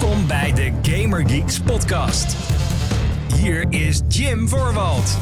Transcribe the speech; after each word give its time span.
Welkom 0.00 0.26
bij 0.26 0.52
de 0.52 0.72
Gamer 0.82 1.28
Geeks 1.28 1.60
podcast. 1.60 2.36
Hier 3.34 3.66
is 3.68 4.00
Jim 4.08 4.48
Voorwald. 4.48 5.16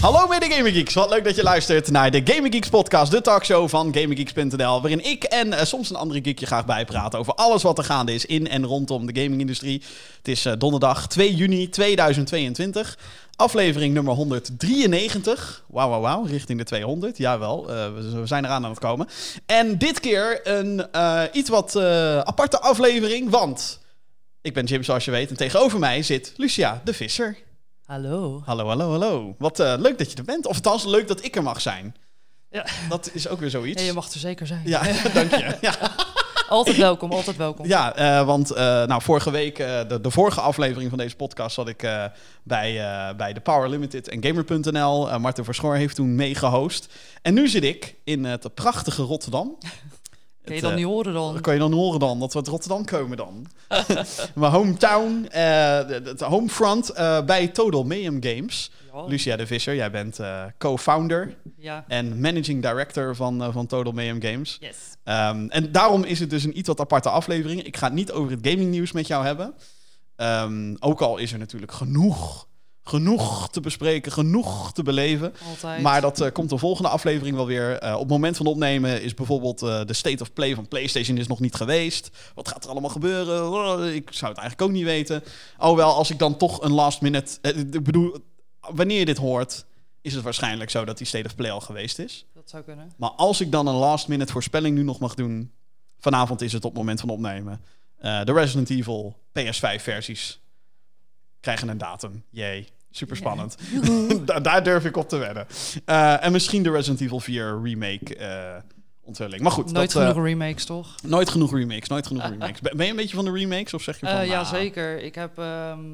Hallo 0.00 0.26
mede 0.26 0.46
Gamer 0.50 0.72
Geeks, 0.72 0.94
wat 0.94 1.10
leuk 1.10 1.24
dat 1.24 1.36
je 1.36 1.42
luistert 1.42 1.90
naar 1.90 2.10
de 2.10 2.20
Gamer 2.24 2.52
Geeks 2.52 2.68
podcast, 2.68 3.10
de 3.10 3.20
talkshow 3.20 3.68
van 3.68 3.94
GamerGeeks.nl, 3.94 4.80
waarin 4.80 5.04
ik 5.04 5.24
en 5.24 5.52
eh, 5.52 5.64
soms 5.64 5.90
een 5.90 5.96
andere 5.96 6.20
geek 6.22 6.38
je 6.38 6.46
graag 6.46 6.66
bijpraten 6.66 7.18
over 7.18 7.34
alles 7.34 7.62
wat 7.62 7.78
er 7.78 7.84
gaande 7.84 8.14
is 8.14 8.26
in 8.26 8.48
en 8.48 8.64
rondom 8.64 9.06
de 9.06 9.20
gamingindustrie. 9.22 9.82
Het 10.16 10.28
is 10.28 10.44
eh, 10.44 10.52
donderdag 10.58 11.08
2 11.08 11.34
juni 11.34 11.68
2022, 11.68 12.98
aflevering 13.36 13.94
nummer 13.94 14.14
193. 14.14 15.64
Wauw, 15.66 15.88
wauw, 15.88 16.00
wauw, 16.00 16.22
richting 16.22 16.58
de 16.58 16.64
200, 16.64 17.16
jawel, 17.16 17.70
eh, 17.70 17.86
we, 17.94 18.26
zijn 18.26 18.44
eraan 18.44 18.64
aan 18.64 18.70
het 18.70 18.80
komen. 18.80 19.08
En 19.46 19.78
dit 19.78 20.00
keer 20.00 20.40
een 20.48 20.86
iets 21.32 21.48
wat 21.48 21.76
aparte 22.24 22.60
aflevering, 22.60 23.30
want 23.30 23.82
ik 24.44 24.54
ben 24.54 24.64
Jim 24.64 24.82
zoals 24.82 25.04
je 25.04 25.10
weet 25.10 25.30
en 25.30 25.36
tegenover 25.36 25.78
mij 25.78 26.02
zit 26.02 26.32
Lucia 26.36 26.80
de 26.84 26.94
Visser. 26.94 27.36
Hallo. 27.84 28.42
Hallo, 28.44 28.66
hallo, 28.66 28.90
hallo. 28.90 29.34
Wat 29.38 29.60
eh, 29.60 29.74
leuk 29.78 29.98
dat 29.98 30.10
je 30.10 30.16
er 30.16 30.24
bent. 30.24 30.46
Of 30.46 30.54
althans, 30.54 30.84
leuk 30.84 31.08
dat 31.08 31.24
ik 31.24 31.36
er 31.36 31.42
mag 31.42 31.60
zijn. 31.60 31.96
Ja. 32.50 32.66
Dat 32.88 33.10
is 33.12 33.28
ook 33.28 33.40
weer 33.40 33.50
zoiets. 33.50 33.80
Ja, 33.80 33.86
je 33.86 33.92
mag 33.94 34.12
er 34.12 34.18
zeker 34.18 34.46
zijn. 34.46 34.62
Ja, 34.64 34.82
dank 35.14 35.30
je. 35.30 35.56
Ja, 35.60 35.74
Altijd 36.48 36.76
welkom, 36.76 37.12
altijd 37.12 37.36
welkom. 37.36 37.66
ja 37.66 37.94
eh, 37.94 38.26
want 38.26 38.50
eh, 38.50 38.64
nou, 38.64 39.02
vorige 39.02 39.30
week, 39.30 39.56
de, 39.56 39.98
de 40.02 40.10
vorige 40.10 40.40
aflevering 40.40 40.88
van 40.88 40.98
deze 40.98 41.16
podcast, 41.16 41.54
zat 41.54 41.68
ik 41.68 41.88
bij, 42.42 42.74
bij 43.16 43.32
de 43.32 43.40
Power 43.40 43.68
Limited 43.68 44.08
en 44.08 44.24
Gamer.nl. 44.24 45.18
Martin 45.18 45.44
Verschoor 45.44 45.74
heeft 45.76 45.94
toen 45.94 46.14
meegehost. 46.14 46.92
En 47.22 47.34
nu 47.34 47.48
zit 47.48 47.64
ik 47.64 47.94
in 48.04 48.24
het 48.24 48.54
prachtige 48.54 49.02
Rotterdam. 49.02 49.58
Kun 50.44 50.54
je 50.54 50.60
dan 50.60 50.70
eh, 50.70 50.76
niet 50.76 50.86
horen 50.86 51.12
dan? 51.12 51.32
Dat 51.32 51.42
kan 51.42 51.52
je 51.54 51.58
dan 51.60 51.72
horen 51.72 52.00
dan, 52.00 52.20
dat 52.20 52.32
we 52.32 52.38
uit 52.38 52.48
Rotterdam 52.48 52.84
komen 52.84 53.16
dan. 53.16 53.46
Mijn 54.34 54.52
hometown, 54.52 55.26
eh, 55.30 55.76
het 55.86 56.20
homefront 56.20 56.90
eh, 56.90 57.24
bij 57.24 57.48
Total 57.48 57.84
Mayhem 57.84 58.16
Games. 58.22 58.70
Ja. 58.92 59.04
Lucia 59.04 59.36
de 59.36 59.46
Visser, 59.46 59.74
jij 59.74 59.90
bent 59.90 60.18
eh, 60.18 60.42
co-founder 60.58 61.36
Ja. 61.56 61.84
en 61.88 62.20
managing 62.20 62.62
director 62.62 63.16
van, 63.16 63.42
eh, 63.42 63.52
van 63.52 63.66
Total 63.66 63.92
Mayhem 63.92 64.22
Games. 64.22 64.56
Yes. 64.60 64.76
Ehm, 65.04 65.46
en 65.48 65.72
daarom 65.72 66.04
is 66.04 66.20
het 66.20 66.30
dus 66.30 66.44
een 66.44 66.58
iets 66.58 66.68
wat 66.68 66.80
aparte 66.80 67.08
aflevering. 67.08 67.62
Ik 67.62 67.76
ga 67.76 67.86
het 67.86 67.94
niet 67.94 68.12
over 68.12 68.30
het 68.30 68.46
gaming 68.48 68.70
nieuws 68.70 68.92
met 68.92 69.06
jou 69.06 69.24
hebben. 69.24 69.54
Ehm, 70.16 70.74
ook 70.80 71.00
al 71.00 71.16
is 71.16 71.32
er 71.32 71.38
natuurlijk 71.38 71.72
genoeg, 71.72 72.46
genoeg 72.84 73.48
te 73.48 73.60
bespreken, 73.60 74.12
genoeg 74.12 74.72
te 74.72 74.82
beleven. 74.82 75.34
Altijd. 75.48 75.82
Maar 75.82 76.00
dat 76.00 76.20
eh, 76.20 76.32
komt 76.32 76.50
de 76.50 76.58
volgende 76.58 76.88
aflevering 76.88 77.36
wel 77.36 77.46
weer. 77.46 77.78
Eh, 77.78 77.92
op 77.92 78.00
het 78.00 78.08
moment 78.08 78.36
van 78.36 78.46
opnemen 78.46 79.02
is 79.02 79.14
bijvoorbeeld 79.14 79.62
eh, 79.62 79.84
de 79.84 79.92
state 79.92 80.22
of 80.22 80.32
play 80.32 80.54
van 80.54 80.68
PlayStation 80.68 81.16
is 81.16 81.26
nog 81.26 81.40
niet 81.40 81.54
geweest. 81.54 82.10
Wat 82.34 82.48
gaat 82.48 82.64
er 82.64 82.70
allemaal 82.70 82.90
gebeuren? 82.90 83.50
Oh, 83.50 83.86
Ik 83.86 84.08
zou 84.12 84.30
het 84.30 84.40
eigenlijk 84.40 84.70
ook 84.70 84.76
niet 84.76 84.84
weten. 84.84 85.22
Oh 85.58 85.76
wel, 85.76 85.94
als 85.94 86.10
ik 86.10 86.18
dan 86.18 86.36
toch 86.36 86.62
een 86.62 86.72
last 86.72 87.00
minute... 87.00 87.38
ik 87.42 87.84
bedoel, 87.84 88.16
wanneer 88.60 88.98
je 88.98 89.04
dit 89.04 89.18
hoort, 89.18 89.64
is 90.00 90.14
het 90.14 90.22
waarschijnlijk 90.22 90.70
zo 90.70 90.84
dat 90.84 90.98
die 90.98 91.06
state 91.06 91.26
of 91.26 91.34
play 91.34 91.50
al 91.50 91.60
geweest 91.60 91.98
is. 91.98 92.26
Dat 92.34 92.50
zou 92.50 92.62
kunnen. 92.62 92.92
Maar 92.96 93.10
als 93.10 93.40
ik 93.40 93.52
dan 93.52 93.66
een 93.66 93.74
last 93.74 94.08
minute 94.08 94.32
voorspelling 94.32 94.76
nu 94.76 94.82
nog 94.82 94.98
mag 94.98 95.14
doen... 95.14 95.52
Vanavond 95.98 96.40
is 96.40 96.52
het 96.52 96.64
op 96.64 96.70
het 96.70 96.78
moment 96.78 97.00
van 97.00 97.08
opnemen. 97.08 97.60
De 97.98 98.32
Resident 98.32 98.70
Evil 98.70 99.16
PS5 99.38 99.82
versies 99.82 100.40
krijgen 101.44 101.68
een 101.68 101.78
datum. 101.78 102.24
Jee, 102.30 102.68
super 102.90 103.16
spannend. 103.16 103.56
Da- 104.26 104.40
daar 104.40 104.64
durf 104.64 104.84
ik 104.84 104.96
op 104.96 105.08
te 105.08 105.16
wedden. 105.16 105.46
Eh, 105.84 106.24
en 106.24 106.32
misschien 106.32 106.62
de 106.62 106.70
Resident 106.70 107.00
Evil 107.00 107.20
4 107.20 107.62
remake 107.62 108.16
onthulling. 109.04 109.42
Maar 109.42 109.52
goed, 109.52 109.72
Nooit 109.72 109.92
dat, 109.92 110.02
eh, 110.02 110.08
genoeg 110.08 110.24
remakes, 110.24 110.64
toch? 110.64 111.02
nooit 111.02 111.28
genoeg 111.28 111.52
remakes. 111.52 111.88
Nooit 111.88 112.06
genoeg 112.06 112.22
remakes. 112.22 112.60
Ben 112.60 112.84
je 112.84 112.90
een 112.90 112.96
beetje 112.96 113.16
van 113.16 113.24
de 113.24 113.32
remakes 113.32 113.74
of 113.74 113.82
zeg 113.82 114.00
je 114.00 114.06
van... 114.06 114.26
Ja, 114.26 114.42
nou, 114.42 114.46
zeker. 114.46 115.02
Ik 115.02 115.14
heb... 115.14 115.38
ehm, 115.38 115.84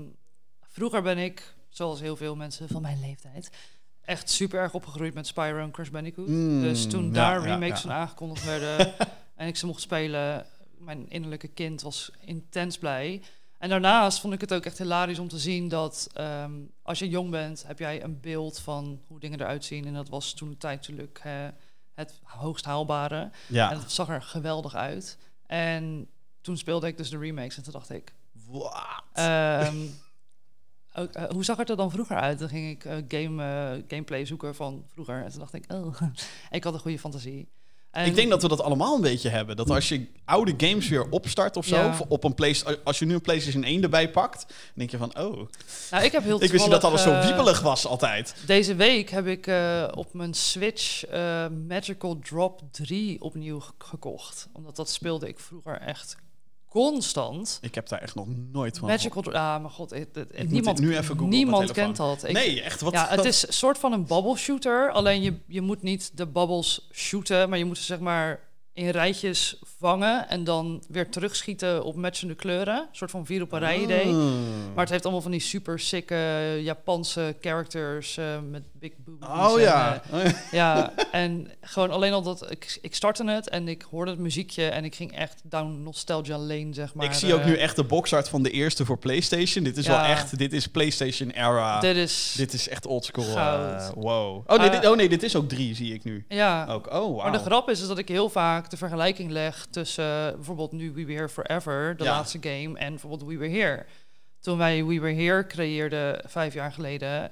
vroeger 0.68 1.02
ben 1.02 1.18
ik, 1.18 1.54
zoals 1.68 2.00
heel 2.00 2.16
veel 2.16 2.36
mensen 2.36 2.68
van 2.68 2.82
mijn 2.82 3.00
leeftijd... 3.00 3.50
echt 4.04 4.30
super 4.30 4.60
erg 4.60 4.74
opgegroeid 4.74 5.14
met 5.14 5.26
Spyro 5.26 5.58
en 5.58 5.70
Crash 5.70 5.88
Bandicoot. 5.88 6.28
Mm, 6.28 6.62
dus 6.62 6.86
toen 6.86 7.06
ja, 7.06 7.12
daar 7.12 7.42
remakes 7.42 7.82
ja. 7.82 7.88
van 7.88 7.92
aangekondigd 7.92 8.44
werden... 8.44 8.94
en 9.36 9.48
ik 9.48 9.56
ze 9.56 9.66
mocht 9.66 9.80
spelen... 9.80 10.46
mijn 10.78 11.10
innerlijke 11.10 11.48
kind 11.48 11.82
was 11.82 12.10
intens 12.24 12.78
blij... 12.78 13.22
En 13.60 13.68
daarnaast 13.68 14.20
vond 14.20 14.34
ik 14.34 14.40
het 14.40 14.54
ook 14.54 14.64
echt 14.64 14.78
hilarisch 14.78 15.18
om 15.18 15.28
te 15.28 15.38
zien 15.38 15.68
dat 15.68 16.08
ehm, 16.12 16.52
als 16.82 16.98
je 16.98 17.08
jong 17.08 17.30
bent, 17.30 17.64
heb 17.66 17.78
jij 17.78 18.02
een 18.02 18.20
beeld 18.20 18.58
van 18.58 19.00
hoe 19.06 19.20
dingen 19.20 19.40
eruit 19.40 19.64
zien. 19.64 19.86
En 19.86 19.94
dat 19.94 20.08
was 20.08 20.32
toen 20.34 20.50
de 20.50 20.56
tijd 20.56 20.76
natuurlijk 20.76 21.20
eh, 21.24 21.32
het 21.94 22.20
hoogst 22.22 22.64
haalbare. 22.64 23.30
Ja. 23.46 23.70
En 23.70 23.78
het 23.78 23.92
zag 23.92 24.08
er 24.08 24.22
geweldig 24.22 24.74
uit. 24.74 25.18
En 25.46 26.08
toen 26.40 26.56
speelde 26.56 26.86
ik 26.86 26.96
dus 26.96 27.10
de 27.10 27.18
remakes 27.18 27.56
en 27.56 27.62
toen 27.62 27.72
dacht 27.72 27.90
ik... 27.90 28.14
Wat? 28.46 29.02
ehm, 29.12 29.76
ook, 31.00 31.12
eh, 31.12 31.24
hoe 31.30 31.44
zag 31.44 31.56
het 31.56 31.70
er 31.70 31.76
dan 31.76 31.90
vroeger 31.90 32.16
uit? 32.16 32.38
Dan 32.38 32.48
ging 32.48 32.70
ik 32.70 32.84
eh, 32.84 32.96
game, 33.08 33.42
eh, 33.42 33.82
gameplay 33.88 34.24
zoeken 34.24 34.54
van 34.54 34.84
vroeger. 34.86 35.24
En 35.24 35.30
toen 35.30 35.38
dacht 35.38 35.54
ik, 35.54 35.72
oh, 35.72 36.00
ik 36.50 36.64
had 36.64 36.74
een 36.74 36.80
goede 36.80 36.98
fantasie. 36.98 37.48
En 37.90 38.06
ik 38.06 38.14
denk 38.14 38.30
dat 38.30 38.42
we 38.42 38.48
dat 38.48 38.60
allemaal 38.60 38.94
een 38.94 39.00
beetje 39.00 39.28
hebben. 39.28 39.56
Dat 39.56 39.70
als 39.70 39.88
je 39.88 40.06
oude 40.24 40.54
games 40.56 40.88
weer 40.88 41.08
opstart 41.10 41.56
of 41.56 41.66
zo, 41.66 41.76
Ja. 41.76 41.98
op 42.08 42.24
een 42.24 42.34
Play- 42.34 42.56
als 42.84 42.98
je 42.98 43.04
nu 43.04 43.14
een 43.14 43.20
PlayStation 43.20 43.64
1 43.64 43.82
erbij 43.82 44.10
pakt, 44.10 44.44
dan 44.48 44.56
denk 44.74 44.90
je 44.90 44.96
van, 44.96 45.18
oh, 45.18 45.48
nou, 45.90 46.04
ik 46.04 46.12
heb 46.12 46.22
heel 46.24 46.42
ik 46.42 46.50
wist 46.50 46.62
niet 46.62 46.72
dat 46.72 46.84
alles 46.84 47.02
zo 47.02 47.10
eh, 47.10 47.24
wiebelig 47.26 47.60
was 47.60 47.86
altijd. 47.86 48.34
Deze 48.46 48.74
week 48.74 49.10
heb 49.10 49.26
ik 49.26 49.46
eh, 49.46 49.88
op 49.94 50.14
mijn 50.14 50.34
Switch 50.34 51.04
eh, 51.06 51.46
Magical 51.68 52.18
Drop 52.18 52.60
3 52.70 53.20
opnieuw 53.22 53.62
gekocht. 53.78 54.48
Omdat 54.52 54.76
dat 54.76 54.90
speelde 54.90 55.28
ik 55.28 55.38
vroeger 55.38 55.80
echt 55.80 56.16
constant. 56.70 57.58
Ik 57.62 57.74
heb 57.74 57.88
daar 57.88 58.00
echt 58.00 58.14
nog 58.14 58.26
nooit 58.52 58.78
van 58.78 58.88
Magical 58.88 59.24
ah, 59.32 59.58
mijn 59.60 59.70
god, 59.72 59.90
het, 59.90 60.08
het- 60.14 60.50
niemand, 60.50 60.78
nu 60.80 60.90
even 60.90 61.04
googlen 61.04 61.28
niemand 61.28 61.72
kent 61.72 61.96
dat. 61.96 62.24
Ik- 62.24 62.32
Nee, 62.32 62.62
echt, 62.62 62.80
wat? 62.80 62.92
ja, 62.92 63.06
het 63.08 63.24
is 63.24 63.46
een 63.46 63.52
soort 63.52 63.78
van 63.78 63.92
een 63.92 64.06
bubble 64.06 64.36
shooter. 64.36 64.90
Alleen 64.90 65.22
je, 65.22 65.34
je 65.46 65.60
moet 65.60 65.82
niet 65.82 66.10
de 66.16 66.26
bubbles 66.26 66.88
shooten, 66.92 67.48
maar 67.48 67.58
je 67.58 67.64
moet 67.64 67.78
ze 67.78 67.84
zeg 67.84 67.98
maar 68.00 68.48
in 68.72 68.88
rijtjes 68.88 69.58
vangen 69.78 70.28
en 70.28 70.44
dan 70.44 70.82
weer 70.88 71.10
terugschieten 71.10 71.84
op 71.84 71.94
matchende 71.96 72.34
kleuren. 72.34 72.76
Een 72.78 72.86
soort 72.92 73.10
van 73.10 73.26
vier 73.26 73.42
op 73.42 73.52
een 73.52 73.58
rij 73.58 73.78
idee. 73.78 74.06
Ah. 74.06 74.14
Maar 74.74 74.84
het 74.84 74.90
heeft 74.90 75.02
allemaal 75.02 75.22
van 75.22 75.30
die 75.30 75.40
super 75.40 75.78
sikke 75.78 76.58
Japanse 76.62 77.36
characters 77.40 78.16
eh, 78.16 78.24
met 78.50 78.62
big 78.72 78.92
boobies. 79.04 79.28
Oh 79.28 79.54
en, 79.54 79.60
ja. 79.60 80.02
eh, 80.12 80.32
ja, 80.52 80.92
en 81.12 81.50
gewoon 81.60 81.90
alleen 81.90 82.12
al 82.12 82.22
dat 82.22 82.50
ik, 82.50 82.78
ik 82.82 82.94
startte 82.94 83.30
het 83.30 83.48
en 83.48 83.68
ik 83.68 83.82
hoorde 83.90 84.10
het 84.10 84.20
muziekje 84.20 84.68
en 84.68 84.84
ik 84.84 84.94
ging 84.94 85.16
echt 85.16 85.40
down 85.44 85.82
nostalgia 85.82 86.38
lane, 86.38 86.68
zeg 86.74 86.94
maar. 86.94 87.06
ik 87.06 87.12
zie 87.12 87.34
ook 87.34 87.40
eh, 87.40 87.46
nu 87.46 87.56
echt 87.56 87.76
de 87.76 87.84
boxart 87.84 88.28
van 88.28 88.42
de 88.42 88.50
eerste 88.50 88.84
voor 88.84 88.98
PlayStation. 88.98 89.64
Dit 89.64 89.76
is 89.76 89.86
wel 89.86 89.96
Ja. 89.96 90.08
echt, 90.08 90.38
dit 90.38 90.52
is 90.52 90.66
PlayStation 90.66 91.30
era. 91.30 91.80
Dit, 91.80 91.94
Dit 91.94 92.02
is, 92.04 92.36
is 92.54 92.68
echt 92.68 92.86
oldschool. 92.86 93.24
Goud. 93.24 93.92
wow. 93.94 94.44
Oh 94.46 94.58
nee, 94.58 94.70
dit, 94.70 94.86
oh 94.86 94.96
nee, 94.96 95.08
dit 95.08 95.22
is 95.22 95.36
ook 95.36 95.48
drie, 95.48 95.74
zie 95.74 95.94
ik 95.94 96.04
nu. 96.04 96.24
ja. 96.28 96.66
Ook. 96.66 96.86
Oh, 96.86 96.92
wauw. 96.92 97.16
Maar 97.16 97.32
de 97.32 97.38
grap 97.38 97.70
is, 97.70 97.80
is 97.80 97.86
dat 97.88 97.98
ik 97.98 98.08
heel 98.08 98.28
vaak 98.28 98.69
de 98.70 98.76
vergelijking 98.76 99.30
leg 99.30 99.66
tussen 99.70 100.28
eh, 100.28 100.34
bijvoorbeeld 100.34 100.72
nu 100.72 100.92
We 100.92 101.04
Were 101.04 101.12
Here 101.12 101.28
Forever, 101.28 101.96
de 101.96 102.04
Ja. 102.04 102.10
laatste 102.10 102.38
game, 102.40 102.78
en 102.78 102.90
bijvoorbeeld 102.90 103.24
We 103.24 103.36
Were 103.38 103.58
Here. 103.58 103.86
Toen 104.40 104.58
wij 104.58 104.84
We 104.84 105.00
Were 105.00 105.14
Here 105.22 105.46
creëerden 105.46 106.22
vijf 106.28 106.54
jaar 106.54 106.72
geleden, 106.72 107.30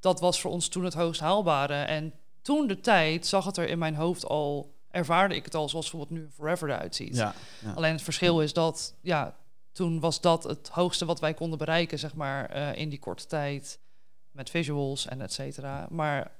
dat 0.00 0.20
was 0.20 0.40
voor 0.40 0.50
ons 0.50 0.68
toen 0.68 0.84
het 0.84 0.94
hoogst 0.94 1.20
haalbare. 1.20 1.74
En 1.74 2.14
toen 2.42 2.66
de 2.66 2.80
tijd 2.80 3.26
zag 3.26 3.44
het 3.44 3.56
er 3.56 3.68
in 3.68 3.78
mijn 3.78 3.94
hoofd 3.94 4.26
al, 4.26 4.74
ervaarde 4.90 5.34
ik 5.34 5.44
het 5.44 5.54
al 5.54 5.68
zoals 5.68 5.90
bijvoorbeeld 5.90 6.20
nu 6.20 6.28
Forever 6.34 6.70
eruit 6.70 6.94
ziet. 6.94 7.16
Ja, 7.16 7.34
ja. 7.64 7.72
Alleen 7.72 7.92
het 7.92 8.02
verschil 8.02 8.40
is 8.40 8.52
dat, 8.52 8.94
ja, 9.00 9.36
toen 9.72 10.00
was 10.00 10.20
dat 10.20 10.44
het 10.44 10.68
hoogste 10.68 11.04
wat 11.04 11.20
wij 11.20 11.34
konden 11.34 11.58
bereiken, 11.58 11.98
zeg 11.98 12.14
maar, 12.14 12.46
eh, 12.50 12.74
in 12.76 12.88
die 12.88 12.98
korte 12.98 13.26
tijd. 13.26 13.78
Met 14.30 14.50
visuals 14.50 15.06
en 15.06 15.20
et 15.20 15.32
cetera. 15.32 15.86
Maar 15.90 16.30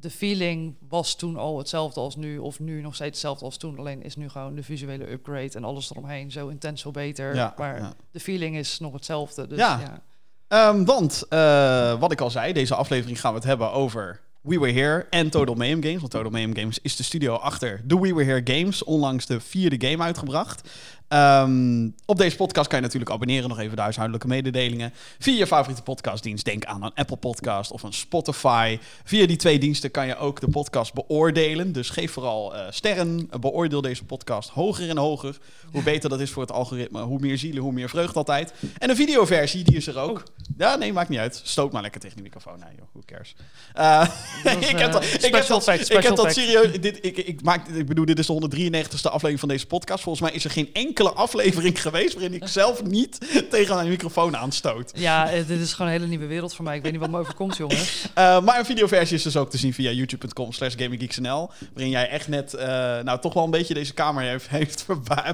de 0.00 0.10
feeling 0.10 0.76
was 0.88 1.14
toen 1.16 1.36
al 1.36 1.58
hetzelfde 1.58 2.00
als 2.00 2.16
nu, 2.16 2.38
of 2.38 2.60
nu 2.60 2.80
nog 2.80 2.94
steeds 2.94 3.10
hetzelfde 3.10 3.44
als 3.44 3.56
toen. 3.56 3.78
Alleen 3.78 4.02
is 4.02 4.16
nu 4.16 4.28
gewoon 4.28 4.54
de 4.54 4.62
visuele 4.62 5.10
upgrade 5.10 5.50
en 5.52 5.64
alles 5.64 5.90
eromheen 5.90 6.30
zo 6.30 6.48
intens, 6.48 6.80
zo 6.80 6.90
beter. 6.90 7.34
Ja, 7.34 7.54
maar 7.56 7.78
ja. 7.78 7.94
de 8.10 8.20
feeling 8.20 8.56
is 8.56 8.78
nog 8.78 8.92
hetzelfde. 8.92 9.46
Dus 9.46 9.58
Ja. 9.58 9.80
ja. 9.80 10.02
Ehm, 10.48 10.84
want, 10.84 11.24
eh, 11.28 12.00
wat 12.00 12.12
ik 12.12 12.20
al 12.20 12.30
zei, 12.30 12.52
deze 12.52 12.74
aflevering 12.74 13.20
gaan 13.20 13.32
we 13.32 13.38
het 13.38 13.46
hebben 13.46 13.72
over 13.72 14.20
We 14.40 14.58
Were 14.58 14.72
Here 14.72 15.06
en 15.10 15.30
Total 15.30 15.54
Mayhem 15.54 15.82
Games. 15.82 16.00
Want 16.00 16.10
Total 16.10 16.30
Mayhem 16.30 16.56
Games 16.56 16.78
is 16.82 16.96
de 16.96 17.02
studio 17.02 17.34
achter 17.34 17.80
de 17.84 17.98
We 18.00 18.14
Were 18.14 18.24
Here 18.24 18.58
Games. 18.58 18.84
Onlangs 18.84 19.26
de 19.26 19.40
vierde 19.40 19.88
game 19.88 20.02
uitgebracht. 20.02 20.70
Ehm, 21.08 21.88
op 22.06 22.16
deze 22.16 22.36
podcast 22.36 22.68
kan 22.68 22.78
je 22.78 22.84
natuurlijk 22.84 23.10
abonneren. 23.10 23.48
Nog 23.48 23.58
even 23.58 23.76
de 23.76 23.82
huishoudelijke 23.82 24.26
mededelingen. 24.26 24.92
Via 25.18 25.36
je 25.36 25.46
favoriete 25.46 25.82
podcastdienst. 25.82 26.44
Denk 26.44 26.64
aan 26.64 26.82
een 26.82 26.94
Apple 26.94 27.16
Podcast 27.16 27.70
of 27.70 27.82
een 27.82 27.92
Spotify. 27.92 28.78
Via 29.04 29.26
die 29.26 29.36
twee 29.36 29.58
diensten 29.58 29.90
kan 29.90 30.06
je 30.06 30.16
ook 30.16 30.40
de 30.40 30.48
podcast 30.48 30.94
beoordelen. 30.94 31.72
Dus 31.72 31.90
geef 31.90 32.12
vooral 32.12 32.54
eh, 32.54 32.66
sterren. 32.70 33.30
Beoordeel 33.40 33.80
deze 33.80 34.04
podcast 34.04 34.50
hoger 34.50 34.88
en 34.88 34.96
hoger. 34.96 35.38
Hoe 35.72 35.82
beter 35.82 36.10
dat 36.10 36.20
is 36.20 36.30
voor 36.30 36.42
het 36.42 36.52
algoritme. 36.52 37.02
Hoe 37.02 37.18
meer 37.18 37.38
zielen, 37.38 37.62
hoe 37.62 37.72
meer 37.72 37.88
vreugd 37.88 38.16
altijd. 38.16 38.52
En 38.78 38.90
een 38.90 38.96
videoversie, 38.96 39.64
die 39.64 39.76
is 39.76 39.86
er 39.86 39.98
ook. 39.98 40.22
Ja, 40.56 40.76
nee, 40.76 40.92
maakt 40.92 41.08
niet 41.08 41.18
uit. 41.18 41.40
Stoot 41.44 41.72
maar 41.72 41.82
lekker 41.82 42.00
tegen 42.00 42.16
de 42.16 42.22
microfoon. 42.22 42.58
Nee, 42.58 42.74
joh, 42.76 42.86
who 42.92 43.02
cares. 43.06 43.34
Eh, 43.72 44.08
was, 44.44 44.68
ik 44.70 44.78
heb 44.78 44.86
eh, 44.86 44.92
dat, 44.92 45.04
ik 45.04 45.10
heb 45.10 45.22
special 45.22 45.58
dat, 45.58 45.62
fact, 45.64 45.90
ik 45.90 46.02
heb 46.02 46.16
dat 46.16 46.32
serieus. 46.32 46.80
Dit, 46.80 46.98
ik, 47.04 47.16
ik, 47.16 47.42
maak, 47.42 47.68
ik 47.68 47.86
bedoel, 47.86 48.04
dit 48.04 48.18
is 48.18 48.26
de 48.26 48.32
193ste 48.32 49.02
aflevering 49.02 49.40
van 49.40 49.48
deze 49.48 49.66
podcast. 49.66 50.02
Volgens 50.02 50.24
mij 50.24 50.34
is 50.34 50.44
er 50.44 50.50
geen 50.50 50.72
enkele 50.94 51.12
aflevering 51.22 51.82
geweest 51.82 52.14
waarin 52.14 52.34
ik 52.34 52.46
zelf 52.46 52.82
niet 52.82 53.18
tegen 53.50 53.74
mijn 53.74 53.88
microfoon 53.88 54.36
aanstoot. 54.36 54.92
Ja, 54.94 55.30
eh, 55.30 55.46
dit 55.46 55.60
is 55.60 55.72
gewoon 55.72 55.86
een 55.86 55.98
hele 55.98 56.08
nieuwe 56.08 56.26
wereld 56.26 56.54
voor 56.54 56.64
mij. 56.64 56.76
Ik 56.76 56.82
weet 56.82 56.92
niet 56.92 57.00
wat 57.00 57.10
me 57.10 57.18
overkomt, 57.18 57.56
jongens. 57.56 58.06
Uh, 58.18 58.40
maar 58.44 58.58
een 58.58 58.64
videoversie 58.64 59.16
is 59.16 59.22
dus 59.22 59.36
ook 59.36 59.50
te 59.50 59.58
zien 59.58 59.74
via 59.74 59.90
youtube.com 59.90 60.52
slash 60.52 60.74
gaminggeeksnl. 60.76 61.50
Waarin 61.72 61.90
jij 61.90 62.08
echt 62.08 62.28
net, 62.28 62.54
uh, 62.54 62.60
nou 63.00 63.20
toch 63.20 63.34
wel 63.34 63.44
een 63.44 63.50
beetje 63.50 63.74
deze 63.74 63.94
kamer 63.94 64.22
heeft, 64.22 64.48
heeft 64.48 64.86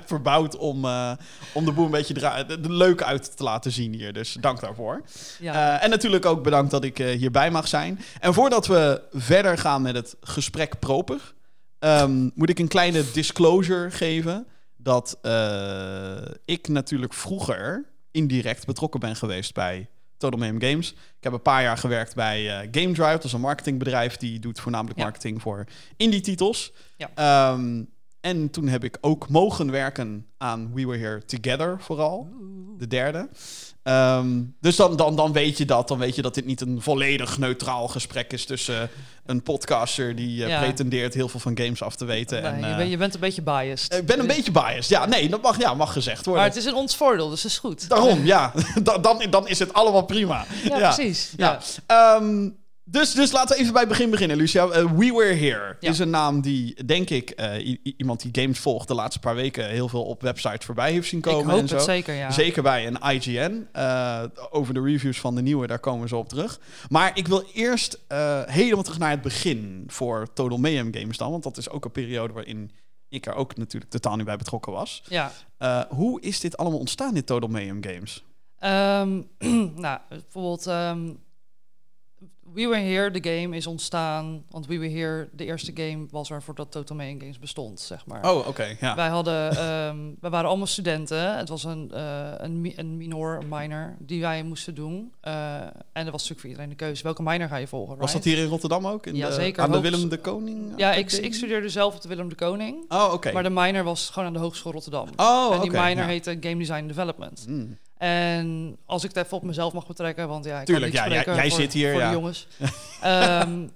verbouwd 0.07 0.57
om, 0.57 0.85
uh, 0.85 1.13
om 1.53 1.65
de 1.65 1.73
boel 1.73 1.85
een 1.85 1.91
beetje 1.91 2.15
de, 2.15 2.61
de 2.61 2.73
leuk 2.73 3.03
uit 3.03 3.37
te 3.37 3.43
laten 3.43 3.73
zien 3.73 3.95
hier. 3.95 4.13
Dus 4.13 4.37
dank 4.41 4.61
daarvoor. 4.61 5.03
Ja. 5.41 5.81
En 5.81 5.91
natuurlijk 5.91 6.27
ook 6.27 6.43
bedankt 6.43 6.71
dat 6.71 6.85
ik 6.85 6.99
hierbij 6.99 7.51
mag 7.51 7.69
zijn. 7.69 8.01
En 8.21 8.35
voordat 8.35 8.67
we 8.67 9.03
verder 9.13 9.59
gaan 9.59 9.83
met 9.83 9.95
het 9.95 10.17
gesprek 10.21 10.79
proper, 10.79 11.35
um, 11.79 12.31
moet 12.35 12.51
ik 12.51 12.59
een 12.59 12.69
kleine 12.69 13.05
disclosure 13.13 13.91
geven. 13.91 14.47
Dat 14.83 15.19
uh, 15.23 16.17
ik 16.45 16.69
natuurlijk 16.69 17.15
vroeger 17.15 17.85
indirect 18.11 18.67
betrokken 18.67 19.01
ben 19.01 19.17
geweest 19.17 19.55
bij 19.55 19.89
Total 20.17 20.39
Mayhem 20.39 20.61
Games. 20.63 20.91
Ik 20.93 21.25
heb 21.25 21.33
een 21.33 21.43
paar 21.43 21.63
jaar 21.63 21.79
gewerkt 21.79 22.15
bij 22.15 22.45
uh, 22.45 22.69
Game 22.71 22.93
Drive. 22.95 23.11
Dat 23.11 23.25
is 23.25 23.33
een 23.33 23.41
marketingbedrijf 23.41 24.17
die 24.17 24.39
doet 24.39 24.61
voornamelijk 24.61 24.99
Ja. 24.99 25.05
marketing 25.05 25.43
voor 25.43 25.65
indie-titels. 25.97 26.73
Ja. 26.97 27.51
Um, 27.53 27.89
en 28.21 28.51
toen 28.51 28.69
heb 28.69 28.85
ik 28.85 28.99
ook 29.01 29.29
mogen 29.29 29.71
werken 29.71 30.27
aan 30.39 30.75
We 30.75 30.87
Were 30.87 30.99
Here 30.99 31.25
Together 31.25 31.81
vooral. 31.81 32.29
De 32.79 32.87
derde. 32.87 33.29
Um, 33.83 34.57
dus 34.61 34.77
dan, 34.77 34.97
dan, 34.97 35.17
dan 35.17 35.33
weet 35.33 35.59
je 35.59 35.65
dat. 35.65 35.89
Dan 35.89 35.99
weet 35.99 36.15
je 36.17 36.23
dat 36.23 36.35
dit 36.35 36.45
niet 36.45 36.61
een 36.61 36.83
volledig 36.83 37.39
neutraal 37.39 37.89
gesprek 37.89 38.33
is 38.33 38.45
tussen 38.45 38.91
een 39.27 39.43
podcaster 39.43 40.17
die 40.17 40.43
uh, 40.43 40.49
Ja. 40.49 40.61
pretendeert 40.61 41.15
heel 41.15 41.29
veel 41.29 41.41
van 41.41 41.59
games 41.59 41.83
af 41.83 41.97
te 41.97 42.05
weten. 42.05 42.43
Nee, 42.43 42.53
en, 42.53 42.69
je, 42.71 42.77
bent, 42.77 42.91
je 42.91 42.97
bent 42.97 43.15
een 43.15 43.21
beetje 43.21 43.43
biased. 43.43 43.95
ik 43.95 44.07
ben 44.07 44.19
een 44.21 44.27
Dus- 44.27 44.37
beetje 44.37 44.53
biased. 44.53 44.89
Ja, 44.89 45.07
nee, 45.07 45.29
dat 45.29 45.43
mag, 45.43 45.59
ja, 45.59 45.75
mag 45.75 45.93
gezegd 45.93 46.25
worden. 46.25 46.43
Maar 46.43 46.53
het 46.53 46.59
is 46.63 46.67
in 46.67 46.75
ons 46.75 46.97
voordeel, 46.97 47.29
dus 47.31 47.43
het 47.43 47.53
is 47.53 47.59
goed. 47.59 47.89
Daarom, 47.89 48.25
ja. 48.25 48.53
Dan, 49.03 49.27
dan, 49.31 49.49
is 49.49 49.59
het 49.59 49.73
allemaal 49.73 50.05
prima. 50.05 50.45
Ja, 50.65 50.77
precies. 50.79 51.33
Ja. 51.37 51.59
Ja. 51.87 52.21
Dus, 52.91 53.13
dus 53.13 53.33
laten 53.33 53.57
we 53.57 53.61
even 53.63 53.73
bij 53.73 53.81
het 53.83 53.91
begin 53.91 54.11
beginnen, 54.11 54.37
Lucia. 54.37 54.65
Uh, 54.67 54.73
We 54.93 55.13
Were 55.13 55.35
Here 55.35 55.77
Ja. 55.81 55.91
is 55.91 55.99
een 55.99 56.11
naam 56.11 56.41
die, 56.41 56.85
denk 56.85 57.11
ik, 57.11 57.41
uh, 57.41 57.67
i- 57.67 57.81
iemand 57.97 58.21
die 58.23 58.43
games 58.43 58.59
volgt 58.59 58.89
de 58.89 58.95
laatste 58.95 59.19
paar 59.21 59.35
weken 59.35 59.69
heel 59.69 59.89
veel 59.89 60.03
op 60.05 60.23
websites 60.23 60.65
voorbij 60.67 60.93
heeft 60.93 61.09
zien 61.09 61.21
komen. 61.21 61.41
Ik 61.45 61.51
hoop 61.51 61.61
en 61.61 61.69
zo. 61.69 61.75
het 61.75 61.85
zeker, 61.85 62.15
ja. 62.15 62.31
Zeker 62.31 62.63
bij 62.63 62.87
een 62.87 62.99
IGN. 63.11 63.67
Uh, 63.77 64.23
over 64.51 64.75
de 64.75 64.81
reviews 64.83 65.21
van 65.21 65.35
de 65.35 65.43
nieuwe, 65.43 65.67
daar 65.67 65.79
komen 65.79 66.03
we 66.03 66.09
zo 66.09 66.17
op 66.19 66.29
terug. 66.29 66.61
Maar 66.89 67.11
ik 67.15 67.27
wil 67.29 67.45
eerst 67.55 67.99
helemaal 68.47 68.83
terug 68.83 68.99
naar 68.99 69.11
het 69.11 69.23
begin 69.23 69.85
voor 69.87 70.33
Total 70.35 70.59
Mayhem 70.59 70.95
Games 70.95 71.17
dan. 71.17 71.31
Want 71.31 71.43
dat 71.43 71.57
is 71.57 71.71
ook 71.71 71.85
een 71.85 71.91
periode 71.93 72.33
waarin 72.33 72.71
ik 73.09 73.27
er 73.27 73.35
ook 73.35 73.57
natuurlijk 73.57 73.91
totaal 73.91 74.17
niet 74.17 74.25
bij 74.27 74.37
betrokken 74.37 74.73
was. 74.73 75.03
Ja. 75.09 75.33
Hoe 75.89 76.21
is 76.21 76.41
dit 76.41 76.57
allemaal 76.57 76.79
ontstaan, 76.79 77.15
dit 77.15 77.27
Total 77.27 77.49
Mayhem 77.49 77.83
Games? 77.85 78.25
Ehm, 78.59 79.21
nou, 79.85 79.99
bijvoorbeeld... 80.09 80.67
ehm, 80.67 81.09
We 82.55 82.67
Were 82.67 82.81
Here, 82.81 83.11
de 83.11 83.31
game, 83.31 83.57
is 83.57 83.67
ontstaan... 83.67 84.45
Want 84.51 84.67
We 84.67 84.79
Were 84.79 84.91
Here, 84.91 85.29
de 85.33 85.45
eerste 85.45 85.73
game, 85.75 86.07
was 86.11 86.31
er 86.31 86.43
voordat 86.43 86.73
Total 86.73 86.97
Mayhem 86.97 87.21
Games 87.21 87.39
bestond, 87.39 87.81
zeg 87.81 88.07
maar. 88.07 88.31
Oh, 88.31 88.39
oké, 88.39 88.49
okay, 88.49 88.77
ja. 88.81 88.95
Wij 88.95 89.09
hadden, 89.09 89.51
ehm, 89.51 89.99
wij 90.21 90.31
waren 90.31 90.49
allemaal 90.49 90.67
studenten. 90.67 91.37
Het 91.37 91.49
was 91.49 91.65
een, 91.65 91.91
uh, 91.95 92.31
een, 92.37 92.61
mi 92.61 92.73
een 92.77 92.97
minor, 92.97 93.37
een 93.37 93.49
minor, 93.49 93.97
die 93.99 94.21
wij 94.21 94.43
moesten 94.43 94.75
doen. 94.75 95.13
Uh, 95.25 95.61
en 95.63 95.73
er 95.93 96.11
was 96.11 96.13
natuurlijk 96.13 96.41
voor 96.41 96.49
iedereen 96.49 96.69
de 96.69 96.77
keuze. 96.77 97.03
Welke 97.03 97.23
minor 97.23 97.49
ga 97.49 97.57
je 97.57 97.67
volgen? 97.67 97.97
Was 97.97 98.13
dat 98.13 98.25
hier 98.25 98.39
in 98.39 98.47
Rotterdam 98.47 98.87
ook? 98.87 99.07
In 99.07 99.15
ja, 99.15 99.29
de, 99.29 99.35
zeker. 99.35 99.63
Aan 99.63 99.73
de 99.73 99.81
Willem 99.81 100.09
de 100.09 100.19
Koning? 100.19 100.73
Ja, 100.77 100.93
ik, 100.93 101.13
ik 101.13 101.35
studeerde 101.35 101.69
zelf 101.69 101.95
op 101.95 102.01
de 102.01 102.09
Willem 102.09 102.29
de 102.29 102.35
Koning. 102.35 102.85
Oh, 102.89 103.05
oké. 103.05 103.15
Okay. 103.15 103.33
Maar 103.33 103.43
de 103.43 103.51
minor 103.51 103.85
was 103.85 104.11
gewoon 104.11 104.29
aan 104.29 104.35
de 104.35 104.39
Hogeschool 104.39 104.73
Rotterdam. 104.73 105.09
Oh, 105.17 105.55
en 105.55 105.61
die 105.61 105.71
okay, 105.71 105.89
minor 105.89 106.05
ja. 106.05 106.11
heette 106.11 106.37
Game 106.41 106.57
Design 106.57 106.87
Development. 106.87 107.45
Mm. 107.49 107.79
En 108.01 108.77
als 108.87 109.05
ik 109.05 109.15
het 109.15 109.25
even 109.25 109.37
op 109.37 109.43
mezelf 109.43 109.73
mag 109.73 109.87
betrekken, 109.87 110.29
want 110.29 110.45
ja, 110.45 110.61
ik 110.61 110.67
Tuurlijk, 110.67 110.93
kan 110.93 111.03
ja, 111.03 111.07
niet 111.07 111.13
jij- 111.15 111.23
spreken 111.23 111.43
jij 111.43 111.51
voor, 111.51 111.61
zit 111.61 111.73
hier, 111.73 111.91
voor 111.91 112.01
ja. 112.01 112.09
de 112.09 112.15
jongens. 112.15 112.47
Ehm, 113.01 113.69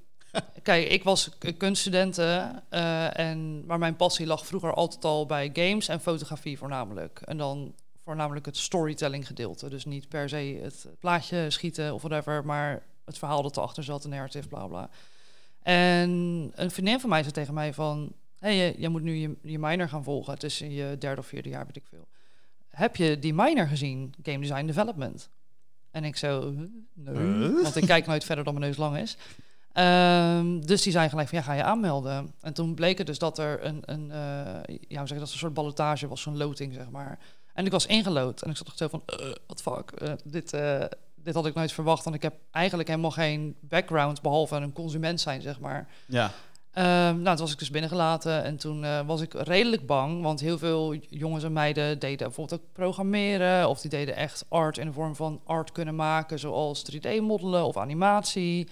kijk, 0.62 0.88
ik 0.88 1.04
was 1.04 1.30
kunststudenten, 1.56 2.62
eh, 2.68 3.18
en, 3.18 3.66
maar 3.66 3.78
mijn 3.78 3.96
passie 3.96 4.26
lag 4.26 4.46
vroeger 4.46 4.74
altijd 4.74 5.04
al 5.04 5.26
bij 5.26 5.50
games 5.52 5.88
en 5.88 6.00
fotografie 6.00 6.58
voornamelijk. 6.58 7.20
En 7.24 7.36
dan 7.36 7.74
voornamelijk 8.04 8.46
het 8.46 8.56
storytelling 8.56 9.26
gedeelte. 9.26 9.68
Dus 9.68 9.84
niet 9.84 10.08
per 10.08 10.28
se 10.28 10.58
het 10.62 10.86
plaatje 10.98 11.50
schieten 11.50 11.94
of 11.94 12.02
whatever, 12.02 12.44
maar 12.44 12.82
het 13.04 13.18
verhaal 13.18 13.42
dat 13.42 13.56
erachter 13.56 13.84
zat, 13.84 14.02
de 14.02 14.08
narrative, 14.08 14.48
bla 14.48 14.66
bla. 14.66 14.90
En 15.62 16.10
een 16.54 16.70
vriendin 16.70 17.00
van 17.00 17.08
mij 17.08 17.20
zei 17.20 17.32
tegen 17.32 17.54
mij 17.54 17.74
van... 17.74 18.12
hé, 18.38 18.56
hey, 18.56 18.74
jij 18.78 18.88
moet 18.88 19.02
nu 19.02 19.14
je, 19.14 19.36
je 19.42 19.58
minor 19.58 19.88
gaan 19.88 20.04
volgen. 20.04 20.32
Het 20.32 20.42
is 20.42 20.60
in 20.60 20.72
je 20.72 20.96
derde 20.98 21.20
of 21.20 21.26
vierde 21.26 21.48
jaar, 21.48 21.66
weet 21.66 21.76
ik 21.76 21.86
veel. 21.88 22.06
Heb 22.74 22.96
je 22.96 23.18
die 23.18 23.34
minor 23.34 23.66
gezien, 23.66 24.14
Game 24.22 24.38
Design 24.38 24.66
Development? 24.66 25.28
En 25.90 26.04
ik 26.04 26.16
zo, 26.16 26.40
"Huh? 26.52 26.60
nee, 26.92 27.16
Huh? 27.16 27.62
want 27.62 27.76
ik 27.76 27.86
kijk 27.86 28.06
nooit 28.06 28.24
verder 28.24 28.44
dan 28.44 28.54
mijn 28.54 28.66
neus 28.66 28.76
lang 28.76 28.96
is. 28.96 29.16
Ehm, 29.72 30.60
dus 30.60 30.82
die 30.82 30.92
zei 30.92 31.08
gelijk 31.08 31.28
van, 31.28 31.38
ja, 31.38 31.44
ga 31.44 31.52
je 31.52 31.62
aanmelden. 31.62 32.32
En 32.40 32.52
toen 32.54 32.74
bleek 32.74 32.98
het 32.98 33.06
dus 33.06 33.18
dat 33.18 33.38
er 33.38 33.64
een, 33.64 33.82
een 33.84 34.10
eh, 34.10 34.76
ja, 34.88 34.98
hoe 34.98 35.06
zeg 35.06 35.08
je 35.08 35.18
dat, 35.24 35.32
een 35.32 35.38
soort 35.38 35.54
ballotage 35.54 36.08
was, 36.08 36.20
zo'n 36.22 36.36
loting, 36.36 36.74
zeg 36.74 36.90
maar. 36.90 37.18
En 37.54 37.66
ik 37.66 37.72
was 37.72 37.86
ingelood 37.86 38.42
en 38.42 38.50
ik 38.50 38.56
zat 38.56 38.66
echt 38.66 38.76
zo 38.78 38.88
van, 38.88 39.02
uh, 39.20 39.32
what 39.46 39.62
fuck, 39.62 39.90
eh, 39.90 40.12
dit, 40.24 40.52
eh, 40.52 40.84
dit 41.14 41.34
had 41.34 41.46
ik 41.46 41.54
nooit 41.54 41.72
verwacht. 41.72 42.04
Want 42.04 42.16
ik 42.16 42.22
heb 42.22 42.34
eigenlijk 42.50 42.88
helemaal 42.88 43.10
geen 43.10 43.56
background, 43.60 44.22
behalve 44.22 44.56
een 44.56 44.72
consument 44.72 45.20
zijn, 45.20 45.42
zeg 45.42 45.60
maar. 45.60 45.88
Ja. 46.06 46.30
Ehm, 46.74 46.86
nou, 47.22 47.36
toen 47.36 47.44
was 47.44 47.52
ik 47.52 47.58
dus 47.58 47.70
binnengelaten 47.70 48.44
en 48.44 48.56
toen 48.56 48.84
eh, 48.84 49.00
was 49.06 49.20
ik 49.20 49.32
redelijk 49.34 49.86
bang, 49.86 50.22
want 50.22 50.40
heel 50.40 50.58
veel 50.58 50.94
jongens 50.94 51.44
en 51.44 51.52
meiden 51.52 51.98
deden 51.98 52.26
bijvoorbeeld 52.26 52.60
ook 52.60 52.66
programmeren 52.72 53.68
of 53.68 53.80
die 53.80 53.90
deden 53.90 54.16
echt 54.16 54.44
art 54.48 54.78
in 54.78 54.86
de 54.86 54.92
vorm 54.92 55.16
van 55.16 55.40
art 55.44 55.72
kunnen 55.72 55.94
maken, 55.96 56.38
zoals 56.38 56.82
3D-moddelen 56.92 57.64
of 57.64 57.76
animatie. 57.76 58.68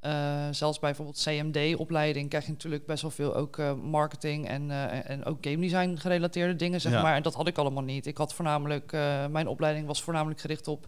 Eh, 0.00 0.12
zelfs 0.50 0.78
bij 0.78 0.88
bijvoorbeeld 0.94 1.22
CMD-opleiding 1.24 2.28
krijg 2.28 2.44
je 2.46 2.52
natuurlijk 2.52 2.86
best 2.86 3.02
wel 3.02 3.10
veel 3.10 3.34
ook 3.34 3.58
eh, 3.58 3.72
marketing 3.74 4.48
en, 4.48 4.70
en 5.06 5.24
ook 5.24 5.38
game 5.40 5.56
design 5.60 5.96
gerelateerde 5.96 6.56
dingen, 6.56 6.80
zeg 6.80 6.92
Ja. 6.92 7.02
maar. 7.02 7.14
En 7.16 7.22
dat 7.22 7.34
had 7.34 7.46
ik 7.48 7.58
allemaal 7.58 7.82
niet. 7.82 8.06
Ik 8.06 8.16
had 8.16 8.34
voornamelijk, 8.34 8.92
mijn 9.30 9.48
opleiding 9.48 9.86
was 9.86 10.02
voornamelijk 10.02 10.40
gericht 10.40 10.68
op 10.68 10.86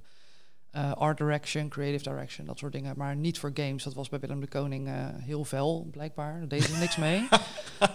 eh, 0.71 0.93
art 0.93 1.19
direction, 1.19 1.69
creative 1.69 2.11
direction, 2.11 2.47
dat 2.47 2.59
soort 2.59 2.73
dingen. 2.73 2.95
Maar 2.97 3.17
niet 3.17 3.39
voor 3.39 3.51
games. 3.55 3.83
Dat 3.83 3.95
was 3.95 4.09
bij 4.09 4.19
Willem 4.19 4.41
de 4.41 4.49
Koning 4.49 4.87
eh, 4.89 4.95
heel 5.19 5.45
fel, 5.45 5.89
blijkbaar. 5.93 6.39
Daar 6.39 6.49
deden 6.49 6.69
ze 6.69 6.77
niks 6.77 6.97
mee. 6.97 7.29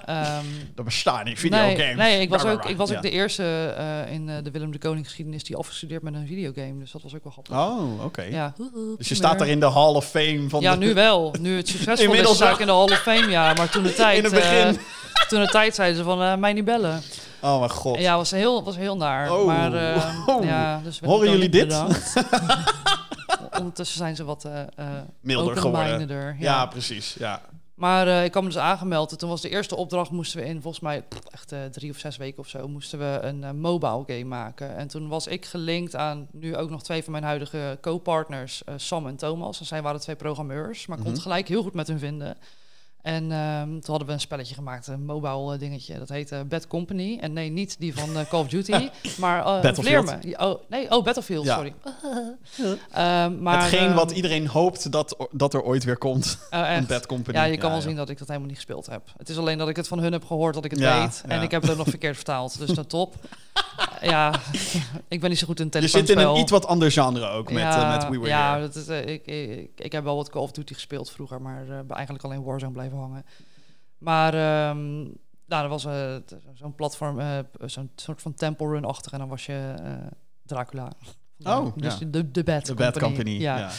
Ehm, 0.05 0.45
Dat 0.75 0.85
bestaan 0.85 1.15
niet, 1.25 1.25
nee, 1.25 1.35
videogames. 1.35 1.95
nee, 1.95 2.21
ik 2.21 2.29
was 2.29 2.45
ook, 2.45 2.65
ik 2.65 2.77
was 2.77 2.89
Ja. 2.89 2.95
ook 2.95 3.01
de 3.01 3.09
eerste 3.09 3.73
eh, 3.77 4.11
in 4.13 4.25
de 4.25 4.51
Willem 4.51 4.71
de 4.71 4.77
Koning 4.77 5.05
geschiedenis 5.05 5.43
die 5.43 5.55
afgestudeerd 5.55 6.01
met 6.03 6.13
een 6.13 6.27
videogame. 6.27 6.79
Dus 6.79 6.91
dat 6.91 7.01
was 7.01 7.15
ook 7.15 7.23
wel 7.23 7.31
grappig. 7.31 7.55
Oh, 7.57 8.03
oké. 8.05 8.21
Ja. 8.21 8.53
Dus 8.97 9.09
je 9.09 9.15
staat 9.15 9.39
daar 9.39 9.47
in 9.47 9.59
de 9.59 9.71
Hall 9.71 9.93
of 9.93 10.05
Fame 10.09 10.45
van 10.49 10.61
Ja, 10.61 10.71
de... 10.75 10.85
nu 10.85 10.93
wel. 10.93 11.35
Nu 11.39 11.57
het 11.57 11.67
succesvol 11.77 12.03
Inmiddels 12.05 12.31
is, 12.31 12.37
sta 12.37 12.51
ik 12.51 12.59
in 12.59 12.65
de 12.65 12.71
Hall 12.71 12.83
of 12.91 13.01
Fame, 13.01 13.29
ja. 13.29 13.53
Maar 13.53 13.69
toen 13.69 13.83
de 13.83 13.93
tijd... 13.93 14.17
In 14.17 14.23
het 14.23 14.33
begin. 14.33 14.77
toen 15.27 15.41
de 15.41 15.47
tijd 15.47 15.75
zeiden 15.75 15.97
ze 15.97 16.03
van, 16.03 16.39
mij 16.39 16.53
niet 16.53 16.65
bellen. 16.65 17.01
Oh 17.43 17.57
mijn 17.59 17.69
god. 17.71 17.97
Ja, 17.99 18.15
was 18.15 18.31
heel, 18.31 18.63
was 18.63 18.75
heel 18.75 18.97
naar. 18.97 19.31
Oh. 19.31 19.45
Maar, 19.45 19.73
eh, 19.73 20.27
Oh. 20.27 20.43
ja, 20.43 20.79
dus 20.83 20.99
Horen 20.99 21.29
jullie 21.31 21.49
dit? 21.49 21.73
Ondertussen 23.59 23.97
zijn 23.97 24.15
ze 24.15 24.23
wat 24.23 24.45
eh, 24.45 24.85
Milder 25.21 25.57
geworden. 25.57 26.35
Ja, 26.39 26.65
precies. 26.65 27.13
Ja. 27.19 27.41
Maar 27.73 28.07
eh, 28.07 28.23
ik 28.23 28.31
kwam 28.31 28.45
dus 28.45 28.57
aangemeld. 28.57 29.11
En 29.11 29.17
toen 29.17 29.29
was 29.29 29.41
de 29.41 29.49
eerste 29.49 29.75
opdracht, 29.75 30.11
moesten 30.11 30.39
we 30.39 30.45
in 30.45 30.61
volgens 30.61 30.83
mij 30.83 31.01
pff, 31.01 31.19
echt 31.31 31.53
drie 31.73 31.91
of 31.91 31.97
zes 31.97 32.17
weken 32.17 32.39
of 32.39 32.47
zo, 32.47 32.67
moesten 32.67 32.99
we 32.99 33.19
een 33.21 33.59
mobile 33.59 34.03
game 34.07 34.23
maken. 34.23 34.75
En 34.75 34.87
toen 34.87 35.07
was 35.07 35.27
ik 35.27 35.45
gelinkt 35.45 35.95
aan 35.95 36.27
nu 36.31 36.55
ook 36.57 36.69
nog 36.69 36.83
twee 36.83 37.03
van 37.03 37.11
mijn 37.11 37.23
huidige 37.23 37.77
co-partners, 37.81 38.61
Sam 38.75 39.07
en 39.07 39.15
Thomas. 39.15 39.59
En 39.59 39.65
zij 39.65 39.81
waren 39.81 39.99
twee 39.99 40.15
programmeurs, 40.15 40.87
maar 40.87 40.97
ik 40.97 41.03
kon 41.03 41.11
Mhm. 41.13 41.21
het 41.21 41.29
gelijk 41.29 41.47
heel 41.47 41.63
goed 41.63 41.73
met 41.73 41.87
hun 41.87 41.99
vinden. 41.99 42.37
En 43.03 43.31
ehm, 43.31 43.67
toen 43.67 43.81
hadden 43.85 44.07
we 44.07 44.13
een 44.13 44.19
spelletje 44.19 44.55
gemaakt, 44.55 44.87
een 44.87 45.05
mobile 45.05 45.53
eh, 45.53 45.59
dingetje. 45.59 45.99
Dat 45.99 46.09
heette 46.09 46.45
Bad 46.47 46.67
Company. 46.67 47.17
En 47.21 47.33
nee, 47.33 47.49
niet 47.49 47.75
die 47.79 47.95
van 47.95 48.17
eh, 48.17 48.29
Call 48.29 48.39
of 48.39 48.47
Duty, 48.47 48.89
maar 49.19 49.45
eh 49.45 49.61
Battlefield. 49.61 50.37
Oh, 50.37 50.61
nee, 50.69 50.91
oh, 50.91 51.03
Battlefield, 51.03 51.45
Ja. 51.45 51.55
sorry. 51.55 51.73
Ehm, 52.91 53.41
maar, 53.41 53.59
Hetgeen 53.61 53.87
ehm, 53.87 53.95
wat 53.95 54.11
iedereen 54.11 54.47
hoopt 54.47 54.91
dat, 54.91 55.27
dat 55.31 55.53
er 55.53 55.61
ooit 55.63 55.83
weer 55.83 55.97
komt. 55.97 56.37
oh, 56.51 56.69
Een. 56.75 56.85
Bad 56.85 57.05
Company. 57.05 57.37
Ja, 57.37 57.43
je 57.43 57.57
kan 57.57 57.71
wel 57.71 57.81
zien 57.81 57.95
dat 57.95 58.09
ik 58.09 58.17
dat 58.17 58.27
helemaal 58.27 58.47
niet 58.47 58.57
gespeeld 58.57 58.85
heb. 58.85 59.01
Het 59.17 59.29
is 59.29 59.37
alleen 59.37 59.57
dat 59.57 59.67
ik 59.69 59.75
het 59.75 59.87
van 59.87 59.99
hun 59.99 60.11
heb 60.11 60.25
gehoord 60.25 60.53
dat 60.53 60.65
ik 60.65 60.71
het 60.71 60.79
weet. 60.79 61.23
En 61.27 61.41
ik 61.41 61.51
heb 61.51 61.61
het 61.61 61.71
ook 61.71 61.77
nog 61.77 61.87
verkeerd 61.89 62.15
vertaald. 62.15 62.59
Dus 62.59 62.69
dat 62.69 62.89
top. 62.89 63.15
ja, 64.01 64.33
ik 65.07 65.19
ben 65.19 65.29
niet 65.29 65.39
zo 65.39 65.45
goed 65.45 65.59
in 65.59 65.65
Je 65.65 65.71
telefoonspel. 65.71 66.15
zit 66.15 66.25
in 66.25 66.31
een 66.31 66.39
iets 66.41 66.51
wat 66.51 66.65
ander 66.65 66.91
genre 66.91 67.27
ook 67.27 67.51
met, 67.51 67.61
ja, 67.61 67.81
eh, 67.83 67.97
met 67.97 68.09
We 68.09 68.17
Were 68.19 68.27
ja, 68.27 68.49
Here. 68.51 68.61
dat 68.61 68.75
is, 68.75 68.87
eh, 68.87 69.05
ik, 69.07 69.25
ik, 69.25 69.69
ik 69.75 69.91
heb 69.91 70.03
wel 70.03 70.15
wat 70.15 70.29
Call 70.29 70.41
of 70.41 70.51
Duty 70.51 70.73
gespeeld 70.73 71.11
vroeger, 71.11 71.41
maar 71.41 71.63
eh, 71.69 71.79
eigenlijk 71.89 72.23
alleen 72.23 72.43
Warzone 72.43 72.71
blijven 72.71 72.92
hangen. 72.99 73.25
Maar 73.97 74.33
ehm, 74.33 75.01
nou, 75.45 75.63
er 75.63 75.67
was 75.69 75.81
t- 76.25 76.35
zo'n 76.53 76.75
platform, 76.75 77.19
eh, 77.19 77.39
zo'n 77.65 77.91
soort 77.95 78.21
van 78.21 78.33
temple 78.33 78.67
run-achtig 78.67 79.11
en 79.11 79.19
dan 79.19 79.27
was 79.29 79.45
je 79.45 79.73
eh, 79.83 79.91
Dracula. 80.45 80.91
Oh, 81.43 81.75
dus 81.75 81.97
de, 81.97 82.31
de 82.31 82.43
Bad 82.43 82.65
The 82.65 82.73
Company. 82.73 82.91
Bad 82.91 82.99
Company. 83.03 83.29
Ja. 83.29 83.71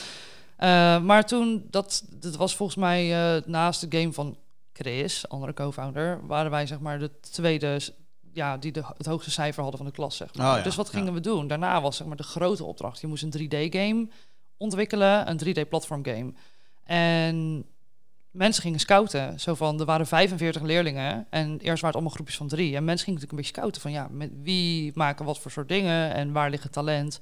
Ja. 0.58 0.98
Maar 0.98 1.26
toen, 1.26 1.66
dat, 1.70 2.04
dat 2.10 2.36
was 2.36 2.56
volgens 2.56 2.78
mij 2.78 3.36
uh, 3.36 3.42
naast 3.46 3.90
de 3.90 3.98
game 3.98 4.12
van 4.12 4.36
Chris, 4.72 5.28
andere 5.28 5.52
co-founder, 5.54 6.26
waren 6.26 6.50
wij 6.50 6.66
zeg 6.66 6.80
maar 6.80 6.98
de 6.98 7.20
tweede, 7.20 7.80
ja, 8.32 8.56
die 8.56 8.72
de, 8.72 8.82
het 8.96 9.06
hoogste 9.06 9.30
cijfer 9.30 9.62
hadden 9.62 9.80
van 9.80 9.88
de 9.88 9.94
klas. 9.96 10.16
Zeg 10.16 10.34
maar. 10.34 10.50
Oh 10.50 10.56
ja, 10.58 10.62
dus 10.62 10.74
wat 10.76 10.88
gingen 10.88 11.12
we 11.14 11.20
doen? 11.20 11.46
Daarna 11.46 11.80
was 11.80 11.96
zeg 11.96 12.06
maar 12.06 12.16
de 12.16 12.22
grote 12.22 12.64
opdracht. 12.64 13.00
Je 13.00 13.06
moest 13.06 13.22
een 13.22 13.48
3D-game 13.48 14.08
ontwikkelen, 14.56 15.30
een 15.30 15.40
3D-platform-game. 15.44 16.32
En 16.84 17.64
mensen 18.34 18.62
gingen 18.62 18.80
scouten. 18.80 19.40
Zo 19.40 19.54
van, 19.54 19.80
er 19.80 19.86
waren 19.86 20.06
45 20.06 20.62
leerlingen 20.62 21.26
en 21.30 21.48
eerst 21.50 21.62
waren 21.64 21.86
het 21.86 21.94
allemaal 21.94 22.12
groepjes 22.14 22.36
van 22.36 22.48
drie. 22.48 22.76
En 22.76 22.84
mensen 22.84 23.04
gingen 23.04 23.20
natuurlijk 23.20 23.30
een 23.30 23.36
beetje 23.36 23.54
scouten 23.60 23.80
van, 23.80 23.92
ja, 23.92 24.08
met 24.10 24.30
wie 24.42 24.92
maken 24.94 25.24
wat 25.24 25.38
voor 25.38 25.50
soort 25.50 25.68
dingen 25.68 26.14
en 26.14 26.32
waar 26.32 26.50
ligt 26.50 26.62
het 26.62 26.72
talent? 26.72 27.18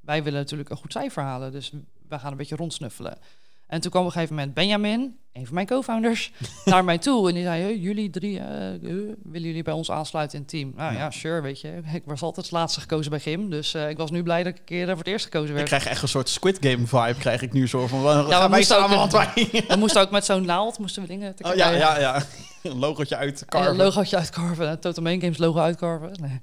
Wij 0.00 0.22
willen 0.22 0.40
natuurlijk 0.40 0.70
een 0.70 0.76
goed 0.76 0.92
cijfer 0.92 1.22
halen, 1.22 1.52
dus 1.52 1.72
wij 2.08 2.18
gaan 2.18 2.30
een 2.30 2.36
beetje 2.36 2.56
rondsnuffelen. 2.56 3.18
En 3.66 3.80
toen 3.80 3.90
kwam 3.90 4.02
op 4.02 4.08
een 4.08 4.14
gegeven 4.14 4.36
moment 4.36 4.54
Benjamin, 4.54 5.16
een 5.32 5.44
van 5.44 5.54
mijn 5.54 5.66
co-founders, 5.66 6.32
naar 6.64 6.84
mij 6.84 6.98
toe. 6.98 7.28
En 7.28 7.34
die 7.34 7.42
zei, 7.42 7.62
hey, 7.62 7.76
jullie 7.76 8.10
drie, 8.10 8.38
uh, 8.38 8.82
uh, 8.82 9.12
willen 9.22 9.48
jullie 9.48 9.62
bij 9.62 9.74
ons 9.74 9.90
aansluiten 9.90 10.36
in 10.36 10.42
het 10.42 10.50
team? 10.50 10.72
Nou 10.76 10.92
ja. 10.92 10.98
ja, 10.98 11.10
sure, 11.10 11.40
weet 11.40 11.60
je. 11.60 11.82
Ik 11.92 12.02
was 12.04 12.22
altijd 12.22 12.46
het 12.46 12.54
laatste 12.54 12.80
gekozen 12.80 13.10
bij 13.10 13.20
Gym. 13.20 13.50
Dus 13.50 13.74
uh, 13.74 13.88
ik 13.88 13.96
was 13.96 14.10
nu 14.10 14.22
blij 14.22 14.42
dat 14.42 14.52
ik 14.52 14.58
een 14.58 14.64
keer 14.64 14.86
voor 14.86 14.96
het 14.96 15.06
eerst 15.06 15.24
gekozen 15.24 15.54
werd. 15.54 15.60
Ik 15.60 15.66
krijg 15.66 15.86
echt 15.86 16.02
een 16.02 16.08
soort 16.08 16.28
Squid 16.28 16.58
Game 16.60 16.86
vibe, 16.86 17.18
krijg 17.18 17.42
ik 17.42 17.52
nu 17.52 17.68
zo 17.68 17.86
van, 17.86 18.00
ja, 18.02 18.22
gaan 18.22 18.50
wij 18.50 18.62
samen, 18.62 18.96
want 18.96 19.12
wij... 19.12 19.32
We 19.68 19.76
moesten 19.78 20.00
ook 20.00 20.10
met 20.10 20.24
zo'n 20.24 20.44
naald, 20.44 20.78
moesten 20.78 21.02
we 21.02 21.08
dingen... 21.08 21.34
Oh, 21.40 21.54
ja, 21.54 21.70
ja, 21.70 21.98
ja. 21.98 22.22
Een 22.62 22.78
logootje 22.78 23.16
uitkarven. 23.16 23.70
Een 23.70 23.76
logootje 23.76 24.16
uitkarven, 24.16 24.70
een 24.70 24.78
Total 24.78 25.02
Main 25.02 25.20
Games 25.20 25.38
logo 25.38 25.58
uitkarven. 25.58 26.12
Nee. 26.20 26.38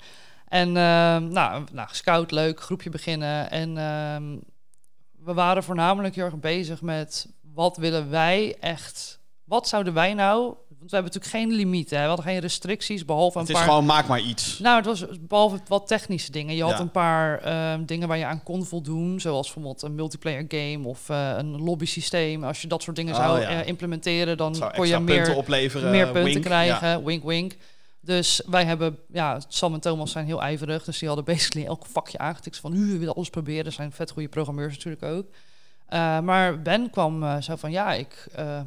En 0.47 0.71
nou, 0.71 1.63
nou, 1.71 1.87
scout, 1.91 2.31
leuk, 2.31 2.61
groepje 2.61 2.89
beginnen. 2.89 3.51
En 3.51 3.77
ehm, 3.77 4.23
we 5.23 5.33
waren 5.33 5.63
voornamelijk 5.63 6.15
heel 6.15 6.25
erg 6.25 6.39
bezig 6.39 6.81
met 6.81 7.27
wat 7.53 7.77
willen 7.77 8.09
wij 8.09 8.55
echt? 8.59 9.19
Wat 9.43 9.67
zouden 9.67 9.93
wij 9.93 10.13
nou? 10.13 10.41
Want 10.79 10.91
we 10.95 11.01
hebben 11.01 11.13
natuurlijk 11.21 11.49
geen 11.51 11.57
limieten. 11.57 12.01
We 12.01 12.07
hadden 12.07 12.25
geen 12.25 12.39
restricties, 12.39 13.05
behalve 13.05 13.39
een 13.39 13.43
het 13.43 13.53
paar... 13.53 13.61
is 13.61 13.67
gewoon, 13.69 13.85
maak 13.85 14.07
maar 14.07 14.19
iets. 14.19 14.59
Nou, 14.59 14.75
het 14.77 14.85
was 14.85 15.05
behalve 15.19 15.59
wat 15.67 15.87
technische 15.87 16.31
dingen. 16.31 16.55
Je 16.55 16.63
had 16.63 16.71
Ja. 16.71 16.79
een 16.79 16.91
paar 16.91 17.71
um, 17.73 17.85
dingen 17.85 18.07
waar 18.07 18.17
je 18.17 18.25
aan 18.25 18.43
kon 18.43 18.65
voldoen. 18.65 19.19
Zoals 19.19 19.45
bijvoorbeeld 19.45 19.81
een 19.81 19.95
multiplayer 19.95 20.45
game 20.47 20.87
of 20.87 21.09
uh, 21.09 21.33
een 21.37 21.61
lobby 21.63 21.85
systeem. 21.85 22.43
Als 22.43 22.61
je 22.61 22.67
dat 22.67 22.83
soort 22.83 22.95
dingen 22.95 23.13
Oh, 23.15 23.19
zou 23.23 23.39
ja. 23.39 23.61
uh, 23.61 23.67
implementeren, 23.67 24.37
dan 24.37 24.55
Zou 24.55 24.73
kon 24.73 24.87
je 24.87 24.93
extra 24.93 25.13
punten 25.13 25.31
meer, 25.33 25.41
opleveren. 25.41 25.91
meer 25.91 26.05
punten 26.05 26.23
wink. 26.23 26.45
krijgen. 26.45 26.87
Ja. 26.87 27.03
Wink, 27.03 27.23
wink. 27.23 27.55
Dus 28.05 28.41
wij 28.45 28.65
hebben, 28.65 28.97
ja, 29.11 29.41
Sam 29.47 29.73
en 29.73 29.79
Thomas 29.79 30.11
zijn 30.11 30.25
heel 30.25 30.41
ijverig. 30.41 30.83
Dus 30.83 30.99
die 30.99 31.07
hadden 31.07 31.25
basically 31.25 31.67
elk 31.67 31.85
vakje 31.85 32.17
aangetikt 32.17 32.57
van, 32.57 32.73
"Hu, 32.73 32.91
we 32.91 32.97
willen 32.97 33.15
alles 33.15 33.29
proberen. 33.29 33.65
Er 33.65 33.71
zijn 33.71 33.91
vet 33.91 34.11
goede 34.11 34.29
programmeurs 34.29 34.73
natuurlijk 34.73 35.03
ook. 35.03 35.25
Uh, 35.89 36.19
maar 36.19 36.61
Ben 36.61 36.89
kwam 36.89 37.23
uh, 37.23 37.41
zo 37.41 37.55
van, 37.55 37.71
ja, 37.71 37.93
ik... 37.93 38.27
Uh, 38.39 38.59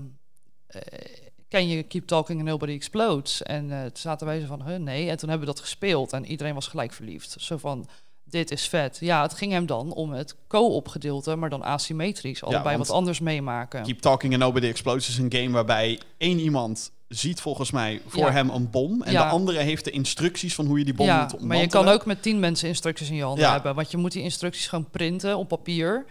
ken 1.49 1.69
je 1.69 1.83
Keep 1.83 2.07
Talking 2.07 2.39
and 2.39 2.49
Nobody 2.49 2.73
Explodes? 2.73 3.43
En 3.43 3.69
toen 3.69 3.91
zaten 3.93 4.27
wij 4.27 4.41
zo 4.41 4.47
van, 4.47 4.67
huh, 4.67 4.77
nee. 4.77 5.11
En 5.11 5.17
toen 5.17 5.29
hebben 5.29 5.47
we 5.49 5.55
dat 5.55 5.63
gespeeld 5.63 6.13
en 6.13 6.27
iedereen 6.27 6.55
was 6.55 6.67
gelijk 6.67 6.93
verliefd. 6.93 7.37
Zo 7.39 7.57
van, 7.57 7.89
dit 8.25 8.51
is 8.51 8.69
vet. 8.69 8.99
Ja, 9.01 9.23
het 9.23 9.35
ging 9.35 9.53
hem 9.53 9.67
dan 9.67 9.93
om 9.93 10.13
het 10.13 10.37
co-op 10.49 10.89
gedeelte, 10.89 11.37
maar 11.37 11.51
dan 11.51 11.63
asymmetrisch. 11.63 12.43
Allebei 12.43 12.77
want 12.77 12.87
wat 12.87 12.97
anders 12.97 13.21
meemaken. 13.21 13.83
Keep 13.83 14.01
Talking 14.01 14.33
and 14.33 14.43
Nobody 14.43 14.67
Explodes 14.67 15.09
is 15.09 15.19
een 15.19 15.33
game 15.33 15.51
waarbij 15.51 16.01
één 16.17 16.39
iemand 16.39 16.93
ziet 17.09 17.41
volgens 17.41 17.71
mij 17.71 18.01
voor 18.07 18.21
Ja. 18.27 18.33
hem 18.33 18.51
een 18.51 18.71
bom. 18.71 19.03
En 19.03 19.13
Ja. 19.13 19.23
de 19.25 19.29
andere 19.31 19.59
heeft 19.59 19.85
de 19.85 19.91
instructies 19.91 20.55
van 20.55 20.67
hoe 20.67 20.79
je 20.79 20.85
die 20.85 20.95
bom 20.95 21.07
ja, 21.07 21.13
moet 21.15 21.23
ontmantelen. 21.33 21.49
maar 21.71 21.81
je 21.81 21.85
kan 21.87 21.95
ook 21.95 22.07
met 22.07 22.23
tien 22.23 22.41
mensen 22.41 22.69
instructies 22.69 23.11
in 23.11 23.17
je 23.17 23.23
handen 23.23 23.51
hebben. 23.51 23.75
Want 23.75 23.91
je 23.91 23.97
moet 23.97 24.13
die 24.13 24.23
instructies 24.23 24.67
gewoon 24.67 24.91
printen 24.91 25.37
op 25.37 25.49
papier. 25.49 26.05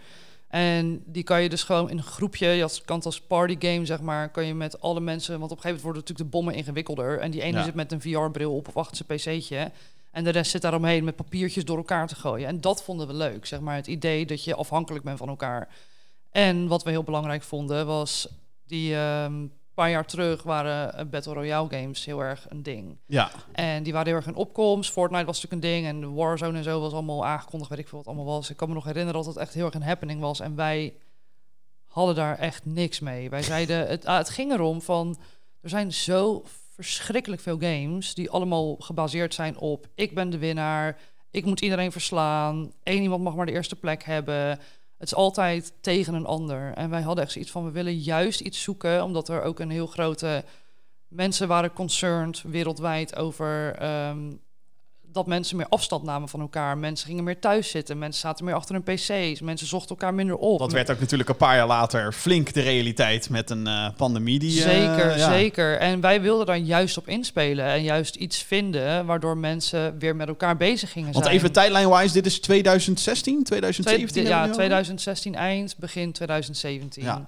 En 0.48 1.02
die 1.06 1.22
kan 1.22 1.42
je 1.42 1.48
dus 1.48 1.62
gewoon 1.62 1.90
in 1.90 1.96
een 1.96 2.02
groepje, 2.02 2.46
je 2.48 2.60
had- 2.60 2.82
kan 2.84 2.96
het 2.96 3.06
als 3.06 3.20
partygame 3.20 3.86
zeg 3.86 4.00
maar, 4.00 4.28
kan 4.30 4.44
je 4.46 4.54
met 4.54 4.80
alle 4.80 5.00
mensen, 5.00 5.38
want 5.38 5.50
op 5.50 5.56
een 5.56 5.62
gegeven 5.62 5.68
moment 5.68 5.82
worden 5.82 6.00
natuurlijk 6.02 6.30
de 6.30 6.36
bommen 6.36 6.54
ingewikkelder. 6.54 7.18
En 7.18 7.30
die 7.30 7.42
ene 7.42 7.62
zit 7.62 7.74
met 7.74 7.92
een 7.92 8.00
VR-bril 8.00 8.56
op 8.56 8.68
of 8.68 8.76
achter 8.76 8.96
zijn 8.96 9.38
pc'tje. 9.38 9.70
En 10.10 10.24
de 10.24 10.30
rest 10.30 10.50
zit 10.50 10.62
daaromheen 10.62 11.04
met 11.04 11.16
papiertjes 11.16 11.64
door 11.64 11.76
elkaar 11.76 12.06
te 12.06 12.14
gooien. 12.14 12.48
En 12.48 12.60
dat 12.60 12.82
vonden 12.82 13.06
we 13.06 13.12
leuk, 13.14 13.46
zeg 13.46 13.60
maar. 13.60 13.74
Het 13.76 13.86
idee 13.86 14.26
dat 14.26 14.44
je 14.44 14.54
afhankelijk 14.54 15.04
bent 15.04 15.18
van 15.18 15.28
elkaar. 15.28 15.68
En 16.30 16.66
wat 16.68 16.82
we 16.82 16.90
heel 16.90 17.02
belangrijk 17.02 17.42
vonden 17.42 17.86
was 17.86 18.28
die 18.66 18.94
ehm 18.96 19.34
paar 19.76 19.90
jaar 19.90 20.06
terug 20.06 20.42
waren 20.42 20.94
eh, 20.94 21.06
Battle 21.06 21.34
Royale 21.34 21.68
games 21.70 22.04
heel 22.04 22.20
erg 22.20 22.46
een 22.48 22.62
ding. 22.62 22.98
Ja, 23.06 23.30
En 23.52 23.82
die 23.82 23.92
waren 23.92 24.08
heel 24.08 24.16
erg 24.16 24.26
in 24.26 24.34
opkomst. 24.34 24.92
Fortnite 24.92 25.24
was 25.24 25.42
natuurlijk 25.42 25.64
een 25.64 25.70
ding. 25.70 25.86
En 25.86 26.14
Warzone 26.14 26.58
en 26.58 26.64
zo 26.64 26.80
was 26.80 26.92
allemaal 26.92 27.26
aangekondigd. 27.26 27.70
Weet 27.70 27.78
ik 27.78 27.88
veel 27.88 27.98
wat 27.98 28.06
het 28.06 28.16
allemaal 28.16 28.34
was. 28.34 28.50
Ik 28.50 28.56
kan 28.56 28.68
me 28.68 28.74
nog 28.74 28.84
herinneren 28.84 29.22
dat 29.22 29.34
het 29.34 29.36
echt 29.36 29.54
heel 29.54 29.64
erg 29.64 29.74
een 29.74 29.82
happening 29.82 30.20
was. 30.20 30.40
En 30.40 30.54
wij 30.54 30.94
hadden 31.86 32.14
daar 32.14 32.38
echt 32.38 32.64
niks 32.64 33.00
mee. 33.00 33.30
Wij 33.30 33.42
zeiden, 33.52 33.88
het, 33.88 34.06
ah, 34.06 34.16
het 34.16 34.30
ging 34.30 34.52
erom 34.52 34.82
van... 34.82 35.16
Er 35.60 35.68
zijn 35.68 35.92
zo 35.92 36.44
verschrikkelijk 36.74 37.42
veel 37.42 37.58
games... 37.58 38.14
die 38.14 38.30
allemaal 38.30 38.76
gebaseerd 38.78 39.34
zijn 39.34 39.58
op... 39.58 39.88
ik 39.94 40.14
ben 40.14 40.30
de 40.30 40.38
winnaar, 40.38 40.98
ik 41.30 41.44
moet 41.44 41.60
iedereen 41.60 41.92
verslaan... 41.92 42.72
één 42.82 43.02
iemand 43.02 43.22
mag 43.22 43.34
maar 43.34 43.46
de 43.46 43.52
eerste 43.52 43.76
plek 43.76 44.04
hebben... 44.04 44.58
Het 44.98 45.08
is 45.08 45.14
altijd 45.14 45.72
tegen 45.80 46.14
een 46.14 46.26
ander. 46.26 46.72
En 46.72 46.90
wij 46.90 47.02
hadden 47.02 47.24
echt 47.24 47.32
zoiets 47.32 47.50
van, 47.50 47.64
we 47.64 47.70
willen 47.70 47.98
juist 47.98 48.40
iets 48.40 48.62
zoeken... 48.62 49.04
omdat 49.04 49.28
er 49.28 49.42
ook 49.42 49.60
een 49.60 49.70
heel 49.70 49.86
grote... 49.86 50.44
Mensen 51.08 51.48
waren 51.48 51.72
concerned 51.72 52.42
wereldwijd 52.42 53.16
over... 53.16 53.74
ehm, 53.78 54.32
dat 55.16 55.26
mensen 55.26 55.56
meer 55.56 55.66
afstand 55.68 56.02
namen 56.02 56.28
van 56.28 56.40
elkaar. 56.40 56.78
Mensen 56.78 57.06
gingen 57.08 57.24
meer 57.24 57.38
thuis 57.38 57.70
zitten. 57.70 57.98
Mensen 57.98 58.20
zaten 58.20 58.44
meer 58.44 58.54
achter 58.54 58.74
hun 58.74 58.82
pc's. 58.94 59.40
Mensen 59.40 59.66
zochten 59.66 59.88
elkaar 59.90 60.14
minder 60.14 60.36
op. 60.36 60.58
dat 60.58 60.72
werd 60.72 60.90
ook 60.90 61.00
natuurlijk 61.00 61.28
een 61.28 61.36
paar 61.36 61.56
jaar 61.56 61.66
later 61.66 62.12
flink 62.12 62.52
de 62.52 62.60
realiteit 62.60 63.30
met 63.30 63.50
een 63.50 63.66
eh, 63.66 63.88
pandemie 63.96 64.38
die... 64.38 64.64
eh, 64.64 64.70
Zeker, 64.70 65.16
ja. 65.18 65.28
zeker. 65.32 65.78
En 65.78 66.00
wij 66.00 66.20
wilden 66.20 66.46
daar 66.46 66.56
juist 66.56 66.96
op 66.98 67.08
inspelen 67.08 67.64
en 67.64 67.82
juist 67.82 68.14
iets 68.14 68.42
vinden 68.42 69.06
waardoor 69.06 69.36
mensen 69.36 69.98
weer 69.98 70.16
met 70.16 70.28
elkaar 70.28 70.56
bezig 70.56 70.92
gingen 70.92 71.12
Want 71.12 71.24
zijn. 71.24 71.36
even 71.36 71.52
tijdline-wise, 71.52 72.12
dit 72.12 72.26
is 72.26 72.40
2016, 72.40 73.44
Twee- 73.44 73.60
2017? 73.60 74.22
ja, 74.22 74.28
hebben 74.28 74.42
we 74.42 74.62
nu 74.62 74.68
2016 74.68 75.34
eind, 75.34 75.76
begin 75.78 76.12
2017. 76.12 77.02
Ja. 77.02 77.22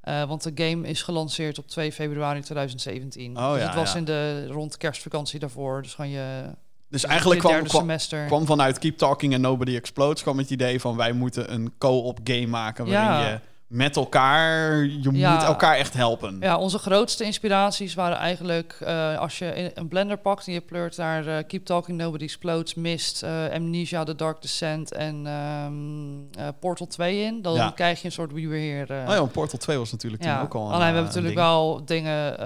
Eh, 0.00 0.24
want 0.28 0.42
de 0.42 0.52
game 0.54 0.88
is 0.88 1.02
gelanceerd 1.02 1.58
op 1.58 1.68
2 1.68 1.92
februari 1.92 2.40
2017. 2.40 3.36
Oh, 3.38 3.52
dus 3.52 3.60
ja, 3.60 3.66
het 3.66 3.74
was 3.74 3.92
ja. 3.92 3.98
in 3.98 4.04
de 4.04 4.46
rond 4.46 4.76
kerstvakantie 4.76 5.38
daarvoor. 5.38 5.82
Dus 5.82 5.94
gewoon 5.94 6.10
je 6.10 6.42
Dus 6.90 7.04
eigenlijk 7.04 7.40
kwam, 7.40 7.62
kwam, 7.62 7.88
kwam 8.26 8.46
vanuit 8.46 8.78
Keep 8.78 8.96
Talking 8.96 9.32
and 9.32 9.42
Nobody 9.42 9.74
Explodes... 9.76 10.22
kwam 10.22 10.38
het 10.38 10.50
idee 10.50 10.80
van 10.80 10.96
wij 10.96 11.12
moeten 11.12 11.52
een 11.52 11.72
co-op 11.78 12.18
game 12.24 12.46
maken... 12.46 12.86
waarin 12.86 13.10
Ja. 13.10 13.28
je 13.28 13.40
met 13.70 13.96
elkaar, 13.96 14.84
je 14.84 15.08
Ja. 15.12 15.32
moet 15.34 15.42
elkaar 15.42 15.76
echt 15.76 15.94
helpen. 15.94 16.36
Ja, 16.40 16.58
onze 16.58 16.78
grootste 16.78 17.24
inspiraties 17.24 17.94
waren 17.94 18.16
eigenlijk 18.16 18.76
eh, 18.80 19.18
als 19.18 19.38
je 19.38 19.70
een 19.78 19.88
blender 19.88 20.16
pakt 20.18 20.46
en 20.46 20.52
je 20.52 20.60
pleurt 20.60 20.96
daar 20.96 21.26
eh, 21.26 21.44
Keep 21.46 21.64
Talking 21.64 21.98
Nobody 21.98 22.24
Explodes, 22.24 22.74
Mist, 22.74 23.22
eh, 23.22 23.30
Amnesia, 23.52 24.04
The 24.04 24.14
Dark 24.14 24.42
Descent 24.42 24.92
en 24.92 25.26
ehm, 25.26 26.44
eh, 26.46 26.48
Portal 26.60 26.86
2 26.86 27.20
in. 27.22 27.42
Dan 27.42 27.54
Ja. 27.54 27.70
krijg 27.70 27.98
je 28.00 28.06
een 28.06 28.12
soort 28.12 28.32
We 28.32 28.48
Were 28.48 28.60
Here. 28.60 29.08
Oh 29.08 29.14
ja, 29.14 29.24
Portal 29.24 29.58
2 29.58 29.78
was 29.78 29.92
natuurlijk 29.92 30.22
toen 30.22 30.30
ja. 30.32 30.42
ook 30.42 30.54
al 30.54 30.60
een 30.60 30.66
Alleen 30.66 30.78
we 30.78 30.84
hebben 30.84 31.04
natuurlijk 31.04 31.34
ding. 31.34 31.46
wel 31.46 31.84
dingen 31.84 32.36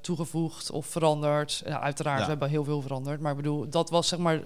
toegevoegd 0.00 0.70
of 0.70 0.86
veranderd. 0.86 1.62
Uiteraard, 1.80 2.20
we 2.22 2.28
hebben 2.28 2.48
heel 2.48 2.64
veel 2.64 2.80
veranderd. 2.82 3.20
Maar 3.20 3.30
ik 3.30 3.36
bedoel, 3.36 3.68
dat 3.70 3.90
was 3.90 4.08
zeg 4.08 4.18
maar... 4.18 4.40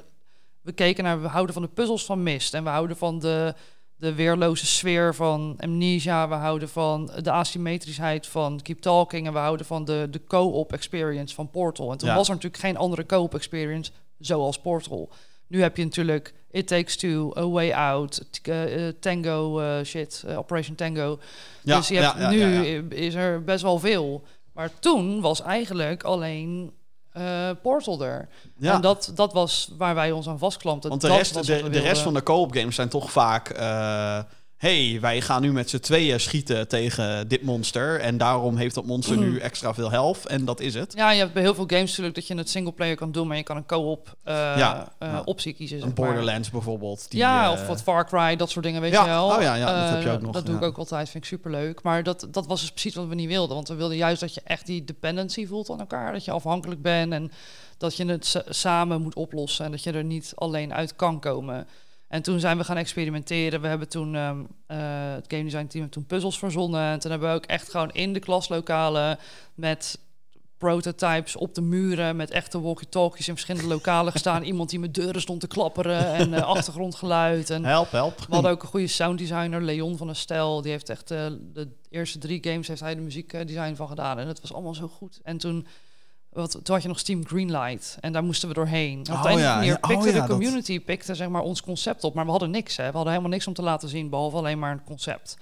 We 0.63 0.73
keken 0.75 1.05
naar, 1.05 1.23
we 1.23 1.29
houden 1.29 1.55
van 1.55 1.63
de 1.63 1.69
puzzels 1.69 2.05
van 2.05 2.23
Mist. 2.23 2.55
En 2.55 2.65
we 2.65 2.71
houden 2.71 2.97
van 2.97 3.19
de, 3.19 3.55
de 3.99 4.15
weerloze 4.15 4.67
sfeer 4.67 5.15
van 5.15 5.55
Amnesia. 5.59 6.29
We 6.29 6.35
houden 6.35 6.69
van 6.69 7.11
de 7.23 7.31
asymmetrischheid 7.31 8.27
van 8.27 8.61
Keep 8.63 8.81
Talking. 8.81 9.27
En 9.27 9.33
we 9.33 9.39
houden 9.39 9.67
van 9.67 9.85
de, 9.85 10.07
de 10.11 10.25
co-op 10.27 10.73
experience 10.73 11.35
van 11.35 11.51
Portal. 11.51 11.93
En 11.93 11.99
toen 11.99 12.09
Ja. 12.09 12.15
was 12.15 12.29
er 12.29 12.35
natuurlijk 12.35 12.63
geen 12.63 12.77
andere 12.77 13.07
co-op 13.07 13.35
experience 13.35 13.91
zoals 14.19 14.59
Portal. 14.61 15.11
Nu 15.47 15.63
heb 15.63 15.77
je 15.77 15.85
natuurlijk 15.85 16.35
It 16.51 16.67
Takes 16.67 16.97
Two, 16.97 17.33
A 17.39 17.47
Way 17.49 17.73
Out, 17.73 18.23
eh, 18.43 18.87
eh, 18.89 18.95
Tango, 19.01 19.59
eh, 19.61 19.85
shit, 19.85 20.25
Operation 20.37 20.75
Tango. 20.77 21.19
Ja, 21.63 21.77
dus 21.77 21.89
je 21.89 21.97
hebt, 21.97 22.19
ja, 22.19 22.31
ja, 22.31 22.61
nu 22.61 22.89
is 22.89 23.15
er 23.15 23.45
best 23.45 23.63
wel 23.63 23.79
veel. 23.79 24.23
Maar 24.53 24.71
toen 24.79 25.21
was 25.21 25.43
eigenlijk 25.43 26.03
alleen 26.03 26.73
eh, 27.19 27.51
Portal 27.63 28.03
er. 28.05 28.29
Ja. 28.59 28.75
En 28.75 28.81
dat, 28.81 29.13
dat 29.15 29.33
was 29.33 29.71
waar 29.79 29.95
wij 29.95 30.11
ons 30.13 30.29
aan 30.29 30.39
vastklampten. 30.39 30.91
Want 30.91 31.01
de 31.03 31.09
Dat 31.09 31.17
rest, 31.17 31.47
de, 31.47 31.81
rest 31.81 32.03
van 32.03 32.15
de 32.15 32.23
co-op 32.23 32.53
games 32.53 32.75
zijn 32.75 32.89
toch 32.89 33.11
vaak... 33.11 33.49
eh, 33.49 34.19
hey, 34.59 34.99
wij 35.01 35.21
gaan 35.21 35.43
nu 35.43 35.53
met 35.53 35.71
z'n 35.71 35.79
tweeën 35.79 36.21
schieten 36.21 36.69
tegen 36.69 37.29
dit 37.29 37.43
monster. 37.43 38.01
En 38.01 38.19
daarom 38.19 38.57
heeft 38.57 38.75
dat 38.75 38.85
monster 38.87 39.17
Mm. 39.17 39.23
nu 39.23 39.39
extra 39.39 39.75
veel 39.75 39.91
health. 39.91 40.27
En 40.27 40.45
dat 40.45 40.61
is 40.61 40.75
het. 40.75 40.93
Ja, 40.97 41.11
je 41.11 41.19
hebt 41.21 41.33
bij 41.33 41.43
heel 41.43 41.55
veel 41.55 41.67
games 41.67 41.89
natuurlijk 41.89 42.15
dat 42.15 42.27
je 42.27 42.35
het 42.37 42.51
singleplayer 42.51 42.97
kan 42.97 43.13
doen, 43.13 43.27
maar 43.27 43.37
je 43.37 43.43
kan 43.43 43.57
een 43.57 43.67
co-op 43.67 44.17
eh, 44.25 44.35
Ja, 44.35 44.93
eh, 44.99 45.09
ja. 45.09 45.23
optie 45.25 45.53
kiezen. 45.53 45.77
Een 45.79 45.85
maar. 45.85 45.93
Borderlands 45.95 46.51
bijvoorbeeld. 46.51 47.11
Die, 47.11 47.19
ja, 47.21 47.45
eh, 47.47 47.53
of 47.53 47.67
wat 47.67 47.83
Far 47.83 48.07
Cry, 48.07 48.37
dat 48.37 48.51
soort 48.51 48.65
dingen, 48.65 48.81
weet 48.81 48.93
Ja, 48.93 49.03
je 49.03 49.09
wel. 49.09 49.27
oh 49.27 49.43
ja, 49.43 49.55
ja, 49.55 49.81
dat 49.83 49.91
heb 49.95 50.03
je 50.03 50.11
ook 50.11 50.21
nog, 50.23 50.33
Dat 50.33 50.47
doe 50.47 50.57
ik 50.57 50.63
ook 50.63 50.79
altijd, 50.79 51.09
vind 51.09 51.25
ik 51.25 51.31
superleuk. 51.31 51.83
Maar 51.83 52.03
dat, 52.03 52.27
dat 52.31 52.47
was 52.47 52.61
dus 52.61 52.71
precies 52.71 52.95
wat 52.95 53.07
we 53.07 53.15
niet 53.15 53.29
wilden. 53.29 53.55
Want 53.55 53.69
we 53.69 53.75
wilden 53.75 53.97
juist 53.97 54.21
dat 54.21 54.35
je 54.35 54.41
echt 54.45 54.67
die 54.67 54.85
dependency 54.85 55.47
voelt 55.47 55.71
aan 55.71 55.81
elkaar. 55.81 56.13
Dat 56.13 56.25
je 56.25 56.31
afhankelijk 56.31 56.83
bent 56.83 57.13
en 57.13 57.31
dat 57.79 57.97
je 57.97 58.05
het 58.07 58.27
sa- 58.27 58.43
samen 58.49 59.03
moet 59.03 59.15
oplossen. 59.15 59.65
En 59.65 59.71
dat 59.71 59.83
je 59.83 59.93
er 59.93 60.05
niet 60.05 60.33
alleen 60.35 60.75
uit 60.75 60.97
kan 60.97 61.21
komen. 61.21 61.67
En 62.09 62.23
toen 62.23 62.41
zijn 62.41 62.59
we 62.59 62.65
gaan 62.65 62.77
experimenteren. 62.77 63.61
We 63.61 63.69
hebben 63.69 63.89
toen 63.89 64.15
ehm, 64.15 64.41
eh, 64.67 64.79
het 65.15 65.25
game 65.29 65.45
design 65.45 65.67
team 65.67 65.83
heeft 65.83 65.93
toen 65.93 66.07
puzzels 66.07 66.39
verzonnen. 66.39 66.91
En 66.91 66.99
toen 66.99 67.11
hebben 67.11 67.29
we 67.29 67.35
ook 67.35 67.47
echt 67.47 67.71
gewoon 67.71 67.91
in 67.91 68.13
de 68.13 68.21
klaslokalen 68.21 69.19
met 69.55 69.99
prototypes 70.59 71.37
op 71.37 71.55
de 71.55 71.61
muren 71.61 72.17
met 72.17 72.31
echte 72.31 72.61
walkie-talkies 72.61 73.29
in 73.29 73.35
verschillende 73.35 73.69
lokalen 73.69 74.13
gestaan. 74.13 74.43
Iemand 74.53 74.71
die 74.71 74.79
met 74.79 74.95
deuren 74.95 75.21
stond 75.21 75.41
te 75.41 75.47
klapperen 75.47 76.15
en 76.15 76.35
eh, 76.35 76.43
achtergrondgeluid. 76.57 77.51
En 77.51 77.65
Help, 77.65 77.91
help. 77.91 78.19
we 78.19 78.35
hadden 78.35 78.51
ook 78.51 78.63
een 78.63 78.69
goede 78.69 78.87
sounddesigner, 78.87 79.63
Leon 79.63 79.97
van 79.97 80.07
der 80.07 80.17
Stel. 80.17 80.63
Die 80.63 80.71
heeft 80.71 80.89
echt 80.89 81.11
eh, 81.11 81.27
de 81.53 81.69
eerste 81.91 82.19
drie 82.19 82.45
games 82.45 82.69
heeft 82.69 82.81
hij 82.81 82.95
de 82.95 83.01
muziekdesign 83.01 83.75
van 83.75 83.89
gedaan. 83.89 84.19
En 84.19 84.29
het 84.29 84.41
was 84.41 84.53
allemaal 84.53 84.75
zo 84.75 84.89
goed. 84.89 85.21
En 85.23 85.39
toen, 85.39 85.67
wat, 86.41 86.51
toen 86.63 86.75
had 86.75 86.83
je 86.83 86.89
nog 86.89 86.99
Steam 86.99 87.27
Greenlight. 87.27 87.97
En 88.01 88.13
daar 88.13 88.25
moesten 88.25 88.49
we 88.49 88.55
doorheen. 88.55 89.05
En 89.05 89.17
op 89.17 89.23
de 89.23 89.29
ja, 89.29 89.55
manier 89.55 89.75
oh 89.81 89.89
pikte 89.89 90.07
ja, 90.07 90.13
de 90.13 90.19
dat- 90.19 90.29
community 90.29 90.81
pikte, 90.81 91.15
zeg 91.15 91.29
maar, 91.29 91.43
ons 91.43 91.63
concept 91.63 92.05
op. 92.05 92.15
Maar 92.15 92.25
we 92.25 92.31
hadden 92.31 92.51
niks. 92.51 92.77
Hè. 92.77 92.87
We 92.87 92.93
hadden 92.93 93.09
helemaal 93.13 93.33
niks 93.33 93.47
om 93.47 93.55
te 93.55 93.63
laten 93.63 93.89
zien, 93.89 94.11
behalve 94.11 94.37
alleen 94.37 94.59
maar 94.59 94.73
een 94.73 94.85
concept. 94.85 95.37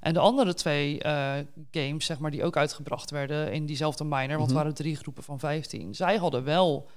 En 0.00 0.14
de 0.14 0.20
andere 0.20 0.54
twee 0.54 0.98
eh, 1.02 1.32
games, 1.70 2.06
zeg 2.06 2.18
maar, 2.18 2.30
die 2.30 2.44
ook 2.44 2.56
uitgebracht 2.56 3.10
werden 3.10 3.52
in 3.52 3.66
diezelfde 3.66 4.04
minor, 4.04 4.36
want 4.36 4.40
het 4.42 4.52
waren 4.52 4.74
drie 4.74 4.96
groepen 4.96 5.22
van 5.22 5.38
15. 5.38 5.94
Zij 5.94 6.16
hadden 6.16 6.44
wel 6.44 6.88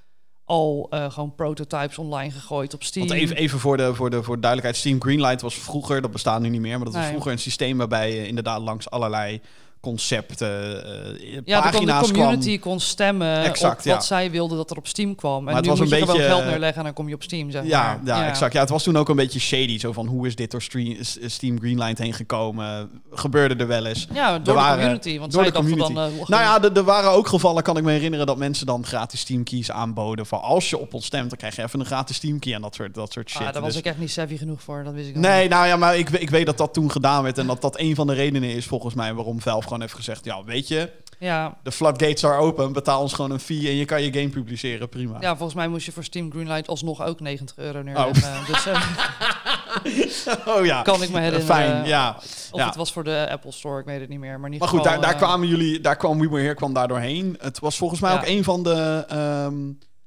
al 0.43 0.87
eh, 0.89 1.11
gewoon 1.11 1.35
prototypes 1.35 1.97
online 1.97 2.31
gegooid 2.31 2.73
op 2.73 2.83
Steam. 2.83 3.07
Want 3.07 3.19
even, 3.19 3.35
even 3.35 3.59
voor, 3.59 3.77
de, 3.77 3.93
voor, 3.95 4.09
de, 4.09 4.23
voor 4.23 4.35
de 4.35 4.41
duidelijkheid, 4.41 4.75
Steam 4.83 5.01
Greenlight 5.01 5.41
was 5.41 5.55
vroeger, 5.55 6.01
dat 6.01 6.11
bestaat 6.11 6.41
nu 6.41 6.49
niet 6.49 6.61
meer, 6.61 6.75
maar 6.75 6.85
dat 6.85 6.93
was 6.93 7.01
Nee. 7.01 7.11
vroeger 7.11 7.31
een 7.31 7.39
systeem 7.39 7.77
waarbij 7.77 8.15
je 8.15 8.27
inderdaad 8.27 8.61
langs 8.61 8.89
allerlei 8.89 9.41
concepten, 9.89 10.85
eh 10.85 11.39
Ja, 11.45 11.59
kon 11.61 11.69
de 11.71 11.71
pagina's 11.71 12.11
community 12.11 12.59
kwam. 12.59 12.71
kon 12.71 12.79
stemmen 12.79 13.43
Exact, 13.43 13.79
op 13.79 13.85
ja. 13.85 13.93
wat 13.93 14.05
zij 14.05 14.31
wilden 14.31 14.57
dat 14.57 14.71
er 14.71 14.77
op 14.77 14.87
Steam 14.87 15.15
kwam. 15.15 15.47
En 15.47 15.55
het 15.55 15.63
nu 15.63 15.69
was 15.69 15.79
moet 15.79 15.91
een 15.91 15.99
beetje, 15.99 16.21
geld 16.21 16.41
eh, 16.41 16.47
neerleggen 16.47 16.77
en 16.77 16.83
dan 16.83 16.93
kom 16.93 17.07
je 17.07 17.15
op 17.15 17.23
Steam, 17.23 17.51
zeg 17.51 17.65
Ja, 17.65 17.99
maar. 18.03 18.17
ja, 18.19 18.27
exact. 18.27 18.53
Ja, 18.53 18.59
het 18.59 18.69
was 18.69 18.83
toen 18.83 18.97
ook 18.97 19.09
een 19.09 19.15
beetje 19.15 19.39
shady. 19.39 19.79
Zo 19.79 19.91
van, 19.91 20.07
hoe 20.07 20.27
is 20.27 20.35
dit 20.35 20.51
door 20.51 20.61
Stream, 20.61 20.95
Steam 21.25 21.59
Greenlight 21.59 21.97
heen 21.97 22.13
gekomen? 22.13 22.89
Gebeurde 23.11 23.55
er 23.55 23.67
wel 23.67 23.85
eens? 23.85 24.07
Ja, 24.13 24.39
door 24.39 24.55
waren- 24.55 24.75
de 24.75 24.81
community. 24.81 25.19
Want 25.19 25.31
door 25.31 25.41
zij 25.43 25.51
de 25.51 25.57
community. 25.57 25.93
dan... 25.93 26.03
eh, 26.21 26.27
Nou 26.27 26.43
ja, 26.43 26.69
er- 26.75 26.83
waren 26.83 27.11
ook 27.11 27.27
gevallen, 27.27 27.63
kan 27.63 27.77
ik 27.77 27.83
me 27.83 27.91
herinneren, 27.91 28.25
dat 28.25 28.37
mensen 28.37 28.65
dan 28.65 28.85
gratis 28.85 29.19
Steam 29.19 29.43
keys 29.43 29.71
aanboden. 29.71 30.25
Van 30.25 30.41
als 30.41 30.69
je 30.69 30.77
op 30.77 30.93
ons 30.93 31.05
stemt, 31.05 31.29
dan 31.29 31.37
krijg 31.37 31.55
je 31.55 31.63
even 31.63 31.79
een 31.79 31.85
gratis 31.85 32.15
Steam 32.15 32.39
key 32.39 32.53
en 32.53 32.61
dat 32.61 32.75
soort, 32.75 32.93
dat 32.93 33.11
soort 33.11 33.29
shit. 33.29 33.41
ah, 33.47 33.53
daar 33.53 33.61
was 33.61 33.71
Dus- 33.71 33.79
ik 33.79 33.85
echt 33.85 33.97
niet 33.97 34.11
savvy 34.11 34.37
genoeg 34.37 34.61
voor, 34.61 34.83
dat 34.83 34.93
wist 34.93 35.09
ik 35.09 35.15
Nee, 35.15 35.41
niet. 35.41 35.49
nou 35.49 35.67
ja, 35.67 35.75
maar 35.75 35.97
ik, 35.97 36.09
ik 36.09 36.29
weet 36.29 36.45
dat 36.45 36.57
dat 36.57 36.73
toen 36.73 36.91
gedaan 36.91 37.23
werd. 37.23 37.37
En 37.37 37.47
dat 37.47 37.61
dat 37.61 37.79
een 37.79 37.95
van 37.95 38.07
de 38.07 38.13
redenen 38.13 38.49
is 38.49 38.65
volgens 38.65 38.93
mij 38.93 39.13
waarom 39.13 39.41
Valve 39.41 39.67
gewoon 39.75 39.81
heeft 39.81 39.93
gezegd... 39.93 40.25
Ja, 40.25 40.43
weet 40.43 40.67
je, 40.67 40.91
Ja, 41.19 41.57
de 41.63 41.71
floodgates 41.71 42.25
are 42.25 42.37
open. 42.37 42.73
Betaal 42.73 43.01
ons 43.01 43.13
gewoon 43.13 43.31
een 43.31 43.39
fee 43.39 43.67
en 43.67 43.75
je 43.75 43.85
kan 43.85 44.01
je 44.01 44.13
game 44.13 44.29
publiceren. 44.29 44.89
Prima. 44.89 45.17
ja, 45.19 45.35
volgens 45.35 45.53
mij 45.57 45.67
moest 45.67 45.85
je 45.85 45.91
voor 45.91 46.03
Steam 46.03 46.31
Greenlight 46.31 46.67
alsnog 46.67 47.03
ook 47.03 47.19
90 47.19 47.57
euro 47.57 47.81
neerleggen. 47.81 48.45
Dus 48.47 48.65
eh, 48.65 50.47
oh 50.55 50.65
ja, 50.65 50.81
kan 50.81 51.01
ik 51.03 51.09
me 51.09 51.19
herinneren. 51.19 51.45
fijn. 51.45 51.85
Ja. 51.85 52.15
Of 52.51 52.59
ja. 52.59 52.65
het 52.65 52.75
was 52.75 52.93
voor 52.93 53.03
de 53.03 53.27
Apple 53.31 53.51
Store, 53.51 53.79
ik 53.79 53.85
weet 53.85 53.99
het 53.99 54.09
niet 54.09 54.19
meer. 54.19 54.39
Maar, 54.39 54.51
ieder 54.51 54.59
Maar 54.59 54.69
goed, 54.69 54.83
daar, 54.83 54.93
geval, 54.95 55.09
daar 55.11 55.21
eh, 55.21 55.27
kwamen 55.27 55.47
jullie, 55.47 55.79
daar 55.79 55.95
kwam 55.95 56.29
We 56.29 56.39
Here 56.39 56.53
kwam 56.53 56.73
daar 56.73 56.87
doorheen. 56.87 57.37
Het 57.41 57.59
was 57.59 57.77
volgens 57.77 57.99
mij 57.99 58.11
Ja. 58.11 58.17
ook 58.17 58.25
een 58.25 58.43
van 58.43 58.63
de, 58.63 59.05
ehm, 59.07 59.55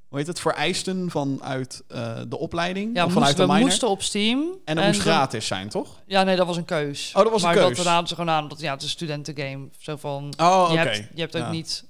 hoe 0.08 0.18
heet 0.18 0.26
het, 0.26 0.40
vereisten 0.40 1.10
vanuit 1.10 1.82
eh, 1.88 2.20
de 2.28 2.38
opleiding. 2.38 2.96
Ja, 2.96 3.02
of 3.02 3.08
we, 3.08 3.12
vanuit 3.14 3.36
moesten, 3.36 3.36
de 3.36 3.42
we 3.46 3.52
minor. 3.52 3.68
moesten 3.68 3.88
op 3.88 4.02
Steam. 4.02 4.58
En 4.64 4.76
dat 4.76 4.84
moest 4.84 4.96
we- 4.96 5.02
gratis 5.10 5.46
zijn, 5.46 5.68
toch? 5.68 6.02
Ja, 6.06 6.22
nee, 6.22 6.36
dat 6.36 6.46
was 6.46 6.56
een 6.56 6.64
keus. 6.64 7.12
Oh, 7.14 7.22
dat 7.22 7.32
was 7.32 7.42
een 7.42 7.48
maar 7.48 7.56
keus. 7.56 7.76
dat 7.76 7.86
raadden 7.86 8.08
ze 8.08 8.14
gewoon 8.14 8.30
aan, 8.34 8.48
dat 8.48 8.60
ja, 8.60 8.72
het 8.72 8.78
is 8.82 8.86
een 8.86 8.92
studentengame. 8.94 9.68
Zo 9.78 9.96
van, 9.96 10.32
Oh, 10.36 10.62
oké. 10.62 10.72
je, 10.72 10.78
hebt, 10.78 10.96
je 11.14 11.20
hebt 11.20 11.36
ook 11.36 11.42
Ja. 11.42 11.50
niet 11.50 11.84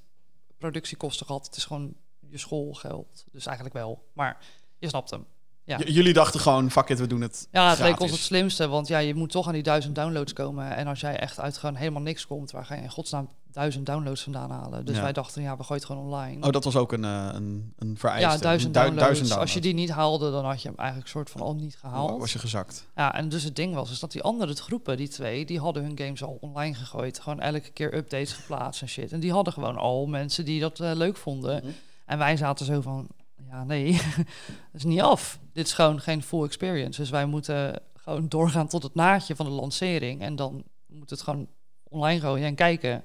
productiekosten 0.58 1.26
gehad. 1.26 1.46
Het 1.46 1.56
is 1.56 1.64
gewoon 1.64 1.94
je 2.30 2.38
schoolgeld. 2.38 3.24
Dus 3.32 3.46
eigenlijk 3.46 3.76
wel. 3.76 4.04
Maar 4.12 4.36
je 4.78 4.88
snapt 4.88 5.10
hem. 5.10 5.26
Ja. 5.64 5.78
J- 5.78 5.90
jullie 5.90 6.12
dachten 6.12 6.40
gewoon, 6.40 6.70
fuck 6.70 6.88
it, 6.88 6.98
we 6.98 7.06
doen 7.06 7.20
het 7.20 7.48
Ja, 7.52 7.70
het 7.70 7.78
leek 7.78 8.00
ons 8.00 8.10
het 8.10 8.20
slimste. 8.20 8.68
Want 8.68 8.88
ja, 8.88 8.98
je 8.98 9.14
moet 9.14 9.30
toch 9.30 9.46
aan 9.46 9.52
die 9.52 9.62
duizend 9.62 9.94
downloads 9.94 10.32
komen. 10.32 10.76
En 10.76 10.86
als 10.86 11.00
jij 11.00 11.18
echt 11.18 11.40
uit 11.40 11.56
gewoon 11.58 11.74
helemaal 11.74 12.02
niks 12.02 12.26
komt, 12.26 12.50
waar 12.50 12.64
ga 12.64 12.74
je 12.74 12.82
in 12.82 12.90
godsnaam 12.90 13.28
duizend 13.52 13.86
downloads 13.86 14.22
vandaan 14.22 14.50
halen? 14.50 14.84
Dus 14.84 14.96
Ja. 14.96 15.02
wij 15.02 15.12
dachten, 15.12 15.42
ja, 15.42 15.56
we 15.56 15.62
gooien 15.62 15.82
het 15.82 15.84
gewoon 15.92 16.04
online. 16.04 16.46
Oh, 16.46 16.52
dat 16.52 16.64
was 16.64 16.76
ook 16.76 16.92
een, 16.92 17.04
eh, 17.04 17.28
een, 17.32 17.72
een 17.78 17.98
vereiste. 17.98 18.30
ja, 18.30 18.36
duizend 18.38 18.74
Du- 18.74 18.80
downloads. 18.80 19.30
Als 19.36 19.52
je 19.54 19.60
die 19.60 19.74
niet 19.74 19.90
haalde, 19.90 20.30
dan 20.30 20.44
had 20.44 20.62
je 20.62 20.68
hem 20.68 20.76
eigenlijk 20.76 21.08
soort 21.08 21.30
van 21.30 21.40
al 21.40 21.54
niet 21.54 21.76
gehaald. 21.76 22.20
Was 22.20 22.32
je 22.32 22.38
gezakt. 22.38 22.86
Ja, 22.94 23.14
en 23.14 23.28
dus 23.28 23.42
het 23.42 23.56
ding 23.56 23.74
was 23.74 23.90
is 23.90 23.98
dat 24.00 24.12
die 24.12 24.22
andere 24.22 24.54
groepen, 24.54 24.96
die 24.96 25.08
twee, 25.08 25.46
die 25.46 25.60
hadden 25.60 25.82
hun 25.82 25.98
games 25.98 26.22
al 26.22 26.38
online 26.40 26.74
gegooid. 26.74 27.18
Gewoon 27.20 27.40
elke 27.40 27.70
keer 27.70 27.94
updates 27.94 28.32
geplaatst 28.32 28.82
en 28.82 28.88
shit. 28.88 29.12
En 29.12 29.20
die 29.20 29.32
hadden 29.32 29.52
gewoon 29.52 29.76
al 29.76 30.06
mensen 30.06 30.44
die 30.44 30.60
dat 30.60 30.80
eh, 30.80 30.90
leuk 30.94 31.16
vonden. 31.16 31.60
Mhm. 31.62 31.72
En 32.06 32.18
wij 32.18 32.36
zaten 32.36 32.66
zo 32.66 32.80
van, 32.80 33.06
ja 33.50 33.64
nee, 33.64 33.92
dat 34.72 34.74
is 34.74 34.84
niet 34.84 35.00
af. 35.00 35.38
Dit 35.52 35.66
is 35.66 35.72
gewoon 35.72 36.00
geen 36.00 36.22
full 36.22 36.44
experience. 36.44 37.00
Dus 37.00 37.10
wij 37.10 37.26
moeten 37.26 37.80
gewoon 37.94 38.28
doorgaan 38.28 38.68
tot 38.68 38.82
het 38.82 38.94
naadje 38.94 39.36
van 39.36 39.46
de 39.46 39.52
lancering. 39.52 40.20
En 40.22 40.36
dan 40.36 40.62
moet 40.86 41.10
het 41.10 41.22
gewoon 41.22 41.46
online 41.82 42.20
gooien 42.20 42.46
en 42.46 42.54
kijken. 42.54 43.04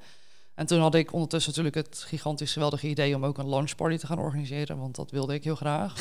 En 0.55 0.65
toen 0.65 0.79
had 0.79 0.95
ik 0.95 1.13
ondertussen 1.13 1.53
natuurlijk 1.55 1.87
het 1.87 2.03
gigantisch 2.07 2.53
geweldige 2.53 2.87
idee 2.87 3.15
om 3.15 3.25
ook 3.25 3.37
een 3.37 3.49
launch 3.49 3.75
party 3.75 3.97
te 3.97 4.07
gaan 4.07 4.19
organiseren. 4.19 4.77
Want 4.77 4.95
dat 4.95 5.11
wilde 5.11 5.33
ik 5.33 5.43
heel 5.43 5.55
graag. 5.55 5.95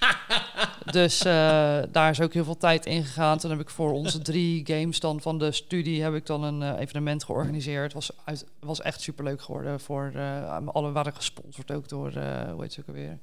dus 0.90 1.18
eh, 1.18 1.82
daar 1.90 2.10
is 2.10 2.20
ook 2.20 2.32
heel 2.32 2.44
veel 2.44 2.56
tijd 2.56 2.86
in 2.86 3.04
gegaan. 3.04 3.38
Toen 3.38 3.50
heb 3.50 3.60
ik 3.60 3.70
voor 3.70 3.92
onze 3.92 4.18
drie 4.18 4.66
games 4.66 5.00
dan 5.00 5.20
van 5.20 5.38
de 5.38 5.52
studie 5.52 6.02
heb 6.02 6.14
ik 6.14 6.26
dan 6.26 6.42
een 6.42 6.62
eh, 6.62 6.80
evenement 6.80 7.24
georganiseerd. 7.24 7.92
Was 7.92 8.10
uit, 8.24 8.46
was 8.60 8.80
echt 8.80 9.00
superleuk 9.00 9.42
geworden. 9.42 9.80
Voor 9.80 10.12
eh, 10.14 10.66
alle 10.66 10.92
waren 10.92 11.14
gesponsord 11.14 11.70
ook 11.70 11.88
door 11.88 12.12
hoe 12.52 12.62
heet 12.62 12.72
ze 12.72 12.80
ook 12.80 12.86
alweer? 12.86 13.18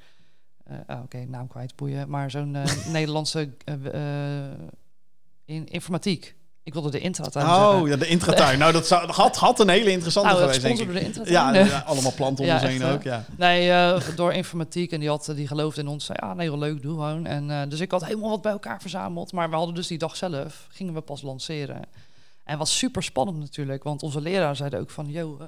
Oh, 0.88 1.02
Oké, 1.04 1.26
naam 1.26 1.48
kwijt, 1.48 1.76
boeien. 1.76 2.10
Maar 2.10 2.32
zo'n 2.32 2.58
Nederlandse 2.92 3.50
in, 5.46 5.66
informatiek. 5.66 6.37
Ik 6.68 6.74
wilde 6.74 6.90
de 6.92 7.00
intratuin 7.00 7.46
zeggen. 7.46 7.68
Oh, 7.82 7.88
ja, 7.88 7.96
de 7.96 8.08
intratuin. 8.08 8.60
nou, 8.60 8.72
dat 8.72 8.88
zou, 8.88 9.12
had, 9.12 9.36
had 9.36 9.60
een 9.60 9.70
hele 9.70 9.92
interessante 9.92 10.30
Nou, 10.30 10.42
geweest, 10.42 10.62
denk 10.62 10.80
ik. 10.80 10.94
de 10.94 11.00
intratuin. 11.00 11.56
Ja, 11.56 11.66
ja, 11.66 11.84
allemaal 11.86 12.14
planten 12.14 12.44
om 12.44 12.50
Ja, 12.50 12.56
ons 12.56 12.64
heen 12.64 12.72
echt, 12.82 12.82
hè? 12.90 12.94
ook, 12.94 13.04
ja. 13.04 13.26
Nee, 13.38 13.72
eh, 13.72 14.02
door 14.16 14.34
informatiek. 14.34 14.92
En 14.92 15.00
die, 15.00 15.10
had, 15.10 15.32
die 15.36 15.48
geloofde 15.48 15.82
in 15.82 15.88
ons. 15.88 16.06
Zei, 16.06 16.18
ja, 16.22 16.34
nee, 16.34 16.50
wel 16.50 16.60
leuk, 16.60 16.82
doe 16.82 16.92
gewoon. 16.94 17.26
En, 17.26 17.52
eh, 17.52 17.62
dus 17.70 17.80
ik 17.80 17.92
had 17.92 18.06
helemaal 18.06 18.30
wat 18.30 18.42
bij 18.42 18.52
elkaar 18.52 18.82
verzameld. 18.82 19.32
Maar 19.32 19.50
we 19.50 19.56
hadden 19.56 19.76
dus 19.76 19.88
die 19.88 19.98
dag 19.98 20.16
zelf, 20.16 20.68
gingen 20.70 20.94
we 20.94 21.02
pas 21.02 21.22
lanceren. 21.22 21.82
En 22.44 22.58
was 22.58 22.78
super 22.78 23.04
spannend 23.04 23.38
natuurlijk. 23.40 23.84
Want 23.84 24.04
onze 24.04 24.22
leraar 24.22 24.56
zeiden 24.56 24.80
ook 24.80 24.90
van, 24.90 25.10
yo... 25.12 25.38
eh, 25.40 25.46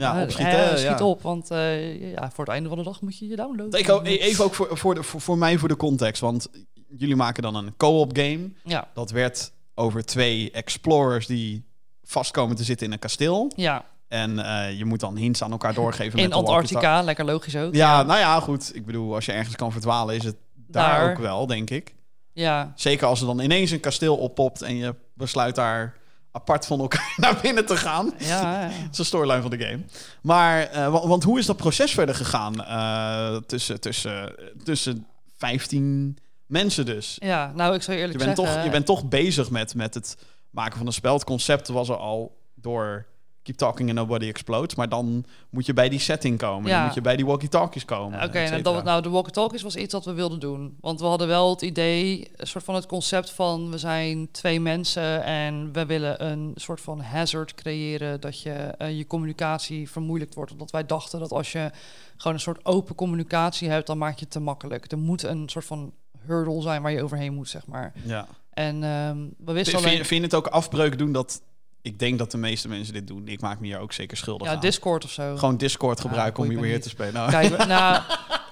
Ja, 0.00 0.16
eh, 0.16 0.22
opschieten, 0.22 0.70
eh, 0.70 0.76
schiet 0.76 0.98
ja. 0.98 1.04
op, 1.04 1.22
want 1.22 1.50
eh, 1.50 2.12
ja, 2.12 2.30
voor 2.30 2.44
het 2.44 2.52
einde 2.52 2.68
van 2.68 2.78
de 2.78 2.84
dag 2.84 3.00
moet 3.00 3.18
je 3.18 3.28
je 3.28 3.36
downloaden. 3.36 3.80
Ik 3.80 3.88
ook, 3.90 4.06
even 4.06 4.44
ook 4.44 4.54
voor, 4.54 4.68
voor, 4.78 4.94
de, 4.94 5.02
voor, 5.02 5.20
voor 5.20 5.38
mij 5.38 5.58
voor 5.58 5.68
de 5.68 5.76
context. 5.76 6.20
Want 6.20 6.48
jullie 6.96 7.16
maken 7.16 7.42
dan 7.42 7.54
een 7.54 7.76
co-op 7.76 8.16
game. 8.16 8.50
Ja, 8.64 8.88
Dat 8.94 9.10
werd 9.10 9.52
over 9.74 10.04
twee 10.04 10.50
explorers 10.50 11.26
die 11.26 11.64
vast 12.04 12.30
komen 12.30 12.56
te 12.56 12.64
zitten 12.64 12.86
in 12.86 12.92
een 12.92 12.98
kasteel. 12.98 13.52
ja. 13.56 13.84
En 14.08 14.38
eh, 14.38 14.78
je 14.78 14.84
moet 14.84 15.00
dan 15.00 15.16
hints 15.16 15.42
aan 15.42 15.50
elkaar 15.50 15.74
doorgeven. 15.74 16.16
met 16.16 16.24
in. 16.24 16.32
Antarctica, 16.32 17.02
lekker 17.02 17.24
logisch 17.24 17.56
ook. 17.56 17.74
Ja, 17.74 18.02
nou 18.02 18.18
ja, 18.18 18.40
goed. 18.40 18.70
Ik 18.74 18.86
bedoel, 18.86 19.14
als 19.14 19.24
je 19.24 19.32
ergens 19.32 19.56
kan 19.56 19.72
verdwalen, 19.72 20.14
is 20.14 20.24
het 20.24 20.36
daar, 20.54 20.98
Daar. 21.00 21.10
ook 21.10 21.18
wel, 21.18 21.46
denk 21.46 21.70
ik. 21.70 21.94
ja. 22.32 22.72
Zeker 22.76 23.06
als 23.06 23.20
er 23.20 23.26
dan 23.26 23.40
ineens 23.40 23.70
een 23.70 23.80
kasteel 23.80 24.16
oppopt 24.16 24.62
en 24.62 24.76
je 24.76 24.94
besluit 25.14 25.54
daar 25.54 25.96
apart 26.32 26.66
van 26.66 26.80
elkaar 26.80 27.14
naar 27.20 27.38
binnen 27.42 27.66
te 27.66 27.76
gaan. 27.76 28.12
Ja, 28.18 28.62
ja. 28.62 28.66
Dat 28.82 28.90
is 28.90 28.96
de 28.96 29.04
storyline 29.04 29.40
van 29.42 29.50
de 29.50 29.58
game. 29.64 29.80
Maar, 30.22 30.60
eh, 30.62 30.88
wa- 30.92 31.06
want, 31.06 31.22
hoe 31.22 31.38
is 31.38 31.46
dat 31.46 31.56
proces 31.56 31.92
verder 31.92 32.14
gegaan 32.14 32.64
eh, 32.64 33.36
tussen, 33.46 33.80
tussen, 33.80 34.34
tussen 34.64 35.06
15 35.36 36.18
mensen 36.52 36.86
dus? 36.86 37.16
ja, 37.20 37.52
nou, 37.54 37.74
ik 37.74 37.82
zou 37.82 37.96
je 37.96 38.02
Je 38.02 38.08
eerlijk 38.08 38.24
bent, 38.24 38.36
zeggen... 38.36 38.54
toch, 38.54 38.64
je 38.64 38.70
bent 38.70 38.86
toch 38.86 39.08
bezig 39.08 39.50
met, 39.50 39.74
met 39.74 39.94
het 39.94 40.16
maken 40.50 40.78
van 40.78 40.86
een 40.86 40.92
spel. 40.92 41.14
Het 41.14 41.24
concept 41.24 41.68
was 41.68 41.88
er 41.88 41.96
al 41.96 42.36
door 42.54 43.06
Keep 43.42 43.56
Talking 43.56 43.88
and 43.88 43.98
Nobody 43.98 44.26
Explodes. 44.26 44.74
Maar 44.74 44.88
dan 44.88 45.24
moet 45.50 45.66
je 45.66 45.72
bij 45.72 45.88
die 45.88 45.98
setting 45.98 46.38
komen. 46.38 46.70
Ja. 46.70 46.76
Dan 46.76 46.84
moet 46.84 46.94
je 46.94 47.00
bij 47.00 47.16
die 47.16 47.26
walkie-talkies 47.26 47.84
komen. 47.84 48.22
Oké, 48.22 48.38
et 48.38 48.50
nou, 48.50 48.62
dat, 48.62 48.84
nou, 48.84 49.02
de 49.02 49.08
walkie-talkies 49.08 49.62
was 49.62 49.76
iets 49.76 49.92
wat 49.92 50.04
we 50.04 50.12
wilden 50.12 50.40
doen. 50.40 50.76
Want 50.80 51.00
we 51.00 51.06
hadden 51.06 51.28
wel 51.28 51.50
het 51.50 51.62
idee, 51.62 52.30
een 52.36 52.46
soort 52.46 52.64
van 52.64 52.74
het 52.74 52.86
concept 52.86 53.30
van... 53.30 53.70
we 53.70 53.78
zijn 53.78 54.30
twee 54.30 54.60
mensen 54.60 55.24
en 55.24 55.72
we 55.72 55.86
willen 55.86 56.26
een 56.26 56.52
soort 56.54 56.80
van 56.80 57.00
hazard 57.00 57.54
creëren... 57.54 58.20
dat 58.20 58.40
je 58.40 58.52
eh, 58.52 58.96
je 58.96 59.06
communicatie 59.06 59.90
vermoeilijkt 59.90 60.34
wordt. 60.34 60.52
Omdat 60.52 60.70
wij 60.70 60.86
dachten 60.86 61.20
dat 61.20 61.32
als 61.32 61.52
je 61.52 61.70
gewoon 62.16 62.36
een 62.36 62.42
soort 62.42 62.64
open 62.64 62.94
communicatie 62.94 63.68
hebt... 63.68 63.86
dan 63.86 63.98
maak 63.98 64.14
je 64.14 64.24
het 64.24 64.30
te 64.30 64.40
makkelijk. 64.40 64.92
Er 64.92 64.98
moet 64.98 65.22
een 65.22 65.48
soort 65.48 65.64
van 65.64 65.92
hurdle 66.26 66.62
zijn 66.62 66.82
waar 66.82 66.92
je 66.92 67.02
overheen 67.02 67.34
moet, 67.34 67.48
zeg 67.48 67.66
maar. 67.66 67.92
ja. 68.04 68.26
En 68.52 68.82
ehm, 68.84 69.16
we 69.38 69.52
wisten 69.52 69.72
vind, 69.78 69.84
alleen... 69.92 70.04
vind 70.04 70.20
je 70.20 70.26
het 70.26 70.34
ook 70.34 70.46
afbreuk 70.46 70.98
doen 70.98 71.12
dat... 71.12 71.42
Ik 71.82 71.98
denk 71.98 72.18
dat 72.18 72.30
de 72.30 72.36
meeste 72.38 72.68
mensen 72.68 72.94
dit 72.94 73.06
doen. 73.06 73.28
Ik 73.28 73.40
maak 73.40 73.60
me 73.60 73.66
hier 73.66 73.78
ook 73.78 73.92
zeker 73.92 74.16
schuldig 74.16 74.46
Ja, 74.46 74.54
aan. 74.54 74.60
Discord 74.60 75.04
of 75.04 75.10
zo. 75.10 75.36
Gewoon 75.36 75.56
Discord 75.56 75.98
Ja, 76.02 76.04
gebruiken 76.08 76.42
om 76.42 76.48
hier 76.48 76.60
weer 76.60 76.72
niet. 76.72 76.82
te 76.82 76.88
spelen. 76.88 77.12
Nou, 77.12 77.30
Kijk, 77.30 77.66
nou, 77.66 78.02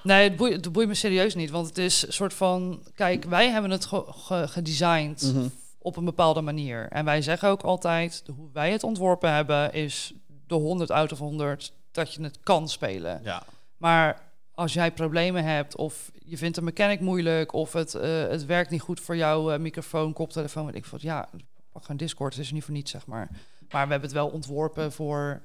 nee, 0.02 0.22
het 0.28 0.36
boeit, 0.36 0.52
het 0.64 0.72
boeit 0.72 0.88
me 0.88 0.94
serieus 0.94 1.34
niet. 1.34 1.50
Want 1.50 1.66
het 1.66 1.78
is 1.78 2.06
een 2.06 2.12
soort 2.12 2.34
van... 2.34 2.82
Kijk, 2.94 3.24
wij 3.24 3.50
hebben 3.50 3.70
het 3.70 3.84
ge- 3.84 4.04
ge- 4.08 4.48
gedesigned 4.48 5.32
Mhm. 5.34 5.46
op 5.78 5.96
een 5.96 6.04
bepaalde 6.04 6.40
manier. 6.40 6.88
En 6.88 7.04
wij 7.04 7.22
zeggen 7.22 7.48
ook 7.48 7.62
altijd... 7.62 8.22
de- 8.26 8.32
hoe 8.32 8.48
wij 8.52 8.72
het 8.72 8.82
ontworpen 8.82 9.32
hebben... 9.34 9.72
is 9.72 10.12
de 10.46 10.54
100 10.54 10.90
out 10.90 11.12
of 11.12 11.18
100 11.18 11.72
dat 11.92 12.14
je 12.14 12.22
het 12.22 12.38
kan 12.42 12.68
spelen. 12.68 13.20
ja. 13.24 13.42
Maar 13.76 14.20
als 14.60 14.72
jij 14.72 14.92
problemen 14.92 15.44
hebt 15.44 15.76
of 15.76 16.10
je 16.24 16.36
vindt 16.36 16.56
een 16.56 16.64
mechanic 16.64 17.00
moeilijk 17.00 17.52
of 17.52 17.72
het, 17.72 17.94
eh, 17.94 18.28
het 18.28 18.44
werkt 18.46 18.70
niet 18.70 18.80
goed 18.80 19.00
voor 19.00 19.16
jouw 19.16 19.50
eh, 19.50 19.58
microfoon, 19.58 20.12
koptelefoon, 20.12 20.66
weet 20.66 20.74
ik 20.74 20.86
wat. 20.86 21.02
Ja, 21.02 21.28
pak 21.72 21.82
gewoon 21.82 21.96
Discord, 21.96 22.34
het 22.34 22.44
is 22.44 22.52
niet 22.52 22.64
voor 22.64 22.74
niets, 22.74 22.90
zeg 22.90 23.06
maar. 23.06 23.28
Maar 23.70 23.84
we 23.86 23.90
hebben 23.90 24.00
het 24.08 24.12
wel 24.12 24.28
ontworpen 24.28 24.92
voor... 24.92 25.42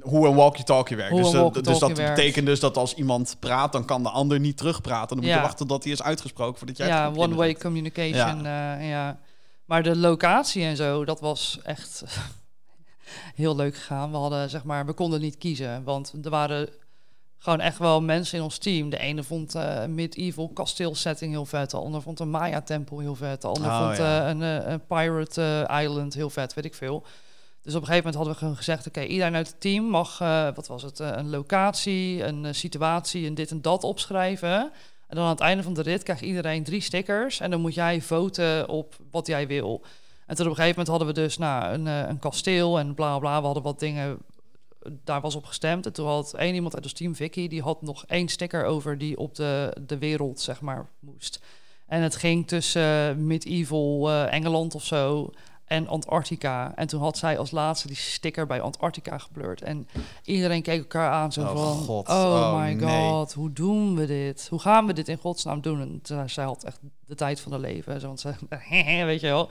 Hoe 0.00 0.26
een 0.28 0.34
walkie-talkie 0.34 0.96
werkt. 0.96 1.12
Hoe 1.12 1.20
Dus, 1.22 1.32
een 1.32 1.44
eh, 1.54 1.62
dus 1.62 1.78
dat 1.78 1.96
werkt. 1.96 2.14
betekent 2.14 2.46
dus 2.46 2.60
dat 2.60 2.76
als 2.76 2.94
iemand 2.94 3.36
praat, 3.40 3.72
dan 3.72 3.84
kan 3.84 4.02
de 4.02 4.10
ander 4.10 4.40
niet 4.40 4.56
terugpraten. 4.56 5.08
Dan 5.08 5.18
moet 5.18 5.26
Ja. 5.26 5.34
je 5.36 5.42
wachten 5.42 5.66
tot 5.66 5.84
hij 5.84 5.92
is 5.92 6.02
uitgesproken 6.02 6.58
voordat 6.58 6.76
jij 6.76 6.86
Ja, 6.86 7.12
one-way 7.14 7.54
communication. 7.54 8.42
Ja. 8.42 8.78
ja. 8.78 9.18
Maar 9.64 9.82
de 9.82 9.96
locatie 9.96 10.64
en 10.64 10.76
zo, 10.76 11.04
dat 11.04 11.20
was 11.20 11.58
echt 11.62 12.04
heel 13.34 13.56
leuk 13.56 13.76
gegaan. 13.76 14.10
We 14.10 14.16
hadden, 14.16 14.50
zeg 14.50 14.64
maar, 14.64 14.86
we 14.86 14.92
konden 14.92 15.20
niet 15.20 15.38
kiezen, 15.38 15.84
want 15.84 16.14
er 16.22 16.30
waren 16.30 16.68
gewoon 17.38 17.60
echt 17.60 17.78
wel 17.78 18.02
mensen 18.02 18.38
in 18.38 18.44
ons 18.44 18.58
team. 18.58 18.90
De 18.90 18.98
ene 18.98 19.22
vond 19.22 19.54
eh, 19.54 19.82
een 19.82 19.94
medieval 19.94 20.48
kasteelsetting 20.48 21.30
heel 21.32 21.46
vet, 21.46 21.70
de 21.70 21.76
ander 21.76 22.02
vond 22.02 22.20
een 22.20 22.30
Maya-tempel 22.30 22.98
heel 22.98 23.14
vet, 23.14 23.42
de 23.42 23.48
ander 23.48 23.70
Oh, 23.70 23.84
vond 23.84 23.96
ja. 23.96 24.22
eh, 24.22 24.28
een, 24.28 24.42
eh, 24.42 24.70
een 24.70 24.86
Pirate 24.86 25.68
Island 25.82 26.14
heel 26.14 26.30
vet, 26.30 26.54
weet 26.54 26.64
ik 26.64 26.74
veel. 26.74 27.04
Dus 27.62 27.74
op 27.74 27.80
een 27.80 27.86
gegeven 27.86 27.96
moment 27.96 28.14
hadden 28.14 28.32
we 28.32 28.38
gewoon 28.38 28.56
gezegd: 28.56 28.86
oké, 28.86 29.02
iedereen 29.02 29.34
uit 29.34 29.46
het 29.46 29.60
team 29.60 29.84
mag, 29.84 30.18
wat 30.54 30.66
was 30.66 30.82
het, 30.82 30.98
een 30.98 31.30
locatie, 31.30 32.24
een 32.24 32.54
situatie, 32.54 33.26
en 33.26 33.34
dit 33.34 33.50
en 33.50 33.62
dat 33.62 33.84
opschrijven. 33.84 34.72
En 35.08 35.16
dan 35.16 35.24
aan 35.24 35.30
het 35.30 35.40
einde 35.40 35.62
van 35.62 35.74
de 35.74 35.82
rit 35.82 36.02
krijgt 36.02 36.22
iedereen 36.22 36.64
drie 36.64 36.80
stickers. 36.80 37.40
En 37.40 37.50
dan 37.50 37.60
moet 37.60 37.74
jij 37.74 38.00
voten 38.00 38.68
op 38.68 38.96
wat 39.10 39.26
jij 39.26 39.46
wil. 39.46 39.82
En 40.26 40.36
toen 40.36 40.46
op 40.46 40.50
een 40.50 40.58
gegeven 40.58 40.68
moment 40.68 40.88
hadden 40.88 41.06
we 41.06 41.14
dus 41.14 41.38
nou, 41.38 41.72
een, 41.72 41.86
een 41.86 42.18
kasteel 42.18 42.78
en 42.78 42.94
bla 42.94 43.18
bla. 43.18 43.38
We 43.38 43.44
hadden 43.44 43.62
wat 43.62 43.80
dingen, 43.80 44.18
daar 45.04 45.20
was 45.20 45.34
op 45.34 45.44
gestemd. 45.44 45.86
En 45.86 45.92
toen 45.92 46.06
had 46.06 46.34
één 46.34 46.54
iemand 46.54 46.74
uit 46.74 46.84
ons 46.84 46.92
team, 46.92 47.14
Vicky, 47.14 47.48
die 47.48 47.62
had 47.62 47.82
nog 47.82 48.04
één 48.06 48.28
sticker 48.28 48.64
over 48.64 48.98
die 48.98 49.18
op 49.18 49.34
de, 49.34 49.76
de 49.86 49.98
wereld, 49.98 50.40
zeg 50.40 50.60
maar, 50.60 50.88
moest. 51.00 51.40
En 51.86 52.02
het 52.02 52.16
ging 52.16 52.46
tussen 52.46 53.08
eh, 53.10 53.14
medieval 53.16 54.10
eh, 54.10 54.32
Engeland 54.32 54.74
of 54.74 54.84
zo 54.84 55.30
en 55.64 55.88
Antarctica. 55.88 56.72
En 56.74 56.86
toen 56.86 57.00
had 57.00 57.18
zij 57.18 57.38
als 57.38 57.50
laatste 57.50 57.86
die 57.86 57.96
sticker 57.96 58.46
bij 58.46 58.60
Antarctica 58.60 59.18
gepleurd. 59.18 59.62
En 59.62 59.88
iedereen 60.24 60.62
keek 60.62 60.78
elkaar 60.78 61.10
aan 61.10 61.32
zo 61.32 61.40
Oh, 61.40 61.48
van... 61.48 61.76
God. 61.76 62.08
Oh, 62.08 62.14
Oh, 62.14 62.60
my 62.60 62.72
nee. 62.72 62.88
god, 62.88 63.32
hoe 63.32 63.52
doen 63.52 63.96
we 63.96 64.06
dit? 64.06 64.46
Hoe 64.50 64.60
gaan 64.60 64.86
we 64.86 64.92
dit 64.92 65.08
in 65.08 65.16
godsnaam 65.18 65.60
doen? 65.60 66.00
En 66.08 66.30
zij 66.30 66.44
had 66.44 66.64
echt 66.64 66.80
de 67.06 67.14
tijd 67.14 67.40
van 67.40 67.52
haar 67.52 67.60
leven. 67.60 68.00
Zo, 68.00 68.06
want 68.06 68.20
ze, 68.20 68.34
weet 69.04 69.20
je 69.20 69.26
wel. 69.26 69.48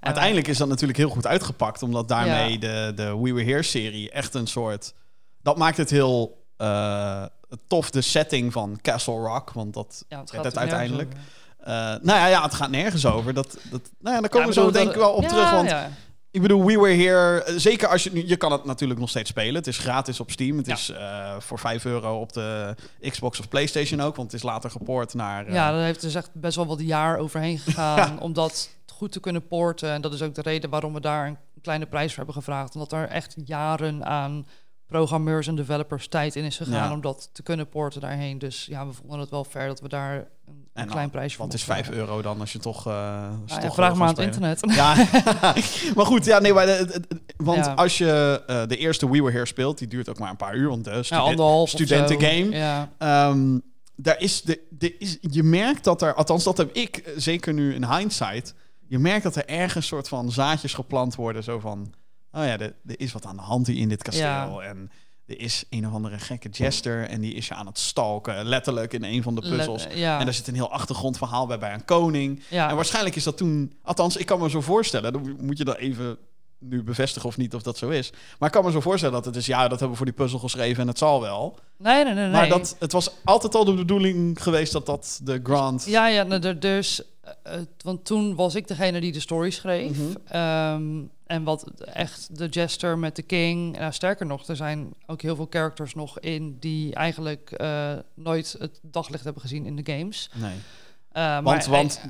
Uiteindelijk 0.00 0.46
is 0.46 0.58
dat 0.58 0.68
natuurlijk 0.68 0.98
heel 0.98 1.08
goed 1.08 1.26
uitgepakt, 1.26 1.82
omdat 1.82 2.08
daarmee 2.08 2.52
Ja. 2.52 2.58
de, 2.58 2.92
de 2.94 3.18
We 3.18 3.32
Were 3.32 3.50
Here-serie 3.50 4.10
echt 4.10 4.34
een 4.34 4.46
soort... 4.46 4.94
Dat 5.42 5.56
maakt 5.56 5.76
het 5.76 5.90
heel 5.90 6.46
eh, 6.56 7.24
tof, 7.66 7.90
de 7.90 8.00
setting 8.00 8.52
van 8.52 8.78
Castle 8.82 9.14
Rock, 9.14 9.50
want 9.50 9.74
dat 9.74 10.04
ja, 10.08 10.24
het 10.30 10.58
uiteindelijk. 10.58 11.12
Eh, 11.58 11.74
nou 11.74 12.00
ja, 12.02 12.26
ja, 12.26 12.42
het 12.42 12.54
gaat 12.54 12.70
nergens 12.70 13.06
over. 13.06 13.34
Dat, 13.34 13.58
dat, 13.70 13.80
nou 13.98 14.14
ja, 14.14 14.20
daar 14.20 14.30
komen 14.30 14.48
Ja, 14.48 14.54
we 14.54 14.60
zo 14.60 14.70
denk 14.70 14.90
ik 14.90 14.96
wel 14.96 15.12
op 15.12 15.24
terug. 15.24 15.50
Want 15.50 15.70
ja. 15.70 15.90
Ik 16.30 16.42
bedoel, 16.42 16.64
We 16.66 16.78
Were 16.78 16.94
Here, 16.94 17.42
eh, 17.42 17.54
zeker 17.56 17.88
als 17.88 18.04
je 18.04 18.12
nu, 18.12 18.26
je 18.26 18.36
kan 18.36 18.52
het 18.52 18.64
natuurlijk 18.64 19.00
nog 19.00 19.08
steeds 19.08 19.30
spelen. 19.30 19.54
Het 19.54 19.66
is 19.66 19.78
gratis 19.78 20.20
op 20.20 20.30
Steam. 20.30 20.56
Het 20.56 20.66
Ja. 20.66 20.74
is 20.74 20.88
eh, 20.90 21.36
voor 21.40 21.58
5 21.58 21.84
euro 21.84 22.20
op 22.20 22.32
de 22.32 22.74
Xbox 23.00 23.38
of 23.40 23.48
PlayStation 23.48 24.00
ook, 24.00 24.16
want 24.16 24.32
het 24.32 24.40
is 24.40 24.46
later 24.46 24.70
gepoord 24.70 25.14
naar. 25.14 25.46
eh, 25.46 25.52
Ja, 25.54 25.70
daar 25.72 25.84
heeft 25.84 26.00
dus 26.00 26.14
echt 26.14 26.30
best 26.34 26.56
wel 26.56 26.66
wat 26.66 26.80
jaar 26.80 27.18
overheen 27.18 27.58
gegaan 27.68 28.20
om 28.20 28.32
dat 28.32 28.70
goed 28.92 29.12
te 29.12 29.20
kunnen 29.20 29.46
porten. 29.46 29.90
En 29.92 30.00
dat 30.00 30.12
is 30.14 30.22
ook 30.22 30.34
de 30.34 30.42
reden 30.42 30.70
waarom 30.70 30.92
we 30.94 31.00
daar 31.00 31.26
een 31.26 31.38
kleine 31.62 31.86
prijs 31.86 32.08
voor 32.08 32.16
hebben 32.24 32.34
gevraagd. 32.42 32.74
Omdat 32.74 32.92
er 32.92 33.08
echt 33.08 33.34
jaren 33.44 34.04
aan 34.04 34.46
programmeurs 34.88 35.46
en 35.46 35.54
developers 35.56 36.08
tijd 36.08 36.36
in 36.36 36.44
is 36.44 36.56
gegaan 36.56 36.88
Ja. 36.88 36.92
om 36.92 37.00
dat 37.00 37.30
te 37.32 37.42
kunnen 37.42 37.68
porten 37.68 38.00
daarheen. 38.00 38.38
Dus 38.38 38.66
ja, 38.66 38.86
we 38.86 38.92
vonden 38.92 39.18
het 39.18 39.30
wel 39.30 39.44
fair 39.44 39.66
dat 39.66 39.80
we 39.80 39.88
daar 39.88 40.14
een, 40.14 40.24
een 40.46 40.66
En 40.72 40.86
klein 40.86 41.10
prijsje 41.10 41.36
voor 41.36 41.46
want 41.48 41.52
het 41.52 41.62
is 41.62 41.66
mochten 41.68 41.84
5 41.84 41.96
vragen. 41.96 42.10
euro 42.12 42.22
dan 42.22 42.40
als 42.40 42.52
je 42.52 42.58
toch. 42.58 42.86
eh, 42.86 43.28
als 43.42 43.50
je 43.50 43.54
ja, 43.54 43.60
toch 43.60 43.74
vraag 43.74 43.88
wil 43.88 43.98
maar 43.98 44.08
aan 44.08 44.14
het 44.14 44.24
internet. 44.24 44.60
Ja, 44.74 44.94
maar 45.96 46.06
goed, 46.06 46.24
ja, 46.24 46.38
nee, 46.38 46.52
maar 46.52 46.66
de- 46.66 46.84
de- 46.92 47.00
de- 47.08 47.20
want 47.36 47.76
als 47.76 47.98
je 47.98 48.42
eh, 48.46 48.62
de 48.66 48.76
eerste 48.76 49.10
We 49.10 49.18
Were 49.22 49.32
Here 49.32 49.46
speelt, 49.46 49.78
die 49.78 49.88
duurt 49.88 50.08
ook 50.08 50.18
maar 50.18 50.30
een 50.30 50.36
paar 50.36 50.54
uur, 50.56 50.68
want 50.68 50.84
de 50.84 50.90
Ja, 50.90 51.02
studen- 51.02 51.26
anderhalf 51.26 51.62
of 51.62 51.68
studentengame. 51.68 52.88
Ehm, 52.98 53.58
daar 53.96 54.20
is 54.20 54.42
de, 54.42 54.60
de 54.70 54.96
is, 54.98 55.18
je 55.20 55.42
merkt 55.42 55.84
dat 55.84 56.02
er, 56.02 56.14
althans 56.14 56.44
dat 56.44 56.56
heb 56.56 56.72
ik 56.72 56.96
eh, 56.96 57.12
zeker 57.16 57.52
nu 57.52 57.74
in 57.74 57.84
hindsight, 57.84 58.54
je 58.86 58.98
merkt 58.98 59.22
dat 59.22 59.36
er 59.36 59.46
ergens 59.46 59.86
soort 59.86 60.08
van 60.08 60.30
zaadjes 60.32 60.74
geplant 60.74 61.14
worden, 61.14 61.42
zo 61.44 61.58
van, 61.58 61.92
oh 62.32 62.44
ja, 62.44 62.58
er, 62.58 62.74
er 62.86 63.00
is 63.00 63.12
wat 63.12 63.26
aan 63.26 63.36
de 63.36 63.42
hand 63.42 63.66
hier 63.66 63.76
in 63.80 63.88
dit 63.88 64.02
kasteel 64.02 64.24
Ja. 64.24 64.60
en 64.60 64.90
er 65.26 65.40
is 65.40 65.64
een 65.70 65.86
of 65.86 65.92
andere 65.92 66.18
gekke 66.18 66.48
jester 66.48 67.08
en 67.08 67.20
die 67.20 67.34
is 67.34 67.48
je 67.48 67.54
aan 67.54 67.66
het 67.66 67.78
stalken, 67.78 68.44
letterlijk 68.44 68.92
in 68.92 69.04
een 69.04 69.22
van 69.22 69.34
de 69.34 69.40
puzzels. 69.40 69.84
Let- 69.84 69.96
ja. 69.98 70.18
En 70.18 70.24
daar 70.24 70.34
zit 70.34 70.48
een 70.48 70.54
heel 70.54 70.72
achtergrondverhaal 70.72 71.46
bij 71.46 71.58
bij 71.58 71.72
een 71.74 71.84
koning. 71.84 72.42
ja. 72.50 72.68
En 72.70 72.76
waarschijnlijk 72.76 73.16
is 73.16 73.24
dat 73.24 73.36
toen, 73.36 73.72
althans, 73.82 74.16
ik 74.16 74.26
kan 74.26 74.40
me 74.40 74.50
zo 74.50 74.60
voorstellen, 74.60 75.12
dan 75.12 75.36
moet 75.40 75.58
je 75.58 75.64
dat 75.64 75.76
even 75.76 76.16
nu 76.60 76.82
bevestigen 76.82 77.28
of 77.28 77.36
niet 77.36 77.54
of 77.54 77.62
dat 77.62 77.78
zo 77.78 77.88
is. 77.88 78.10
Maar 78.38 78.48
ik 78.48 78.54
kan 78.54 78.64
me 78.64 78.70
zo 78.70 78.80
voorstellen 78.80 79.14
dat 79.14 79.24
het 79.24 79.36
is, 79.36 79.46
ja, 79.46 79.60
dat 79.60 79.70
hebben 79.70 79.88
we 79.90 79.96
voor 79.96 80.06
die 80.06 80.14
puzzel 80.14 80.38
geschreven 80.38 80.82
en 80.82 80.88
het 80.88 80.98
zal 80.98 81.20
wel. 81.20 81.58
Nee, 81.78 82.04
nee, 82.04 82.14
nee. 82.14 82.22
nee. 82.22 82.32
Maar 82.32 82.48
dat, 82.48 82.76
het 82.78 82.92
was 82.92 83.10
altijd 83.24 83.54
al 83.54 83.64
de 83.64 83.74
bedoeling 83.74 84.42
geweest 84.42 84.72
dat 84.72 84.86
dat 84.86 85.20
de 85.22 85.40
grant... 85.42 85.84
Ja, 85.86 86.06
ja, 86.08 86.24
dus, 86.54 87.02
eh, 87.42 87.54
eh, 87.54 87.60
want 87.84 88.04
toen 88.04 88.34
was 88.34 88.54
ik 88.54 88.68
degene 88.68 89.00
die 89.00 89.12
de 89.12 89.20
story 89.20 89.50
schreef. 89.50 89.98
Mhm. 89.98 90.16
Ehm, 90.28 91.02
en 91.26 91.42
wat 91.42 91.70
echt 91.80 92.38
de 92.38 92.46
jester 92.46 92.98
met 92.98 93.16
de 93.16 93.22
king. 93.22 93.78
Nou, 93.78 93.92
sterker 93.92 94.26
nog, 94.26 94.46
er 94.46 94.56
zijn 94.56 94.94
ook 95.06 95.22
heel 95.22 95.36
veel 95.36 95.46
characters 95.50 95.94
nog 95.94 96.20
in 96.20 96.56
die 96.58 96.94
eigenlijk 96.94 97.50
eh, 97.50 97.92
nooit 98.14 98.56
het 98.58 98.80
daglicht 98.82 99.24
hebben 99.24 99.42
gezien 99.42 99.66
in 99.66 99.76
de 99.76 99.92
games. 99.92 100.30
Nee. 100.34 100.50
Eh, 100.50 101.22
maar, 101.22 101.42
Want, 101.42 101.66
want 101.66 102.00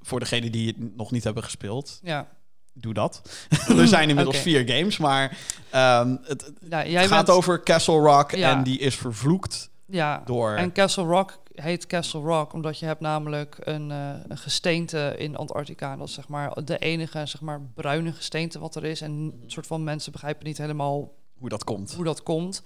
voor 0.00 0.20
degenen 0.20 0.52
die 0.52 0.66
het 0.66 0.96
nog 0.96 1.10
niet 1.10 1.24
hebben 1.24 1.42
gespeeld, 1.42 2.00
ja, 2.02 2.28
doe 2.72 2.94
dat. 2.94 3.22
er 3.78 3.88
zijn 3.88 4.08
inmiddels 4.08 4.38
vier 4.38 4.68
games, 4.68 4.98
maar 4.98 5.38
ehm, 5.70 6.16
het, 6.22 6.52
jij 6.68 7.08
gaat 7.08 7.26
bent, 7.26 7.36
over 7.36 7.62
Castle 7.62 7.98
Rock 7.98 8.30
Ja. 8.30 8.50
en 8.50 8.62
die 8.62 8.78
is 8.78 8.96
vervloekt 8.96 9.70
ja, 9.86 10.22
door... 10.24 10.54
En 10.54 10.72
Castle 10.72 11.04
Rock 11.04 11.38
heet 11.62 11.86
Castle 11.86 12.20
Rock 12.20 12.52
omdat 12.52 12.78
je 12.78 12.86
hebt 12.86 13.00
namelijk 13.00 13.56
een, 13.60 13.90
eh, 13.90 14.14
een 14.28 14.38
gesteente 14.38 15.14
in 15.18 15.36
Antarctica. 15.36 15.96
Dat 15.96 16.08
is 16.08 16.14
zeg 16.14 16.28
maar 16.28 16.64
de 16.64 16.78
enige 16.78 17.26
zeg 17.26 17.40
maar, 17.40 17.60
bruine 17.74 18.12
gesteente 18.12 18.58
wat 18.58 18.74
er 18.74 18.84
is. 18.84 19.00
En 19.00 19.10
een 19.10 19.50
soort 19.50 19.66
van 19.66 19.84
mensen 19.84 20.12
begrijpen 20.12 20.46
niet 20.46 20.58
helemaal 20.58 21.12
hoe 21.38 21.48
dat 21.48 21.64
komt. 21.64 21.94
hoe 21.94 22.04
dat 22.04 22.22
komt. 22.22 22.62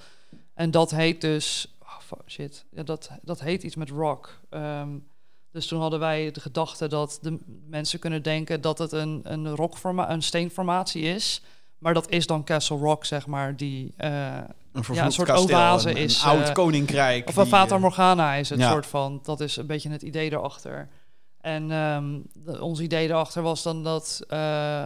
En 0.54 0.70
dat 0.70 0.90
heet 0.90 1.20
dus... 1.20 1.76
Oh, 1.82 2.18
shit. 2.26 2.64
Ja, 2.70 2.82
dat, 2.82 3.10
dat 3.22 3.40
heet 3.40 3.62
iets 3.62 3.74
met 3.74 3.90
rock. 3.90 4.40
Ehm, 4.50 4.98
dus 5.50 5.66
toen 5.66 5.80
hadden 5.80 6.00
wij 6.00 6.30
de 6.30 6.40
gedachte 6.40 6.88
dat 6.88 7.18
de 7.22 7.38
mensen 7.66 7.98
kunnen 7.98 8.22
denken 8.22 8.60
dat 8.60 8.78
het 8.78 8.92
een, 8.92 9.20
een, 9.22 9.48
rockforma 9.48 10.10
een 10.10 10.22
steenformatie 10.22 11.02
is. 11.02 11.42
Maar 11.78 11.94
dat 11.94 12.10
is 12.10 12.26
dan 12.26 12.44
Castle 12.44 12.76
Rock, 12.78 13.04
zeg 13.04 13.26
maar, 13.26 13.56
die... 13.56 13.94
eh, 13.96 14.36
Een 14.72 15.12
soort 15.12 15.28
kasteel, 15.28 15.56
oase 15.56 15.90
een, 15.90 15.96
een 15.96 16.02
is, 16.02 16.24
oud 16.24 16.48
eh, 16.48 16.52
koninkrijk. 16.54 17.28
of 17.28 17.36
een 17.36 17.46
Fata 17.46 17.74
eh, 17.74 17.80
Morgana 17.80 18.34
is 18.34 18.48
het 18.48 18.58
ja. 18.58 18.70
soort 18.70 18.86
van. 18.86 19.20
Dat 19.22 19.40
is 19.40 19.56
een 19.56 19.66
beetje 19.66 19.90
het 19.90 20.02
idee 20.02 20.32
erachter. 20.32 20.88
En 21.40 21.70
ehm, 21.70 22.18
de- 22.32 22.62
ons 22.62 22.80
idee 22.80 23.08
erachter 23.08 23.42
was 23.42 23.62
dan 23.62 23.82
dat 23.84 24.22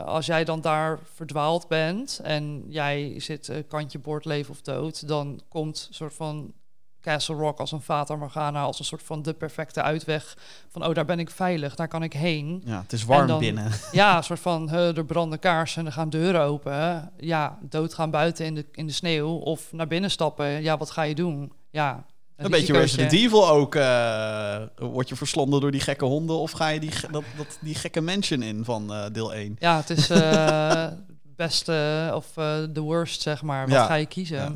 als 0.05 0.27
jij 0.27 0.45
dan 0.45 0.61
daar 0.61 0.99
verdwaald 1.15 1.69
bent 1.69 2.21
en 2.23 2.65
jij 2.69 3.15
zit 3.21 3.53
kantje 3.69 3.99
boord 3.99 4.25
leven 4.25 4.51
of 4.51 4.61
dood, 4.61 5.09
dan 5.09 5.41
komt 5.49 5.89
soort 5.91 6.15
van 6.15 6.53
Castle 7.01 7.35
Rock 7.35 7.59
als 7.59 7.73
een 7.73 7.81
Fata 7.81 8.17
Morgana, 8.17 8.63
als 8.63 8.79
een 8.79 8.85
soort 8.85 9.03
van 9.03 9.23
de 9.23 9.33
perfecte 9.35 9.83
uitweg 9.83 10.37
van 10.69 10.85
oh 10.87 10.95
daar 10.95 11.05
ben 11.05 11.19
ik 11.19 11.31
veilig, 11.31 11.75
daar 11.75 11.89
kan 11.89 12.03
ik 12.03 12.13
heen. 12.13 12.63
Ja, 12.65 12.81
het 12.83 12.93
is 12.93 13.05
warm 13.05 13.27
dan- 13.27 13.39
binnen. 13.39 13.71
Ja, 13.93 14.17
een 14.17 14.25
soort 14.25 14.41
van 14.41 14.71
er 14.71 15.05
branden 15.05 15.39
kaarsen 15.39 15.81
en 15.81 15.87
er 15.87 15.93
gaan 15.93 16.11
deuren 16.11 16.41
open. 16.41 17.11
Ja, 17.17 17.59
doodgaan 17.63 18.11
buiten 18.11 18.45
in 18.47 18.55
de, 18.55 18.67
in 18.73 18.87
de 18.87 18.93
sneeuw 18.93 19.29
of 19.37 19.73
naar 19.73 19.87
binnen 19.87 20.11
stappen. 20.11 20.47
Ja, 20.63 20.77
wat 20.77 20.91
ga 20.91 21.03
je 21.03 21.15
doen? 21.15 21.53
Ja, 21.71 22.05
Een 22.37 22.51
beetje 22.51 22.73
risicootje. 22.73 22.81
Resident 22.81 23.13
Evil 23.13 23.49
ook. 23.49 23.75
eh 23.75 24.63
word 24.77 25.09
je 25.09 25.17
verslonden 25.17 25.61
door 25.61 25.71
die 25.71 25.81
gekke 25.81 26.05
honden 26.05 26.37
of 26.39 26.51
ga 26.51 26.69
je 26.69 26.81
die, 26.81 26.91
dat, 27.11 27.25
dat, 27.37 27.59
die 27.61 27.75
gekke 27.75 28.01
mansion 28.01 28.43
in 28.43 28.65
van 28.65 28.93
eh, 28.93 29.05
deel 29.13 29.35
1? 29.35 29.57
Ja, 29.59 29.77
het 29.77 29.91
is 29.91 30.11
eh 30.11 30.87
beste 31.37 32.11
of 32.15 32.27
the 32.73 32.81
worst, 32.81 33.21
zeg 33.23 33.43
maar. 33.43 33.65
Wat 33.67 33.75
Ja. 33.75 33.87
ga 33.87 33.95
je 33.95 34.07
kiezen? 34.07 34.37
Ja. 34.37 34.53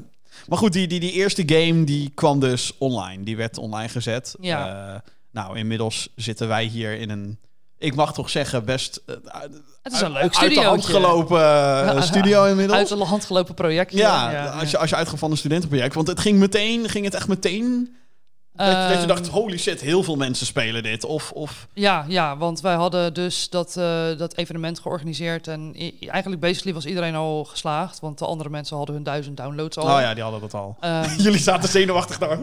Maar 0.49 0.59
goed, 0.59 0.73
die, 0.73 0.87
die, 0.87 1.01
die 1.01 1.13
eerste 1.13 1.43
game 1.47 1.85
die 1.85 2.11
kwam 2.15 2.41
dus 2.41 2.79
online. 2.79 3.25
Die 3.25 3.37
werd 3.37 3.59
online 3.59 3.89
gezet. 3.89 4.35
Ja. 4.41 4.93
Eh, 4.95 5.01
nou, 5.31 5.59
inmiddels 5.59 6.09
zitten 6.17 6.49
wij 6.49 6.65
hier 6.65 6.99
in 6.99 7.11
een... 7.11 7.39
Ik 7.79 7.95
mag 7.95 8.15
toch 8.15 8.31
zeggen, 8.31 8.65
best 8.65 9.03
uh, 9.07 9.17
Het 9.83 9.93
is 9.93 10.01
een 10.01 10.13
leuk 10.13 10.37
uit 10.37 10.55
de 10.55 10.61
hand 10.61 10.85
gelopen 10.85 11.41
uh, 11.41 12.03
studio 12.13 12.45
inmiddels. 12.45 12.79
Uit 12.79 12.89
de 12.89 13.05
hand 13.05 13.25
gelopen 13.25 13.55
projectje. 13.55 13.99
Ja, 13.99 14.49
als, 14.49 14.71
Je, 14.71 14.79
als 14.79 14.91
je 14.91 14.97
uitgaat 14.97 15.19
van 15.19 15.31
een 15.31 15.37
studentenproject. 15.37 15.95
Want 15.95 16.07
het 16.07 16.21
ging 16.21 16.39
meteen, 16.39 16.89
ging 16.89 17.05
het 17.05 17.15
echt 17.15 17.29
meteen 17.29 17.97
Dat, 18.67 18.77
je- 18.77 18.83
dat 18.83 18.91
je 18.93 18.97
Ehm, 18.99 19.07
dacht, 19.07 19.29
holy 19.29 19.59
shit, 19.59 19.81
heel 19.81 20.03
veel 20.03 20.17
mensen 20.17 20.47
spelen 20.47 20.83
dit. 20.83 21.05
Of, 21.05 21.33
of 21.33 21.69
Ja, 21.75 22.05
ja, 22.09 22.37
want 22.37 22.61
wij 22.61 22.75
hadden 22.75 23.15
dus 23.15 23.49
dat, 23.51 23.77
eh, 23.77 24.17
dat 24.19 24.37
evenement 24.37 24.79
georganiseerd. 24.81 25.49
En 25.49 25.75
eigenlijk 26.07 26.41
basically 26.41 26.75
was 26.75 26.87
iedereen 26.87 27.15
al 27.15 27.45
geslaagd. 27.45 28.01
Want 28.01 28.19
de 28.19 28.27
andere 28.27 28.49
mensen 28.51 28.77
hadden 28.77 28.95
hun 28.95 29.05
duizend 29.05 29.37
downloads 29.37 29.77
al. 29.79 29.85
Oh 29.95 30.01
ja, 30.01 30.15
die 30.15 30.23
hadden 30.23 30.41
dat 30.41 30.55
al. 30.55 30.77
Ehm, 30.81 31.11
Jullie 31.23 31.39
zaten 31.41 31.69
zenuwachtig 31.69 32.19
daar. 32.19 32.39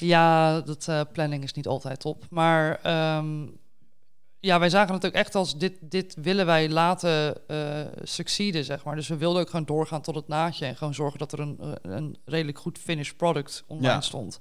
Ja, 0.00 0.60
dat 0.60 0.88
eh, 0.88 1.00
planning 1.12 1.42
is 1.44 1.52
niet 1.52 1.66
altijd 1.66 2.00
top. 2.00 2.24
Maar 2.30 2.78
ehm, 2.82 3.46
ja, 4.40 4.58
wij 4.58 4.70
zagen 4.70 4.94
het 4.94 5.06
ook 5.06 5.12
echt 5.12 5.34
als 5.34 5.58
dit, 5.58 5.72
dit 5.80 6.14
willen 6.22 6.46
wij 6.46 6.68
laten 6.68 7.48
eh 7.48 7.58
succeeden, 8.02 8.64
zeg 8.64 8.84
maar. 8.84 8.94
Dus 8.96 9.08
we 9.08 9.16
wilden 9.16 9.42
ook 9.42 9.50
gewoon 9.50 9.64
doorgaan 9.64 10.02
tot 10.02 10.14
het 10.14 10.28
naadje 10.28 10.66
en 10.66 10.76
gewoon 10.76 10.94
zorgen 10.94 11.18
dat 11.18 11.32
er 11.32 11.40
een, 11.40 11.58
een 11.82 12.16
redelijk 12.24 12.58
goed 12.58 12.78
finished 12.78 13.16
product 13.16 13.64
online 13.66 13.86
Ja. 13.88 14.00
stond. 14.00 14.38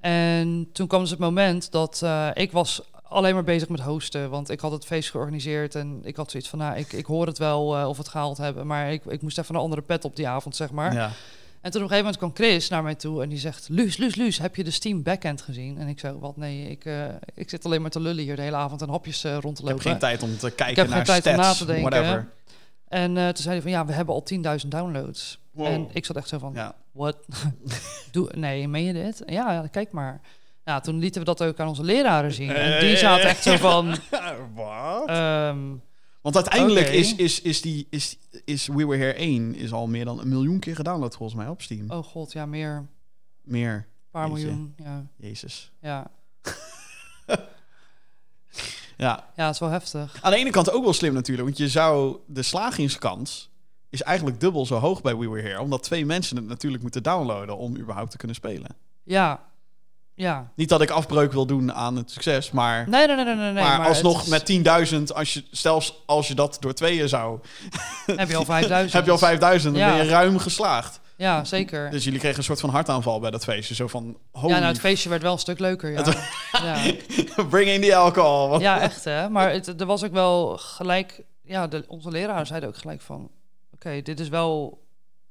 En 0.00 0.68
toen 0.72 0.86
kwam 0.86 1.00
dus 1.00 1.10
het 1.10 1.18
moment 1.18 1.70
dat 1.70 2.00
eh, 2.02 2.28
ik 2.34 2.52
was 2.52 2.80
alleen 3.02 3.34
maar 3.34 3.44
bezig 3.44 3.68
met 3.68 3.80
hosten, 3.80 4.30
want 4.30 4.50
ik 4.50 4.60
had 4.60 4.72
het 4.72 4.84
feest 4.84 5.10
georganiseerd 5.10 5.74
en 5.74 6.00
ik 6.04 6.16
had 6.16 6.30
zoiets 6.30 6.48
van, 6.48 6.58
nou, 6.58 6.76
ik, 6.76 6.92
ik 6.92 7.06
hoor 7.06 7.26
het 7.26 7.38
wel 7.38 7.76
eh, 7.76 7.88
of 7.88 7.96
we 7.96 8.02
het 8.02 8.10
gehaald 8.10 8.38
hebben, 8.38 8.66
maar 8.66 8.92
ik, 8.92 9.04
ik 9.04 9.22
moest 9.22 9.38
even 9.38 9.54
een 9.54 9.60
andere 9.60 9.82
pet 9.82 10.04
op 10.04 10.16
die 10.16 10.28
avond, 10.28 10.56
zeg 10.56 10.70
maar. 10.70 10.92
Ja. 10.94 11.10
En 11.60 11.72
toen 11.72 11.82
op 11.82 11.90
een 11.90 11.96
gegeven 11.96 12.20
moment 12.20 12.34
kwam 12.36 12.46
Chris 12.48 12.68
naar 12.68 12.82
mij 12.82 12.94
toe 12.94 13.22
en 13.22 13.28
die 13.28 13.38
zegt... 13.38 13.68
Luus, 13.70 13.96
Luus, 13.96 14.14
Luus, 14.14 14.38
heb 14.38 14.56
je 14.56 14.64
de 14.64 14.70
Steam 14.70 15.02
backend 15.02 15.42
gezien? 15.42 15.78
En 15.78 15.88
ik 15.88 15.98
zei, 15.98 16.18
wat? 16.18 16.36
Nee, 16.36 16.70
ik, 16.70 16.84
eh, 16.84 17.04
ik 17.34 17.50
zit 17.50 17.64
alleen 17.64 17.80
maar 17.82 17.90
te 17.90 18.00
lullen 18.00 18.22
hier 18.24 18.36
de 18.36 18.42
hele 18.42 18.56
avond 18.56 18.82
en 18.82 18.88
hapjes 18.88 19.24
eh, 19.24 19.36
rond 19.40 19.56
te 19.56 19.62
Ik 19.62 19.68
heb 19.68 19.76
lopen. 19.76 19.90
geen 19.90 19.98
tijd 19.98 20.22
om 20.22 20.36
te 20.38 20.50
kijken 20.50 20.68
Ik 20.68 20.76
heb 20.76 20.88
naar 20.88 20.96
geen 20.96 21.22
tijd 21.22 21.22
stats, 21.22 21.38
om 21.38 21.44
na 21.44 21.52
te 21.52 21.64
denken. 21.64 21.90
whatever. 21.90 22.28
En 22.88 23.14
toen 23.14 23.36
zei 23.42 23.54
hij 23.54 23.62
van, 23.62 23.70
ja, 23.70 23.86
we 23.86 23.92
hebben 23.92 24.14
al 24.14 24.24
10.000 24.62 24.68
downloads. 24.68 25.38
Wow. 25.50 25.66
En 25.66 25.88
ik 25.92 26.04
zat 26.04 26.16
echt 26.16 26.28
zo 26.28 26.38
van, 26.38 26.52
Ja. 26.54 26.74
What? 26.96 27.16
Doe, 28.12 28.30
nee, 28.34 28.68
meen 28.68 28.84
je 28.84 28.92
dit? 28.92 29.22
Ja, 29.26 29.52
ja, 29.52 29.66
kijk 29.66 29.92
maar. 29.92 30.20
Ja, 30.64 30.80
toen 30.80 30.98
lieten 30.98 31.20
we 31.20 31.26
dat 31.26 31.42
ook 31.42 31.60
aan 31.60 31.68
onze 31.68 31.82
leraren 31.82 32.32
zien. 32.32 32.50
En 32.50 32.80
die 32.80 32.92
Eh. 32.92 32.98
zaten 32.98 33.28
echt 33.28 33.42
zo 33.42 33.56
van... 33.56 33.96
Wat? 34.54 35.08
ehm, 35.08 35.58
Want 36.20 36.34
uiteindelijk 36.36 36.88
is, 36.88 37.14
is, 37.14 37.40
is, 37.40 37.60
die, 37.60 37.86
is, 37.90 38.18
is 38.44 38.66
We 38.66 38.86
Were 38.86 38.96
Here 39.02 39.12
1 39.14 39.54
is 39.54 39.72
al 39.72 39.86
meer 39.86 40.04
dan 40.04 40.20
een 40.20 40.28
miljoen 40.28 40.58
keer 40.58 40.74
gedownload 40.74 41.16
volgens 41.16 41.38
mij 41.38 41.48
op 41.48 41.62
Steam. 41.62 41.90
oh 41.90 42.04
god, 42.04 42.32
ja, 42.32 42.46
meer. 42.46 42.70
Een 42.76 42.88
Meer. 43.42 43.86
paar 44.10 44.28
Jeetje. 44.28 44.44
miljoen. 44.46 44.74
Ja, 44.76 45.06
Jezus. 45.16 45.72
ja. 45.80 46.06
Ja. 48.96 49.24
ja, 49.36 49.44
het 49.44 49.54
is 49.54 49.60
wel 49.60 49.68
heftig. 49.70 50.18
Aan 50.22 50.30
de 50.30 50.36
ene 50.38 50.50
kant 50.50 50.70
ook 50.70 50.84
wel 50.84 50.92
slim 50.92 51.12
natuurlijk, 51.14 51.46
want 51.46 51.58
je 51.58 51.68
zou 51.68 52.16
de 52.26 52.42
slagingskans 52.42 53.50
is 53.96 54.02
eigenlijk 54.02 54.40
dubbel 54.40 54.66
zo 54.66 54.78
hoog 54.78 55.02
bij 55.02 55.16
We 55.16 55.28
Were 55.28 55.48
Here, 55.48 55.60
omdat 55.60 55.82
twee 55.82 56.06
mensen 56.06 56.36
het 56.36 56.46
natuurlijk 56.46 56.82
moeten 56.82 57.02
downloaden 57.02 57.56
om 57.56 57.76
überhaupt 57.76 58.10
te 58.10 58.16
kunnen 58.16 58.36
spelen. 58.36 58.76
Ja, 59.02 59.40
ja. 60.14 60.50
Niet 60.56 60.68
dat 60.68 60.80
ik 60.82 60.90
afbreuk 60.90 61.32
wil 61.32 61.46
doen 61.46 61.72
aan 61.72 61.96
het 61.96 62.10
succes, 62.10 62.50
maar, 62.50 62.88
Nee, 62.88 63.06
nee, 63.06 63.16
nee, 63.16 63.24
nee, 63.24 63.34
nee. 63.34 63.52
maar, 63.52 63.86
alsnog 63.86 64.22
is- 64.22 64.28
met 64.28 64.46
10.000, 64.46 65.12
als 65.14 65.34
je, 65.34 65.44
zelfs 65.50 66.02
als 66.06 66.28
je 66.28 66.34
dat 66.34 66.56
door 66.60 66.72
tweeën 66.74 67.08
zou, 67.08 67.40
heb 68.16 68.28
je 68.28 68.36
al 68.36 68.44
5000. 68.44 68.92
heb 68.92 69.04
je 69.04 69.10
al 69.10 69.18
5000, 69.18 69.74
dan 69.74 69.82
Ja. 69.82 69.94
ben 69.96 70.04
je 70.04 70.10
ruim 70.10 70.38
geslaagd. 70.38 71.00
Ja, 71.16 71.44
zeker. 71.44 71.90
Dus 71.90 72.04
jullie 72.04 72.18
kregen 72.18 72.38
een 72.38 72.44
soort 72.44 72.60
van 72.60 72.70
hartaanval 72.70 73.20
bij 73.20 73.30
dat 73.30 73.44
feestje. 73.44 73.74
Zo 73.74 73.86
van, 73.86 74.16
holy 74.32 74.52
ja, 74.52 74.58
nou, 74.58 74.70
het 74.72 74.80
feestje 74.80 75.08
werd 75.08 75.22
wel 75.22 75.32
een 75.32 75.38
stuk 75.38 75.58
leuker, 75.58 75.90
ja. 75.90 76.02
ja. 76.52 76.92
bring 77.50 77.68
in 77.70 77.80
die 77.80 77.96
alcohol. 77.96 78.60
Ja, 78.60 78.80
echt 78.80 79.04
hè. 79.04 79.28
Maar 79.28 79.50
het, 79.52 79.80
er 79.80 79.86
was 79.86 80.04
ook 80.04 80.12
wel 80.12 80.56
gelijk... 80.56 81.22
Ja, 81.42 81.66
de, 81.66 81.84
onze 81.88 82.10
leraren 82.10 82.46
zeiden 82.46 82.68
ook 82.68 82.76
gelijk 82.76 83.00
van... 83.00 83.30
Oké, 83.86 84.02
dit 84.02 84.20
is 84.20 84.28
wel... 84.28 84.82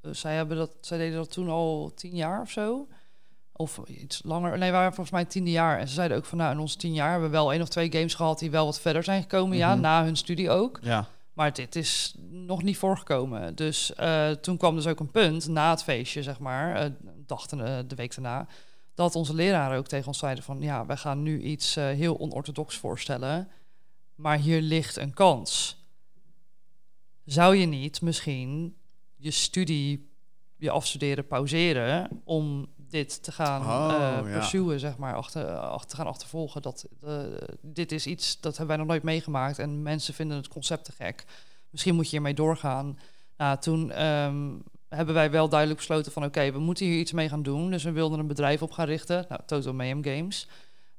eh, 0.02 0.12
zij, 0.14 0.36
hebben 0.36 0.58
dat, 0.58 0.76
zij 0.82 0.98
deden 0.98 1.18
dat 1.18 1.32
toen 1.32 1.50
al 1.50 1.92
tien 1.96 2.16
jaar 2.16 2.42
of 2.42 2.50
zo. 2.52 2.88
Of 3.52 3.80
iets 3.88 4.22
langer. 4.24 4.58
Nee, 4.58 4.70
we 4.72 4.76
waren 4.76 4.88
volgens 4.94 5.12
mij 5.12 5.22
het 5.22 5.30
tiende 5.30 5.52
jaar. 5.52 5.80
En 5.80 5.88
ze 5.88 5.94
zeiden 5.94 6.18
ook 6.18 6.26
van... 6.26 6.38
Nou, 6.38 6.52
in 6.52 6.60
onze 6.60 6.78
tien 6.78 6.94
jaar 6.94 7.12
hebben 7.12 7.30
we 7.30 7.36
wel 7.36 7.52
één 7.52 7.62
of 7.62 7.70
twee 7.70 7.92
games 7.92 8.14
gehad... 8.14 8.40
die 8.40 8.52
wel 8.52 8.66
wat 8.66 8.80
verder 8.80 9.04
zijn 9.04 9.22
gekomen. 9.22 9.58
Ja, 9.58 9.72
Mhm. 9.72 9.82
na 9.82 10.04
hun 10.04 10.16
studie 10.16 10.50
ook. 10.50 10.80
Ja. 10.82 11.06
Maar 11.34 11.54
dit 11.54 11.76
is 11.76 12.16
nog 12.30 12.64
niet 12.64 12.78
voorgekomen. 12.78 13.56
Dus 13.56 13.94
eh, 13.96 14.30
toen 14.32 14.58
kwam 14.58 14.76
dus 14.76 14.88
ook 14.88 15.00
een 15.00 15.12
punt 15.12 15.48
na 15.48 15.70
het 15.70 15.84
feestje, 15.84 16.24
zeg 16.24 16.40
maar, 16.40 16.76
eh 16.76 16.90
dachten 17.28 17.88
de 17.88 17.96
week 17.96 18.16
daarna, 18.16 18.48
dat 18.94 19.16
onze 19.16 19.34
leraren 19.34 19.78
ook 19.78 19.88
tegen 19.88 20.08
ons 20.08 20.18
zeiden 20.18 20.44
van, 20.44 20.62
ja, 20.62 20.86
wij 20.86 20.98
gaan 20.98 21.24
nu 21.24 21.42
iets 21.42 21.76
heel 21.76 22.20
onorthodox 22.20 22.78
voorstellen, 22.78 23.50
maar 24.16 24.38
hier 24.38 24.62
ligt 24.62 24.96
een 24.98 25.14
kans. 25.14 25.84
Zou 27.26 27.56
je 27.56 27.66
niet 27.66 28.02
misschien 28.02 28.76
je 29.16 29.32
studie, 29.32 30.10
je 30.56 30.70
afstuderen 30.70 31.28
pauzeren 31.28 32.22
om 32.24 32.68
dit 32.78 33.24
te 33.24 33.32
gaan 33.32 33.62
Oh, 33.62 34.30
eh 34.30 34.52
ja. 34.52 34.78
zeg 34.78 34.98
maar, 34.98 35.16
achter, 35.16 35.58
achter 35.58 35.90
te 35.90 35.96
gaan 35.96 36.08
achtervolgen. 36.08 36.62
Dat, 36.62 36.88
eh, 37.02 37.20
dit 37.62 37.92
is 37.92 38.08
iets, 38.08 38.40
dat 38.40 38.58
hebben 38.58 38.68
wij 38.68 38.78
nog 38.78 38.88
nooit 38.88 39.04
meegemaakt 39.04 39.60
en 39.60 39.82
mensen 39.82 40.14
vinden 40.14 40.38
het 40.38 40.48
concept 40.48 40.86
te 40.86 40.92
gek. 40.92 41.26
Misschien 41.70 41.96
moet 41.96 42.06
je 42.06 42.12
hiermee 42.12 42.34
doorgaan. 42.34 43.00
Nou, 43.38 43.60
toen 43.60 43.92
ehm, 43.92 44.54
hebben 44.90 45.16
wij 45.16 45.32
wel 45.32 45.50
duidelijk 45.50 45.80
besloten 45.80 46.12
van... 46.12 46.24
oké, 46.24 46.52
we 46.52 46.60
moeten 46.60 46.86
hier 46.86 47.00
iets 47.00 47.12
mee 47.12 47.30
gaan 47.30 47.44
doen. 47.44 47.72
Dus 47.72 47.84
we 47.84 47.92
wilden 47.92 48.20
een 48.20 48.28
bedrijf 48.28 48.62
op 48.62 48.72
gaan 48.72 48.86
richten. 48.86 49.26
Nou, 49.30 49.42
Total 49.46 49.74
Mayhem 49.74 50.04
Games. 50.04 50.48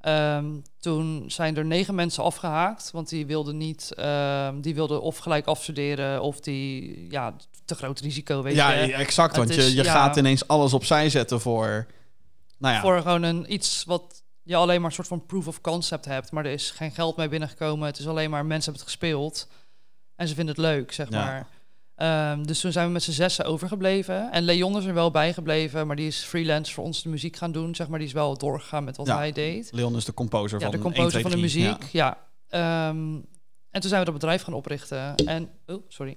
Ehm, 0.07 0.47
toen 0.81 1.25
zijn 1.31 1.57
er 1.57 1.64
negen 1.64 1.95
mensen 1.95 2.23
afgehaakt. 2.25 2.90
Want 2.90 3.09
die 3.09 3.27
wilden 3.27 3.57
niet... 3.57 3.92
ehm, 3.95 4.61
die 4.61 4.75
wilden 4.75 5.03
of 5.03 5.16
gelijk 5.19 5.47
afstuderen... 5.47 6.23
of 6.23 6.40
die... 6.40 7.07
Ja, 7.11 7.37
te 7.64 7.75
groot 7.75 8.01
risico, 8.01 8.42
weet 8.42 8.55
Ja, 8.55 8.73
je. 8.73 8.95
exact. 8.95 9.37
Want 9.37 9.51
is- 9.51 9.57
je, 9.57 9.75
je 9.75 9.83
ja. 9.83 9.92
gaat 9.92 10.16
ineens 10.16 10.49
alles 10.49 10.73
opzij 10.73 11.09
zetten 11.11 11.40
voor... 11.40 11.87
Nou 12.59 12.75
ja, 12.75 12.81
Voor 12.81 13.01
gewoon 13.01 13.23
een, 13.23 13.53
iets 13.53 13.85
wat 13.85 14.23
je 14.42 14.57
alleen 14.57 14.81
maar 14.81 14.88
een 14.88 14.95
soort 14.97 15.09
van 15.09 15.27
proof 15.27 15.47
of 15.47 15.61
concept 15.61 16.05
hebt. 16.05 16.31
Maar 16.33 16.45
er 16.45 16.53
is 16.53 16.71
geen 16.71 16.90
geld 16.90 17.16
mee 17.16 17.29
binnengekomen. 17.29 17.87
Het 17.87 17.99
is 17.99 18.09
alleen 18.09 18.31
maar 18.31 18.47
mensen 18.47 18.73
hebben 18.73 18.83
het 18.88 18.90
gespeeld. 18.99 19.49
En 20.16 20.29
ze 20.29 20.35
vinden 20.35 20.55
het 20.55 20.64
leuk, 20.64 20.92
zeg 20.92 21.11
Ja. 21.11 21.25
maar. 21.25 21.47
Ehm, 21.97 22.43
dus 22.43 22.61
toen 22.61 22.73
zijn 22.73 22.87
we 22.87 22.93
met 22.93 23.03
z'n 23.03 23.11
zessen 23.11 23.45
overgebleven. 23.45 24.33
En 24.33 24.43
Leon 24.43 24.77
is 24.77 24.85
er 24.85 24.95
wel 24.95 25.11
bijgebleven, 25.11 25.87
maar 25.87 25.97
die 25.97 26.07
is 26.07 26.23
freelance 26.25 26.73
voor 26.75 26.85
ons 26.85 27.03
de 27.03 27.09
muziek 27.09 27.37
gaan 27.37 27.53
doen. 27.53 27.75
Zeg 27.75 27.89
maar, 27.89 27.99
die 27.99 28.09
is 28.09 28.15
wel 28.15 28.37
doorgegaan 28.39 28.85
met 28.85 28.97
wat 28.97 29.07
Ja. 29.07 29.17
hij 29.17 29.33
deed. 29.33 29.69
Leon 29.73 29.97
is 29.97 30.05
de 30.05 30.15
composer 30.15 30.61
Ja, 30.61 30.71
van 30.71 30.81
de 30.81 30.85
1, 30.85 30.85
composer 30.95 31.11
2, 31.21 31.23
van 31.23 31.31
de 31.31 31.37
3. 31.49 31.65
muziek. 31.65 31.83
Ja. 31.93 32.19
Ehm, 32.49 33.15
en 33.71 33.81
toen 33.81 33.89
zijn 33.89 33.99
we 33.99 34.05
dat 34.11 34.15
bedrijf 34.15 34.43
gaan 34.43 34.55
oprichten. 34.55 35.15
En, 35.15 35.49
oh, 35.67 35.83
sorry. 35.89 36.17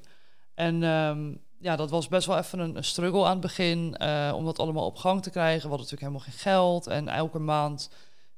En 0.56 0.84
ehm, 0.84 1.34
ja, 1.60 1.76
dat 1.76 1.90
was 1.90 2.08
best 2.08 2.28
wel 2.28 2.38
even 2.38 2.60
een, 2.60 2.76
een 2.76 2.84
struggle 2.84 3.24
aan 3.26 3.32
het 3.32 3.40
begin. 3.42 3.96
eh, 3.98 4.32
om 4.36 4.46
dat 4.46 4.60
allemaal 4.60 4.86
op 4.86 4.96
gang 4.98 5.24
te 5.24 5.30
krijgen. 5.30 5.62
We 5.62 5.68
hadden 5.76 5.88
natuurlijk 5.90 6.12
helemaal 6.12 6.34
geen 6.34 6.52
geld. 6.54 6.88
En 6.88 7.08
elke 7.08 7.40
maand 7.40 7.90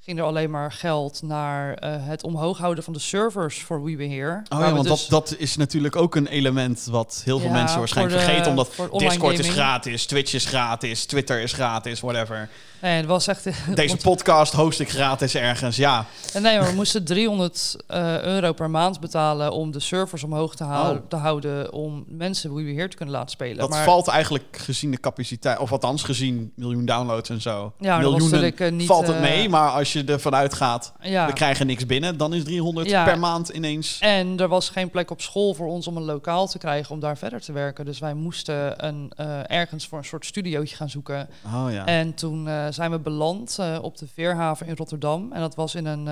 ging 0.03 0.19
er 0.19 0.25
alleen 0.25 0.49
maar 0.49 0.71
geld 0.71 1.21
naar 1.21 1.73
eh, 1.73 1.95
het 1.99 2.23
omhoog 2.23 2.57
houden 2.57 2.83
van 2.83 2.93
de 2.93 2.99
servers 2.99 3.61
voor 3.61 3.83
We 3.83 3.95
Were 3.97 4.09
Here. 4.13 4.41
Oh 4.49 4.59
ja, 4.59 4.71
want 4.71 4.87
dus- 4.87 5.07
dat, 5.07 5.27
dat 5.29 5.39
is 5.39 5.55
natuurlijk 5.57 5.95
ook 5.95 6.15
een 6.15 6.27
element 6.27 6.87
wat 6.91 7.21
heel 7.25 7.39
veel 7.39 7.47
Ja, 7.47 7.53
mensen 7.53 7.79
waarschijnlijk 7.79 8.17
de- 8.17 8.23
vergeten. 8.23 8.49
Omdat 8.51 8.99
Discord 8.99 9.39
is 9.39 9.49
gratis, 9.49 10.05
Twitch 10.05 10.33
is 10.33 10.45
gratis, 10.45 11.05
Twitter 11.05 11.41
is 11.41 11.53
gratis, 11.53 11.99
whatever. 11.99 12.49
Nee, 12.81 12.95
het 12.97 13.05
was 13.05 13.27
echt... 13.27 13.43
Deze 13.75 13.87
want- 13.87 14.01
podcast 14.17 14.53
host 14.53 14.79
ik 14.79 14.89
gratis 14.89 15.35
ergens, 15.35 15.75
ja. 15.75 16.05
En 16.33 16.41
nee, 16.41 16.59
maar 16.59 16.69
we 16.69 16.75
moesten 16.75 17.03
300 17.05 17.75
eh, 17.87 18.21
euro 18.21 18.53
per 18.53 18.69
maand 18.69 18.99
betalen 18.99 19.51
om 19.51 19.71
de 19.71 19.79
servers 19.79 20.23
omhoog 20.23 20.55
te, 20.55 20.63
hou- 20.63 20.95
Oh. 20.95 21.01
te 21.07 21.15
houden 21.15 21.73
om 21.73 22.03
mensen 22.07 22.53
We 22.55 22.61
Were 22.63 22.75
Here 22.75 22.87
te 22.87 22.95
kunnen 22.95 23.15
laten 23.15 23.29
spelen. 23.29 23.57
Dat 23.57 23.69
maar, 23.69 23.83
valt 23.83 24.07
eigenlijk 24.07 24.57
gezien 24.57 24.91
de 24.91 24.99
capaciteit, 24.99 25.59
of 25.59 25.71
althans 25.71 26.03
gezien 26.03 26.51
miljoen 26.55 26.85
downloads 26.85 27.29
en 27.29 27.41
zo. 27.41 27.73
Ja, 27.79 27.97
Miljoenen 27.97 28.23
natuurlijk, 28.29 28.59
eh, 28.59 28.71
niet, 28.71 28.87
valt 28.87 29.07
het 29.07 29.19
mee, 29.19 29.49
maar 29.49 29.69
als 29.69 29.90
je 29.93 30.03
ervan 30.03 30.35
uitgaat, 30.35 30.93
Ja. 31.01 31.25
we 31.27 31.33
krijgen 31.33 31.67
niks 31.67 31.85
binnen, 31.85 32.17
dan 32.17 32.33
is 32.33 32.43
300 32.43 32.89
Ja. 32.89 33.03
per 33.03 33.19
maand 33.19 33.49
ineens. 33.49 33.97
En 33.99 34.39
er 34.39 34.47
was 34.47 34.69
geen 34.69 34.89
plek 34.89 35.11
op 35.11 35.21
school 35.21 35.53
voor 35.53 35.67
ons 35.67 35.87
om 35.87 35.97
een 35.97 36.03
lokaal 36.03 36.47
te 36.47 36.57
krijgen 36.57 36.93
om 36.93 36.99
daar 36.99 37.17
verder 37.17 37.41
te 37.41 37.51
werken. 37.51 37.85
Dus 37.85 37.99
wij 37.99 38.13
moesten 38.13 38.85
een, 38.85 39.11
eh, 39.15 39.39
ergens 39.51 39.87
voor 39.87 39.97
een 39.97 40.03
soort 40.05 40.25
studiootje 40.25 40.75
gaan 40.75 40.89
zoeken. 40.89 41.29
Oh 41.45 41.65
ja. 41.71 41.85
En 41.85 42.13
toen 42.13 42.47
eh, 42.47 42.65
zijn 42.69 42.91
we 42.91 42.99
beland 42.99 43.57
eh, 43.59 43.77
op 43.81 43.97
de 43.97 44.07
Veerhaven 44.13 44.67
in 44.67 44.75
Rotterdam. 44.75 45.31
En 45.33 45.39
dat 45.41 45.55
was 45.55 45.75
in 45.75 45.85
een 45.85 46.09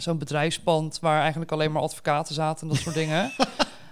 zo'n 0.00 0.18
bedrijfspand 0.18 0.98
waar 1.00 1.20
eigenlijk 1.20 1.52
alleen 1.52 1.72
maar 1.72 1.82
advocaten 1.82 2.34
zaten 2.34 2.62
en 2.68 2.74
dat 2.74 2.82
soort 2.82 2.94
dingen. 2.94 3.30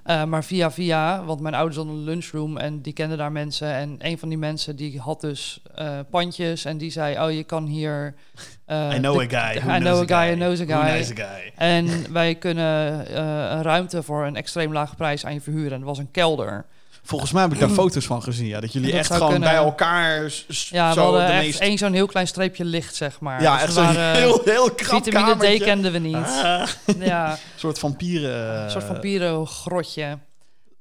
Eh, 0.06 0.24
maar 0.24 0.44
via 0.44 0.70
via, 0.70 1.24
want 1.24 1.40
mijn 1.40 1.54
ouders 1.54 1.76
hadden 1.76 1.94
een 1.94 2.02
lunchroom 2.04 2.56
en 2.56 2.80
die 2.80 2.92
kenden 2.92 3.18
daar 3.18 3.32
mensen. 3.32 3.72
En 3.74 3.96
een 3.98 4.18
van 4.18 4.28
die 4.28 4.38
mensen 4.38 4.76
die 4.76 5.00
had 5.00 5.20
dus 5.20 5.62
eh, 5.74 5.98
pandjes 6.10 6.64
en 6.64 6.78
die 6.78 6.90
zei, 6.90 7.20
oh 7.26 7.32
je 7.32 7.44
kan 7.44 7.64
hier... 7.66 8.14
eh, 8.64 8.90
I 8.94 8.98
know 8.98 9.18
de- 9.28 9.36
a 9.36 9.40
guy. 9.52 9.60
who 9.62 9.74
I 9.76 9.78
know 9.78 10.10
a 10.10 10.16
guy, 10.16 10.26
who 10.26 10.34
knows 10.34 10.60
a 10.60 10.64
Who 10.64 10.80
guy. 10.82 10.90
knows 10.92 11.10
a 11.10 11.14
guy. 11.14 11.52
En 11.56 12.12
wij 12.12 12.34
kunnen 12.34 12.66
een 13.56 13.62
ruimte 13.62 14.02
voor 14.02 14.26
een 14.26 14.36
extreem 14.36 14.72
lage 14.72 14.94
prijs 14.94 15.26
aan 15.26 15.32
je 15.34 15.40
verhuren. 15.40 15.72
En 15.72 15.78
dat 15.78 15.88
was 15.88 15.98
een 15.98 16.10
kelder. 16.10 16.66
Volgens 17.06 17.32
mij 17.32 17.42
heb 17.42 17.52
ik 17.52 17.58
daar 17.58 17.68
foto's 17.68 18.06
van 18.06 18.22
gezien, 18.22 18.46
ja. 18.46 18.60
Dat 18.60 18.72
jullie 18.72 18.90
Dat 18.90 18.98
echt 18.98 19.12
gewoon 19.12 19.30
kunnen. 19.30 19.48
bij 19.48 19.58
elkaar 19.58 20.22
Ja, 20.70 20.88
we 20.88 20.94
zo 20.94 21.02
hadden 21.02 21.28
meest... 21.28 21.60
één 21.60 21.78
zo'n 21.78 21.92
heel 21.92 22.06
klein 22.06 22.26
streepje 22.26 22.64
licht, 22.64 22.94
zeg 22.94 23.20
maar. 23.20 23.42
Ja, 23.42 23.52
Dus 23.52 23.62
echt 23.62 23.72
zo'n 23.72 23.96
heel, 23.96 24.40
heel 24.44 24.70
krap 24.70 25.04
Vitamine 25.04 25.32
D 25.34 25.38
kamertje. 25.38 25.64
kenden 25.64 25.92
we 25.92 25.98
niet. 25.98 26.14
Ah, 26.16 26.68
Ja, 26.98 27.30
een 27.32 27.38
soort 27.56 27.78
vampieren... 27.78 28.62
een 28.64 28.70
soort 28.70 28.84
vampierengrotje. 28.84 30.18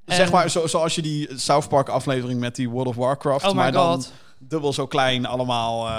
Zeg 0.06 0.30
maar, 0.32 0.50
zo, 0.50 0.66
zoals 0.66 0.94
je 0.94 1.02
die 1.02 1.28
South 1.36 1.68
Park 1.68 1.88
aflevering 1.88 2.40
met 2.40 2.54
die 2.56 2.68
World 2.68 2.86
of 2.88 2.96
Warcraft... 2.96 3.44
Oh 3.46 3.52
maar 3.52 3.72
dan 3.72 4.04
dubbel 4.38 4.72
zo 4.72 4.86
klein, 4.86 5.26
allemaal 5.26 5.86
eh, 5.86 5.92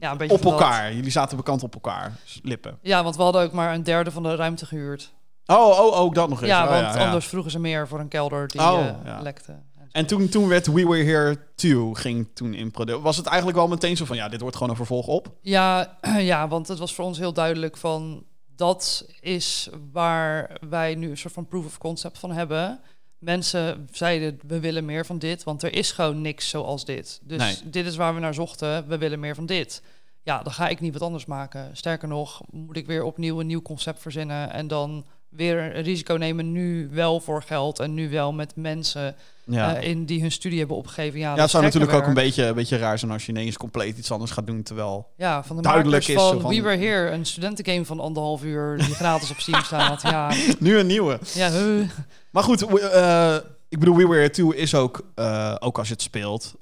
Ja, 0.00 0.12
op 0.12 0.18
dat. 0.28 0.42
elkaar. 0.44 0.94
Jullie 0.94 1.10
zaten 1.10 1.36
bekend 1.36 1.62
op 1.62 1.74
elkaar, 1.74 2.12
lippen. 2.42 2.78
Ja, 2.82 3.02
want 3.02 3.16
we 3.16 3.22
hadden 3.22 3.42
ook 3.42 3.52
maar 3.52 3.74
een 3.74 3.82
derde 3.82 4.10
van 4.10 4.22
de 4.22 4.34
ruimte 4.34 4.66
gehuurd. 4.66 5.10
Oh, 5.46 5.78
oh, 5.78 6.00
ook 6.00 6.14
dat 6.14 6.28
nog 6.28 6.40
eens. 6.40 6.50
Ja, 6.50 6.64
Oh, 6.64 6.70
want 6.70 6.94
ja. 6.94 7.04
anders 7.04 7.26
vroegen 7.26 7.50
ze 7.50 7.58
meer 7.58 7.88
voor 7.88 8.00
een 8.00 8.08
kelder 8.08 8.48
die 8.48 8.60
Oh, 8.60 8.78
eh, 8.80 8.94
ja. 9.04 9.20
lekte. 9.20 9.54
En 9.92 10.06
toen, 10.06 10.28
toen 10.28 10.48
werd 10.48 10.66
We 10.66 10.86
Were 10.86 11.04
Here 11.04 11.38
2, 11.54 11.94
ging 11.94 12.28
toen 12.34 12.54
in 12.54 12.70
productie. 12.70 13.02
Was 13.02 13.16
het 13.16 13.26
eigenlijk 13.26 13.56
wel 13.58 13.68
meteen 13.68 13.96
zo 13.96 14.04
van, 14.04 14.16
ja, 14.16 14.28
dit 14.28 14.40
wordt 14.40 14.54
gewoon 14.56 14.70
een 14.70 14.76
vervolg 14.76 15.06
op? 15.06 15.28
Ja, 15.40 15.98
ja, 16.18 16.48
want 16.48 16.68
het 16.68 16.78
was 16.78 16.94
voor 16.94 17.04
ons 17.04 17.18
heel 17.18 17.32
duidelijk 17.32 17.76
van... 17.76 18.24
dat 18.56 19.06
is 19.20 19.68
waar 19.92 20.56
wij 20.68 20.94
nu 20.94 21.10
een 21.10 21.16
soort 21.18 21.34
van 21.34 21.46
proof 21.46 21.64
of 21.66 21.78
concept 21.78 22.18
van 22.18 22.32
hebben. 22.32 22.80
Mensen 23.18 23.88
zeiden, 23.92 24.38
we 24.46 24.60
willen 24.60 24.84
meer 24.84 25.06
van 25.06 25.18
dit, 25.18 25.44
want 25.44 25.62
er 25.62 25.74
is 25.74 25.92
gewoon 25.92 26.20
niks 26.20 26.48
zoals 26.48 26.84
dit. 26.84 27.20
Dus 27.22 27.38
Nee. 27.38 27.70
dit 27.70 27.86
is 27.86 27.96
waar 27.96 28.14
we 28.14 28.20
naar 28.20 28.34
zochten, 28.34 28.88
we 28.88 28.98
willen 28.98 29.20
meer 29.20 29.34
van 29.34 29.46
dit. 29.46 29.82
Ja, 30.22 30.42
dan 30.42 30.52
ga 30.52 30.68
ik 30.68 30.80
niet 30.80 30.92
wat 30.92 31.02
anders 31.02 31.26
maken. 31.26 31.76
Sterker 31.76 32.08
nog, 32.08 32.40
moet 32.50 32.76
ik 32.76 32.86
weer 32.86 33.02
opnieuw 33.02 33.40
een 33.40 33.46
nieuw 33.46 33.62
concept 33.62 34.00
verzinnen... 34.00 34.52
en 34.52 34.68
dan 34.68 35.04
weer 35.36 35.76
een 35.76 35.82
risico 35.82 36.14
nemen, 36.14 36.52
nu 36.52 36.88
wel 36.92 37.20
voor 37.20 37.42
geld... 37.42 37.78
en 37.78 37.94
nu 37.94 38.10
wel 38.10 38.32
met 38.32 38.56
mensen 38.56 39.14
Ja. 39.44 39.76
eh, 39.76 39.88
in 39.88 40.04
die 40.04 40.20
hun 40.20 40.32
studie 40.32 40.58
hebben 40.58 40.76
opgegeven. 40.76 41.18
Ja, 41.18 41.30
ja, 41.30 41.36
dat 41.36 41.50
zou 41.50 41.62
natuurlijk 41.64 41.92
ook 41.92 42.06
een 42.06 42.14
beetje, 42.14 42.44
een 42.44 42.54
beetje 42.54 42.76
raar 42.76 42.98
zijn 42.98 43.10
als 43.10 43.26
je 43.26 43.32
ineens 43.32 43.56
compleet 43.56 43.98
iets 43.98 44.10
anders 44.12 44.30
gaat 44.30 44.46
doen, 44.46 44.62
terwijl... 44.62 45.08
Ja, 45.16 45.44
van 45.44 45.56
de 45.56 45.62
duidelijk 45.62 46.08
is 46.08 46.14
van, 46.14 46.40
van- 46.40 46.50
We 46.54 46.62
Were 46.62 46.76
Here, 46.84 47.10
een 47.10 47.26
studentengame 47.26 47.84
van 47.84 48.00
anderhalf 48.00 48.44
uur 48.44 48.76
die 48.76 48.94
gratis 48.94 49.30
op 49.30 49.40
Steam 49.40 49.62
staat. 49.62 50.02
Ja, 50.02 50.32
Nu 50.58 50.78
een 50.78 50.86
nieuwe. 50.86 51.18
ja 51.34 51.50
huh. 51.50 51.88
Maar 52.30 52.42
goed, 52.42 52.60
we- 52.60 52.80
eh, 52.80 53.50
ik 53.68 53.78
bedoel, 53.78 53.96
We 53.96 54.02
Were 54.06 54.16
Here 54.18 54.30
2 54.30 54.56
is 54.56 54.74
ook, 54.74 55.04
eh, 55.14 55.54
ook 55.58 55.78
als 55.78 55.86
je 55.88 55.92
het 55.92 56.02
speelt, 56.02 56.54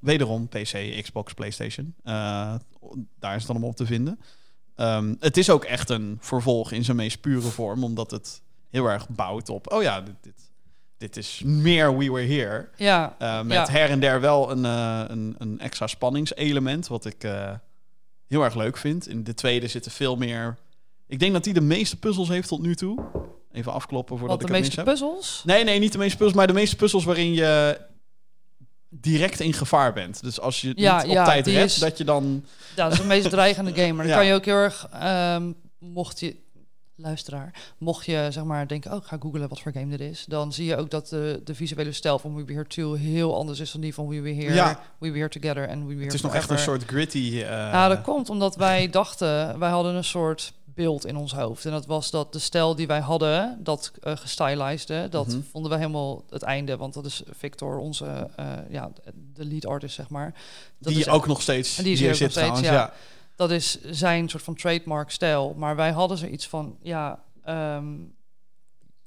wederom 0.00 0.48
PC, 0.48 1.02
Xbox, 1.02 1.32
PlayStation. 1.34 1.94
Daar 3.18 3.34
is 3.34 3.40
het 3.42 3.50
allemaal 3.50 3.68
op 3.68 3.76
te 3.76 3.86
vinden. 3.86 4.20
Ehm, 4.80 5.14
het 5.20 5.36
is 5.36 5.50
ook 5.50 5.64
echt 5.64 5.90
een 5.90 6.18
vervolg 6.20 6.72
in 6.72 6.84
zijn 6.84 6.96
meest 6.96 7.20
pure 7.20 7.40
vorm, 7.48 7.84
omdat 7.84 8.10
het 8.10 8.42
heel 8.70 8.86
erg 8.86 9.08
bouwt 9.08 9.48
op, 9.48 9.72
oh 9.72 9.82
ja, 9.82 10.00
dit, 10.00 10.14
dit, 10.20 10.34
dit 10.98 11.16
is 11.16 11.42
meer 11.44 11.98
We 11.98 12.10
Were 12.10 12.26
Here. 12.26 12.68
ja, 12.76 13.14
Eh, 13.18 13.42
met 13.42 13.56
Ja. 13.56 13.68
her 13.72 13.90
en 13.90 14.00
der 14.00 14.20
wel 14.20 14.50
een, 14.50 14.64
eh, 14.64 15.02
een, 15.08 15.34
een 15.38 15.58
extra 15.60 15.86
spanningselement, 15.86 16.86
wat 16.88 17.04
ik 17.04 17.24
eh, 17.24 17.50
heel 18.26 18.42
erg 18.42 18.54
leuk 18.54 18.76
vind. 18.76 19.08
In 19.08 19.24
de 19.24 19.34
tweede 19.34 19.68
zitten 19.68 19.92
veel 19.92 20.16
meer... 20.16 20.56
Ik 21.06 21.18
denk 21.18 21.32
dat 21.32 21.44
hij 21.44 21.54
de 21.54 21.60
meeste 21.60 21.96
puzzels 21.98 22.28
heeft 22.28 22.48
tot 22.48 22.62
nu 22.62 22.74
toe. 22.76 22.98
Even 23.52 23.72
afkloppen 23.72 24.18
voordat 24.18 24.36
wat 24.40 24.46
de 24.48 24.52
ik 24.54 24.60
mis 24.60 24.68
meeste 24.68 24.80
heb. 24.80 24.88
puzzels. 24.88 25.42
Nee, 25.44 25.64
nee, 25.64 25.78
niet 25.78 25.92
de 25.92 25.98
meeste 25.98 26.16
puzzels, 26.16 26.36
maar 26.38 26.46
de 26.46 26.52
meeste 26.52 26.76
puzzels 26.76 27.04
waarin 27.04 27.32
je 27.34 27.80
direct 28.90 29.40
in 29.40 29.52
gevaar 29.52 29.92
bent. 29.92 30.22
Dus 30.22 30.40
als 30.40 30.60
je 30.60 30.72
Ja, 30.76 30.96
niet 30.96 31.06
op 31.06 31.12
ja, 31.12 31.24
tijd 31.24 31.46
redt, 31.46 31.70
is- 31.70 31.74
dat 31.78 31.98
je 31.98 32.04
dan... 32.04 32.44
Ja, 32.76 32.82
dat 32.84 32.92
is 32.92 32.98
de 32.98 33.04
meest 33.06 33.30
dreigende 33.38 33.72
game. 33.74 33.92
Maar 33.92 34.04
dan 34.04 34.12
Ja. 34.12 34.16
kan 34.18 34.26
je 34.26 34.34
ook 34.34 34.44
heel 34.44 34.54
erg, 34.54 34.88
ehm, 34.92 35.52
mocht 35.78 36.20
je, 36.20 36.36
luisteraar, 36.96 37.54
mocht 37.78 38.06
je 38.06 38.26
zeg 38.30 38.44
maar 38.44 38.68
denken, 38.68 38.90
oh, 38.92 38.96
ik 38.96 39.04
ga 39.04 39.16
googlen 39.20 39.48
wat 39.48 39.60
voor 39.60 39.72
game 39.72 39.96
dit 39.96 40.00
is. 40.10 40.24
Dan 40.28 40.52
zie 40.52 40.66
je 40.66 40.76
ook 40.76 40.90
dat 40.90 41.08
de, 41.08 41.40
de 41.44 41.54
visuele 41.54 41.92
stijl 41.92 42.18
van 42.18 42.34
We 42.34 42.40
Were 42.40 42.52
Here 42.52 42.66
2 42.66 42.96
heel 42.98 43.36
anders 43.36 43.60
is 43.60 43.72
dan 43.72 43.80
die 43.80 43.94
van 43.94 44.08
We 44.08 44.20
Were 44.20 44.34
Here, 44.34 44.54
Ja. 44.54 44.80
We 44.98 45.06
Were 45.06 45.16
Here 45.18 45.28
Together 45.40 45.68
en 45.68 45.78
We 45.78 45.84
Were 45.84 45.90
Here 45.92 46.04
Het 46.04 46.14
is 46.14 46.20
nog 46.20 46.34
echt 46.34 46.50
een 46.50 46.58
soort 46.58 46.84
gritty... 46.84 47.30
eh, 47.34 47.48
Ja, 47.48 47.88
dat 47.88 48.00
komt 48.02 48.28
omdat 48.30 48.56
wij 48.56 48.88
dachten, 48.90 49.58
wij 49.58 49.70
hadden 49.70 49.94
een 49.94 50.04
soort 50.04 50.52
beeld 50.74 51.06
in 51.06 51.16
ons 51.16 51.32
hoofd. 51.34 51.64
En 51.64 51.70
dat 51.70 51.86
was 51.86 52.10
dat 52.10 52.32
de 52.32 52.38
stijl 52.38 52.74
die 52.74 52.86
wij 52.86 53.00
hadden, 53.00 53.58
dat 53.64 53.92
uh, 54.04 55.04
dat 55.10 55.26
Mhm. 55.26 55.40
vonden 55.50 55.70
we 55.70 55.76
helemaal 55.76 56.24
het 56.30 56.42
einde. 56.42 56.76
Want 56.76 56.94
dat 56.94 57.04
is 57.04 57.22
Victor, 57.30 57.78
onze, 57.78 58.28
eh, 58.36 58.52
ja, 58.70 58.90
de 59.34 59.44
lead 59.44 59.66
artist, 59.66 59.94
zeg 59.94 60.08
maar. 60.08 60.34
Dat 60.78 60.92
die 60.92 61.00
is, 61.02 61.08
ook 61.08 61.26
nog 61.26 61.42
steeds 61.42 61.78
En 61.78 61.84
die 61.84 61.92
is 61.92 62.00
hier 62.00 62.14
zit 62.14 62.20
nog 62.20 62.30
steeds, 62.30 62.46
trouwens. 62.46 62.68
ja. 62.68 62.74
Ja. 62.74 62.92
Dat 63.36 63.50
is 63.50 63.80
zijn 63.82 64.28
soort 64.28 64.42
van 64.42 64.54
trademark 64.54 65.10
stijl. 65.10 65.54
Maar 65.56 65.76
wij 65.76 65.90
hadden 65.90 66.18
zoiets 66.18 66.48
van, 66.48 66.76
ja, 66.82 67.22
ehm, 67.44 67.86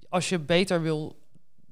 als 0.10 0.30
je 0.30 0.39
beter 0.39 0.82
wil 0.82 1.15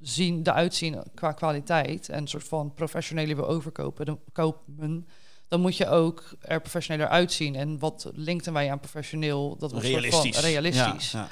zien, 0.01 0.43
de 0.43 0.53
uitzien 0.53 1.03
qua 1.15 1.31
kwaliteit 1.31 2.09
en 2.09 2.17
een 2.17 2.27
soort 2.27 2.43
van 2.47 2.73
professionele 2.73 3.35
wil 3.35 3.47
overkopen, 3.47 4.05
dan, 4.05 4.19
kopen, 4.31 5.07
dan 5.51 5.61
moet 5.61 5.77
je 5.77 5.87
ook 5.87 6.23
er 6.41 6.61
professioneler 6.61 7.07
uitzien. 7.09 7.55
En 7.55 7.79
wat 7.79 8.09
linkten 8.13 8.53
wij 8.53 8.71
aan 8.71 8.79
professioneel? 8.79 9.57
Dat 9.57 9.71
was 9.71 9.81
Realistisch. 9.81 10.35
van 10.35 10.43
realistisch. 10.43 11.11
Ja, 11.11 11.19
ja. 11.19 11.27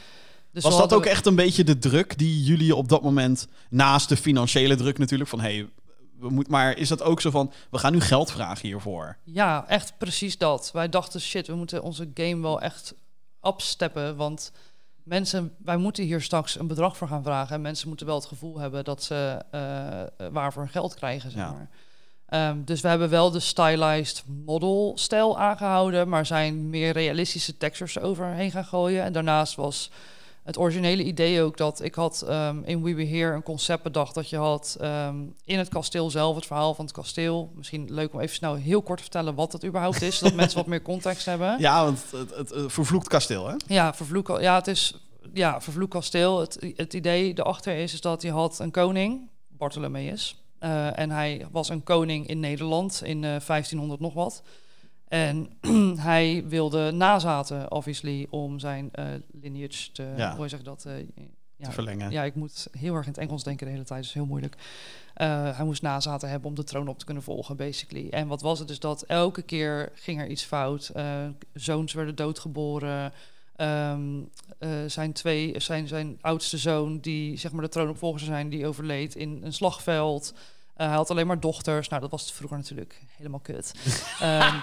Dus 0.52 0.64
Was 0.64 0.78
dat 0.78 0.94
ook 0.94 1.06
echt 1.06 1.26
een 1.26 1.36
beetje 1.36 1.64
de 1.64 1.78
druk 1.78 2.18
die 2.18 2.44
jullie 2.44 2.76
op 2.76 2.90
dat 2.90 3.02
moment, 3.02 3.48
naast 3.70 4.10
de 4.10 4.18
financiële 4.18 4.76
druk 4.76 4.98
natuurlijk, 4.98 5.30
van 5.30 5.40
hey, 5.40 5.70
we 6.20 6.30
moeten, 6.30 6.52
maar 6.54 6.78
is 6.78 6.88
dat 6.88 7.02
ook 7.02 7.22
zo 7.22 7.30
van, 7.30 7.52
we 7.72 7.78
gaan 7.78 7.92
nu 7.92 8.00
geld 8.02 8.32
vragen 8.32 8.68
hiervoor? 8.68 9.18
Ja, 9.24 9.66
echt 9.68 9.94
precies 9.98 10.38
dat. 10.38 10.70
Wij 10.74 10.90
dachten, 10.90 11.22
shit, 11.22 11.48
we 11.48 11.56
moeten 11.56 11.82
onze 11.84 12.12
game 12.14 12.42
wel 12.42 12.62
echt 12.62 12.94
upsteppen. 13.42 14.16
Want 14.16 14.52
mensen, 15.04 15.56
wij 15.64 15.78
moeten 15.78 16.04
hier 16.04 16.22
straks 16.22 16.60
een 16.60 16.68
bedrag 16.68 16.98
voor 16.98 17.08
gaan 17.08 17.24
vragen. 17.24 17.56
En 17.56 17.62
mensen 17.62 17.88
moeten 17.88 18.06
wel 18.06 18.16
het 18.16 18.26
gevoel 18.26 18.60
hebben 18.60 18.84
dat 18.84 19.04
ze 19.04 19.44
eh 19.52 20.28
waarvoor 20.32 20.62
hun 20.62 20.72
geld 20.72 20.94
krijgen, 20.96 21.32
zeg 21.32 21.42
Ja. 21.42 21.52
maar. 21.52 21.70
Ehm, 22.30 22.64
dus 22.64 22.82
we 22.82 22.88
hebben 22.88 23.10
wel 23.10 23.32
de 23.32 23.40
stylized 23.40 24.24
model 24.46 24.92
stijl 24.96 25.40
aangehouden, 25.40 26.10
maar 26.10 26.26
zijn 26.26 26.70
meer 26.70 26.92
realistische 26.92 27.58
textures 27.58 28.00
overheen 28.00 28.52
gaan 28.52 28.66
gooien. 28.66 29.04
En 29.04 29.14
daarnaast 29.14 29.56
was 29.56 29.92
het 30.44 30.58
originele 30.58 31.04
idee 31.04 31.42
ook 31.42 31.58
dat 31.58 31.84
ik 31.84 31.96
had 31.96 32.22
ehm, 32.22 32.62
in 32.64 32.84
We 32.84 32.96
Were 32.96 33.08
Here 33.08 33.36
een 33.36 33.44
concept 33.44 33.84
bedacht 33.84 34.14
dat 34.14 34.30
je 34.30 34.38
had 34.38 34.78
ehm, 34.80 35.16
in 35.46 35.58
het 35.58 35.70
kasteel 35.70 36.10
zelf, 36.10 36.36
het 36.36 36.46
verhaal 36.46 36.74
van 36.74 36.86
het 36.86 36.94
kasteel. 36.94 37.52
Misschien 37.56 37.94
leuk 37.94 38.14
om 38.14 38.20
even 38.20 38.36
snel 38.36 38.56
heel 38.56 38.82
kort 38.82 38.98
te 38.98 39.04
vertellen 39.04 39.36
wat 39.36 39.54
het 39.54 39.66
überhaupt 39.66 40.02
is, 40.02 40.18
zodat 40.18 40.36
mensen 40.36 40.58
wat 40.58 40.68
meer 40.68 40.82
context 40.82 41.26
hebben. 41.26 41.56
Ja, 41.60 41.84
want 41.84 42.04
het, 42.12 42.36
het, 42.36 42.50
het 42.50 42.72
vervloekt 42.72 43.08
kasteel, 43.08 43.48
hè? 43.48 43.56
Ja, 43.68 43.94
vervloek, 43.94 44.38
ja, 44.42 44.56
het 44.56 44.68
is 44.68 44.94
ja, 45.34 45.62
vervloek 45.62 45.92
kasteel. 45.92 46.40
Het, 46.40 46.74
het 46.76 46.94
idee 46.94 47.34
erachter 47.34 47.78
is, 47.78 47.94
is 47.94 48.02
dat 48.02 48.22
hij 48.22 48.32
had 48.32 48.60
een 48.60 48.72
koning, 48.72 49.30
Bartholomeus. 49.48 50.44
Eh, 50.60 51.00
en 51.00 51.10
hij 51.12 51.46
was 51.52 51.70
een 51.70 51.84
koning 51.84 52.28
in 52.28 52.40
Nederland 52.40 53.02
in 53.04 53.24
eh 53.24 53.40
1500 53.40 54.00
nog 54.00 54.14
wat. 54.14 54.44
En 55.08 55.50
hij 56.12 56.44
wilde 56.48 56.92
nazaten, 56.92 57.72
obviously, 57.72 58.28
om 58.30 58.60
zijn 58.60 58.90
eh, 58.92 59.06
lineage 59.42 59.92
te... 59.92 60.14
Ja. 60.18 60.36
Hoe 60.36 60.48
zeg 60.48 60.62
dat? 60.62 60.86
eh, 60.86 60.94
ja, 61.56 61.66
Te 61.66 61.72
verlengen. 61.72 62.12
ja, 62.12 62.24
ik 62.24 62.36
moet 62.36 62.68
heel 62.72 62.96
erg 62.96 63.06
in 63.06 63.12
het 63.12 63.22
Engels 63.22 63.44
denken 63.44 63.66
de 63.66 63.72
hele 63.72 63.84
tijd, 63.86 64.04
dus 64.04 64.14
heel 64.14 64.26
moeilijk. 64.26 64.56
Eh, 65.14 65.56
hij 65.58 65.66
moest 65.66 65.82
nazaten 65.82 66.30
hebben 66.30 66.50
om 66.50 66.56
de 66.56 66.64
troon 66.64 66.88
op 66.88 67.00
te 67.00 67.06
kunnen 67.06 67.24
volgen, 67.24 67.58
basically. 67.58 68.10
En 68.10 68.28
wat 68.28 68.42
was 68.42 68.60
het 68.60 68.68
dus 68.68 68.80
dat 68.80 69.02
elke 69.02 69.42
keer 69.42 69.92
ging 69.94 70.20
er 70.20 70.28
iets 70.28 70.44
fout. 70.44 70.88
Eh, 70.94 71.28
zoons 71.54 71.94
werden 71.94 72.16
doodgeboren. 72.16 73.14
Ehm, 73.60 74.22
eh, 74.60 74.70
zijn, 74.88 75.14
twee, 75.14 75.60
zijn, 75.60 75.88
zijn 75.88 76.18
oudste 76.22 76.58
zoon, 76.58 77.00
die 77.00 77.38
zeg 77.38 77.52
maar 77.52 77.62
de 77.62 77.70
troonopvolger 77.70 78.20
zijn, 78.20 78.50
die 78.50 78.68
overleed 78.68 79.16
in 79.16 79.40
een 79.44 79.54
slagveld. 79.54 80.34
Eh, 80.76 80.88
hij 80.88 80.96
had 80.96 81.10
alleen 81.10 81.28
maar 81.28 81.40
dochters. 81.40 81.88
Nou, 81.90 82.02
dat 82.02 82.12
was 82.12 82.34
vroeger 82.34 82.58
natuurlijk 82.58 83.02
helemaal 83.18 83.40
kut. 83.40 83.74
Ehm, 84.20 84.56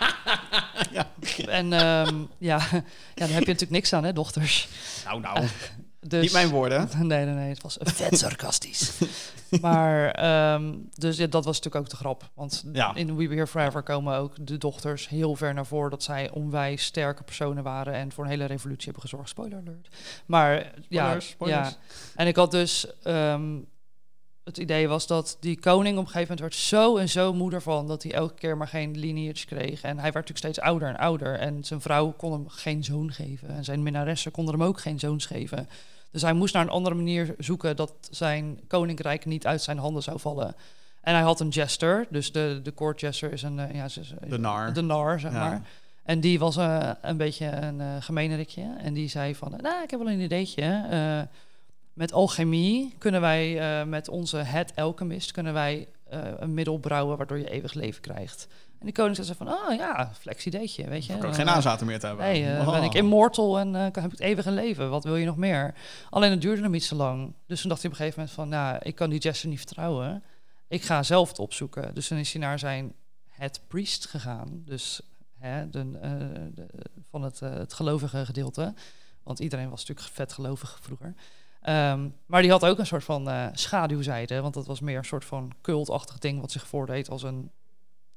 Ja. 0.93 1.11
En 1.49 1.73
ehm, 1.73 2.23
ja, 2.39 2.59
ja, 2.73 2.83
daar 3.15 3.29
heb 3.29 3.41
je 3.41 3.53
natuurlijk 3.53 3.71
niks 3.71 3.93
aan, 3.93 4.05
hè, 4.05 4.13
dochters. 4.13 4.69
Nou, 5.05 5.21
nou, 5.21 5.47
Dus, 6.09 6.23
niet 6.23 6.33
mijn 6.33 6.49
woorden. 6.49 6.89
Nee, 6.99 7.25
nee, 7.25 7.35
nee. 7.35 7.49
Het 7.49 7.63
was 7.63 7.77
vet 7.81 8.19
sarcastisch. 8.19 8.93
maar, 9.61 10.11
ehm, 10.11 10.75
dus 10.95 11.17
ja, 11.17 11.27
dat 11.27 11.45
was 11.45 11.57
natuurlijk 11.57 11.85
ook 11.85 11.91
de 11.91 11.97
grap. 11.97 12.31
Want 12.35 12.65
Ja. 12.73 12.95
in 12.95 13.07
We 13.07 13.23
Were 13.23 13.35
Here 13.35 13.47
Forever 13.47 13.83
komen 13.83 14.17
ook 14.17 14.47
de 14.47 14.59
dochters 14.59 15.09
heel 15.09 15.35
ver 15.37 15.55
naar 15.55 15.67
voren... 15.67 15.91
dat 15.91 16.03
zij 16.03 16.31
onwijs 16.31 16.85
sterke 16.85 17.23
personen 17.23 17.63
waren... 17.63 17.95
en 17.95 18.13
voor 18.13 18.25
een 18.25 18.31
hele 18.31 18.45
revolutie 18.45 18.85
hebben 18.85 19.03
gezorgd. 19.03 19.29
Spoiler 19.29 19.59
alert. 19.59 19.89
Maar 20.27 20.53
ja, 20.89 21.03
Spoilers, 21.03 21.29
spoilers. 21.29 21.69
ja. 21.69 21.77
En 22.15 22.27
ik 22.27 22.37
had 22.37 22.51
dus... 22.51 22.87
ehm, 23.03 23.59
het 24.45 24.59
idee 24.59 24.89
was 24.89 25.07
dat 25.07 25.37
die 25.41 25.61
koning 25.61 25.99
op 25.99 26.05
een 26.05 26.11
gegeven 26.11 26.35
moment 26.37 26.41
werd 26.41 26.55
zo 26.65 26.97
en 26.97 27.09
zo 27.09 27.33
moeder 27.33 27.63
van... 27.63 27.87
dat 27.89 28.03
hij 28.03 28.13
elke 28.13 28.35
keer 28.35 28.57
maar 28.57 28.69
geen 28.69 28.99
lineage 28.99 29.47
kreeg. 29.47 29.83
En 29.83 29.95
hij 29.99 30.13
werd 30.13 30.15
natuurlijk 30.15 30.39
steeds 30.39 30.61
ouder 30.61 30.89
en 30.89 30.97
ouder. 30.97 31.39
En 31.39 31.65
zijn 31.65 31.81
vrouw 31.81 32.11
kon 32.17 32.33
hem 32.33 32.49
geen 32.49 32.85
zoon 32.85 33.13
geven. 33.13 33.49
En 33.49 33.65
zijn 33.65 33.83
minnaressen 33.83 34.33
konden 34.33 34.55
hem 34.55 34.63
ook 34.63 34.81
geen 34.81 34.99
zoons 34.99 35.27
geven. 35.27 35.69
Dus 36.11 36.23
hij 36.23 36.33
moest 36.33 36.55
naar 36.55 36.63
een 36.63 36.69
andere 36.71 36.95
manier 36.95 37.35
zoeken 37.39 37.77
dat 37.77 37.93
zijn 38.11 38.61
koninkrijk 38.69 39.25
niet 39.25 39.47
uit 39.47 39.63
zijn 39.63 39.79
handen 39.79 40.03
zou 40.03 40.21
vallen. 40.21 40.55
En 41.01 41.15
hij 41.15 41.23
had 41.23 41.41
een 41.41 41.49
jester, 41.49 42.07
dus 42.11 42.33
de, 42.33 42.61
de 42.63 42.75
court 42.75 43.01
jester 43.01 43.33
is 43.33 43.43
een, 43.43 43.59
eh, 43.59 43.75
ja, 43.75 43.89
De 44.29 44.39
nar. 44.39 44.73
de 44.73 44.81
nar, 44.83 45.21
zeg 45.21 45.33
Ja. 45.33 45.49
maar. 45.49 45.63
En 46.03 46.21
die 46.21 46.39
was 46.39 46.57
eh, 46.57 46.91
een 47.03 47.17
beetje 47.17 47.47
een 47.47 47.79
uh, 47.81 47.97
gemeenerikje. 48.01 48.75
En 48.79 48.95
die 48.95 49.09
zei 49.09 49.35
van, 49.35 49.55
nou, 49.61 49.83
ik 49.83 49.91
heb 49.91 50.01
wel 50.01 50.11
een 50.11 50.21
ideetje. 50.21 50.87
Met 51.93 52.13
alchemie 52.13 52.95
kunnen 52.99 53.21
wij 53.21 53.85
met 53.87 54.09
onze 54.09 54.37
head 54.37 54.77
alchemist 54.77 55.33
kunnen 55.33 55.53
wij 55.53 55.89
een 56.39 56.55
middel 56.55 56.79
brouwen 56.79 57.17
waardoor 57.17 57.39
je 57.39 57.51
eeuwig 57.51 57.75
leven 57.75 58.01
krijgt. 58.03 58.47
En 58.79 58.85
die 58.87 58.93
koning 58.95 59.17
zei 59.17 59.35
van, 59.37 59.49
oh 59.49 59.75
ja, 59.77 60.11
flex 60.19 60.47
ideetje, 60.47 60.89
weet 60.89 61.07
je. 61.07 61.13
Ik 61.13 61.19
kan 61.19 61.29
Dan, 61.29 61.37
geen 61.39 61.47
nazaten 61.47 61.87
meer 61.87 61.99
te 61.99 62.07
hebben. 62.07 62.25
Nee, 62.27 62.47
eh, 62.55 62.61
Oh. 62.69 62.73
ben 62.73 62.83
ik 62.83 62.95
immortal 62.95 63.59
en 63.59 63.75
eh, 63.75 63.83
heb 63.83 63.97
ik 63.97 64.11
het 64.11 64.21
eeuwige 64.21 64.51
leven. 64.51 64.91
Wat 64.91 65.05
wil 65.05 65.17
je 65.17 65.27
nog 65.27 65.37
meer? 65.37 65.75
Alleen 66.11 66.31
het 66.31 66.41
duurde 66.41 66.63
hem 66.63 66.71
niet 66.71 66.85
zo 66.85 66.97
lang. 66.97 67.35
Dus 67.47 67.61
toen 67.61 67.69
dacht 67.69 67.83
hij 67.83 67.91
op 67.91 67.97
een 67.99 68.05
gegeven 68.05 68.19
moment 68.21 68.37
van... 68.37 68.49
nou, 68.49 68.79
ik 68.83 68.95
kan 68.95 69.11
die 69.11 69.19
Jester 69.21 69.49
niet 69.49 69.59
vertrouwen. 69.59 70.23
Ik 70.69 70.83
ga 70.83 71.03
zelf 71.03 71.29
het 71.29 71.39
opzoeken. 71.39 71.95
Dus 71.95 72.09
toen 72.09 72.19
is 72.19 72.33
hij 72.33 72.43
naar 72.43 72.59
zijn 72.59 72.93
het 73.31 73.61
priest 73.69 74.07
gegaan. 74.07 74.63
Dus 74.65 75.01
hè, 75.39 75.71
de, 75.71 75.99
eh, 76.03 76.11
de- 76.55 76.67
van 77.11 77.23
het, 77.23 77.41
het 77.41 77.73
gelovige 77.73 78.25
gedeelte. 78.27 78.75
Want 79.23 79.39
iedereen 79.39 79.71
was 79.71 79.81
natuurlijk 79.87 80.15
vet 80.15 80.33
gelovig 80.33 80.79
vroeger. 80.83 81.15
Ehm, 81.61 82.09
maar 82.27 82.43
die 82.43 82.51
had 82.51 82.65
ook 82.65 82.79
een 82.79 82.87
soort 82.87 83.05
van 83.05 83.51
schaduwzijde. 83.53 84.41
Want 84.41 84.55
dat 84.55 84.67
was 84.67 84.81
meer 84.81 84.99
een 84.99 85.05
soort 85.05 85.25
van 85.25 85.53
cultachtig 85.63 86.19
ding 86.19 86.41
wat 86.41 86.53
zich 86.53 86.67
voordeed 86.67 87.11
als 87.11 87.23
een, 87.23 87.51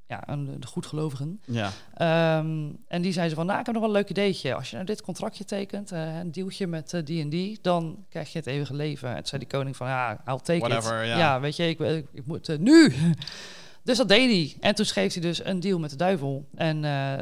ja, 0.09 0.23
een, 0.25 0.59
de 0.59 0.67
goedgelovigen. 0.67 1.41
Ja. 1.45 1.71
Ehm, 1.93 2.69
en 2.87 3.01
die 3.01 3.11
ze 3.11 3.29
van, 3.33 3.45
nou, 3.45 3.59
ik 3.59 3.65
heb 3.65 3.75
nog 3.75 3.83
wel 3.83 3.93
een 3.93 3.97
leuk 3.99 4.09
ideetje. 4.09 4.53
Als 4.53 4.69
je 4.69 4.75
nou 4.75 4.87
dit 4.87 5.01
contractje 5.01 5.45
tekent, 5.45 5.91
eh, 5.91 6.17
een 6.17 6.31
dealtje 6.31 6.67
met 6.67 6.93
eh, 6.93 7.05
die 7.05 7.21
en 7.21 7.29
die, 7.29 7.59
dan 7.61 8.05
krijg 8.09 8.31
je 8.31 8.37
het 8.37 8.47
eeuwige 8.47 8.73
leven. 8.73 9.09
En 9.09 9.15
toen 9.15 9.25
zei 9.25 9.41
die 9.41 9.49
koning 9.49 9.75
van, 9.75 9.87
ja, 9.87 10.21
I'll 10.25 10.39
take 10.43 10.59
Whatever, 10.59 11.03
it. 11.03 11.17
ja. 11.17 11.39
weet 11.39 11.55
je, 11.55 11.67
ik, 11.67 11.79
ik, 11.79 12.07
ik 12.13 12.25
moet 12.25 12.49
eh, 12.49 12.57
nu. 12.57 12.93
dus 13.83 13.97
dat 13.97 14.07
deed 14.07 14.29
hij. 14.29 14.69
En 14.69 14.75
toen 14.75 14.85
schreef 14.85 15.13
hij 15.13 15.21
dus 15.21 15.45
een 15.45 15.59
deal 15.59 15.79
met 15.79 15.89
de 15.89 15.95
duivel. 15.95 16.47
En 16.55 16.81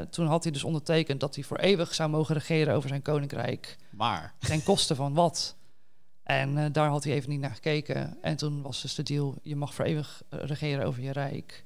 toen 0.10 0.28
had 0.28 0.44
hij 0.44 0.52
dus 0.52 0.64
ondertekend 0.64 1.20
dat 1.20 1.36
hij 1.36 1.44
voor 1.44 1.58
eeuwig 1.58 1.94
zou 1.94 2.10
mogen 2.10 2.36
regeren 2.36 2.76
over 2.76 2.90
zijn 2.90 3.02
koninkrijk. 3.02 3.78
Maar. 3.90 4.34
Ten 4.40 4.64
koste 4.64 4.96
van 4.96 5.14
wat? 5.14 5.56
En 6.24 6.72
daar 6.72 6.90
had 6.90 7.04
hij 7.04 7.14
even 7.14 7.30
niet 7.30 7.40
naar 7.40 7.54
gekeken. 7.54 8.18
En 8.22 8.38
toen 8.38 8.62
was 8.62 8.82
dus 8.82 8.96
de 8.96 9.04
deal, 9.04 9.36
je 9.42 9.56
mag 9.56 9.74
voor 9.74 9.86
eeuwig 9.86 10.22
regeren 10.30 10.86
over 10.86 11.02
je 11.02 11.12
rijk. 11.12 11.66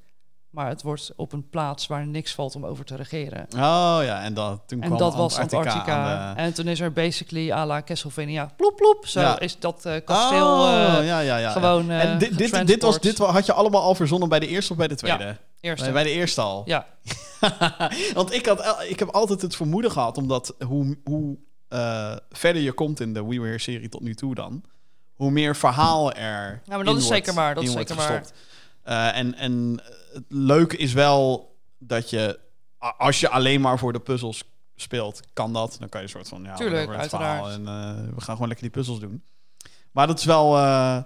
Maar 0.52 0.68
het 0.68 0.82
wordt 0.82 1.12
op 1.16 1.34
een 1.34 1.49
plaats 1.49 1.88
waar 1.88 2.08
niks 2.08 2.34
valt 2.34 2.56
om 2.56 2.66
over 2.66 2.86
te 2.86 2.95
regeren. 2.95 3.45
Oh 3.54 3.99
ja, 4.04 4.22
en 4.22 4.34
dat, 4.34 4.62
toen 4.66 4.82
En 4.82 4.88
kwam 4.88 4.99
dat 4.99 5.16
was 5.16 5.38
Antarctica. 5.38 6.34
De- 6.34 6.39
En 6.39 6.54
toen 6.54 6.68
is 6.68 6.80
er 6.80 6.91
basically 6.93 7.52
à 7.52 7.66
la 7.66 7.82
Castlevania, 7.82 8.52
ploep 8.58 8.76
ploep. 8.76 9.06
Zo 9.08 9.20
Ja. 9.20 9.39
is 9.39 9.60
dat 9.60 9.86
eh, 9.86 9.95
kasteel 10.06 10.47
oh, 10.47 10.97
eh, 10.97 11.06
ja, 11.08 11.20
ja, 11.20 11.38
ja. 11.38 11.52
gewoon 11.52 11.89
eh 11.89 12.04
en 12.04 12.18
dit, 12.18 12.30
dit, 12.30 12.38
dit, 12.38 12.47
getransport. 12.47 12.82
was, 12.82 12.99
dit 12.99 13.18
had 13.18 13.45
je 13.45 13.54
allemaal 13.54 13.82
al 13.82 13.95
verzonnen 13.95 14.30
bij 14.30 14.39
de 14.39 14.47
eerste 14.47 14.72
of 14.72 14.78
bij 14.78 14.88
de 14.88 14.95
tweede? 14.95 15.38
Eerste. 15.60 15.84
Bij, 15.84 15.93
bij 15.93 16.04
de 16.04 16.10
eerste 16.12 16.41
al. 16.41 16.62
Ja, 16.66 16.86
Want 18.14 18.34
ik, 18.34 18.45
had, 18.45 18.84
ik 18.88 18.99
heb 18.99 19.10
altijd 19.10 19.41
het 19.41 19.56
vermoeden 19.56 19.91
gehad, 19.91 20.18
omdat 20.18 20.56
hoe, 20.66 20.97
hoe 21.04 21.38
eh, 21.68 22.16
verder 22.30 22.62
je 22.62 22.72
komt 22.72 22.99
in 22.99 23.14
de 23.14 23.24
We 23.26 23.36
Were 23.36 23.45
Here-serie 23.45 23.89
tot 23.89 24.02
nu 24.02 24.16
toe 24.16 24.36
dan, 24.36 24.64
hoe 25.14 25.32
meer 25.32 25.56
verhaal 25.56 26.12
er 26.14 26.62
Ja, 26.66 26.76
maar 26.76 26.86
dat 26.86 26.93
in 26.93 26.99
is 26.99 27.08
wordt- 27.08 27.26
zeker 27.26 27.34
waar, 27.34 27.56
dat 27.56 27.64
is 27.64 27.72
zeker 27.72 27.95
waar. 27.95 28.24
Eh, 28.84 29.18
en, 29.18 29.36
en 29.36 29.82
het 30.14 30.24
leuke 30.28 30.78
is 30.78 30.94
wel 30.94 31.56
dat 31.78 32.10
je, 32.10 32.40
als 32.98 33.20
je 33.20 33.30
alleen 33.30 33.62
maar 33.62 33.80
voor 33.80 33.94
de 33.94 34.00
puzzels 34.00 34.44
speelt, 34.76 35.20
kan 35.34 35.54
dat. 35.54 35.76
Dan 35.80 35.90
kan 35.90 36.00
je 36.00 36.06
een 36.06 36.12
soort 36.12 36.28
van, 36.28 36.44
ja, 36.44 36.56
Tuurlijk, 36.56 36.96
het 36.96 37.10
verhaal 37.10 37.50
en 37.50 37.68
eh, 37.68 37.94
we 38.16 38.22
gaan 38.22 38.34
gewoon 38.34 38.48
lekker 38.48 38.66
die 38.66 38.76
puzzels 38.76 39.00
doen. 39.00 39.24
Maar 39.92 40.08
dat 40.08 40.20
is 40.20 40.26
wel, 40.26 40.58
eh, 40.58 40.98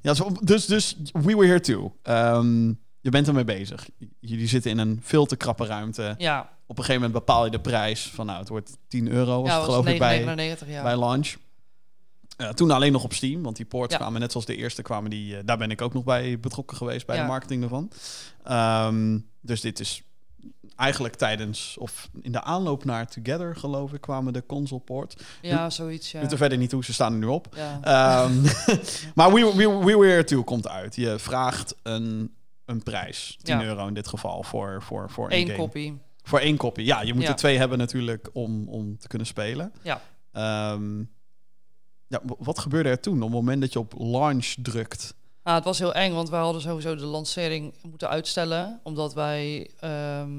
ja, 0.00 0.14
dus, 0.42 0.66
dus 0.66 0.96
We 1.12 1.34
Were 1.34 1.46
Here 1.46 1.60
Too. 1.60 1.96
Ehm, 2.02 2.66
je 3.00 3.10
bent 3.10 3.28
ermee 3.28 3.44
bezig. 3.44 3.88
Jullie 4.20 4.48
zitten 4.48 4.70
in 4.70 4.78
een 4.78 5.00
veel 5.02 5.26
te 5.26 5.36
krappe 5.36 5.66
ruimte 5.66 6.14
ja. 6.18 6.40
op 6.66 6.78
een 6.78 6.84
gegeven 6.84 7.02
moment 7.02 7.12
bepaal 7.12 7.44
je 7.44 7.50
de 7.50 7.60
prijs 7.60 8.10
van 8.14 8.26
nou, 8.26 8.38
het 8.38 8.48
wordt 8.48 8.78
10 8.88 9.08
euro 9.08 9.40
was 9.42 9.50
ja, 9.50 9.56
het 9.56 9.66
was 9.66 9.74
geloof 9.74 9.92
ik 9.92 9.98
bij, 9.98 10.54
9,99 10.56 10.68
ja. 10.68 10.82
bij 10.82 10.96
launch. 10.96 11.34
Eh, 12.36 12.48
toen 12.48 12.70
alleen 12.70 12.92
nog 12.92 13.04
op 13.04 13.12
Steam, 13.12 13.42
want 13.42 13.56
die 13.56 13.66
ports 13.66 13.92
Ja. 13.92 13.98
kwamen 13.98 14.20
net 14.20 14.30
zoals 14.30 14.46
de 14.46 14.56
eerste 14.56 14.82
kwamen 14.82 15.10
die, 15.10 15.36
eh, 15.36 15.42
daar 15.44 15.58
ben 15.58 15.70
ik 15.70 15.82
ook 15.82 15.94
nog 15.94 16.04
bij 16.04 16.40
betrokken 16.40 16.76
geweest 16.76 17.06
bij 17.06 17.16
Ja. 17.16 17.22
de 17.22 17.28
marketing 17.28 17.62
ervan. 17.62 17.90
Ehm, 18.44 19.18
dus 19.40 19.60
dit 19.60 19.80
is 19.80 20.02
eigenlijk 20.76 21.14
tijdens 21.14 21.76
of 21.78 22.10
in 22.22 22.32
de 22.32 22.42
aanloop 22.42 22.84
naar 22.84 23.06
Together 23.06 23.56
geloof 23.56 23.92
ik 23.92 24.00
kwamen 24.00 24.32
de 24.32 24.46
console 24.46 24.80
port. 24.80 25.22
ja, 25.42 25.70
zoiets. 25.70 26.10
Ja. 26.12 26.20
Doet 26.20 26.32
er 26.32 26.36
verder 26.38 26.58
niet 26.58 26.72
hoe 26.72 26.84
ze 26.84 26.92
staan 26.92 27.12
er 27.12 27.18
nu 27.18 27.26
op. 27.26 27.48
ja. 27.56 27.78
Ehm, 27.82 28.42
maar 29.14 29.32
We, 29.32 29.52
We, 29.56 29.84
We 29.84 29.96
Were 29.98 30.24
Too 30.24 30.42
komt 30.44 30.68
uit. 30.68 30.96
Je 30.96 31.18
vraagt 31.18 31.74
een, 31.82 32.34
een 32.64 32.82
prijs, 32.82 33.38
10 33.42 33.58
Ja. 33.58 33.64
euro 33.64 33.86
in 33.86 33.94
dit 33.94 34.08
geval 34.08 34.42
voor 34.42 34.82
voor 34.82 35.10
voor 35.10 35.26
een 35.30 35.36
Eén 35.38 35.46
game. 35.46 35.58
kopie. 35.58 35.98
Voor 36.22 36.38
één 36.38 36.56
kopie. 36.56 36.84
Ja, 36.84 37.02
je 37.02 37.14
moet 37.14 37.22
Ja. 37.22 37.28
er 37.28 37.34
twee 37.36 37.58
hebben 37.58 37.78
natuurlijk 37.78 38.28
om, 38.32 38.68
om 38.68 38.98
te 38.98 39.08
kunnen 39.08 39.26
spelen. 39.26 39.72
Ja. 39.82 40.00
Ehm, 40.32 41.02
ja, 42.22 42.34
wat 42.38 42.58
gebeurde 42.58 42.88
er 42.88 43.00
toen 43.00 43.16
op 43.16 43.22
het 43.22 43.30
moment 43.30 43.60
dat 43.60 43.72
je 43.72 43.78
op 43.78 43.94
launch 43.98 44.54
drukt? 44.62 45.14
Ah, 45.42 45.54
het 45.54 45.64
was 45.64 45.78
heel 45.78 45.94
eng, 45.94 46.12
want 46.14 46.28
wij 46.30 46.40
hadden 46.40 46.62
sowieso 46.62 46.94
de 46.96 47.04
lancering 47.04 47.74
moeten 47.82 48.08
uitstellen. 48.08 48.80
Omdat 48.82 49.14
wij 49.14 49.70
ehm, 49.80 50.30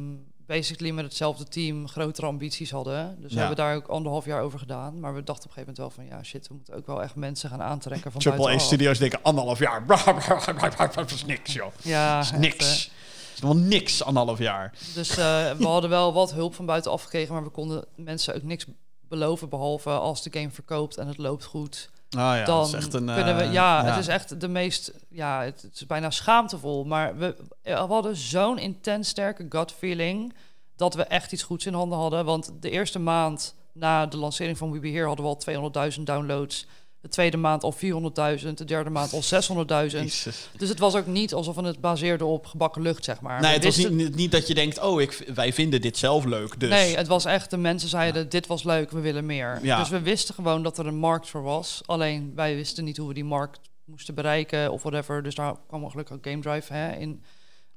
basically 0.45 0.91
met 0.91 1.05
hetzelfde 1.05 1.43
team 1.43 1.87
grotere 1.87 2.27
ambities 2.27 2.71
hadden. 2.71 3.17
Dus 3.21 3.33
we 3.33 3.39
hebben 3.39 3.57
daar 3.57 3.75
ook 3.75 3.87
anderhalf 3.87 4.25
jaar 4.25 4.41
over 4.41 4.59
gedaan. 4.59 4.99
Maar 4.99 5.13
we 5.15 5.23
dachten 5.23 5.49
op 5.49 5.57
een 5.57 5.63
gegeven 5.63 5.83
moment 5.83 5.97
wel 5.97 6.05
van... 6.07 6.17
ja, 6.17 6.23
shit, 6.23 6.47
we 6.47 6.53
moeten 6.53 6.73
ook 6.75 6.87
wel 6.87 7.03
echt 7.03 7.15
mensen 7.15 7.49
gaan 7.49 7.61
aantrekken 7.61 8.11
van 8.11 8.21
Triple 8.21 8.49
A. 8.49 8.57
Studios 8.57 8.97
denken 8.97 9.19
anderhalf 9.21 9.59
jaar. 9.59 9.85
Dat 10.95 11.11
is 11.11 11.25
niks, 11.25 11.53
joh. 11.53 11.71
Ja, 11.81 12.15
Dat 12.17 12.25
is 12.25 12.39
niks. 12.39 12.85
eh. 12.87 12.93
Dat 13.35 13.43
is 13.43 13.55
nog 13.55 13.67
niks, 13.67 14.03
anderhalf 14.03 14.39
jaar. 14.39 14.73
Dus 14.93 15.09
eh, 15.09 15.51
we 15.51 15.67
hadden 15.67 15.89
wel 15.89 16.13
wat 16.13 16.33
hulp 16.33 16.55
van 16.55 16.65
buitenaf 16.65 17.03
gekregen... 17.03 17.33
maar 17.33 17.43
we 17.43 17.49
konden 17.49 17.85
mensen 17.95 18.35
ook 18.35 18.43
niks 18.43 18.65
beloven... 19.07 19.49
behalve 19.49 19.89
als 19.89 20.23
de 20.23 20.29
game 20.39 20.49
verkoopt 20.51 20.97
en 20.97 21.07
het 21.07 21.17
loopt 21.17 21.43
goed... 21.45 21.89
Ah 22.09 22.21
ja, 22.37 22.43
dan 22.43 22.57
dat 22.57 22.67
is 22.67 22.73
echt 22.73 22.93
een... 22.93 23.05
kunnen 23.05 23.35
we... 23.35 23.43
eh, 23.43 23.53
Ja, 23.53 23.85
het 23.85 23.97
is 23.97 24.07
echt 24.07 24.41
de 24.41 24.47
meest... 24.47 24.93
Ja, 25.09 25.41
het, 25.43 25.61
het 25.61 25.75
is 25.75 25.85
bijna 25.85 26.09
schaamtevol. 26.09 26.83
Maar 26.85 27.17
we, 27.17 27.35
we 27.63 27.71
hadden 27.71 28.15
zo'n 28.15 28.57
intens 28.57 29.09
sterke 29.09 29.45
gut 29.49 29.71
feeling... 29.71 30.33
dat 30.75 30.93
we 30.93 31.03
echt 31.03 31.31
iets 31.31 31.43
goeds 31.43 31.65
in 31.65 31.73
handen 31.73 31.97
hadden. 31.97 32.25
Want 32.25 32.51
de 32.59 32.69
eerste 32.69 32.99
maand 32.99 33.55
na 33.73 34.05
de 34.05 34.17
lancering 34.17 34.57
van 34.57 34.71
We 34.71 34.79
Be 34.79 34.89
Here... 34.89 35.07
hadden 35.07 35.25
we 35.25 35.71
al 35.71 35.91
200.000 35.97 36.01
downloads. 36.03 36.67
De 37.05 37.11
tweede 37.11 37.37
maand 37.37 37.63
al 37.63 37.73
400.000. 37.73 38.53
De 38.53 38.65
derde 38.65 38.89
maand 38.89 39.13
al 39.13 39.21
600.000. 39.23 39.91
Jezus. 39.91 40.49
Dus 40.57 40.69
het 40.69 40.79
was 40.79 40.95
ook 40.95 41.05
niet 41.05 41.33
alsof 41.33 41.55
we 41.55 41.61
het 41.61 41.81
baseerden 41.81 42.27
op 42.27 42.45
gebakken 42.45 42.81
lucht, 42.81 43.03
zeg 43.03 43.21
maar. 43.21 43.41
Nee, 43.41 43.53
het 43.53 43.63
was 43.63 43.77
niet, 43.77 44.15
niet 44.15 44.31
dat 44.31 44.47
je 44.47 44.53
denkt, 44.53 44.79
oh, 44.81 45.01
ik, 45.01 45.31
wij 45.33 45.53
vinden 45.53 45.81
dit 45.81 45.97
zelf 45.97 46.23
leuk, 46.23 46.59
dus... 46.59 46.69
Nee, 46.69 46.95
het 46.95 47.07
was 47.07 47.25
echt, 47.25 47.49
de 47.49 47.57
mensen 47.57 47.89
zeiden, 47.89 48.29
dit 48.29 48.47
was 48.47 48.63
leuk, 48.63 48.91
we 48.91 48.99
willen 48.99 49.25
meer. 49.25 49.59
Ja. 49.61 49.79
Dus 49.79 49.89
we 49.89 50.01
wisten 50.01 50.35
gewoon 50.35 50.63
dat 50.63 50.77
er 50.77 50.87
een 50.87 50.97
markt 50.97 51.29
voor 51.29 51.43
was. 51.43 51.81
Alleen 51.85 52.31
wij 52.35 52.55
wisten 52.55 52.83
niet 52.83 52.97
hoe 52.97 53.07
we 53.07 53.13
die 53.13 53.23
markt 53.23 53.59
moesten 53.85 54.15
bereiken 54.15 54.71
of 54.71 54.81
whatever. 54.81 55.23
Dus 55.23 55.35
daar 55.35 55.55
kwam 55.67 55.89
gelukkig 55.89 56.15
ook 56.15 56.27
Game 56.27 56.41
Drive 56.41 56.73
hè, 56.73 56.95
in, 56.95 57.23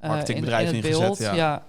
Marketingbedrijf 0.00 0.68
in, 0.68 0.74
in 0.74 0.82
het 0.82 0.90
ingezet, 0.90 1.18
beeld. 1.18 1.36
ja. 1.36 1.66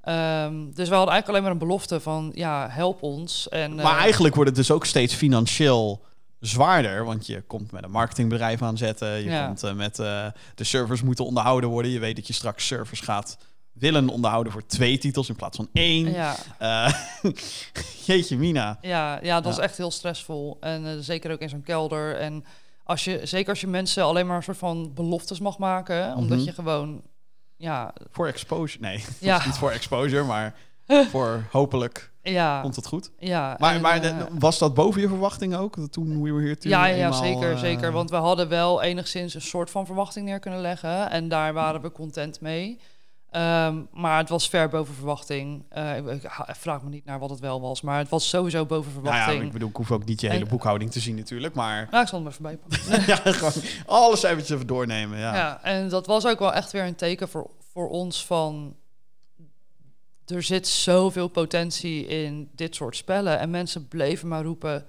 Ehm, 0.00 0.70
dus 0.72 0.88
we 0.88 0.94
hadden 0.94 1.12
eigenlijk 1.12 1.28
alleen 1.28 1.42
maar 1.42 1.50
een 1.50 1.58
belofte 1.58 2.00
van, 2.00 2.32
ja, 2.34 2.68
help 2.70 3.02
ons. 3.02 3.48
En, 3.48 3.74
Maar 3.74 3.96
eh, 3.96 4.00
eigenlijk 4.00 4.34
wordt 4.34 4.50
het 4.50 4.58
dus 4.58 4.70
ook 4.70 4.86
steeds 4.86 5.14
financieel 5.14 6.08
zwaarder. 6.40 7.04
Want 7.04 7.26
je 7.26 7.40
komt 7.42 7.72
met 7.72 7.84
een 7.84 7.90
marketingbedrijf 7.90 8.62
aanzetten. 8.62 9.08
Je 9.08 9.30
Ja. 9.30 9.46
komt 9.46 9.62
eh, 9.62 9.72
met 9.72 9.98
eh, 9.98 10.26
de 10.54 10.64
servers 10.64 11.02
moeten 11.02 11.24
onderhouden 11.24 11.70
worden. 11.70 11.90
Je 11.90 11.98
weet 11.98 12.16
dat 12.16 12.26
je 12.26 12.32
straks 12.32 12.66
servers 12.66 13.00
gaat 13.00 13.38
willen 13.72 14.08
onderhouden 14.08 14.52
voor 14.52 14.66
twee 14.66 14.98
titels 14.98 15.28
in 15.28 15.36
plaats 15.36 15.56
van 15.56 15.68
één. 15.72 16.12
Ja, 16.12 16.36
Eh, 16.58 16.92
jeetje, 18.06 18.36
Mina. 18.36 18.78
ja, 18.80 19.18
ja, 19.22 19.40
dat 19.40 19.56
Ja. 19.56 19.62
echt 19.62 19.76
heel 19.76 19.90
stressvol. 19.90 20.56
En 20.60 21.04
zeker 21.04 21.30
ook 21.32 21.38
in 21.40 21.48
zo'n 21.48 21.62
kelder. 21.62 22.16
En 22.16 22.44
als 22.84 23.04
je, 23.04 23.20
zeker 23.24 23.48
als 23.50 23.60
je 23.60 23.66
mensen 23.66 24.04
alleen 24.04 24.26
maar 24.26 24.36
een 24.36 24.42
soort 24.42 24.56
van 24.56 24.94
beloftes 24.94 25.40
mag 25.40 25.58
maken, 25.58 26.14
omdat 26.16 26.38
Mhm. 26.38 26.46
je 26.46 26.52
gewoon, 26.52 27.02
ja, 27.56 27.92
Voor 28.10 28.26
exposure. 28.26 28.82
Nee, 28.84 29.04
Ja. 29.20 29.46
niet 29.46 29.54
voor 29.54 29.70
exposure, 29.70 30.22
maar 30.24 30.54
voor 31.10 31.44
hopelijk 31.50 32.10
ja, 32.22 32.60
komt 32.60 32.76
het 32.76 32.86
goed. 32.86 33.10
ja. 33.18 33.56
Maar, 33.58 33.74
en, 33.74 33.80
maar 33.80 33.94
eh, 33.94 34.18
de- 34.18 34.26
was 34.38 34.58
dat 34.58 34.74
boven 34.74 35.00
je 35.00 35.08
verwachting 35.08 35.54
ook? 35.56 35.76
Toen 35.90 36.22
we 36.22 36.32
were 36.32 36.42
here 36.42 36.56
toen 36.58 36.70
Ja, 36.70 36.84
ja, 36.86 36.94
eenmaal, 37.04 37.22
zeker, 37.22 37.52
eh, 37.52 37.58
zeker. 37.58 37.92
Want 37.92 38.10
we 38.10 38.16
hadden 38.16 38.48
wel 38.48 38.82
enigszins 38.82 39.34
een 39.34 39.40
soort 39.40 39.70
van 39.70 39.86
verwachting 39.86 40.26
neer 40.26 40.38
kunnen 40.38 40.60
leggen. 40.60 41.10
En 41.10 41.28
daar 41.28 41.52
waren 41.52 41.80
we 41.80 41.92
content 41.92 42.40
mee. 42.40 42.78
Ehm, 43.30 43.76
maar 43.92 44.18
het 44.18 44.28
was 44.28 44.48
ver 44.48 44.68
boven 44.68 44.94
verwachting. 44.94 45.64
Eh, 45.68 45.96
ik, 45.96 46.30
vraag 46.46 46.82
me 46.82 46.88
niet 46.88 47.04
naar 47.04 47.18
wat 47.18 47.30
het 47.30 47.40
wel 47.40 47.60
was. 47.60 47.80
Maar 47.80 47.98
het 47.98 48.08
was 48.08 48.28
sowieso 48.28 48.66
boven 48.66 48.92
Nou 48.92 49.04
verwachting. 49.04 49.38
ja, 49.40 49.46
ik 49.46 49.52
bedoel, 49.52 49.68
ik 49.68 49.76
hoef 49.76 49.90
ook 49.90 50.04
niet 50.04 50.20
je 50.20 50.28
hele 50.28 50.42
En- 50.44 50.48
boekhouding 50.48 50.90
te 50.90 51.00
zien 51.00 51.14
natuurlijk, 51.16 51.54
maar... 51.54 51.88
Nou, 51.90 52.02
ik 52.02 52.08
zal 52.08 52.18
hem 52.18 52.28
even 52.28 52.42
bijpakken. 52.42 53.04
ja, 53.12 53.16
gewoon 53.32 53.52
alle 53.86 54.16
cijfertjes 54.16 54.54
even 54.54 54.66
doornemen, 54.66 55.18
ja. 55.18 55.34
Ja. 55.34 55.62
en 55.62 55.88
dat 55.88 56.06
was 56.06 56.26
ook 56.26 56.38
wel 56.38 56.52
echt 56.54 56.72
weer 56.72 56.84
een 56.84 56.94
teken 56.94 57.28
voor, 57.28 57.50
voor 57.72 57.88
ons 57.88 58.26
van... 58.26 58.76
Er 60.30 60.42
zit 60.42 60.68
zoveel 60.68 61.28
potentie 61.28 62.06
in 62.06 62.48
dit 62.54 62.74
soort 62.74 62.96
spellen. 62.96 63.38
En 63.38 63.50
mensen 63.50 63.88
bleven 63.88 64.28
maar 64.28 64.44
roepen... 64.44 64.84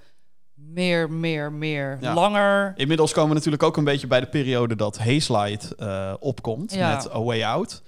Meer, 0.54 1.12
meer, 1.12 1.52
meer, 1.52 1.98
Ja. 2.02 2.14
langer. 2.14 2.74
Inmiddels 2.76 3.12
komen 3.14 3.30
we 3.30 3.36
natuurlijk 3.36 3.64
ook 3.64 3.78
een 3.78 3.84
beetje 3.84 4.08
bij 4.08 4.20
de 4.20 4.28
periode 4.28 4.76
dat 4.76 4.98
Hazelight 4.98 5.76
eh 5.76 6.14
opkomt 6.20 6.74
Ja. 6.74 6.96
met 6.96 7.14
A 7.14 7.22
Way 7.22 7.44
Out. 7.44 7.82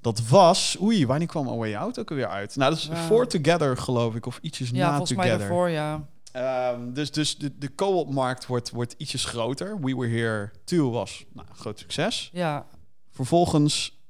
Dat 0.00 0.28
was, 0.28 0.76
oei, 0.82 1.06
wanneer 1.06 1.28
kwam 1.28 1.48
A 1.48 1.54
Way 1.56 1.74
Out 1.74 1.98
ook 1.98 2.10
alweer 2.10 2.28
uit? 2.28 2.56
Nou, 2.56 2.70
dat 2.70 2.78
is 2.78 2.86
Ja. 2.86 2.96
voor 2.96 3.26
Together 3.26 3.76
geloof 3.76 4.14
ik, 4.14 4.26
of 4.26 4.38
ietsjes 4.42 4.70
Ja, 4.70 4.76
na 4.86 4.88
volgens 4.96 5.12
mij 5.18 5.24
Together. 5.26 5.48
daarvoor, 5.48 5.68
ja. 5.68 6.06
Ehm, 6.32 6.92
dus 6.92 7.10
dus 7.10 7.36
de, 7.38 7.58
de 7.58 7.74
co-op-markt 7.74 8.46
wordt, 8.46 8.70
wordt 8.70 8.94
ietsjes 8.98 9.24
groter. 9.24 9.80
We 9.80 9.96
Were 9.96 10.08
Here 10.16 10.50
2 10.64 10.80
was 10.80 11.24
nou, 11.32 11.46
een 11.50 11.56
groot 11.56 11.78
succes. 11.78 12.30
Ja, 12.32 12.66
Vervolgens, 13.10 14.01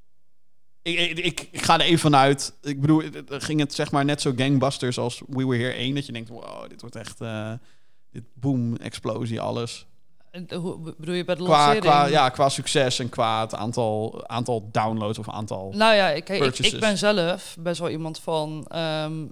ik, 0.83 0.99
ik, 0.99 1.19
ik, 1.19 1.49
ik 1.51 1.63
ga 1.63 1.75
er 1.75 1.81
even 1.81 1.99
vanuit. 1.99 2.55
Ik 2.63 2.81
bedoel, 2.81 3.03
ging 3.29 3.61
het 3.61 3.75
zeg 3.75 3.91
maar 3.91 4.05
net 4.05 4.21
zo 4.21 4.33
gangbusters 4.37 4.99
als 4.99 5.23
We 5.29 5.47
Were 5.47 5.63
Here 5.63 5.73
1, 5.75 5.95
dat 5.95 6.07
je 6.07 6.13
denkt, 6.13 6.29
wow, 6.29 6.69
dit 6.69 6.81
wordt 6.81 6.97
echt, 6.97 7.21
eh, 7.21 7.53
dit 8.11 8.23
boom, 8.35 8.77
explosie, 8.77 9.41
alles. 9.41 9.87
En 10.31 10.55
Hoe 10.55 10.95
bedoel 10.99 11.15
je 11.15 11.25
bij 11.25 11.35
de 11.35 11.43
Qua, 11.45 11.57
lancering? 11.57 11.83
qua, 11.85 12.07
ja, 12.07 12.29
qua 12.29 12.49
succes 12.49 12.99
en 12.99 13.09
qua 13.09 13.41
het 13.41 13.55
aantal, 13.55 14.29
aantal 14.29 14.69
downloads 14.73 15.19
of 15.19 15.29
aantal... 15.29 15.73
Nou 15.77 15.95
ja, 15.95 16.09
ik, 16.11 16.29
ik 16.29 16.81
ben 16.81 16.99
zelf 16.99 17.57
best 17.61 17.81
wel 17.81 17.91
iemand 17.91 18.19
van. 18.19 18.65
ehm, 18.69 19.25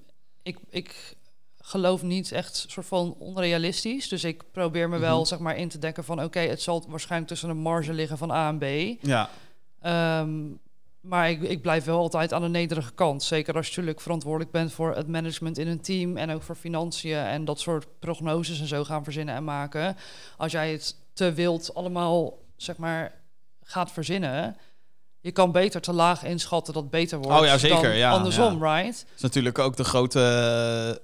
ik, 0.43 0.59
ik 0.71 1.17
geloof 1.61 2.03
niet 2.03 2.33
echt 2.33 2.65
soort 2.69 2.87
van 2.87 3.15
onrealistisch. 3.19 4.09
Dus 4.09 4.25
ik 4.25 4.43
probeer 4.53 4.89
me 4.89 4.99
wel 4.99 5.17
Mhm. 5.19 5.27
zeg 5.27 5.39
maar 5.39 5.57
in 5.57 5.69
te 5.69 5.79
dekken 5.79 6.05
van 6.05 6.23
oké, 6.23 6.39
het 6.41 6.63
zal 6.63 6.85
waarschijnlijk 6.89 7.31
tussen 7.31 7.49
een 7.51 7.57
marge 7.59 7.93
liggen 7.93 8.19
van 8.19 8.31
A 8.31 8.49
en 8.49 8.59
B. 8.59 8.97
Ja, 9.07 9.31
Ehm, 9.81 10.39
maar 11.01 11.31
ik, 11.31 11.63
blijf 11.63 11.85
wel 11.85 11.99
altijd 11.99 12.33
aan 12.33 12.43
de 12.43 12.49
nederige 12.49 12.93
kant. 12.93 13.23
Zeker 13.23 13.55
als 13.55 13.65
je 13.65 13.71
natuurlijk 13.71 14.01
verantwoordelijk 14.01 14.51
bent 14.51 14.73
voor 14.73 14.97
het 14.97 15.09
management 15.09 15.59
in 15.59 15.69
een 15.69 15.81
team 15.81 16.17
en 16.17 16.31
ook 16.31 16.43
voor 16.43 16.55
financiën 16.55 17.17
en 17.17 17.45
dat 17.45 17.61
soort 17.61 17.87
prognoses 17.99 18.61
en 18.61 18.67
zo 18.67 18.85
gaan 18.85 19.05
verzinnen 19.05 19.35
en 19.35 19.45
maken. 19.45 19.97
Als 20.37 20.53
jij 20.53 20.73
het 20.73 20.97
te 21.13 21.33
wild 21.33 21.75
allemaal 21.75 22.39
zeg 22.57 22.77
maar 22.77 23.13
gaat 23.63 23.93
verzinnen, 23.93 24.57
je 25.23 25.31
kan 25.31 25.53
beter 25.53 25.81
te 25.81 25.93
laag 25.93 26.25
inschatten 26.25 26.75
dat 26.75 26.91
beter 26.91 27.19
wordt. 27.19 27.41
Oh 27.41 27.47
ja, 27.47 27.59
zeker, 27.59 27.83
dan 27.83 27.97
ja, 27.97 28.11
andersom, 28.11 28.63
right? 28.63 28.99
Het 29.01 29.17
is 29.17 29.23
natuurlijk 29.23 29.59
ook 29.59 29.77
de 29.77 29.85
grote 29.85 30.21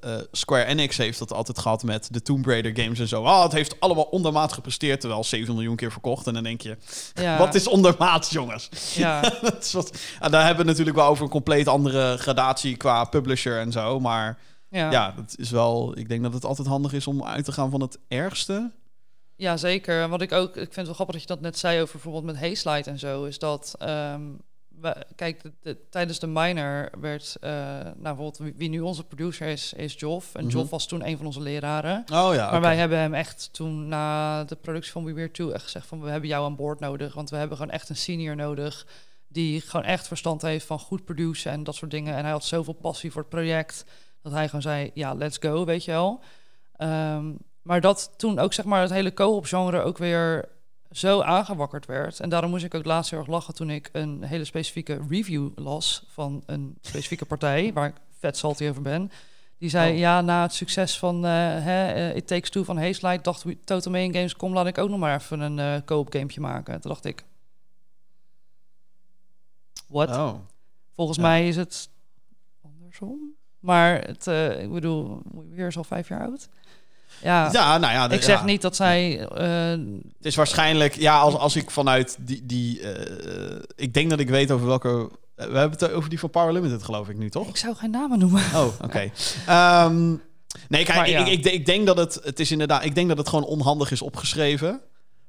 eh, 0.01 0.15
eh, 0.15 0.23
Square 0.33 0.65
Enix 0.65 0.97
heeft 0.97 1.19
dat 1.19 1.33
altijd 1.33 1.59
gehad 1.59 1.83
met 1.83 2.09
de 2.11 2.23
Tomb 2.23 2.47
Raider 2.47 2.83
games 2.83 2.99
en 2.99 3.09
zo. 3.09 3.23
Oh, 3.23 3.43
het 3.43 3.53
heeft 3.53 3.81
allemaal 3.81 4.05
ondermaat 4.05 4.53
gepresteerd, 4.53 5.01
terwijl 5.01 5.25
7 5.25 5.55
miljoen 5.55 5.77
keer 5.77 5.93
verkocht. 5.93 6.27
En 6.27 6.35
dan 6.35 6.43
denk 6.43 6.61
je, 6.61 6.77
Ja, 7.15 7.39
wat 7.39 7.55
is 7.55 7.67
ondermaat, 7.67 8.31
jongens? 8.31 8.69
Ja, 8.95 9.21
Dat 9.43 9.65
is 9.65 9.73
wat, 9.73 9.99
ah, 10.19 10.31
daar 10.31 10.47
hebben 10.47 10.65
we 10.65 10.71
natuurlijk 10.71 10.97
wel 10.97 11.07
over 11.07 11.25
een 11.25 11.31
compleet 11.31 11.69
andere 11.69 12.17
gradatie 12.17 12.77
qua 12.77 13.05
publisher 13.05 13.61
en 13.61 13.73
zo. 13.73 14.01
Maar 14.01 14.39
ja. 14.71 14.91
ja, 14.91 15.13
dat 15.17 15.35
is 15.37 15.51
wel. 15.51 15.99
Ik 15.99 16.09
denk 16.09 16.23
dat 16.23 16.33
het 16.33 16.45
altijd 16.45 16.69
handig 16.69 16.93
is 16.93 17.07
om 17.07 17.25
uit 17.25 17.45
te 17.45 17.53
gaan 17.53 17.71
van 17.71 17.81
het 17.81 17.99
ergste. 18.09 18.71
Ja, 19.37 19.57
zeker. 19.57 20.03
En 20.03 20.11
Wat 20.11 20.23
ik 20.23 20.33
ook, 20.33 20.49
ik 20.49 20.55
vind 20.55 20.75
het 20.77 20.87
wel 20.87 20.95
grappig 20.95 21.15
dat 21.15 21.23
je 21.23 21.29
dat 21.35 21.41
net 21.41 21.59
zei 21.59 21.81
over 21.81 21.93
bijvoorbeeld 21.93 22.25
met 22.25 22.37
Hayslide 22.39 22.91
en 22.91 22.99
zo, 22.99 23.25
is 23.25 23.39
dat, 23.39 23.75
ehm, 23.79 24.23
we, 24.81 24.97
kijk, 25.15 25.43
de- 25.43 25.53
de- 25.63 25.89
tijdens 25.91 26.19
de 26.19 26.27
minor 26.27 26.91
werd, 27.01 27.37
eh, 27.41 27.51
nou 27.81 27.95
bijvoorbeeld 28.01 28.39
wie, 28.39 28.55
wie 28.57 28.69
nu 28.69 28.81
onze 28.81 29.05
producer 29.05 29.47
is, 29.47 29.73
is 29.73 29.95
Joff. 29.99 30.35
En 30.35 30.45
Mhm. 30.45 30.53
Joff 30.57 30.71
was 30.71 30.87
toen 30.87 31.07
een 31.07 31.17
van 31.17 31.27
onze 31.27 31.41
leraren. 31.41 32.05
Oh 32.13 32.35
ja. 32.35 32.51
Maar 32.51 32.61
wij 32.61 32.77
hebben 32.77 32.99
hem 32.99 33.15
echt 33.15 33.49
toen 33.53 33.89
na 33.89 34.45
de 34.45 34.57
productie 34.57 34.93
van 34.93 35.05
We 35.05 35.13
Weird 35.13 35.35
2 35.35 35.53
echt 35.53 35.63
gezegd 35.65 35.87
van 35.87 36.01
we 36.03 36.11
hebben 36.11 36.29
jou 36.29 36.45
aan 36.45 36.57
boord 36.57 36.81
nodig, 36.81 37.15
want 37.15 37.31
we 37.31 37.37
hebben 37.37 37.57
gewoon 37.57 37.73
echt 37.73 37.89
een 37.89 37.97
senior 37.97 38.37
nodig 38.37 38.87
die 39.29 39.61
gewoon 39.61 39.87
echt 39.87 40.07
verstand 40.07 40.43
heeft 40.43 40.67
van 40.67 40.79
goed 40.79 41.05
produceren 41.05 41.53
en 41.59 41.65
dat 41.65 41.75
soort 41.75 41.91
dingen. 41.91 42.15
En 42.15 42.23
hij 42.23 42.31
had 42.33 42.45
zoveel 42.45 42.73
passie 42.73 43.13
voor 43.13 43.21
het 43.21 43.31
project 43.31 43.85
dat 44.23 44.33
hij 44.33 44.47
gewoon 44.47 44.63
zei, 44.63 44.91
ja, 44.95 45.15
let's 45.15 45.37
go, 45.41 45.65
weet 45.65 45.85
je 45.85 45.91
wel. 45.91 46.21
Ehm, 46.77 47.33
maar 47.67 47.81
dat 47.81 48.13
toen 48.17 48.39
ook 48.39 48.53
zeg 48.53 48.65
maar 48.65 48.81
het 48.81 48.91
hele 48.91 49.15
co-op 49.15 49.45
genre 49.45 49.83
ook 49.83 49.99
weer 49.99 50.49
zo 50.91 51.21
aangewakkerd 51.23 51.87
werd. 51.87 52.21
En 52.21 52.29
daarom 52.29 52.51
moest 52.51 52.65
ik 52.65 52.75
ook 52.75 52.85
laatst 52.85 53.11
heel 53.11 53.19
erg 53.19 53.29
lachen 53.29 53.55
toen 53.55 53.71
ik 53.71 53.89
een 53.93 54.23
hele 54.23 54.45
specifieke 54.45 55.01
review 55.09 55.51
las 55.55 56.05
van 56.09 56.43
een 56.47 56.79
specifieke 56.81 57.25
partij, 57.25 57.73
waar 57.73 57.89
ik 57.89 57.95
vet 58.19 58.37
salty 58.37 58.69
over 58.69 58.83
ben. 58.83 59.11
Die 59.59 59.69
zei, 59.71 59.93
Oh. 59.93 59.99
ja, 59.99 60.21
na 60.21 60.43
het 60.43 60.53
succes 60.55 60.99
van 60.99 61.25
eh, 61.25 61.31
hè, 61.65 61.93
eh, 61.93 62.17
It 62.17 62.27
Takes 62.27 62.51
Two 62.51 62.65
van 62.65 62.79
Hazelight, 62.79 63.25
dacht 63.25 63.45
Total 63.65 63.93
Main 63.93 64.15
Games, 64.15 64.37
kom, 64.37 64.53
laat 64.53 64.67
ik 64.67 64.79
ook 64.79 64.89
nog 64.89 64.99
maar 64.99 65.17
even 65.21 65.41
een 65.41 65.59
eh 65.59 65.85
co-op 65.85 66.13
gamepje 66.13 66.41
maken. 66.41 66.81
Toen 66.81 66.91
dacht 66.91 67.05
ik, 67.05 67.25
what? 69.89 70.09
Oh. 70.09 70.35
Volgens 70.95 71.19
Ja. 71.19 71.23
mij 71.23 71.49
is 71.49 71.57
het 71.57 71.89
andersom. 72.63 73.35
Maar 73.59 74.01
het, 74.05 74.27
ik 74.63 74.73
bedoel, 74.73 75.23
weer 75.51 75.67
is 75.67 75.77
al 75.77 75.85
vijf 75.85 76.09
jaar 76.09 76.21
oud. 76.21 76.49
Ja, 77.23 77.49
Ja, 77.53 77.79
nou 77.79 77.93
ja. 77.93 78.09
de- 78.09 78.15
ik 78.15 78.23
zeg 78.23 78.39
ja. 78.39 78.45
niet 78.45 78.63
dat 78.63 78.77
zij... 78.77 79.27
eh, 79.29 79.71
Het 80.17 80.27
is 80.27 80.35
waarschijnlijk, 80.35 80.95
ja, 80.97 81.19
als, 81.19 81.35
als 81.35 81.57
ik 81.57 81.71
vanuit 81.71 82.17
die. 82.21 82.47
die 82.47 82.81
eh, 82.81 83.63
ik 83.77 83.95
denk 83.95 84.11
dat 84.11 84.19
ik 84.21 84.29
weet 84.29 84.51
over 84.51 84.67
welke. 84.67 85.11
We 85.35 85.43
hebben 85.43 85.71
het 85.79 85.91
over 85.91 86.11
die 86.11 86.19
van 86.19 86.31
Power 86.31 86.53
Limited, 86.53 86.83
geloof 86.83 87.09
ik 87.09 87.17
nu, 87.17 87.31
toch? 87.31 87.49
ik 87.49 87.57
zou 87.57 87.75
geen 87.75 87.91
namen 87.91 88.19
noemen. 88.19 88.43
Oh, 88.55 88.67
oké. 88.85 89.11
Ehm, 89.47 90.09
nee, 90.69 90.85
kijk, 90.85 90.97
Maar 90.97 91.09
ik, 91.09 91.27
ik, 91.27 91.45
ik 91.45 91.67
denk 91.67 91.87
dat 91.87 91.97
het, 91.97 92.21
het 92.25 92.41
is 92.41 92.51
inderdaad, 92.51 92.85
ik 92.85 92.95
denk 92.95 93.09
dat 93.09 93.19
het 93.19 93.29
gewoon 93.29 93.45
onhandig 93.45 93.91
is 93.91 94.03
opgeschreven. 94.03 94.81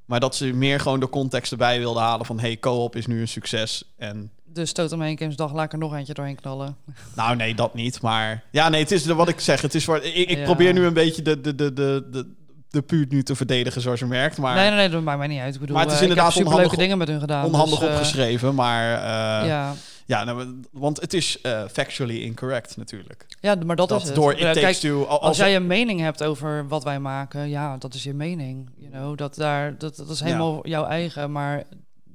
Maar 0.06 0.20
dat 0.20 0.36
ze 0.36 0.46
meer 0.46 0.80
gewoon 0.80 1.00
de 1.00 1.10
context 1.10 1.52
erbij 1.52 1.80
wilden 1.80 2.04
halen 2.04 2.26
van, 2.26 2.40
hey, 2.40 2.58
co-op 2.60 2.96
is 2.96 3.06
nu 3.08 3.22
een 3.22 3.28
succes. 3.28 3.94
En 3.98 4.32
Dus 4.58 4.72
Total 4.72 4.98
Main 4.98 5.18
Games 5.18 5.36
dag, 5.36 5.54
laat 5.54 5.66
ik 5.66 5.72
er 5.72 5.78
nog 5.78 5.96
eentje 5.96 6.14
doorheen 6.14 6.36
knallen. 6.36 6.76
nou, 7.16 7.36
nee, 7.36 7.56
dat 7.56 7.74
niet. 7.74 8.02
Maar 8.02 8.44
ja, 8.52 8.70
nee, 8.70 8.82
het 8.82 8.92
is 8.92 9.06
wat 9.06 9.28
ik 9.30 9.40
zeg. 9.40 9.62
Het 9.62 9.76
is 9.76 9.84
voor, 9.86 9.98
ik, 10.04 10.30
ik 10.30 10.38
Ja. 10.38 10.44
probeer 10.44 10.74
nu 10.74 10.86
een 10.86 10.94
beetje 10.94 11.22
de, 11.22 11.42
de, 11.42 11.56
de, 11.56 11.74
de, 11.74 12.08
de, 12.12 12.34
de 12.70 12.82
puurt 12.82 13.12
nu 13.12 13.24
te 13.24 13.36
verdedigen, 13.36 13.82
zoals 13.82 14.00
je 14.00 14.06
merkt. 14.06 14.38
Maar 14.38 14.56
nee, 14.56 14.68
nee, 14.70 14.78
nee, 14.78 14.90
dat 14.90 15.02
maakt 15.04 15.18
mij 15.18 15.28
niet 15.28 15.40
uit. 15.40 15.54
Ik 15.54 15.60
bedoel, 15.60 15.76
Maar 15.76 15.86
het 15.86 15.94
is 15.94 16.00
eh, 16.00 16.04
ik 16.04 16.10
inderdaad 16.10 16.34
superleuke 16.34 16.62
onhandig- 16.64 16.84
dingen 16.84 16.98
met 16.98 17.08
hun 17.08 17.20
gedaan. 17.20 17.46
onhandig 17.46 17.80
dus, 17.80 17.88
eh, 17.88 17.94
opgeschreven. 17.94 18.56
Maar 18.56 18.94
eh, 18.94 19.48
ja, 19.48 19.74
ja. 20.06 20.24
nou, 20.24 20.62
want 20.72 21.02
het 21.02 21.14
is 21.14 21.38
factually 21.72 22.18
incorrect 22.22 22.78
natuurlijk. 22.78 23.26
ja, 23.40 23.56
maar 23.66 23.76
dat, 23.76 23.90
Dat, 23.90 24.02
is 24.02 24.08
het. 24.08 24.16
door 24.16 24.34
It 24.34 24.54
Takes 24.54 24.80
Two... 24.80 25.04
Als, 25.04 25.38
jij 25.38 25.56
een 25.56 25.68
mening 25.68 26.00
hebt 26.00 26.24
over 26.24 26.68
wat 26.68 26.84
wij 26.84 27.00
maken, 27.00 27.50
ja, 27.50 27.78
dat 27.78 27.94
is 27.94 28.04
je 28.04 28.14
mening. 28.14 28.70
You 28.78 28.92
know, 28.92 29.18
dat, 29.18 29.36
daar, 29.36 29.78
dat, 29.78 29.96
dat 29.96 30.10
is 30.10 30.20
helemaal 30.20 30.68
jouw 30.68 30.86
eigen. 30.86 31.32
Maar 31.32 31.64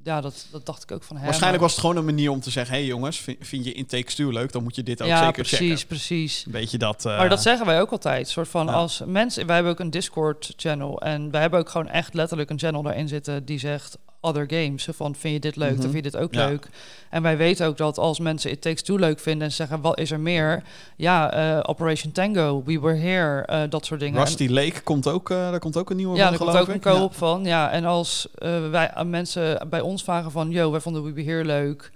ja, 0.03 0.21
dat, 0.21 0.45
dat 0.51 0.65
dacht 0.65 0.83
ik 0.83 0.91
ook 0.91 1.03
van 1.03 1.15
hem. 1.15 1.25
waarschijnlijk 1.25 1.61
was 1.63 1.71
het 1.71 1.81
gewoon 1.81 1.97
een 1.97 2.05
manier 2.05 2.29
om 2.31 2.39
te 2.39 2.49
zeggen... 2.49 2.75
hey 2.75 2.85
jongens, 2.85 3.17
vind, 3.19 3.37
vind 3.41 3.65
je 3.65 3.71
In 3.73 3.85
Takes 3.85 4.15
Two 4.15 4.29
leuk? 4.31 4.51
Dan 4.51 4.63
moet 4.63 4.75
je 4.75 4.83
dit 4.83 5.01
ook 5.01 5.07
ja, 5.07 5.17
zeker 5.17 5.33
precies, 5.33 5.69
checken. 5.69 5.87
precies. 5.87 6.43
Een 6.45 6.51
beetje 6.51 6.77
dat... 6.77 7.05
eh, 7.05 7.17
Maar 7.17 7.29
dat 7.29 7.41
zeggen 7.41 7.65
wij 7.65 7.81
ook 7.81 7.91
altijd. 7.91 8.27
soort 8.29 8.47
van 8.47 8.65
Ja. 8.65 8.71
als 8.73 9.01
mensen. 9.05 9.45
Wij 9.45 9.55
hebben 9.55 9.73
ook 9.73 9.79
een 9.79 9.89
Discord-channel. 9.89 11.01
En 11.01 11.31
wij 11.31 11.41
hebben 11.41 11.59
ook 11.59 11.69
gewoon 11.69 11.87
echt 11.89 12.13
letterlijk 12.13 12.49
een 12.49 12.59
channel 12.59 12.81
daarin 12.83 13.07
zitten 13.07 13.45
die 13.45 13.59
zegt. 13.59 13.97
Other 14.25 14.45
games. 14.47 14.87
Van 14.91 15.15
vind 15.15 15.33
je 15.33 15.39
dit 15.39 15.55
leuk? 15.55 15.71
Mhm. 15.73 15.81
Dan 15.81 15.91
vind 15.91 16.03
je 16.05 16.11
dit 16.11 16.21
ook 16.21 16.33
Ja. 16.33 16.47
leuk. 16.47 16.67
En 17.09 17.21
wij 17.21 17.37
weten 17.37 17.67
ook 17.67 17.77
dat 17.77 17.97
als 17.97 18.19
mensen 18.19 18.51
It 18.51 18.61
Takes 18.61 18.81
Two 18.81 18.97
leuk 18.97 19.19
vinden 19.19 19.47
en 19.47 19.53
zeggen 19.53 19.81
wat 19.81 19.99
is 19.99 20.11
er 20.11 20.19
meer? 20.19 20.63
Ja, 20.95 21.31
eh, 21.33 21.59
Operation 21.69 22.11
Tango, 22.11 22.63
We 22.65 22.79
Were 22.79 22.95
Here, 22.97 23.41
eh, 23.45 23.61
dat 23.69 23.85
soort 23.85 23.99
dingen. 23.99 24.19
Rusty 24.19 24.47
Lake 24.47 24.81
komt 24.83 25.07
ook... 25.07 25.29
eh, 25.29 25.37
daar 25.37 25.59
komt 25.59 25.77
ook 25.77 25.89
een 25.89 25.95
nieuwe 25.95 26.15
Ja, 26.17 26.23
van, 26.23 26.31
er 26.33 26.37
komt 26.37 26.49
geloof 26.49 26.63
ook 26.67 26.73
een 26.73 26.91
ik. 26.91 26.97
co-op 26.99 27.15
van. 27.15 27.43
Ja, 27.45 27.71
en 27.71 27.85
als 27.85 28.27
wij 28.71 28.91
aan 28.93 29.09
mensen 29.09 29.67
bij 29.69 29.81
ons 29.81 30.03
vragen 30.03 30.31
van... 30.31 30.49
yo, 30.49 30.71
wij 30.71 30.79
vonden 30.79 31.03
We 31.03 31.11
Be 31.11 31.23
Here 31.23 31.45
leuk. 31.45 31.91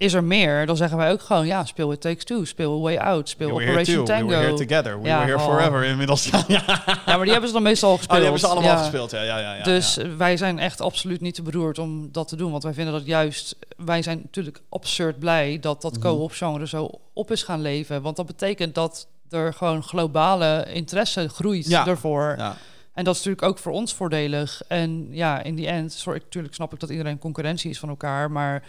Is 0.00 0.12
er 0.12 0.24
meer? 0.24 0.66
Dan 0.66 0.76
zeggen 0.76 0.96
wij 0.98 1.10
ook 1.12 1.20
gewoon... 1.20 1.46
ja, 1.46 1.64
speel 1.64 1.92
It 1.92 2.00
Takes 2.00 2.24
Two, 2.24 2.44
speel 2.44 2.80
Way 2.80 2.96
Out, 2.98 3.28
speel 3.28 3.50
Operation 3.50 3.96
too. 3.96 4.04
Tango. 4.04 4.26
We 4.28 4.34
were 4.34 4.44
here 4.46 4.66
together. 4.66 5.00
We 5.00 5.08
Ja, 5.08 5.18
were 5.18 5.30
here 5.32 5.44
oh. 5.48 5.54
forever 5.54 5.84
inmiddels. 5.84 6.24
ja, 6.48 6.62
maar 7.06 7.22
die 7.22 7.30
hebben 7.30 7.46
ze 7.48 7.52
dan 7.52 7.62
meestal 7.62 7.88
al 7.88 7.94
Oh, 7.94 7.98
gespeeld. 8.00 8.18
die 8.20 8.22
hebben 8.30 8.40
ze 8.40 8.46
allemaal 8.46 8.70
Ja. 8.70 8.78
gespeeld. 8.78 9.10
Ja, 9.10 9.22
ja, 9.22 9.38
ja, 9.38 9.54
ja, 9.54 9.62
dus 9.62 9.98
wij 10.16 10.36
zijn 10.36 10.58
echt 10.58 10.80
absoluut 10.80 11.20
niet 11.20 11.34
te 11.34 11.42
beroerd 11.42 11.78
om 11.78 12.08
dat 12.12 12.28
te 12.28 12.36
doen. 12.36 12.50
Want 12.50 12.62
wij 12.62 12.72
vinden 12.74 12.92
dat 12.94 13.06
juist... 13.06 13.56
Wij 13.76 14.02
zijn 14.02 14.20
natuurlijk 14.22 14.60
absurd 14.68 15.18
blij 15.18 15.58
dat 15.60 15.82
dat 15.82 15.92
Mhm. 15.92 16.00
co-op 16.00 16.32
genre 16.32 16.66
zo 16.66 16.90
op 17.12 17.30
is 17.30 17.42
gaan 17.42 17.60
leven. 17.60 18.02
Want 18.02 18.16
dat 18.16 18.26
betekent 18.26 18.74
dat 18.74 19.06
er 19.30 19.54
gewoon 19.54 19.82
globale 19.82 20.66
interesse 20.72 21.28
groeit 21.28 21.68
Ja. 21.68 21.84
daarvoor. 21.84 22.34
Ja. 22.38 22.56
En 22.92 23.04
dat 23.04 23.14
is 23.14 23.24
natuurlijk 23.24 23.52
ook 23.52 23.58
voor 23.58 23.72
ons 23.72 23.94
voordelig. 23.94 24.62
En 24.68 25.08
ja, 25.10 25.42
in 25.42 25.54
die 25.54 25.66
end, 25.66 25.92
sorry, 25.92 26.18
natuurlijk 26.18 26.54
snap 26.54 26.72
ik 26.72 26.80
dat 26.80 26.90
iedereen 26.90 27.18
concurrentie 27.18 27.70
is 27.70 27.78
van 27.78 27.88
elkaar. 27.88 28.30
Maar 28.30 28.62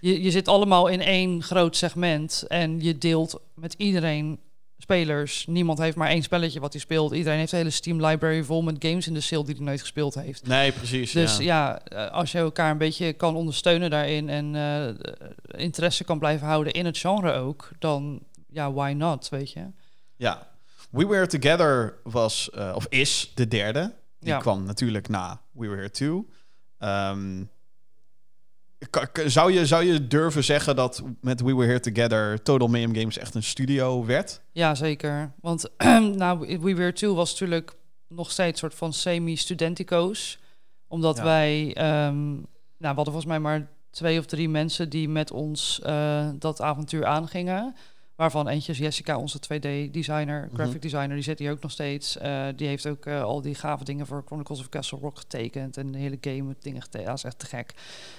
je, 0.00 0.22
je 0.22 0.30
zit 0.30 0.48
allemaal 0.48 0.86
in 0.86 1.00
één 1.00 1.42
groot 1.42 1.76
segment. 1.76 2.44
En 2.48 2.80
je 2.80 2.98
deelt 2.98 3.40
met 3.54 3.74
iedereen 3.76 4.38
spelers. 4.78 5.46
Niemand 5.46 5.78
heeft 5.78 5.96
maar 5.96 6.08
één 6.08 6.22
spelletje 6.22 6.60
wat 6.60 6.72
hij 6.72 6.80
speelt. 6.80 7.12
Iedereen 7.12 7.38
heeft 7.38 7.52
een 7.52 7.58
hele 7.58 7.70
Steam 7.70 8.06
library 8.06 8.42
vol 8.42 8.62
met 8.62 8.76
games 8.78 9.06
in 9.06 9.14
de 9.14 9.20
sale 9.20 9.44
die 9.44 9.54
hij 9.54 9.64
nooit 9.64 9.80
gespeeld 9.80 10.14
heeft. 10.14 10.46
Nee, 10.46 10.72
precies. 10.72 11.12
Dus 11.12 11.36
ja. 11.36 11.42
ja, 11.44 11.80
eh, 11.84 12.12
als 12.12 12.32
je 12.32 12.38
elkaar 12.38 12.70
een 12.70 12.78
beetje 12.78 13.12
kan 13.12 13.36
ondersteunen 13.36 13.90
daarin 13.90 14.28
en 14.28 14.54
eh, 14.54 15.60
interesse 15.60 16.04
kan 16.04 16.18
blijven 16.18 16.46
houden 16.46 16.72
in 16.72 16.84
het 16.86 16.98
genre 16.98 17.32
ook, 17.32 17.70
dan 17.78 18.20
ja, 18.50 18.72
why 18.72 18.92
not, 18.96 19.28
weet 19.28 19.52
je? 19.52 19.66
Ja. 20.16 20.46
We 20.90 21.06
Were 21.06 21.26
Together 21.26 21.98
was, 22.02 22.50
eh, 22.50 22.72
of 22.74 22.86
is, 22.88 23.32
de 23.34 23.48
derde. 23.48 23.94
Die 24.20 24.28
Ja. 24.28 24.38
kwam 24.38 24.64
natuurlijk 24.64 25.08
na 25.08 25.40
We 25.52 25.66
Were 25.68 25.76
Here 25.76 25.90
Too. 25.90 26.26
Ehm, 26.78 27.42
zou, 29.26 29.52
je, 29.52 29.66
zou 29.66 29.84
je 29.84 30.06
durven 30.06 30.44
zeggen 30.44 30.76
dat 30.76 31.02
met 31.20 31.40
We 31.40 31.54
Were 31.54 31.66
Here 31.66 31.80
Together 31.80 32.42
Total 32.42 32.68
Mayhem 32.68 32.94
Games 32.94 33.18
echt 33.18 33.34
een 33.34 33.42
studio 33.42 34.04
werd? 34.04 34.40
Ja, 34.52 34.74
zeker. 34.74 35.32
Want 35.40 35.70
nou, 36.16 36.58
We 36.60 36.74
Were 36.74 36.92
Two 36.92 37.14
was 37.14 37.30
natuurlijk 37.30 37.74
nog 38.08 38.30
steeds 38.30 38.50
een 38.52 38.58
soort 38.58 38.74
van 38.74 38.92
semi-studentico's. 38.92 40.38
Omdat 40.88 41.16
Ja. 41.16 41.22
wij, 41.24 41.74
ehm, 41.74 42.24
nou, 42.32 42.44
we 42.78 42.86
hadden 42.86 43.04
volgens 43.04 43.24
mij 43.26 43.38
maar 43.40 43.68
twee 43.90 44.18
of 44.18 44.26
drie 44.26 44.48
mensen 44.48 44.88
die 44.88 45.08
met 45.08 45.30
ons 45.30 45.80
eh, 45.80 46.28
dat 46.38 46.60
avontuur 46.60 47.06
aangingen. 47.06 47.74
Waarvan 48.18 48.48
eentje 48.48 48.72
is 48.72 48.78
Jessica, 48.78 49.18
onze 49.18 49.38
2D-designer, 49.38 50.44
Mhm. 50.46 50.54
graphic 50.54 50.82
designer. 50.82 51.14
Die 51.14 51.22
zit 51.22 51.38
hier 51.38 51.50
ook 51.52 51.60
nog 51.62 51.70
steeds. 51.70 52.16
Eh, 52.18 52.46
die 52.56 52.66
heeft 52.66 52.86
ook 52.86 53.06
eh, 53.06 53.22
al 53.22 53.40
die 53.42 53.54
gave 53.54 53.84
dingen 53.84 54.06
voor 54.06 54.22
Chronicles 54.26 54.60
of 54.60 54.68
Castle 54.68 54.98
Rock 54.98 55.18
getekend. 55.18 55.76
En 55.76 55.92
de 55.92 55.98
hele 55.98 56.18
game 56.20 56.42
met 56.42 56.62
dingen 56.62 56.82
getekend. 56.82 57.08
Dat 57.08 57.16
is 57.16 57.24
echt 57.24 57.38
te 57.38 57.46
gek. 57.46 57.74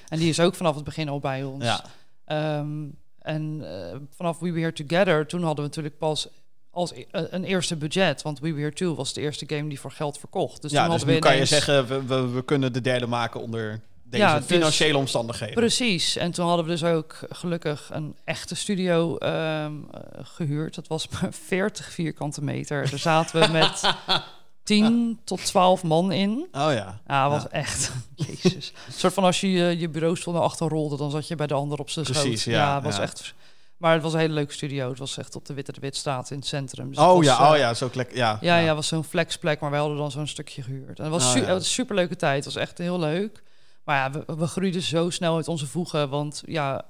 En 0.08 0.20
die 0.20 0.30
is 0.30 0.40
ook 0.40 0.56
vanaf 0.56 0.76
het 0.76 0.84
begin 0.84 1.10
al 1.10 1.20
bij 1.20 1.44
ons. 1.44 1.64
Ja. 1.64 1.84
Ehm, 2.26 2.86
en 3.20 3.62
eh, 3.92 3.98
vanaf 4.16 4.40
We 4.40 4.48
Were 4.52 4.60
Here 4.60 4.74
Together, 4.86 5.28
toen 5.28 5.40
hadden 5.44 5.64
we 5.64 5.70
natuurlijk 5.70 5.98
pas 5.98 6.28
als 6.72 6.92
e- 6.94 7.06
een 7.12 7.44
eerste 7.44 7.76
budget. 7.76 8.22
Want 8.22 8.40
We 8.40 8.48
Were 8.50 8.60
Here 8.62 8.74
2 8.74 8.94
was 8.96 9.14
de 9.14 9.22
eerste 9.22 9.46
game 9.48 9.70
die 9.70 9.80
voor 9.80 9.92
geld 9.92 10.18
verkocht. 10.20 10.62
Dus 10.62 10.72
ja, 10.72 10.82
toen 10.86 10.90
dus 10.92 10.98
hadden 10.98 11.16
we 11.16 11.22
kan 11.22 11.32
je 11.32 11.36
ineens- 11.46 11.50
zeggen, 11.66 11.88
we, 11.88 12.06
we, 12.06 12.28
we 12.30 12.44
kunnen 12.46 12.74
de 12.74 12.82
derde 12.82 13.08
maken 13.08 13.42
onder 13.42 13.82
deze 14.10 14.24
Ja, 14.24 14.38
dus- 14.38 14.46
financiële 14.46 14.98
omstandigheden. 14.98 15.56
Precies. 15.56 16.16
En 16.16 16.32
toen 16.32 16.48
hadden 16.48 16.66
we 16.66 16.72
dus 16.72 16.84
ook 16.84 17.20
gelukkig 17.30 17.90
een 17.94 18.16
echte 18.24 18.56
studio 18.56 19.18
ehm, 19.18 19.74
eh, 19.92 20.02
gehuurd. 20.24 20.76
Dat 20.76 20.88
was 20.88 21.08
maar 21.10 21.30
40 21.48 21.92
vierkante 21.92 22.44
meter. 22.44 22.90
Daar 22.90 23.00
zaten 23.00 23.42
we 23.42 23.48
met 23.52 23.82
10 24.64 25.20
tot 25.24 25.46
12 25.46 25.84
man 25.84 26.12
in. 26.12 26.48
Oh 26.52 26.72
ja. 26.74 27.00
Ja, 27.08 27.30
was 27.30 27.44
Ja. 27.44 27.50
echt. 27.50 27.92
Jezus. 28.16 28.74
Een 28.88 28.94
soort 28.94 29.14
van 29.14 29.24
als 29.24 29.42
je 29.42 29.52
je, 29.52 29.80
je 29.80 29.90
bureaustoel 29.90 30.34
naar 30.34 30.42
achter 30.44 30.68
rolde, 30.68 30.98
dan 30.98 31.12
zat 31.12 31.28
je 31.28 31.36
bij 31.36 31.48
de 31.48 31.54
ander 31.54 31.80
op 31.80 31.90
zijn 31.90 32.06
schoot. 32.06 32.22
Precies, 32.22 32.44
ja, 32.44 32.82
was 32.82 32.96
ja. 32.96 33.02
echt. 33.02 33.34
Maar 33.78 33.94
het 33.94 34.02
was 34.04 34.14
een 34.14 34.20
hele 34.20 34.34
leuke 34.34 34.54
studio. 34.54 34.90
Het 34.90 35.00
was 35.00 35.18
echt 35.18 35.36
op 35.36 35.46
de 35.46 35.54
Witte 35.54 35.72
de 35.72 35.80
Witstraat 35.80 36.32
in 36.32 36.38
het 36.38 36.46
centrum. 36.48 36.88
Dus 36.88 36.98
het 36.98 37.06
Oh 37.08 37.16
was, 37.16 37.26
ja, 37.26 37.40
eh, 37.46 37.52
oh 37.52 37.58
ja, 37.58 37.74
zo 37.74 37.88
klek. 37.88 38.16
Ja, 38.16 38.38
Ja, 38.42 38.58
ja, 38.58 38.76
was 38.76 38.88
zo'n 38.88 39.04
flexplek, 39.04 39.60
maar 39.60 39.70
wij 39.72 39.80
hadden 39.80 39.98
dan 39.98 40.12
zo'n 40.12 40.28
stukje 40.28 40.62
gehuurd. 40.62 40.98
En 40.98 41.04
het 41.04 41.14
was, 41.14 41.24
Oh, 41.24 41.30
su- 41.32 41.38
ja. 41.40 41.44
het 41.46 41.54
was 41.54 41.64
een 41.64 41.70
superleuke 41.72 42.16
tijd. 42.16 42.46
Het 42.46 42.54
was 42.54 42.64
echt 42.64 42.78
heel 42.78 43.00
leuk. 43.00 43.44
Maar 43.90 43.98
ja, 43.98 44.12
we, 44.26 44.36
we 44.36 44.48
groeiden 44.48 44.82
zo 44.82 45.10
snel 45.10 45.36
uit 45.36 45.48
onze 45.48 45.68
voegen. 45.68 46.10
Want 46.10 46.44
ja, 46.46 46.86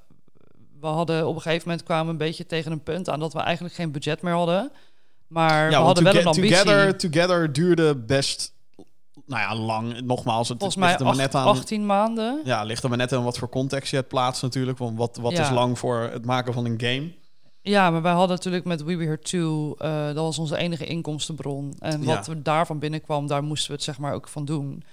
we 0.80 0.88
hadden 0.88 1.28
op 1.28 1.36
een 1.36 1.42
gegeven 1.42 1.68
moment 1.68 1.86
kwamen 1.86 2.06
we 2.06 2.12
een 2.12 2.18
beetje 2.18 2.46
tegen 2.46 2.72
een 2.72 2.84
punt 2.84 3.10
aan 3.10 3.20
dat 3.20 3.34
we 3.34 3.40
eigenlijk 3.40 3.76
geen 3.76 3.92
budget 3.92 4.22
meer 4.22 4.34
hadden. 4.34 4.72
Maar 5.28 5.70
we 5.70 5.76
hadden 5.76 6.04
wel 6.04 6.16
een 6.16 6.26
ambitie. 6.26 6.50
Together, 6.52 6.98
together 6.98 7.54
duurde 7.54 7.96
best, 7.96 8.54
nou 9.26 9.42
ja, 9.42 9.56
lang. 9.56 10.02
Nogmaals, 10.02 10.50
het 10.50 10.58
Volgens 10.60 10.84
ligt 10.84 10.98
mij 10.98 11.08
maar 11.08 11.16
net 11.16 11.36
aan. 11.36 11.46
18 11.46 11.86
maanden. 11.86 12.42
Ja, 12.44 12.64
ligt 12.64 12.84
er 12.84 12.90
maar 12.90 12.98
net 12.98 13.14
aan 13.14 13.24
wat 13.24 13.38
voor 13.38 13.50
context 13.50 13.92
je 13.92 13.98
het 13.98 14.08
plaatst 14.08 14.42
natuurlijk. 14.42 14.78
Want 14.78 14.98
wat, 14.98 15.18
wat 15.22 15.32
Ja. 15.32 15.42
is 15.44 15.50
lang 15.50 15.80
voor 15.80 16.00
het 16.12 16.26
maken 16.26 16.54
van 16.54 16.66
een 16.66 16.82
game? 16.82 17.12
Ja, 17.62 17.92
maar 17.92 18.02
wij 18.02 18.12
hadden 18.14 18.36
natuurlijk 18.36 18.66
met 18.66 18.84
We 18.84 18.96
Were 18.96 19.04
Here 19.04 19.20
2, 19.20 19.76
eh, 19.78 20.06
dat 20.06 20.16
was 20.16 20.40
onze 20.40 20.58
enige 20.58 20.86
inkomstenbron. 20.86 21.74
En 21.80 22.02
Ja. 22.02 22.16
wat 22.16 22.28
we 22.28 22.42
daarvan 22.42 22.80
binnenkwam, 22.80 23.28
daar 23.28 23.44
moesten 23.44 23.68
we 23.70 23.74
het 23.76 23.84
zeg 23.84 23.98
maar 24.00 24.14
ook 24.14 24.28
van 24.28 24.46
doen. 24.46 24.84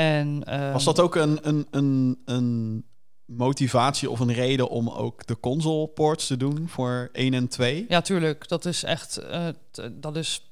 En, 0.00 0.44
ehm, 0.44 0.72
Was 0.72 0.84
dat 0.84 1.00
ook 1.00 1.14
een, 1.14 1.38
een, 1.42 1.66
een, 1.70 2.18
een 2.24 2.84
motivatie 3.24 4.10
of 4.10 4.20
een 4.20 4.32
reden 4.32 4.68
om 4.68 4.88
ook 4.88 5.26
de 5.26 5.40
console 5.40 5.86
ports 5.88 6.26
te 6.26 6.36
doen 6.36 6.68
voor 6.68 7.08
1 7.12 7.34
en 7.34 7.48
2? 7.48 7.84
Ja, 7.88 8.00
tuurlijk. 8.00 8.48
Dat 8.48 8.64
is 8.64 8.82
echt, 8.82 9.16
eh, 9.16 9.46
dat 9.92 10.16
is 10.16 10.50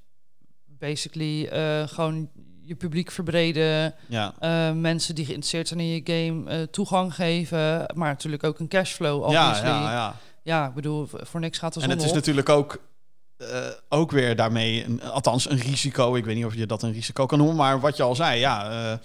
basically 0.66 1.46
eh, 1.46 1.88
gewoon 1.88 2.28
je 2.64 2.74
publiek 2.74 3.11
verbreden. 3.11 3.94
Ja. 4.09 4.34
eh, 4.38 4.72
mensen 4.72 5.14
die 5.14 5.24
geïnteresseerd 5.24 5.68
zijn 5.68 5.80
in 5.80 5.86
je 5.86 6.01
game 6.05 6.70
toegang 6.70 7.14
geven. 7.14 7.92
Maar 7.94 8.09
natuurlijk 8.09 8.44
ook 8.44 8.59
een 8.59 8.68
cashflow, 8.68 9.30
Ja, 9.30 9.49
obviously. 9.49 9.68
ja, 9.68 9.92
ja. 9.92 10.14
Ja, 10.42 10.66
ik 10.66 10.74
bedoel, 10.74 11.09
voor 11.12 11.40
niks 11.40 11.59
gaat 11.59 11.74
de 11.74 11.80
En 11.80 11.90
het 11.90 12.03
is 12.03 12.09
op. 12.09 12.14
natuurlijk 12.14 12.49
ook, 12.49 12.80
ook 13.88 14.11
weer 14.11 14.36
daarmee, 14.36 14.84
een, 14.84 15.03
althans 15.03 15.51
een 15.51 15.59
risico. 15.59 16.14
Ik 16.16 16.24
weet 16.24 16.36
niet 16.36 16.44
of 16.44 16.55
je 16.55 16.66
dat 16.66 16.82
een 16.82 16.92
risico 16.92 17.26
kan 17.26 17.38
noemen, 17.38 17.57
maar 17.57 17.80
wat 17.80 17.96
je 17.96 18.03
al 18.03 18.14
zei, 18.14 18.40
ja, 18.40 19.01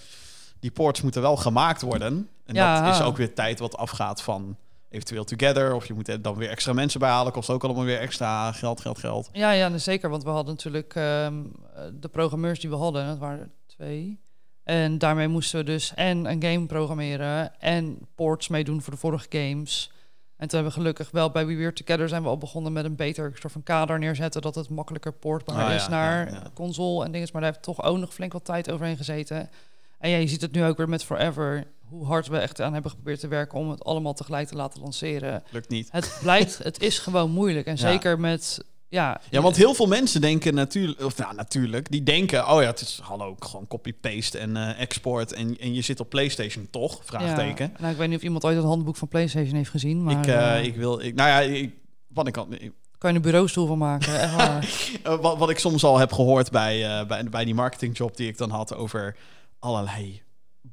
die 0.64 0.72
ports 0.72 1.02
moeten 1.02 1.22
wel 1.22 1.36
gemaakt 1.38 1.82
worden. 1.82 2.30
En 2.46 2.56
Ja. 2.56 2.82
dat 2.86 2.94
is 2.94 3.02
ook 3.02 3.18
weer 3.18 3.34
tijd 3.34 3.60
wat 3.60 3.78
afgaat 3.78 4.22
van 4.22 4.58
eventueel 4.90 5.24
Together. 5.24 5.74
Of 5.76 5.86
je 5.86 5.94
moet 5.94 6.08
er 6.08 6.22
dan 6.22 6.36
weer 6.36 6.50
extra 6.50 6.74
mensen 6.74 7.00
bij 7.00 7.10
halen. 7.10 7.32
Kost 7.32 7.50
ook 7.50 7.64
allemaal 7.64 7.84
weer 7.84 8.00
extra 8.00 8.52
geld, 8.52 8.82
geld, 8.82 8.98
geld. 9.00 9.30
Ja, 9.34 9.52
ja, 9.52 9.68
nee, 9.68 9.78
zeker. 9.78 10.10
Want 10.10 10.24
we 10.24 10.30
hadden 10.30 10.54
natuurlijk 10.54 10.96
ehm, 10.96 11.34
eh, 11.76 11.84
de 12.00 12.08
programmeurs 12.08 12.60
die 12.60 12.70
we 12.70 12.76
hadden, 12.76 13.08
dat 13.08 13.18
waren 13.18 13.52
twee. 13.66 14.20
En 14.64 14.98
daarmee 14.98 15.28
moesten 15.28 15.60
we 15.60 15.66
dus 15.66 15.94
en 15.94 16.26
een 16.26 16.44
game 16.44 16.66
programmeren 16.66 17.60
en 17.60 17.98
ports 18.16 18.48
meedoen 18.48 18.82
voor 18.82 18.94
de 18.94 19.00
vorige 19.00 19.26
games. 19.30 19.92
En 20.38 20.48
toen 20.50 20.60
hebben 20.60 20.74
we 20.78 20.80
gelukkig 20.82 21.12
wel 21.12 21.32
bij 21.32 21.46
We 21.46 21.56
Were 21.56 21.74
Together 21.74 22.10
zijn 22.10 22.22
we 22.24 22.28
al 22.30 22.38
begonnen 22.38 22.74
met 22.74 22.86
een 22.86 22.96
beter 22.96 23.32
soort 23.40 23.54
van 23.54 23.64
kader 23.64 24.00
neerzetten. 24.00 24.42
Dat 24.42 24.56
het 24.56 24.70
makkelijker 24.70 25.14
portbaar 25.14 25.66
Ah, 25.68 25.74
is 25.74 25.84
ja, 25.84 25.90
naar 25.90 26.28
ja, 26.30 26.34
ja. 26.36 26.44
console 26.54 27.06
en 27.06 27.12
dingen. 27.12 27.30
Maar 27.32 27.42
daar 27.42 27.52
heeft 27.52 27.64
toch 27.64 27.84
ook 27.84 27.98
nog 27.98 28.14
flink 28.14 28.34
wat 28.34 28.46
tijd 28.46 28.72
overheen 28.72 28.98
gezeten. 28.98 29.50
En 30.04 30.10
ja, 30.10 30.18
je 30.18 30.28
ziet 30.28 30.42
het 30.42 30.52
nu 30.52 30.64
ook 30.64 30.78
weer 30.78 30.90
met 30.90 31.04
Forever. 31.04 31.64
Hoe 31.90 32.06
hard 32.06 32.28
we 32.28 32.38
echt 32.38 32.62
aan 32.62 32.74
hebben 32.74 32.92
geprobeerd 32.92 33.20
te 33.20 33.28
werken 33.28 33.60
om 33.60 33.70
het 33.70 33.84
allemaal 33.84 34.14
tegelijk 34.14 34.48
te 34.48 34.56
laten 34.56 34.82
lanceren. 34.82 35.44
Lukt 35.50 35.70
niet. 35.70 35.88
Het 35.92 36.18
blijkt, 36.22 36.58
het 36.58 36.82
is 36.82 37.00
gewoon 37.00 37.32
moeilijk. 37.32 37.66
En 37.66 37.76
Ja. 37.76 37.92
zeker 37.92 38.20
met, 38.20 38.60
ja... 38.90 39.22
Ja, 39.30 39.42
want 39.42 39.56
heel 39.56 39.74
veel 39.74 39.86
mensen 39.88 40.22
denken 40.22 40.54
natuurlijk, 40.54 41.02
of 41.04 41.18
nou 41.18 41.36
natuurlijk, 41.36 41.92
die 41.92 42.04
denken, 42.04 42.50
oh 42.50 42.62
ja, 42.62 42.68
het 42.68 42.82
is 42.82 43.00
hallo, 43.04 43.36
gewoon 43.40 43.68
copy-paste 43.68 44.38
en 44.38 44.58
eh, 44.58 44.82
export 44.82 45.34
en, 45.34 45.58
en 45.60 45.74
je 45.74 45.82
zit 45.82 46.00
op 46.00 46.10
PlayStation 46.10 46.68
toch? 46.72 47.00
Vraagteken. 47.04 47.66
Ja, 47.74 47.80
nou, 47.80 47.92
ik 47.92 47.98
weet 47.98 48.08
niet 48.08 48.18
of 48.18 48.24
iemand 48.24 48.44
ooit 48.46 48.56
het 48.56 48.66
handboek 48.66 48.96
van 48.96 49.08
PlayStation 49.08 49.56
heeft 49.56 49.70
gezien, 49.70 50.04
maar 50.04 50.18
ik, 50.20 50.28
eh, 50.28 50.58
eh, 50.58 50.66
ik 50.66 50.76
wil, 50.76 51.00
ik, 51.00 51.16
nou 51.16 51.30
ja, 51.30 51.40
ik, 51.40 51.74
wat 52.08 52.28
ik 52.28 52.38
al, 52.38 52.48
ik- 52.50 52.72
kan 52.98 53.10
je 53.12 53.16
een 53.18 53.22
bureaustoel 53.24 53.68
van 53.68 53.78
maken. 53.78 54.20
Echt 54.20 54.36
waar. 55.04 55.20
Wat, 55.22 55.38
wat 55.38 55.50
ik 55.50 55.60
soms 55.60 55.84
al 55.84 55.98
heb 55.98 56.12
gehoord 56.14 56.52
bij, 56.52 57.06
bij, 57.08 57.24
bij 57.24 57.46
die 57.46 57.56
marketingjob 57.56 58.18
die 58.18 58.28
ik 58.28 58.38
dan 58.38 58.50
had 58.50 58.76
over 58.76 59.16
allerlei 59.64 60.22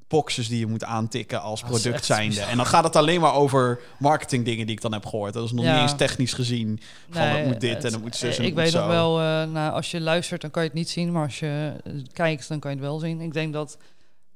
boxes 0.09 0.49
die 0.49 0.59
je 0.59 0.66
moet 0.66 0.84
aantikken 0.84 1.41
als 1.43 1.61
product 1.62 2.05
zijnde. 2.05 2.41
En 2.41 2.57
dan 2.57 2.66
gaat 2.66 2.84
het 2.84 2.97
alleen 2.97 3.20
maar 3.20 3.34
over 3.34 3.80
marketing 3.99 4.45
dingen 4.45 4.66
die 4.66 4.74
ik 4.76 4.80
dan 4.82 4.93
heb 4.93 5.07
gehoord. 5.07 5.32
Dat 5.32 5.45
is 5.45 5.53
nog 5.53 5.64
Ja. 5.64 5.72
niet 5.72 5.82
eens 5.82 5.97
technisch 5.99 6.32
gezien 6.32 6.80
van 7.11 7.22
het 7.22 7.47
moet 7.47 7.61
dit 7.61 7.84
en 7.84 7.93
het 7.93 8.03
moet 8.03 8.16
zus 8.16 8.38
en 8.38 8.45
Ik 8.45 8.55
het 8.55 8.64
weet 8.64 8.72
nog 8.72 8.86
wel, 8.86 9.18
eh, 9.20 9.24
nou, 9.45 9.72
als 9.72 9.91
je 9.91 10.01
luistert, 10.01 10.41
dan 10.41 10.51
kan 10.51 10.62
je 10.62 10.68
het 10.68 10.76
niet 10.78 10.91
zien, 10.91 11.12
maar 11.12 11.24
als 11.24 11.38
je 11.38 11.72
eh, 11.84 11.93
kijkt, 12.12 12.49
dan 12.49 12.59
kan 12.59 12.70
je 12.70 12.76
het 12.76 12.86
wel 12.86 12.99
zien. 12.99 13.20
Ik 13.20 13.32
denk 13.32 13.53
dat 13.53 13.78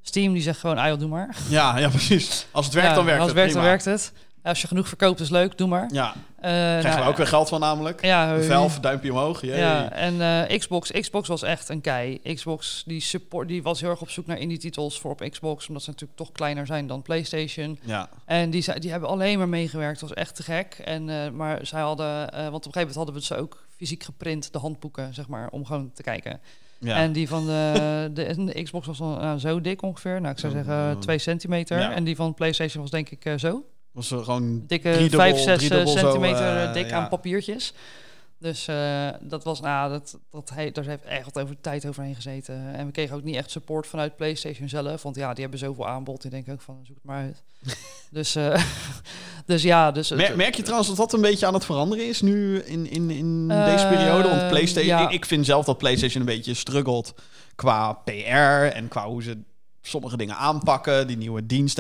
Steam 0.02 0.32
die 0.32 0.42
zegt 0.42 0.60
gewoon, 0.60 0.78
ah 0.78 0.88
joh, 0.88 0.98
doe 0.98 1.08
maar. 1.08 1.36
Ja, 1.48 1.78
ja, 1.78 1.88
precies. 1.88 2.46
Als 2.50 2.64
het 2.64 2.74
werkt, 2.74 2.88
Ja, 2.88 2.94
dan 2.94 3.04
werkt 3.04 3.20
als 3.20 3.30
het. 3.30 3.38
het 3.40 3.52
werkt, 3.52 3.54
dan 3.54 3.62
werkt 3.62 3.84
het. 3.84 4.12
Als 4.44 4.60
je 4.60 4.66
genoeg 4.66 4.88
verkoopt, 4.88 5.20
is 5.20 5.30
leuk, 5.30 5.58
doe 5.58 5.68
maar. 5.68 5.88
Ja, 5.92 6.14
Eh, 6.36 6.50
krijgen 6.50 6.90
nou, 6.90 7.02
we 7.02 7.08
ook 7.08 7.16
weer 7.16 7.26
geld 7.26 7.48
van 7.48 7.60
namelijk. 7.60 8.04
Ja. 8.04 8.40
Velf, 8.40 8.80
duimpje 8.80 9.12
omhoog. 9.12 9.40
Jee. 9.40 9.56
Ja, 9.58 9.90
en 9.92 10.20
eh, 10.48 10.58
Xbox, 10.58 10.90
Xbox 10.90 11.28
was 11.28 11.42
echt 11.42 11.68
een 11.68 11.80
kei. 11.80 12.20
Xbox 12.34 12.82
die, 12.86 13.00
support, 13.00 13.48
die 13.48 13.62
was 13.62 13.80
heel 13.80 13.90
erg 13.90 14.00
op 14.00 14.10
zoek 14.10 14.26
naar 14.26 14.38
indie 14.38 14.58
titels 14.58 15.00
voor 15.00 15.10
op 15.10 15.26
Xbox, 15.30 15.68
omdat 15.68 15.82
ze 15.82 15.90
natuurlijk 15.90 16.18
toch 16.18 16.32
kleiner 16.32 16.66
zijn 16.66 16.86
dan 16.86 17.02
PlayStation. 17.02 17.78
Ja. 17.82 18.08
En 18.24 18.50
die, 18.50 18.62
zei- 18.62 18.78
die 18.78 18.90
hebben 18.90 19.08
alleen 19.08 19.38
maar 19.38 19.48
meegewerkt. 19.48 20.00
Dat 20.00 20.08
was 20.08 20.18
echt 20.18 20.34
te 20.34 20.42
gek. 20.42 20.74
En, 20.84 21.08
eh, 21.08 21.30
maar 21.30 21.66
zij 21.66 21.80
hadden, 21.80 22.06
want 22.16 22.30
op 22.32 22.42
een 22.44 22.50
gegeven 22.52 22.70
moment 22.80 22.94
hadden 22.94 23.14
we 23.14 23.22
ze 23.22 23.36
ook 23.36 23.66
fysiek 23.76 24.02
geprint, 24.02 24.52
de 24.52 24.58
handboeken, 24.58 25.14
zeg 25.14 25.28
maar, 25.28 25.48
om 25.50 25.64
gewoon 25.66 25.90
te 25.94 26.02
kijken. 26.02 26.40
Ja. 26.78 26.96
En 26.96 27.12
die 27.12 27.28
van 27.28 27.46
de, 27.46 28.10
de, 28.12 28.44
de 28.44 28.62
Xbox 28.62 28.86
was 28.86 28.98
dan 28.98 29.18
nou, 29.18 29.38
zo 29.38 29.60
dik 29.60 29.82
ongeveer. 29.82 30.20
Nou, 30.20 30.32
ik 30.32 30.38
zou 30.38 30.52
zeggen 30.52 30.92
Oh. 30.94 31.00
2 31.00 31.18
centimeter. 31.18 31.78
Ja. 31.78 31.92
En 31.92 32.04
die 32.04 32.16
van 32.16 32.34
PlayStation 32.34 32.82
was 32.82 32.90
denk 32.90 33.10
ik 33.10 33.38
zo. 33.38 33.64
Was 33.94 34.10
er 34.10 34.24
gewoon 34.24 34.64
Dikke 34.66 34.92
Driedubbel- 34.92 35.18
5, 35.18 35.38
6 35.38 35.56
driedubbel 35.58 35.92
zo, 35.92 35.98
centimeter 35.98 36.62
eh, 36.62 36.72
dik 36.72 36.88
ja. 36.88 36.96
aan 36.96 37.08
papiertjes. 37.08 37.72
Dus 38.38 38.68
eh, 38.68 39.08
dat 39.20 39.44
was, 39.44 39.60
nou, 39.60 39.90
dat, 39.90 40.18
dat 40.30 40.50
hij, 40.54 40.72
daar 40.72 40.84
heeft 40.84 41.04
echt 41.04 41.24
wat 41.24 41.42
over 41.42 41.56
tijd 41.60 41.86
overheen 41.86 42.14
gezeten. 42.14 42.74
En 42.74 42.86
we 42.86 42.92
kregen 42.92 43.16
ook 43.16 43.22
niet 43.22 43.36
echt 43.36 43.50
support 43.50 43.86
vanuit 43.86 44.16
PlayStation 44.16 44.68
zelf. 44.68 45.02
Want 45.02 45.16
ja, 45.16 45.32
die 45.32 45.42
hebben 45.42 45.58
zoveel 45.58 45.88
aanbod. 45.88 46.22
Die 46.22 46.30
denken 46.30 46.52
ook 46.52 46.60
van, 46.60 46.78
zoek 46.82 46.96
het 46.96 47.04
maar 47.04 47.22
uit. 47.22 47.42
dus, 48.10 48.34
eh, 48.34 48.64
dus 49.46 49.62
ja, 49.62 49.90
dus... 49.90 50.10
Mer- 50.10 50.36
merk 50.36 50.54
je 50.54 50.62
trouwens 50.62 50.88
dat 50.88 50.96
dat 50.98 51.12
een 51.12 51.20
beetje 51.20 51.46
aan 51.46 51.54
het 51.54 51.64
veranderen 51.64 52.08
is 52.08 52.20
nu 52.20 52.58
in, 52.58 52.90
in, 52.90 53.10
in 53.10 53.46
Eh, 53.50 53.64
deze 53.64 53.86
periode? 53.86 54.28
Want 54.28 54.48
PlayStation, 54.48 54.98
ja. 54.98 55.08
ik, 55.08 55.24
vind 55.24 55.46
zelf 55.46 55.64
dat 55.64 55.78
PlayStation 55.78 56.20
een 56.20 56.34
beetje 56.34 56.54
struggelt 56.54 57.14
qua 57.54 57.92
PR 57.92 58.74
en 58.76 58.88
qua 58.88 59.06
hoe 59.06 59.22
ze 59.22 59.38
sommige 59.82 60.16
dingen 60.16 60.36
aanpakken. 60.36 61.06
Die 61.06 61.16
nieuwe 61.16 61.46
dienst 61.46 61.76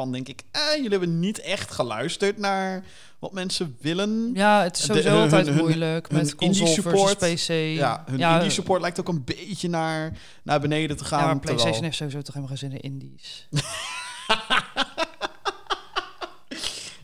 daarvan 0.00 0.12
denk 0.24 0.28
ik, 0.28 0.42
eh, 0.50 0.74
jullie 0.74 0.90
hebben 0.90 1.18
niet 1.20 1.40
echt 1.40 1.70
geluisterd 1.70 2.38
naar 2.38 2.84
wat 3.18 3.32
mensen 3.32 3.76
willen. 3.80 4.30
Ja, 4.34 4.62
het 4.62 4.76
is 4.76 4.80
De- 4.80 4.86
sowieso 4.86 5.10
hun- 5.10 5.20
altijd 5.20 5.46
hun- 5.46 5.56
moeilijk 5.56 6.08
hun 6.08 6.18
met 6.18 6.34
console 6.34 6.70
support. 6.70 7.18
PC. 7.18 7.48
Ja, 7.76 8.04
hun 8.06 8.20
indie 8.20 8.50
support 8.50 8.80
lijkt 8.80 9.00
ook 9.00 9.08
een 9.08 9.24
beetje 9.24 9.68
naar, 9.68 10.12
naar 10.42 10.60
beneden 10.60 10.96
te 10.96 11.04
gaan. 11.04 11.18
Ja, 11.20 11.24
maar 11.26 11.34
terwijl- 11.34 11.54
PlayStation 11.56 11.84
heeft 11.84 11.96
sowieso 11.96 12.22
toch 12.22 12.34
helemaal 12.34 12.56
geen 12.56 12.70
zin 12.70 12.80
in 12.80 12.92
indies. 12.92 13.48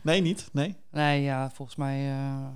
Nee, 0.03 0.21
niet. 0.21 0.49
Nee. 0.51 0.75
nee, 0.91 1.21
ja, 1.21 1.51
volgens 1.53 1.77
mij... 1.77 1.97
eh, 1.97 2.47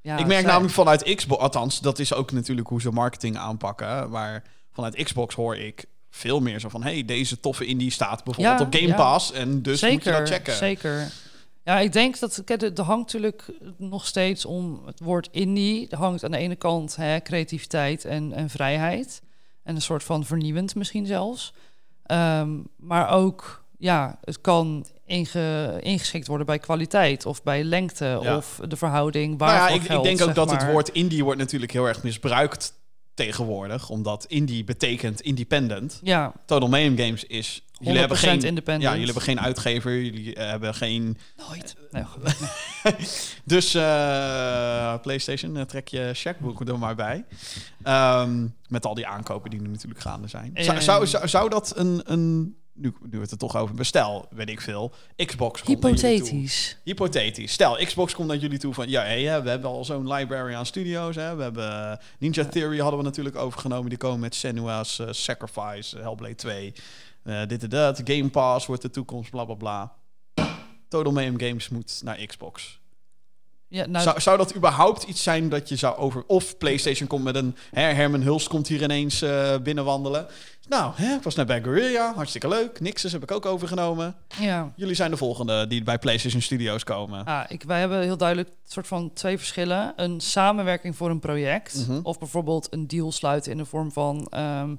ja, 0.00 0.16
ik 0.18 0.26
merk 0.26 0.40
zij- 0.40 0.50
namelijk 0.50 0.74
vanuit 0.74 1.14
Xbox, 1.14 1.40
althans, 1.42 1.80
dat 1.80 1.98
is 1.98 2.14
ook 2.14 2.32
natuurlijk 2.32 2.68
hoe 2.68 2.80
ze 2.80 2.90
marketing 2.90 3.36
aanpakken. 3.36 4.10
Maar 4.10 4.42
vanuit 4.72 5.02
Xbox 5.02 5.34
hoor 5.34 5.56
ik 5.56 5.84
veel 6.14 6.40
meer 6.40 6.60
zo 6.60 6.68
van: 6.68 6.82
hey, 6.82 7.04
deze 7.04 7.40
toffe 7.40 7.64
indie 7.64 7.90
staat 7.90 8.24
bijvoorbeeld 8.24 8.58
Ja, 8.58 8.64
op 8.64 8.74
Game 8.74 8.86
ja. 8.86 8.94
Pass. 8.96 9.32
En 9.32 9.62
dus 9.62 9.82
moet 9.82 10.04
je 10.04 10.10
dat 10.10 10.28
checken. 10.28 10.54
Zeker. 10.54 11.12
Ja, 11.64 11.78
ik 11.78 11.92
denk 11.92 12.18
dat 12.18 12.42
er 12.46 12.82
hangt 12.82 13.12
natuurlijk 13.12 13.44
nog 13.78 14.06
steeds 14.06 14.44
om 14.44 14.82
het 14.86 15.00
woord 15.00 15.28
indie. 15.30 15.88
Er 15.88 15.98
hangt 15.98 16.24
aan 16.24 16.30
de 16.30 16.36
ene 16.36 16.56
kant 16.56 16.96
hè, 16.96 17.20
creativiteit 17.20 18.04
en, 18.04 18.32
en 18.32 18.50
vrijheid. 18.50 19.22
En 19.62 19.74
een 19.74 19.82
soort 19.82 20.04
van 20.04 20.24
vernieuwend 20.24 20.74
misschien 20.74 21.06
zelfs. 21.06 21.52
Ehm, 22.02 22.50
maar 22.76 23.10
ook, 23.10 23.64
ja, 23.78 24.18
het 24.24 24.40
kan 24.40 24.86
inge, 25.06 25.78
ingeschikt 25.80 26.26
worden 26.26 26.46
bij 26.46 26.58
kwaliteit 26.58 27.26
of 27.26 27.42
bij 27.42 27.64
lengte 27.64 28.18
Ja. 28.22 28.36
of 28.36 28.60
de 28.68 28.76
verhouding 28.76 29.38
waar 29.38 29.56
Nou 29.56 29.70
ja, 29.70 29.74
ik, 29.74 29.82
ik 29.82 30.02
denk 30.02 30.20
ook 30.28 30.34
dat 30.34 30.50
het 30.50 30.66
woord 30.66 30.88
indie 30.88 31.24
wordt 31.24 31.38
natuurlijk 31.38 31.72
heel 31.72 31.88
erg 31.88 32.02
misbruikt 32.02 32.72
tegenwoordig. 33.14 33.88
Omdat 33.88 34.24
indie 34.24 34.64
betekent 34.64 35.20
independent. 35.20 36.00
Ja, 36.02 36.32
Total 36.46 36.68
Mayhem 36.68 36.96
Games 36.96 37.24
is 37.24 37.62
Jullie 37.82 37.98
hebben 37.98 38.16
geen, 38.16 38.40
independent. 38.40 38.82
Ja, 38.82 38.90
jullie 38.90 39.04
hebben 39.04 39.22
geen 39.22 39.40
uitgever, 39.40 40.02
jullie 40.02 40.34
eh, 40.34 40.48
hebben 40.48 40.74
geen... 40.74 41.18
Nooit. 41.48 41.76
Nee. 41.90 42.04
Dus 43.44 43.74
eh, 43.74 44.94
PlayStation, 45.02 45.56
eh, 45.56 45.62
trek 45.62 45.88
je 45.88 46.10
checkboek 46.14 46.68
er 46.68 46.78
maar 46.78 46.94
bij. 46.94 47.24
Ehm, 47.82 48.46
met 48.68 48.86
al 48.86 48.94
die 48.94 49.06
aankopen 49.06 49.50
die 49.50 49.60
nu 49.60 49.68
natuurlijk 49.68 50.00
gaande 50.00 50.28
zijn. 50.28 50.52
Zou, 50.54 50.80
zou, 50.80 51.06
zou, 51.06 51.28
zou 51.28 51.48
dat 51.48 51.72
een... 51.76 52.00
een 52.04 52.56
nu, 52.74 52.94
nu 53.02 53.10
we 53.10 53.18
het 53.18 53.30
er 53.30 53.38
toch 53.38 53.56
over 53.56 53.74
bestel, 53.74 54.26
weet 54.30 54.48
ik 54.48 54.60
veel. 54.60 54.92
Xbox 55.16 55.62
komt 55.62 55.80
toe. 55.80 55.90
Hypothetisch. 55.90 56.76
Hypothetisch. 56.84 57.52
Stel, 57.52 57.76
Xbox 57.76 58.14
komt 58.14 58.28
naar 58.28 58.36
jullie 58.36 58.58
toe 58.58 58.74
van... 58.74 58.88
Ja, 58.88 59.02
hey, 59.02 59.42
we 59.42 59.48
hebben 59.48 59.70
al 59.70 59.84
zo'n 59.84 60.12
library 60.12 60.54
aan 60.54 60.66
studios. 60.66 61.16
Hè. 61.16 61.36
We 61.36 61.42
hebben 61.42 61.90
eh, 61.90 61.96
Ninja 62.18 62.44
Theory 62.44 62.78
hadden 62.78 62.98
we 62.98 63.04
natuurlijk 63.04 63.36
overgenomen. 63.36 63.88
Die 63.88 63.98
komen 63.98 64.20
met 64.20 64.34
Senua's 64.34 64.98
eh, 64.98 65.06
Sacrifice, 65.10 65.98
Hellblade 65.98 66.34
2. 66.34 66.72
eh, 67.22 67.46
dit 67.46 67.62
en 67.62 67.68
dat. 67.68 68.00
Game 68.04 68.28
Pass 68.28 68.66
wordt 68.66 68.82
de 68.82 68.90
toekomst, 68.90 69.30
bla 69.30 69.44
bla 69.44 69.54
bla. 69.54 69.92
Total 70.88 71.12
Mayhem 71.12 71.40
Games 71.40 71.68
moet 71.68 72.00
naar 72.04 72.26
Xbox. 72.26 72.80
Ja, 73.72 73.86
nou, 73.86 74.04
zou, 74.04 74.20
zou 74.20 74.36
dat 74.36 74.54
überhaupt 74.56 75.02
iets 75.02 75.22
zijn 75.22 75.48
dat 75.48 75.68
je 75.68 75.76
zou 75.76 75.96
over... 75.96 76.24
Of 76.26 76.58
PlayStation 76.58 77.08
komt 77.08 77.24
met 77.24 77.34
een... 77.34 77.56
Hè, 77.70 77.82
Herman 77.82 78.22
Hulst 78.22 78.48
komt 78.48 78.68
hier 78.68 78.82
ineens 78.82 79.22
eh, 79.22 79.58
binnenwandelen. 79.62 80.26
Nou, 80.68 80.92
hè, 80.94 81.14
ik 81.14 81.22
was 81.22 81.34
net 81.34 81.46
bij 81.46 81.62
Guerrilla. 81.62 82.14
Hartstikke 82.14 82.48
leuk. 82.48 82.80
Nixus 82.80 83.12
heb 83.12 83.22
ik 83.22 83.30
ook 83.30 83.46
overgenomen. 83.46 84.14
ja. 84.38 84.72
Jullie 84.76 84.94
zijn 84.94 85.10
de 85.10 85.16
volgende 85.16 85.66
die 85.66 85.82
bij 85.82 85.98
PlayStation 85.98 86.42
Studios 86.42 86.84
komen. 86.84 87.24
Ah, 87.24 87.44
ik, 87.48 87.62
wij 87.62 87.80
hebben 87.80 88.02
heel 88.02 88.16
duidelijk 88.16 88.48
soort 88.66 88.86
van 88.86 89.12
twee 89.12 89.38
verschillen. 89.38 89.92
Een 89.96 90.20
samenwerking 90.20 90.96
voor 90.96 91.10
een 91.10 91.20
project. 91.20 91.86
Mhm. 91.88 92.00
Of 92.02 92.18
bijvoorbeeld 92.18 92.66
een 92.70 92.86
deal 92.86 93.12
sluiten 93.12 93.52
in 93.52 93.58
de 93.58 93.64
vorm 93.64 93.92
van 93.92 94.26
ehm, 94.30 94.70
eh, 94.70 94.76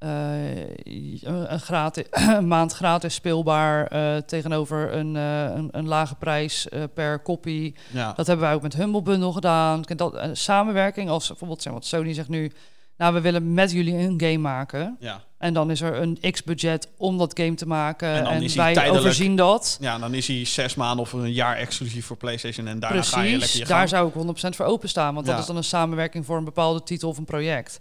een, 0.00 1.52
een 1.52 1.60
gratis, 1.60 2.04
een 2.10 2.48
maand 2.56 2.72
gratis 2.72 3.14
speelbaar 3.14 3.86
eh, 3.86 4.16
tegenover 4.16 4.92
een, 4.94 5.16
eh, 5.16 5.42
een, 5.54 5.68
een 5.72 5.88
lage 5.88 6.14
prijs 6.14 6.68
eh, 6.68 6.82
per 6.94 7.18
kopie. 7.18 7.74
Ja. 7.92 8.12
Dat 8.12 8.26
hebben 8.26 8.46
wij 8.46 8.54
ook 8.54 8.62
met 8.62 8.76
Humble 8.76 9.02
Bundle 9.02 9.32
gedaan. 9.32 9.82
Dat, 9.96 10.20
samenwerking 10.32 11.08
als 11.08 11.26
bijvoorbeeld 11.28 11.62
zeg, 11.62 11.72
wat 11.72 11.84
Sony 11.86 12.12
zegt 12.12 12.28
nu... 12.28 12.50
Nou, 12.96 13.14
we 13.14 13.20
willen 13.20 13.54
met 13.54 13.70
jullie 13.72 13.94
een 13.94 14.14
game 14.20 14.38
maken. 14.38 14.96
Ja. 15.00 15.20
En 15.38 15.54
dan 15.54 15.70
is 15.70 15.80
er 15.80 16.00
een 16.00 16.18
x-budget 16.30 16.88
om 16.96 17.18
dat 17.18 17.32
game 17.40 17.54
te 17.54 17.66
maken. 17.66 18.08
En 18.08 18.16
En, 18.16 18.24
dan 18.24 18.42
is 18.42 18.54
wij 18.54 18.72
tijdelijk- 18.74 19.00
overzien 19.04 19.36
dat. 19.36 19.76
ja, 19.80 19.98
dan 19.98 20.14
is 20.14 20.26
hij 20.26 20.44
zes 20.44 20.74
maanden 20.74 21.00
of 21.04 21.12
een 21.12 21.32
jaar 21.32 21.56
exclusief 21.56 22.06
voor 22.06 22.16
PlayStation. 22.16 22.66
En 22.66 22.78
daarna 22.80 23.02
ga 23.02 23.16
je 23.16 23.22
lekker 23.22 23.38
Precies, 23.38 23.58
je 23.60 23.64
daar 23.66 23.76
gang. 23.76 23.88
zou 23.88 24.08
ik 24.08 24.14
100% 24.14 24.56
voor 24.56 24.66
openstaan. 24.66 25.14
Want 25.14 25.26
Ja. 25.26 25.32
dat 25.32 25.40
is 25.40 25.46
dan 25.46 25.56
een 25.56 25.64
samenwerking 25.64 26.26
voor 26.26 26.36
een 26.36 26.44
bepaalde 26.44 26.82
titel 26.82 27.08
of 27.08 27.18
een 27.18 27.24
project. 27.24 27.78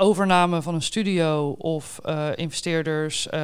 Overname 0.00 0.62
van 0.62 0.74
een 0.74 0.82
studio 0.82 1.50
of 1.50 1.98
eh, 2.04 2.28
investeerders. 2.34 3.28
eh, 3.28 3.40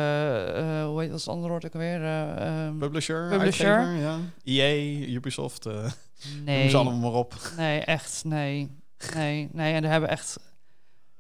hoe 0.84 1.00
heet 1.00 1.10
dat 1.10 1.28
andere 1.28 1.48
woord 1.48 1.64
ook 1.66 1.72
alweer? 1.72 2.02
Eh, 2.02 2.46
ehm, 2.46 2.78
Publisher, 2.78 3.28
Publisher. 3.28 3.76
uitgever, 3.76 4.00
ja. 4.02 4.18
EA, 4.44 5.06
Ubisoft, 5.08 5.66
eh 5.66 5.72
noem 5.74 6.44
nee, 6.44 6.68
ze 6.68 6.76
allemaal 6.76 7.10
maar 7.10 7.18
op. 7.18 7.34
nee, 7.56 7.80
echt, 7.80 8.22
nee. 8.24 8.70
Nee, 9.14 9.48
nee. 9.52 9.74
En 9.74 9.84
er 9.84 9.90
hebben 9.90 10.08
echt... 10.08 10.38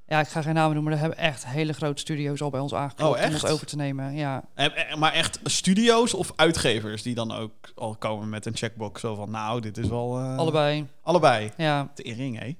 Ja, 0.06 0.20
ik 0.20 0.28
ga 0.28 0.42
geen 0.42 0.54
namen 0.54 0.74
noemen, 0.74 0.92
maar 0.92 0.92
er 1.02 1.08
hebben 1.08 1.18
echt 1.24 1.46
hele 1.46 1.72
grote 1.72 2.00
studio's 2.00 2.40
al 2.42 2.50
bij 2.50 2.60
ons 2.60 2.74
aangeklopt 2.74 3.18
Oh, 3.18 3.26
om 3.26 3.32
ons 3.32 3.46
over 3.46 3.66
te 3.66 3.76
nemen. 3.76 4.14
Ja, 4.14 4.44
eh, 4.54 4.94
Maar 4.96 5.12
echt 5.12 5.40
studio's 5.44 6.14
of 6.14 6.32
uitgevers 6.36 7.02
die 7.02 7.14
dan 7.14 7.32
ook 7.32 7.52
al 7.74 7.96
komen 7.96 8.28
met 8.28 8.46
een 8.46 8.56
checkbox. 8.56 9.00
Zo 9.00 9.14
van, 9.14 9.30
nou, 9.30 9.60
dit 9.60 9.78
is 9.78 9.88
wel... 9.88 10.18
allebei. 10.18 10.86
Allebei. 11.02 11.50
Ja, 11.56 11.90
Tering, 11.94 12.38
hé. 12.38 12.56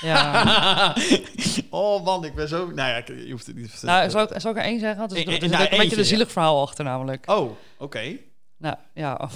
Ja. 0.00 0.94
oh 1.70 2.04
man, 2.04 2.24
ik 2.24 2.34
ben 2.34 2.48
zo... 2.48 2.66
Nou 2.66 2.88
ja, 2.88 3.02
je 3.24 3.30
hoeft 3.30 3.46
het 3.46 3.56
niet 3.56 3.80
te 3.80 3.86
nou, 3.86 4.10
zal 4.10 4.22
ik, 4.22 4.40
zal 4.40 4.50
ik 4.50 4.56
er 4.56 4.62
één 4.62 4.80
zeggen? 4.80 5.08
Dus 5.08 5.18
Eh, 5.18 5.26
er 5.26 5.32
eh, 5.32 5.40
zit 5.40 5.50
nou, 5.50 5.66
een 5.70 5.78
beetje 5.78 5.98
een 5.98 6.04
zielig 6.04 6.32
verhaal 6.32 6.62
achter 6.62 6.84
namelijk. 6.84 7.30
Oh, 7.30 7.50
oké. 7.78 8.16
Nou, 8.58 8.76
ja. 8.94 9.28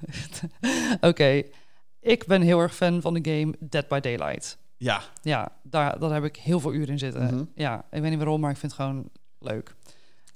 Oké. 1.10 1.42
Ik 2.00 2.26
ben 2.26 2.42
heel 2.42 2.60
erg 2.60 2.74
fan 2.74 3.00
van 3.00 3.14
de 3.14 3.30
game 3.30 3.54
Dead 3.58 3.88
by 3.88 4.00
Daylight. 4.00 4.58
Ja. 4.76 5.02
Ja, 5.22 5.48
daar, 5.62 5.98
daar 5.98 6.12
heb 6.12 6.24
ik 6.24 6.36
heel 6.36 6.60
veel 6.60 6.72
uren 6.72 6.88
in 6.88 6.98
zitten. 6.98 7.22
Mhm. 7.22 7.44
Ja, 7.54 7.84
ik 7.90 8.00
weet 8.00 8.10
niet 8.10 8.18
waarom, 8.18 8.40
maar 8.40 8.50
ik 8.50 8.56
vind 8.56 8.72
het 8.72 8.80
gewoon 8.80 9.10
leuk. 9.38 9.74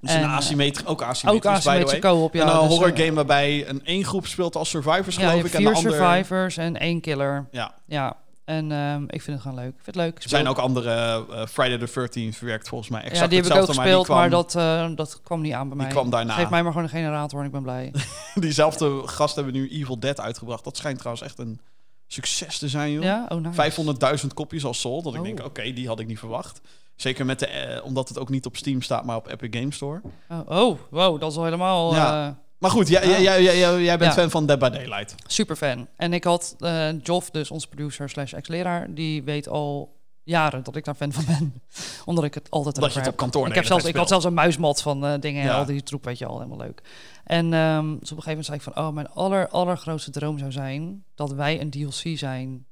Dus 0.00 0.12
een 0.12 0.18
En, 0.18 0.24
eh, 0.24 0.36
asymmetrisch, 0.36 0.86
ook 0.86 1.02
asymmetrisch, 1.02 1.94
Ook 1.94 2.00
co-op, 2.00 2.34
ja. 2.34 2.42
en 2.42 2.48
een 2.48 2.60
dus, 2.60 2.68
horror 2.68 2.92
eh, 2.92 3.04
game 3.04 3.12
waarbij 3.12 3.68
een 3.68 3.84
één 3.84 4.04
groep 4.04 4.26
speelt 4.26 4.56
als 4.56 4.68
survivors, 4.68 5.16
Ja, 5.16 5.28
geloof 5.28 5.44
ik. 5.44 5.52
En 5.52 5.62
de 5.62 5.68
vier 5.68 5.76
ander... 5.76 5.92
survivors 5.92 6.56
en 6.56 6.76
één 6.76 7.00
killer. 7.00 7.48
Ja, 7.50 7.74
Ja, 7.86 8.16
en 8.44 8.72
ehm, 8.72 9.02
ik 9.02 9.22
vind 9.22 9.26
het 9.26 9.40
gewoon 9.40 9.56
leuk. 9.64 9.68
Ik 9.74 9.82
vind 9.82 9.96
het 9.96 10.04
leuk. 10.04 10.22
er 10.22 10.28
zijn 10.28 10.48
ook 10.48 10.58
andere... 10.58 10.90
eh, 11.30 11.46
Friday 11.46 11.78
the 11.86 12.08
13th 12.32 12.38
werkt 12.40 12.68
volgens 12.68 12.90
mij 12.90 13.00
exact 13.00 13.18
ja, 13.20 13.26
die 13.26 13.38
heb 13.40 13.46
ik 13.46 13.56
ook 13.56 13.66
gespeeld, 13.66 14.08
maar, 14.08 14.30
dat, 14.30 14.54
eh, 14.54 14.90
dat 14.94 15.20
kwam 15.22 15.40
niet 15.40 15.52
aan 15.52 15.68
bij 15.68 15.76
mij. 15.76 15.86
die 15.86 15.94
kwam 15.94 16.10
daarna. 16.10 16.34
Geef 16.34 16.50
mij 16.50 16.62
maar 16.62 16.72
gewoon 16.72 16.86
een 16.86 16.94
generator 16.94 17.40
en 17.40 17.46
ik 17.46 17.52
ben 17.52 17.62
blij. 17.62 17.92
Diezelfde 18.34 19.02
gast 19.08 19.34
hebben 19.34 19.52
nu 19.54 19.68
Evil 19.68 19.98
Dead 19.98 20.20
uitgebracht. 20.20 20.64
Dat 20.64 20.76
schijnt 20.76 20.98
trouwens 20.98 21.24
echt 21.26 21.38
een 21.38 21.60
succes 22.06 22.58
te 22.58 22.68
zijn, 22.68 22.92
joh. 22.92 23.02
ja? 23.02 23.26
Oh, 23.28 23.40
nice. 23.40 24.18
500.000 24.20 24.26
kopies 24.34 24.64
al 24.64 24.74
sold. 24.74 25.04
Dat 25.04 25.14
ik 25.14 25.20
Oh. 25.20 25.26
denk, 25.26 25.44
oké, 25.44 25.72
die 25.72 25.86
had 25.86 26.00
ik 26.00 26.06
niet 26.06 26.18
verwacht. 26.18 26.60
Zeker 26.96 27.24
met 27.26 27.38
de, 27.38 27.46
eh, 27.46 27.84
omdat 27.84 28.08
het 28.08 28.18
ook 28.18 28.28
niet 28.28 28.46
op 28.46 28.56
Steam 28.56 28.82
staat, 28.82 29.04
maar 29.04 29.16
op 29.16 29.28
Epic 29.30 29.58
Games 29.58 29.76
Store. 29.76 30.00
Oh, 30.28 30.40
oh, 30.48 30.78
wow, 30.90 31.20
dat 31.20 31.30
is 31.30 31.36
al 31.36 31.44
helemaal... 31.44 31.94
Ja. 31.94 32.42
Maar 32.64 32.72
goed, 32.72 32.88
jij, 32.88 33.00
Ah. 33.02 33.06
jij, 33.08 33.42
jij, 33.42 33.58
jij, 33.58 33.82
jij 33.82 33.98
bent 33.98 34.14
Ja. 34.14 34.20
fan 34.20 34.30
van 34.30 34.46
Dead 34.46 34.58
by 34.58 34.68
Daylight. 34.68 35.14
super 35.26 35.56
fan. 35.56 35.86
En 35.96 36.12
ik 36.12 36.24
had 36.24 36.54
eh 36.58 36.88
Joff, 37.02 37.30
dus 37.30 37.50
onze 37.50 37.68
producer 37.68 38.08
slash 38.08 38.32
ex-leraar, 38.32 38.94
die 38.94 39.22
weet 39.22 39.48
al 39.48 39.96
jaren 40.22 40.62
dat 40.62 40.76
ik 40.76 40.84
daar 40.84 40.94
fan 40.94 41.12
van 41.12 41.24
ben. 41.24 41.62
Omdat 42.04 42.24
ik 42.24 42.34
het 42.34 42.50
altijd 42.50 42.74
Dat 42.74 42.92
je 42.92 42.98
het 42.98 43.08
op 43.08 43.16
kantoor 43.16 43.48
Ik, 43.48 43.54
heb 43.54 43.64
zelfs, 43.64 43.84
ik 43.84 43.96
had 43.96 44.08
zelfs 44.08 44.24
een 44.24 44.34
muismat 44.34 44.82
van 44.82 45.06
eh, 45.06 45.20
dingen 45.20 45.42
en 45.42 45.48
Ja. 45.48 45.54
al 45.58 45.64
die 45.64 45.82
troep, 45.82 46.04
weet 46.04 46.18
je 46.18 46.26
al, 46.26 46.36
helemaal 46.36 46.58
leuk. 46.58 46.80
En 47.24 47.50
dus 47.50 47.58
op 47.58 48.16
een 48.16 48.22
gegeven 48.22 48.28
moment 48.28 48.44
zei 48.46 48.56
ik 48.56 48.62
van, 48.62 48.76
oh, 48.76 48.92
mijn 48.94 49.08
aller, 49.08 49.48
allergrootste 49.48 50.10
droom 50.10 50.38
zou 50.38 50.52
zijn 50.52 51.04
dat 51.14 51.32
wij 51.32 51.60
een 51.60 51.70
DLC 51.70 52.18
zijn 52.18 52.66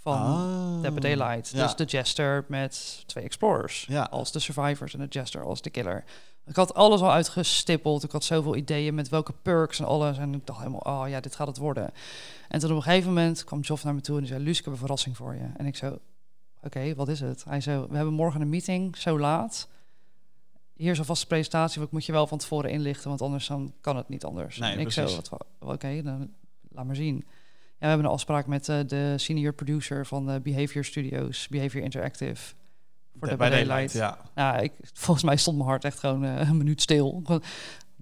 van 0.00 0.16
Ah. 0.18 0.80
Dead 0.82 0.94
by 0.94 1.00
Daylight. 1.00 1.50
Ja. 1.54 1.62
Dus 1.62 1.74
de 1.76 1.84
Jester 1.84 2.44
met 2.48 3.02
twee 3.06 3.24
Explorers. 3.24 3.84
Ja. 3.88 4.02
Als 4.10 4.32
de 4.32 4.38
Survivors 4.38 4.94
en 4.94 5.00
de 5.00 5.06
Jester 5.08 5.44
als 5.44 5.62
de 5.62 5.70
Killer. 5.70 6.04
Ik 6.46 6.56
had 6.56 6.74
alles 6.74 7.00
al 7.00 7.12
uitgestippeld. 7.12 8.04
Ik 8.04 8.10
had 8.10 8.24
zoveel 8.24 8.56
ideeën 8.56 8.94
met 8.94 9.08
welke 9.08 9.32
perks 9.42 9.78
en 9.78 9.84
alles. 9.84 10.18
En 10.18 10.34
ik 10.34 10.46
dacht 10.46 10.58
helemaal, 10.58 11.02
oh 11.02 11.08
ja, 11.08 11.20
dit 11.20 11.34
gaat 11.34 11.46
het 11.46 11.56
worden. 11.56 11.90
En 12.48 12.60
toen 12.60 12.70
op 12.70 12.76
een 12.76 12.82
gegeven 12.82 13.08
moment 13.08 13.44
kwam 13.44 13.60
Joff 13.60 13.84
naar 13.84 13.94
me 13.94 14.00
toe 14.00 14.14
en 14.14 14.20
die 14.20 14.30
zei, 14.30 14.44
Luus, 14.44 14.58
ik 14.58 14.64
heb 14.64 14.72
een 14.72 14.78
verrassing 14.78 15.16
voor 15.16 15.34
je. 15.34 15.50
En 15.56 15.66
ik 15.66 15.76
zo, 15.76 15.98
oké, 16.62 16.94
wat 16.94 17.08
is 17.08 17.20
het? 17.20 17.44
Hij 17.44 17.60
zo, 17.60 17.86
we 17.88 17.96
hebben 17.96 18.14
morgen 18.14 18.40
een 18.40 18.48
meeting, 18.48 18.96
zo 18.96 19.18
laat. 19.18 19.68
Hier 20.72 20.90
is 20.90 20.98
alvast 20.98 21.22
een 21.22 21.28
presentatie, 21.28 21.78
maar 21.78 21.86
ik 21.86 21.92
moet 21.92 22.06
je 22.06 22.12
wel 22.12 22.26
van 22.26 22.38
tevoren 22.38 22.70
inlichten, 22.70 23.08
want 23.08 23.22
anders 23.22 23.46
dan 23.46 23.72
kan 23.80 23.96
het 23.96 24.08
niet 24.08 24.24
anders. 24.24 24.58
Nee, 24.58 24.72
en 24.72 24.78
ik 24.78 24.88
precies. 24.88 25.14
zo, 25.14 25.36
oké, 25.58 26.02
dan 26.02 26.30
laat 26.68 26.84
maar 26.84 26.96
zien. 26.96 27.16
Ja, 27.16 27.24
we 27.78 27.86
hebben 27.86 28.06
een 28.06 28.12
afspraak 28.12 28.46
met 28.46 28.68
eh, 28.68 28.78
de 28.86 29.14
senior 29.16 29.52
producer 29.52 30.06
van 30.06 30.26
de 30.26 30.40
Behavior 30.40 30.84
Studios, 30.84 31.48
Behavior 31.48 31.84
Interactive. 31.84 32.54
Voor 33.18 33.28
Dead 33.28 33.38
de 33.38 33.44
by 33.44 33.50
Daylight. 33.50 33.92
ja. 33.92 34.18
Nou, 34.34 34.62
ik, 34.62 34.72
volgens 34.92 35.24
mij 35.24 35.36
stond 35.36 35.56
mijn 35.56 35.68
hart 35.68 35.84
echt 35.84 35.98
gewoon 35.98 36.24
eh, 36.24 36.48
een 36.48 36.56
minuut 36.56 36.82
stil. 36.82 37.22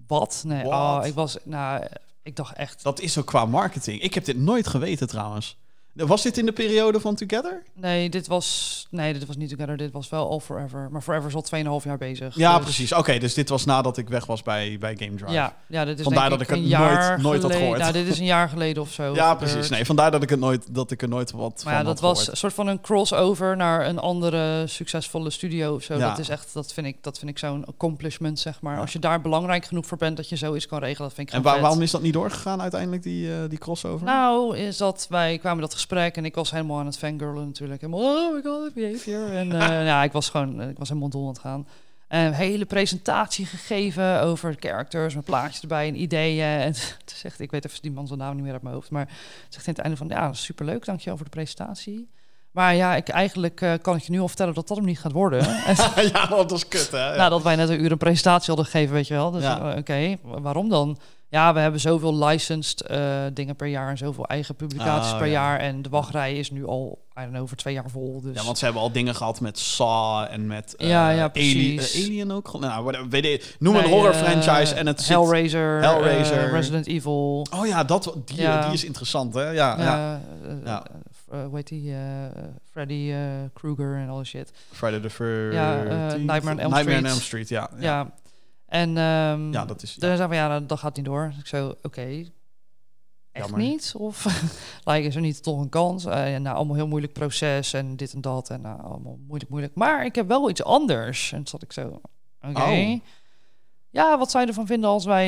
Wat? 0.07 0.43
Nee? 0.47 0.65
Oh, 0.67 1.01
ik 1.05 1.15
was, 1.15 1.37
nou, 1.45 1.87
ik 2.23 2.37
dacht 2.37 2.57
echt, 2.57 2.83
Dat 2.83 3.01
is 3.01 3.19
ook 3.19 3.27
qua 3.27 3.45
marketing. 3.45 4.01
Ik 4.01 4.15
heb 4.15 4.25
dit 4.25 4.37
nooit 4.37 4.67
geweten 4.67 5.09
trouwens. 5.09 5.59
Was 5.93 6.23
dit 6.23 6.39
in 6.39 6.47
de 6.47 6.53
periode 6.53 7.01
van 7.01 7.15
Together? 7.15 7.63
nee, 7.75 8.11
dit 8.11 8.27
was, 8.27 8.87
nee, 8.91 9.13
dit 9.13 9.27
was 9.27 9.37
niet 9.37 9.49
Together, 9.51 9.77
dit 9.77 9.93
was 9.93 10.09
wel 10.09 10.31
All 10.31 10.41
Forever. 10.41 10.89
Maar 10.91 11.03
Forever 11.03 11.29
is 11.29 11.35
al 11.35 11.43
2,5 11.81 11.85
jaar 11.85 11.99
bezig. 11.99 12.35
Ja, 12.35 12.55
dus- 12.57 12.65
precies. 12.65 12.93
Oké, 12.93 13.19
dus 13.19 13.35
dit 13.35 13.49
was 13.49 13.65
nadat 13.65 13.97
ik 13.97 14.09
weg 14.09 14.27
was 14.27 14.43
bij, 14.43 14.77
bij 14.81 14.97
Game 14.99 15.15
Drive. 15.17 15.33
Ja, 15.33 15.57
ja, 15.69 15.85
dit 15.85 15.99
is 15.99 16.05
Vandaar 16.05 16.31
dat 16.31 16.41
ik 16.41 16.49
het 16.49 16.67
jaar 16.69 17.09
nooit- 17.09 17.23
nooit 17.23 17.43
had 17.43 17.53
gehoord. 17.55 17.79
Nou, 17.79 17.93
dit 17.93 18.07
is 18.07 18.19
een 18.19 18.25
jaar 18.25 18.49
geleden 18.49 18.83
of 18.83 18.93
zo. 18.93 19.15
Ja, 19.15 19.35
precies. 19.35 19.69
Nee, 19.69 19.85
vandaar 19.85 20.11
dat 20.11 20.23
ik, 20.23 20.31
het 20.31 20.39
nooit, 20.41 20.75
dat 20.75 20.91
ik 20.91 21.03
er 21.03 21.09
nooit 21.09 21.31
wat 21.31 21.63
Maar 21.65 21.73
ja, 21.73 21.79
van 21.79 21.87
dat 21.89 22.01
had 22.01 22.09
was 22.09 22.11
gehoord. 22.19 22.29
een 22.33 22.37
soort 22.37 22.55
van 22.55 22.67
een 22.67 22.81
crossover 22.81 23.57
naar 23.57 23.87
een 23.87 23.99
andere 23.99 24.67
succesvolle 24.67 25.31
studio 25.31 25.75
of 25.75 25.83
zo. 25.83 25.95
Ja. 25.97 26.09
Dat 26.09 26.19
is 26.19 26.29
echt, 26.29 26.53
dat 26.55 26.73
vind 26.73 26.87
ik, 26.87 26.97
dat 27.01 27.19
vind 27.19 27.31
ik 27.31 27.39
zo'n 27.39 27.65
accomplishment, 27.65 28.39
zeg 28.39 28.61
maar. 28.61 28.75
Ja. 28.75 28.81
Als 28.81 28.93
je 28.93 28.99
daar 28.99 29.21
belangrijk 29.21 29.65
genoeg 29.65 29.87
voor 29.87 29.99
bent 29.99 30.17
dat 30.17 30.29
je 30.29 30.37
zoiets 30.37 30.67
kan 30.67 30.79
regelen, 30.79 31.07
dat 31.09 31.17
vind 31.17 31.29
ik 31.29 31.35
En 31.35 31.43
waar- 31.43 31.61
waarom 31.61 31.83
is 31.83 31.91
dat 31.91 32.03
niet 32.03 32.13
doorgegaan 32.13 32.61
uiteindelijk, 32.61 33.03
die, 33.03 33.33
eh, 33.33 33.39
die 33.49 33.59
crossover? 33.59 34.07
Nou, 34.07 34.57
is 34.57 34.77
dat 34.77 35.07
wij 35.09 35.39
kwamen 35.39 35.61
dat 35.61 35.79
gesprek 35.81 36.17
en 36.17 36.25
ik 36.25 36.35
was 36.35 36.51
helemaal 36.51 36.79
aan 36.79 36.87
het 36.87 36.99
fangirlen 36.99 37.47
natuurlijk. 37.47 37.81
Helemaal, 37.81 38.27
oh 38.27 38.35
my 38.35 38.43
god, 38.43 38.75
behavior. 38.75 39.33
En 39.33 39.53
eh, 39.53 39.85
ja, 39.91 40.03
ik 40.03 40.13
was 40.13 40.29
gewoon, 40.29 40.63
ik 40.63 40.79
was 40.79 40.89
helemaal 40.89 41.09
dol 41.11 41.23
aan 41.23 41.29
het 41.29 41.39
gaan. 41.39 41.67
En 42.09 42.27
een 42.27 42.33
hele 42.33 42.65
presentatie 42.65 43.47
gegeven 43.47 44.21
over 44.23 44.57
characters, 44.61 45.15
met 45.15 45.25
plaatjes 45.25 45.61
erbij 45.63 45.89
en 45.89 46.01
ideeën. 46.01 46.45
En 46.45 46.73
toen 47.05 47.17
zegt, 47.17 47.41
ik 47.41 47.51
weet 47.51 47.67
even 47.67 47.83
die 47.83 47.91
man 47.93 48.07
zijn 48.07 48.19
naam 48.19 48.35
niet 48.35 48.45
meer 48.45 48.53
uit 48.53 48.63
mijn 48.63 48.75
hoofd, 48.75 48.91
maar 48.91 49.09
zegt 49.49 49.69
aan 49.69 49.75
het 49.75 49.83
einde 49.83 49.97
van, 49.97 50.09
ja, 50.09 50.33
superleuk, 50.33 50.85
dankjewel 50.85 51.17
voor 51.17 51.25
de 51.25 51.31
presentatie. 51.31 52.09
Maar 52.51 52.75
ja, 52.75 52.97
ik, 52.97 53.09
eigenlijk 53.09 53.61
eh, 53.61 53.73
kan 53.83 53.97
ik 53.97 54.03
je 54.03 54.11
nu 54.13 54.21
al 54.21 54.29
vertellen 54.29 54.55
dat 54.55 54.69
dat 54.69 54.77
hem 54.77 54.87
niet 54.87 54.99
gaat 55.01 55.13
worden. 55.13 55.47
En 55.97 56.09
ja, 56.13 56.27
dat 56.27 56.51
was 56.51 56.69
kut, 56.69 56.91
hè? 56.91 56.99
Ja. 57.11 57.17
Nadat 57.17 57.43
wij 57.43 57.57
net 57.57 57.69
een 57.69 57.83
uur 57.83 57.93
een 57.93 57.99
presentatie 57.99 58.47
hadden 58.47 58.65
gegeven, 58.65 58.95
weet 58.95 59.07
je 59.07 59.15
wel. 59.15 59.31
Dus 59.31 59.43
Ja. 59.43 59.71
eh, 59.73 59.79
oké, 59.79 60.17
wa- 60.23 60.41
waarom 60.41 60.69
dan? 60.69 60.99
Ja, 61.31 61.55
we 61.55 61.61
hebben 61.61 61.81
zoveel 61.81 62.25
licensed 62.25 62.81
eh, 62.81 63.23
dingen 63.33 63.57
per 63.57 63.67
jaar 63.67 63.89
en 63.91 63.99
zoveel 63.99 64.27
eigen 64.27 64.55
publicaties 64.55 65.13
Oh, 65.13 65.19
per 65.19 65.27
ja. 65.27 65.33
jaar. 65.33 65.59
En 65.59 65.83
de 65.83 65.89
wachtrij 65.89 66.37
is 66.37 66.51
nu 66.51 66.67
al, 66.67 66.99
I 67.17 67.21
don't 67.21 67.31
know, 67.31 67.43
over 67.43 67.57
twee 67.57 67.75
jaar 67.75 67.91
vol. 67.91 68.21
Dus 68.21 68.37
Ja, 68.39 68.45
want 68.45 68.59
ze 68.59 68.65
hebben 68.65 68.83
al 68.83 68.93
dingen 68.93 69.15
gehad 69.15 69.41
met 69.41 69.59
Saw 69.59 70.27
en 70.31 70.47
met 70.47 70.77
eh, 70.77 70.89
Ja, 70.89 71.11
ja, 71.11 71.31
Alien, 71.35 71.79
eh, 71.79 72.05
Alien 72.05 72.33
ook. 72.33 72.61
Nou, 72.61 73.07
weet 73.11 73.57
noem 73.59 73.73
Nee, 73.75 73.83
een 73.85 73.91
horror 73.91 74.15
franchise 74.15 74.75
en 74.75 74.87
het. 74.87 75.09
Hellraiser, 75.09 75.83
Hellraiser. 75.83 76.51
Resident 76.51 76.87
Evil. 76.87 77.47
Oh 77.55 77.67
ja, 77.67 77.85
dat, 77.85 78.15
die, 78.25 78.41
Ja. 78.41 78.65
die 78.65 78.73
is 78.73 78.85
interessant, 78.85 79.35
hè? 79.35 79.51
Ja, 79.51 79.77
ja. 79.79 80.21
Ja, 80.65 80.83
hoe 81.29 81.57
heet 81.57 81.69
die? 81.69 81.95
Freddy 82.71 83.15
Krueger 83.53 83.97
en 83.97 84.09
al 84.09 84.25
shit. 84.25 84.53
Friday 84.73 85.01
the 85.01 85.09
13th. 85.11 85.55
Ja, 85.55 85.83
Nightmare 86.17 86.51
on 86.51 86.59
Elm 86.59 86.73
Nightmare 86.73 86.99
on 86.99 87.05
Street. 87.07 87.07
Elm 87.07 87.21
Street, 87.21 87.49
ja. 87.49 87.71
Ja. 87.79 88.11
En 88.71 88.97
ehm 88.97 89.53
Ja, 89.53 89.65
dat 89.65 89.83
is... 89.83 89.95
dan 89.95 90.11
zeggen 90.11 90.29
we, 90.29 90.35
ja, 90.35 90.61
dat, 90.61 90.79
gaat 90.79 90.97
niet 90.97 91.05
door. 91.05 91.27
Dus 91.29 91.39
ik 91.39 91.47
zo, 91.47 91.75
oké, 91.83 92.01
echt 93.33 93.49
Jammer. 93.49 93.59
niet? 93.61 93.93
Of 93.97 94.25
like, 94.85 95.07
is 95.07 95.15
er 95.15 95.21
niet 95.21 95.43
toch 95.43 95.61
een 95.61 95.69
kans? 95.69 96.05
Eh, 96.05 96.33
ja, 96.33 96.39
nou, 96.39 96.57
allemaal 96.57 96.77
heel 96.77 96.87
moeilijk 96.89 97.13
proces 97.13 97.73
en 97.73 97.97
dit 97.97 98.13
en 98.13 98.21
dat. 98.21 98.51
En 98.51 98.61
nou, 98.61 98.83
allemaal 98.83 99.19
moeilijk, 99.27 99.51
moeilijk. 99.51 99.75
Maar 99.75 100.05
ik 100.05 100.15
heb 100.15 100.29
wel 100.29 100.51
iets 100.51 100.65
anders. 100.65 101.31
En 101.33 101.37
toen 101.39 101.47
zat 101.47 101.63
ik 101.63 101.73
zo, 101.73 102.01
oké. 102.49 102.61
Oh. 102.61 103.01
Ja, 103.91 104.19
wat 104.19 104.31
zou 104.31 104.43
je 104.43 104.49
ervan 104.49 104.67
vinden 104.67 104.91
als 104.91 105.05
wij 105.05 105.27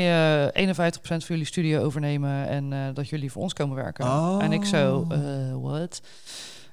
eh 0.54 0.68
51% 0.74 0.82
van 1.02 1.20
jullie 1.26 1.44
studio 1.44 1.82
overnemen 1.82 2.48
en 2.48 2.72
eh, 2.72 2.78
dat 2.94 3.08
jullie 3.08 3.32
voor 3.32 3.42
ons 3.42 3.52
komen 3.52 3.76
werken? 3.76 4.06
En 4.40 4.52
ik 4.52 4.64
zo, 4.64 5.06
Oh. 5.10 5.12
eh 5.12 5.56
what? 5.62 6.02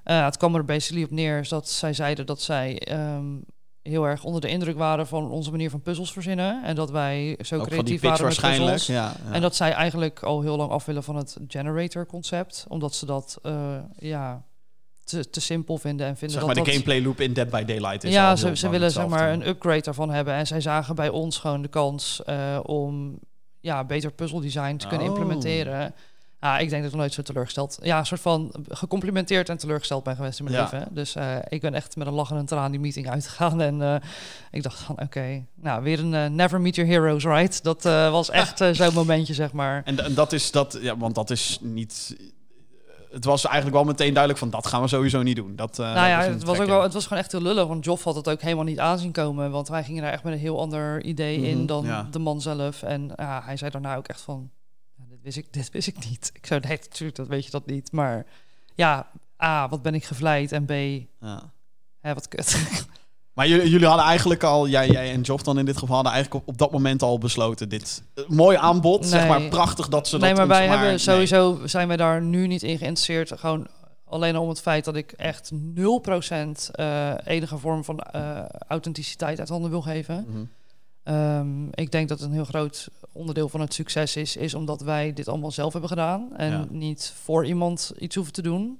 Eh, 0.03 0.26
het 0.26 0.38
kwam 0.38 0.55
er 0.55 0.65
basically 0.65 1.03
op 1.03 1.11
neer 1.11 1.47
dat 1.49 1.70
zij 1.70 1.93
zeiden 1.93 2.26
dat 2.26 2.41
zij 2.41 2.80
ehm, 2.80 3.26
heel 3.84 4.04
erg 4.06 4.24
onder 4.24 4.42
de 4.42 4.48
indruk 4.50 4.78
waren 4.78 5.08
van 5.08 5.32
onze 5.32 5.52
manier 5.52 5.70
van 5.70 5.82
puzzels 5.82 6.12
verzinnen. 6.14 6.64
En 6.64 6.76
dat 6.76 6.92
wij 6.92 7.38
zo 7.42 7.60
Ook 7.60 7.68
creatief 7.68 8.02
waren 8.02 8.12
met 8.12 8.22
waarschijnlijk. 8.22 8.72
puzzels. 8.72 8.98
Ja, 8.98 9.14
ja. 9.26 9.34
En 9.34 9.42
dat 9.42 9.56
zij 9.56 9.72
eigenlijk 9.72 10.24
al 10.24 10.42
heel 10.42 10.58
lang 10.58 10.72
af 10.72 10.86
willen 10.86 11.04
van 11.04 11.16
het 11.16 11.38
generator 11.48 12.06
concept. 12.06 12.66
Omdat 12.68 12.96
ze 12.96 13.06
dat 13.06 13.40
eh, 13.42 13.76
ja, 13.98 14.44
te, 15.04 15.30
te 15.30 15.42
simpel 15.42 15.78
vinden 15.78 16.08
en 16.08 16.18
vinden 16.18 16.38
zeg 16.38 16.46
maar 16.46 16.56
dat 16.56 16.66
de 16.66 16.72
dat... 16.72 16.80
gameplay 16.82 17.08
loop 17.08 17.20
in 17.20 17.34
Dead 17.34 17.50
by 17.50 17.64
Daylight 17.64 18.04
is 18.04 18.14
ja, 18.14 18.36
ze, 18.36 18.56
ze 18.56 18.70
willen 18.70 18.92
zeg 18.92 19.08
maar 19.08 19.32
een 19.32 19.48
upgrade 19.48 19.82
daarvan 19.82 20.10
hebben. 20.10 20.34
En 20.34 20.48
zij 20.48 20.62
zagen 20.62 20.96
bij 20.96 21.10
ons 21.10 21.38
gewoon 21.38 21.62
de 21.62 21.68
kans 21.68 22.24
eh, 22.24 22.60
om 22.64 23.20
ja, 23.60 23.84
beter 23.84 24.12
puzzeldesign 24.12 24.76
te 24.76 24.88
kunnen 24.88 25.08
Oh. 25.08 25.18
implementeren. 25.18 25.94
Ja, 26.42 26.58
ik 26.58 26.70
denk 26.70 26.82
dat 26.82 26.92
ik 26.92 26.98
nog 26.98 27.00
nooit 27.02 27.14
zo 27.14 27.22
teleurgesteld... 27.22 27.78
Ja, 27.82 28.00
een 28.00 28.06
soort 28.06 28.22
van 28.22 28.54
gecomplimenteerd 28.70 29.50
en 29.50 29.58
teleurgesteld 29.58 30.04
ben 30.04 30.16
geweest 30.16 30.40
in 30.40 30.46
mijn 30.46 30.58
Ja. 30.58 30.64
leven. 30.64 30.88
Dus 30.92 31.16
eh, 31.16 31.36
ik 31.50 31.62
ben 31.62 31.74
echt 31.74 31.96
met 31.96 32.08
een 32.08 32.14
lach 32.14 32.32
en 32.32 32.38
een 32.38 32.46
traan 32.46 32.72
die 32.72 32.80
meeting 32.80 33.10
uitgegaan. 33.10 33.62
En 33.62 33.82
eh, 33.82 33.96
ik 34.52 34.64
dacht 34.64 34.80
van, 34.80 35.00
oké, 35.02 35.46
nou, 35.56 35.84
weer 35.84 36.00
een 36.00 36.14
eh, 36.14 36.26
never 36.26 36.62
meet 36.62 36.76
your 36.76 36.92
heroes, 36.92 37.24
right? 37.24 37.64
Dat 37.64 37.84
was 37.84 38.30
echt 38.30 38.62
zo'n 38.72 38.94
momentje, 38.94 39.34
zeg 39.34 39.52
maar. 39.52 39.82
En, 39.86 40.04
en 40.06 40.14
dat 40.14 40.34
is 40.34 40.52
dat, 40.52 40.78
ja, 40.82 40.98
want 40.98 41.16
dat 41.16 41.30
is 41.30 41.58
niet. 41.62 42.18
Het 43.12 43.26
was 43.26 43.46
eigenlijk 43.46 43.76
wel 43.76 43.86
meteen 43.86 44.10
duidelijk 44.14 44.40
van 44.40 44.50
dat 44.50 44.68
gaan 44.68 44.82
we 44.82 44.88
sowieso 44.88 45.22
niet 45.22 45.36
doen. 45.36 45.56
Dat, 45.56 45.78
nou 45.78 46.08
ja, 46.08 46.22
het 46.22 46.44
was, 46.44 46.60
ook 46.60 46.68
wel, 46.68 46.82
het 46.84 46.94
was 46.94 47.04
gewoon 47.04 47.20
echt 47.24 47.32
heel 47.32 47.42
lullig. 47.42 47.68
Want 47.68 47.86
Joff 47.86 48.04
had 48.04 48.16
het 48.16 48.30
ook 48.30 48.42
helemaal 48.42 48.64
niet 48.64 48.80
aanzien 48.80 49.12
komen. 49.12 49.52
Want 49.52 49.68
wij 49.68 49.84
gingen 49.84 50.04
daar 50.04 50.12
echt 50.12 50.24
met 50.24 50.34
een 50.34 50.40
heel 50.40 50.60
ander 50.60 51.04
idee 51.04 51.38
Mhm, 51.38 51.48
in 51.48 51.66
dan 51.66 51.86
ja. 51.86 52.08
de 52.12 52.20
man 52.20 52.42
zelf. 52.42 52.84
En 52.84 53.12
ja, 53.16 53.42
hij 53.46 53.58
zei 53.58 53.72
daarna 53.72 53.96
ook 53.96 54.08
echt 54.08 54.22
van... 54.22 54.50
"Ja, 55.24 55.32
dit, 55.32 55.36
wist 55.36 55.38
ik, 55.38 55.53
dit 55.63 55.70
wist 55.72 55.88
ik 55.88 56.09
niet. 56.09 56.30
Ik 56.34 56.45
zou, 56.45 56.59
nee, 56.61 56.78
natuurlijk, 56.78 57.17
dat 57.17 57.28
weet 57.28 57.45
je 57.45 57.51
dat 57.51 57.65
niet. 57.65 57.91
Maar 57.91 58.26
ja, 58.76 59.09
A, 59.43 59.70
wat 59.70 59.82
ben 59.82 59.93
ik 59.95 60.03
gevleid? 60.03 60.51
En 60.51 60.65
B, 60.65 60.72
Ja. 61.20 61.51
hè, 61.99 62.13
wat 62.13 62.28
kut. 62.28 62.57
Maar 63.34 63.47
jullie, 63.47 63.70
jullie 63.70 63.88
hadden 63.88 64.05
eigenlijk 64.05 64.43
al, 64.43 64.67
jij, 64.67 64.88
jij 64.89 65.11
en 65.11 65.22
Joff 65.22 65.43
dan 65.43 65.59
in 65.59 65.65
dit 65.65 65.78
geval, 65.78 65.95
hadden 65.95 66.13
eigenlijk 66.13 66.43
op, 66.43 66.49
op 66.53 66.57
dat 66.57 66.72
moment 66.72 67.01
al 67.01 67.17
besloten: 67.17 67.70
dit 67.70 68.03
eh, 68.13 68.24
mooi 68.28 68.57
aanbod, 68.57 69.05
zeg 69.05 69.20
Nee. 69.20 69.30
maar 69.30 69.49
prachtig 69.49 69.88
dat 69.88 70.07
ze 70.07 70.11
dat 70.17 70.22
nee, 70.22 70.34
maar 70.36 70.47
wij 70.47 70.67
hebben 70.67 70.88
nee. 70.88 70.97
sowieso... 70.97 71.59
zijn 71.65 71.88
wij 71.88 71.97
daar 71.97 72.22
nu 72.22 72.47
niet 72.47 72.63
in 72.63 72.78
geïnteresseerd. 72.78 73.32
Gewoon 73.39 73.67
alleen 74.05 74.38
om 74.38 74.49
het 74.49 74.61
feit 74.61 74.86
dat 74.86 74.95
ik 74.95 75.11
echt 75.11 75.51
0% 75.53 75.55
eh 76.72 77.13
enige 77.24 77.57
vorm 77.57 77.84
van 77.84 77.99
eh, 77.99 78.45
authenticiteit 78.67 79.39
uit 79.39 79.49
handen 79.49 79.70
wil 79.70 79.82
geven. 79.82 80.26
Mhm. 80.30 80.43
Ehm, 81.10 81.68
ik 81.72 81.91
denk 81.91 82.10
dat 82.10 82.22
een 82.22 82.32
heel 82.32 82.45
groot 82.45 82.88
onderdeel 83.12 83.49
van 83.49 83.60
het 83.62 83.74
succes 83.74 84.16
is, 84.16 84.36
is 84.36 84.53
omdat 84.53 84.82
wij 84.82 85.14
dit 85.14 85.28
allemaal 85.28 85.51
zelf 85.51 85.72
hebben 85.72 85.89
gedaan 85.89 86.36
en 86.38 86.51
Ja. 86.51 86.66
niet 86.70 87.14
voor 87.16 87.45
iemand 87.45 87.91
iets 87.99 88.16
hoeven 88.16 88.34
te 88.34 88.41
doen. 88.41 88.80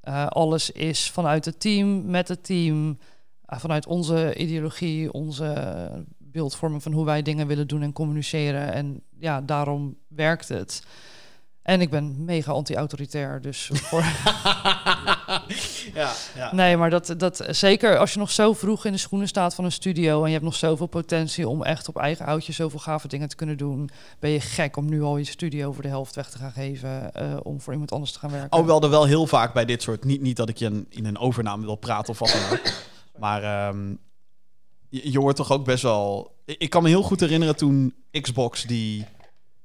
Eh, 0.00 0.26
alles 0.26 0.70
is 0.70 1.10
vanuit 1.10 1.44
het 1.44 1.60
team, 1.60 2.10
met 2.10 2.28
het 2.28 2.44
team, 2.44 2.98
eh, 3.44 3.58
vanuit 3.58 3.86
onze 3.86 4.34
ideologie, 4.36 5.12
onze 5.12 5.90
beeldvorming 6.18 6.82
van 6.82 6.92
hoe 6.92 7.04
wij 7.04 7.22
dingen 7.22 7.46
willen 7.46 7.68
doen 7.68 7.82
en 7.82 7.92
communiceren. 7.92 8.72
En 8.72 9.02
ja, 9.18 9.40
daarom 9.40 9.96
werkt 10.06 10.48
het. 10.48 10.82
En 11.68 11.80
ik 11.80 11.90
ben 11.90 12.24
mega 12.24 12.52
anti-autoritair, 12.52 13.40
dus 13.40 13.70
voor, 13.72 14.00
ja, 15.94 16.12
ja. 16.34 16.54
Nee, 16.54 16.76
maar 16.76 16.90
dat, 16.90 17.14
dat 17.16 17.44
zeker 17.50 17.98
als 17.98 18.12
je 18.12 18.18
nog 18.18 18.30
zo 18.30 18.52
vroeg 18.52 18.84
in 18.84 18.92
de 18.92 18.98
schoenen 18.98 19.28
staat 19.28 19.54
van 19.54 19.64
een 19.64 19.72
studio 19.72 20.20
en 20.20 20.26
je 20.26 20.32
hebt 20.32 20.44
nog 20.44 20.54
zoveel 20.54 20.86
potentie 20.86 21.48
om 21.48 21.62
echt 21.62 21.88
op 21.88 21.96
eigen 21.96 22.24
houtje 22.24 22.52
zoveel 22.52 22.78
gave 22.78 23.08
dingen 23.08 23.28
te 23.28 23.36
kunnen 23.36 23.56
doen, 23.56 23.90
ben 24.18 24.30
je 24.30 24.40
gek 24.40 24.76
om 24.76 24.88
nu 24.88 25.02
al 25.02 25.16
je 25.16 25.24
studio 25.24 25.72
voor 25.72 25.82
de 25.82 25.88
helft 25.88 26.14
weg 26.14 26.30
te 26.30 26.38
gaan 26.38 26.52
geven 26.52 27.14
eh, 27.14 27.36
om 27.42 27.60
voor 27.60 27.72
iemand 27.72 27.92
anders 27.92 28.12
te 28.12 28.18
gaan 28.18 28.30
werken. 28.30 28.50
Alhoewel 28.50 28.82
er 28.82 28.90
wel 28.90 29.04
heel 29.04 29.26
vaak 29.26 29.52
bij 29.52 29.64
dit 29.64 29.82
soort, 29.82 30.04
niet, 30.04 30.20
niet 30.20 30.36
dat 30.36 30.48
ik 30.48 30.56
je 30.56 30.66
in, 30.66 30.86
in 30.88 31.04
een 31.04 31.18
overname 31.18 31.64
wil 31.64 31.76
praten 31.76 32.10
of 32.10 32.18
wat 32.18 32.30
dan 32.30 32.58
ook, 32.58 32.72
maar 33.24 33.42
ehm, 33.42 33.94
je, 34.88 35.12
je 35.12 35.18
hoort 35.18 35.36
toch 35.36 35.52
ook 35.52 35.64
best 35.64 35.82
wel. 35.82 36.36
Ik, 36.44 36.58
ik 36.58 36.70
kan 36.70 36.82
me 36.82 36.88
heel 36.88 37.02
goed 37.02 37.20
herinneren 37.20 37.56
toen 37.56 37.94
Xbox 38.10 38.62
die, 38.62 39.06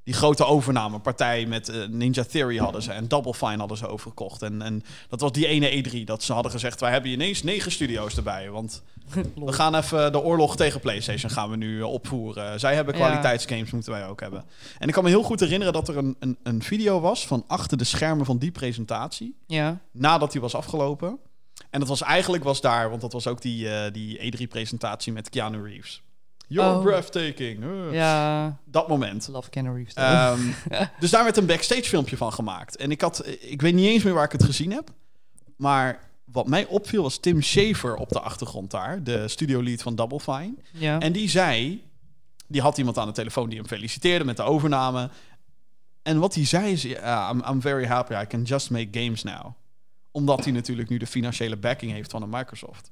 die 0.04 0.14
grote 0.14 0.45
overnamepartij 0.45 1.45
met 1.45 1.70
eh, 1.70 1.88
Ninja 1.88 2.24
Theory 2.24 2.58
hadden 2.58 2.82
ze 2.82 2.91
en 2.91 3.08
Double 3.08 3.34
Fine 3.34 3.58
hadden 3.58 3.78
ze 3.78 3.88
overgekocht. 3.88 4.41
En, 4.41 4.62
en 4.62 4.84
dat 5.10 5.22
was 5.22 5.32
die 5.32 5.47
ene 5.47 5.84
E3 5.84 6.04
dat 6.04 6.24
ze 6.24 6.34
hadden 6.34 6.51
gezegd: 6.51 6.80
wij 6.80 6.91
hebben 6.91 7.12
ineens 7.12 7.43
negen 7.43 7.72
studio's 7.72 8.18
erbij, 8.18 8.49
want 8.49 8.84
we 9.45 9.54
gaan 9.54 9.76
even 9.76 10.12
de 10.12 10.20
oorlog 10.20 10.56
tegen 10.56 10.80
PlayStation 10.80 11.32
gaan 11.32 11.49
we 11.49 11.56
nu 11.56 11.80
eh, 11.80 11.91
opvoeren. 11.91 12.60
Zij 12.60 12.76
hebben 12.76 12.93
kwaliteitsgames, 12.93 13.72
moeten 13.72 13.91
wij 13.91 14.08
ook 14.08 14.20
hebben. 14.20 14.45
En 14.80 14.88
ik 14.88 14.93
kan 14.93 15.04
me 15.04 15.10
heel 15.10 15.24
goed 15.24 15.39
herinneren 15.39 15.74
dat 15.74 15.88
er 15.88 15.97
een, 15.97 16.16
een, 16.20 16.38
een 16.43 16.64
video 16.64 16.99
was 16.99 17.28
van 17.28 17.43
achter 17.47 17.78
de 17.78 17.84
schermen 17.84 18.26
van 18.26 18.38
die 18.38 18.51
presentatie 18.51 19.36
Ja, 19.47 19.80
nadat 19.91 20.32
die 20.32 20.41
was 20.41 20.56
afgelopen. 20.56 21.20
En 21.70 21.80
dat 21.80 21.89
was 21.89 22.01
eigenlijk 22.01 22.43
was 22.43 22.62
daar, 22.62 22.89
want 22.89 23.01
dat 23.01 23.14
was 23.14 23.28
ook 23.28 23.41
die, 23.41 23.70
eh, 23.70 23.91
die 23.91 24.20
E3-presentatie 24.20 25.14
met 25.14 25.30
Keanu 25.30 25.64
Reeves. 25.64 26.04
You're 26.54 26.76
Oh. 26.78 26.82
breathtaking. 26.84 27.64
ja, 27.91 28.58
Dat 28.66 28.88
moment. 28.88 29.28
love 29.32 29.49
Keanu 29.49 29.74
Reeves. 29.74 29.93
Ehm, 29.93 30.39
dus 30.99 31.10
daar 31.12 31.24
werd 31.24 31.38
een 31.38 31.45
backstage 31.45 31.84
filmpje 31.84 32.18
van 32.18 32.34
gemaakt. 32.34 32.76
En 32.76 32.91
ik 32.91 33.01
had, 33.01 33.28
ik 33.39 33.62
weet 33.62 33.74
niet 33.74 33.88
eens 33.88 34.04
meer 34.04 34.14
waar 34.14 34.26
ik 34.26 34.32
het 34.32 34.43
gezien 34.43 34.72
heb. 34.72 34.89
Maar 35.58 35.99
wat 36.26 36.47
mij 36.47 36.66
opviel 36.66 37.04
was 37.04 37.18
Tim 37.20 37.41
Schafer 37.41 37.95
op 37.95 38.10
de 38.10 38.20
achtergrond 38.20 38.72
daar, 38.72 39.04
de 39.04 39.28
studio-lead 39.28 39.82
van 39.82 39.95
Double 39.95 40.20
Fine. 40.20 40.54
ja. 40.72 40.99
En 40.99 41.12
die 41.12 41.30
zei, 41.30 41.84
die 42.47 42.62
had 42.62 42.78
iemand 42.78 42.97
aan 42.97 43.08
de 43.08 43.14
telefoon 43.14 43.49
die 43.49 43.58
hem 43.58 43.68
feliciteerde 43.68 44.26
met 44.26 44.38
de 44.38 44.43
overname. 44.43 45.10
En 46.04 46.20
wat 46.20 46.36
hij 46.36 46.45
zei 46.45 46.72
is, 46.72 46.86
I'm, 46.86 47.43
I'm 47.49 47.62
very 47.62 47.86
happy, 47.86 48.14
I 48.14 48.28
can 48.28 48.41
just 48.41 48.70
make 48.70 48.99
games 48.99 49.24
now. 49.24 49.45
Omdat 50.12 50.43
hij 50.43 50.54
natuurlijk 50.54 50.89
nu 50.89 50.97
de 50.97 51.08
financiële 51.08 51.58
backing 51.58 51.91
heeft 51.91 52.12
van 52.12 52.22
een 52.22 52.30
Microsoft. 52.30 52.91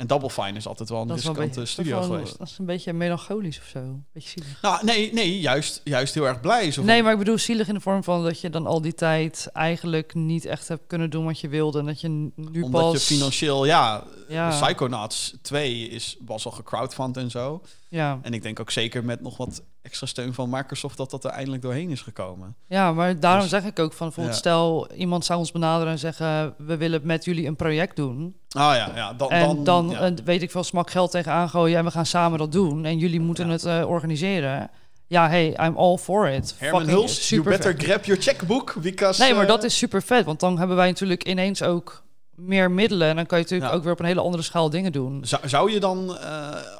En 0.00 0.06
Double 0.06 0.30
Fine 0.30 0.52
is 0.52 0.66
altijd 0.66 0.88
wel 0.88 1.00
een 1.00 1.12
riskante 1.12 1.64
studio 1.64 1.96
dat 1.96 2.04
geweest. 2.04 2.38
Dat 2.38 2.48
is 2.48 2.58
een 2.58 2.64
beetje 2.64 2.92
melancholisch 2.92 3.58
of 3.58 3.64
zo. 3.64 4.00
Beetje 4.12 4.28
zielig. 4.28 4.62
Nou, 4.62 4.84
nee, 4.84 5.12
nee 5.12 5.40
juist, 5.40 5.80
juist 5.84 6.14
heel 6.14 6.26
erg 6.26 6.40
blij. 6.40 6.70
Zo 6.70 6.82
Nee, 6.82 7.02
maar 7.02 7.12
ik 7.12 7.18
bedoel 7.18 7.38
zielig 7.38 7.68
in 7.68 7.74
de 7.74 7.80
vorm 7.80 8.04
van 8.04 8.22
dat 8.22 8.40
je 8.40 8.50
dan 8.50 8.66
al 8.66 8.80
die 8.80 8.94
tijd 8.94 9.48
eigenlijk 9.52 10.14
niet 10.14 10.44
echt 10.44 10.68
hebt 10.68 10.86
kunnen 10.86 11.10
doen 11.10 11.24
wat 11.24 11.40
je 11.40 11.48
wilde. 11.48 11.78
En 11.78 11.86
dat 11.86 12.00
je 12.00 12.08
nu 12.08 12.62
omdat 12.62 12.92
pas... 12.92 13.08
je 13.08 13.14
financieel, 13.14 13.64
ja, 13.64 14.04
Ja. 14.28 14.48
Psychonauts 14.48 15.34
2 15.42 15.88
is, 15.88 16.16
was 16.26 16.44
al 16.44 16.50
gecrowdfund 16.50 17.16
en 17.16 17.30
zo. 17.30 17.62
Ja. 17.88 18.18
En 18.22 18.32
ik 18.32 18.42
denk 18.42 18.60
ook 18.60 18.70
zeker 18.70 19.04
met 19.04 19.20
nog 19.20 19.36
wat 19.36 19.62
extra 19.90 20.06
steun 20.06 20.34
van 20.34 20.50
Microsoft 20.50 20.96
dat 20.96 21.10
dat 21.10 21.24
er 21.24 21.30
eindelijk 21.30 21.62
doorheen 21.62 21.90
is 21.90 22.02
gekomen. 22.02 22.54
Ja, 22.66 22.92
maar 22.92 23.20
daarom 23.20 23.40
Dus- 23.40 23.50
zeg 23.50 23.64
ik 23.64 23.78
ook 23.78 23.92
van 23.92 24.06
bijvoorbeeld, 24.06 24.34
Ja. 24.36 24.40
stel 24.40 24.92
iemand 24.92 25.24
zou 25.24 25.38
ons 25.38 25.52
benaderen 25.52 25.92
en 25.92 25.98
zeggen, 25.98 26.54
we 26.58 26.76
willen 26.76 27.00
met 27.04 27.24
jullie 27.24 27.46
een 27.46 27.56
project 27.56 27.96
doen. 27.96 28.36
Ah 28.48 28.74
ja, 28.76 28.90
ja 28.94 29.12
dan, 29.12 29.30
en 29.30 29.46
dan, 29.46 29.64
dan, 29.64 29.88
ja. 29.90 30.00
eh, 30.00 30.12
weet 30.24 30.42
ik 30.42 30.50
veel 30.50 30.64
smak 30.64 30.90
geld 30.90 31.10
tegenaan 31.10 31.48
gooien 31.48 31.78
en 31.78 31.84
we 31.84 31.90
gaan 31.90 32.06
samen 32.06 32.38
dat 32.38 32.52
doen. 32.52 32.84
En 32.84 32.98
jullie 32.98 33.20
moeten 33.20 33.46
Ja. 33.46 33.52
het 33.52 33.64
eh, 33.64 33.88
organiseren. 33.88 34.70
Ja, 35.06 35.28
hey, 35.28 35.56
I'm 35.60 35.76
all 35.76 35.96
for 35.96 36.28
it. 36.28 36.54
Herman 36.58 36.80
Fucking 36.80 36.98
Huls, 36.98 37.28
you 37.28 37.42
better 37.42 37.72
vet. 37.72 37.82
grab 37.82 38.04
your 38.04 38.22
checkbook, 38.22 38.74
because... 38.80 39.22
Nee, 39.22 39.32
maar 39.34 39.42
eh, 39.42 39.48
dat 39.48 39.64
is 39.64 39.76
super 39.78 40.02
vet, 40.02 40.24
want 40.24 40.40
dan 40.40 40.58
hebben 40.58 40.76
wij 40.76 40.86
natuurlijk 40.86 41.24
ineens 41.24 41.62
ook 41.62 42.02
meer 42.34 42.70
middelen. 42.70 43.08
En 43.08 43.16
dan 43.16 43.26
kan 43.26 43.38
je 43.38 43.44
natuurlijk 43.44 43.72
ook 43.72 43.82
weer 43.82 43.92
op 43.92 43.98
een 44.00 44.04
hele 44.04 44.20
andere 44.20 44.42
schaal 44.42 44.70
dingen 44.70 44.92
doen. 44.92 45.20
Zou, 45.24 45.48
zou 45.48 45.70
je 45.72 45.80
dan 45.80 46.16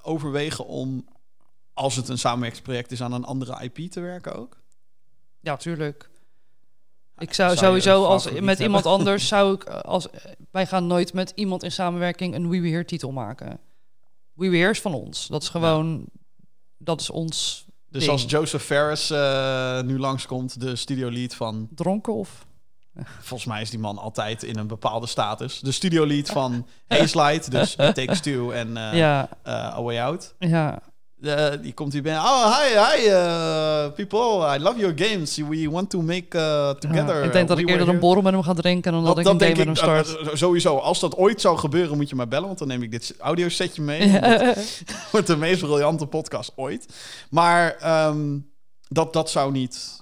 overwegen 0.02 0.66
om, 0.66 1.04
als 1.80 1.96
het 1.96 2.08
een 2.08 2.18
samenwerkingsproject 2.18 2.92
is, 2.92 3.02
aan 3.02 3.12
een 3.12 3.24
andere 3.24 3.62
IP 3.62 3.90
te 3.90 4.00
werken 4.00 4.34
ook? 4.34 4.56
Ja, 5.40 5.56
tuurlijk. 5.56 6.10
Ik 7.18 7.34
zou, 7.34 7.56
sowieso 7.56 8.04
als 8.04 8.24
met 8.24 8.34
hebben? 8.34 8.60
iemand 8.60 8.86
anders 8.96 9.28
zou 9.28 9.54
ik 9.54 9.64
eh, 9.64 9.80
als 9.80 10.06
wij 10.50 10.66
gaan 10.66 10.86
nooit 10.86 11.12
met 11.12 11.32
iemand 11.34 11.62
in 11.62 11.72
samenwerking 11.72 12.34
een 12.34 12.48
We 12.48 12.60
Were 12.60 12.70
Here 12.72 12.84
titel 12.84 13.12
maken. 13.12 13.60
We 14.32 14.58
is 14.58 14.80
van 14.80 14.94
ons. 14.94 15.26
Dat 15.26 15.42
is 15.42 15.48
gewoon 15.48 16.04
dat 16.78 17.00
is 17.00 17.10
ons 17.10 17.64
Dus 17.88 18.00
ding. 18.00 18.12
als 18.12 18.24
Joseph 18.28 18.64
Ferris 18.64 19.10
eh, 19.10 19.80
nu 19.80 19.98
langskomt, 19.98 20.60
de 20.60 20.76
studio-lead 20.76 21.34
van... 21.34 21.68
Dronken 21.74 22.14
of? 22.14 22.46
Volgens 23.20 23.48
mij 23.48 23.62
is 23.62 23.70
die 23.70 23.78
man 23.78 23.98
altijd 23.98 24.42
in 24.42 24.58
een 24.58 24.66
bepaalde 24.66 25.06
status. 25.06 25.60
De 25.60 25.72
studio-lead 25.72 26.30
van 26.30 26.66
Haze 26.86 27.22
Light, 27.22 27.50
dus 27.50 27.74
Takes 27.98 28.20
Two 28.20 28.50
en 28.50 28.76
eh 28.76 28.98
ja, 28.98 29.28
eh, 29.42 29.54
A 29.54 29.82
Way 29.82 30.00
Out. 30.00 30.34
ja. 30.38 30.82
Eh, 31.22 31.48
die 31.62 31.72
komt 31.72 31.92
hier 31.92 32.02
binnen. 32.02 32.20
Oh, 32.22 32.58
hi, 32.58 32.68
hi, 32.68 33.08
uh, 33.08 33.90
people. 33.94 34.56
I 34.56 34.58
love 34.58 34.78
your 34.78 34.92
games. 34.96 35.36
We 35.36 35.70
want 35.70 35.90
to 35.90 36.00
make 36.02 36.36
uh, 36.36 36.70
together. 36.70 37.18
Ja, 37.18 37.24
ik 37.24 37.32
denk 37.32 37.48
dat 37.48 37.56
We 37.56 37.62
ik 37.62 37.68
eerder 37.68 37.88
een 37.88 37.98
borrel 37.98 38.22
met 38.22 38.32
hem 38.32 38.42
ga 38.42 38.54
drinken 38.54 38.92
dan 38.92 39.04
dat, 39.04 39.18
ik 39.18 39.26
een 39.26 39.40
game 39.40 39.54
met 39.54 39.66
hem 39.66 39.76
start. 39.76 40.08
uh, 40.08 40.26
uh, 40.26 40.34
sowieso. 40.34 40.76
Als 40.76 41.00
dat 41.00 41.16
ooit 41.16 41.40
zou 41.40 41.58
gebeuren, 41.58 41.96
moet 41.96 42.08
je 42.08 42.16
mij 42.16 42.28
bellen. 42.28 42.46
Want 42.46 42.58
dan 42.58 42.68
neem 42.68 42.82
ik 42.82 42.90
dit 42.90 43.14
audiosetje 43.18 43.82
mee. 43.82 44.20
Wordt 45.12 45.26
de 45.26 45.36
meest 45.36 45.60
briljante 45.60 46.06
podcast 46.06 46.52
ooit. 46.56 46.86
Maar 47.30 47.76
ehm, 47.76 48.38
dat, 48.88 49.12
dat 49.12 49.30
zou 49.30 49.52
niet... 49.52 49.99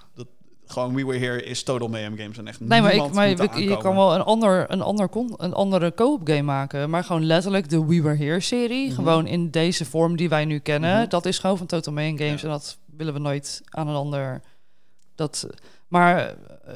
Gewoon 0.68 0.94
We 0.94 1.04
Were 1.04 1.18
Here 1.18 1.42
is 1.42 1.62
Total 1.62 1.88
Mayhem 1.88 2.16
Games. 2.16 2.38
En 2.38 2.46
echt 2.48 2.60
Nee, 2.60 2.80
maar, 2.82 2.94
ik, 2.94 3.12
maar 3.12 3.28
je 3.60 3.76
kan 3.76 3.94
wel 3.94 4.14
een, 4.14 4.22
ander, 4.22 4.70
een, 4.70 4.82
ander 4.82 5.08
con, 5.08 5.34
een 5.36 5.54
andere 5.54 5.94
co-op 5.94 6.20
game 6.24 6.42
maken. 6.42 6.90
Maar 6.90 7.04
gewoon 7.04 7.24
letterlijk 7.24 7.68
de 7.68 7.86
We 7.86 8.02
Were 8.02 8.16
Here 8.16 8.40
serie. 8.40 8.86
Mhm. 8.86 8.94
Gewoon 8.94 9.26
in 9.26 9.50
deze 9.50 9.84
vorm 9.84 10.16
die 10.16 10.28
wij 10.28 10.44
nu 10.44 10.58
kennen. 10.58 10.98
Mhm. 11.00 11.08
Dat 11.08 11.26
is 11.26 11.38
gewoon 11.38 11.58
van 11.58 11.66
Total 11.66 11.92
Mayhem 11.92 12.18
Games. 12.18 12.40
Ja. 12.40 12.46
En 12.46 12.52
dat 12.52 12.78
willen 12.96 13.12
we 13.12 13.18
nooit 13.20 13.62
aan 13.68 13.88
een 13.88 13.94
ander... 13.94 14.40
Dat, 15.14 15.46
maar 15.88 16.26
eh, 16.26 16.34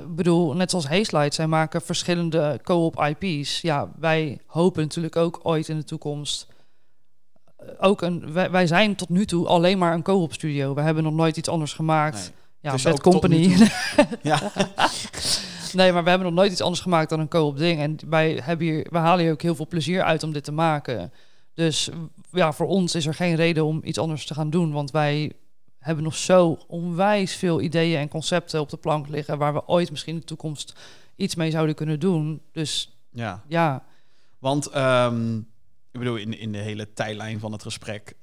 bedoel, 0.08 0.52
net 0.54 0.70
zoals 0.70 0.86
Hazelight, 0.88 1.34
zij 1.34 1.46
maken 1.46 1.82
verschillende 1.82 2.60
co-op 2.62 3.14
IP's. 3.18 3.60
Ja, 3.60 3.90
wij 3.98 4.38
hopen 4.46 4.82
natuurlijk 4.82 5.16
ook 5.16 5.40
ooit 5.42 5.68
in 5.68 5.76
de 5.76 5.84
toekomst... 5.84 6.46
eh, 7.56 7.66
Ook 7.78 8.02
een, 8.02 8.32
wij, 8.32 8.50
wij 8.50 8.66
zijn 8.66 8.94
tot 8.96 9.08
nu 9.08 9.26
toe 9.26 9.46
alleen 9.46 9.78
maar 9.78 9.94
een 9.94 10.02
co-op 10.02 10.32
studio. 10.32 10.74
We 10.74 10.80
hebben 10.80 11.02
nog 11.02 11.12
nooit 11.14 11.36
iets 11.36 11.48
anders 11.48 11.72
gemaakt. 11.72 12.16
Nee. 12.16 12.40
Ja, 12.62 12.70
Bad 12.70 12.86
ook 12.86 12.92
tot 12.92 13.00
Company. 13.00 13.56
Ja. 14.22 14.52
Nee, 15.72 15.92
maar 15.92 16.04
we 16.04 16.08
hebben 16.08 16.28
nog 16.28 16.36
nooit 16.36 16.52
iets 16.52 16.60
anders 16.60 16.80
gemaakt 16.80 17.10
dan 17.10 17.20
een 17.20 17.28
co-op 17.28 17.56
ding. 17.56 17.80
En 17.80 17.96
wij, 18.08 18.40
hebben 18.42 18.66
hier, 18.66 18.86
we 18.90 18.98
halen 18.98 19.24
hier 19.24 19.32
ook 19.32 19.42
heel 19.42 19.54
veel 19.54 19.66
plezier 19.66 20.02
uit 20.02 20.22
om 20.22 20.32
dit 20.32 20.44
te 20.44 20.52
maken. 20.52 21.12
Dus 21.54 21.90
ja, 22.30 22.52
voor 22.52 22.66
ons 22.66 22.94
is 22.94 23.06
er 23.06 23.14
geen 23.14 23.34
reden 23.34 23.64
om 23.64 23.80
iets 23.84 23.98
anders 23.98 24.26
te 24.26 24.34
gaan 24.34 24.50
doen. 24.50 24.72
Want 24.72 24.90
wij 24.90 25.32
hebben 25.78 26.04
nog 26.04 26.16
zo 26.16 26.58
onwijs 26.66 27.34
veel 27.34 27.60
ideeën 27.60 27.98
en 27.98 28.08
concepten 28.08 28.60
op 28.60 28.70
de 28.70 28.76
plank 28.76 29.08
liggen... 29.08 29.38
waar 29.38 29.52
we 29.52 29.66
ooit 29.66 29.90
misschien 29.90 30.14
in 30.14 30.20
de 30.20 30.26
toekomst 30.26 30.74
iets 31.16 31.34
mee 31.34 31.50
zouden 31.50 31.74
kunnen 31.74 32.00
doen. 32.00 32.42
Dus 32.52 32.96
ja. 33.10 33.42
ja, 33.48 33.84
Want 34.38 34.66
ehm, 34.66 35.36
ik 35.90 35.98
bedoel, 35.98 36.16
in, 36.16 36.38
in 36.38 36.52
de 36.52 36.58
hele 36.58 36.92
tijdlijn 36.92 37.40
van 37.40 37.52
het 37.52 37.62
gesprek 37.62 38.14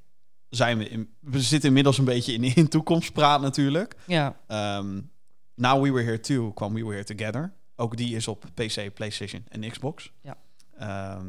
zijn 0.50 0.78
we... 0.78 0.88
In, 0.88 1.14
we 1.20 1.40
zitten 1.40 1.68
inmiddels 1.68 1.98
een 1.98 2.04
beetje 2.04 2.32
in, 2.32 2.42
in 2.54 2.68
toekomstpraat 2.68 3.40
natuurlijk. 3.40 3.94
ja, 4.06 4.36
Ehm 4.46 5.00
Now 5.54 5.82
We 5.82 5.92
Were 5.92 6.04
Here 6.04 6.20
Too 6.20 6.52
kwam 6.52 6.74
We 6.74 6.80
Were 6.84 6.92
Here 6.94 7.14
Together. 7.14 7.52
Ook 7.76 7.96
die 7.96 8.16
is 8.16 8.28
op 8.28 8.44
PC, 8.54 8.94
PlayStation 8.94 9.44
en 9.48 9.70
Xbox. 9.70 10.12
Ja. 10.22 10.36
Ehm, 10.78 11.26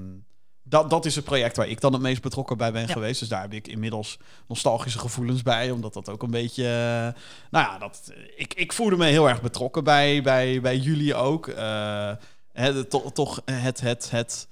dat, 0.63 0.89
dat 0.89 1.05
is 1.05 1.15
het 1.15 1.25
project 1.25 1.57
waar 1.57 1.67
ik 1.67 1.81
dan 1.81 1.93
het 1.93 2.01
meest 2.01 2.21
betrokken 2.21 2.57
bij 2.57 2.71
ben 2.71 2.87
Ja. 2.87 2.93
geweest. 2.93 3.19
Dus 3.19 3.29
daar 3.29 3.41
heb 3.41 3.53
ik 3.53 3.67
inmiddels 3.67 4.17
nostalgische 4.47 4.99
gevoelens 4.99 5.41
bij. 5.41 5.71
Omdat 5.71 5.93
dat 5.93 6.09
ook 6.09 6.23
een 6.23 6.31
beetje... 6.31 6.63
eh, 6.63 7.21
nou 7.51 7.65
ja, 7.71 7.77
dat, 7.77 8.13
ik, 8.35 8.53
ik 8.53 8.73
voelde 8.73 8.97
me 8.97 9.05
heel 9.05 9.29
erg 9.29 9.41
betrokken 9.41 9.83
bij, 9.83 10.21
bij, 10.21 10.61
bij 10.61 10.77
jullie 10.77 11.15
ook. 11.15 11.47
Eh, 11.47 12.11
hè, 12.51 12.83
toch, 12.83 13.11
toch 13.13 13.41
het... 13.45 13.81
het, 13.81 14.11
het 14.11 14.47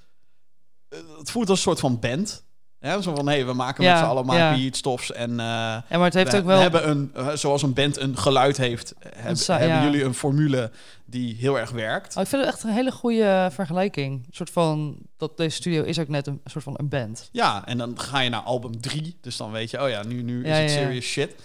eh, 0.90 1.00
het 1.18 1.32
voelt 1.32 1.50
als 1.50 1.58
een 1.58 1.64
soort 1.64 1.80
van 1.80 2.00
band. 2.00 2.46
Ja, 2.82 3.02
zo 3.02 3.16
van, 3.16 3.28
hé, 3.28 3.34
hey, 3.34 3.46
we 3.46 3.54
maken 3.54 3.84
Ja, 3.84 3.90
met 3.92 4.00
z'n 4.00 4.06
allen 4.06 4.26
maken 4.26 4.44
ja. 4.60 4.66
iets 4.66 4.82
tofs. 4.82 5.12
En 5.12 5.30
eh, 5.32 5.46
ja 5.46 5.84
maar 5.90 6.04
het 6.04 6.14
heeft 6.14 6.32
we, 6.32 6.38
ook 6.38 6.46
wel... 6.46 6.56
we 6.56 6.62
hebben 6.62 6.90
een, 6.90 7.12
eh, 7.16 7.30
zoals 7.30 7.62
een 7.64 7.74
band 7.74 7.98
een 8.00 8.18
geluid 8.18 8.58
heeft, 8.58 8.94
heb- 9.16 9.36
sa- 9.38 9.58
hebben 9.58 9.78
ja. 9.78 9.84
jullie 9.84 10.04
een 10.04 10.14
formule 10.14 10.72
die 11.06 11.36
heel 11.36 11.60
erg 11.60 11.72
werkt. 11.72 12.16
Oh, 12.16 12.22
ik 12.22 12.28
vind 12.30 12.46
het 12.46 12.54
echt 12.54 12.64
een 12.64 12.70
hele 12.70 12.92
goede 12.92 13.50
vergelijking. 13.52 14.14
Een 14.26 14.26
soort 14.34 14.50
van, 14.50 14.98
dat 15.18 15.38
deze 15.38 15.56
studio 15.56 15.84
is 15.84 16.00
ook 16.00 16.08
net 16.08 16.28
een, 16.28 16.42
soort 16.46 16.64
van 16.64 16.74
een 16.78 16.90
band. 16.90 17.30
Ja, 17.32 17.66
en 17.66 17.78
dan 17.78 18.00
ga 18.00 18.20
je 18.20 18.30
naar 18.30 18.42
album 18.42 18.82
3, 18.82 19.18
dus 19.22 19.38
dan 19.38 19.52
weet 19.52 19.70
je, 19.72 19.82
oh 19.84 19.90
ja, 19.90 20.04
nu, 20.04 20.22
nu 20.22 20.42
is 20.44 20.48
Ja, 20.50 20.54
het 20.56 20.72
ja, 20.72 20.78
ja. 20.78 20.84
serious 20.84 21.06
shit. 21.06 21.36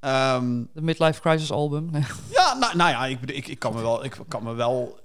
Ehm, 0.00 0.62
De 0.74 0.82
Midlife 0.82 1.20
Crisis 1.20 1.50
album. 1.52 1.90
ja, 2.32 2.54
nou, 2.54 2.76
nou 2.76 2.90
ja, 2.90 3.06
ik, 3.06 3.18
ik, 3.30 3.46
ik, 3.48 3.58
kan 3.58 3.74
me 3.74 3.80
wel, 3.80 4.04
ik 4.04 4.16
kan 4.28 4.42
me 4.42 4.54
wel. 4.54 4.98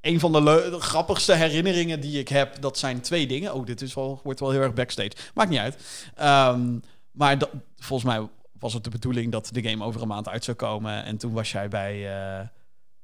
Een 0.00 0.20
van 0.20 0.32
de, 0.32 0.76
grappigste 0.78 1.34
herinneringen 1.34 2.00
die 2.00 2.18
ik 2.18 2.28
heb, 2.28 2.60
dat 2.60 2.78
zijn 2.78 3.00
twee 3.00 3.26
dingen. 3.26 3.54
Oh, 3.54 3.66
dit 3.66 3.80
is 3.82 3.94
wel, 3.94 4.20
wordt 4.24 4.40
wel 4.40 4.50
heel 4.50 4.60
erg 4.60 4.74
backstage. 4.74 5.10
Maakt 5.34 5.50
niet 5.50 5.58
uit. 5.58 5.76
Ehm, 6.14 6.78
maar 7.10 7.38
dat, 7.38 7.50
volgens 7.76 8.10
mij 8.10 8.28
was 8.58 8.72
het 8.74 8.84
de 8.84 8.90
bedoeling 8.90 9.32
dat 9.32 9.48
de 9.52 9.62
game 9.68 9.84
over 9.84 10.02
een 10.02 10.08
maand 10.08 10.28
uit 10.28 10.44
zou 10.44 10.56
komen. 10.56 11.04
En 11.04 11.16
toen 11.16 11.32
was 11.32 11.52
jij 11.52 11.68
bij, 11.68 12.16
eh, 12.16 12.46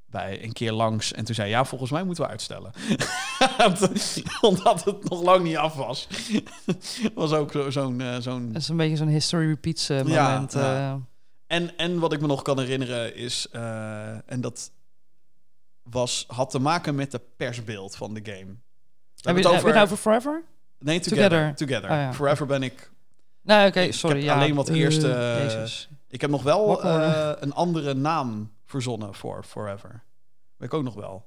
bij 0.06 0.44
een 0.44 0.52
keer 0.52 0.72
langs. 0.72 1.12
En 1.12 1.24
toen 1.24 1.34
zei 1.34 1.48
je, 1.48 1.54
ja, 1.54 1.64
volgens 1.64 1.90
mij 1.90 2.02
moeten 2.04 2.24
we 2.24 2.30
uitstellen. 2.30 2.72
Omdat 4.40 4.84
het 4.84 5.08
nog 5.08 5.22
lang 5.22 5.42
niet 5.44 5.56
af 5.56 5.74
was. 5.74 6.08
was 7.14 7.32
ook 7.32 7.52
zo- 7.52 7.70
zo'n... 7.70 8.00
eh, 8.00 8.16
zo'n 8.20 8.52
Dat 8.52 8.62
is 8.62 8.68
een 8.68 8.76
beetje 8.76 8.96
zo'n 8.96 9.08
history 9.08 9.46
repeats 9.46 9.88
eh, 9.88 9.96
moment. 10.02 10.52
ja. 10.52 11.00
En, 11.46 11.76
en 11.76 11.98
wat 11.98 12.12
ik 12.12 12.20
me 12.20 12.26
nog 12.26 12.42
kan 12.42 12.58
herinneren 12.58 13.16
is, 13.16 13.46
en 14.26 14.40
dat 14.40 14.70
was, 15.90 16.24
had 16.28 16.50
te 16.50 16.58
maken 16.58 16.94
met 16.94 17.10
de 17.10 17.20
persbeeld 17.36 17.96
van 17.96 18.14
de 18.14 18.20
game. 18.24 18.36
We 18.44 18.50
heb, 18.50 19.24
hebben 19.24 19.42
je, 19.42 19.48
het 19.66 19.74
nou 19.74 19.84
over 19.84 19.96
Forever? 19.96 20.42
nee, 20.78 21.00
Together. 21.00 21.28
Together? 21.30 21.54
Together. 21.54 21.90
Oh, 21.90 21.96
ja. 21.96 22.12
Forever 22.14 22.46
ben 22.46 22.62
ik... 22.62 22.90
Nee, 23.42 23.66
oké, 23.68 23.80
Ik 23.80 23.92
sorry. 23.94 24.16
heb 24.16 24.24
ja. 24.26 24.34
alleen 24.34 24.54
wat 24.54 24.68
Eh, 24.68 24.76
eerste- 24.76 25.38
Jezus. 25.42 25.88
Ik 26.08 26.20
heb 26.20 26.30
nog 26.30 26.42
wel 26.42 26.82
eh, 26.82 27.32
een 27.38 27.52
andere 27.52 27.94
naam 27.94 28.52
verzonnen 28.64 29.14
voor 29.14 29.44
Forever. 29.44 30.02
Weet 30.56 30.68
ik 30.68 30.74
ook 30.74 30.84
nog 30.84 30.94
wel. 30.94 31.26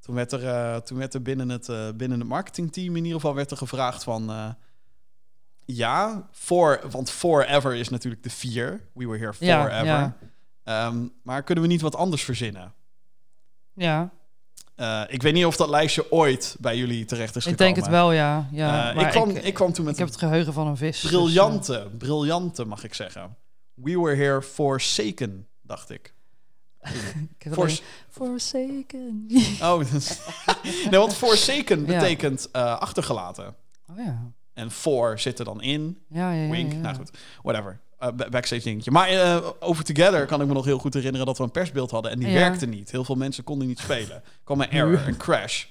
Toen 0.00 0.14
werd 0.14 0.32
er, 0.32 0.46
eh, 0.46 0.76
toen 0.76 0.98
werd 0.98 1.14
er 1.14 1.22
binnen, 1.22 1.48
het, 1.48 1.68
eh, 1.68 1.88
binnen 1.94 2.18
het 2.18 2.28
marketingteam 2.28 2.96
in 2.96 3.04
ieder 3.04 3.20
geval 3.20 3.34
werd 3.34 3.50
er 3.50 3.56
gevraagd 3.56 4.04
van... 4.04 4.30
eh, 4.30 4.48
ja, 5.64 6.28
for, 6.32 6.80
want 6.90 7.10
Forever 7.10 7.74
is 7.74 7.88
natuurlijk 7.88 8.22
de 8.22 8.30
vier. 8.30 8.80
We 8.94 9.06
were 9.06 9.18
here 9.18 9.34
forever. 9.34 9.84
ja. 9.84 10.16
Ehm, 10.64 11.06
maar 11.22 11.42
kunnen 11.42 11.64
we 11.64 11.70
niet 11.70 11.80
wat 11.80 11.96
anders 11.96 12.24
verzinnen? 12.24 12.74
Ja, 13.76 14.10
Eh, 14.74 15.02
ik 15.08 15.22
weet 15.22 15.32
niet 15.32 15.44
of 15.46 15.56
dat 15.56 15.68
lijstje 15.68 16.12
ooit 16.12 16.56
bij 16.60 16.76
jullie 16.76 17.04
terecht 17.04 17.36
is 17.36 17.46
ik 17.46 17.50
gekomen. 17.52 17.74
denk 17.74 17.86
het 17.86 17.94
wel, 17.94 18.12
ja. 18.12 18.48
ja 18.52 18.94
Eh, 18.94 19.02
ik, 19.02 19.08
kwam, 19.10 19.30
ik, 19.30 19.42
ik, 19.44 19.54
kwam 19.54 19.72
toen 19.72 19.84
met 19.84 19.92
ik 19.94 19.98
heb 19.98 20.08
het 20.08 20.16
geheugen 20.18 20.52
van 20.52 20.66
een 20.66 20.76
vis. 20.76 21.00
dus, 21.00 21.10
briljante, 21.10 21.90
briljante 21.98 22.64
mag 22.64 22.84
ik 22.84 22.94
zeggen. 22.94 23.36
We 23.74 24.00
were 24.00 24.16
here 24.16 24.42
forsaken, 24.42 25.46
dacht 25.62 25.90
ik. 25.90 26.14
eh, 26.78 26.92
ik 27.38 27.80
Forsaken. 28.10 29.26
oh, 29.62 29.78
dus- 29.92 30.20
nee, 30.90 31.00
want 31.00 31.14
forsaken 31.14 31.84
betekent 31.94 32.50
eh, 32.50 32.78
achtergelaten. 32.78 33.54
Oh 33.90 33.96
ja. 34.04 34.32
En 34.54 34.70
for 34.70 35.18
zit 35.18 35.38
er 35.38 35.44
dan 35.44 35.62
in. 35.62 36.02
Ja, 36.08 36.32
ja, 36.32 36.42
ja. 36.42 36.50
Wink. 36.50 36.72
Nou 36.72 36.94
goed, 36.96 37.10
whatever. 37.42 37.80
Eh, 37.98 38.08
ba- 38.16 38.28
backstage 38.28 38.62
dingetje. 38.62 38.90
Maar 38.90 39.08
eh, 39.08 39.46
over 39.60 39.84
Together 39.84 40.26
kan 40.26 40.40
ik 40.40 40.46
me 40.46 40.52
nog 40.52 40.64
heel 40.64 40.78
goed 40.78 40.94
herinneren 40.94 41.26
dat 41.26 41.38
we 41.38 41.44
een 41.44 41.50
persbeeld 41.50 41.90
hadden. 41.90 42.10
En 42.10 42.18
die 42.18 42.28
Ja. 42.28 42.34
werkte 42.34 42.66
niet. 42.66 42.90
Heel 42.90 43.04
veel 43.04 43.14
mensen 43.14 43.44
konden 43.44 43.66
niet 43.68 43.78
spelen. 43.78 44.10
Er 44.16 44.22
kwam 44.44 44.60
een 44.60 44.70
error, 44.70 45.02
een 45.06 45.16
crash. 45.16 45.64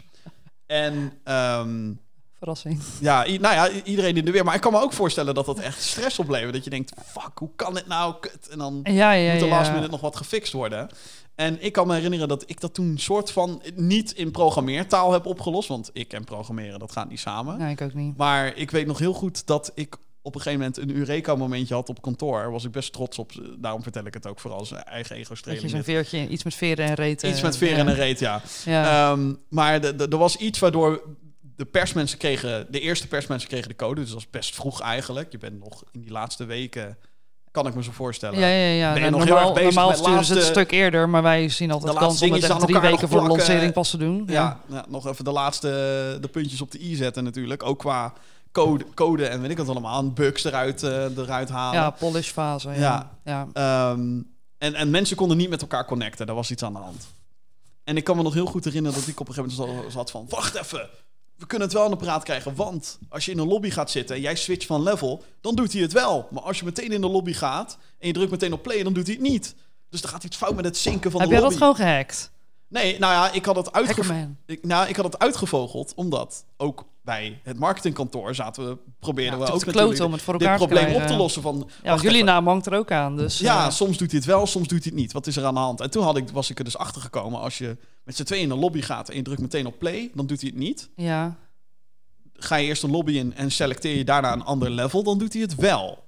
En 0.65 1.13
ehm, 1.23 1.91
Verrassing. 2.37 2.81
ja, 2.99 3.23
nou 3.23 3.39
ja, 3.39 3.69
iedereen 3.83 4.17
in 4.17 4.25
de 4.25 4.31
weer. 4.31 4.43
Maar 4.43 4.55
ik 4.55 4.61
kan 4.61 4.71
me 4.71 4.81
ook 4.81 4.93
voorstellen 4.93 5.33
dat 5.33 5.45
dat 5.45 5.59
echt 5.59 5.81
stress 5.83 6.19
oplevert. 6.19 6.53
Dat 6.53 6.63
je 6.63 6.69
denkt, 6.69 6.91
fuck, 7.05 7.31
hoe 7.37 7.49
kan 7.55 7.73
dit 7.73 7.87
nou? 7.87 8.15
Kut. 8.19 8.47
En 8.49 8.57
dan 8.57 8.79
Ja, 8.83 9.11
ja, 9.11 9.33
moet 9.33 9.41
er 9.41 9.47
last 9.47 9.71
minute 9.71 9.89
nog 9.91 10.01
wat 10.01 10.15
gefixt 10.15 10.53
worden. 10.53 10.89
En 11.35 11.63
ik 11.63 11.73
kan 11.73 11.87
me 11.87 11.93
herinneren 11.93 12.27
dat 12.27 12.43
ik 12.47 12.59
dat 12.61 12.73
toen 12.73 12.97
soort 12.97 13.31
van 13.31 13.61
niet 13.75 14.11
in 14.11 14.31
programmeertaal 14.31 15.11
heb 15.11 15.25
opgelost. 15.25 15.67
Want 15.67 15.89
ik 15.93 16.13
en 16.13 16.23
programmeren, 16.23 16.79
dat 16.79 16.91
gaat 16.91 17.09
niet 17.09 17.19
samen. 17.19 17.57
Nee, 17.57 17.71
ik 17.71 17.81
ook 17.81 17.93
niet. 17.93 18.17
Maar 18.17 18.55
ik 18.55 18.71
weet 18.71 18.87
nog 18.87 18.99
heel 18.99 19.13
goed 19.13 19.47
dat 19.47 19.71
ik 19.75 19.95
op 20.25 20.35
een 20.35 20.41
gegeven 20.41 20.59
moment 20.59 20.77
een 20.77 20.95
Eureka-momentje 20.95 21.73
had 21.73 21.89
op 21.89 22.01
kantoor. 22.01 22.51
Was 22.51 22.63
ik 22.63 22.71
best 22.71 22.93
trots 22.93 23.19
op. 23.19 23.31
Daarom 23.57 23.83
vertel 23.83 24.05
ik 24.05 24.13
het 24.13 24.27
ook 24.27 24.39
vooral 24.39 24.65
zijn 24.65 24.83
eigen 24.83 25.15
ego-streling. 25.15 25.69
zo'n 25.69 25.79
dit. 25.79 25.85
veertje, 25.85 26.27
iets 26.27 26.43
met 26.43 26.53
veren 26.53 26.85
en 26.85 26.93
reten. 26.93 27.29
Iets 27.29 27.41
met 27.41 27.57
veren 27.57 27.75
ja. 27.75 27.81
en 27.81 27.87
een 27.87 27.95
reet, 27.95 28.19
ja. 28.19 28.41
Ja. 28.65 29.11
Ehm, 29.11 29.33
maar 29.49 29.83
er 29.83 30.17
was 30.17 30.35
iets 30.35 30.59
waardoor 30.59 31.03
de 31.55 31.65
persmensen 31.65 32.17
kregen... 32.17 32.67
De 32.69 32.79
eerste 32.79 33.07
persmensen 33.07 33.49
kregen 33.49 33.69
de 33.69 33.75
code. 33.75 34.01
Dus 34.01 34.09
dat 34.09 34.13
was 34.13 34.29
best 34.29 34.55
vroeg 34.55 34.81
eigenlijk. 34.81 35.31
Je 35.31 35.37
bent 35.37 35.59
nog 35.59 35.83
in 35.91 36.01
die 36.01 36.11
laatste 36.11 36.45
weken... 36.45 36.97
Kan 37.51 37.67
ik 37.67 37.75
me 37.75 37.83
zo 37.83 37.91
voorstellen. 37.91 38.39
ja, 38.39 38.47
ja, 38.47 38.67
ja. 38.67 38.93
ben 38.93 39.03
je 39.03 39.09
Nou, 39.09 39.11
nog 39.11 39.23
heel 39.23 39.33
normaal 39.33 39.55
erg 39.55 39.59
bezig 39.59 39.73
normaal 39.73 39.89
met 39.89 39.97
sturen 39.97 40.25
ze 40.25 40.33
het 40.33 40.41
een 40.41 40.47
stuk 40.47 40.71
eerder, 40.71 41.09
maar 41.09 41.21
wij 41.23 41.49
zien 41.49 41.71
altijd 41.71 41.93
de 41.93 41.99
kans 41.99 42.21
om 42.21 42.31
het 42.31 42.43
echt 42.43 42.59
drie 42.59 42.79
weken 42.79 43.09
voor 43.09 43.21
de 43.21 43.27
lancering 43.27 43.73
pas 43.73 43.89
te 43.89 43.97
doen. 43.97 44.23
Ja, 44.27 44.59
ja, 44.69 44.85
nog 44.87 45.07
even 45.07 45.23
de 45.23 45.31
laatste 45.31 45.67
de 46.21 46.27
puntjes 46.27 46.61
op 46.61 46.71
de 46.71 46.81
i 46.81 46.95
zetten 46.95 47.23
natuurlijk. 47.23 47.63
Ook 47.63 47.79
qua 47.79 48.13
code, 48.63 48.85
code 48.93 49.25
en 49.25 49.41
weet 49.41 49.51
ik 49.51 49.57
wat 49.57 49.69
allemaal. 49.69 50.11
Bugs 50.11 50.43
eruit, 50.43 50.83
eh, 50.83 51.17
eruit 51.17 51.49
halen. 51.49 51.79
Ja, 51.81 51.89
polish 51.89 52.29
fase. 52.31 52.69
Ja. 52.69 52.75
Ja. 53.23 53.47
Ja. 53.53 53.91
Ehm, 53.91 54.21
en, 54.57 54.73
en 54.73 54.89
mensen 54.89 55.15
konden 55.17 55.37
niet 55.37 55.49
met 55.49 55.61
elkaar 55.61 55.85
connecten. 55.85 56.25
Daar 56.25 56.35
was 56.35 56.51
iets 56.51 56.63
aan 56.63 56.73
de 56.73 56.79
hand. 56.79 57.07
En 57.83 57.97
ik 57.97 58.03
kan 58.03 58.17
me 58.17 58.23
nog 58.23 58.33
heel 58.33 58.45
goed 58.45 58.65
herinneren 58.65 58.99
dat 58.99 59.07
ik 59.07 59.19
op 59.19 59.27
een 59.27 59.33
gegeven 59.33 59.65
moment 59.65 59.91
zat 59.93 60.11
van... 60.11 60.25
Wacht 60.29 60.55
even. 60.55 60.89
we 61.35 61.45
kunnen 61.45 61.67
het 61.67 61.77
wel 61.77 61.85
aan 61.85 61.91
de 61.91 61.97
praat 61.97 62.23
krijgen. 62.23 62.55
Want 62.55 62.99
als 63.09 63.25
je 63.25 63.31
in 63.31 63.37
een 63.39 63.47
lobby 63.47 63.69
gaat 63.69 63.91
zitten 63.91 64.15
en 64.15 64.21
jij 64.21 64.35
switcht 64.35 64.65
van 64.65 64.83
level, 64.83 65.23
dan 65.41 65.55
doet 65.55 65.73
hij 65.73 65.81
het 65.81 65.91
wel. 65.93 66.27
Maar 66.31 66.43
als 66.43 66.59
je 66.59 66.65
meteen 66.65 66.91
in 66.91 67.01
de 67.01 67.09
lobby 67.09 67.33
gaat 67.33 67.77
en 67.99 68.07
je 68.07 68.13
drukt 68.13 68.31
meteen 68.31 68.53
op 68.53 68.63
play, 68.63 68.83
dan 68.83 68.93
doet 68.93 69.05
hij 69.05 69.15
het 69.15 69.23
niet. 69.23 69.55
Dus 69.89 70.01
dan 70.01 70.11
gaat 70.11 70.23
iets 70.23 70.37
fout 70.37 70.55
met 70.55 70.65
het 70.65 70.77
zinken 70.77 71.11
van 71.11 71.19
Heb 71.19 71.29
de 71.29 71.35
jij 71.35 71.43
lobby. 71.43 71.59
dat 71.59 71.67
gewoon 71.67 71.87
gehackt? 71.87 72.31
Nee, 72.81 72.99
nou 72.99 73.13
ja, 73.13 73.31
ik 73.31 73.45
had 73.45 73.55
het 73.55 73.71
uitgevogeld. 73.71 74.07
Hackerman. 74.07 74.37
Ik, 74.45 74.63
nou, 74.65 74.87
ik 74.87 74.95
had 74.95 75.05
het 75.05 75.19
uitgevogeld, 75.19 75.93
omdat 75.95 76.45
ook 76.57 76.85
bij 77.03 77.39
het 77.43 77.59
marketingkantoor 77.59 78.35
zaten 78.35 78.69
we, 78.69 78.77
probeerden 78.99 79.39
Ja, 79.39 79.45
we 79.45 79.51
ook 79.51 79.65
natuurlijk 79.65 80.03
om 80.03 80.11
het 80.11 80.21
voor 80.21 80.33
dit 80.33 80.41
elkaar 80.41 80.59
te 80.59 80.65
probleem 80.67 80.95
op 80.95 81.07
te 81.07 81.15
lossen. 81.15 81.41
Van, 81.41 81.69
Ja, 81.83 81.95
jullie 81.95 82.11
even. 82.11 82.25
naam 82.25 82.47
hangt 82.47 82.65
er 82.65 82.73
ook 82.77 82.91
aan. 82.91 83.17
Dus, 83.17 83.39
Ja, 83.39 83.65
eh, 83.65 83.71
soms 83.71 83.97
doet 83.97 84.09
hij 84.11 84.19
het 84.19 84.27
wel, 84.27 84.47
soms 84.47 84.67
doet 84.67 84.83
hij 84.83 84.91
het 84.93 85.01
niet. 85.01 85.11
Wat 85.11 85.27
is 85.27 85.37
er 85.37 85.45
aan 85.45 85.53
de 85.53 85.59
hand? 85.59 85.81
En 85.81 85.89
toen 85.91 86.03
had 86.03 86.17
ik, 86.17 86.29
was 86.29 86.49
ik 86.49 86.57
er 86.57 86.63
dus 86.63 86.77
achter 86.77 87.01
gekomen. 87.01 87.39
Als 87.39 87.57
je 87.57 87.77
met 88.03 88.15
z'n 88.15 88.23
tweeën 88.23 88.43
in 88.43 88.49
de 88.49 88.55
lobby 88.55 88.81
gaat 88.81 89.09
en 89.09 89.15
je 89.15 89.21
drukt 89.21 89.41
meteen 89.41 89.65
op 89.65 89.79
play, 89.79 90.11
dan 90.13 90.25
doet 90.27 90.41
hij 90.41 90.49
het 90.49 90.59
niet. 90.59 90.89
ja. 90.95 91.35
Ga 92.37 92.55
je 92.55 92.67
eerst 92.67 92.83
een 92.83 92.91
lobby 92.91 93.13
in 93.13 93.35
en 93.35 93.51
selecteer 93.51 93.97
je 93.97 94.03
daarna 94.03 94.33
een 94.33 94.43
ander 94.43 94.69
level, 94.69 95.03
dan 95.03 95.17
doet 95.17 95.33
hij 95.33 95.41
het 95.41 95.55
wel. 95.55 96.03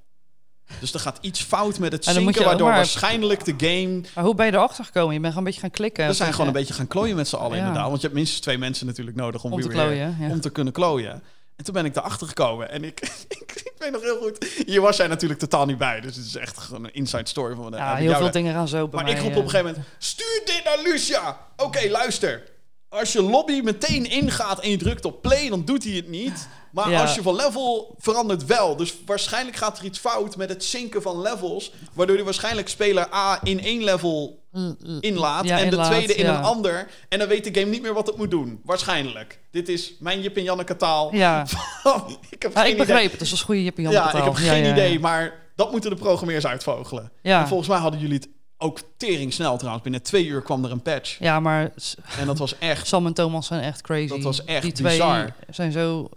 Dus 0.80 0.94
er 0.94 1.00
gaat 1.00 1.18
iets 1.22 1.42
fout 1.44 1.80
met 1.80 1.92
het 1.92 2.06
zinken, 2.06 2.44
waardoor 2.44 2.68
maar- 2.68 2.76
waarschijnlijk 2.76 3.46
de 3.46 3.54
game... 3.68 4.02
Maar 4.16 4.24
hoe 4.24 4.36
ben 4.36 4.46
je 4.46 4.52
erachter 4.54 4.86
gekomen? 4.86 5.14
Je 5.14 5.20
bent 5.20 5.34
gewoon 5.34 5.38
een 5.38 5.44
beetje 5.54 5.62
gaan 5.68 5.72
klikken. 5.78 6.08
We 6.08 6.14
zijn 6.14 6.32
gewoon 6.32 6.48
een 6.48 6.54
beetje 6.54 6.74
gaan 6.74 6.88
klooien 6.88 7.16
met 7.16 7.28
z'n 7.28 7.36
allen 7.36 7.52
Ja. 7.58 7.58
inderdaad. 7.66 7.86
Want 7.88 7.96
je 7.96 8.02
hebt 8.02 8.14
minstens 8.14 8.42
twee 8.42 8.58
mensen 8.58 8.86
natuurlijk 8.86 9.18
nodig 9.18 9.44
om, 9.44 9.52
Om 9.54 9.62
te 9.62 9.68
weer- 9.68 9.78
klooien, 9.78 10.18
ja. 10.20 10.30
om 10.30 10.42
te 10.42 10.50
kunnen 10.50 10.74
klooien. 10.74 11.24
En 11.56 11.64
toen 11.64 11.74
ben 11.74 11.86
ik 11.86 11.96
erachter 11.96 12.28
gekomen. 12.28 12.70
En 12.72 12.84
ik, 12.84 13.00
ik, 13.40 13.52
ik 13.56 13.74
weet 13.78 13.92
nog 13.92 14.02
heel 14.02 14.18
goed... 14.18 14.48
Hier 14.66 14.82
was 14.82 14.98
jij 14.98 15.08
natuurlijk 15.08 15.40
totaal 15.40 15.66
niet 15.66 15.78
bij. 15.78 16.02
Dus 16.02 16.16
het 16.16 16.26
is 16.26 16.36
echt 16.36 16.58
gewoon 16.58 16.84
een 16.84 16.94
inside 16.94 17.28
story 17.30 17.56
van... 17.56 17.72
Ja, 17.72 17.88
heb 17.90 17.98
ik 17.98 18.10
heel 18.10 18.18
veel 18.18 18.32
dingen 18.32 18.54
gaan 18.54 18.68
zo 18.68 18.88
bij 18.88 18.96
Maar 18.96 19.04
mij. 19.04 19.14
ik 19.14 19.20
roep 19.28 19.36
op 19.36 19.44
een 19.44 19.50
gegeven 19.50 19.66
moment... 19.72 19.88
Stuur 19.98 20.42
dit 20.46 20.62
naar 20.66 20.78
Lucia! 20.84 21.38
Oké, 21.58 21.90
luister. 21.90 22.44
Als 22.90 23.14
je 23.14 23.22
lobby 23.22 23.62
meteen 23.64 24.10
ingaat 24.10 24.60
en 24.60 24.70
je 24.70 24.78
drukt 24.78 25.06
op 25.06 25.22
play, 25.22 25.50
dan 25.50 25.66
doet 25.66 25.84
hij 25.84 25.94
het 25.94 26.08
niet. 26.10 26.48
Maar 26.86 26.90
Ja. 26.90 27.02
als 27.02 27.16
je 27.16 27.22
van 27.22 27.36
level 27.36 27.96
verandert 28.00 28.46
wel. 28.46 28.76
Dus 28.76 28.94
waarschijnlijk 29.06 29.58
gaat 29.58 29.80
er 29.80 29.86
iets 29.86 30.00
fout 30.00 30.36
met 30.38 30.50
het 30.50 30.64
zinken 30.64 31.02
van 31.02 31.22
levels. 31.22 31.72
Waardoor 31.94 32.16
hij 32.16 32.26
waarschijnlijk 32.26 32.70
speler 32.70 33.14
A 33.14 33.40
in 33.44 33.60
één 33.60 33.84
level 33.84 34.46
L- 34.52 34.60
l- 34.60 34.98
inlaat. 35.00 35.46
Ja, 35.46 35.58
en 35.60 35.66
inlaat, 35.66 35.86
de 35.90 35.92
tweede 35.96 36.16
in 36.16 36.26
ja. 36.26 36.38
een 36.38 36.44
ander. 36.44 36.88
En 37.10 37.20
dan 37.20 37.28
weet 37.28 37.44
de 37.54 37.60
game 37.60 37.72
niet 37.72 37.82
meer 37.82 37.94
wat 37.94 38.08
het 38.08 38.18
moet 38.18 38.32
doen. 38.32 38.62
Waarschijnlijk. 38.64 39.40
Dit 39.52 39.70
is 39.70 39.94
mijn 40.00 40.22
Jip 40.22 40.38
en 40.38 40.44
Janneke 40.44 40.76
taal. 40.76 41.16
Ja, 41.16 41.46
ik 42.30 42.42
heb 42.42 42.56
geen 42.58 42.72
ik 42.72 42.78
begreep 42.78 42.96
idee. 42.98 43.10
het. 43.10 43.20
Dus 43.20 43.32
is 43.32 43.42
goede 43.42 43.64
Jippie 43.64 43.84
Jan 43.84 43.94
Ja, 43.94 44.14
ik 44.14 44.24
heb 44.24 44.34
geen 44.34 44.72
idee. 44.72 45.00
Maar 45.00 45.34
dat 45.56 45.72
moeten 45.72 45.90
de 45.90 45.96
programmeers 45.96 46.46
uitvogelen. 46.48 47.12
En 47.22 47.48
volgens 47.48 47.70
mij 47.70 47.78
hadden 47.78 48.00
jullie 48.00 48.16
het 48.16 48.30
ook 48.58 48.80
tering 48.98 49.34
snel 49.34 49.56
trouwens. 49.58 49.84
Binnen 49.84 50.02
twee 50.04 50.26
uur 50.26 50.42
kwam 50.42 50.64
er 50.66 50.72
een 50.72 50.82
patch. 50.82 51.20
ja, 51.20 51.40
maar 51.40 51.72
En 52.20 52.26
dat 52.28 52.38
was 52.38 52.58
echt... 52.58 52.88
Sam 52.88 53.06
en 53.06 53.14
Thomas 53.14 53.48
zijn 53.48 53.62
echt 53.62 53.82
crazy. 53.82 54.08
Dat 54.08 54.22
was 54.22 54.44
echt 54.46 54.62
Die 54.62 54.72
twee 54.72 54.98
bizar. 54.98 55.34
zijn 55.50 55.72
zo, 55.72 56.10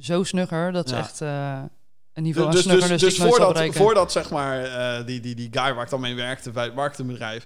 zo 0.00 0.22
snugger. 0.24 0.72
Dat 0.72 0.84
is 0.86 0.90
Ja. 0.92 0.98
echt 0.98 1.20
eh, 1.20 1.62
een 2.12 2.22
niveau 2.22 2.50
Dus, 2.50 2.62
snugger. 2.62 2.88
dus, 2.88 3.00
Dus, 3.00 3.16
dus 3.16 3.76
voordat, 3.76 4.12
zeg 4.12 4.30
maar 4.30 4.64
eh, 4.64 5.06
die, 5.06 5.20
die, 5.20 5.34
die 5.34 5.48
guy 5.50 5.74
waar 5.74 5.84
ik 5.84 5.90
dan 5.90 6.00
mee 6.00 6.14
werkte 6.14 6.50
bij 6.50 6.64
het 6.64 6.74
marketingbedrijf... 6.74 7.44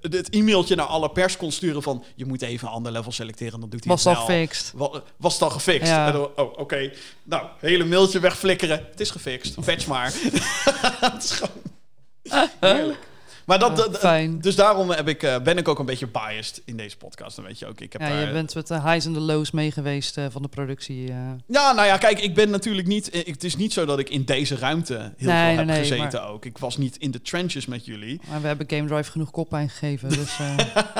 het 0.00 0.28
e-mailtje 0.30 0.74
naar 0.76 0.86
alle 0.86 1.10
pers 1.10 1.36
kon 1.36 1.52
sturen 1.52 1.82
van... 1.82 2.04
je 2.14 2.24
moet 2.26 2.42
even 2.42 2.68
een 2.68 2.74
ander 2.74 2.92
level 2.92 3.12
selecteren, 3.12 3.60
dan 3.60 3.68
doet 3.70 3.84
hij 3.84 3.92
was 3.92 4.04
het 4.04 4.16
al. 4.16 4.90
Wa- 4.92 5.02
Was 5.16 5.32
het 5.32 5.42
al 5.42 5.50
gefixt? 5.50 5.88
Ja. 5.88 6.06
En 6.06 6.12
dan- 6.12 6.30
oh, 6.36 6.58
oké. 6.58 6.90
Nou, 7.22 7.46
hele 7.60 7.84
mailtje 7.84 8.20
wegflikkeren. 8.20 8.86
Het 8.90 9.00
is 9.00 9.10
gefixt. 9.10 9.54
Patch 9.64 9.86
maar. 9.86 10.12
het 11.12 11.22
is 11.24 11.30
gewoon 11.30 12.48
heerlijk. 12.60 12.98
Maar 13.46 13.58
dat, 13.58 13.70
Ja, 13.70 13.74
dat- 13.84 13.98
fijn. 13.98 14.40
dus 14.40 14.54
daarom 14.56 14.90
heb 14.90 15.08
ik, 15.08 15.22
eh, 15.22 15.38
ben 15.42 15.58
ik 15.58 15.68
ook 15.68 15.78
een 15.78 15.86
beetje 15.86 16.06
biased 16.06 16.62
in 16.64 16.76
deze 16.76 16.96
podcast. 16.96 17.36
Dan 17.36 17.44
weet 17.44 17.58
je 17.58 17.66
ook. 17.66 17.80
Ik 17.80 17.92
heb 17.92 18.02
Ja, 18.02 18.18
je 18.20 18.32
bent 18.32 18.54
met 18.54 18.66
de 18.66 18.80
highs 18.80 19.04
en 19.04 19.12
de 19.12 19.20
lows 19.20 19.50
mee 19.50 19.70
geweest 19.70 20.16
eh, 20.18 20.24
van 20.30 20.42
de 20.42 20.48
productie. 20.48 21.08
eh. 21.08 21.16
Ja, 21.46 21.72
nou 21.72 21.86
ja, 21.86 21.96
kijk, 21.96 22.20
ik 22.20 22.34
ben 22.34 22.50
natuurlijk 22.50 22.86
niet. 22.86 23.10
eh, 23.10 23.20
ik- 23.20 23.26
Het 23.26 23.44
is 23.44 23.56
niet 23.56 23.72
zo 23.72 23.84
dat 23.84 23.98
ik 23.98 24.10
in 24.10 24.24
deze 24.24 24.56
ruimte 24.56 24.94
heel 24.94 25.02
Nee, 25.02 25.16
veel 25.18 25.34
nee, 25.46 25.56
heb 25.56 25.66
nee, 25.66 25.78
gezeten 25.78 26.20
maar- 26.20 26.30
ook. 26.30 26.44
Ik 26.44 26.58
was 26.58 26.76
niet 26.76 26.96
in 26.96 27.10
de 27.10 27.22
trenches 27.22 27.66
met 27.66 27.84
jullie. 27.84 28.20
maar 28.28 28.40
we 28.40 28.46
hebben 28.46 28.66
Game 28.70 28.88
Drive 28.88 29.10
genoeg 29.10 29.30
koppijn 29.30 29.68
gegeven. 29.70 30.08
Dus 30.08 30.38
eh, 30.38 30.56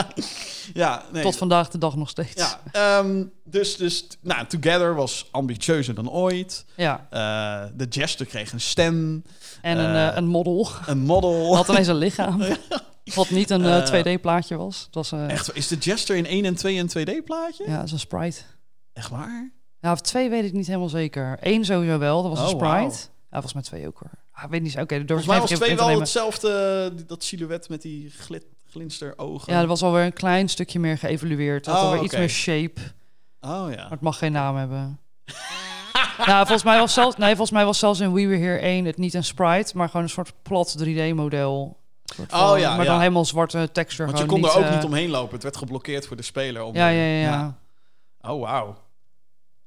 Ja, 0.75 1.03
nee. 1.13 1.23
tot 1.23 1.37
vandaag 1.37 1.69
de 1.69 1.79
dag 1.79 1.97
nog 1.97 2.09
steeds. 2.09 2.35
Ja, 2.35 2.61
ehm, 2.73 3.25
dus, 3.45 3.77
dus, 3.77 4.07
nou, 4.21 4.47
Together 4.47 4.95
was 4.95 5.29
ambitieuzer 5.31 5.95
dan 5.95 6.11
ooit. 6.11 6.65
Ja. 6.77 7.07
Eh, 7.11 7.71
de 7.77 7.87
Jester 7.91 8.27
kreeg 8.27 8.53
een 8.53 8.61
stem, 8.61 9.23
En 9.63 9.79
een, 9.79 9.95
Eh, 9.95 10.07
eh, 10.09 10.17
een 10.17 10.27
model. 10.27 10.69
een 10.87 10.99
model. 10.99 11.57
Had 11.57 11.69
ineens 11.69 11.87
een 11.87 11.95
lichaam. 11.97 12.36
Wat 13.15 13.31
niet 13.31 13.51
een 13.51 13.65
eh, 13.65 13.77
Eh, 13.99 14.05
2D-plaatje 14.19 14.57
was. 14.57 14.83
Het 14.87 14.95
was 14.95 15.13
eh, 15.13 15.31
Echt, 15.31 15.57
is 15.57 15.69
de 15.69 15.77
Jester 15.77 16.17
in 16.17 16.27
1 16.27 16.45
en 16.45 16.55
2 16.57 16.79
een 16.79 16.89
2D-plaatje? 16.89 17.65
ja, 17.67 17.77
dat 17.77 17.85
is 17.85 17.93
een 17.93 17.99
sprite. 17.99 18.41
Echt 18.93 19.11
waar? 19.11 19.53
Ja, 19.81 19.93
of 19.93 20.01
twee 20.01 20.29
weet 20.31 20.45
ik 20.45 20.53
niet 20.53 20.67
helemaal 20.67 20.89
zeker. 20.89 21.37
Eén 21.41 21.65
sowieso 21.65 21.99
wel, 21.99 22.23
dat 22.23 22.31
was 22.31 22.39
een 22.39 22.45
Oh, 22.45 22.51
sprite. 22.67 22.73
wauw. 22.73 22.91
Ja, 23.31 23.43
volgens 23.43 23.53
mij 23.53 23.63
twee 23.63 23.87
ook 23.87 23.99
hoor. 23.99 24.11
Ah, 24.33 24.51
weet 24.51 24.63
niet. 24.63 24.79
Oké, 24.79 24.97
door 25.05 25.07
Volgens 25.07 25.27
mij 25.27 25.41
was 25.41 25.51
2 25.51 25.77
wel 25.77 26.01
hetzelfde, 26.01 26.93
dat 27.07 27.25
silhouet 27.25 27.69
met 27.69 27.83
die 27.83 28.11
glit, 28.11 28.45
glinsterogen. 28.71 29.53
Ja, 29.53 29.61
er 29.61 29.67
was 29.67 29.83
alweer 29.83 30.05
een 30.05 30.13
klein 30.13 30.49
stukje 30.49 30.79
meer 30.79 30.99
geëvolueerd. 30.99 31.67
Het 31.67 31.75
had 31.75 31.83
Oh, 31.85 31.89
alweer 31.89 32.03
iets 32.05 32.13
oké. 32.13 32.21
meer 32.21 32.31
shape. 32.31 32.81
Oh 33.41 33.67
ja. 33.71 33.77
Maar 33.77 33.91
het 33.91 34.01
mag 34.01 34.19
geen 34.19 34.33
naam 34.33 34.57
hebben. 34.57 35.01
nou, 36.27 36.39
volgens 36.47 36.63
mij, 36.63 36.79
was 36.79 36.93
zelfs, 36.95 37.17
nee, 37.17 37.29
volgens 37.29 37.51
mij 37.51 37.65
was 37.65 37.79
zelfs 37.79 38.01
in 38.01 38.13
We 38.13 38.27
Were 38.27 38.41
Here 38.43 38.59
1 38.59 38.85
het 38.85 38.97
niet 38.97 39.15
een 39.15 39.25
sprite, 39.25 39.77
maar 39.77 39.89
gewoon 39.89 40.03
een 40.03 40.09
soort 40.11 40.33
plat 40.43 40.77
3D-model. 40.85 41.77
Oh 42.35 42.59
ja, 42.59 42.77
Maar 42.77 42.85
dan 42.85 42.99
helemaal 42.99 43.25
zwarte 43.25 43.69
texture. 43.73 44.07
Want 44.07 44.19
je 44.19 44.27
kon 44.27 44.45
er 44.45 44.57
ook 44.57 44.65
eh, 44.65 44.75
niet 44.75 44.85
omheen 44.85 45.11
lopen. 45.11 45.35
Het 45.35 45.43
werd 45.43 45.57
geblokkeerd 45.57 46.07
voor 46.07 46.17
de 46.17 46.23
speler. 46.23 46.63
Om 46.63 46.75
Ja, 46.75 46.89
ja, 46.89 47.05
ja. 47.05 47.21
ja. 47.21 47.59
Oh, 48.31 48.41
wauw. 48.41 48.77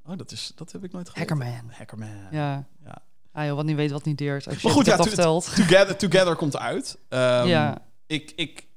Oh, 0.05 0.17
dat, 0.17 0.31
is, 0.31 0.51
dat 0.55 0.71
heb 0.71 0.83
ik 0.83 0.91
nooit 0.91 1.09
geweten. 1.09 1.37
Hackerman. 1.37 1.69
Hackerman. 1.71 2.09
Ja. 2.31 2.67
Ja. 2.85 2.97
Ah 3.31 3.45
joh, 3.45 3.55
wat 3.55 3.65
niet 3.65 3.75
weet, 3.75 3.91
wat 3.91 4.05
niet 4.05 4.17
deert. 4.17 4.47
Als 4.47 4.55
je 4.55 4.61
Maar 4.63 4.71
goed, 4.75 4.85
het 4.85 4.95
ja, 4.97 5.03
aftelt. 5.03 5.55
Together, 5.55 5.95
Together 5.97 6.35
komt 6.35 6.57
uit. 6.57 6.97
Ehm, 7.09 7.47
Ja. 7.47 7.77
ik, 8.07 8.31
ik 8.35 8.67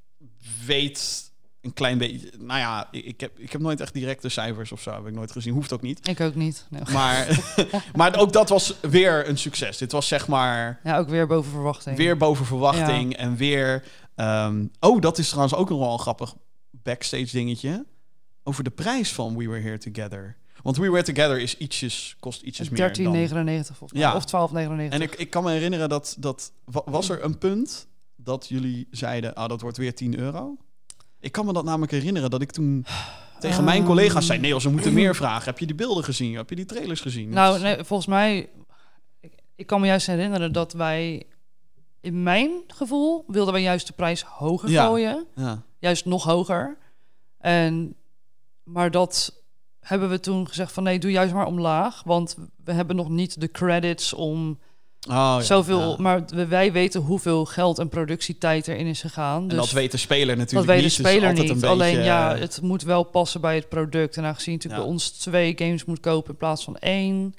weet 0.67 1.32
een 1.63 1.73
klein 1.73 1.99
beetje... 1.99 2.33
Nou 2.39 2.59
ja, 2.61 2.89
ik, 2.91 3.21
heb, 3.21 3.39
ik 3.39 3.53
heb 3.53 3.61
nooit 3.61 3.81
echt 3.81 3.93
directe 3.95 4.29
cijfers 4.29 4.73
of 4.73 4.81
zo. 4.83 4.93
Heb 4.95 5.07
ik 5.07 5.15
nooit 5.15 5.33
gezien. 5.33 5.53
Hoeft 5.55 5.73
ook 5.73 5.83
niet. 5.83 6.09
Ik 6.09 6.21
ook 6.21 6.35
niet. 6.35 6.67
Nee. 6.71 6.83
Maar, 6.93 7.39
maar 7.97 8.19
ook 8.19 8.33
dat 8.33 8.49
was 8.49 8.75
weer 8.81 9.29
een 9.29 9.39
succes. 9.39 9.79
Dit 9.79 9.93
was 9.93 10.09
zeg 10.09 10.29
maar 10.29 10.81
Ja, 10.85 10.99
ook 10.99 11.09
weer 11.09 11.27
boven 11.27 11.51
verwachting. 11.51 11.97
weer 11.97 12.17
boven 12.17 12.47
verwachting. 12.47 13.17
En 13.17 13.37
weer... 13.37 13.85
ehm, 14.15 14.67
oh, 14.81 15.01
dat 15.01 15.19
is 15.19 15.29
trouwens 15.29 15.55
ook 15.55 15.69
nog 15.69 15.79
wel 15.79 15.93
een 15.93 15.99
grappig 15.99 16.35
backstage 16.71 17.29
dingetje. 17.33 17.87
Over 18.43 18.65
de 18.65 18.71
prijs 18.71 19.13
van 19.13 19.37
We 19.37 19.49
Were 19.49 19.61
Here 19.63 19.79
Together. 19.79 20.37
Want 20.63 20.77
We 20.77 20.91
Were 20.91 21.03
Together 21.03 21.39
is 21.41 21.57
ietsjes, 21.57 22.17
kost 22.21 22.43
ietsjes 22.43 22.69
meer 22.69 22.89
13,99 22.99 23.03
dan... 23.03 23.65
volgens 23.65 23.93
mij. 23.93 24.01
Ja. 24.01 24.15
Of 24.15 24.25
12,99. 24.51 24.93
En 24.93 25.01
ik, 25.03 25.15
ik 25.15 25.31
kan 25.31 25.45
me 25.45 25.51
herinneren 25.51 25.89
dat, 25.89 26.17
dat... 26.19 26.53
wa- 26.65 26.83
Was 26.85 27.09
er 27.09 27.25
een 27.25 27.39
punt 27.39 27.87
dat 28.17 28.49
jullie 28.49 28.89
zeiden... 28.91 29.35
Ah, 29.35 29.49
dat 29.49 29.61
wordt 29.61 29.77
weer 29.77 29.95
10 29.95 30.19
euro? 30.19 30.57
Ik 31.23 31.33
kan 31.33 31.47
me 31.47 31.53
dat 31.53 31.65
namelijk 31.65 31.93
herinneren 31.93 32.31
dat 32.31 32.43
ik 32.43 32.51
toen 32.53 32.85
tegen 33.41 33.65
mijn 33.65 33.79
Ehm. 33.79 33.87
collega's 33.87 34.27
zei... 34.27 34.39
Nee, 34.41 34.57
we 34.57 34.71
moeten 34.71 34.93
meer 34.93 35.15
vragen. 35.15 35.45
Heb 35.45 35.59
je 35.59 35.67
die 35.67 35.75
beelden 35.75 36.05
gezien? 36.05 36.35
Heb 36.37 36.49
je 36.49 36.57
die 36.57 36.65
trailers 36.65 37.01
gezien? 37.01 37.29
Nou, 37.29 37.61
nee, 37.61 37.85
volgens 37.85 38.09
mij... 38.09 38.49
Ik, 39.21 39.33
ik 39.55 39.67
kan 39.67 39.81
me 39.81 39.87
juist 39.87 40.07
herinneren 40.07 40.53
dat 40.53 40.73
wij... 40.73 41.27
In 42.01 42.23
mijn 42.23 42.51
gevoel 42.67 43.25
wilden 43.27 43.53
wij 43.53 43.63
juist 43.63 43.87
de 43.87 43.93
prijs 43.93 44.23
hoger 44.23 44.71
Ja. 44.71 44.85
gooien. 44.87 45.27
Ja. 45.37 45.63
Juist 45.79 46.05
nog 46.05 46.25
hoger. 46.25 46.79
En, 47.39 47.95
maar 48.63 48.91
dat 48.91 49.43
hebben 49.81 50.09
we 50.11 50.21
toen 50.21 50.49
gezegd 50.49 50.73
van... 50.73 50.83
Nee, 50.83 50.99
doe 50.99 51.11
juist 51.11 51.33
maar 51.35 51.47
omlaag. 51.47 52.03
Want 52.05 52.37
we 52.65 52.73
hebben 52.73 52.97
nog 52.97 53.09
niet 53.09 53.41
de 53.41 53.51
credits 53.51 54.13
om 54.13 54.59
Oh, 55.09 55.15
ja. 55.15 55.41
zoveel... 55.41 55.91
Ja. 55.91 55.97
Maar 55.99 56.25
wij 56.49 56.73
weten 56.73 57.01
hoeveel 57.01 57.45
geld 57.45 57.79
en 57.79 57.89
productietijd 57.89 58.69
erin 58.69 58.87
is 58.87 59.01
gegaan. 59.01 59.43
En 59.43 59.49
dus 59.49 59.57
dat 59.57 59.71
weet 59.71 59.91
de 59.91 59.97
speler 59.97 60.27
Dat 60.27 60.37
natuurlijk 60.37 60.67
weet 60.67 60.77
de 60.79 60.83
niet. 60.85 60.97
dus 60.97 61.07
speler 61.07 61.33
niet. 61.33 61.63
een 61.63 61.69
Alleen 61.69 62.03
ja, 62.05 62.35
eh, 62.35 62.41
het 62.41 62.61
moet 62.63 62.83
wel 62.83 63.03
passen 63.03 63.41
bij 63.41 63.55
het 63.55 63.69
product. 63.69 64.17
En 64.17 64.25
aangezien 64.25 64.53
natuurlijk 64.55 64.83
Ja. 64.83 64.87
bij 64.87 64.95
ons 64.97 65.11
twee 65.11 65.53
games 65.59 65.85
moet 65.85 66.01
kopen 66.01 66.31
in 66.31 66.37
plaats 66.37 66.65
van 66.65 66.77
één. 66.77 67.35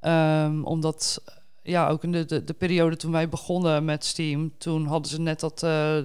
ehm, 0.00 0.62
omdat 0.62 1.22
ja, 1.62 1.88
ook 1.88 2.02
in 2.04 2.12
de, 2.12 2.24
de, 2.24 2.44
de 2.44 2.52
periode 2.52 2.96
toen 2.96 3.12
wij 3.12 3.28
begonnen 3.28 3.84
met 3.84 4.04
Steam, 4.04 4.52
toen 4.58 4.86
hadden 4.86 5.10
ze 5.10 5.20
net 5.20 5.40
dat 5.40 5.62
eh, 5.62 5.96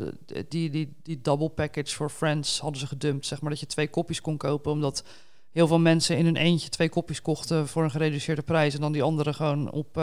die, 0.50 0.70
die, 0.70 0.94
die 1.04 1.20
double 1.22 1.50
package 1.50 1.96
voor 1.96 2.10
Friends 2.10 2.60
hadden 2.60 2.80
ze 2.80 2.88
gedumpt. 2.88 3.26
Zeg 3.26 3.42
maar 3.42 3.50
dat 3.52 3.60
je 3.60 3.66
twee 3.66 3.88
kopjes 3.90 4.22
kon 4.22 4.38
kopen. 4.38 4.72
Omdat 4.72 5.04
heel 5.52 5.68
veel 5.68 5.80
mensen 5.80 6.18
in 6.18 6.26
een 6.26 6.36
eentje 6.36 6.70
twee 6.70 6.90
kopjes 6.90 7.22
kochten 7.22 7.68
voor 7.68 7.84
een 7.84 7.92
gereduceerde 7.92 8.42
prijs. 8.42 8.74
En 8.76 8.82
dan 8.82 8.92
die 8.92 9.04
andere 9.04 9.34
gewoon 9.34 9.72
op 9.72 10.02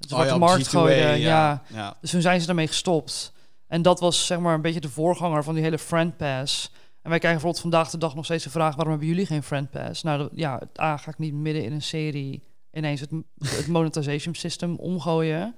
eh 0.00 0.08
de 0.08 0.14
oh 0.16 0.24
ja, 0.24 0.32
op 0.34 0.40
markt 0.40 0.66
G2A, 0.66 0.70
gooiden. 0.70 1.18
ja. 1.18 1.18
ja. 1.18 1.62
ja. 1.66 1.96
Dus 2.00 2.10
toen 2.10 2.20
zijn 2.20 2.40
ze 2.40 2.46
daarmee 2.46 2.66
gestopt. 2.66 3.32
En 3.66 3.82
dat 3.82 4.00
was 4.00 4.26
zeg 4.26 4.38
maar 4.38 4.54
een 4.54 4.62
beetje 4.62 4.80
de 4.80 4.88
voorganger 4.88 5.44
van 5.44 5.54
die 5.54 5.62
hele 5.62 5.78
Friend 5.78 6.16
Pass. 6.16 6.72
En 7.02 7.10
wij 7.10 7.18
krijgen 7.18 7.40
bijvoorbeeld 7.40 7.60
vandaag 7.60 7.90
de 7.90 7.98
dag 7.98 8.14
nog 8.14 8.24
steeds 8.24 8.44
de 8.44 8.50
vraag... 8.50 8.74
waarom 8.74 8.90
hebben 8.90 9.08
jullie 9.08 9.26
geen 9.26 9.42
Friend 9.42 9.70
Pass? 9.70 10.02
Nou, 10.02 10.18
dat, 10.18 10.30
ja, 10.34 10.60
A, 10.80 10.96
ga 10.96 11.10
ik 11.10 11.18
niet 11.18 11.34
midden 11.34 11.64
in 11.64 11.72
een 11.72 11.82
serie 11.82 12.42
ineens 12.72 13.00
het, 13.00 13.10
het 13.44 13.66
monetization 13.76 14.34
system 14.34 14.76
omgooien. 14.76 15.54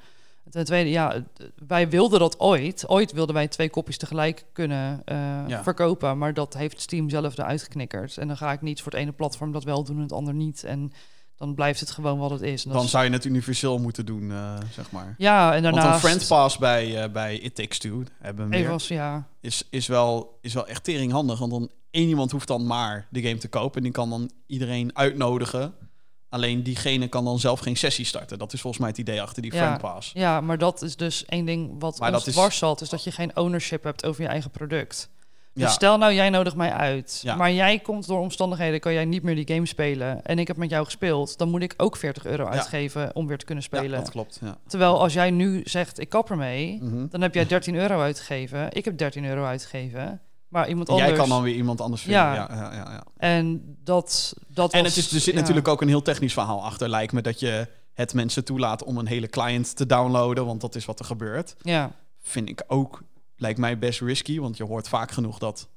Ten 0.50 0.64
tweede, 0.64 0.90
ja, 0.90 1.12
het- 1.12 1.52
wij 1.66 1.88
wilden 1.88 2.18
dat 2.18 2.40
ooit. 2.40 2.88
Ooit 2.88 3.12
wilden 3.12 3.34
wij 3.34 3.48
twee 3.48 3.70
kopjes 3.70 3.96
tegelijk 3.98 4.44
kunnen 4.52 5.02
eh, 5.04 5.16
Ja. 5.46 5.62
verkopen. 5.62 6.18
Maar 6.18 6.34
dat 6.34 6.54
heeft 6.54 6.80
Steam 6.80 7.10
zelf 7.10 7.38
eruit 7.38 7.62
geknikkerd. 7.62 8.16
En 8.18 8.26
dan 8.26 8.36
ga 8.36 8.52
ik 8.52 8.60
niet 8.62 8.82
voor 8.82 8.92
het 8.92 9.00
ene 9.00 9.12
platform 9.12 9.52
dat 9.52 9.64
wel 9.64 9.84
doen 9.84 9.96
en 9.96 10.02
het 10.02 10.12
ander 10.12 10.34
niet. 10.34 10.64
En 10.64 10.92
dan 11.36 11.54
blijft 11.54 11.80
het 11.80 11.90
gewoon 11.90 12.18
wat 12.18 12.30
het 12.30 12.42
is. 12.42 12.64
En 12.64 12.72
Dan 12.72 12.84
is- 12.84 12.90
zou 12.90 13.04
je 13.04 13.10
het 13.10 13.24
universeel 13.24 13.78
moeten 13.78 14.06
doen, 14.06 14.30
eh, 14.30 14.56
zeg 14.72 14.90
maar. 14.90 15.14
ja, 15.18 15.54
en 15.54 15.62
Want 15.62 15.74
daarna 15.74 15.94
een 15.94 16.00
friend 16.00 16.26
pass 16.28 16.58
bij, 16.58 17.02
eh, 17.02 17.10
bij 17.10 17.36
It 17.38 17.54
Takes 17.54 17.78
Two, 17.78 18.02
hebben 18.18 18.48
we 18.48 18.78
ja, 18.88 19.26
is, 19.40 19.64
is, 19.70 19.86
wel, 19.86 20.38
is 20.40 20.54
wel 20.54 20.66
echt 20.66 20.84
tering 20.84 21.12
handig. 21.12 21.38
Want 21.38 21.50
dan 21.50 21.70
één 21.90 22.08
iemand 22.08 22.30
hoeft 22.30 22.48
dan 22.48 22.66
maar 22.66 23.06
de 23.10 23.22
game 23.22 23.38
te 23.38 23.48
kopen. 23.48 23.76
En 23.76 23.82
die 23.82 23.92
kan 23.92 24.10
dan 24.10 24.30
iedereen 24.46 24.96
uitnodigen. 24.96 25.74
Alleen 26.28 26.62
diegene 26.62 27.08
kan 27.08 27.24
dan 27.24 27.38
zelf 27.38 27.60
geen 27.60 27.76
sessie 27.76 28.04
starten. 28.04 28.38
Dat 28.38 28.52
is 28.52 28.60
volgens 28.60 28.82
mij 28.82 28.90
het 28.90 29.00
idee 29.00 29.22
achter 29.22 29.42
die 29.42 29.54
Ja. 29.54 29.58
friend 29.64 29.80
pass. 29.80 30.10
ja, 30.14 30.40
maar 30.40 30.58
dat 30.58 30.82
is 30.82 30.96
dus 30.96 31.24
één 31.24 31.44
ding 31.44 31.74
wat 31.78 31.98
Maar 31.98 32.14
ons 32.14 32.26
is- 32.26 32.32
dwars 32.32 32.58
zat. 32.58 32.80
Is 32.80 32.88
dat 32.88 33.04
je 33.04 33.10
geen 33.10 33.36
ownership 33.36 33.82
hebt 33.84 34.06
over 34.06 34.22
je 34.22 34.28
eigen 34.28 34.50
product. 34.50 35.08
Dus 35.54 35.62
Ja. 35.62 35.68
stel 35.70 35.98
nou, 35.98 36.12
jij 36.14 36.30
nodigt 36.30 36.56
mij 36.56 36.72
uit. 36.72 37.20
Ja. 37.22 37.36
Maar 37.36 37.52
jij 37.52 37.78
komt 37.78 38.06
door 38.06 38.18
omstandigheden, 38.20 38.80
kan 38.80 38.92
jij 38.92 39.04
niet 39.04 39.22
meer 39.22 39.34
die 39.34 39.54
game 39.54 39.66
spelen. 39.66 40.24
En 40.24 40.38
ik 40.38 40.46
heb 40.46 40.56
met 40.56 40.70
jou 40.70 40.84
gespeeld. 40.84 41.38
Dan 41.38 41.50
moet 41.50 41.62
ik 41.62 41.74
ook 41.76 41.96
40 41.96 42.24
euro 42.26 42.46
uitgeven 42.46 43.10
om 43.16 43.26
weer 43.26 43.38
te 43.38 43.44
kunnen 43.44 43.64
Ja, 43.70 43.76
spelen. 43.78 44.00
dat 44.00 44.10
klopt. 44.10 44.40
Terwijl 44.66 45.00
als 45.00 45.12
jij 45.12 45.30
nu 45.30 45.60
zegt, 45.64 45.98
ik 46.00 46.08
kap 46.08 46.30
ermee. 46.30 46.78
Mhm. 46.82 47.06
Dan 47.08 47.20
heb 47.20 47.34
jij 47.34 47.46
13 47.46 47.74
euro 47.74 48.00
uitgegeven. 48.00 48.66
Ik 48.72 48.84
heb 48.84 48.98
13 48.98 49.24
euro 49.24 49.44
uitgegeven. 49.44 50.20
Maar 50.48 50.68
iemand 50.68 50.88
anders... 50.88 51.08
Jij 51.08 51.16
kan 51.18 51.28
dan 51.28 51.42
weer 51.42 51.54
iemand 51.54 51.80
anders 51.80 52.02
vinden. 52.02 52.20
Ja. 52.20 52.34
Ja. 52.34 52.72
Ja, 52.74 53.04
En 53.16 53.76
dat, 53.84 54.34
dat 54.48 54.72
En 54.72 54.82
was- 54.82 54.94
het 54.96 55.04
is, 55.04 55.12
er 55.12 55.20
zit 55.20 55.34
natuurlijk 55.34 55.68
ook 55.68 55.82
een 55.82 55.88
heel 55.88 56.02
technisch 56.02 56.32
verhaal 56.32 56.64
achter. 56.64 56.88
Lijkt 56.88 57.12
me 57.12 57.20
dat 57.20 57.40
je 57.40 57.68
het 57.94 58.14
mensen 58.14 58.44
toelaat 58.44 58.84
om 58.84 58.98
een 58.98 59.06
hele 59.06 59.28
client 59.28 59.76
te 59.76 59.86
downloaden. 59.86 60.46
Want 60.46 60.60
dat 60.60 60.74
is 60.74 60.84
wat 60.84 60.98
er 60.98 61.04
gebeurt. 61.04 61.54
Ja, 61.60 61.90
vind 62.20 62.48
ik 62.48 62.62
ook, 62.66 63.02
lijkt 63.42 63.58
mij 63.58 63.78
best 63.78 64.00
risky. 64.00 64.40
Want 64.40 64.56
je 64.56 64.64
hoort 64.64 64.88
vaak 64.88 65.10
genoeg 65.10 65.38
dat 65.38 65.68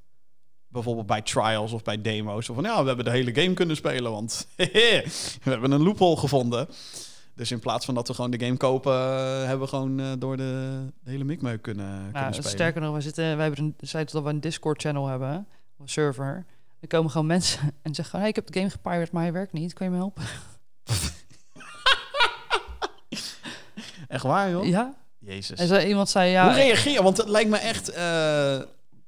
bijvoorbeeld 0.68 1.08
bij 1.08 1.22
trials 1.22 1.72
of 1.72 1.84
bij 1.84 2.02
demo's... 2.02 2.50
of 2.50 2.56
van 2.56 2.64
ja, 2.64 2.82
we 2.82 2.88
hebben 2.88 3.06
de 3.06 3.12
hele 3.12 3.36
game 3.36 3.54
kunnen 3.54 3.76
spelen, 3.76 4.12
want 4.12 4.48
we 4.56 5.50
hebben 5.50 5.72
een 5.72 5.84
loophole 5.84 6.18
gevonden. 6.18 6.68
Dus 7.36 7.52
in 7.52 7.60
plaats 7.60 7.86
van 7.86 7.94
dat 7.94 8.08
we 8.08 8.14
gewoon 8.14 8.32
de 8.32 8.40
game 8.46 8.58
kopen, 8.58 8.94
eh, 8.94 9.40
hebben 9.40 9.60
we 9.60 9.68
gewoon 9.68 10.00
eh, 10.00 10.12
door 10.20 10.38
de, 10.38 10.86
de 11.04 11.10
hele 11.10 11.24
mikmeuk 11.24 11.62
kunnen, 11.62 12.12
kunnen 12.12 12.34
spelen. 12.34 12.52
sterker 12.52 12.82
nog, 12.82 12.96
we 12.96 13.02
zitten, 13.02 13.24
wij 13.24 13.46
hebben 13.46 13.64
een, 13.64 13.76
zeiden 13.80 14.14
dat 14.14 14.24
we 14.24 14.30
een 14.30 14.42
Discord-channel 14.42 15.08
hebben, 15.08 15.48
een 15.78 15.90
server. 15.90 16.46
Er 16.80 16.88
komen 16.88 17.12
gewoon 17.12 17.28
mensen 17.28 17.60
en 17.82 17.96
zeggen 17.96 18.06
gewoon, 18.06 18.22
hey, 18.22 18.30
ik 18.30 18.36
heb 18.36 18.48
de 18.48 18.60
game 18.60 18.70
gepirate, 18.70 19.10
maar 19.12 19.24
hij 19.24 19.34
werkt 19.34 19.54
niet. 19.54 19.74
Kan 19.74 19.86
je 19.86 19.92
me 19.92 19.98
helpen? 19.98 20.24
Echt 24.08 24.24
waar, 24.24 24.50
joh? 24.50 24.66
Ja? 24.66 25.05
Jezus. 25.26 25.60
En 25.60 25.68
zo, 25.68 25.80
iemand 25.80 26.10
zei, 26.10 26.32
ja, 26.32 26.46
Hoe 26.46 26.54
reageer 26.54 26.92
je? 26.94 27.04
Want 27.04 27.18
het 27.18 27.28
lijkt 27.30 27.50
me 27.50 27.58
echt... 27.58 27.90
eh, 27.90 28.60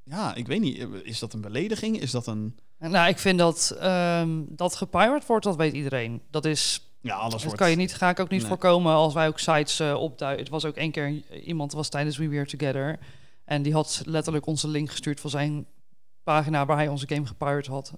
ja, 0.04 0.36
ik 0.36 0.48
weet 0.48 0.60
niet. 0.62 0.88
Is 1.04 1.20
dat 1.20 1.34
een 1.34 1.42
belediging? 1.42 2.00
Is 2.00 2.12
dat 2.12 2.28
een... 2.28 2.60
nou, 2.78 3.10
ik 3.10 3.18
vind 3.20 3.40
dat 3.40 3.76
ehm, 3.80 4.42
dat 4.48 4.76
gepirate 4.76 5.26
wordt, 5.28 5.44
dat 5.46 5.56
weet 5.56 5.74
iedereen. 5.74 6.22
Dat 6.32 6.46
is 6.46 6.82
Ja, 7.02 7.16
alles 7.16 7.32
Dat 7.34 7.44
wordt... 7.44 7.58
kan 7.58 7.70
je 7.70 7.76
niet, 7.76 7.94
ga 7.96 8.10
ik 8.10 8.20
ook 8.20 8.30
niet 8.30 8.40
Nee. 8.40 8.50
voorkomen 8.50 8.94
als 8.94 9.14
wij 9.14 9.28
ook 9.28 9.40
sites 9.40 9.80
eh 9.80 9.94
opduiken. 9.94 10.44
Het 10.44 10.52
was 10.52 10.66
ook 10.66 10.76
één 10.76 10.92
keer 10.92 11.24
iemand 11.44 11.72
was 11.74 11.90
tijdens 11.90 12.18
We 12.18 12.28
Were 12.30 12.46
Together 12.46 13.00
en 13.46 13.62
die 13.62 13.74
had 13.74 14.02
letterlijk 14.06 14.46
onze 14.46 14.68
link 14.68 14.90
gestuurd 14.90 15.20
van 15.20 15.30
zijn 15.30 15.66
pagina 16.24 16.66
waar 16.66 16.78
hij 16.78 16.88
onze 16.88 17.08
game 17.08 17.26
gepirate 17.26 17.72
had. 17.72 17.94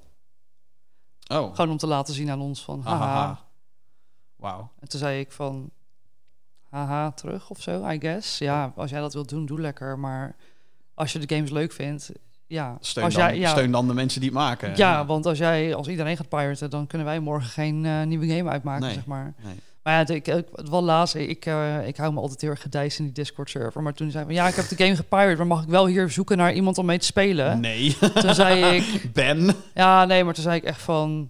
Oh, 1.31 1.55
Gewoon 1.55 1.71
om 1.71 1.77
te 1.77 1.87
laten 1.87 2.13
zien 2.13 2.29
aan 2.29 2.41
ons 2.41 2.63
van 2.63 2.81
haha. 2.81 3.45
Wauw. 4.35 4.71
En 4.79 4.87
toen 4.89 4.99
zei 4.99 5.19
ik 5.19 5.31
van 5.31 5.69
haha 6.69 7.11
terug 7.11 7.49
of 7.49 7.61
zo, 7.61 7.89
I 7.89 7.99
guess. 7.99 8.37
Ja, 8.37 8.73
als 8.75 8.89
jij 8.89 8.99
dat 8.99 9.13
wilt 9.13 9.29
doen, 9.29 9.45
doe 9.45 9.61
lekker. 9.61 9.99
Maar 9.99 10.35
als 10.93 11.11
je 11.13 11.19
de 11.19 11.35
games 11.35 11.49
leuk 11.49 11.71
vindt, 11.71 12.11
ja. 12.47 12.77
Steun, 12.79 13.03
als 13.05 13.13
dan, 13.13 13.23
jij, 13.23 13.37
ja, 13.39 13.49
steun 13.49 13.71
dan 13.71 13.87
de 13.87 13.93
mensen 13.93 14.21
die 14.21 14.29
het 14.29 14.39
maken. 14.39 14.75
ja, 14.75 15.05
want 15.05 15.25
als 15.25 15.37
jij, 15.37 15.75
als 15.75 15.87
iedereen 15.87 16.17
gaat 16.17 16.29
piraten, 16.29 16.69
dan 16.69 16.87
kunnen 16.87 17.07
wij 17.07 17.19
morgen 17.19 17.49
geen 17.49 17.85
eh, 17.85 18.03
nieuwe 18.03 18.27
game 18.27 18.49
uitmaken, 18.49 18.85
Nee. 18.85 18.93
zeg 18.93 19.05
maar. 19.05 19.33
Nee. 19.43 19.55
Maar 19.83 19.93
ja, 19.93 20.13
ik, 20.13 20.27
ik, 20.27 20.45
het 20.55 20.69
wel 20.69 20.83
laatst, 20.83 21.15
ik, 21.15 21.45
eh, 21.45 21.87
ik 21.87 21.97
hou 21.97 22.13
me 22.13 22.19
altijd 22.19 22.41
heel 22.41 22.49
erg 22.49 22.61
gedijst 22.61 22.99
in 22.99 23.05
die 23.05 23.13
Discord-server. 23.13 23.81
Maar 23.81 23.93
toen 23.93 24.11
zei 24.11 24.25
van, 24.25 24.33
ja, 24.33 24.47
ik 24.47 24.55
heb 24.55 24.67
de 24.67 24.75
game 24.75 24.95
gepirate, 24.95 25.35
maar 25.37 25.47
mag 25.47 25.63
ik 25.63 25.69
wel 25.69 25.85
hier 25.85 26.09
zoeken 26.09 26.37
naar 26.37 26.53
iemand 26.53 26.77
om 26.77 26.85
mee 26.85 26.97
te 26.99 27.05
spelen? 27.05 27.59
Nee. 27.59 27.97
Toen 28.13 28.33
zei 28.35 28.63
ik, 28.75 29.13
Ben. 29.13 29.55
ja, 29.73 30.05
nee, 30.05 30.23
maar 30.23 30.33
toen 30.33 30.43
zei 30.43 30.55
ik 30.55 30.63
echt 30.63 30.81
van, 30.81 31.29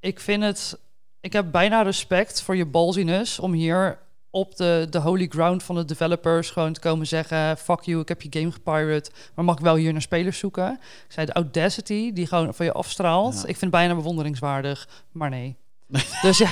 ik 0.00 0.20
vind 0.20 0.42
het, 0.42 0.78
ik 1.20 1.32
heb 1.32 1.50
bijna 1.50 1.82
respect 1.82 2.42
voor 2.42 2.56
je 2.56 2.66
balziness 2.66 3.38
om 3.38 3.52
hier 3.52 3.98
op 4.30 4.56
de, 4.56 4.86
de 4.90 4.98
holy 4.98 5.26
ground 5.28 5.62
van 5.62 5.74
de 5.74 5.84
developers 5.84 6.50
gewoon 6.50 6.72
te 6.72 6.80
komen 6.80 7.06
zeggen, 7.06 7.56
fuck 7.56 7.80
you, 7.80 8.00
ik 8.00 8.08
heb 8.08 8.22
je 8.22 8.28
game 8.38 8.52
gepirate, 8.52 9.10
maar 9.34 9.44
mag 9.44 9.56
ik 9.56 9.62
wel 9.64 9.74
hier 9.74 9.92
naar 9.92 10.02
spelers 10.02 10.38
zoeken? 10.38 10.72
Ik 11.06 11.12
zei, 11.12 11.26
de 11.26 11.32
audacity 11.32 12.12
die 12.12 12.26
gewoon 12.26 12.54
van 12.54 12.66
je 12.66 12.72
afstraalt, 12.72 13.34
Ja. 13.34 13.38
ik 13.40 13.44
vind 13.46 13.60
het 13.60 13.70
bijna 13.70 13.94
bewonderingswaardig, 13.94 14.88
maar 15.12 15.30
nee. 15.30 15.56
Dus 16.22 16.38
ja, 16.38 16.48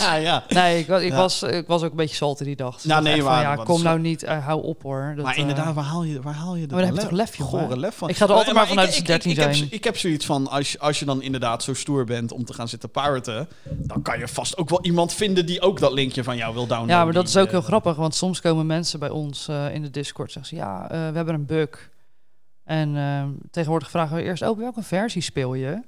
ja. 0.16 0.44
Nee, 0.48 0.78
ik, 0.78 0.88
ik, 0.88 1.10
Ja. 1.10 1.16
was, 1.16 1.42
ik 1.42 1.66
was 1.66 1.82
ook 1.82 1.90
een 1.90 1.96
beetje 1.96 2.16
salty 2.16 2.44
die 2.44 2.56
dag. 2.56 2.74
Dus 2.74 2.82
dacht 2.82 3.02
nee, 3.02 3.22
van, 3.22 3.40
ja, 3.40 3.56
kom 3.56 3.82
nou 3.82 3.98
niet, 3.98 4.22
eh, 4.22 4.44
hou 4.46 4.62
op 4.62 4.82
hoor. 4.82 5.12
Dat, 5.16 5.24
maar 5.24 5.34
eh, 5.34 5.38
inderdaad, 5.40 5.74
waar 5.74 5.84
haal 5.84 6.02
je, 6.04 6.22
waar 6.22 6.34
haal 6.34 6.54
je 6.54 6.60
dat 6.66 6.70
maar 6.70 6.86
dan 6.86 6.96
heb 6.98 7.10
je 7.10 7.16
lef- 7.16 7.30
toch 7.30 7.40
lef, 7.50 7.50
gore 7.50 7.78
lef 7.78 7.96
van? 7.96 8.08
Ik 8.08 8.16
ga 8.16 8.24
er 8.26 8.32
altijd 8.32 8.54
maar 8.56 8.66
vanuit 8.66 8.96
ik- 8.98 9.06
13 9.06 9.30
ik, 9.30 9.36
heb, 9.36 9.54
zijn. 9.54 9.68
ik 9.70 9.84
heb 9.84 9.96
zoiets 9.98 10.26
van, 10.26 10.48
als, 10.50 10.72
je- 10.72 10.78
als 10.78 10.98
je 10.98 11.04
dan 11.04 11.22
inderdaad 11.22 11.62
zo 11.62 11.74
stoer 11.74 12.04
bent 12.04 12.32
om 12.32 12.44
te 12.44 12.52
gaan 12.54 12.68
zitten 12.68 12.90
piraten, 12.90 13.48
dan 13.68 14.02
kan 14.02 14.18
je 14.18 14.28
vast 14.28 14.56
ook 14.56 14.68
wel 14.68 14.84
iemand 14.84 15.12
vinden 15.12 15.46
die 15.46 15.60
ook 15.60 15.80
dat 15.80 15.92
linkje 15.92 16.24
van 16.24 16.36
jou 16.36 16.54
wil 16.54 16.66
downloaden. 16.66 16.96
ja, 16.96 17.04
maar 17.04 17.12
dat 17.12 17.28
is 17.28 17.36
ook 17.36 17.50
heel 17.50 17.58
eh, 17.60 17.64
grappig, 17.66 17.96
want 17.96 18.14
soms 18.14 18.40
komen 18.40 18.66
mensen 18.66 18.98
bij 18.98 19.10
ons 19.10 19.48
in 19.72 19.82
de 19.82 19.90
Discord 19.90 20.32
zeggen 20.32 20.56
ze, 20.56 20.62
ja, 20.62 20.86
we 20.88 20.96
hebben 21.16 21.34
een 21.34 21.46
bug. 21.46 21.90
En 22.64 22.94
tegenwoordig 23.50 23.90
vragen 23.90 24.16
we 24.16 24.22
eerst, 24.22 24.42
oh, 24.42 24.58
welke 24.58 24.82
versie 24.82 25.22
speel 25.22 25.54
je? 25.54 25.82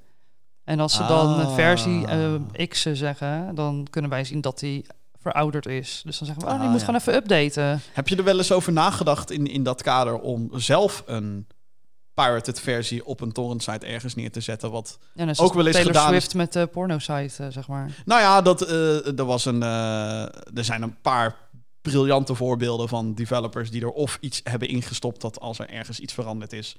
En 0.64 0.80
als 0.80 0.94
ze 0.94 1.06
dan 1.06 1.38
een 1.40 1.46
Ah. 1.46 1.54
versie 1.54 2.06
eh, 2.06 2.66
X 2.68 2.82
zeggen, 2.82 3.54
dan 3.54 3.86
kunnen 3.90 4.10
wij 4.10 4.24
zien 4.24 4.40
dat 4.40 4.58
die 4.58 4.86
verouderd 5.20 5.66
is. 5.66 6.02
Dus 6.04 6.18
dan 6.18 6.26
zeggen 6.26 6.44
we, 6.46 6.50
oh, 6.52 6.56
die 6.58 6.64
Ah, 6.66 6.70
moet 6.72 6.80
ja. 6.80 6.84
gewoon 6.86 7.00
even 7.00 7.14
updaten. 7.14 7.80
Heb 7.92 8.08
je 8.08 8.16
er 8.16 8.24
wel 8.24 8.36
eens 8.36 8.52
over 8.52 8.72
nagedacht 8.72 9.30
in, 9.30 9.46
in 9.46 9.62
dat 9.62 9.82
kader 9.82 10.18
om 10.20 10.50
zelf 10.52 11.02
een 11.06 11.46
pirated 12.14 12.60
versie 12.60 13.04
op 13.06 13.20
een 13.20 13.32
torrentsite 13.32 13.86
ergens 13.86 14.14
neer 14.14 14.30
te 14.32 14.40
zetten? 14.40 14.70
Wat 14.70 14.98
Ook 15.36 15.54
wel 15.54 15.66
eens 15.66 15.74
Taylor 15.76 15.92
gedaan 15.94 16.14
is- 16.14 16.20
Swift 16.22 16.34
met 16.34 16.52
de 16.52 16.66
porno-site, 16.66 17.42
eh, 17.44 17.46
zeg 17.50 17.68
maar. 17.68 18.02
Nou 18.04 18.20
ja, 18.20 18.42
dat, 18.42 18.62
eh, 18.62 19.18
er, 19.18 19.24
was 19.24 19.44
een, 19.44 19.62
er 19.62 20.64
zijn 20.64 20.82
een 20.82 21.00
paar 21.00 21.36
briljante 21.82 22.34
voorbeelden 22.34 22.88
van 22.88 23.14
developers 23.14 23.70
die 23.70 23.82
er 23.82 23.90
of 23.90 24.18
iets 24.20 24.40
hebben 24.44 24.68
ingestopt 24.68 25.20
dat 25.20 25.40
als 25.40 25.58
er 25.58 25.68
ergens 25.70 26.00
iets 26.00 26.12
veranderd 26.12 26.52
is, 26.52 26.76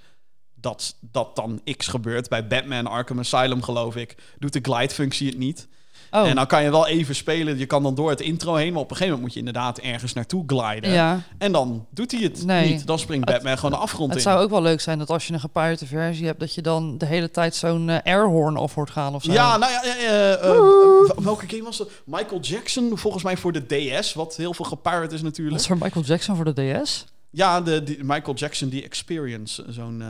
dat, 0.66 0.96
dat 1.00 1.36
dan 1.36 1.62
X 1.78 1.88
gebeurt. 1.88 2.30
Bij 2.30 2.48
Batman 2.48 2.88
Arkham 2.88 3.20
Asylum, 3.20 3.62
geloof 3.62 3.96
ik, 3.96 4.16
doet 4.40 4.54
de 4.54 4.60
glide-functie 4.62 5.28
het 5.28 5.38
niet. 5.38 5.68
Oh, 6.12 6.28
En 6.28 6.36
dan 6.36 6.48
kan 6.48 6.64
je 6.64 6.72
wel 6.72 6.88
even 6.88 7.16
spelen, 7.16 7.58
je 7.58 7.66
kan 7.66 7.84
dan 7.84 7.96
door 7.96 8.10
het 8.10 8.22
intro 8.22 8.56
heen, 8.56 8.74
maar 8.74 8.82
op 8.82 8.90
een 8.92 8.96
gegeven 8.96 9.18
moment 9.20 9.22
moet 9.22 9.34
je 9.34 9.40
inderdaad 9.48 9.78
ergens 9.78 10.14
naartoe 10.14 10.44
gliden. 10.48 10.92
ja. 10.92 11.22
En 11.38 11.52
dan 11.52 11.86
doet 11.90 12.12
hij 12.12 12.22
het 12.22 12.46
Nee. 12.46 12.72
niet. 12.72 12.88
Dan 12.88 13.00
springt 13.00 13.26
Het- 13.30 13.34
Batman 13.38 13.56
gewoon 13.58 13.72
de 13.72 13.78
afgrond 13.78 14.10
Het 14.10 14.18
in. 14.18 14.24
zou 14.24 14.44
ook 14.44 14.50
wel 14.50 14.62
leuk 14.62 14.82
zijn 14.82 14.98
dat 15.00 15.10
als 15.10 15.28
je 15.28 15.34
een 15.34 15.40
gepirate 15.40 15.86
versie 15.86 16.26
hebt, 16.26 16.40
dat 16.40 16.54
je 16.54 16.62
dan 16.62 16.98
de 16.98 17.06
hele 17.06 17.32
tijd 17.32 17.56
zo'n 17.56 17.90
eh, 17.90 17.98
airhorn 18.14 18.58
af 18.58 18.74
hoort 18.74 18.90
gaan 18.90 19.16
of 19.16 19.24
zo. 19.24 19.32
Ja, 19.32 19.58
nou 19.58 19.72
ja, 19.72 19.84
eh, 19.84 20.34
eh, 20.34 21.10
welke 21.18 21.48
game 21.50 21.64
was 21.64 21.78
dat? 21.78 21.90
Michael 22.06 22.40
Jackson, 22.40 22.98
volgens 22.98 23.24
mij 23.24 23.38
voor 23.38 23.52
de 23.52 23.66
DS, 24.02 24.14
wat 24.14 24.36
heel 24.36 24.54
veel 24.54 24.66
gepirate 24.66 25.16
is 25.16 25.22
natuurlijk. 25.22 25.58
Was 25.58 25.70
er 25.70 25.78
Michael 25.78 26.06
Jackson 26.06 26.36
voor 26.36 26.54
de 26.54 26.80
DS? 26.84 27.06
Ja, 27.30 27.62
de, 27.62 27.84
die, 27.84 28.04
Michael 28.04 28.36
Jackson, 28.36 28.70
die 28.70 28.84
Experience, 28.84 29.66
zo'n 29.70 30.04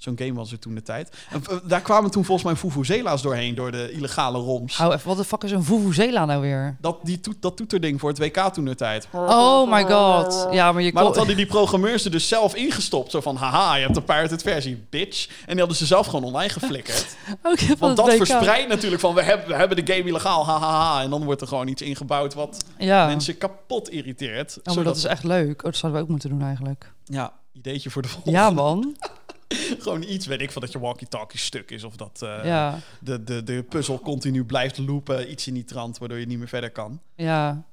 zo'n 0.00 0.18
game 0.18 0.32
was 0.34 0.52
er 0.52 0.58
toen 0.58 0.74
de 0.74 0.82
tijd. 0.82 1.16
En, 1.30 1.42
eh, 1.50 1.56
daar 1.64 1.80
kwamen 1.80 2.10
toen 2.10 2.24
volgens 2.24 2.46
mij 2.46 2.56
Vuvuzela's 2.56 3.22
doorheen, 3.22 3.54
door 3.54 3.70
de 3.70 3.92
illegale 3.92 4.38
roms. 4.38 4.76
Hou 4.76 4.92
even, 4.94 5.08
wat 5.08 5.16
de 5.16 5.24
fuck 5.24 5.42
is 5.44 5.50
een 5.50 5.64
Vuvuzela 5.64 6.24
nou 6.24 6.40
weer? 6.40 6.76
Dat, 6.80 6.98
die 7.02 7.20
toet, 7.20 7.36
dat 7.40 7.56
toeterding 7.56 8.00
voor 8.00 8.08
het 8.08 8.18
WK 8.18 8.38
toen 8.38 8.64
de 8.64 8.74
tijd. 8.74 9.08
Oh 9.12 9.70
my 9.70 9.84
god. 9.84 10.48
Ja, 10.50 10.72
maar 10.72 10.82
je 10.82 10.92
Maar 10.92 11.02
kon... 11.02 11.10
dat 11.12 11.16
hadden 11.16 11.36
die 11.36 11.46
programmeurs 11.46 12.04
er 12.04 12.10
dus 12.10 12.28
zelf 12.28 12.54
ingestopt. 12.54 13.10
Zo 13.10 13.20
van, 13.20 13.36
haha, 13.36 13.74
je 13.74 13.82
hebt 13.82 13.96
een 13.96 14.04
pirated 14.04 14.42
versie, 14.42 14.84
bitch. 14.90 15.26
En 15.28 15.46
die 15.50 15.58
hadden 15.58 15.76
ze 15.76 15.86
zelf 15.86 16.06
gewoon 16.06 16.24
online 16.24 16.52
geflikkerd. 16.52 17.06
Ook 17.42 17.58
van 17.58 17.76
Want 17.78 17.96
dat 17.96 18.06
WK. 18.06 18.16
verspreidt 18.16 18.68
natuurlijk 18.68 19.00
van, 19.00 19.14
we 19.14 19.22
hebben, 19.22 19.48
we 19.48 19.54
hebben 19.54 19.84
de 19.84 19.92
game 19.94 20.08
illegaal, 20.08 20.46
hahaha. 20.46 21.02
En 21.02 21.10
dan 21.10 21.24
wordt 21.24 21.40
er 21.40 21.46
gewoon 21.46 21.68
iets 21.68 21.82
ingebouwd 21.82 22.34
wat 22.34 22.64
Ja. 22.78 23.06
mensen 23.06 23.38
kapot 23.38 23.90
irriteert. 23.90 24.56
Oh, 24.58 24.64
maar 24.64 24.74
zodat- 24.74 24.84
dat 24.94 24.96
is 24.96 25.04
echt 25.10 25.24
leuk. 25.24 25.58
Oh, 25.58 25.64
dat 25.64 25.76
zouden 25.76 26.00
we 26.00 26.06
ook 26.06 26.10
moeten 26.12 26.30
doen 26.30 26.42
eigenlijk. 26.42 26.92
Ja, 27.04 27.32
ideetje 27.52 27.90
voor 27.90 28.02
de 28.02 28.08
volgende. 28.08 28.38
Ja, 28.38 28.50
man. 28.50 28.94
Gewoon 29.78 30.02
iets, 30.02 30.26
weet 30.26 30.40
ik, 30.40 30.50
van 30.50 30.62
dat 30.62 30.72
je 30.72 30.78
walkie-talkie 30.78 31.38
stuk 31.38 31.70
is. 31.70 31.84
Of 31.84 31.96
dat 31.96 32.22
eh, 32.22 32.44
Ja. 32.44 32.78
de, 33.00 33.24
de, 33.24 33.42
de 33.42 33.62
puzzel 33.68 34.00
continu 34.00 34.44
blijft 34.44 34.78
loopen. 34.78 35.30
Iets 35.30 35.46
in 35.46 35.54
die 35.54 35.64
trant, 35.64 35.98
waardoor 35.98 36.18
je 36.18 36.26
niet 36.26 36.38
meer 36.38 36.48
verder 36.48 36.70
kan. 36.70 37.00
Ja. 37.14 37.68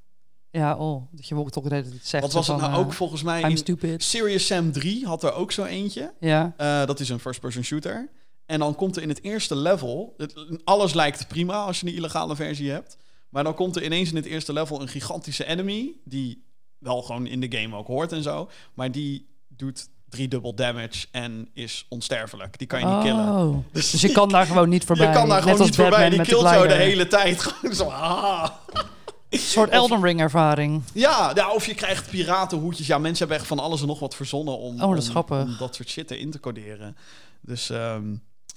Ja, 0.52 0.76
oh. 0.76 1.08
Dat 1.12 1.28
je 1.28 1.36
ook 1.36 1.52
toch 1.52 1.64
de 1.64 1.76
hele 1.76 1.90
tijd 1.90 2.06
zegt. 2.06 2.24
Wat 2.24 2.34
was 2.34 2.48
het 2.48 2.58
nou 2.58 2.72
eh, 2.72 2.80
ook 2.80 2.94
volgens 2.94 3.24
mij? 3.24 3.42
I'm 3.42 3.50
In 3.50 3.58
stupid. 3.58 4.04
Serious 4.04 4.46
Sam 4.46 4.72
3 4.72 5.06
had 5.06 5.24
er 5.24 5.34
ook 5.34 5.52
zo 5.52 5.64
eentje. 5.64 6.14
Ja. 6.20 6.54
Eh, 6.58 6.86
dat 6.86 7.00
is 7.00 7.10
een 7.10 7.20
first-person 7.20 7.64
shooter. 7.64 8.10
En 8.46 8.60
dan 8.60 8.76
komt 8.76 8.96
er 8.96 9.02
in 9.02 9.10
het 9.10 9.24
eerste 9.24 9.56
level... 9.56 10.14
Het, 10.18 10.62
alles 10.64 10.94
lijkt 10.94 11.28
prima 11.28 11.66
als 11.66 11.80
je 11.80 11.88
een 11.88 11.94
illegale 11.96 12.36
versie 12.36 12.72
hebt. 12.72 12.98
Maar 13.30 13.44
dan 13.44 13.54
komt 13.54 13.76
er 13.76 13.84
ineens 13.84 14.10
in 14.10 14.16
het 14.16 14.26
eerste 14.26 14.54
level 14.54 14.82
een 14.82 14.88
gigantische 14.88 15.46
enemy... 15.46 15.92
die 16.04 16.46
wel 16.78 17.02
gewoon 17.02 17.28
in 17.28 17.40
de 17.40 17.58
game 17.58 17.76
ook 17.76 17.88
hoort 17.88 18.12
en 18.12 18.24
zo. 18.24 18.50
Maar 18.74 18.92
die 18.92 19.28
doet 19.48 19.90
drie 20.10 20.28
dubbel 20.28 20.54
damage 20.56 21.06
en 21.12 21.50
is 21.54 21.86
onsterfelijk. 21.90 22.58
Die 22.58 22.68
kan 22.68 22.80
je 22.80 22.86
niet 22.86 23.04
killen. 23.04 23.28
Oh. 23.28 23.58
Dus 23.72 23.92
je 24.02 24.12
kan 24.12 24.30
daar 24.30 24.46
gewoon 24.46 24.70
niet 24.70 24.84
voorbij. 24.86 25.08
Je 25.08 25.14
kan 25.14 25.28
daar 25.30 25.46
Net 25.46 25.50
gewoon 25.54 25.66
niet 25.66 25.76
voorbij. 25.76 26.10
Die 26.10 26.22
killt 26.22 26.42
jou 26.50 26.68
de 26.68 26.74
hele 26.74 27.08
tijd. 27.08 27.42
Gewoon 27.42 27.76
zo, 27.76 27.84
ah. 27.84 28.50
Een 29.30 29.40
soort 29.40 29.70
Elden 29.70 30.02
Ring 30.04 30.20
ervaring. 30.20 30.84
Ja, 30.94 31.32
ja, 31.36 31.52
of 31.52 31.66
je 31.66 31.74
krijgt 31.76 32.10
piratenhoedjes. 32.10 32.88
Ja, 32.88 32.98
mensen 32.98 33.20
hebben 33.20 33.38
echt 33.38 33.48
van 33.48 33.60
alles 33.60 33.82
en 33.82 33.88
nog 33.88 34.00
wat 34.00 34.16
verzonnen 34.16 34.58
om, 34.58 34.74
Oh, 34.82 34.96
dat 34.96 35.26
om- 35.30 35.56
dat 35.60 35.76
soort 35.76 35.90
shit 35.90 36.12
erin 36.12 36.32
te 36.32 36.40
coderen. 36.40 36.98
Dus 37.42 37.70
ehm, 37.70 38.04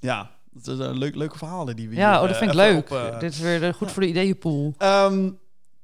ja, 0.01 0.31
dat 0.53 0.75
is 0.79 0.87
een 0.87 0.99
leuk, 0.99 1.15
leuke 1.15 1.39
verhalen 1.39 1.77
die 1.77 1.89
we 1.89 1.95
Ja, 1.95 2.11
hier, 2.11 2.15
oh, 2.21 2.27
dat 2.27 2.31
eh, 2.31 2.37
vind 2.39 2.51
ik 2.55 2.59
even 2.61 2.73
leuk. 2.75 2.91
op, 2.91 2.97
eh, 2.97 3.21
Dit 3.21 3.33
is 3.33 3.39
weer 3.39 3.65
eh, 3.65 3.75
goed 3.75 3.91
voor 3.93 4.03
de 4.03 4.09
ideeënpool. 4.09 4.75
ehm, 4.79 5.31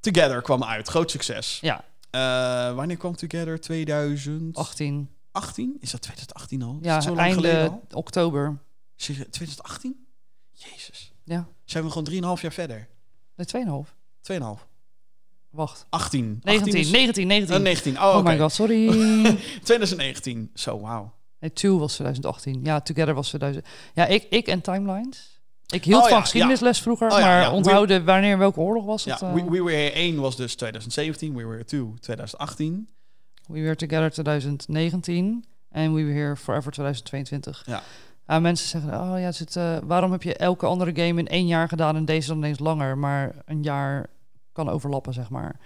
Together 0.00 0.42
kwam 0.42 0.64
uit, 0.64 0.88
groot 0.88 1.10
succes. 1.10 1.58
Ja, 1.60 1.84
Eh, 2.10 2.74
wanneer 2.74 2.96
kwam 2.96 3.16
Together? 3.16 3.60
2018? 3.60 5.08
18. 5.36 5.76
Is 5.80 5.90
dat 5.90 6.02
2018 6.02 6.62
al? 6.62 6.78
Ja, 6.82 7.00
zo 7.00 7.14
lang 7.14 7.34
geleden 7.34 7.60
einde 7.60 7.70
al? 7.70 7.98
oktober. 7.98 8.58
Serieus, 8.96 9.26
2018? 9.30 10.06
Jezus. 10.52 11.12
Ja, 11.24 11.46
Zijn 11.64 11.84
we 11.84 11.90
gewoon 11.90 12.36
3,5 12.36 12.42
jaar 12.42 12.52
verder? 12.52 12.88
nee, 13.36 13.46
2,5. 13.46 13.94
2,5. 14.20 14.66
Wacht. 15.50 15.86
18. 15.88 16.40
19, 16.42 16.66
18 16.66 16.74
is- 16.80 16.90
19, 16.90 17.26
19. 17.26 17.54
Eh, 17.56 17.62
19. 17.62 17.96
Oh, 17.98 18.16
Oh, 18.16 18.24
my 18.24 18.38
god, 18.38 18.52
sorry. 18.52 18.86
2019. 19.64 20.50
Zo, 20.54 20.80
wauw. 20.80 21.12
nee, 21.40 21.52
Two 21.52 21.78
was 21.78 21.94
2018. 21.94 22.60
Ja, 22.64 22.80
Together 22.80 23.14
was 23.14 23.28
2000. 23.28 23.66
Ja, 23.94 24.06
ik, 24.06 24.26
ik 24.30 24.46
en 24.46 24.60
Timelines. 24.60 25.34
Ik 25.66 25.84
hield 25.84 26.02
Oh, 26.02 26.08
ja, 26.08 26.14
van 26.14 26.22
geschiedenisles 26.22 26.80
vroeger, 26.80 27.10
Oh, 27.12 27.18
ja, 27.18 27.24
maar 27.24 27.40
ja. 27.40 27.52
onthouden 27.52 28.04
wanneer 28.04 28.38
welke 28.38 28.60
oorlog 28.60 28.84
was 28.84 29.04
het. 29.04 29.20
Ja, 29.20 29.26
eh, 29.28 29.34
We, 29.34 29.44
We 29.50 29.62
Were 29.62 29.76
Here 29.76 29.90
1 29.90 30.20
was 30.20 30.36
dus 30.36 30.54
2017, 30.54 31.34
We 31.34 31.42
Were 31.42 31.50
Here 31.52 31.64
2 31.64 31.94
2018. 32.00 32.88
We 33.46 33.60
Were 33.62 33.76
Together 33.76 34.10
2019 34.10 35.44
en 35.70 35.94
We 35.94 36.02
Were 36.04 36.18
Here 36.18 36.36
Forever 36.36 36.72
2022. 36.72 37.62
Ja. 37.66 37.82
Ah, 38.26 38.42
mensen 38.42 38.68
zeggen, 38.68 38.90
oh 39.00 39.18
ja, 39.18 39.24
het 39.24 39.34
zit, 39.36 39.56
eh, 39.56 39.76
waarom 39.84 40.12
heb 40.12 40.22
je 40.22 40.36
elke 40.36 40.66
andere 40.66 40.90
game 41.06 41.20
in 41.20 41.28
één 41.28 41.46
jaar 41.46 41.68
gedaan 41.68 41.96
en 41.96 42.04
deze 42.04 42.28
dan 42.28 42.36
ineens 42.36 42.58
langer? 42.58 42.98
Maar 42.98 43.34
een 43.44 43.62
jaar 43.62 44.06
kan 44.52 44.68
overlappen, 44.68 45.12
zeg 45.12 45.30
maar. 45.30 45.60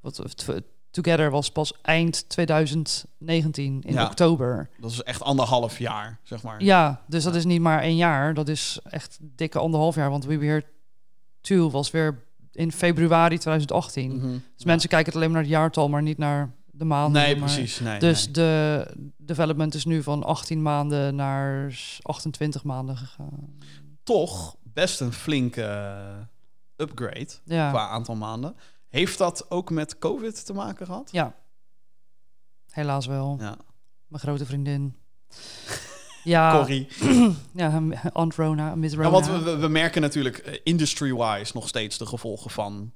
Wat, 0.00 0.44
Together 0.90 1.30
was 1.30 1.50
pas 1.52 1.72
eind 1.82 2.28
2019, 2.28 3.82
in 3.86 3.92
Ja. 3.92 4.04
oktober. 4.04 4.68
Dat 4.80 4.90
is 4.90 5.02
echt 5.02 5.22
anderhalf 5.22 5.78
jaar, 5.78 6.18
zeg 6.22 6.42
maar. 6.42 6.62
Ja, 6.62 7.02
dus 7.06 7.24
dat 7.24 7.34
is 7.34 7.44
niet 7.44 7.60
maar 7.60 7.82
één 7.82 7.96
jaar. 7.96 8.34
Dat 8.34 8.48
is 8.48 8.78
echt 8.90 9.18
dikke 9.20 9.58
anderhalf 9.58 9.94
jaar. 9.94 10.10
Want 10.10 10.24
We 10.24 10.38
Were 10.38 10.46
Here 10.50 10.64
2 11.40 11.58
was 11.70 11.90
weer 11.90 12.22
in 12.52 12.72
februari 12.72 13.38
2018. 13.38 14.16
Mhm. 14.16 14.38
Dus 14.56 14.64
mensen 14.64 14.88
kijken 14.88 15.06
het 15.06 15.14
alleen 15.16 15.30
maar 15.32 15.40
naar 15.42 15.50
het 15.50 15.58
jaartal, 15.60 15.88
maar 15.88 16.02
niet 16.02 16.18
naar 16.18 16.50
de 16.78 16.84
maanden. 16.84 17.22
Nee, 17.22 17.36
maar- 17.36 17.44
precies. 17.54 17.80
Nee, 17.80 17.98
dus 17.98 18.24
nee. 18.24 18.32
de 18.32 18.86
development 19.16 19.74
is 19.74 19.84
nu 19.84 20.02
van 20.02 20.22
18 20.24 20.62
maanden 20.62 21.14
naar 21.14 21.74
28 22.02 22.64
maanden 22.64 22.96
gegaan. 22.96 23.58
toch 24.02 24.56
best 24.62 25.00
een 25.00 25.12
flinke 25.12 25.62
eh, 25.62 26.16
upgrade 26.76 27.28
Ja, 27.44 27.70
qua 27.70 27.88
aantal 27.88 28.16
maanden. 28.16 28.56
Heeft 28.88 29.18
dat 29.18 29.50
ook 29.50 29.70
met 29.70 29.98
COVID 29.98 30.46
te 30.46 30.52
maken 30.52 30.86
gehad? 30.86 31.08
ja. 31.12 31.34
helaas 32.70 33.06
wel. 33.06 33.36
Ja. 33.40 33.56
Mijn 34.06 34.22
grote 34.22 34.46
vriendin. 34.46 34.94
Ja, 36.24 36.52
Corrie. 36.56 36.88
ja 37.54 37.82
Aunt 38.12 38.34
Rona, 38.34 38.74
Miss 38.74 38.94
Rona. 38.94 39.06
Ja, 39.06 39.12
want 39.12 39.26
we, 39.26 39.42
we- 39.42 39.56
we 39.56 39.68
merken 39.68 40.00
natuurlijk 40.00 40.38
eh, 40.38 40.58
industry-wise 40.62 41.50
nog 41.54 41.68
steeds 41.68 41.98
de 41.98 42.06
gevolgen 42.06 42.50
van 42.50 42.92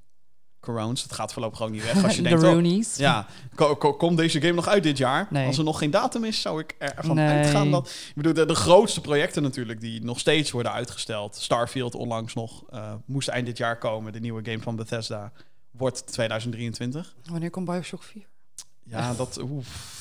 corones. 0.63 1.03
Het 1.03 1.13
gaat 1.13 1.33
voorlopig 1.33 1.57
gewoon 1.57 1.73
niet 1.73 1.85
weg. 1.85 2.05
Als 2.05 2.17
je 2.17 2.23
de 2.23 2.29
denkt, 2.29 2.45
oh, 2.45 2.97
ja, 2.97 3.27
ko- 3.55 3.77
ko- 3.77 3.95
komt 3.95 4.17
deze 4.17 4.41
game 4.41 4.53
nog 4.53 4.69
uit 4.69 4.83
dit 4.83 4.99
jaar? 4.99 5.27
Nee. 5.31 5.47
Als 5.47 5.59
er 5.59 5.65
nog 5.65 5.79
geen 5.79 5.91
datum 5.91 6.25
is, 6.25 6.41
zou 6.41 6.61
ik 6.61 6.75
ervan 6.79 7.17
Nee. 7.17 7.29
uitgaan 7.29 7.71
dat... 7.71 7.89
Ik 7.89 8.13
bedoel, 8.15 8.33
de, 8.33 8.47
de 8.47 8.55
grootste 8.55 9.01
projecten 9.01 9.43
natuurlijk 9.43 9.81
die 9.81 10.05
nog 10.05 10.19
steeds 10.19 10.51
worden 10.51 10.73
uitgesteld. 10.73 11.37
Starfield 11.37 11.95
onlangs 11.95 12.35
nog, 12.35 12.63
eh, 12.71 12.93
moest 13.05 13.29
eind 13.29 13.47
dit 13.47 13.57
jaar 13.59 13.79
komen. 13.79 14.13
De 14.13 14.21
nieuwe 14.21 14.45
game 14.45 14.61
van 14.63 14.77
Bethesda 14.77 15.33
wordt 15.71 16.07
2023. 16.13 17.15
Wanneer 17.31 17.51
komt 17.51 17.67
Bioshock 17.67 18.03
4? 18.03 18.23
Ja, 18.85 19.15
dat... 19.15 19.39
oef. 19.43 20.01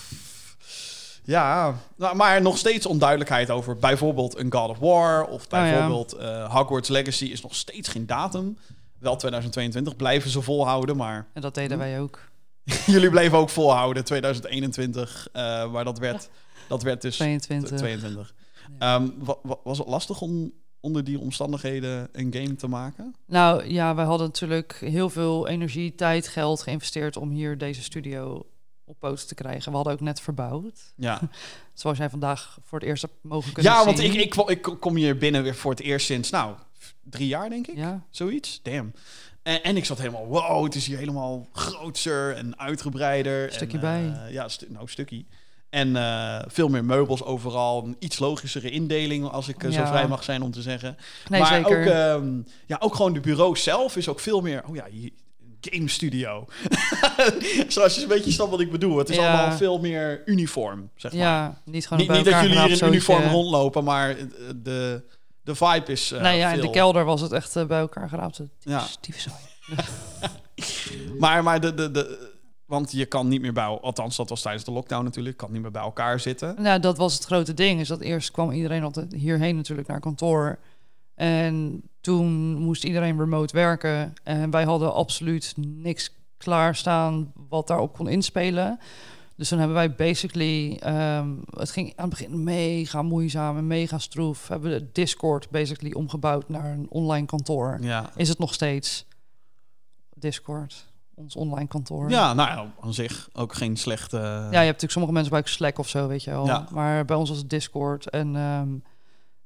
Ja, 1.23 1.75
nou, 1.97 2.15
maar 2.15 2.41
nog 2.41 2.57
steeds 2.57 2.85
onduidelijkheid 2.85 3.49
over 3.49 3.75
bijvoorbeeld 3.75 4.37
een 4.37 4.51
God 4.53 4.69
of 4.69 4.77
War... 4.79 5.25
of 5.25 5.43
Oh 5.43 5.49
ja. 5.49 5.61
bijvoorbeeld 5.61 6.13
eh, 6.13 6.53
Hogwarts 6.55 6.89
Legacy 6.89 7.25
is 7.25 7.41
nog 7.41 7.55
steeds 7.55 7.89
geen 7.89 8.05
datum. 8.05 8.57
Wel 9.01 9.15
2022, 9.15 9.95
blijven 9.95 10.29
ze 10.29 10.41
volhouden, 10.41 10.97
maar... 10.97 11.27
En 11.33 11.41
dat 11.41 11.53
deden 11.55 11.77
Hm? 11.77 11.83
wij 11.83 11.99
ook. 11.99 12.19
Jullie 12.85 13.09
bleven 13.09 13.37
ook 13.37 13.49
volhouden, 13.49 14.03
2021. 14.03 15.27
eh, 15.33 15.71
maar 15.71 15.83
dat 15.83 15.99
werd, 15.99 16.29
dat 16.67 16.83
werd 16.83 17.01
dus 17.01 17.15
22. 17.15 17.77
22. 17.77 18.33
Ja. 18.79 18.95
Ehm, 18.95 19.09
wa- 19.17 19.37
wa- 19.43 19.57
was 19.63 19.77
het 19.77 19.87
lastig 19.87 20.21
om 20.21 20.51
onder 20.79 21.03
die 21.03 21.19
omstandigheden 21.19 22.09
een 22.11 22.33
game 22.33 22.55
te 22.55 22.67
maken? 22.67 23.15
Nou 23.25 23.65
ja, 23.73 23.95
wij 23.95 24.05
hadden 24.05 24.27
natuurlijk 24.27 24.73
heel 24.79 25.09
veel 25.09 25.47
energie, 25.47 25.95
tijd, 25.95 26.27
geld 26.27 26.61
geïnvesteerd 26.61 27.17
om 27.17 27.29
hier 27.29 27.57
deze 27.57 27.83
studio 27.83 28.45
op 28.85 28.99
poten 28.99 29.27
te 29.27 29.35
krijgen. 29.35 29.69
We 29.69 29.75
hadden 29.75 29.93
ook 29.93 30.01
net 30.01 30.21
verbouwd. 30.21 30.93
Ja, 30.95 31.19
Zoals 31.73 31.97
jij 31.97 32.09
vandaag 32.09 32.57
voor 32.63 32.79
het 32.79 32.87
eerst 32.87 33.01
hebt 33.01 33.13
mogen 33.21 33.53
kunnen 33.53 33.71
ja 33.71 33.85
want 33.85 33.97
zien. 33.99 34.13
ik, 34.13 34.19
ik, 34.21 34.29
kwam- 34.29 34.49
ik 34.49 34.61
kom 34.79 34.95
hier 34.95 35.17
binnen 35.17 35.43
weer 35.43 35.55
voor 35.55 35.71
het 35.71 35.79
eerst 35.81 36.05
sinds, 36.05 36.29
nou, 36.29 36.55
drie 37.03 37.27
jaar 37.27 37.49
denk 37.49 37.67
ik. 37.67 37.77
Ja, 37.77 38.03
Zoiets. 38.09 38.59
Damn. 38.63 38.93
En, 39.43 39.63
en 39.63 39.77
ik 39.77 39.85
zat 39.85 39.97
helemaal, 39.97 40.25
wow, 40.27 40.63
het 40.63 40.75
is 40.75 40.85
hier 40.87 40.97
helemaal 40.97 41.47
grootser 41.53 42.35
en 42.35 42.59
uitgebreider. 42.59 43.51
Stukje 43.53 43.77
en, 43.77 43.81
bij. 43.83 44.23
eh, 44.25 44.33
ja, 44.33 44.47
stu 44.47 44.65
nou, 44.69 44.87
stukje. 44.87 45.23
En 45.69 45.95
eh, 45.95 46.39
veel 46.47 46.67
meer 46.67 46.85
meubels 46.85 47.23
overal. 47.23 47.83
Een 47.83 47.95
iets 47.99 48.19
logischere 48.19 48.69
indeling, 48.69 49.25
als 49.29 49.47
ik 49.47 49.63
eh, 49.63 49.71
zo 49.71 49.85
vrij 49.85 50.07
mag 50.07 50.23
zijn 50.23 50.41
om 50.41 50.51
te 50.51 50.61
zeggen. 50.61 50.97
nee 51.29 51.39
maar 51.39 51.49
zeker. 51.53 51.79
Ook, 51.81 51.85
ehm, 51.85 52.41
ja, 52.65 52.77
ook 52.79 52.95
gewoon 52.95 53.13
de 53.13 53.19
bureau 53.19 53.57
zelf 53.57 53.95
is 53.95 54.07
ook 54.07 54.19
veel 54.19 54.41
meer... 54.41 54.63
Oh 54.69 54.75
ja, 54.75 54.85
hier, 54.91 55.09
game 55.61 55.87
studio. 55.89 56.45
Zoals 57.67 57.95
je 57.95 58.01
een 58.01 58.07
beetje 58.07 58.31
snapt 58.31 58.51
wat 58.51 58.59
ik 58.59 58.71
bedoel. 58.71 58.97
Het 58.97 59.09
is 59.09 59.15
Ja. 59.15 59.27
allemaal 59.31 59.57
veel 59.57 59.79
meer 59.79 60.21
uniform, 60.25 60.89
zeg 60.95 61.11
maar. 61.11 61.21
ja, 61.21 61.61
niet 61.65 61.87
gewoon 61.87 61.99
Niet, 61.99 62.09
een 62.09 62.15
niet 62.15 62.23
bij 62.23 62.33
dat 62.41 62.49
jullie 62.51 62.79
in 62.81 62.87
uniform 62.87 63.23
rondlopen, 63.23 63.83
maar 63.83 64.15
de, 64.63 65.03
de 65.43 65.55
vibe 65.55 65.91
is 65.91 66.09
nee, 66.09 66.37
ja, 66.37 66.51
in 66.51 66.61
de 66.61 66.69
kelder 66.69 67.05
was 67.05 67.21
het 67.21 67.31
echt 67.31 67.55
eh, 67.55 67.65
bij 67.65 67.79
elkaar 67.79 68.09
geraapt. 68.09 68.41
Ja. 68.59 68.85
Maar, 71.19 71.43
maar 71.43 71.61
de, 71.61 71.73
de, 71.73 71.91
de, 71.91 72.31
want 72.65 72.91
je 72.91 73.05
kan 73.05 73.27
niet 73.27 73.41
meer 73.41 73.53
bij, 73.53 73.65
althans 73.65 74.15
dat 74.15 74.29
was 74.29 74.41
tijdens 74.41 74.63
de 74.63 74.71
lockdown 74.71 75.03
natuurlijk, 75.03 75.37
kan 75.37 75.51
niet 75.51 75.61
meer 75.61 75.71
bij 75.71 75.81
elkaar 75.81 76.19
zitten. 76.19 76.55
Nou, 76.61 76.79
dat 76.79 76.97
was 76.97 77.13
het 77.13 77.25
grote 77.25 77.53
ding. 77.53 77.79
Is 77.79 77.87
dat 77.87 78.01
eerst 78.01 78.31
kwam 78.31 78.51
iedereen 78.51 78.83
altijd 78.83 79.13
hierheen 79.13 79.55
natuurlijk 79.55 79.87
naar 79.87 79.99
kantoor. 79.99 80.59
En 81.15 81.83
toen 82.01 82.53
moest 82.53 82.83
iedereen 82.83 83.17
remote 83.17 83.55
werken. 83.55 84.13
En 84.23 84.49
wij 84.49 84.63
hadden 84.63 84.93
absoluut 84.93 85.53
niks 85.57 86.11
klaarstaan 86.37 87.31
wat 87.49 87.67
daarop 87.67 87.93
kon 87.93 88.09
inspelen. 88.09 88.79
Dus 89.41 89.49
dan 89.49 89.59
hebben 89.59 89.77
wij 89.77 89.95
basically... 89.95 90.75
ehm, 90.79 91.29
het 91.55 91.71
ging 91.71 91.93
aan 91.95 92.09
het 92.09 92.19
begin 92.19 92.43
mega 92.43 93.01
moeizaam 93.01 93.57
en 93.57 93.67
mega 93.67 93.97
stroef. 93.97 94.47
Hebben 94.47 94.71
we 94.71 94.79
de 94.79 94.89
Discord 94.91 95.49
basically 95.49 95.93
omgebouwd 95.93 96.49
naar 96.49 96.71
een 96.71 96.85
online 96.89 97.25
kantoor. 97.25 97.77
Ja. 97.81 98.09
Is 98.15 98.29
het 98.29 98.37
nog 98.39 98.53
steeds 98.53 99.05
Discord, 100.13 100.85
ons 101.15 101.35
online 101.35 101.67
kantoor? 101.67 102.09
Ja, 102.09 102.33
nou 102.33 102.49
ja, 102.49 102.73
aan 102.81 102.93
zich 102.93 103.29
ook 103.33 103.53
geen 103.53 103.77
slechte... 103.77 104.17
Ja, 104.17 104.39
je 104.41 104.55
hebt 104.55 104.65
natuurlijk 104.65 104.91
sommige 104.91 105.13
mensen 105.13 105.31
bij 105.31 105.41
Slack 105.45 105.77
of 105.79 105.89
zo, 105.89 106.07
weet 106.07 106.23
je 106.23 106.31
wel. 106.31 106.45
Ja. 106.45 106.67
Maar 106.71 107.05
bij 107.05 107.15
ons 107.15 107.29
was 107.29 107.37
het 107.37 107.49
Discord. 107.49 108.09
En 108.09 108.35
ehm, 108.35 108.69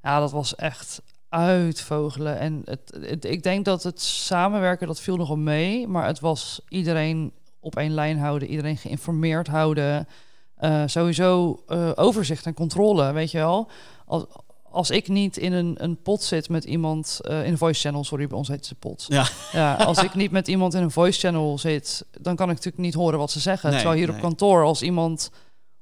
ja, 0.01 0.19
dat 0.19 0.31
was 0.31 0.55
echt 0.55 1.01
uitvogelen. 1.29 2.39
En 2.39 2.61
het, 2.65 2.97
het- 3.01 3.25
ik 3.25 3.43
denk 3.43 3.65
dat 3.65 3.83
het 3.83 4.01
samenwerken, 4.01 4.87
dat 4.87 4.99
viel 5.01 5.15
nogal 5.17 5.37
mee. 5.37 5.87
Maar 5.87 6.05
het 6.07 6.19
was 6.19 6.61
iedereen 6.69 7.31
op 7.65 7.75
één 7.75 7.93
lijn 7.93 8.17
houden. 8.17 8.47
Iedereen 8.47 8.77
geïnformeerd 8.77 9.47
houden. 9.47 10.07
Eh, 10.55 10.83
sowieso 10.85 11.63
eh, 11.67 11.91
overzicht 11.95 12.45
en 12.45 12.53
controle, 12.53 13.11
weet 13.11 13.31
je 13.31 13.37
wel. 13.37 13.69
Als, 14.05 14.25
als 14.71 14.89
ik 14.89 15.07
niet 15.07 15.37
in 15.37 15.53
een, 15.53 15.75
een 15.77 16.01
pot 16.01 16.23
zit 16.23 16.49
met 16.49 16.63
iemand... 16.63 17.19
eh, 17.21 17.45
in 17.45 17.51
een 17.51 17.57
voice 17.57 17.81
channel, 17.81 18.03
sorry, 18.03 18.27
bij 18.27 18.37
ons 18.37 18.47
heet 18.47 18.65
ze 18.65 18.75
pot. 18.75 19.05
Ja. 19.07 19.27
Ja, 19.51 19.75
als 19.85 20.03
ik 20.03 20.15
niet 20.15 20.31
met 20.31 20.47
iemand 20.47 20.73
in 20.73 20.81
een 20.81 20.91
voice 20.91 21.19
channel 21.19 21.57
zit... 21.57 22.05
dan 22.21 22.35
kan 22.35 22.49
ik 22.49 22.55
natuurlijk 22.55 22.83
niet 22.83 22.93
horen 22.93 23.19
wat 23.19 23.31
ze 23.31 23.39
zeggen. 23.39 23.69
Nee, 23.69 23.77
Terwijl 23.79 23.99
hier 23.99 24.07
nee. 24.07 24.15
op 24.15 24.21
kantoor, 24.21 24.63
als 24.63 24.81
iemand 24.81 25.31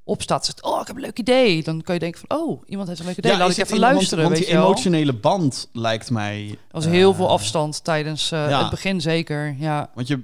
opstaat, 0.04 0.46
zegt, 0.46 0.64
oh, 0.64 0.82
ik 0.82 0.88
heb 0.88 0.96
een 0.96 1.02
leuk 1.02 1.20
idee. 1.20 1.64
Dan 1.64 1.82
kan 1.82 1.94
je 1.94 2.00
denken 2.00 2.22
van, 2.28 2.38
oh, 2.40 2.62
iemand 2.66 2.88
heeft 2.88 3.00
een 3.00 3.06
leuk 3.06 3.18
idee. 3.18 3.38
Laat 3.38 3.50
is 3.50 3.58
ik 3.58 3.66
even 3.66 3.80
luisteren, 3.80 4.24
Want, 4.24 4.38
weet 4.38 4.46
die 4.46 4.56
wel. 4.56 4.66
emotionele 4.66 5.14
band 5.14 5.70
lijkt 5.74 6.10
mij... 6.10 6.50
Er 6.50 6.58
was 6.72 6.86
heel 6.86 7.14
veel 7.14 7.30
afstand 7.30 7.84
tijdens 7.84 8.30
ja. 8.30 8.62
het 8.62 8.70
begin 8.70 9.02
zeker, 9.02 9.56
ja. 9.60 9.90
Want 9.94 10.08
je, 10.08 10.20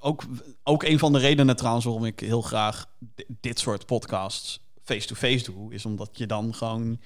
ook, 0.00 0.22
ook 0.62 0.82
een 0.82 0.98
van 0.98 1.12
de 1.12 1.18
redenen 1.18 1.56
trouwens 1.56 1.84
waarom 1.84 2.04
ik 2.04 2.20
heel 2.20 2.42
graag 2.42 2.86
di- 2.98 3.24
dit 3.40 3.58
soort 3.58 3.86
podcasts 3.86 4.60
face-to-face 4.82 5.44
doe, 5.52 5.74
is 5.74 5.84
omdat 5.86 6.10
je 6.12 6.26
dan 6.26 6.54
gewoon... 6.54 7.00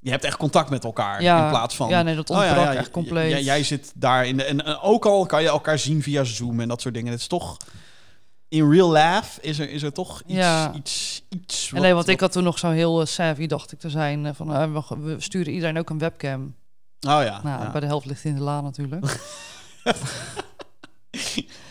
Je 0.00 0.10
hebt 0.10 0.24
echt 0.24 0.36
contact 0.36 0.70
met 0.70 0.84
elkaar 0.84 1.22
Ja, 1.22 1.44
in 1.44 1.50
plaats 1.50 1.76
van... 1.76 1.88
ja, 1.88 2.02
nee, 2.02 2.14
dat 2.14 2.30
oh 2.30 2.36
ja, 2.36 2.42
ontbrak 2.46 2.64
ja, 2.72 2.74
echt 2.74 2.90
compleet. 2.90 3.38
j- 3.38 3.44
jij 3.44 3.62
zit 3.62 3.92
daar 3.94 4.26
in 4.26 4.36
de... 4.36 4.44
En, 4.44 4.64
en 4.64 4.78
ook 4.78 5.06
al 5.06 5.26
kan 5.26 5.42
je 5.42 5.48
elkaar 5.48 5.78
zien 5.78 6.02
via 6.02 6.24
Zoom 6.24 6.60
en 6.60 6.68
dat 6.68 6.80
soort 6.80 6.94
dingen. 6.94 7.10
Het 7.12 7.20
is 7.20 7.26
toch... 7.26 7.56
in 8.48 8.70
real 8.70 8.92
life 8.92 9.40
is 9.40 9.58
er, 9.58 9.70
is 9.70 9.82
er 9.82 9.92
toch 9.92 10.22
iets... 10.26 10.32
Ja. 10.38 10.72
iets, 10.74 11.22
iets 11.28 11.70
En 11.74 11.80
nee, 11.82 11.94
want 11.94 12.08
ik 12.08 12.20
had 12.20 12.32
toen 12.32 12.44
nog 12.44 12.58
zo 12.58 12.70
heel 12.70 13.00
eh, 13.00 13.06
savvy, 13.06 13.46
dacht 13.46 13.72
ik 13.72 13.78
te 13.78 13.90
zijn, 13.90 14.26
eh, 14.26 14.34
van 14.34 14.54
eh, 14.54 14.72
we, 14.88 14.96
we 14.98 15.20
sturen 15.20 15.52
iedereen 15.52 15.78
ook 15.78 15.90
een 15.90 15.98
webcam. 15.98 16.42
Oh 17.00 17.22
ja. 17.22 17.40
Nou, 17.42 17.62
ja. 17.62 17.70
bij 17.70 17.80
de 17.80 17.86
helft 17.86 18.06
ligt 18.06 18.24
in 18.24 18.34
de 18.34 18.40
la 18.40 18.60
natuurlijk. 18.60 19.20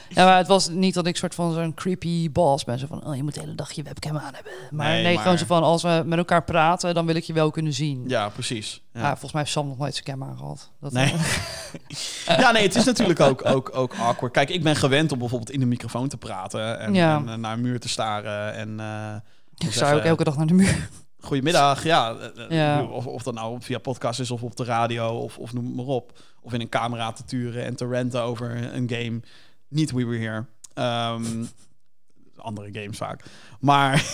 ja, 0.10 0.26
maar 0.26 0.38
het 0.38 0.48
was 0.48 0.70
niet 0.70 0.94
dat 0.94 1.08
ik 1.08 1.18
soort 1.18 1.36
van 1.36 1.54
zo'n 1.54 1.74
creepy 1.74 2.32
boss 2.32 2.64
ben. 2.64 2.80
Zo 2.80 2.86
van, 2.88 3.06
oh, 3.08 3.16
je 3.16 3.24
moet 3.24 3.34
de 3.34 3.40
hele 3.40 3.56
dag 3.56 3.72
je 3.72 3.84
webcam 3.84 4.18
aan 4.18 4.34
hebben. 4.34 4.52
Maar 4.72 4.88
Nee, 4.90 5.04
nee, 5.04 5.14
maar- 5.14 5.22
gewoon 5.24 5.38
zo 5.38 5.46
van, 5.46 5.64
als 5.64 5.82
we 5.82 6.04
met 6.06 6.18
elkaar 6.18 6.44
praten, 6.44 6.94
dan 6.94 7.06
wil 7.06 7.16
ik 7.16 7.24
je 7.24 7.34
wel 7.34 7.52
kunnen 7.52 7.74
zien. 7.74 8.04
Ja. 8.08 8.30
Precies. 8.30 8.82
Ja. 8.94 9.10
volgens 9.10 9.32
mij 9.32 9.42
heeft 9.42 9.54
Sam 9.54 9.68
nog 9.68 9.78
nooit 9.78 9.94
zijn 9.94 10.06
cam 10.06 10.30
aangehad. 10.30 10.72
Dat, 10.80 10.92
Nee. 10.92 11.14
eh, 12.26 12.38
ja, 12.40 12.52
nee, 12.52 12.64
het 12.64 12.76
is 12.76 12.84
natuurlijk 12.84 13.20
ook, 13.20 13.46
ook, 13.46 13.76
ook 13.76 13.94
awkward. 13.96 14.34
Kijk, 14.34 14.50
ik 14.50 14.64
ben 14.64 14.76
gewend 14.76 15.12
om 15.12 15.20
bijvoorbeeld 15.20 15.52
in 15.52 15.60
de 15.60 15.66
microfoon 15.66 16.08
te 16.08 16.18
praten 16.18 16.80
en, 16.80 16.94
Ja. 16.94 17.16
en, 17.18 17.30
eh, 17.30 17.36
naar 17.36 17.54
een 17.54 17.62
muur 17.62 17.80
te 17.80 17.90
staren. 17.90 18.54
En 18.54 18.80
eh, 18.80 19.68
ik 19.68 19.74
zou 19.74 19.96
ook 19.98 20.04
elke 20.04 20.24
dag 20.24 20.38
naar 20.38 20.48
de 20.48 20.54
muur. 20.54 20.90
goedemiddag, 21.20 21.84
ja. 21.84 22.16
Ja. 22.50 22.84
Of, 22.84 23.06
of 23.08 23.24
dat 23.24 23.34
nou 23.34 23.58
via 23.62 23.78
podcast 23.80 24.20
is 24.20 24.32
of 24.32 24.44
op 24.44 24.56
de 24.56 24.64
radio 24.64 25.08
of, 25.08 25.38
of 25.38 25.54
noem 25.54 25.66
het 25.66 25.76
maar 25.76 25.86
op. 25.86 26.20
Of 26.42 26.54
in 26.54 26.62
een 26.62 26.70
camera 26.70 27.12
te 27.12 27.24
turen 27.24 27.66
en 27.66 27.76
te 27.76 27.88
renten 27.88 28.22
over 28.22 28.74
een 28.76 28.90
game. 28.90 29.20
Niet 29.70 29.92
We 29.92 30.06
Were 30.06 30.18
Here. 30.18 30.46
Ehm, 30.74 31.46
andere 32.36 32.70
games 32.72 32.98
vaak. 32.98 33.24
Maar 33.60 34.06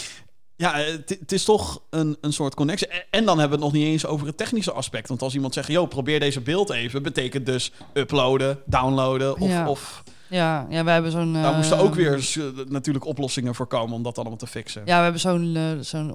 ja, 0.56 0.74
het, 0.74 1.32
is 1.32 1.44
toch 1.44 1.82
een, 1.90 2.16
een 2.20 2.32
soort 2.32 2.54
connectie. 2.54 2.88
En, 3.10 3.24
dan 3.24 3.38
hebben 3.38 3.58
we 3.58 3.64
het 3.64 3.72
nog 3.74 3.82
niet 3.82 3.92
eens 3.92 4.06
over 4.06 4.26
het 4.26 4.36
technische 4.36 4.72
aspect. 4.72 5.08
Want 5.08 5.22
als 5.22 5.34
iemand 5.34 5.54
zegt, 5.54 5.68
yo, 5.68 5.86
probeer 5.86 6.20
deze 6.20 6.40
beeld 6.40 6.70
even. 6.70 7.02
Betekent 7.02 7.46
dus 7.46 7.72
uploaden, 7.92 8.58
downloaden 8.66 9.38
of... 9.38 9.48
Ja. 9.48 9.68
of 9.68 10.02
Ja, 10.28 10.66
ja, 10.70 10.84
we 10.84 10.90
hebben 10.90 11.10
zo'n... 11.10 11.32
daar 11.32 11.54
moesten 11.54 11.78
ook 11.78 11.94
weer 11.94 12.14
eh, 12.34 12.66
natuurlijk 12.66 13.04
oplossingen 13.04 13.54
voor 13.54 13.66
komen 13.66 13.94
om 13.94 14.02
dat 14.02 14.18
allemaal 14.18 14.38
te 14.38 14.46
fixen. 14.46 14.82
Ja, 14.84 14.96
we 14.96 15.02
hebben 15.02 15.20
zo'n 15.20 15.56
eh, 15.56 15.78
zo'n 15.80 16.14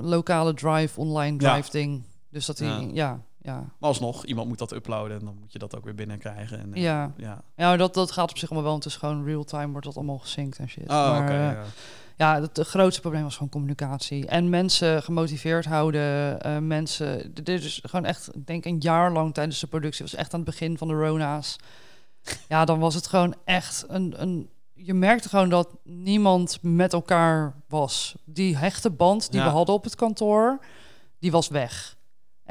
lokale 0.00 0.54
drive, 0.54 1.00
online 1.00 1.36
Ja. 1.40 1.52
drive 1.52 1.70
ding. 1.70 2.02
Dus 2.30 2.46
dat 2.46 2.56
die, 2.56 2.68
Ja. 2.68 2.88
ja, 2.92 3.20
ja. 3.42 3.54
Maar 3.54 3.88
alsnog, 3.88 4.24
iemand 4.24 4.48
moet 4.48 4.58
dat 4.58 4.72
uploaden 4.72 5.18
en 5.18 5.24
dan 5.24 5.36
moet 5.40 5.52
je 5.52 5.58
dat 5.58 5.76
ook 5.76 5.84
weer 5.84 5.94
binnenkrijgen. 5.94 6.58
En, 6.60 6.74
eh, 6.74 6.82
Ja, 6.82 7.12
ja. 7.16 7.42
ja 7.56 7.76
dat, 7.76 7.94
dat 7.94 8.10
gaat 8.10 8.30
op 8.30 8.38
zich 8.38 8.50
allemaal 8.50 8.62
wel. 8.62 8.72
want 8.72 8.84
Het 8.84 8.92
is 8.92 8.98
gewoon 8.98 9.24
real-time, 9.24 9.70
wordt 9.70 9.86
dat 9.86 9.96
allemaal 9.96 10.18
gesynct 10.18 10.58
en 10.58 10.68
shit. 10.68 10.82
Oh, 10.82 10.88
maar, 11.10 11.28
eh, 11.28 11.36
ja. 11.36 11.64
ja, 12.16 12.40
het, 12.40 12.58
grootste 12.58 13.00
probleem 13.00 13.22
was 13.22 13.34
gewoon 13.34 13.48
communicatie. 13.48 14.26
En 14.26 14.48
mensen 14.48 15.02
gemotiveerd 15.02 15.64
houden. 15.64 16.40
eh, 16.40 16.58
mensen, 16.58 17.34
dit 17.34 17.48
is 17.48 17.80
gewoon 17.82 18.04
echt, 18.04 18.34
ik 18.34 18.46
denk 18.46 18.64
een 18.64 18.78
jaar 18.78 19.12
lang 19.12 19.34
tijdens 19.34 19.60
de 19.60 19.66
productie, 19.66 20.04
was 20.04 20.14
echt 20.14 20.34
aan 20.34 20.40
het 20.40 20.48
begin 20.48 20.78
van 20.78 20.88
de 20.88 20.94
Rona's. 20.94 21.56
Ja, 22.48 22.64
dan 22.64 22.78
was 22.78 22.94
het 22.94 23.06
gewoon 23.06 23.34
echt 23.44 23.84
een, 23.88 24.22
een 24.22 24.50
je 24.74 24.94
merkte 24.94 25.28
gewoon 25.28 25.48
dat 25.48 25.68
niemand 25.84 26.58
met 26.62 26.92
elkaar 26.92 27.54
was. 27.68 28.14
Die 28.24 28.56
hechte 28.56 28.90
band 28.90 29.30
die 29.30 29.40
Ja. 29.40 29.46
we 29.46 29.52
hadden 29.52 29.74
op 29.74 29.84
het 29.84 29.94
kantoor, 29.94 30.58
die 31.18 31.30
was 31.30 31.48
weg. 31.48 31.96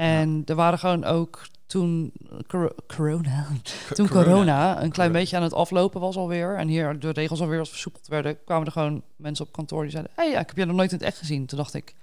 En 0.00 0.42
er 0.46 0.54
waren 0.54 0.78
gewoon 0.78 1.04
ook 1.04 1.46
toen 1.66 2.12
cor- 2.46 2.74
corona, 2.96 3.46
toen 3.94 4.08
corona, 4.08 4.70
een 4.70 4.76
klein 4.76 4.92
Corona. 4.92 5.10
beetje 5.10 5.36
aan 5.36 5.42
het 5.42 5.52
aflopen 5.54 6.00
was 6.00 6.16
alweer 6.16 6.56
en 6.56 6.68
hier 6.68 6.98
de 6.98 7.10
regels 7.10 7.40
alweer 7.40 7.58
wat 7.58 7.68
versoepeld 7.68 8.06
werden, 8.08 8.44
kwamen 8.44 8.66
er 8.66 8.72
gewoon 8.72 9.02
mensen 9.16 9.46
op 9.46 9.52
kantoor 9.52 9.82
die 9.82 9.90
zeiden: 9.90 10.12
"Hey, 10.14 10.30
ja, 10.30 10.38
ik 10.40 10.46
heb 10.48 10.56
je 10.56 10.64
nog 10.64 10.76
nooit 10.76 10.92
in 10.92 10.96
het 10.98 11.06
echt 11.06 11.18
gezien." 11.18 11.46
Toen 11.46 11.58
dacht 11.58 11.74
ik: 11.74 11.94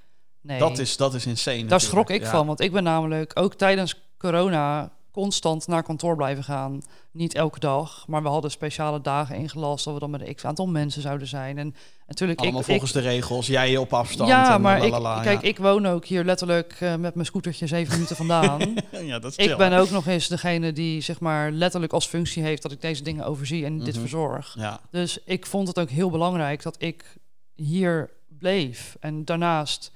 "Nee." 0.41 0.60
Dat 0.60 0.78
is, 0.78 0.98
dat 0.98 1.14
is 1.14 1.26
insane. 1.26 1.65
Daar 1.65 1.82
schrok 1.82 2.02
ik 2.03 2.07
natuurlijk. 2.07 2.36
van, 2.38 2.45
want 2.48 2.60
ik 2.60 2.72
ben 2.72 2.84
namelijk 2.84 3.32
ook 3.34 3.53
tijdens 3.53 4.02
corona 4.18 4.91
constant 5.22 5.68
naar 5.68 5.84
kantoor 5.84 6.15
blijven 6.15 6.44
gaan. 6.44 6.81
Niet 7.11 7.34
elke 7.34 7.60
dag, 7.60 8.07
maar 8.07 8.23
we 8.23 8.27
hadden 8.27 8.52
speciale 8.52 9.02
dagen 9.02 9.35
ingelast 9.35 9.85
dat 9.85 9.94
we 9.94 9.99
dan 9.99 10.10
met 10.10 10.22
een 10.27 10.35
x 10.35 10.45
aantal 10.45 10.68
mensen 10.68 11.02
zouden 11.02 11.27
zijn. 11.27 11.57
En 11.57 11.76
natuurlijk, 12.07 12.39
Allemaal 12.39 12.60
ik, 12.60 12.65
volgens 12.65 12.95
ik, 12.95 13.02
de 13.02 13.10
regels. 13.10 13.48
Jij 13.48 13.77
op 13.77 13.94
afstand. 13.94 14.30
ja, 14.30 14.53
en 14.53 14.61
maar 14.61 14.85
ik, 14.85 14.91
kijk, 14.91 15.41
ja. 15.41 15.48
ik 15.48 15.57
woon 15.57 15.85
ook 15.85 16.06
hier 16.06 16.23
letterlijk 16.23 16.76
eh, 16.80 16.95
met 16.95 17.14
mijn 17.14 17.26
scootertje 17.26 17.68
zeven 17.68 17.94
minuten 17.94 18.15
vandaan. 18.15 18.73
ja, 19.02 19.19
dat 19.19 19.31
is 19.38 19.45
ik 19.45 19.57
ben 19.57 19.73
ook 19.73 19.89
nog 19.89 20.07
eens 20.07 20.27
degene 20.27 20.73
die 20.73 21.02
zeg 21.02 21.19
maar 21.19 21.52
letterlijk 21.52 21.94
als 21.94 22.07
functie 22.07 22.44
heeft 22.44 22.61
dat 22.61 22.72
ik 22.72 22.81
deze 22.81 23.03
dingen 23.03 23.26
overzie 23.26 23.65
en 23.65 23.77
dit 23.80 23.94
Mhm. 23.94 23.99
verzorg. 23.99 24.56
Ja, 24.60 24.80
Dus 24.91 25.19
ik 25.26 25.45
vond 25.45 25.68
het 25.68 25.80
ook 25.80 25.89
heel 25.89 26.10
belangrijk 26.10 26.61
dat 26.64 26.76
ik 26.80 27.18
hier 27.56 28.10
bleef. 28.39 28.98
En 28.99 29.26
daarnaast 29.26 29.91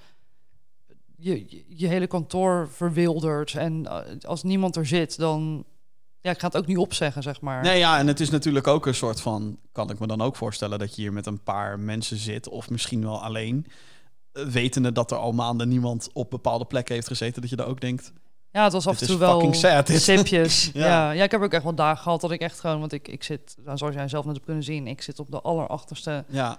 je, 1.21 1.45
je, 1.47 1.63
je 1.67 1.87
hele 1.87 2.07
kantoor 2.07 2.69
verwildert. 2.71 3.53
En 3.53 3.85
eh, 3.85 3.99
als 4.21 4.43
niemand 4.43 4.75
er 4.75 4.85
zit, 4.85 5.17
dan... 5.17 5.63
Ja, 6.19 6.31
ik 6.31 6.39
ga 6.39 6.47
het 6.47 6.57
ook 6.57 6.67
niet 6.67 6.77
opzeggen, 6.77 7.23
zeg 7.23 7.41
maar. 7.41 7.61
nee, 7.63 7.77
ja, 7.77 7.97
en 7.99 8.07
het 8.07 8.19
is 8.19 8.29
natuurlijk 8.29 8.67
ook 8.67 8.85
een 8.85 8.95
soort 8.95 9.21
van... 9.21 9.57
Kan 9.71 9.89
ik 9.89 9.99
me 9.99 10.07
dan 10.07 10.21
ook 10.21 10.35
voorstellen 10.35 10.79
dat 10.79 10.95
je 10.95 11.01
hier 11.01 11.13
met 11.13 11.25
een 11.25 11.43
paar 11.43 11.79
mensen 11.79 12.17
zit... 12.17 12.49
of 12.49 12.69
misschien 12.69 13.01
wel 13.01 13.23
alleen... 13.23 13.65
eh, 14.31 14.43
Wetende 14.43 14.91
dat 14.91 15.11
er 15.11 15.17
al 15.17 15.31
maanden 15.31 15.67
niemand 15.69 16.09
op 16.13 16.29
bepaalde 16.29 16.65
plekken 16.65 16.95
heeft 16.95 17.07
gezeten... 17.07 17.41
dat 17.41 17.49
je 17.49 17.55
dan 17.55 17.65
ook 17.65 17.81
denkt... 17.81 18.13
Ja, 18.51 18.63
het 18.63 18.73
was 18.73 18.87
af 18.87 19.01
en 19.01 19.07
toe 19.07 19.17
wel 19.17 19.53
sipjes. 19.85 20.69
Ja. 20.73 20.85
ja. 20.85 21.11
Ja, 21.11 21.23
ik 21.23 21.31
heb 21.31 21.41
ook 21.41 21.53
echt 21.53 21.63
wel 21.63 21.75
dagen 21.75 22.03
gehad 22.03 22.21
dat 22.21 22.31
ik 22.31 22.41
echt 22.41 22.59
gewoon... 22.59 22.79
Want 22.79 22.93
ik, 22.93 23.07
ik 23.07 23.23
zit, 23.23 23.57
nou, 23.65 23.77
zoals 23.77 23.95
jij 23.95 24.07
zelf 24.07 24.25
net 24.25 24.33
hebt 24.33 24.45
kunnen 24.45 24.63
zien... 24.63 24.87
ik 24.87 25.01
zit 25.01 25.19
op 25.19 25.31
de 25.31 25.41
allerachterste 25.41 26.25
Ja, 26.27 26.57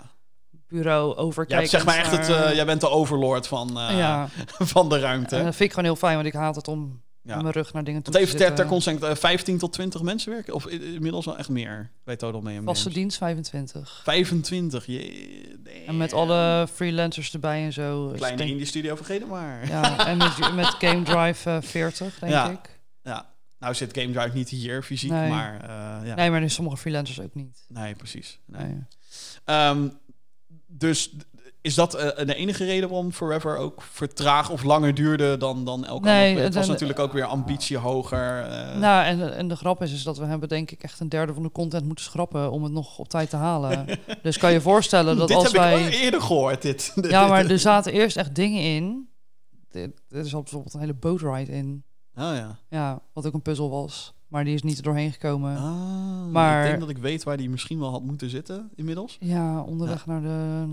bureau 0.72 1.08
jij, 1.14 1.24
overkijkend 1.24 1.70
hebt 1.70 1.84
zeg 1.84 1.94
maar 1.94 2.04
echt 2.04 2.10
het, 2.28 2.28
naar- 2.28 2.44
eh, 2.46 2.54
jij 2.54 2.64
bent 2.66 2.80
de 2.80 2.88
overlord 2.88 3.46
van, 3.46 3.68
eh, 3.80 3.98
ja, 3.98 4.28
van 4.74 4.88
de 4.88 4.98
ruimte. 4.98 5.36
en 5.36 5.44
dat 5.44 5.54
vind 5.56 5.68
ik 5.68 5.70
gewoon 5.74 5.84
heel 5.84 5.96
fijn... 5.96 6.14
want 6.14 6.26
ik 6.26 6.32
haat 6.32 6.56
het 6.56 6.68
om 6.68 7.02
Ja. 7.24 7.40
mijn 7.40 7.52
rug 7.54 7.72
naar 7.72 7.84
dingen 7.84 8.02
toe 8.02 8.12
Want 8.12 8.24
te 8.24 8.30
even 8.30 8.46
ter, 8.46 8.54
ter 8.56 8.56
zitten. 8.56 8.96
consent, 8.98 9.02
eh, 9.02 9.14
15 9.14 9.58
tot 9.58 9.72
20 9.72 10.02
mensen 10.02 10.32
werken? 10.32 10.54
Of 10.54 10.66
inmiddels 10.66 11.24
wel 11.24 11.38
echt 11.38 11.48
meer 11.48 11.90
bij 12.04 12.16
Total 12.16 12.40
Mayhem 12.40 12.64
Vaste 12.64 12.90
dienst 12.90 13.18
25. 13.18 14.00
25, 14.04 14.86
je... 14.86 15.30
En 15.86 15.96
met 15.96 16.12
alle 16.12 16.66
freelancers 16.74 17.32
erbij 17.32 17.64
en 17.64 17.72
zo. 17.72 18.12
Kleine 18.16 18.36
denk- 18.36 18.50
indie 18.50 18.66
studio, 18.66 18.94
vergeet 18.96 19.20
het 19.20 19.28
maar. 19.28 19.68
Ja, 19.68 20.06
en 20.06 20.16
met, 20.16 20.54
met 20.54 20.66
Game 20.66 21.02
Drive 21.02 21.50
eh, 21.50 21.56
40, 21.60 22.18
denk 22.18 22.32
Ja. 22.32 22.50
ik. 22.50 22.80
Ja. 23.02 23.30
Nou 23.58 23.74
zit 23.74 23.98
Game 23.98 24.12
Drive 24.12 24.36
niet 24.36 24.48
hier 24.48 24.82
fysiek, 24.82 25.10
Nee. 25.10 25.30
maar 25.30 25.60
eh, 25.62 26.06
ja. 26.08 26.14
Nee, 26.14 26.30
maar 26.30 26.50
sommige 26.50 26.76
freelancers 26.76 27.20
ook 27.20 27.34
niet. 27.34 27.64
Nee, 27.68 27.94
precies. 27.94 28.40
Nee. 28.46 28.66
Nee. 28.66 28.82
Ehm, 29.44 29.88
dus 30.78 31.12
is 31.60 31.74
dat 31.74 31.94
eh, 31.94 32.26
de 32.26 32.34
enige 32.34 32.64
reden 32.64 32.88
waarom 32.88 33.12
Forever 33.12 33.56
ook 33.56 33.82
vertraag 33.82 34.50
of 34.50 34.62
langer 34.62 34.94
duurde 34.94 35.36
dan, 35.36 35.64
dan 35.64 35.84
elke 35.84 36.04
Nee, 36.04 36.28
andere? 36.28 36.44
Het 36.44 36.54
was 36.54 36.68
natuurlijk 36.68 36.98
ook 36.98 37.12
weer 37.12 37.24
ambitie 37.24 37.76
hoger. 37.76 38.42
eh. 38.42 38.78
Nou, 38.78 39.04
en, 39.04 39.36
en 39.36 39.48
de 39.48 39.56
grap 39.56 39.82
is, 39.82 39.92
is 39.92 40.02
dat 40.02 40.18
we 40.18 40.24
hebben 40.24 40.48
denk 40.48 40.70
ik 40.70 40.82
echt 40.82 41.00
een 41.00 41.08
derde 41.08 41.34
van 41.34 41.42
de 41.42 41.50
content 41.52 41.84
moeten 41.84 42.04
schrappen 42.04 42.50
om 42.50 42.62
het 42.62 42.72
nog 42.72 42.98
op 42.98 43.08
tijd 43.08 43.30
te 43.30 43.36
halen. 43.36 43.86
dus 44.22 44.38
kan 44.38 44.52
je 44.52 44.60
voorstellen 44.60 45.16
dat 45.16 45.28
dit 45.28 45.36
als 45.36 45.46
heb 45.46 45.54
wij... 45.56 45.84
ik 45.84 45.90
wel 45.92 46.00
eerder 46.00 46.22
gehoord, 46.22 46.62
dit. 46.62 46.92
Ja, 47.00 47.26
maar 47.26 47.50
er 47.50 47.58
zaten 47.58 47.92
eerst 47.92 48.16
echt 48.16 48.34
dingen 48.34 48.62
in. 48.62 49.08
Er 49.70 49.92
er 50.10 50.26
zat 50.28 50.42
bijvoorbeeld 50.42 50.74
een 50.74 50.80
hele 50.80 50.94
boatride 50.94 51.52
in. 51.52 51.84
Oh 52.14 52.34
ja. 52.34 52.58
Ja, 52.68 53.02
wat 53.12 53.26
ook 53.26 53.34
een 53.34 53.42
puzzel 53.42 53.70
was. 53.70 54.14
Maar 54.32 54.44
die 54.44 54.54
is 54.54 54.62
niet 54.62 54.76
er 54.76 54.82
doorheen 54.82 55.12
gekomen. 55.12 55.56
Ah, 55.56 56.26
Maar- 56.30 56.62
Ik 56.62 56.68
denk 56.68 56.80
dat 56.80 56.88
ik 56.90 56.98
weet 56.98 57.22
waar 57.22 57.36
die 57.36 57.50
misschien 57.50 57.78
wel 57.78 57.90
had 57.90 58.02
moeten 58.02 58.30
zitten 58.30 58.70
inmiddels. 58.74 59.16
Ja, 59.20 59.60
onderweg 59.62 60.06
naar 60.06 60.20
de 60.22 60.64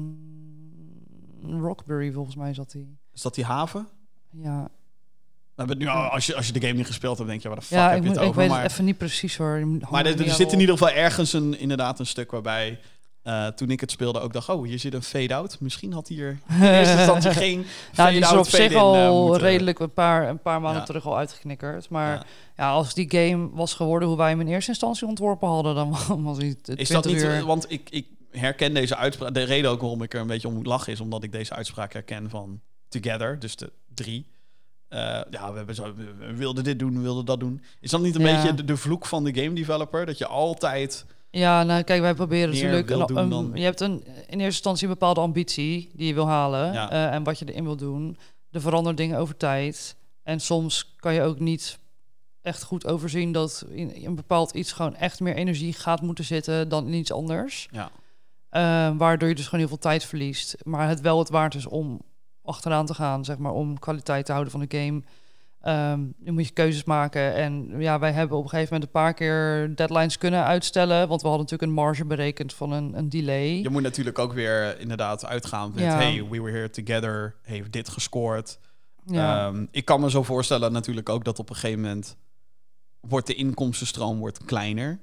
Rockbury 1.43 2.11
volgens 2.11 2.35
mij 2.35 2.53
zat 2.53 2.71
hij. 2.73 2.87
Is 3.13 3.21
dat 3.21 3.35
die 3.35 3.45
haven? 3.45 3.87
Ja, 4.31 4.63
We 4.63 5.65
hebben 5.65 5.77
het 5.77 5.85
nu 5.85 5.91
al, 5.91 6.09
als, 6.09 6.25
je, 6.25 6.35
als 6.35 6.47
je 6.47 6.53
de 6.53 6.61
game 6.61 6.73
niet 6.73 6.85
gespeeld 6.85 7.17
hebt, 7.17 7.29
denk 7.29 7.41
je, 7.41 7.47
waar 7.47 7.57
de 7.57 7.63
fuck 7.63 7.77
ja 7.77 7.89
heb 7.89 7.97
ik, 7.97 8.03
je 8.03 8.07
moet, 8.07 8.15
het 8.15 8.23
ik 8.23 8.29
over? 8.29 8.41
weet 8.41 8.51
maar 8.51 8.61
het 8.61 8.71
even 8.71 8.85
niet 8.85 8.97
precies 8.97 9.37
hoor. 9.37 9.67
Maar 9.67 10.05
er, 10.05 10.21
er 10.25 10.29
zit 10.29 10.51
in 10.53 10.59
ieder 10.59 10.77
geval 10.77 10.93
ergens 10.93 11.33
een, 11.33 11.59
inderdaad 11.59 11.99
een 11.99 12.05
stuk 12.05 12.31
waarbij... 12.31 12.79
eh, 13.23 13.47
toen 13.47 13.69
ik 13.69 13.79
het 13.79 13.91
speelde 13.91 14.19
ook 14.19 14.33
dacht, 14.33 14.49
oh, 14.49 14.65
hier 14.65 14.79
zit 14.79 14.93
een 14.93 15.03
fade-out. 15.03 15.59
Misschien 15.59 15.93
had 15.93 16.07
hier 16.07 16.29
in 16.49 16.61
eerste 16.61 16.95
instantie 16.97 17.31
geen 17.31 17.65
Nou, 17.95 18.11
die 18.11 18.19
is 18.21 18.31
op 18.31 18.47
zich 18.47 18.71
eh, 18.71 18.81
al 18.81 19.23
moeten- 19.25 19.41
redelijk 19.41 19.79
een 19.79 19.93
paar, 19.93 20.29
een 20.29 20.41
paar 20.41 20.61
maanden 20.61 20.79
Ja. 20.79 20.85
terug 20.87 21.05
al 21.05 21.17
uitgeknikkerd. 21.17 21.89
Maar 21.89 22.13
Ja. 22.15 22.23
ja. 22.57 22.69
als 22.71 22.93
die 22.93 23.09
game 23.11 23.49
was 23.53 23.73
geworden 23.73 24.07
hoe 24.07 24.17
wij 24.17 24.29
hem 24.29 24.39
in 24.41 24.47
eerste 24.47 24.69
instantie 24.71 25.07
ontworpen 25.07 25.47
hadden, 25.47 25.75
dan 25.75 25.89
was 26.23 26.37
hij 26.37 26.53
t- 26.53 26.63
20 26.63 26.77
Is 26.77 26.87
dat 26.89 27.05
niet, 27.05 27.15
uur. 27.15 27.35
eh, 27.35 27.43
want 27.43 27.71
ik, 27.71 27.89
ik 27.89 28.07
herken 28.31 28.73
deze 28.73 28.95
uitspraak. 28.95 29.33
De 29.33 29.43
reden 29.43 29.71
ook 29.71 29.81
waarom 29.81 30.01
ik 30.03 30.13
er 30.13 30.21
een 30.21 30.27
beetje 30.27 30.47
om 30.47 30.53
moet 30.53 30.65
lachen 30.65 30.93
is 30.93 30.99
omdat 31.01 31.23
ik 31.23 31.31
deze 31.31 31.53
uitspraak 31.53 31.93
herken 31.93 32.29
van 32.29 32.59
Together, 32.89 33.39
dus 33.39 33.55
de 33.55 33.71
drie. 33.93 34.25
Eh, 34.87 34.99
ja, 35.29 35.51
we, 35.51 35.57
hebben 35.57 35.75
zo, 35.75 35.93
we- 35.95 36.13
we 36.27 36.33
wilden 36.35 36.63
dit 36.63 36.79
doen, 36.79 36.93
we 36.93 36.99
wilden 37.01 37.25
dat 37.25 37.39
doen. 37.39 37.61
Is 37.79 37.89
dat 37.91 38.01
niet 38.01 38.15
een 38.15 38.21
Ja. 38.25 38.35
beetje 38.35 38.53
de, 38.53 38.65
de 38.65 38.77
vloek 38.77 39.05
van 39.05 39.23
de 39.23 39.33
game 39.41 39.53
developer? 39.55 40.05
Dat 40.05 40.17
je 40.17 40.27
altijd. 40.27 41.05
Ja, 41.31 41.63
nou 41.63 41.83
kijk, 41.83 42.01
wij 42.01 42.13
proberen 42.13 42.49
natuurlijk... 42.61 42.89
een- 42.89 43.17
een- 43.17 43.29
dan- 43.29 43.51
Je 43.53 43.63
hebt 43.63 43.79
een, 43.81 44.03
in 44.05 44.13
eerste 44.27 44.43
instantie 44.45 44.87
een 44.87 44.93
bepaalde 44.93 45.19
ambitie 45.19 45.89
die 45.93 46.07
je 46.07 46.13
wil 46.13 46.27
halen. 46.27 46.73
Ja. 46.73 46.91
eh, 46.91 47.13
en 47.13 47.23
wat 47.23 47.39
je 47.39 47.45
erin 47.45 47.63
wil 47.63 47.75
doen. 47.75 48.17
Er 48.51 48.61
veranderen 48.61 48.95
dingen 48.97 49.17
over 49.17 49.37
tijd. 49.37 49.95
En 50.23 50.39
soms 50.39 50.93
kan 50.95 51.13
je 51.13 51.21
ook 51.21 51.39
niet 51.39 51.79
echt 52.41 52.63
goed 52.63 52.85
overzien 52.87 53.31
dat 53.31 53.65
in 53.69 53.95
in 53.95 54.05
een 54.05 54.15
bepaald 54.15 54.51
iets 54.51 54.71
gewoon 54.71 54.95
echt 54.95 55.19
meer 55.19 55.35
energie 55.35 55.73
gaat 55.73 56.01
moeten 56.01 56.23
zitten 56.25 56.69
dan 56.69 56.87
in 56.87 56.93
iets 56.93 57.11
anders. 57.11 57.67
Ja. 57.71 57.91
Eh, 58.49 58.97
waardoor 58.97 59.29
je 59.29 59.35
dus 59.35 59.43
gewoon 59.45 59.59
heel 59.59 59.67
veel 59.69 59.77
tijd 59.77 60.03
verliest. 60.05 60.55
Maar 60.63 60.87
het 60.87 61.01
wel 61.01 61.19
het 61.19 61.29
waard 61.29 61.55
is 61.55 61.65
om 61.65 62.01
achteraan 62.43 62.85
te 62.85 62.93
gaan, 62.93 63.25
zeg 63.25 63.37
maar, 63.37 63.51
om 63.51 63.79
kwaliteit 63.79 64.25
te 64.25 64.31
houden 64.31 64.51
van 64.51 64.65
de 64.67 64.77
game. 64.77 65.01
Ehm 65.61 65.99
nu 66.17 66.31
moet 66.31 66.47
je 66.47 66.53
keuzes 66.53 66.83
maken. 66.83 67.33
En 67.33 67.79
ja, 67.79 67.99
wij 67.99 68.11
hebben 68.11 68.37
op 68.37 68.43
een 68.43 68.49
gegeven 68.49 68.73
moment 68.73 68.89
een 68.89 69.01
paar 69.01 69.13
keer 69.13 69.71
deadlines 69.75 70.17
kunnen 70.17 70.43
uitstellen. 70.43 71.07
Want 71.07 71.21
we 71.21 71.27
hadden 71.27 71.45
natuurlijk 71.45 71.71
een 71.71 71.83
marge 71.83 72.05
berekend 72.05 72.53
van 72.53 72.71
een, 72.71 72.97
een 72.97 73.09
delay. 73.09 73.61
Je 73.61 73.69
moet 73.69 73.81
natuurlijk 73.81 74.19
ook 74.19 74.33
weer 74.33 74.79
inderdaad 74.79 75.25
uitgaan 75.25 75.71
met... 75.75 75.83
Ja. 75.83 75.95
hey, 75.95 76.27
we 76.29 76.41
were 76.41 76.51
here 76.51 76.69
together, 76.69 77.35
heeft 77.41 77.71
dit 77.71 77.89
gescoord. 77.89 78.59
ja. 79.05 79.47
Ehm, 79.47 79.65
ik 79.71 79.85
kan 79.85 80.01
me 80.01 80.09
zo 80.09 80.23
voorstellen 80.23 80.71
natuurlijk 80.71 81.09
ook 81.09 81.23
dat 81.23 81.39
op 81.39 81.49
een 81.49 81.55
gegeven 81.55 81.81
moment... 81.81 82.17
wordt 82.99 83.27
de 83.27 83.35
inkomstenstroom 83.35 84.19
wordt 84.19 84.45
kleiner, 84.45 84.99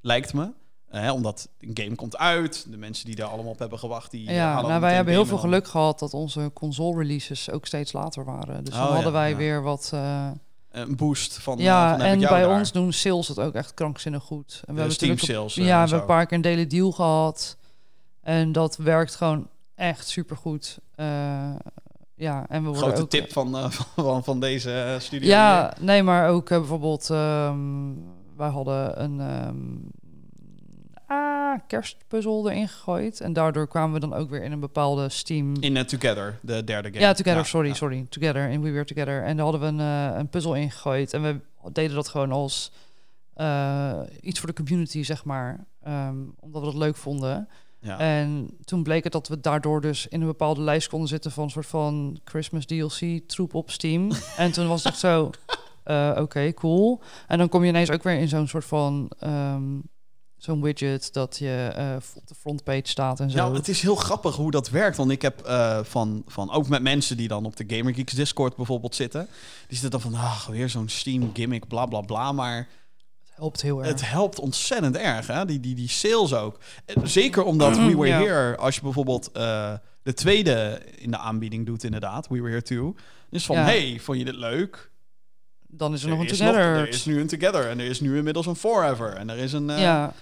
lijkt 0.00 0.34
me. 0.34 0.52
Eh, 0.96 1.12
omdat 1.12 1.48
een 1.60 1.70
game 1.74 1.94
komt 1.94 2.16
uit, 2.16 2.66
de 2.70 2.76
mensen 2.76 3.06
die 3.06 3.14
daar 3.14 3.26
allemaal 3.28 3.52
op 3.52 3.58
hebben 3.58 3.78
gewacht... 3.78 4.10
Die 4.10 4.30
Ja, 4.30 4.60
nou, 4.62 4.80
wij 4.80 4.94
hebben 4.94 5.12
heel 5.14 5.24
veel 5.26 5.36
dan- 5.36 5.44
geluk 5.44 5.66
gehad 5.68 5.98
dat 5.98 6.14
onze 6.14 6.50
console 6.54 6.98
releases 6.98 7.50
ook 7.50 7.66
steeds 7.66 7.92
later 7.92 8.24
waren. 8.24 8.64
Dus 8.64 8.74
Oh, 8.74 8.78
dan 8.80 8.88
ja, 8.88 8.94
hadden 8.94 9.12
wij 9.12 9.30
ja. 9.30 9.36
weer 9.36 9.62
wat. 9.62 9.90
eh, 9.94 10.28
Een 10.70 10.96
boost 10.96 11.38
van... 11.38 11.58
eh, 11.58 11.64
ja, 11.64 11.90
van 11.90 12.00
ik 12.00 12.12
en 12.12 12.18
bij 12.18 12.40
daar. 12.40 12.58
ons 12.58 12.72
doen 12.72 12.92
sales 12.92 13.28
het 13.28 13.38
ook 13.40 13.54
echt 13.54 13.74
krankzinnig 13.74 14.22
goed. 14.22 14.62
En 14.66 14.72
we 14.74 14.80
hebben 14.80 14.96
Steam 14.96 15.18
sales. 15.18 15.56
eh, 15.56 15.64
ja, 15.64 15.68
we 15.68 15.72
en 15.74 15.78
hebben 15.80 16.00
een 16.00 16.06
paar 16.06 16.26
keer 16.26 16.36
een 16.36 16.42
daily 16.42 16.66
deal 16.66 16.92
gehad. 16.92 17.56
En 18.22 18.52
dat 18.52 18.76
werkt 18.76 19.14
gewoon 19.14 19.48
echt 19.74 20.08
supergoed. 20.08 20.78
Eh 20.94 21.06
ja, 22.18 22.46
en 22.48 22.62
we 22.62 22.68
worden 22.68 22.82
Grote 22.86 23.02
ook, 23.02 23.10
tip 23.10 23.32
van, 23.32 23.56
eh, 23.56 23.70
van, 23.96 24.24
van 24.24 24.40
deze 24.40 24.72
eh, 24.82 24.98
studio. 24.98 25.28
Ja, 25.28 25.74
nee, 25.80 26.02
maar 26.02 26.28
ook 26.28 26.50
eh, 26.50 26.58
bijvoorbeeld, 26.58 27.10
ehm, 27.10 27.58
wij 28.36 28.48
hadden 28.48 29.02
een 29.02 29.20
ehm, 29.20 29.56
ah, 31.06 31.60
kerstpuzzel 31.66 32.50
erin 32.50 32.68
gegooid. 32.68 33.20
En 33.20 33.32
daardoor 33.32 33.68
kwamen 33.68 33.94
we 33.94 34.00
dan 34.00 34.14
ook 34.14 34.30
weer 34.30 34.42
in 34.42 34.52
een 34.52 34.60
bepaalde 34.60 35.08
Steam... 35.08 35.54
In 35.60 35.76
eh, 35.76 35.84
Together, 35.84 36.38
de 36.42 36.64
derde 36.64 36.88
game. 36.88 37.00
Ja, 37.00 37.12
Together, 37.12 37.46
sorry, 37.46 37.68
ja. 37.68 37.74
sorry. 37.74 38.06
Together, 38.08 38.48
in 38.48 38.62
We 38.62 38.70
Were 38.70 38.84
Together. 38.84 39.22
En 39.24 39.36
daar 39.36 39.46
hadden 39.46 39.60
we 39.60 39.66
een, 39.66 40.10
eh, 40.12 40.18
een 40.18 40.28
puzzel 40.28 40.54
ingegooid. 40.54 41.12
En 41.12 41.22
we 41.22 41.40
deden 41.72 41.94
dat 41.94 42.08
gewoon 42.08 42.32
als 42.32 42.72
eh, 43.34 44.00
iets 44.20 44.38
voor 44.38 44.48
de 44.48 44.62
community, 44.64 45.02
zeg 45.02 45.24
maar. 45.24 45.66
Ehm, 45.82 46.16
omdat 46.40 46.60
we 46.60 46.66
dat 46.66 46.76
leuk 46.76 46.96
vonden. 46.96 47.48
Ja. 47.80 47.98
En 47.98 48.50
toen 48.64 48.82
bleek 48.82 49.04
het 49.04 49.12
dat 49.12 49.28
we 49.28 49.40
daardoor 49.40 49.80
dus 49.80 50.06
in 50.06 50.20
een 50.20 50.26
bepaalde 50.26 50.60
lijst 50.60 50.88
konden 50.88 51.08
zitten 51.08 51.30
van 51.30 51.44
een 51.44 51.50
soort 51.50 51.66
van 51.66 52.20
Christmas 52.24 52.66
DLC 52.66 53.20
troep 53.26 53.54
op 53.54 53.70
Steam. 53.70 54.10
en 54.36 54.52
toen 54.52 54.68
was 54.68 54.84
het 54.84 54.96
zo, 54.96 55.30
oké, 56.16 56.52
cool. 56.54 57.00
En 57.26 57.38
dan 57.38 57.48
kom 57.48 57.62
je 57.62 57.68
ineens 57.68 57.90
ook 57.90 58.02
weer 58.02 58.18
in 58.18 58.28
zo'n 58.28 58.48
soort 58.48 58.64
van 58.64 59.10
ehm, 59.18 59.78
zo'n 60.36 60.62
widget 60.62 61.12
dat 61.12 61.38
je 61.38 61.72
eh, 61.76 61.96
op 62.14 62.26
de 62.26 62.34
frontpage 62.34 62.80
staat 62.88 63.20
en 63.20 63.30
zo. 63.30 63.36
Ja, 63.36 63.52
het 63.52 63.68
is 63.68 63.80
heel 63.82 63.94
grappig 63.96 64.36
hoe 64.36 64.50
dat 64.50 64.70
werkt. 64.70 64.96
Want 64.96 65.10
ik 65.10 65.22
heb 65.22 65.40
eh, 65.40 65.78
van, 65.82 66.22
van 66.26 66.50
ook 66.50 66.68
met 66.68 66.82
mensen 66.82 67.16
die 67.16 67.28
dan 67.28 67.44
op 67.44 67.56
de 67.56 67.64
Gamer 67.76 67.94
Geeks 67.94 68.12
Discord 68.12 68.56
bijvoorbeeld 68.56 68.94
zitten. 68.94 69.28
Die 69.68 69.78
zitten 69.78 69.90
dan 70.00 70.10
van, 70.12 70.14
ah, 70.20 70.46
weer 70.48 70.68
zo'n 70.68 70.88
Steam 70.88 71.30
gimmick, 71.34 71.68
bla 71.68 71.86
bla 71.86 72.00
bla. 72.00 72.32
Maar 72.32 72.56
Het 72.56 73.32
helpt 73.34 73.62
heel 73.62 73.78
erg. 73.78 73.88
het 73.88 74.08
helpt 74.10 74.38
ontzettend 74.38 74.96
erg, 74.96 75.26
hè? 75.26 75.44
Die, 75.44 75.60
die, 75.60 75.74
die 75.74 75.88
sales 75.88 76.34
ook. 76.34 76.58
En 76.84 77.08
Zeker 77.08 77.42
omdat 77.44 77.76
We 77.76 77.96
Were 77.96 78.06
Ja. 78.06 78.18
Here, 78.18 78.56
als 78.56 78.74
je 78.74 78.80
bijvoorbeeld 78.80 79.32
eh, 79.32 79.72
de 80.02 80.14
tweede 80.14 80.82
in 80.96 81.10
de 81.10 81.18
aanbieding 81.18 81.66
doet, 81.66 81.84
inderdaad, 81.84 82.28
We 82.28 82.34
Were 82.36 82.48
Here 82.48 82.62
2. 82.62 82.94
Dus 83.30 83.46
van, 83.46 83.56
Ja. 83.56 83.62
hey, 83.64 83.98
vond 84.02 84.18
je 84.18 84.24
dit 84.24 84.36
leuk? 84.36 84.90
dan 85.68 85.92
is 85.92 86.02
er 86.02 86.08
nog 86.08 86.18
een 86.18 86.24
is 86.26 86.38
Together. 86.38 86.60
er 86.76 86.88
is 86.88 87.04
nu 87.04 87.20
een 87.20 87.26
Together 87.26 87.68
en 87.68 87.78
er 87.78 87.86
is 87.86 88.00
nu 88.00 88.16
inmiddels 88.16 88.46
een 88.46 88.56
Forever. 88.56 89.12
En 89.12 89.30
er 89.30 89.36
is 89.38 89.52
een... 89.52 89.70
eh, 89.70 89.80
Ja. 89.80 90.12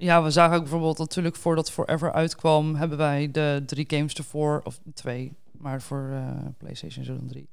Ja, 0.00 0.22
we 0.22 0.30
zagen 0.30 0.56
ook 0.56 0.62
bijvoorbeeld 0.62 0.98
natuurlijk 0.98 1.36
voordat 1.36 1.70
Forever 1.70 2.12
uitkwam, 2.12 2.74
hebben 2.74 2.98
wij 2.98 3.30
de 3.30 3.62
drie 3.66 3.84
games 3.88 4.14
ervoor, 4.14 4.60
of 4.64 4.80
twee, 4.94 5.32
maar 5.52 5.82
voor 5.82 6.08
eh, 6.12 6.46
PlayStation 6.58 7.04
zo 7.04 7.16
dan 7.16 7.26
drie. 7.26 7.48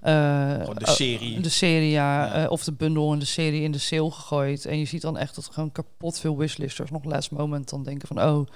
Eh, 0.00 0.74
de 0.74 0.90
serie. 0.90 1.40
de 1.40 1.48
serie, 1.48 1.90
ja. 1.90 2.24
Ja. 2.24 2.44
eh, 2.44 2.50
of 2.50 2.64
de 2.64 2.72
bundel 2.72 3.12
en 3.12 3.18
de 3.18 3.24
serie 3.24 3.62
in 3.62 3.72
de 3.72 3.78
sale 3.78 4.10
gegooid. 4.10 4.64
En 4.64 4.78
je 4.78 4.84
ziet 4.84 5.02
dan 5.02 5.18
echt 5.18 5.34
dat 5.34 5.46
er 5.46 5.52
gewoon 5.52 5.72
kapot 5.72 6.18
veel 6.18 6.36
wishlisters 6.36 6.90
nog 6.90 7.04
last 7.04 7.30
moment 7.30 7.68
dan 7.68 7.82
denken 7.82 8.08
van, 8.08 8.22
oh, 8.22 8.46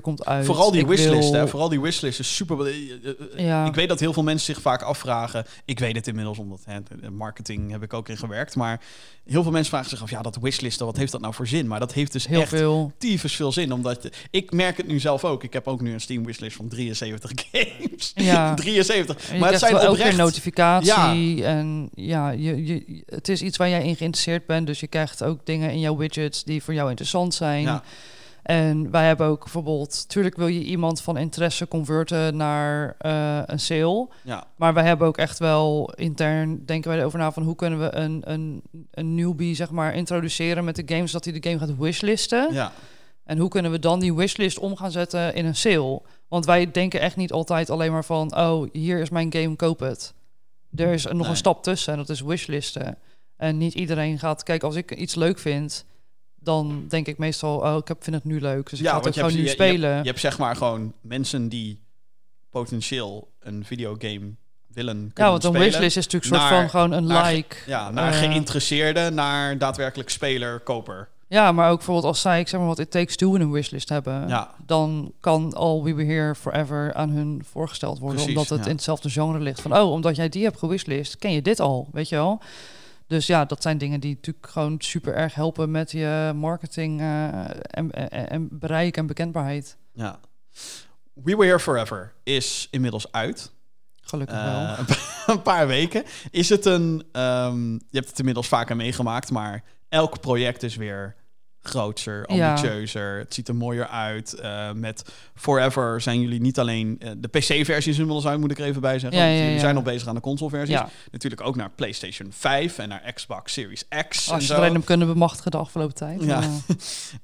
komt 0.00 0.24
uit. 0.26 0.44
Vooral 0.46 0.70
die 0.70 0.80
ik 0.80 0.86
wishlist, 0.86 1.30
wil- 1.30 1.40
hè? 1.40 1.48
Vooral 1.48 1.68
die 1.68 1.80
wishlist 1.80 2.18
is 2.20 2.34
super. 2.36 2.66
eh, 2.66 2.66
eh, 2.66 3.08
eh, 3.36 3.44
Ja. 3.46 3.66
Ik 3.66 3.74
weet 3.74 3.88
dat 3.88 4.00
heel 4.00 4.12
veel 4.12 4.22
mensen 4.22 4.54
zich 4.54 4.62
vaak 4.62 4.82
afvragen. 4.82 5.44
Ik 5.64 5.78
weet 5.78 5.96
het 5.96 6.06
inmiddels, 6.06 6.38
omdat 6.38 6.60
hè, 6.64 7.10
marketing 7.10 7.70
heb 7.70 7.82
ik 7.82 7.92
ook 7.92 8.08
in 8.08 8.16
gewerkt. 8.16 8.56
Maar 8.56 8.80
heel 9.26 9.42
veel 9.42 9.52
mensen 9.52 9.70
vragen 9.70 9.90
zich 9.90 10.02
af: 10.02 10.10
ja, 10.10 10.22
dat 10.22 10.36
wishlisten, 10.40 10.86
wat 10.86 10.96
heeft 10.96 11.12
dat 11.12 11.20
nou 11.20 11.34
voor 11.34 11.46
zin? 11.46 11.66
Maar 11.66 11.80
dat 11.80 11.92
heeft 11.92 12.12
dus 12.12 12.26
Heel 12.26 12.40
echt 12.40 12.48
veel. 12.48 12.92
tyfus 12.98 13.34
veel 13.36 13.52
zin. 13.52 13.72
Omdat 13.72 14.02
je- 14.02 14.12
ik 14.30 14.52
merk 14.52 14.76
het 14.76 14.86
nu 14.86 14.98
zelf 15.00 15.24
ook. 15.24 15.44
Ik 15.44 15.52
heb 15.52 15.66
ook 15.68 15.80
nu 15.80 15.92
een 15.92 16.00
Steam 16.00 16.24
wishlist 16.24 16.56
van 16.56 16.68
73 16.68 17.30
games. 17.52 18.12
Ja. 18.14 18.54
73. 18.54 19.28
En 19.28 19.34
je 19.34 19.40
maar 19.40 19.50
het 19.50 19.58
zijn 19.60 19.72
wel 19.72 19.80
keer 19.80 19.90
oprecht. 19.90 20.16
notificatie. 20.16 21.44
En 21.44 21.88
ja, 21.94 22.30
je, 22.30 22.66
je, 22.66 23.02
het 23.06 23.28
is 23.28 23.42
iets 23.42 23.56
waar 23.56 23.68
jij 23.68 23.84
in 23.84 23.96
geïnteresseerd 23.96 24.46
bent. 24.46 24.66
Dus 24.66 24.80
je 24.80 24.86
krijgt 24.86 25.22
ook 25.22 25.46
dingen 25.46 25.70
in 25.70 25.80
jouw 25.80 25.96
widgets 25.96 26.44
die 26.44 26.62
voor 26.62 26.74
jou 26.74 26.88
interessant 26.88 27.34
zijn. 27.34 27.62
Ja. 27.62 27.82
En 28.48 28.90
wij 28.90 29.06
hebben 29.06 29.26
ook 29.26 29.42
bijvoorbeeld... 29.42 30.08
Tuurlijk 30.08 30.36
wil 30.36 30.46
je 30.46 30.62
iemand 30.64 31.00
van 31.02 31.16
interesse 31.16 31.68
converten 31.68 32.36
naar 32.36 32.94
eh, 32.98 33.40
een 33.46 33.60
sale. 33.60 34.08
Ja, 34.22 34.46
Maar 34.56 34.74
wij 34.74 34.84
hebben 34.84 35.06
ook 35.06 35.16
echt 35.16 35.38
wel 35.38 35.92
intern... 35.94 36.64
denken 36.66 36.90
wij 36.90 36.98
erover 36.98 37.18
na 37.18 37.32
van... 37.32 37.42
hoe 37.42 37.54
kunnen 37.56 37.78
we 37.78 37.94
een, 37.94 38.22
een, 38.24 38.62
een 38.90 39.14
newbie 39.14 39.54
zeg 39.54 39.70
maar 39.70 39.94
introduceren 39.94 40.64
met 40.64 40.76
de 40.76 40.94
games... 40.94 41.12
dat 41.12 41.24
hij 41.24 41.40
de 41.40 41.48
game 41.48 41.58
gaat 41.58 41.76
wishlisten. 41.76 42.52
ja. 42.52 42.72
En 43.24 43.38
hoe 43.38 43.48
kunnen 43.48 43.70
we 43.70 43.78
dan 43.78 44.00
die 44.00 44.14
wishlist 44.14 44.58
om 44.58 44.76
gaan 44.76 44.90
zetten 44.90 45.34
in 45.34 45.46
een 45.46 45.56
sale? 45.56 46.02
Want 46.28 46.46
wij 46.46 46.70
denken 46.70 47.00
echt 47.00 47.16
niet 47.16 47.32
altijd 47.32 47.70
alleen 47.70 47.92
maar 47.92 48.04
van... 48.04 48.36
oh, 48.36 48.68
hier 48.72 48.98
is 49.00 49.10
mijn 49.10 49.32
game, 49.32 49.56
koop 49.56 49.80
het. 49.80 50.14
Er 50.74 50.92
is 50.92 51.04
nog 51.04 51.12
Nee. 51.20 51.28
een 51.28 51.36
stap 51.36 51.62
tussen 51.62 51.92
en 51.92 51.98
dat 51.98 52.08
is 52.08 52.20
wishlisten. 52.20 52.98
En 53.36 53.58
niet 53.58 53.74
iedereen 53.74 54.18
gaat... 54.18 54.42
Kijk, 54.42 54.62
als 54.62 54.74
ik 54.74 54.94
iets 54.94 55.14
leuk 55.14 55.38
vind... 55.38 55.84
dan 56.48 56.84
denk 56.88 57.06
ik 57.06 57.18
meestal... 57.18 57.56
oh, 57.58 57.76
ik 57.76 57.88
heb, 57.88 58.02
vind 58.04 58.16
het 58.16 58.24
nu 58.24 58.40
leuk, 58.40 58.70
dus 58.70 58.78
ik 58.78 58.84
ja 58.84 58.90
ga 58.92 59.00
het 59.00 59.06
gewoon 59.14 59.20
hebt, 59.22 59.32
nu 59.34 59.38
je- 59.42 59.46
je 59.48 59.54
spelen. 59.54 59.90
hebt- 59.90 60.02
je 60.04 60.08
hebt 60.10 60.20
zeg 60.20 60.38
maar 60.38 60.56
gewoon 60.56 60.92
mensen 61.00 61.48
die 61.48 61.80
potentieel 62.50 63.28
een 63.40 63.64
videogame 63.64 64.34
willen 64.72 64.96
kunnen 64.96 65.12
ja, 65.14 65.30
want 65.30 65.44
een 65.44 65.50
spelen. 65.50 65.66
wishlist 65.70 65.96
is 65.96 66.04
natuurlijk 66.04 66.32
een 66.32 66.38
soort 66.40 66.50
naar- 66.52 66.60
van 66.60 66.70
gewoon 66.70 66.92
een 66.92 67.04
naar 67.06 67.32
like. 67.32 67.56
Ja, 67.66 67.90
naar 67.90 68.12
Eh, 68.12 68.18
geïnteresseerde, 68.18 69.10
naar 69.10 69.58
daadwerkelijk 69.58 70.10
speler, 70.10 70.60
koper. 70.60 71.08
Ja, 71.28 71.52
maar 71.52 71.70
ook 71.70 71.76
bijvoorbeeld 71.76 72.06
als 72.06 72.20
zij, 72.20 72.40
ik 72.40 72.48
zeg 72.48 72.60
maar 72.60 72.68
wat 72.68 72.78
It 72.78 72.90
Takes 72.90 73.16
Two 73.16 73.34
in 73.34 73.40
een 73.40 73.50
wishlist 73.50 73.88
hebben... 73.88 74.28
Ja, 74.28 74.54
dan 74.66 75.12
kan 75.20 75.54
All 75.54 75.82
We 75.82 75.94
Were 75.94 76.12
Here 76.12 76.34
Forever 76.34 76.94
aan 76.94 77.10
hun 77.10 77.42
voorgesteld 77.50 77.98
worden. 77.98 78.16
Precies, 78.16 78.34
omdat 78.36 78.48
het 78.48 78.64
ja. 78.64 78.70
in 78.70 78.74
hetzelfde 78.76 79.10
genre 79.10 79.38
ligt. 79.40 79.60
Van, 79.60 79.76
oh, 79.76 79.90
omdat 79.92 80.16
jij 80.16 80.28
die 80.28 80.44
hebt 80.44 80.58
gewishlist, 80.58 81.16
ken 81.18 81.32
je 81.32 81.42
dit 81.42 81.60
al, 81.60 81.88
weet 81.92 82.08
je 82.08 82.14
wel? 82.16 82.40
Dus 83.08 83.26
ja, 83.26 83.44
dat 83.44 83.62
zijn 83.62 83.78
dingen 83.78 84.00
die 84.00 84.14
natuurlijk 84.14 84.46
gewoon 84.46 84.74
super 84.78 85.14
erg 85.14 85.34
helpen 85.34 85.70
met 85.70 85.90
je 85.90 86.32
marketing 86.34 87.00
eh, 87.00 87.38
en, 87.60 87.90
en, 87.90 88.30
en 88.30 88.48
bereik 88.50 88.96
en 88.96 89.06
bekendbaarheid. 89.06 89.76
ja. 89.92 90.20
We 91.12 91.36
Were 91.36 91.44
Here 91.44 91.60
Forever 91.60 92.12
is 92.22 92.68
inmiddels 92.70 93.12
uit. 93.12 93.52
Gelukkig 94.00 94.42
wel. 94.42 94.60
Eh, 94.60 94.78
een 95.26 95.42
paar 95.42 95.66
weken. 95.66 96.04
Is 96.30 96.48
het 96.48 96.64
een... 96.64 97.04
ehm, 97.12 97.72
je 97.72 97.96
hebt 97.96 98.08
het 98.08 98.18
inmiddels 98.18 98.48
vaker 98.48 98.76
meegemaakt, 98.76 99.30
maar 99.30 99.64
elk 99.88 100.20
project 100.20 100.62
is 100.62 100.76
weer 100.76 101.16
grootser, 101.68 102.32
Ja. 102.34 102.48
ambitieuzer. 102.48 103.18
Het 103.18 103.34
ziet 103.34 103.48
er 103.48 103.54
mooier 103.56 103.86
uit. 103.88 104.32
Eh, 104.34 104.72
met 104.72 105.04
Forever 105.34 106.00
zijn 106.00 106.20
jullie 106.20 106.40
niet 106.40 106.58
alleen... 106.58 106.96
eh, 107.00 107.10
de 107.18 107.28
PC-versie 107.28 107.92
is 107.92 107.98
inmiddels 107.98 108.26
uit, 108.26 108.40
moet 108.40 108.50
ik 108.50 108.58
er 108.58 108.64
even 108.64 108.80
bij 108.80 108.98
zeggen. 108.98 109.20
Ja, 109.20 109.42
jullie 109.44 109.58
zijn 109.58 109.76
al 109.76 109.82
bezig 109.82 110.08
aan 110.08 110.14
de 110.14 110.20
console-versies. 110.20 110.74
Ja, 110.74 110.88
Natuurlijk 111.10 111.42
ook 111.42 111.56
naar 111.56 111.70
PlayStation 111.70 112.32
5 112.32 112.78
en 112.78 112.88
naar 112.88 113.12
Xbox 113.14 113.52
Series 113.52 113.84
X 114.08 114.28
en 114.28 114.34
als 114.34 114.46
je 114.46 114.54
alleen 114.54 114.72
hem 114.72 114.84
kunnen 114.84 115.06
bemachtigen 115.06 115.50
de 115.50 115.56
afgelopen 115.56 115.94
tijd. 115.94 116.24
Ja. 116.24 116.40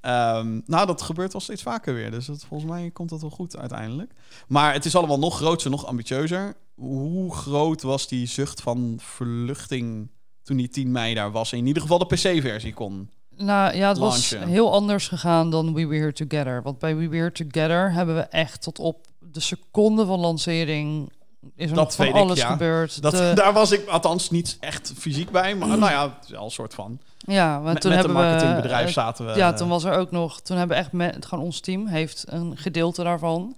Ehm, 0.00 0.60
nou, 0.66 0.86
dat 0.86 1.02
gebeurt 1.02 1.32
wel 1.32 1.40
steeds 1.40 1.62
vaker 1.62 1.94
weer. 1.94 2.10
Dus 2.10 2.26
dat, 2.26 2.44
volgens 2.48 2.70
mij 2.70 2.90
komt 2.90 3.08
dat 3.08 3.20
wel 3.20 3.30
goed 3.30 3.56
uiteindelijk. 3.56 4.12
Maar 4.48 4.72
het 4.72 4.84
is 4.84 4.96
allemaal 4.96 5.18
nog 5.18 5.36
groter, 5.36 5.70
nog 5.70 5.86
ambitieuzer. 5.86 6.54
Hoe 6.74 7.34
groot 7.34 7.82
was 7.82 8.08
die 8.08 8.26
zucht 8.26 8.60
van 8.60 8.98
verluchting 9.02 10.10
toen 10.42 10.56
die 10.56 10.68
10 10.68 10.90
mei 10.92 11.14
daar 11.14 11.30
was? 11.30 11.52
In 11.52 11.66
ieder 11.66 11.82
geval 11.82 11.98
de 11.98 12.06
PC-versie 12.06 12.72
kon. 12.74 13.10
Nou 13.36 13.76
ja, 13.76 13.88
het 13.88 13.98
was 13.98 14.36
heel 14.38 14.72
anders 14.72 15.08
gegaan 15.08 15.50
dan 15.50 15.74
We 15.74 15.86
Were 15.86 16.00
Here 16.00 16.12
Together. 16.12 16.62
Want 16.62 16.78
bij 16.78 16.96
We 16.96 17.08
Were 17.08 17.16
Here 17.16 17.32
Together 17.32 17.92
hebben 17.92 18.14
we 18.14 18.20
echt 18.20 18.62
tot 18.62 18.78
op 18.78 19.06
de 19.18 19.40
seconde 19.40 20.06
van 20.06 20.20
lancering... 20.20 21.10
is 21.56 21.70
er 21.70 21.76
Dat 21.76 21.94
van 21.94 22.04
weet 22.04 22.14
ik, 22.14 22.20
alles 22.20 22.38
ja. 22.38 22.50
gebeurd. 22.50 23.02
Dat, 23.02 23.12
De- 23.12 23.32
Daar 23.42 23.52
was 23.52 23.70
ik 23.70 23.88
althans 23.88 24.30
niet 24.30 24.56
echt 24.60 24.92
fysiek 24.96 25.30
bij. 25.30 25.54
Maar 25.54 25.68
nou 25.68 25.90
ja, 25.90 26.18
wel 26.28 26.44
een 26.44 26.50
soort 26.50 26.74
van. 26.74 26.98
Ja, 27.18 27.60
want 27.60 27.80
toen 27.80 27.90
met 27.90 28.04
een 28.04 28.10
hebben 28.10 28.12
marketingbedrijf 28.12 28.86
we... 28.86 28.92
zaten 28.92 29.26
we. 29.26 29.32
ja, 29.36 29.50
eh, 29.50 29.56
toen 29.56 29.68
was 29.68 29.84
er 29.84 29.92
ook 29.92 30.10
nog... 30.10 30.40
Toen 30.40 30.56
hebben 30.56 30.76
we 30.76 30.82
echt... 30.82 30.92
Met, 30.92 31.26
gewoon 31.26 31.44
ons 31.44 31.60
team 31.60 31.86
heeft 31.86 32.24
een 32.28 32.56
gedeelte 32.56 33.02
daarvan... 33.02 33.56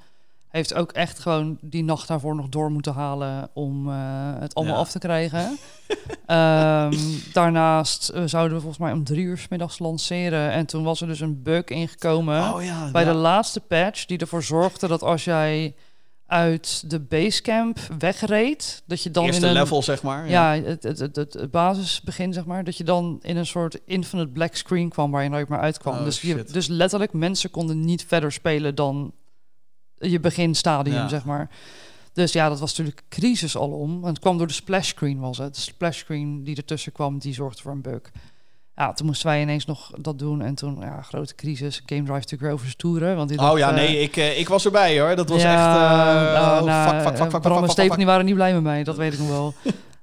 Heeft 0.49 0.75
ook 0.75 0.93
echt 0.93 1.19
gewoon 1.19 1.59
die 1.61 1.85
nacht 1.85 2.09
daarvoor 2.09 2.35
nog 2.35 2.49
door 2.49 2.71
moeten 2.71 2.93
halen... 2.93 3.51
om 3.53 3.89
eh, 3.89 3.95
het 4.39 4.55
allemaal 4.55 4.75
Ja. 4.75 4.81
af 4.81 4.91
te 4.91 4.99
krijgen. 4.99 5.57
Ehm, 6.27 6.95
daarnaast 7.33 8.09
eh, 8.09 8.23
zouden 8.27 8.57
we 8.57 8.63
volgens 8.63 8.83
mij 8.83 8.93
om 8.93 9.05
drie 9.05 9.25
uur 9.25 9.39
's 9.39 9.49
middags 9.49 9.79
lanceren. 9.79 10.51
En 10.51 10.67
toen 10.67 10.85
was 10.85 11.01
er 11.01 11.07
dus 11.07 11.21
een 11.21 11.43
bug 11.43 11.65
ingekomen... 11.65 12.55
Oh 12.55 12.65
ja, 12.65 12.91
bij 12.91 13.05
ja. 13.05 13.13
de 13.13 13.19
laatste 13.19 13.61
patch... 13.61 14.05
die 14.05 14.19
ervoor 14.19 14.43
zorgde 14.43 14.89
dat 14.89 15.03
als 15.03 15.25
jij 15.25 15.75
uit 16.27 16.91
de 16.91 17.01
basecamp 17.01 17.79
wegreed. 17.99 18.83
Dat 18.87 19.03
je 19.03 19.11
dan 19.11 19.25
Eerste 19.25 19.43
in 19.43 19.49
een, 19.49 19.53
level, 19.53 19.83
zeg 19.83 20.03
maar. 20.03 20.29
Ja, 20.29 20.55
het, 20.55 20.83
het, 20.83 20.99
het, 20.99 21.17
het, 21.17 21.51
basisbegin, 21.51 22.33
zeg 22.33 22.45
maar. 22.45 22.65
Dat 22.65 22.77
je 22.77 22.85
dan 22.85 23.19
in 23.23 23.37
een 23.37 23.47
soort 23.47 23.81
infinite 23.85 24.29
black 24.29 24.55
screen 24.55 24.89
kwam 24.89 25.11
waar 25.11 25.23
je 25.23 25.29
nooit 25.29 25.49
meer 25.49 25.59
uitkwam. 25.59 25.95
Oh, 25.99 26.05
dus, 26.05 26.21
je, 26.21 26.45
dus 26.53 26.67
letterlijk, 26.67 27.13
mensen 27.13 27.51
konden 27.51 27.81
niet 27.81 28.05
verder 28.07 28.33
spelen 28.33 28.75
dan 28.75 29.13
je 29.99 30.21
beginstadium, 30.21 30.95
Ja. 30.95 31.09
zeg 31.09 31.25
maar. 31.25 31.51
Dus 32.13 32.33
ja, 32.33 32.49
dat 32.49 32.61
was 32.61 32.71
natuurlijk 32.71 33.03
crisis 33.09 33.57
alom. 33.57 34.03
En 34.03 34.09
het 34.09 34.19
kwam 34.19 34.39
door 34.39 34.47
de 34.47 34.53
splash 34.53 34.89
screen, 34.89 35.19
was 35.19 35.39
het. 35.39 35.55
De 35.55 35.61
splash 35.61 35.99
screen 35.99 36.45
die 36.45 36.57
ertussen 36.57 36.93
kwam, 36.93 37.19
die 37.19 37.35
zorgde 37.35 37.63
voor 37.63 37.73
een 37.73 37.81
bug. 37.83 38.01
Ja, 38.75 38.93
toen 38.93 39.07
moesten 39.07 39.27
wij 39.27 39.41
ineens 39.43 39.65
nog 39.65 39.91
dat 40.01 40.19
doen. 40.19 40.43
En 40.43 40.55
toen, 40.55 40.77
ja, 40.81 41.03
grote 41.03 41.35
crisis. 41.35 41.83
Game 41.87 42.03
Drive 42.03 42.25
to 42.25 42.37
Grow 42.37 42.59
verstoeren. 42.59 43.17
Want 43.17 43.29
die 43.29 43.39
Oh 43.39 43.45
dacht, 43.45 43.59
ja, 43.59 43.69
eh, 43.69 43.75
nee, 43.75 44.01
ik, 44.01 44.17
eh, 44.17 44.39
ik 44.39 44.49
was 44.49 44.65
erbij 44.65 45.01
hoor. 45.01 45.17
Dat 45.17 45.29
was 45.29 45.43
ja, 45.43 45.53
echt... 45.53 45.77
eh, 45.77 46.43
nou, 46.43 46.61
oh, 46.61 46.67
nou, 46.67 46.91
fuck, 46.91 47.03
fuck, 47.07 47.17
fuck, 47.17 47.31
fuck, 47.31 47.41
Bram 47.41 47.63
en 47.63 47.69
Stephanie 47.71 48.07
waren 48.07 48.25
niet 48.25 48.35
blij 48.35 48.53
met 48.53 48.63
mij, 48.63 48.85
dat 48.85 48.97
weet 49.03 49.13
ik 49.13 49.19
nog 49.19 49.29
wel. 49.29 49.55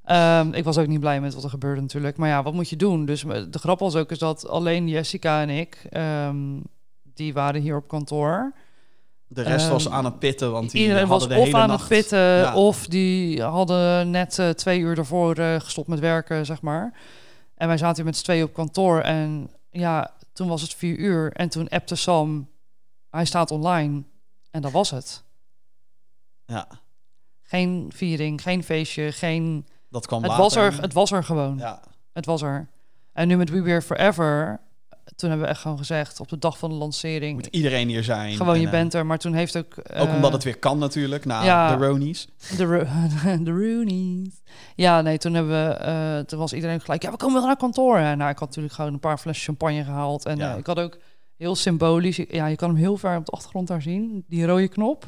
Ehm, 0.04 0.54
ik 0.54 0.64
was 0.64 0.78
ook 0.78 0.88
niet 0.88 1.00
blij 1.00 1.22
met 1.22 1.34
wat 1.34 1.44
er 1.44 1.50
gebeurde 1.50 1.82
natuurlijk. 1.82 2.18
Maar 2.18 2.30
ja, 2.30 2.44
wat 2.44 2.54
moet 2.54 2.70
je 2.70 2.76
doen? 2.76 3.06
Dus 3.06 3.22
de 3.50 3.60
grap 3.60 3.80
was 3.80 3.96
ook 3.96 4.12
is 4.12 4.20
dat 4.20 4.48
alleen 4.48 4.88
Jessica 4.88 5.42
en 5.42 5.50
ik, 5.50 5.86
ehm, 5.90 6.38
die 7.14 7.34
waren 7.34 7.62
hier 7.62 7.76
op 7.76 7.88
kantoor. 7.88 8.54
De 9.34 9.42
rest 9.42 9.68
was 9.70 9.86
Ehm, 9.86 9.94
aan 9.94 10.06
het 10.06 10.20
pitten, 10.20 10.52
want 10.52 10.72
die 10.72 10.82
Iedereen 10.82 11.08
was 11.08 11.28
de 11.28 11.36
of 11.36 11.44
hele 11.44 11.58
aan 11.58 11.68
nacht... 11.68 11.80
het 11.80 11.90
pitten, 11.90 12.20
Ja. 12.20 12.56
of 12.56 12.88
die 12.88 13.42
hadden 13.44 14.10
net 14.10 14.40
eh, 14.40 14.50
twee 14.50 14.80
uur 14.80 14.98
ervoor 14.98 15.36
eh, 15.36 15.60
gestopt 15.60 15.88
met 15.88 16.00
werken, 16.00 16.46
zeg 16.46 16.62
maar. 16.62 16.94
En 17.56 17.68
wij 17.68 17.78
zaten 17.78 17.96
hier 17.96 18.06
met 18.06 18.18
z'n 18.18 18.24
tweeën 18.24 18.44
op 18.44 18.54
kantoor. 18.54 19.00
En 19.02 19.50
ja, 19.72 20.12
toen 20.34 20.48
was 20.48 20.62
het 20.62 20.74
vier 20.74 20.96
uur. 20.98 21.32
En 21.32 21.50
toen 21.50 21.70
appte 21.70 21.96
Sam, 21.96 22.50
hij 23.10 23.26
staat 23.26 23.52
online. 23.52 24.04
En 24.52 24.62
dat 24.62 24.72
was 24.72 24.92
het. 24.92 25.24
Ja, 26.46 26.68
Geen 27.44 27.92
viering, 27.96 28.42
geen 28.42 28.64
feestje, 28.64 29.12
geen... 29.12 29.68
dat 29.90 30.06
kwam 30.08 30.22
Het 30.24 30.32
later. 30.32 30.44
was, 30.44 30.56
er, 30.56 30.82
het 30.82 30.94
was 30.94 31.12
er 31.12 31.24
gewoon. 31.24 31.58
Ja. 31.58 31.80
Het 32.14 32.26
was 32.26 32.42
er. 32.42 32.68
En 33.14 33.28
nu 33.28 33.38
met 33.38 33.50
We 33.50 33.62
Were 33.62 33.82
Forever, 33.82 34.60
toen 35.16 35.30
hebben 35.30 35.48
we 35.48 35.54
echt 35.54 35.62
gewoon 35.62 35.78
gezegd... 35.78 36.20
op 36.20 36.30
de 36.30 36.38
dag 36.38 36.58
van 36.58 36.70
de 36.70 36.76
lancering, 36.76 37.34
Moet 37.36 37.46
iedereen 37.46 37.88
hier 37.88 38.04
zijn. 38.04 38.36
gewoon 38.36 38.54
En, 38.54 38.60
je 38.60 38.66
eh, 38.66 38.72
bent 38.72 38.94
er. 38.94 39.06
Maar 39.06 39.18
toen 39.18 39.34
heeft 39.34 39.58
ook... 39.58 39.78
Ook 39.78 40.08
eh, 40.08 40.16
omdat 40.16 40.34
het 40.34 40.44
weer 40.44 40.58
kan 40.58 40.78
natuurlijk, 40.78 41.26
na 41.26 41.44
ja. 41.44 41.76
de 41.76 41.86
Ronies. 41.86 42.28
De, 42.58 42.64
Ro 42.64 42.84
de 43.44 43.52
Roonies. 43.52 44.42
Ja, 44.76 45.02
nee, 45.02 45.18
toen 45.18 45.34
hebben 45.34 45.68
we... 45.68 45.74
eh, 45.74 46.20
toen 46.20 46.40
was 46.40 46.54
iedereen 46.54 46.82
gelijk... 46.82 47.04
Ja, 47.04 47.12
we 47.12 47.18
komen 47.18 47.36
wel 47.38 47.46
naar 47.46 47.58
kantoor. 47.58 47.98
En 47.98 48.18
nou, 48.18 48.32
ik 48.32 48.38
had 48.38 48.48
natuurlijk 48.48 48.74
gewoon 48.74 48.94
een 48.94 49.00
paar 49.00 49.18
flessen 49.18 49.46
champagne 49.46 49.84
gehaald. 49.84 50.26
En 50.26 50.38
Ja. 50.38 50.52
eh, 50.52 50.58
ik 50.58 50.66
had 50.66 50.80
ook 50.80 50.98
heel 51.38 51.56
symbolisch... 51.56 52.20
Ja, 52.30 52.46
je 52.48 52.56
kan 52.56 52.70
hem 52.70 52.78
heel 52.78 52.98
ver 52.98 53.18
op 53.18 53.26
de 53.26 53.32
achtergrond 53.32 53.68
daar 53.68 53.82
zien. 53.82 54.24
Die 54.28 54.46
rode 54.46 54.68
knop. 54.68 55.06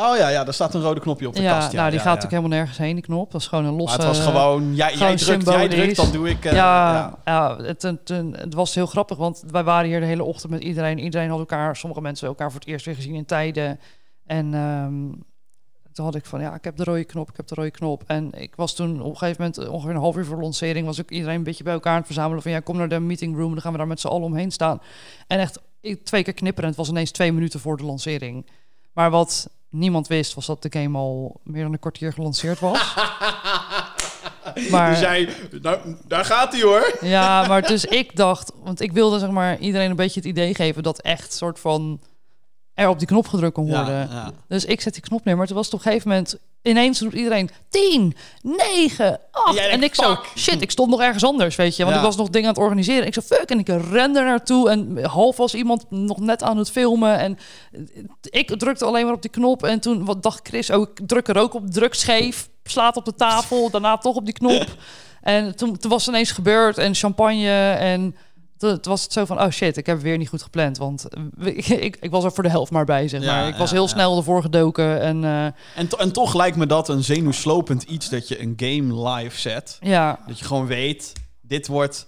Oh 0.00 0.16
ja, 0.16 0.28
ja, 0.28 0.44
daar 0.44 0.54
staat 0.54 0.74
een 0.74 0.82
rode 0.82 1.00
knopje 1.00 1.28
op 1.28 1.34
de 1.34 1.42
ja, 1.42 1.58
kast. 1.58 1.72
Ja, 1.72 1.76
nou, 1.78 1.90
die 1.90 1.98
ja, 1.98 2.04
gaat 2.04 2.14
natuurlijk 2.14 2.42
helemaal 2.42 2.58
nergens 2.58 2.78
heen, 2.78 2.94
die 2.94 3.04
knop. 3.04 3.30
Dat 3.30 3.40
is 3.40 3.46
gewoon 3.46 3.64
een 3.64 3.70
Maar 3.70 3.80
losse... 3.80 3.96
het 3.96 4.06
was 4.06 4.20
gewoon, 4.20 4.74
jij, 4.74 4.92
gewoon 4.92 5.08
jij, 5.08 5.16
drukt, 5.16 5.44
jij 5.44 5.68
drukt, 5.68 5.96
dan 5.96 6.12
doe 6.12 6.28
ik... 6.28 6.44
eh, 6.44 6.52
ja, 6.52 7.18
ja. 7.24 7.56
het, 7.56 7.82
het, 7.82 8.08
het, 8.32 8.54
was 8.54 8.74
heel 8.74 8.86
grappig, 8.86 9.16
want 9.16 9.42
wij 9.50 9.64
waren 9.64 9.88
hier 9.88 10.00
de 10.00 10.06
hele 10.06 10.24
ochtend 10.24 10.52
met 10.52 10.62
iedereen. 10.62 10.98
Iedereen 10.98 11.30
had 11.30 11.38
elkaar, 11.38 11.76
sommige 11.76 12.02
mensen 12.02 12.28
elkaar 12.28 12.50
voor 12.50 12.60
het 12.60 12.68
eerst 12.68 12.86
weer 12.86 12.94
gezien 12.94 13.14
in 13.14 13.24
tijden. 13.24 13.80
En 14.26 14.54
ehm, 14.54 15.08
toen 15.92 16.04
had 16.04 16.14
ik 16.14 16.26
van, 16.26 16.40
ja, 16.40 16.54
ik 16.54 16.64
heb 16.64 16.76
de 16.76 16.84
rode 16.84 17.04
knop, 17.04 17.30
ik 17.30 17.36
heb 17.36 17.46
de 17.46 17.54
rode 17.54 17.70
knop. 17.70 18.02
En 18.06 18.32
ik 18.32 18.56
was 18.56 18.74
toen 18.74 19.02
op 19.02 19.10
een 19.10 19.16
gegeven 19.18 19.42
moment, 19.42 19.68
ongeveer 19.68 19.94
een 19.94 20.00
half 20.00 20.16
uur 20.16 20.24
voor 20.24 20.36
de 20.36 20.42
lancering, 20.42 20.86
was 20.86 21.00
ook 21.00 21.10
iedereen 21.10 21.34
een 21.36 21.42
beetje 21.42 21.64
bij 21.64 21.72
elkaar 21.72 21.92
aan 21.92 21.98
het 21.98 22.06
verzamelen. 22.06 22.42
Van, 22.42 22.50
ja, 22.50 22.60
kom 22.60 22.76
naar 22.76 22.88
de 22.88 23.00
meeting 23.00 23.36
room, 23.36 23.52
dan 23.52 23.60
gaan 23.60 23.72
we 23.72 23.78
daar 23.78 23.86
met 23.86 24.00
z'n 24.00 24.08
allen 24.08 24.26
omheen 24.26 24.50
staan. 24.50 24.80
En 25.26 25.38
echt 25.38 25.60
ik- 25.80 26.04
twee 26.04 26.22
keer 26.22 26.34
knipperen, 26.34 26.68
het 26.68 26.78
was 26.78 26.88
ineens 26.88 27.10
twee 27.10 27.32
minuten 27.32 27.60
voor 27.60 27.76
de 27.76 27.84
lancering. 27.84 28.46
Maar 28.92 29.10
wat 29.10 29.50
niemand 29.70 30.06
wist, 30.06 30.34
was 30.34 30.46
dat 30.46 30.62
de 30.62 30.78
game 30.80 30.98
al 30.98 31.40
meer 31.44 31.62
dan 31.62 31.72
een 31.72 31.78
kwartier 31.78 32.12
gelanceerd 32.12 32.60
was. 32.60 32.94
Maar- 34.70 35.00
jij, 35.00 35.28
nou, 35.62 35.96
daar 36.06 36.24
gaat 36.24 36.52
hij 36.52 36.62
hoor. 36.62 36.96
Ja, 37.16 37.46
maar 37.46 37.62
dus 37.66 37.84
ik 37.84 38.16
dacht, 38.16 38.52
want 38.62 38.80
ik 38.80 38.92
wilde 38.92 39.18
zeg 39.18 39.30
maar 39.30 39.58
iedereen 39.58 39.90
een 39.90 39.96
beetje 39.96 40.20
het 40.20 40.28
idee 40.28 40.54
geven 40.54 40.82
dat 40.82 41.00
echt 41.00 41.32
soort 41.32 41.58
van 41.58 42.00
er 42.74 42.88
op 42.88 42.98
die 42.98 43.06
knop 43.06 43.28
gedrukt 43.28 43.54
kon 43.54 43.68
worden. 43.68 43.94
Ja, 43.94 44.08
ja. 44.10 44.30
Dus 44.48 44.64
ik 44.64 44.80
zet 44.80 44.92
die 44.92 45.02
knop 45.02 45.24
neer, 45.24 45.36
maar 45.36 45.46
toen 45.46 45.56
was 45.56 45.64
het 45.64 45.74
op 45.74 45.80
een 45.80 45.86
gegeven 45.86 46.08
moment 46.08 46.38
ineens 46.62 46.98
doet 46.98 47.12
iedereen 47.12 47.50
10, 47.68 48.16
9, 48.42 49.18
8. 49.30 49.56
En 49.56 49.82
ik 49.82 49.94
zo, 49.94 50.18
shit, 50.36 50.62
ik 50.62 50.70
stond 50.70 50.90
nog 50.90 51.00
ergens 51.00 51.24
anders, 51.24 51.56
weet 51.56 51.76
je. 51.76 51.82
Want 51.82 51.94
Ja. 51.94 52.00
ik 52.00 52.06
was 52.06 52.16
nog 52.16 52.28
dingen 52.28 52.48
aan 52.48 52.54
het 52.54 52.62
organiseren. 52.62 53.06
Ik 53.06 53.14
zo, 53.14 53.20
fuck, 53.20 53.50
en 53.50 53.58
ik 53.58 53.68
rende 53.68 54.20
naartoe 54.20 54.70
en 54.70 55.04
half 55.04 55.36
was 55.36 55.54
iemand 55.54 55.84
nog 55.88 56.18
net 56.20 56.42
aan 56.42 56.56
het 56.56 56.70
filmen. 56.70 57.18
En 57.18 57.38
ik 58.22 58.58
drukte 58.58 58.84
alleen 58.84 59.04
maar 59.04 59.14
op 59.14 59.22
die 59.22 59.30
knop. 59.30 59.64
En 59.64 59.80
toen 59.80 60.04
wat 60.04 60.22
dacht 60.22 60.48
Chris, 60.48 60.70
oh, 60.70 60.80
ik 60.80 61.00
druk 61.06 61.28
er 61.28 61.38
ook 61.38 61.54
op, 61.54 61.70
druk 61.70 61.94
scheef, 61.94 62.48
slaat 62.64 62.96
op 62.96 63.04
de 63.04 63.14
tafel, 63.14 63.70
daarna 63.70 63.96
toch 63.98 64.16
op 64.16 64.24
die 64.24 64.34
knop. 64.34 64.64
En 65.20 65.56
toen, 65.56 65.76
toen 65.78 65.90
was 65.90 66.06
het 66.06 66.14
ineens 66.14 66.30
gebeurd 66.30 66.78
en 66.78 66.94
champagne 66.94 67.70
en... 67.72 68.16
Toen 68.60 68.78
was 68.82 69.02
het 69.02 69.12
zo 69.12 69.24
van, 69.24 69.40
oh 69.42 69.50
shit, 69.50 69.76
ik 69.76 69.86
heb 69.86 70.00
weer 70.00 70.18
niet 70.18 70.28
goed 70.28 70.42
gepland. 70.42 70.78
Want 70.78 71.06
we- 71.36 71.54
ik, 71.86 71.96
ik 72.00 72.10
was 72.10 72.24
er 72.24 72.32
voor 72.32 72.42
de 72.42 72.48
helft 72.50 72.70
maar 72.72 72.84
bij, 72.84 73.08
zeg 73.08 73.22
Ja, 73.22 73.34
maar. 73.40 73.48
Ik 73.48 73.54
was 73.56 73.68
ja, 73.70 73.74
heel 73.74 73.84
ja. 73.84 73.88
snel 73.90 74.16
ervoor 74.16 74.42
gedoken. 74.42 75.00
En 75.00 75.22
uh, 75.22 75.44
En, 75.76 75.88
to- 75.88 75.96
en 75.96 76.12
toch 76.12 76.34
lijkt 76.34 76.56
me 76.56 76.66
dat 76.66 76.88
een 76.88 77.04
zenuwslopend 77.04 77.82
iets 77.82 78.08
dat 78.08 78.28
je 78.28 78.40
een 78.42 78.52
game 78.56 79.08
live 79.10 79.40
zet. 79.40 79.78
ja, 79.80 80.18
Dat 80.26 80.38
je 80.38 80.44
gewoon 80.44 80.66
weet, 80.66 81.12
dit 81.40 81.66
wordt... 81.66 82.06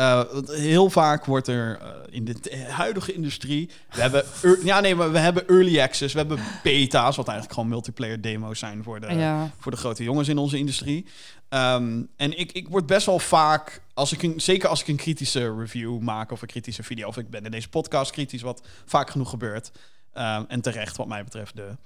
eh, 0.00 0.22
heel 0.46 0.90
vaak 0.90 1.24
wordt 1.24 1.46
er 1.46 1.78
eh, 1.80 1.88
in 2.10 2.24
de 2.24 2.66
huidige 2.68 3.12
industrie... 3.12 3.70
We 3.90 4.00
hebben, 4.00 4.24
ja, 4.64 4.80
nee, 4.80 4.94
maar 4.94 5.12
we 5.12 5.18
hebben 5.18 5.48
early 5.48 5.80
access, 5.80 6.12
we 6.12 6.18
hebben 6.18 6.38
beta's... 6.62 7.16
wat 7.16 7.28
eigenlijk 7.28 7.54
gewoon 7.54 7.68
multiplayer 7.68 8.20
demo's 8.20 8.58
zijn 8.58 8.82
voor 8.82 9.00
de, 9.00 9.14
ja, 9.14 9.50
voor 9.58 9.72
de 9.72 9.78
grote 9.78 10.02
jongens 10.02 10.28
in 10.28 10.38
onze 10.38 10.58
industrie. 10.58 11.06
Ehm, 11.48 12.02
en 12.16 12.38
ik, 12.38 12.52
ik 12.52 12.68
word 12.68 12.86
best 12.86 13.06
wel 13.06 13.18
vaak, 13.18 13.82
als 13.94 14.12
ik 14.12 14.22
een, 14.22 14.40
zeker 14.40 14.68
als 14.68 14.80
ik 14.80 14.88
een 14.88 14.96
kritische 14.96 15.54
review 15.54 15.98
maak 15.98 16.30
of 16.30 16.42
een 16.42 16.48
kritische 16.48 16.82
video, 16.82 17.08
of 17.08 17.16
ik 17.16 17.30
ben 17.30 17.44
in 17.44 17.50
deze 17.50 17.68
podcast 17.68 18.10
kritisch, 18.10 18.42
wat 18.42 18.62
vaak 18.84 19.10
genoeg 19.10 19.30
gebeurt. 19.30 19.70
Ehm, 20.12 20.44
en 20.48 20.60
terecht, 20.60 20.96
wat 20.96 21.06
mij 21.06 21.24
betreft. 21.24 21.56
De, 21.56 21.76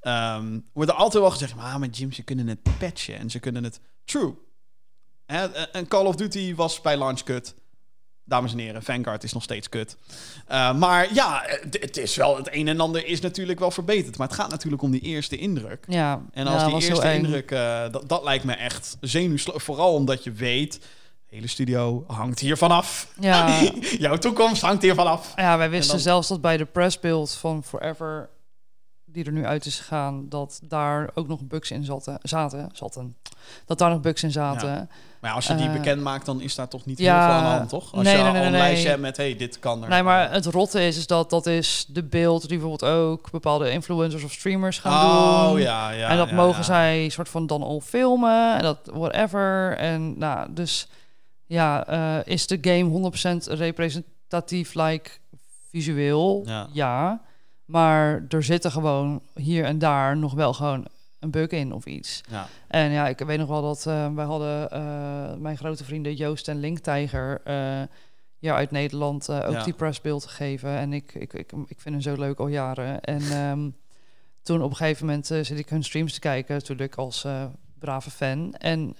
ehm, 0.00 0.58
wordt 0.72 0.90
er 0.90 0.96
altijd 0.96 1.22
wel 1.22 1.32
gezegd, 1.32 1.54
maar 1.54 1.78
met 1.78 1.96
Jim, 1.96 2.12
ze 2.12 2.22
kunnen 2.22 2.46
het 2.46 2.62
patchen 2.78 3.18
en 3.18 3.30
ze 3.30 3.38
kunnen 3.38 3.64
het 3.64 3.80
true. 4.04 4.34
Hè, 5.26 5.46
En 5.46 5.88
Call 5.88 6.06
of 6.06 6.14
Duty 6.14 6.54
was 6.54 6.80
bij 6.80 6.96
launch 6.96 7.22
kut. 7.22 7.54
Dames 8.26 8.52
en 8.52 8.58
heren, 8.58 8.82
Vanguard 8.82 9.24
is 9.24 9.32
nog 9.32 9.42
steeds 9.42 9.68
kut. 9.68 9.96
Uh, 10.50 10.74
maar 10.74 11.14
ja, 11.14 11.42
het, 11.44 11.76
het 11.80 11.96
is 11.96 12.16
wel, 12.16 12.36
het 12.36 12.48
een 12.52 12.68
en 12.68 12.80
ander 12.80 13.06
is 13.06 13.20
natuurlijk 13.20 13.58
wel 13.58 13.70
verbeterd. 13.70 14.18
Maar 14.18 14.26
het 14.28 14.36
gaat 14.36 14.50
natuurlijk 14.50 14.82
om 14.82 14.90
die 14.90 15.00
eerste 15.00 15.36
indruk. 15.36 15.84
ja. 15.88 16.22
En 16.32 16.46
als 16.46 16.62
ja, 16.62 16.68
die 16.78 16.88
eerste 16.88 17.12
indruk, 17.14 17.50
eh, 17.50 17.82
dat, 17.90 18.08
dat 18.08 18.24
lijkt 18.24 18.44
me 18.44 18.52
echt 18.52 18.96
zenuwslo. 19.00 19.58
Vooral 19.58 19.94
omdat 19.94 20.24
je 20.24 20.32
weet, 20.32 20.72
de 21.28 21.34
hele 21.34 21.46
studio 21.48 22.04
hangt 22.06 22.38
hier 22.40 22.56
vanaf. 22.56 23.08
Ja. 23.20 23.60
Jouw 23.98 24.16
toekomst 24.16 24.62
hangt 24.62 24.82
hier 24.82 24.94
vanaf. 24.94 25.32
Ja, 25.36 25.58
wij 25.58 25.70
wisten 25.70 25.90
dan- 25.94 26.00
zelfs 26.02 26.28
dat 26.28 26.40
bij 26.40 26.56
de 26.56 26.64
pressbeeld 26.64 27.34
van 27.34 27.64
Forever, 27.64 28.28
die 29.14 29.24
er 29.24 29.32
nu 29.32 29.46
uit 29.46 29.66
is 29.66 29.78
gegaan, 29.78 30.28
dat 30.28 30.60
daar 30.68 31.10
ook 31.14 31.28
nog 31.28 31.40
bugs 31.40 31.70
in 31.70 31.84
zaten. 31.84 32.18
zaten, 32.22 32.68
zaten. 32.72 33.16
Dat 33.66 33.78
daar 33.78 33.90
nog 33.90 34.00
bugs 34.00 34.22
in 34.22 34.30
zaten. 34.30 34.68
Ja. 34.68 34.86
Maar 35.20 35.30
ja, 35.30 35.36
als 35.36 35.46
je 35.46 35.54
die 35.54 35.66
Eh, 35.66 35.72
bekend 35.72 36.02
maakt, 36.02 36.26
dan 36.26 36.40
is 36.40 36.54
daar 36.54 36.68
toch 36.68 36.84
niet 36.84 36.98
ja, 36.98 37.14
heel 37.14 37.24
veel 37.24 37.34
aan 37.34 37.42
de 37.42 37.56
hand, 37.56 37.68
toch? 37.68 37.94
Als 37.94 38.02
nee, 38.02 38.16
je 38.16 38.22
nee, 38.22 38.28
al 38.28 38.32
nee, 38.32 38.44
een 38.46 38.52
lijstje 38.52 38.88
hebt 38.88 39.00
met, 39.00 39.16
hey, 39.16 39.36
dit 39.36 39.58
kan 39.58 39.82
er. 39.82 39.88
Nee, 39.88 40.02
maar 40.02 40.32
het 40.32 40.46
rotte 40.46 40.86
is, 40.86 40.96
is 40.96 41.06
dat 41.06 41.30
dat 41.30 41.46
is 41.46 41.86
de 41.88 42.02
beeld 42.02 42.48
die 42.48 42.58
bijvoorbeeld 42.58 42.90
ook 42.92 43.30
bepaalde 43.30 43.70
influencers 43.70 44.24
of 44.24 44.32
streamers 44.32 44.78
gaan 44.78 45.06
oh, 45.06 45.48
doen. 45.48 45.60
ja, 45.60 45.90
ja. 45.90 46.08
en 46.08 46.16
dat 46.16 46.30
mogen 46.30 46.64
zij 46.64 47.08
soort 47.08 47.28
van 47.28 47.46
dan 47.46 47.62
al 47.62 47.80
filmen 47.80 48.56
en 48.56 48.62
dat 48.62 48.78
whatever. 48.92 49.76
En 49.76 50.18
nou, 50.18 50.52
dus 50.52 50.88
ja, 51.46 51.86
eh, 51.86 52.32
is 52.32 52.46
de 52.46 52.58
game 52.60 53.10
100% 53.50 53.52
representatief, 53.52 54.74
like 54.74 55.10
visueel? 55.70 56.42
Ja. 56.72 57.20
Maar 57.64 58.24
er 58.28 58.42
zitten 58.42 58.70
gewoon 58.70 59.22
hier 59.34 59.64
en 59.64 59.78
daar 59.78 60.16
nog 60.16 60.34
wel 60.34 60.52
gewoon 60.52 60.86
een 61.18 61.30
bug 61.30 61.48
in 61.48 61.72
of 61.72 61.86
iets. 61.86 62.20
Ja. 62.30 62.46
En 62.68 62.90
ja, 62.90 63.08
ik 63.08 63.18
weet 63.18 63.38
nog 63.38 63.48
wel 63.48 63.62
dat 63.62 63.86
eh, 63.86 64.14
wij 64.14 64.24
hadden 64.24 64.70
eh, 64.70 65.34
mijn 65.34 65.56
grote 65.56 65.84
vrienden 65.84 66.14
Joost 66.14 66.48
en 66.48 66.60
Linktijger 66.60 67.40
eh 67.44 67.82
ja, 68.38 68.54
uit 68.54 68.70
Nederland 68.70 69.30
ook 69.30 69.52
Ja. 69.52 69.64
die 69.64 69.72
pressbeeld 69.72 70.26
gegeven. 70.26 70.70
En 70.76 70.92
ik, 70.92 71.14
ik, 71.14 71.32
ik, 71.32 71.52
ik 71.66 71.80
vind 71.80 71.94
hen 71.94 72.02
zo 72.02 72.14
leuk 72.16 72.38
al 72.38 72.46
jaren. 72.46 73.00
En 73.00 73.20
ehm, 73.20 73.70
toen 74.42 74.62
op 74.62 74.70
een 74.70 74.76
gegeven 74.76 75.06
moment 75.06 75.26
zit 75.26 75.58
ik 75.58 75.68
hun 75.68 75.84
streams 75.84 76.12
te 76.12 76.20
kijken, 76.20 76.54
natuurlijk 76.54 76.94
als 76.94 77.26
brave 77.78 78.10
fan. 78.10 78.54
En 78.54 78.96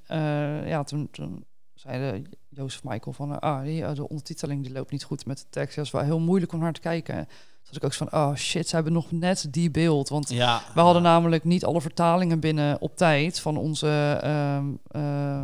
ja, 0.66 0.82
toen, 0.82 1.08
toen 1.10 1.44
zeiden 1.74 2.26
Joost 2.48 2.84
Michael 2.84 3.12
van, 3.12 3.40
ah, 3.40 3.62
die, 3.62 3.92
de 3.92 4.08
ondertiteling 4.08 4.62
die 4.62 4.72
loopt 4.72 4.90
niet 4.90 5.04
goed 5.04 5.26
met 5.26 5.38
de 5.38 5.46
tekst. 5.50 5.76
Dat 5.76 5.84
is 5.84 5.90
wel 5.90 6.02
heel 6.02 6.20
moeilijk 6.20 6.52
om 6.52 6.60
naar 6.60 6.72
te 6.72 6.80
kijken. 6.80 7.28
Had 7.66 7.76
ik 7.76 7.84
ook 7.84 7.92
zo 7.92 8.06
van, 8.10 8.20
oh 8.20 8.34
shit, 8.34 8.68
ze 8.68 8.74
hebben 8.74 8.92
nog 8.92 9.12
net 9.12 9.46
die 9.50 9.70
beeld. 9.70 10.08
Want 10.08 10.30
Ja. 10.30 10.62
we 10.74 10.80
hadden 10.80 11.02
namelijk 11.02 11.44
niet 11.44 11.64
alle 11.64 11.80
vertalingen 11.80 12.40
binnen 12.40 12.80
op 12.80 12.96
tijd 12.96 13.40
van 13.40 13.56
onze. 13.56 14.18
ehm, 14.22 14.66
eh, 14.90 15.42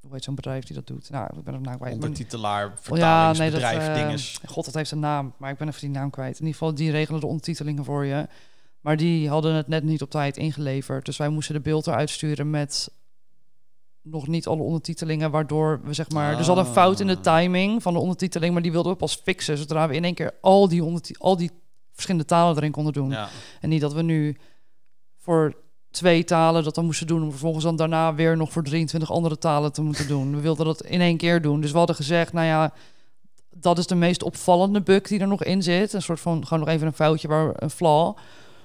hoe 0.00 0.14
heet 0.14 0.24
zo'n 0.24 0.34
bedrijf 0.34 0.64
die 0.64 0.76
dat 0.76 0.86
doet? 0.86 1.10
Nou, 1.10 1.26
ik 1.38 1.44
ben 1.44 1.54
er 1.54 1.60
nou 1.60 1.76
kwijt. 1.76 1.94
Ondertitelaar, 1.94 2.72
Oh 2.90 2.98
ja, 2.98 3.32
nee, 3.32 3.50
dat, 3.50 3.60
vertalingsbedrijf, 3.60 3.88
eh, 3.88 4.06
dinges. 4.06 4.40
God, 4.46 4.64
dat 4.64 4.74
heeft 4.74 4.90
een 4.90 4.98
naam, 4.98 5.34
maar 5.38 5.50
ik 5.50 5.56
ben 5.58 5.68
even 5.68 5.80
die 5.80 5.90
naam 5.90 6.10
kwijt. 6.10 6.34
In 6.40 6.46
ieder 6.46 6.52
geval, 6.58 6.74
die 6.74 6.90
regelen 6.90 7.20
de 7.20 7.26
ondertitelingen 7.26 7.84
voor 7.84 8.04
je. 8.04 8.26
Maar 8.80 8.96
die 8.96 9.28
hadden 9.28 9.54
het 9.54 9.68
net 9.68 9.82
niet 9.84 10.02
op 10.02 10.10
tijd 10.10 10.36
ingeleverd. 10.36 11.04
Dus 11.04 11.16
wij 11.16 11.28
moesten 11.28 11.54
de 11.54 11.60
beeld 11.60 11.86
eruit 11.86 12.10
sturen 12.10 12.50
met 12.50 12.90
nog 14.10 14.26
niet 14.26 14.46
alle 14.46 14.62
ondertitelingen, 14.62 15.30
waardoor 15.30 15.80
we 15.84 15.92
zeg 15.92 16.10
maar... 16.10 16.30
Dus 16.30 16.46
we 16.46 16.52
hadden 16.52 16.66
een 16.66 16.72
fout 16.72 17.00
in 17.00 17.06
de 17.06 17.16
Ah. 17.16 17.22
timing 17.22 17.82
van 17.82 17.92
de 17.92 17.98
ondertiteling, 17.98 18.52
maar 18.52 18.62
die 18.62 18.72
wilden 18.72 18.92
we 18.92 18.98
pas 18.98 19.20
fixen, 19.24 19.58
zodra 19.58 19.88
we 19.88 19.94
in 19.94 20.04
één 20.04 20.14
keer 20.14 20.32
al 20.40 20.68
die, 20.68 20.82
al 21.18 21.36
die 21.36 21.50
verschillende 21.92 22.26
talen 22.26 22.56
erin 22.56 22.70
konden 22.70 22.92
doen. 22.92 23.10
Ja. 23.10 23.28
En 23.60 23.68
niet 23.68 23.80
dat 23.80 23.92
we 23.92 24.02
nu 24.02 24.36
voor 25.18 25.56
twee 25.90 26.24
talen 26.24 26.64
dat 26.64 26.74
dan 26.74 26.84
moesten 26.84 27.06
doen, 27.06 27.22
om 27.22 27.30
vervolgens 27.30 27.64
dan 27.64 27.76
daarna 27.76 28.14
weer 28.14 28.36
nog 28.36 28.52
voor 28.52 28.62
23 28.62 29.10
andere 29.10 29.38
talen 29.38 29.72
te 29.72 29.82
moeten 29.82 30.08
doen. 30.08 30.34
We 30.34 30.40
wilden 30.40 30.66
dat 30.66 30.84
in 30.84 31.00
één 31.00 31.16
keer 31.16 31.42
doen. 31.42 31.60
Dus 31.60 31.72
we 31.72 31.78
hadden 31.78 31.96
gezegd, 31.96 32.32
nou 32.32 32.46
ja, 32.46 32.72
dat 33.50 33.78
is 33.78 33.86
de 33.86 33.94
meest 33.94 34.22
opvallende 34.22 34.82
bug 34.82 35.02
die 35.02 35.20
er 35.20 35.28
nog 35.28 35.44
in 35.44 35.62
zit. 35.62 35.92
Een 35.92 36.02
soort 36.02 36.20
van, 36.20 36.46
gewoon 36.46 36.64
nog 36.64 36.74
even 36.74 36.86
een 36.86 36.92
foutje, 36.92 37.28
waar 37.28 37.52
een 37.54 37.70
flaw. 37.70 38.16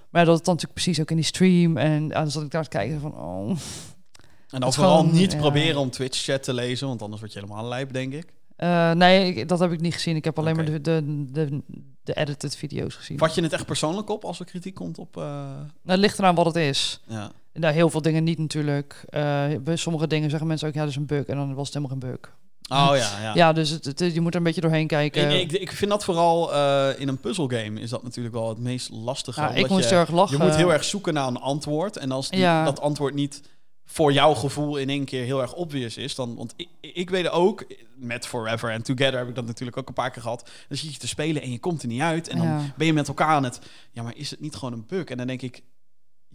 Maar 0.09 0.25
dat 0.25 0.35
het 0.35 0.45
dan 0.45 0.53
natuurlijk 0.53 0.81
precies 0.83 1.01
ook 1.01 1.09
in 1.09 1.15
die 1.15 1.25
stream. 1.25 1.77
En 1.77 2.07
ja, 2.07 2.21
dan 2.21 2.31
zat 2.31 2.43
ik 2.43 2.51
daar 2.51 2.63
te 2.63 2.69
kijken 2.69 2.99
van, 2.99 3.15
oh... 3.15 3.57
En 4.51 4.59
dan 4.59 4.73
vooral 4.73 4.97
gewoon, 4.99 5.13
niet 5.13 5.31
ja. 5.31 5.37
proberen 5.37 5.79
om 5.79 5.89
Twitch-chat 5.91 6.43
te 6.43 6.53
lezen, 6.53 6.87
want 6.87 7.01
anders 7.01 7.21
word 7.21 7.33
je 7.33 7.39
helemaal 7.39 7.65
lijp, 7.67 7.93
denk 7.93 8.13
ik. 8.13 8.25
Eh, 8.55 8.91
nee, 8.91 9.45
dat 9.45 9.59
heb 9.59 9.71
ik 9.71 9.81
niet 9.81 9.93
gezien. 9.93 10.15
Ik 10.15 10.23
heb 10.23 10.39
alleen 10.39 10.55
maar 10.55 10.65
de, 10.65 10.81
de, 10.81 11.25
de, 11.31 11.61
de 12.03 12.13
edited 12.13 12.55
video's 12.55 12.95
gezien. 12.95 13.17
Vat 13.17 13.35
je 13.35 13.41
het 13.41 13.53
echt 13.53 13.65
persoonlijk 13.65 14.09
op 14.09 14.23
als 14.25 14.39
er 14.39 14.45
kritiek 14.45 14.75
komt 14.75 14.97
op... 14.97 15.17
eh, 15.17 15.23
Nou, 15.23 15.65
het 15.83 15.99
ligt 15.99 16.19
eraan 16.19 16.35
wat 16.35 16.45
het 16.45 16.55
is. 16.55 16.99
ja. 17.07 17.31
Nou, 17.53 17.73
heel 17.73 17.89
veel 17.89 18.01
dingen 18.01 18.23
niet 18.23 18.37
natuurlijk. 18.37 19.05
Bij 19.61 19.75
sommige 19.75 20.07
dingen 20.07 20.29
zeggen 20.29 20.47
mensen 20.47 20.67
ook, 20.67 20.73
ja, 20.73 20.79
dat 20.81 20.89
is 20.89 20.95
een 20.95 21.05
bug. 21.05 21.25
En 21.25 21.35
dan 21.35 21.53
was 21.53 21.65
het 21.65 21.75
helemaal 21.75 21.97
geen 21.99 22.09
bug. 22.11 22.35
Oh 22.69 22.91
ja, 22.95 23.21
ja. 23.21 23.33
Ja, 23.41 23.53
dus 23.53 23.69
het, 23.69 23.85
het- 23.85 23.99
je 24.13 24.21
moet 24.21 24.31
er 24.31 24.37
een 24.37 24.43
beetje 24.45 24.61
doorheen 24.61 24.87
kijken. 24.87 25.29
Ik, 25.39 25.51
ik, 25.51 25.61
ik 25.61 25.71
vind 25.71 25.91
dat 25.91 26.03
vooral 26.03 26.53
in 26.97 27.07
een 27.07 27.19
puzzelgame 27.19 27.79
is 27.79 27.89
dat 27.89 28.03
natuurlijk 28.03 28.35
wel 28.35 28.49
het 28.49 28.57
meest 28.59 28.89
lastige. 28.91 29.41
Ja, 29.41 29.49
ik 29.49 29.69
moest 29.69 29.89
je, 29.89 29.95
erg 29.95 30.11
lachen. 30.11 30.37
Je 30.37 30.43
moet 30.43 30.55
heel 30.55 30.73
erg 30.73 30.83
zoeken 30.83 31.13
naar 31.13 31.27
een 31.27 31.39
antwoord. 31.39 31.97
En 31.97 32.11
als 32.11 32.29
die, 32.29 32.39
Ja. 32.39 32.63
dat 32.65 32.81
antwoord 32.81 33.13
niet 33.13 33.41
voor 33.91 34.13
jouw 34.13 34.33
gevoel 34.33 34.77
in 34.77 34.89
één 34.89 35.05
keer 35.05 35.23
heel 35.23 35.41
erg 35.41 35.53
obvious 35.53 35.97
is, 35.97 36.15
dan... 36.15 36.35
Want 36.35 36.53
ik, 36.55 36.67
ik 36.81 37.09
weet 37.09 37.29
ook, 37.29 37.65
met 37.95 38.27
Forever 38.27 38.69
en 38.71 38.81
Together 38.83 39.17
heb 39.17 39.27
ik 39.29 39.35
dat 39.35 39.45
natuurlijk 39.45 39.77
ook 39.77 39.87
een 39.87 39.93
paar 39.93 40.11
keer 40.11 40.21
gehad. 40.21 40.49
Dan 40.67 40.77
zit 40.77 40.93
je 40.93 40.99
te 40.99 41.07
spelen 41.07 41.41
en 41.41 41.51
je 41.51 41.59
komt 41.59 41.81
er 41.81 41.87
niet 41.87 42.01
uit. 42.01 42.27
En 42.27 42.37
dan 42.37 42.47
Ja. 42.47 42.61
ben 42.77 42.87
je 42.87 42.93
met 42.93 43.07
elkaar 43.07 43.27
aan 43.27 43.43
het... 43.43 43.59
Ja, 43.91 44.03
maar 44.03 44.15
is 44.15 44.29
het 44.29 44.39
niet 44.39 44.55
gewoon 44.55 44.73
een 44.73 44.85
bug? 44.87 45.03
En 45.05 45.17
dan 45.17 45.27
denk 45.27 45.41
ik... 45.41 45.61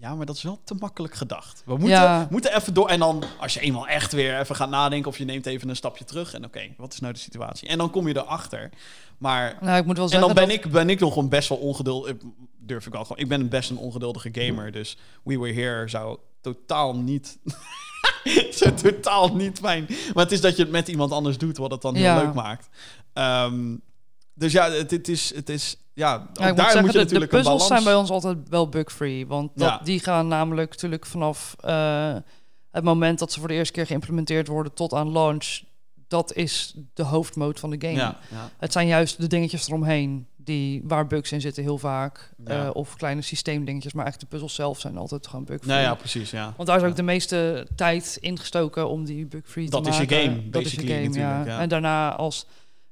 Ja, 0.00 0.14
maar 0.14 0.26
dat 0.26 0.36
is 0.36 0.42
wel 0.42 0.60
te 0.64 0.74
makkelijk 0.74 1.14
gedacht. 1.14 1.62
We 1.64 1.70
moeten, 1.72 1.88
Ja. 1.90 2.26
moeten 2.30 2.56
even 2.56 2.74
door. 2.74 2.88
En 2.88 2.98
dan, 2.98 3.22
als 3.40 3.54
je 3.54 3.60
eenmaal 3.60 3.88
echt 3.88 4.12
weer 4.12 4.38
even 4.40 4.56
gaat 4.56 4.70
nadenken... 4.70 5.08
of 5.10 5.18
je 5.18 5.24
neemt 5.24 5.46
even 5.46 5.68
een 5.68 5.76
stapje 5.76 6.04
terug. 6.04 6.34
En 6.34 6.44
oké, 6.44 6.74
wat 6.76 6.92
is 6.92 7.00
nou 7.00 7.12
de 7.12 7.18
situatie? 7.18 7.68
En 7.68 7.78
dan 7.78 7.90
kom 7.90 8.08
je 8.08 8.16
erachter. 8.16 8.70
Maar 9.18 9.58
Nou, 9.60 9.78
ik 9.78 9.84
moet 9.86 9.96
wel 9.96 10.04
en 10.04 10.10
zeggen 10.10 10.34
dan 10.34 10.44
ben 10.46 10.56
dat- 10.56 10.64
ik, 10.66 10.72
ben 10.72 10.90
ik 10.90 11.00
nog 11.00 11.16
een 11.16 11.28
best 11.28 11.48
wel 11.48 11.58
ongeduldig. 11.58 12.14
Durf 12.58 12.86
ik 12.86 12.92
wel 12.92 13.02
gewoon. 13.02 13.18
Ik 13.18 13.28
ben 13.28 13.48
best 13.48 13.70
een 13.70 13.76
ongeduldige 13.78 14.28
gamer. 14.32 14.72
Dus 14.72 14.96
We 15.24 15.38
Were 15.38 15.52
Here 15.60 15.88
zou 15.88 16.18
totaal 16.54 16.96
niet. 16.96 17.38
zou 18.58 18.74
totaal 18.74 19.34
niet 19.36 19.58
fijn. 19.58 19.86
Maar 20.14 20.24
het 20.24 20.32
is 20.32 20.40
dat 20.40 20.56
je 20.56 20.62
het 20.62 20.72
met 20.72 20.88
iemand 20.88 21.12
anders 21.12 21.38
doet, 21.38 21.56
wat 21.56 21.70
het 21.70 21.82
dan 21.82 21.94
heel 21.94 22.04
Ja. 22.04 22.22
leuk 22.22 22.34
maakt. 22.34 22.68
Ehm, 23.12 23.76
dus 24.34 24.52
ja, 24.52 24.70
het, 24.70 24.90
het 24.90 25.08
is. 25.08 25.34
Het 25.34 25.48
is 25.48 25.76
ja, 25.94 26.14
ook 26.14 26.20
Ja, 26.20 26.26
ik 26.28 26.36
daar 26.38 26.50
moet 26.54 26.56
zeggen, 26.62 26.80
moet 26.84 26.92
je 26.92 26.98
de, 26.98 26.98
de 26.98 27.04
natuurlijk 27.04 27.32
een 27.32 27.38
puzzels 27.38 27.62
balans. 27.62 27.66
zijn 27.66 27.84
bij 27.84 27.94
ons 27.94 28.10
altijd 28.10 28.48
wel 28.48 28.68
bug-free. 28.68 29.26
Want 29.26 29.50
dat, 29.54 29.68
Ja. 29.68 29.80
die 29.84 30.00
gaan 30.00 30.28
namelijk 30.28 30.70
natuurlijk 30.70 31.06
vanaf 31.06 31.56
eh, 31.60 32.14
het 32.70 32.84
moment 32.84 33.18
dat 33.18 33.32
ze 33.32 33.38
voor 33.38 33.48
de 33.48 33.54
eerste 33.54 33.72
keer 33.72 33.86
geïmplementeerd 33.86 34.46
worden 34.48 34.72
tot 34.74 34.92
aan 34.92 35.12
launch. 35.12 35.60
Dat 36.08 36.32
is 36.34 36.74
de 36.94 37.02
hoofdmoot 37.02 37.60
van 37.60 37.70
de 37.70 37.76
game. 37.80 37.98
Ja, 37.98 38.18
ja. 38.30 38.50
Het 38.58 38.72
zijn 38.72 38.86
juist 38.86 39.20
de 39.20 39.26
dingetjes 39.26 39.66
eromheen 39.68 40.26
die, 40.46 40.82
waar 40.84 41.06
bugs 41.06 41.32
in 41.32 41.40
zitten 41.40 41.62
heel 41.62 41.78
vaak. 41.78 42.30
Ja. 42.44 42.64
Eh, 42.64 42.70
of 42.72 42.96
kleine 42.96 43.22
systeemdingetjes. 43.22 43.92
Maar 43.92 44.04
eigenlijk 44.04 44.30
de 44.32 44.36
puzzels 44.38 44.56
zelf 44.58 44.80
zijn 44.80 44.96
altijd 44.96 45.26
gewoon 45.26 45.44
bug-free. 45.44 45.72
Nou 45.74 45.82
ja, 45.86 45.94
precies. 45.94 46.30
Ja. 46.30 46.52
Want 46.56 46.68
daar 46.68 46.76
is 46.76 46.82
ook 46.82 46.88
Ja. 46.88 46.94
de 46.96 47.02
meeste 47.02 47.66
tijd 47.76 48.16
ingestoken 48.20 48.88
om 48.88 49.04
die 49.04 49.26
bug-free 49.26 49.70
Dat 49.70 49.84
te 49.84 49.90
is 49.90 49.96
je 49.96 50.02
maken. 50.02 50.24
game, 50.24 50.50
Dat 50.50 50.62
is 50.62 50.72
je 50.72 50.80
game, 50.86 51.12
ja. 51.12 51.44
ja. 51.44 51.60
En 51.60 51.68
daarna 51.68 52.14
als... 52.16 52.46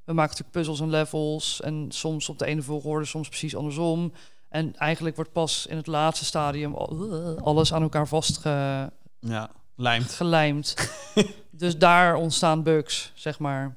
We 0.04 0.12
maken 0.12 0.30
natuurlijk 0.30 0.56
puzzels 0.56 0.80
en 0.80 0.90
levels. 0.90 1.60
En 1.60 1.86
soms 1.88 2.28
op 2.28 2.38
de 2.38 2.46
ene 2.46 2.62
volgorde, 2.62 3.04
soms 3.04 3.28
precies 3.28 3.56
andersom. 3.56 4.12
En 4.48 4.76
eigenlijk 4.76 5.16
wordt 5.16 5.32
pas 5.32 5.66
in 5.66 5.76
het 5.76 5.86
laatste 5.86 6.24
stadium 6.24 6.74
al- 6.74 7.38
alles 7.42 7.72
aan 7.72 7.82
elkaar 7.82 8.08
vastgelijmd. 8.08 8.90
ja, 9.20 9.50
lijmt. 9.76 10.74
dus 11.50 11.78
daar 11.78 12.14
ontstaan 12.16 12.62
bugs, 12.62 13.12
zeg 13.14 13.38
maar. 13.38 13.76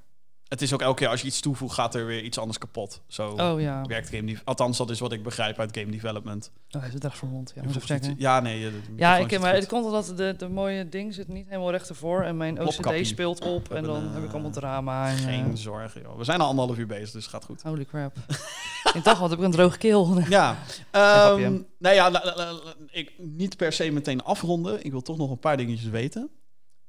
Het 0.50 0.62
is 0.62 0.74
ook 0.74 0.82
elke 0.82 0.96
keer 1.00 1.08
als 1.08 1.22
je 1.22 1.28
iets 1.28 1.40
toevoegt, 1.40 1.74
gaat 1.74 1.96
er 1.96 2.06
weer 2.06 2.22
iets 2.24 2.38
anders 2.38 2.58
kapot. 2.58 3.02
Zo 3.08 3.30
Oh 3.30 3.62
ja. 3.62 3.82
werkt 3.82 4.10
game. 4.10 4.36
Althans, 4.44 4.78
dat 4.78 4.90
is 4.90 5.00
wat 5.00 5.12
ik 5.12 5.24
begrijp 5.24 5.60
uit 5.60 5.78
game 5.78 5.92
development. 5.92 6.52
Oh, 6.72 6.82
hij 6.82 6.92
zit 6.92 7.04
echt. 7.04 7.20
Ja, 7.56 7.62
moet 7.64 7.76
even 7.76 7.76
iets- 7.76 7.86
checken. 7.86 8.16
ja, 8.18 8.40
nee. 8.40 8.60
de 8.72 8.80
Ja, 8.96 9.18
ik, 9.18 9.40
maar 9.40 9.54
het 9.54 9.68
komt 9.68 9.86
omdat 9.86 10.14
de, 10.16 10.36
de 10.38 10.50
mooie 10.50 10.90
ding 10.90 11.14
zit 11.14 11.28
niet 11.28 11.48
helemaal 11.48 11.72
recht 11.72 11.90
ervoor. 11.90 12.24
En 12.24 12.38
mijn 12.38 12.62
OCD 12.62 13.08
speelt 13.08 13.42
op. 13.46 13.74
En 13.74 13.84
dan 13.84 14.10
heb 14.14 14.24
ik 14.24 14.32
allemaal 14.32 14.50
eh, 14.50 14.56
drama. 14.58 15.10
En, 15.10 15.18
Geen 15.18 15.46
eh, 15.46 15.56
zorgen, 15.56 16.02
joh. 16.02 16.18
We 16.18 16.24
zijn 16.24 16.42
al 16.42 16.48
anderhalf 16.48 16.78
uur 16.78 16.88
bezig, 16.88 17.12
dus 17.12 17.24
het 17.24 17.34
gaat 17.34 17.46
goed. 17.46 17.62
Holy 17.62 17.86
crap. 17.86 18.16
ik 18.94 19.04
dacht, 19.04 19.20
wat 19.20 19.30
heb 19.30 19.40
ik 19.40 19.46
een 19.46 19.52
droge 19.52 19.78
keel. 19.78 20.20
Ja, 20.30 20.58
ehm 20.92 21.60
nou 21.80 21.96
ja, 21.96 22.12
la- 22.12 22.22
la- 22.36 22.36
la- 22.36 22.74
ik 22.92 23.12
niet 23.18 23.58
per 23.58 23.74
se 23.74 23.92
meteen 23.92 24.24
afronden. 24.24 24.84
Ik 24.86 24.92
wil 24.92 25.02
toch 25.02 25.18
nog 25.18 25.32
een 25.32 25.40
paar 25.40 25.58
dingetjes 25.58 25.90
weten. 25.90 26.30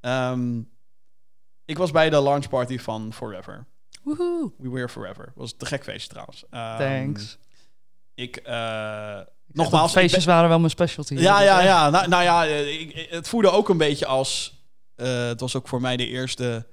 Ehm, 0.00 0.60
ik 1.68 1.78
was 1.78 1.90
bij 1.90 2.10
de 2.10 2.20
launch 2.22 2.48
party 2.48 2.78
van 2.78 3.12
Forever. 3.12 3.66
Woehoe. 4.02 4.52
We 4.58 4.68
Were 4.70 4.88
Forever. 4.88 5.32
Was 5.34 5.52
te 5.56 5.66
gek 5.66 5.82
feestje 5.84 6.08
trouwens. 6.08 6.44
Ehm, 6.50 6.78
Thanks. 6.78 7.38
Ik, 8.14 8.36
eh, 8.36 9.20
Nogmaals, 9.52 9.92
feestjes 9.92 10.24
waren 10.24 10.48
wel 10.48 10.58
mijn 10.58 10.70
specialty. 10.70 11.14
Ja, 11.14 11.40
ja, 11.42 11.58
eh, 11.58 11.64
ja. 11.64 11.90
Nou, 11.90 12.08
nou 12.08 12.22
ja, 12.22 12.46
eh, 12.46 12.80
ik- 12.80 13.06
het 13.10 13.28
voelde 13.28 13.50
ook 13.50 13.68
een 13.68 13.76
beetje 13.78 14.06
als... 14.06 14.62
eh, 14.94 15.26
het 15.26 15.40
was 15.40 15.56
ook 15.56 15.68
voor 15.68 15.80
mij 15.80 15.96
de 15.96 16.06
eerste... 16.06 16.66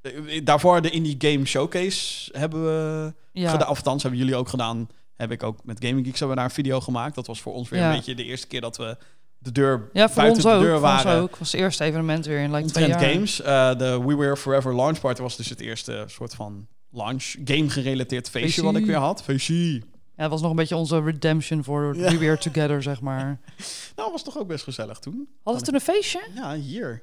eh, 0.00 0.44
daarvoor 0.44 0.82
de 0.82 0.90
Indie 0.90 1.14
Game 1.18 1.44
Showcase 1.46 2.28
hebben 2.38 2.64
we 2.64 3.12
ja. 3.32 3.50
gedaan. 3.50 3.66
Althans, 3.68 4.02
hebben 4.02 4.20
jullie 4.20 4.36
ook 4.36 4.48
gedaan. 4.48 4.88
Heb 5.14 5.30
ik 5.30 5.42
ook 5.42 5.64
met 5.64 5.84
Gaming 5.84 6.06
Geeks 6.06 6.18
hebben 6.18 6.36
we 6.36 6.42
daar 6.42 6.50
een 6.50 6.56
video 6.64 6.80
gemaakt. 6.80 7.14
Dat 7.14 7.26
was 7.26 7.40
voor 7.40 7.52
ons 7.54 7.68
weer 7.68 7.80
Ja. 7.80 7.90
een 7.90 7.96
beetje 7.96 8.14
de 8.14 8.24
eerste 8.24 8.46
keer 8.46 8.60
dat 8.60 8.76
we 8.76 8.96
de 9.42 9.52
deur 9.52 9.88
Ja, 9.92 10.06
voor 10.06 10.16
buiten 10.22 10.44
ons 10.44 10.54
de 10.54 10.60
deur 10.60 10.78
Voor 10.78 10.88
ons 10.90 11.02
waren. 11.02 11.20
ook. 11.22 11.36
Was 11.36 11.52
het 11.52 11.60
eerste 11.60 11.84
evenement 11.84 12.26
weer 12.26 12.38
in 12.40 12.54
like 12.54 12.68
twee 12.68 12.88
jaar. 12.88 13.00
games. 13.00 13.40
Eh, 13.40 13.74
de 13.78 14.02
We 14.06 14.16
Were 14.16 14.36
Forever 14.36 14.74
launch 14.74 15.00
party 15.00 15.22
was 15.22 15.36
dus 15.36 15.48
het 15.48 15.60
eerste 15.60 16.04
soort 16.06 16.34
van 16.34 16.66
launch 16.90 17.34
game 17.44 17.70
gerelateerd 17.70 18.30
feestje 18.30 18.62
wat 18.62 18.76
ik 18.76 18.86
weer 18.86 18.96
had. 18.96 19.22
Feestje. 19.22 19.54
Ja, 20.16 20.22
het 20.22 20.30
was 20.30 20.40
nog 20.40 20.50
een 20.50 20.56
beetje 20.56 20.76
onze 20.76 21.00
redemption 21.02 21.64
voor 21.64 21.96
Ja. 21.96 22.10
We 22.10 22.18
Were 22.18 22.38
Together, 22.38 22.82
zeg 22.82 23.00
maar. 23.00 23.40
Nou, 23.96 24.10
was 24.12 24.22
toch 24.24 24.38
ook 24.38 24.46
best 24.48 24.64
gezellig 24.64 24.98
toen. 24.98 25.28
Hadden 25.42 25.62
we 25.62 25.66
toen 25.70 25.74
een 25.78 25.94
feestje? 25.94 26.20
Ja, 26.34 26.54
hier. 26.54 27.02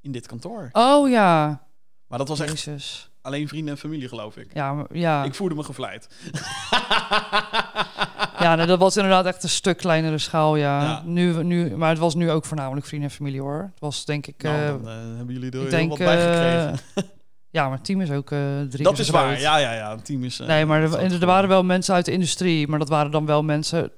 In 0.00 0.12
dit 0.12 0.26
kantoor. 0.26 0.68
Oh 0.72 1.10
ja. 1.10 1.62
Maar 2.06 2.18
dat 2.18 2.28
was 2.28 2.40
echt 2.40 2.50
Jezus. 2.62 3.10
alleen 3.22 3.48
vrienden 3.48 3.74
en 3.74 3.80
familie, 3.80 4.08
geloof 4.08 4.36
ik. 4.36 4.50
Ja, 4.54 4.72
maar- 4.74 4.86
ja. 4.96 5.24
Ik 5.24 5.34
voelde 5.34 5.54
me 5.54 5.62
gevleid. 5.62 6.08
ja 8.42 8.56
dat 8.66 8.78
was 8.78 8.96
inderdaad 8.96 9.26
echt 9.26 9.42
een 9.42 9.48
stuk 9.48 9.76
kleinere 9.76 10.18
schaal, 10.18 10.56
ja. 10.56 10.82
Ja. 10.82 11.02
Nu, 11.04 11.42
nu, 11.44 11.76
maar 11.76 11.88
het 11.88 11.98
was 11.98 12.14
nu 12.14 12.30
ook 12.30 12.44
voornamelijk 12.44 12.86
vrienden 12.86 13.08
en 13.10 13.14
familie, 13.16 13.40
hoor. 13.40 13.60
Het 13.70 13.80
was 13.80 14.04
denk 14.04 14.26
ik... 14.26 14.42
nou, 14.42 14.56
eh, 14.56 14.66
dan 14.66 14.88
eh, 14.88 14.94
hebben 15.16 15.34
jullie 15.34 15.50
er 15.50 15.60
heel 15.60 15.70
denk... 15.70 15.88
wat 15.88 15.98
bij 15.98 16.20
gekregen. 16.22 16.72
eh, 16.94 17.02
ja, 17.56 17.68
maar 17.68 17.76
het 17.76 17.84
team 17.84 18.00
is 18.00 18.10
ook 18.10 18.28
drie 18.68 18.82
dat 18.84 18.98
is 18.98 19.08
waar. 19.08 19.40
Ja, 19.40 19.56
ja, 19.56 19.72
ja. 19.72 19.96
Team 19.96 20.24
is... 20.24 20.38
Nee, 20.38 20.66
maar 20.66 20.82
er, 20.82 21.12
er 21.20 21.26
waren 21.26 21.48
wel 21.48 21.62
mensen 21.64 21.94
uit 21.94 22.04
de 22.04 22.12
industrie, 22.12 22.68
maar 22.68 22.78
dat 22.78 22.88
waren 22.88 23.10
dan 23.10 23.26
wel 23.26 23.42
mensen 23.42 23.90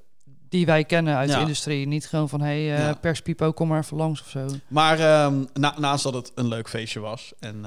die 0.49 0.67
wij 0.67 0.85
kennen 0.85 1.17
uit 1.17 1.29
Ja. 1.29 1.35
de 1.35 1.41
industrie. 1.41 1.87
Niet 1.87 2.07
gewoon 2.07 2.29
van, 2.29 2.41
hé, 2.41 2.67
hey, 2.67 2.77
eh, 2.77 2.87
Ja. 2.87 2.95
perspipo, 2.95 3.53
kom 3.53 3.69
maar 3.69 3.81
even 3.81 3.97
langs 3.97 4.21
of 4.21 4.29
zo. 4.29 4.47
Maar 4.69 4.99
ehm, 4.99 5.45
na- 5.53 5.75
naast 5.79 6.03
dat 6.03 6.15
het 6.15 6.33
een 6.35 6.49
leuk 6.49 6.69
feestje 6.69 7.01
was... 7.01 7.33
en 7.41 7.61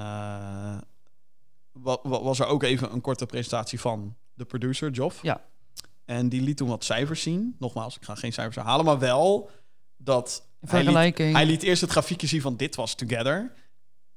wa- 1.72 2.00
wa- 2.04 2.22
was 2.22 2.40
er 2.40 2.46
ook 2.46 2.64
even 2.64 2.94
een 2.94 3.02
korte 3.02 3.26
presentatie 3.26 3.80
van 3.80 4.16
de 4.34 4.46
producer, 4.46 4.90
Joff. 4.92 5.20
Ja. 5.22 5.42
En 6.08 6.30
die 6.30 6.42
liet 6.42 6.58
toen 6.58 6.68
wat 6.68 6.84
cijfers 6.84 7.22
zien. 7.22 7.56
Nogmaals, 7.60 7.96
ik 7.96 8.04
ga 8.04 8.16
geen 8.16 8.34
cijfers 8.34 8.56
herhalen, 8.56 8.86
maar 8.86 9.00
wel 9.00 9.50
dat... 9.98 10.48
Hij 10.68 10.84
liet, 10.84 11.18
hij 11.18 11.46
liet 11.46 11.64
eerst 11.64 11.82
het 11.82 11.92
grafiekje 11.92 12.28
zien 12.28 12.42
van 12.42 12.58
dit 12.58 12.76
was 12.76 12.96
Together. 12.96 13.54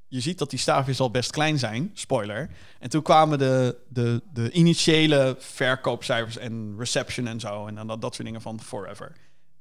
Je 0.09 0.21
ziet 0.21 0.39
dat 0.39 0.51
die 0.51 0.59
staafjes 0.59 1.01
al 1.01 1.11
best 1.11 1.31
klein 1.31 1.59
zijn, 1.59 1.91
spoiler. 1.95 2.51
En 2.79 2.91
toen 2.91 3.03
kwamen 3.03 3.39
de, 3.39 3.77
de, 3.89 4.23
de 4.33 4.51
initiële 4.51 5.37
verkoopcijfers 5.39 6.37
en 6.37 6.75
reception 6.79 7.27
en 7.27 7.41
zo. 7.41 7.67
En 7.67 7.75
dan 7.75 7.87
dat, 7.87 8.01
dat 8.01 8.15
soort 8.15 8.27
dingen 8.27 8.43
van 8.43 8.61
Forever. 8.61 9.17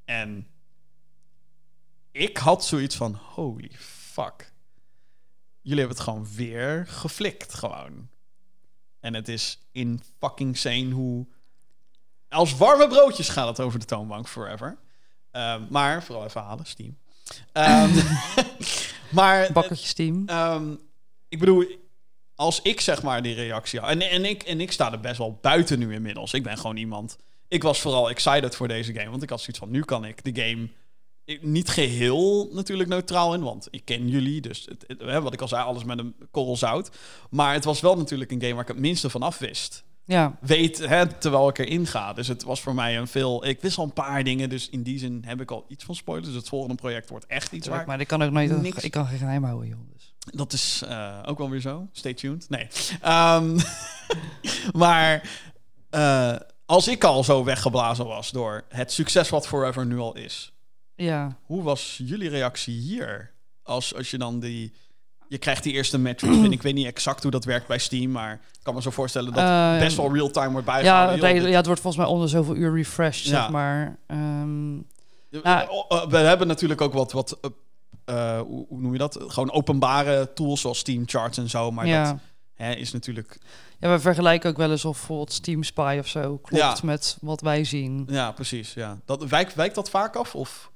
En 0.06 0.48
ik 2.12 2.38
had 2.38 2.66
zoiets 2.66 2.96
van, 2.96 3.14
holy 3.14 3.72
fuck. 3.78 4.54
Jullie 5.62 5.80
hebben 5.80 5.98
het 5.98 6.06
gewoon 6.06 6.28
weer 6.36 6.88
geflikt, 6.88 7.54
gewoon. 7.54 8.10
En 9.00 9.14
het 9.14 9.28
is 9.28 9.60
in 9.72 10.02
fucking 10.20 10.58
sane 10.58 10.90
hoe... 10.92 11.28
Als 12.30 12.58
warme 12.58 12.88
broodjes 12.88 13.30
gaat 13.30 13.48
het 13.48 13.60
over 13.60 13.80
de 13.80 13.86
toonbank 13.86 14.28
Forever. 14.28 14.78
Ehm, 15.32 15.62
maar, 15.70 16.04
vooral 16.04 16.26
even 16.26 16.42
halen, 16.42 16.66
Steam. 16.66 16.98
Ehm, 17.52 17.90
maar 19.18 19.52
Bakkertjes 19.52 19.94
team. 19.94 20.24
Ehm, 20.28 20.72
ik 21.30 21.40
bedoel, 21.40 21.66
als 22.36 22.62
ik 22.62 22.82
zeg 22.82 23.04
maar 23.04 23.22
die 23.22 23.36
reactie 23.36 23.80
had. 23.80 23.90
En, 23.90 24.02
en, 24.02 24.26
ik, 24.26 24.44
en 24.44 24.62
ik 24.62 24.72
sta 24.72 24.92
er 24.92 25.00
best 25.00 25.18
wel 25.18 25.38
buiten 25.42 25.80
nu 25.80 25.94
inmiddels. 25.94 26.34
Ik 26.34 26.44
ben 26.44 26.58
gewoon 26.58 26.78
iemand 26.78 27.18
ik 27.48 27.64
was 27.64 27.80
vooral 27.82 28.10
excited 28.10 28.56
voor 28.56 28.68
deze 28.68 28.94
game. 28.94 29.10
Want 29.10 29.24
ik 29.24 29.30
had 29.30 29.40
zoiets 29.40 29.60
van, 29.60 29.70
nu 29.72 29.82
kan 29.84 30.06
ik 30.06 30.24
de 30.34 30.42
game 30.42 30.70
ik- 31.26 31.44
niet 31.44 31.70
geheel 31.70 32.50
natuurlijk 32.52 32.90
neutraal 32.90 33.34
in. 33.34 33.42
Want 33.44 33.68
ik 33.70 33.86
ken 33.86 34.08
jullie, 34.10 34.42
dus 34.42 34.66
het, 34.66 34.84
het- 34.88 35.02
hè, 35.02 35.22
wat 35.22 35.34
ik 35.34 35.42
al 35.42 35.48
zei, 35.48 35.64
alles 35.64 35.84
met 35.84 36.00
een 36.00 36.16
korrel 36.32 36.58
zout. 36.58 36.90
Maar 37.30 37.54
het 37.54 37.64
was 37.64 37.80
wel 37.80 37.98
natuurlijk 37.98 38.32
een 38.32 38.42
game 38.42 38.54
waar 38.54 38.62
ik 38.62 38.68
het 38.68 38.78
minste 38.80 39.10
van 39.10 39.22
af 39.22 39.38
wist. 39.38 39.84
Ja, 40.10 40.38
Weet, 40.42 40.78
hè, 40.78 41.08
terwijl 41.08 41.50
ik 41.50 41.58
erin 41.58 41.88
ga. 41.88 42.14
Dus 42.14 42.28
het 42.28 42.44
was 42.44 42.62
voor 42.62 42.76
mij 42.76 42.98
een 42.98 43.08
veel... 43.08 43.46
Ik 43.46 43.62
wist 43.62 43.78
al 43.78 43.84
een 43.84 43.94
paar 43.94 44.24
dingen, 44.24 44.50
dus 44.50 44.70
in 44.70 44.84
die 44.84 45.00
zin 45.00 45.24
heb 45.26 45.42
ik 45.42 45.52
al 45.52 45.66
iets 45.68 45.84
van 45.84 45.96
spoilers. 45.96 46.28
Dus 46.28 46.36
het 46.36 46.48
volgende 46.48 46.76
project 46.76 47.10
wordt 47.10 47.26
echt 47.26 47.52
iets 47.52 47.68
waar... 47.68 47.88
maar 47.88 48.00
ik 48.00 48.08
kan 48.08 48.24
ook 48.24 48.32
nooit... 48.32 48.62
Niks. 48.62 48.84
Ik 48.84 48.92
kan 48.92 49.06
geen 49.06 49.18
geheim 49.18 49.44
houden, 49.44 49.70
joh. 49.70 49.80
Dus. 49.94 50.16
Dat 50.20 50.54
is 50.54 50.82
eh, 50.88 51.24
ook 51.26 51.38
wel 51.38 51.50
weer 51.50 51.60
zo. 51.60 51.88
Stay 51.92 52.14
tuned. 52.14 52.50
Nee. 52.50 52.68
Ehm, 53.02 53.60
maar 54.82 55.30
eh, 55.90 56.36
als 56.66 56.88
ik 56.88 57.04
al 57.04 57.24
zo 57.24 57.44
weggeblazen 57.44 58.06
was 58.06 58.32
door 58.32 58.66
het 58.70 58.92
succes 58.92 59.30
wat 59.30 59.48
Forever 59.48 59.86
nu 59.86 59.98
al 59.98 60.16
is, 60.16 60.54
Ja, 60.96 61.38
hoe 61.44 61.64
was 61.64 62.02
jullie 62.04 62.30
reactie 62.30 62.80
hier? 62.80 63.34
Als, 63.64 63.96
als 63.96 64.12
je 64.12 64.18
dan 64.18 64.40
die. 64.40 64.74
Je 65.30 65.38
krijgt 65.38 65.64
die 65.64 65.74
eerste 65.74 65.98
metrics 66.00 66.34
binnen. 66.34 66.52
Ik 66.52 66.62
weet 66.62 66.74
niet 66.74 66.86
exact 66.86 67.22
hoe 67.22 67.32
dat 67.32 67.46
werkt 67.46 67.68
bij 67.68 67.78
Steam, 67.78 68.12
maar 68.12 68.34
ik 68.34 68.60
kan 68.64 68.74
me 68.74 68.82
zo 68.82 68.90
voorstellen 68.90 69.34
dat 69.34 69.44
Eh, 69.44 69.80
best 69.80 69.98
wel 69.98 70.14
real-time 70.14 70.52
wordt 70.52 70.68
ja, 70.68 70.74
bijgehouden. 70.74 71.34
dit- 71.34 71.50
ja, 71.50 71.56
het 71.58 71.66
wordt 71.66 71.82
volgens 71.82 72.04
mij 72.04 72.14
onder 72.14 72.30
zoveel 72.30 72.56
uur 72.56 72.74
refreshed, 72.76 73.26
Ja. 73.26 73.42
zeg 73.42 73.50
maar. 73.50 73.98
Ehm, 74.08 74.78
Eh, 75.32 75.44
Nou- 75.44 75.86
eh, 75.90 76.06
we 76.08 76.18
hebben 76.18 76.48
natuurlijk 76.48 76.82
ook 76.82 76.94
wat, 76.94 77.12
wat 77.12 77.38
hoe, 78.06 78.66
hoe 78.70 78.82
noem 78.82 78.92
je 78.92 78.98
dat? 78.98 79.20
Gewoon 79.28 79.52
openbare 79.52 80.34
tools 80.34 80.62
zoals 80.62 80.78
Steam 80.80 81.04
Charts 81.06 81.38
en 81.38 81.50
zo. 81.50 81.72
Maar 81.72 81.88
ja. 81.88 82.04
dat 82.04 82.16
hè, 82.54 82.72
is 82.74 82.92
natuurlijk 82.92 83.38
ja, 83.80 83.90
we 83.90 84.00
vergelijken 84.00 84.50
ook 84.50 84.58
wel 84.58 84.72
eens 84.72 84.86
of 84.86 84.98
bijvoorbeeld 84.98 85.34
Steam 85.34 85.64
Spy 85.64 85.98
of 86.00 86.08
zo 86.08 86.38
klopt 86.38 86.64
Ja. 86.64 86.76
met 86.84 87.18
wat 87.22 87.42
wij 87.42 87.64
zien. 87.64 88.08
Ja, 88.10 88.32
precies. 88.32 88.74
Ja. 88.74 88.98
Dat, 89.06 89.24
wijkt, 89.24 89.56
wijkt 89.56 89.76
dat 89.76 89.90
vaak 89.90 90.16
af? 90.16 90.36
Of? 90.36 90.72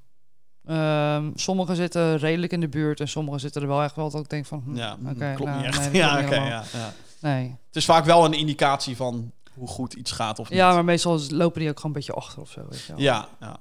Ehm 0.66 1.32
sommige 1.36 1.76
zitten 1.76 2.18
redelijk 2.18 2.52
in 2.52 2.60
de 2.60 2.68
buurt 2.68 3.00
en 3.00 3.08
sommige 3.08 3.38
zitten 3.38 3.62
er 3.62 3.68
wel 3.68 3.84
echt 3.84 3.96
wel 3.96 4.10
dat 4.10 4.22
ik 4.24 4.30
denk 4.30 4.46
van... 4.46 4.62
hm, 4.66 4.76
Ja, 4.76 4.98
klopt 5.16 5.40
nou, 5.40 5.58
niet 5.58 5.66
echt. 5.66 5.80
nee, 5.92 6.02
ja, 6.02 6.22
oké. 6.22 6.36
ja, 6.36 6.64
ja. 6.74 6.94
Nee. 7.20 7.56
Het 7.68 7.76
is 7.76 7.86
vaak 7.86 8.06
wel 8.06 8.26
een 8.26 8.34
indicatie 8.34 8.96
van 8.96 9.32
hoe 9.54 9.68
goed 9.68 9.94
iets 9.94 10.12
gaat 10.12 10.40
of 10.40 10.50
niet. 10.50 10.58
Ja, 10.58 10.74
maar 10.74 10.84
meestal 10.86 11.20
lopen 11.30 11.60
die 11.60 11.70
ook 11.70 11.76
gewoon 11.76 11.92
een 11.96 11.98
beetje 11.98 12.14
achter 12.14 12.42
of 12.42 12.52
zo, 12.52 12.62
weet 12.70 12.82
je 12.86 12.94
wel. 12.94 13.02
Ja, 13.02 13.28
ja. 13.40 13.60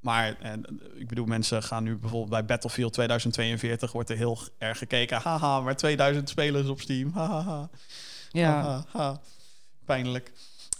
Maar 0.00 0.36
en, 0.40 0.80
ik 0.94 1.08
bedoel, 1.08 1.26
mensen 1.26 1.62
gaan 1.62 1.82
nu 1.82 1.96
bijvoorbeeld 1.96 2.30
bij 2.30 2.44
Battlefield 2.44 2.92
2042 2.92 3.92
wordt 3.92 4.10
er 4.10 4.16
heel 4.16 4.38
erg 4.58 4.78
gekeken. 4.78 5.20
Haha, 5.20 5.60
maar 5.60 5.76
2000 5.76 6.28
spelers 6.28 6.68
op 6.68 6.80
Steam. 6.80 7.10
Haha. 7.14 7.68
Ja. 8.30 8.52
Haha, 8.52 8.84
ha. 8.92 9.20
Pijnlijk. 9.84 10.32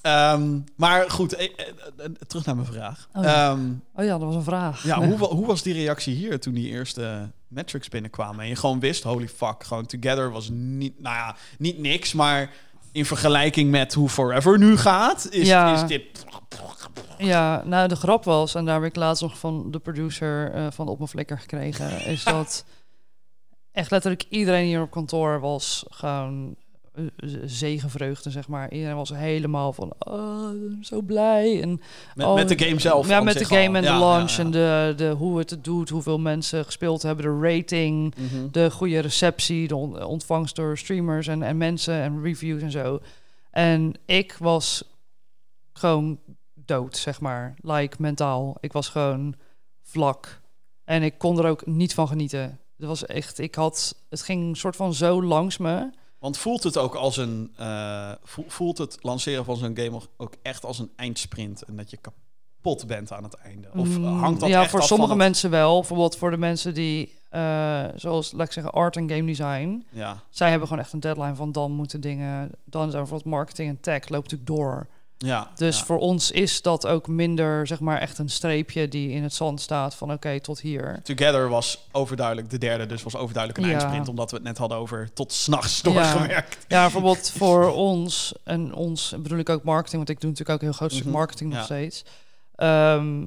Ehm, 0.06 0.58
maar 0.76 1.10
goed, 1.10 1.34
eh, 1.34 1.44
eh, 1.44 1.66
eh, 1.98 2.10
terug 2.26 2.44
naar 2.44 2.54
mijn 2.54 2.66
vraag. 2.66 3.08
Oh 3.14 3.22
ja. 3.24 3.50
Ehm, 3.50 3.70
Oh 3.94 4.04
ja, 4.04 4.10
dat 4.10 4.20
was 4.20 4.34
een 4.34 4.42
vraag. 4.42 4.82
Ja, 4.84 4.98
Nee. 4.98 5.08
hoe, 5.16 5.28
hoe 5.28 5.46
was 5.46 5.62
die 5.62 5.72
reactie 5.74 6.14
hier 6.14 6.40
toen 6.40 6.54
die 6.54 6.68
eerste 6.68 7.30
metrics 7.48 7.88
binnenkwamen? 7.88 8.40
En 8.40 8.48
je 8.48 8.56
gewoon 8.56 8.80
wist, 8.80 9.02
holy 9.02 9.28
fuck, 9.28 9.64
gewoon 9.64 9.86
Together 9.86 10.30
was 10.30 10.48
niet, 10.52 11.00
nou 11.00 11.16
ja, 11.16 11.36
niet 11.58 11.78
niks, 11.78 12.12
maar 12.12 12.50
in 12.92 13.06
vergelijking 13.06 13.70
met 13.70 13.94
hoe 13.94 14.08
Forever 14.08 14.58
nu 14.58 14.76
gaat, 14.76 15.28
is, 15.30 15.46
Ja. 15.46 15.74
is 15.74 15.88
dit... 15.88 16.24
Ja, 17.18 17.62
nou 17.64 17.88
de 17.88 17.96
grap 17.96 18.24
was, 18.24 18.54
en 18.54 18.64
daar 18.64 18.74
heb 18.74 18.90
ik 18.90 18.96
laatst 18.96 19.22
nog 19.22 19.38
van 19.38 19.70
de 19.70 19.78
producer 19.78 20.52
van 20.72 20.88
Op 20.88 20.96
mijn 20.98 21.10
Flikker 21.10 21.38
gekregen, 21.38 22.06
is 22.06 22.24
dat 22.34 22.64
echt 23.72 23.90
letterlijk 23.90 24.24
iedereen 24.28 24.66
hier 24.66 24.82
op 24.82 24.90
kantoor 24.90 25.40
was 25.40 25.84
gewoon 25.88 26.56
zegenvreugde, 27.44 28.30
zeg 28.30 28.48
maar. 28.48 28.72
Iedereen 28.72 28.96
was 28.96 29.10
helemaal 29.10 29.72
van, 29.72 29.92
oh, 29.98 30.48
zo 30.82 31.02
blij. 31.02 31.62
En, 31.62 31.80
Met, 32.14 32.26
oh, 32.26 32.34
met 32.34 32.48
de 32.48 32.58
game 32.64 32.80
zelf. 32.80 33.08
Ja, 33.08 33.20
met 33.20 33.38
de 33.38 33.44
game 33.44 33.68
al. 33.68 33.74
en 33.74 33.82
de 33.82 33.88
Ja, 33.88 33.98
launch 33.98 34.30
ja, 34.30 34.36
ja. 34.36 34.44
en 34.44 34.50
de, 34.50 34.92
de, 34.96 35.08
hoe 35.10 35.38
het 35.38 35.50
het 35.50 35.64
doet, 35.64 35.88
hoeveel 35.88 36.18
mensen 36.18 36.64
gespeeld 36.64 37.02
hebben, 37.02 37.24
de 37.24 37.48
rating, 37.54 38.14
Mhm. 38.16 38.48
de 38.50 38.70
goede 38.70 38.98
receptie, 38.98 39.68
de 39.68 39.76
on- 39.76 40.04
ontvangst 40.04 40.56
door 40.56 40.78
streamers 40.78 41.26
en, 41.26 41.42
en 41.42 41.56
mensen 41.56 41.94
en 41.94 42.22
reviews 42.22 42.62
en 42.62 42.70
zo. 42.70 43.00
En 43.50 43.94
ik 44.06 44.36
was 44.38 44.84
gewoon 45.72 46.18
dood, 46.54 46.96
zeg 46.96 47.20
maar. 47.20 47.54
Like 47.60 47.96
mentaal. 47.98 48.56
Ik 48.60 48.72
was 48.72 48.88
gewoon 48.88 49.34
vlak. 49.82 50.40
En 50.84 51.02
ik 51.02 51.18
kon 51.18 51.38
er 51.38 51.48
ook 51.50 51.66
niet 51.66 51.94
van 51.94 52.08
genieten. 52.08 52.58
Het 52.76 52.86
was 52.86 53.06
echt, 53.06 53.38
ik 53.38 53.54
had, 53.54 53.96
het 54.10 54.22
ging 54.22 54.56
soort 54.56 54.76
van 54.76 54.94
zo 54.94 55.22
langs 55.22 55.58
me. 55.58 55.90
Want 56.18 56.38
voelt 56.38 56.62
het 56.62 56.76
ook 56.78 56.94
als 56.94 57.16
een... 57.16 57.52
eh, 57.56 58.10
vo- 58.22 58.44
voelt 58.46 58.78
het 58.78 58.98
lanceren 59.00 59.44
van 59.44 59.56
zo'n 59.56 59.76
game 59.78 60.00
ook 60.16 60.34
echt 60.42 60.64
als 60.64 60.78
een 60.78 60.90
eindsprint? 60.96 61.62
En 61.62 61.76
dat 61.76 61.90
je 61.90 61.96
kapot 61.96 62.86
bent 62.86 63.12
aan 63.12 63.22
het 63.22 63.34
einde? 63.34 63.68
Of 63.74 63.98
Mm, 63.98 64.04
hangt 64.18 64.40
dat 64.40 64.48
ja, 64.48 64.60
echt 64.60 64.70
voor 64.70 64.80
af 64.80 64.86
sommige 64.86 65.08
van 65.10 65.18
het- 65.18 65.28
mensen 65.28 65.50
wel. 65.50 65.78
Bijvoorbeeld 65.78 66.16
voor 66.16 66.30
de 66.30 66.36
mensen 66.36 66.74
die, 66.74 67.18
eh, 67.30 67.84
zoals, 67.94 68.32
laat 68.32 68.46
ik 68.46 68.52
zeggen, 68.52 68.72
art 68.72 68.96
en 68.96 69.10
game 69.10 69.24
design. 69.26 69.86
Ja, 69.90 70.22
Zij 70.30 70.50
hebben 70.50 70.68
gewoon 70.68 70.82
echt 70.82 70.92
een 70.92 71.00
deadline 71.00 71.34
van 71.34 71.52
dan 71.52 71.72
moeten 71.72 72.00
dingen, 72.00 72.50
dan 72.64 72.90
zijn 72.90 73.02
bijvoorbeeld 73.02 73.34
marketing 73.34 73.68
en 73.68 73.80
tech 73.80 74.08
loopt 74.08 74.30
natuurlijk 74.30 74.46
door. 74.60 74.86
Ja. 75.18 75.50
Dus 75.54 75.78
ja. 75.78 75.84
voor 75.84 75.98
ons 75.98 76.30
is 76.30 76.62
dat 76.62 76.86
ook 76.86 77.08
minder, 77.08 77.66
zeg 77.66 77.80
maar, 77.80 77.98
echt 78.00 78.18
een 78.18 78.28
streepje 78.28 78.88
die 78.88 79.10
in 79.10 79.22
het 79.22 79.34
zand 79.34 79.60
staat 79.60 79.94
van 79.94 80.12
oké, 80.12 80.40
tot 80.40 80.60
hier. 80.60 81.00
Together 81.02 81.48
was 81.48 81.78
overduidelijk 81.92 82.50
de 82.50 82.58
derde, 82.58 82.86
dus 82.86 83.02
was 83.02 83.16
overduidelijk 83.16 83.64
een 83.64 83.70
Ja. 83.70 83.78
eindsprint, 83.78 84.08
omdat 84.08 84.30
we 84.30 84.36
het 84.36 84.44
net 84.46 84.58
hadden 84.58 84.78
over 84.78 85.12
tot 85.12 85.32
s'nachts 85.32 85.82
doorgewerkt. 85.82 86.64
Ja, 86.68 86.82
bijvoorbeeld 86.82 87.30
voor 87.30 87.72
ons, 87.72 88.34
en 88.44 88.74
ons 88.74 89.14
bedoel 89.22 89.38
ik 89.38 89.48
ook 89.48 89.62
marketing, 89.62 89.96
want 89.96 90.08
ik 90.08 90.20
doe 90.20 90.30
natuurlijk 90.30 90.56
ook 90.58 90.62
een 90.62 90.68
heel 90.70 90.78
groot 90.78 90.92
stuk 90.92 91.04
Mhm, 91.04 91.14
marketing 91.16 91.52
nog 91.52 91.64
steeds. 91.64 92.04
Ehm, 92.54 93.24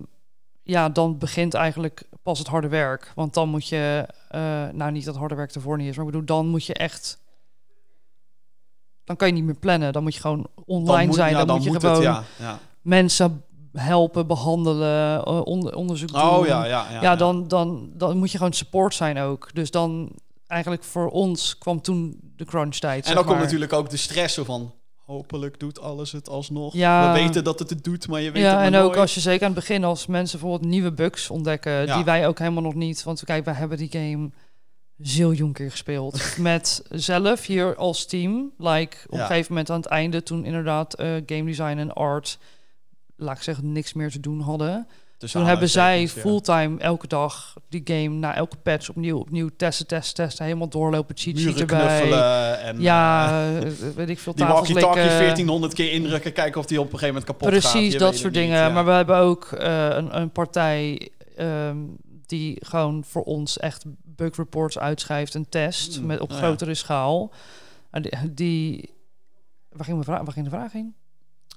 ja, 0.64 0.90
dan 0.90 1.18
begint 1.18 1.54
eigenlijk 1.54 2.04
pas 2.24 2.40
het 2.40 2.48
harde 2.48 2.68
werk. 2.68 3.12
Want 3.16 3.34
dan 3.34 3.50
moet 3.50 3.68
je, 3.68 4.06
eh, 4.28 4.42
nou 4.74 4.92
niet 4.92 5.06
dat 5.06 5.16
harde 5.16 5.36
werk 5.36 5.52
ervoor 5.56 5.78
niet 5.78 5.90
is, 5.90 5.96
maar 5.96 6.06
ik 6.06 6.12
bedoel, 6.12 6.26
dan 6.26 6.48
moet 6.48 6.66
je 6.66 6.74
echt, 6.74 7.20
dan 9.10 9.18
kan 9.18 9.28
je 9.28 9.34
niet 9.34 9.44
meer 9.44 9.60
plannen. 9.60 9.94
Dan 9.94 10.04
moet 10.04 10.14
je 10.14 10.20
gewoon 10.22 10.48
online 10.66 11.06
moet- 11.06 11.16
zijn. 11.16 11.32
ja, 11.32 11.46
dan, 11.46 11.56
moet 11.56 11.64
je 11.66 11.80
gewoon 11.80 12.02
ja. 12.02 12.24
mensen 12.82 13.44
helpen, 13.74 14.28
behandelen, 14.28 15.26
eh, 15.26 15.42
onder, 15.44 15.76
onderzoek 15.76 16.12
doen. 16.12 16.22
Oh 16.22 16.46
ja, 16.46 16.66
ja, 16.66 16.86
ja. 16.92 17.02
ja, 17.02 17.16
dan, 17.16 17.48
dan, 17.48 17.90
dan 17.94 18.18
moet 18.18 18.32
je 18.32 18.38
gewoon 18.38 18.54
support 18.54 18.94
zijn 18.94 19.20
ook. 19.20 19.50
Dus 19.54 19.72
dan 19.72 20.10
eigenlijk 20.48 20.84
voor 20.84 21.10
ons 21.10 21.58
kwam 21.58 21.82
toen 21.82 22.20
de 22.36 22.46
crunch 22.46 22.76
tijd. 22.76 23.06
En 23.06 23.16
dan 23.16 23.26
komt 23.26 23.40
natuurlijk 23.40 23.74
ook 23.74 23.90
de 23.90 23.98
stress 23.98 24.38
van... 24.44 24.74
Hopelijk 25.06 25.60
doet 25.60 25.82
alles 25.82 26.12
het 26.12 26.30
alsnog. 26.30 26.74
Ja. 26.74 27.14
We 27.14 27.20
weten 27.20 27.44
dat 27.44 27.60
het 27.60 27.70
het 27.70 27.84
doet, 27.84 28.08
maar 28.08 28.22
je 28.22 28.32
weet 28.32 28.42
Ja, 28.44 28.58
het 28.62 28.74
en 28.74 28.82
ook 28.82 28.96
als 28.96 29.14
je 29.14 29.20
zeker 29.20 29.42
aan 29.48 29.52
het 29.54 29.60
begin, 29.60 29.84
als 29.84 30.06
mensen 30.08 30.40
bijvoorbeeld 30.40 30.72
nieuwe 30.72 30.92
bugs 30.92 31.30
ontdekken, 31.30 31.86
Ja. 31.86 31.96
die 31.96 32.04
wij 32.06 32.28
ook 32.28 32.40
helemaal 32.40 32.64
nog 32.64 32.74
niet. 32.74 33.04
Want 33.04 33.24
kijk, 33.24 33.46
wij 33.46 33.54
hebben 33.54 33.78
die 33.78 33.92
game 33.92 34.30
ziljoen 35.02 35.54
keer 35.54 35.72
gespeeld. 35.72 36.22
met 36.38 36.84
zelf 36.90 37.46
hier 37.46 37.76
als 37.76 38.06
team. 38.06 38.52
Like 38.58 38.98
op 39.08 39.16
Ja. 39.16 39.20
een 39.22 39.28
gegeven 39.28 39.52
moment 39.52 39.70
aan 39.70 39.80
het 39.80 39.90
einde, 39.90 40.24
toen 40.24 40.46
inderdaad 40.46 40.94
eh, 40.94 41.08
game 41.26 41.44
design 41.46 41.78
en 41.78 41.94
art, 41.94 42.38
laat 43.16 43.36
ik 43.38 43.44
zeggen, 43.44 43.72
niks 43.72 43.94
meer 43.94 44.12
te 44.12 44.20
doen 44.20 44.42
hadden. 44.42 44.88
Tussen 45.18 45.40
Toen 45.40 45.50
hebben 45.50 45.70
zij 45.70 46.02
ja. 46.02 46.08
fulltime 46.08 46.80
elke 46.80 47.08
dag 47.08 47.56
die 47.70 47.82
game 47.84 48.10
na 48.10 48.36
elke 48.36 48.58
patch 48.58 48.90
opnieuw, 48.90 49.20
opnieuw 49.20 49.50
testen, 49.58 49.88
testen, 49.88 50.16
testen, 50.26 50.46
helemaal 50.46 50.70
doorlopen, 50.70 51.18
cheat 51.18 51.38
sheet 51.38 51.60
erbij. 51.60 51.80
knuffelen 51.88 52.60
en 52.62 52.82
Ja, 52.82 53.30
eh, 53.40 53.58
eh, 53.58 53.72
weet 53.96 54.10
ik 54.10 54.20
veel, 54.20 54.36
die 54.36 54.46
walkie-talkie 54.46 55.02
likken. 55.02 55.18
1400 55.18 55.74
keer 55.74 55.92
indrukken, 55.92 56.34
kijken 56.34 56.60
of 56.60 56.66
die 56.66 56.80
op 56.80 56.86
een 56.86 57.00
gegeven 57.00 57.14
moment 57.14 57.32
kapot 57.32 57.54
gaat. 57.54 57.72
Precies, 57.72 57.98
dat 57.98 58.16
soort 58.16 58.34
niet, 58.34 58.42
dingen. 58.42 58.58
ja. 58.58 58.70
Maar 58.70 58.86
we 58.86 58.92
hebben 58.92 59.18
ook 59.18 59.48
een, 59.52 60.18
een 60.20 60.32
partij 60.32 61.10
ehm, 61.38 61.78
die 62.26 62.58
gewoon 62.66 63.04
voor 63.08 63.24
ons 63.24 63.60
echt 63.60 63.84
bug 64.20 64.36
reports 64.36 64.80
uitschrijft 64.80 65.36
en 65.36 65.50
test 65.50 65.96
Hmm, 65.96 66.06
met, 66.06 66.20
op 66.20 66.32
ja. 66.32 66.38
grotere 66.38 66.74
schaal. 66.74 67.32
En 67.92 68.02
die, 68.02 68.12
die 68.34 68.94
waar, 69.70 69.86
ging 69.86 70.04
vraag, 70.04 70.22
waar 70.22 70.34
ging 70.34 70.46
de 70.46 70.52
vraag 70.52 70.72
heen? 70.72 70.96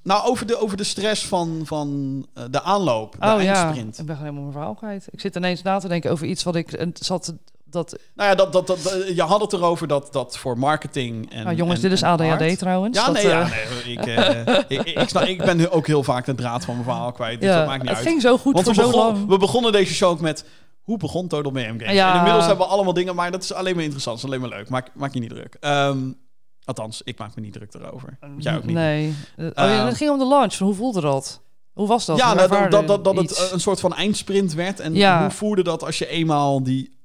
Nou, 0.03 0.27
over 0.27 0.47
de, 0.47 0.57
over 0.61 0.77
de 0.77 0.85
stress 0.85 1.27
van, 1.27 1.61
van 1.65 1.89
eh, 2.35 2.45
de 2.51 2.63
aanloop, 2.63 3.13
de 3.21 3.27
oh 3.27 3.43
ja, 3.43 3.73
ik 3.73 4.07
ben 4.07 4.17
helemaal 4.19 4.41
mijn 4.41 4.53
verhaal 4.53 4.75
kwijt. 4.75 5.07
Ik 5.11 5.21
zit 5.21 5.37
ineens 5.37 5.63
na 5.63 5.79
te 5.79 5.89
denken 5.89 6.11
over 6.11 6.27
iets 6.27 6.43
wat 6.43 6.57
ik 6.57 6.71
het 6.71 6.99
zat 7.03 7.35
dat. 7.65 7.99
Nou 8.15 8.29
ja, 8.29 8.35
dat, 8.35 8.53
dat, 8.53 8.67
dat, 8.67 8.85
eh, 8.87 9.15
je 9.17 9.23
had 9.23 9.41
het 9.41 9.53
erover 9.53 9.89
dat, 9.89 10.13
dat 10.13 10.39
voor 10.39 10.59
marketing 10.59 11.31
en 11.33 11.45
nou, 11.45 11.57
jongens, 11.57 11.77
en- 11.77 11.83
dit 11.83 11.93
is 11.93 12.03
ADHD 12.03 12.41
art- 12.41 12.59
trouwens. 12.59 12.99
Ja, 12.99 13.05
dat, 13.05 13.15
nee, 13.15 13.27
ja, 13.27 13.43
eh, 13.43 13.51
nee 13.51 13.93
ik, 13.97 14.07
eh, 14.07 14.47
ik, 14.79 14.87
ik, 14.87 14.99
ik, 15.01 15.09
snap- 15.09 15.23
ik 15.25 15.39
ben 15.45 15.57
nu 15.57 15.69
ook 15.69 15.87
heel 15.87 16.03
vaak 16.03 16.25
de 16.25 16.35
draad 16.35 16.65
van 16.65 16.75
mijn 16.75 16.87
verhaal 16.87 17.13
kwijt, 17.13 17.41
dus 17.41 17.49
ja, 17.49 17.59
dat 17.59 17.67
maakt 17.67 17.81
niet 17.81 17.89
het 17.89 17.99
uit. 17.99 18.07
ging 18.09 18.21
zo 18.21 18.39
goed 18.39 18.53
Want 18.55 18.65
voor 18.67 18.75
we, 18.75 18.81
zo 18.83 18.91
begon- 18.91 19.13
lang. 19.15 19.29
we 19.29 19.37
begonnen 19.37 19.73
deze 19.73 19.95
show 19.95 20.11
ook 20.11 20.21
met... 20.21 20.45
Hoe 20.83 20.97
begon 20.99 21.29
Total 21.29 21.53
Mayhem 21.53 21.79
Games? 21.79 21.95
Ja. 21.95 22.11
En 22.13 22.17
inmiddels 22.19 22.47
hebben 22.47 22.67
we 22.67 22.73
allemaal 22.73 22.93
dingen... 22.93 23.15
Maar 23.15 23.31
dat 23.31 23.43
is 23.43 23.53
alleen 23.53 23.75
maar 23.75 23.83
interessant. 23.83 24.21
Dat 24.21 24.25
is 24.31 24.35
alleen 24.37 24.49
maar 24.49 24.59
leuk. 24.59 24.69
Maak, 24.69 24.91
maak 24.95 25.15
je 25.15 25.21
niet 25.21 25.31
druk. 25.31 25.57
Ehm, 25.61 25.99
althans, 26.65 27.03
ik 27.05 27.19
maak 27.19 27.35
me 27.35 27.41
niet 27.43 27.53
druk 27.53 27.75
erover. 27.75 28.19
Jij 28.39 28.57
ook 28.57 28.65
niet. 28.65 28.75
Nee. 28.75 29.15
Eh, 29.37 29.47
oh, 29.47 29.53
ja, 29.55 29.79
Ehm, 29.79 29.87
het 29.87 29.97
ging 29.97 30.11
om 30.11 30.19
de 30.19 30.27
launch. 30.27 30.55
Hoe 30.59 30.75
voelde 30.75 31.01
dat? 31.01 31.41
Hoe 31.73 31.87
was 31.87 32.05
dat? 32.07 32.17
ja, 32.19 32.35
dat, 32.35 32.71
dat, 32.87 33.05
dat, 33.05 33.17
het 33.17 33.51
een 33.53 33.61
soort 33.61 33.81
van 33.81 33.95
eindsprint 33.95 34.55
werd. 34.55 34.81
En 34.81 34.95
Ja. 34.95 35.21
hoe 35.21 35.31
voelde 35.31 35.63
dat 35.63 35.85
als 35.85 35.99
je 35.99 36.07
eenmaal 36.09 36.63
die, 36.63 36.99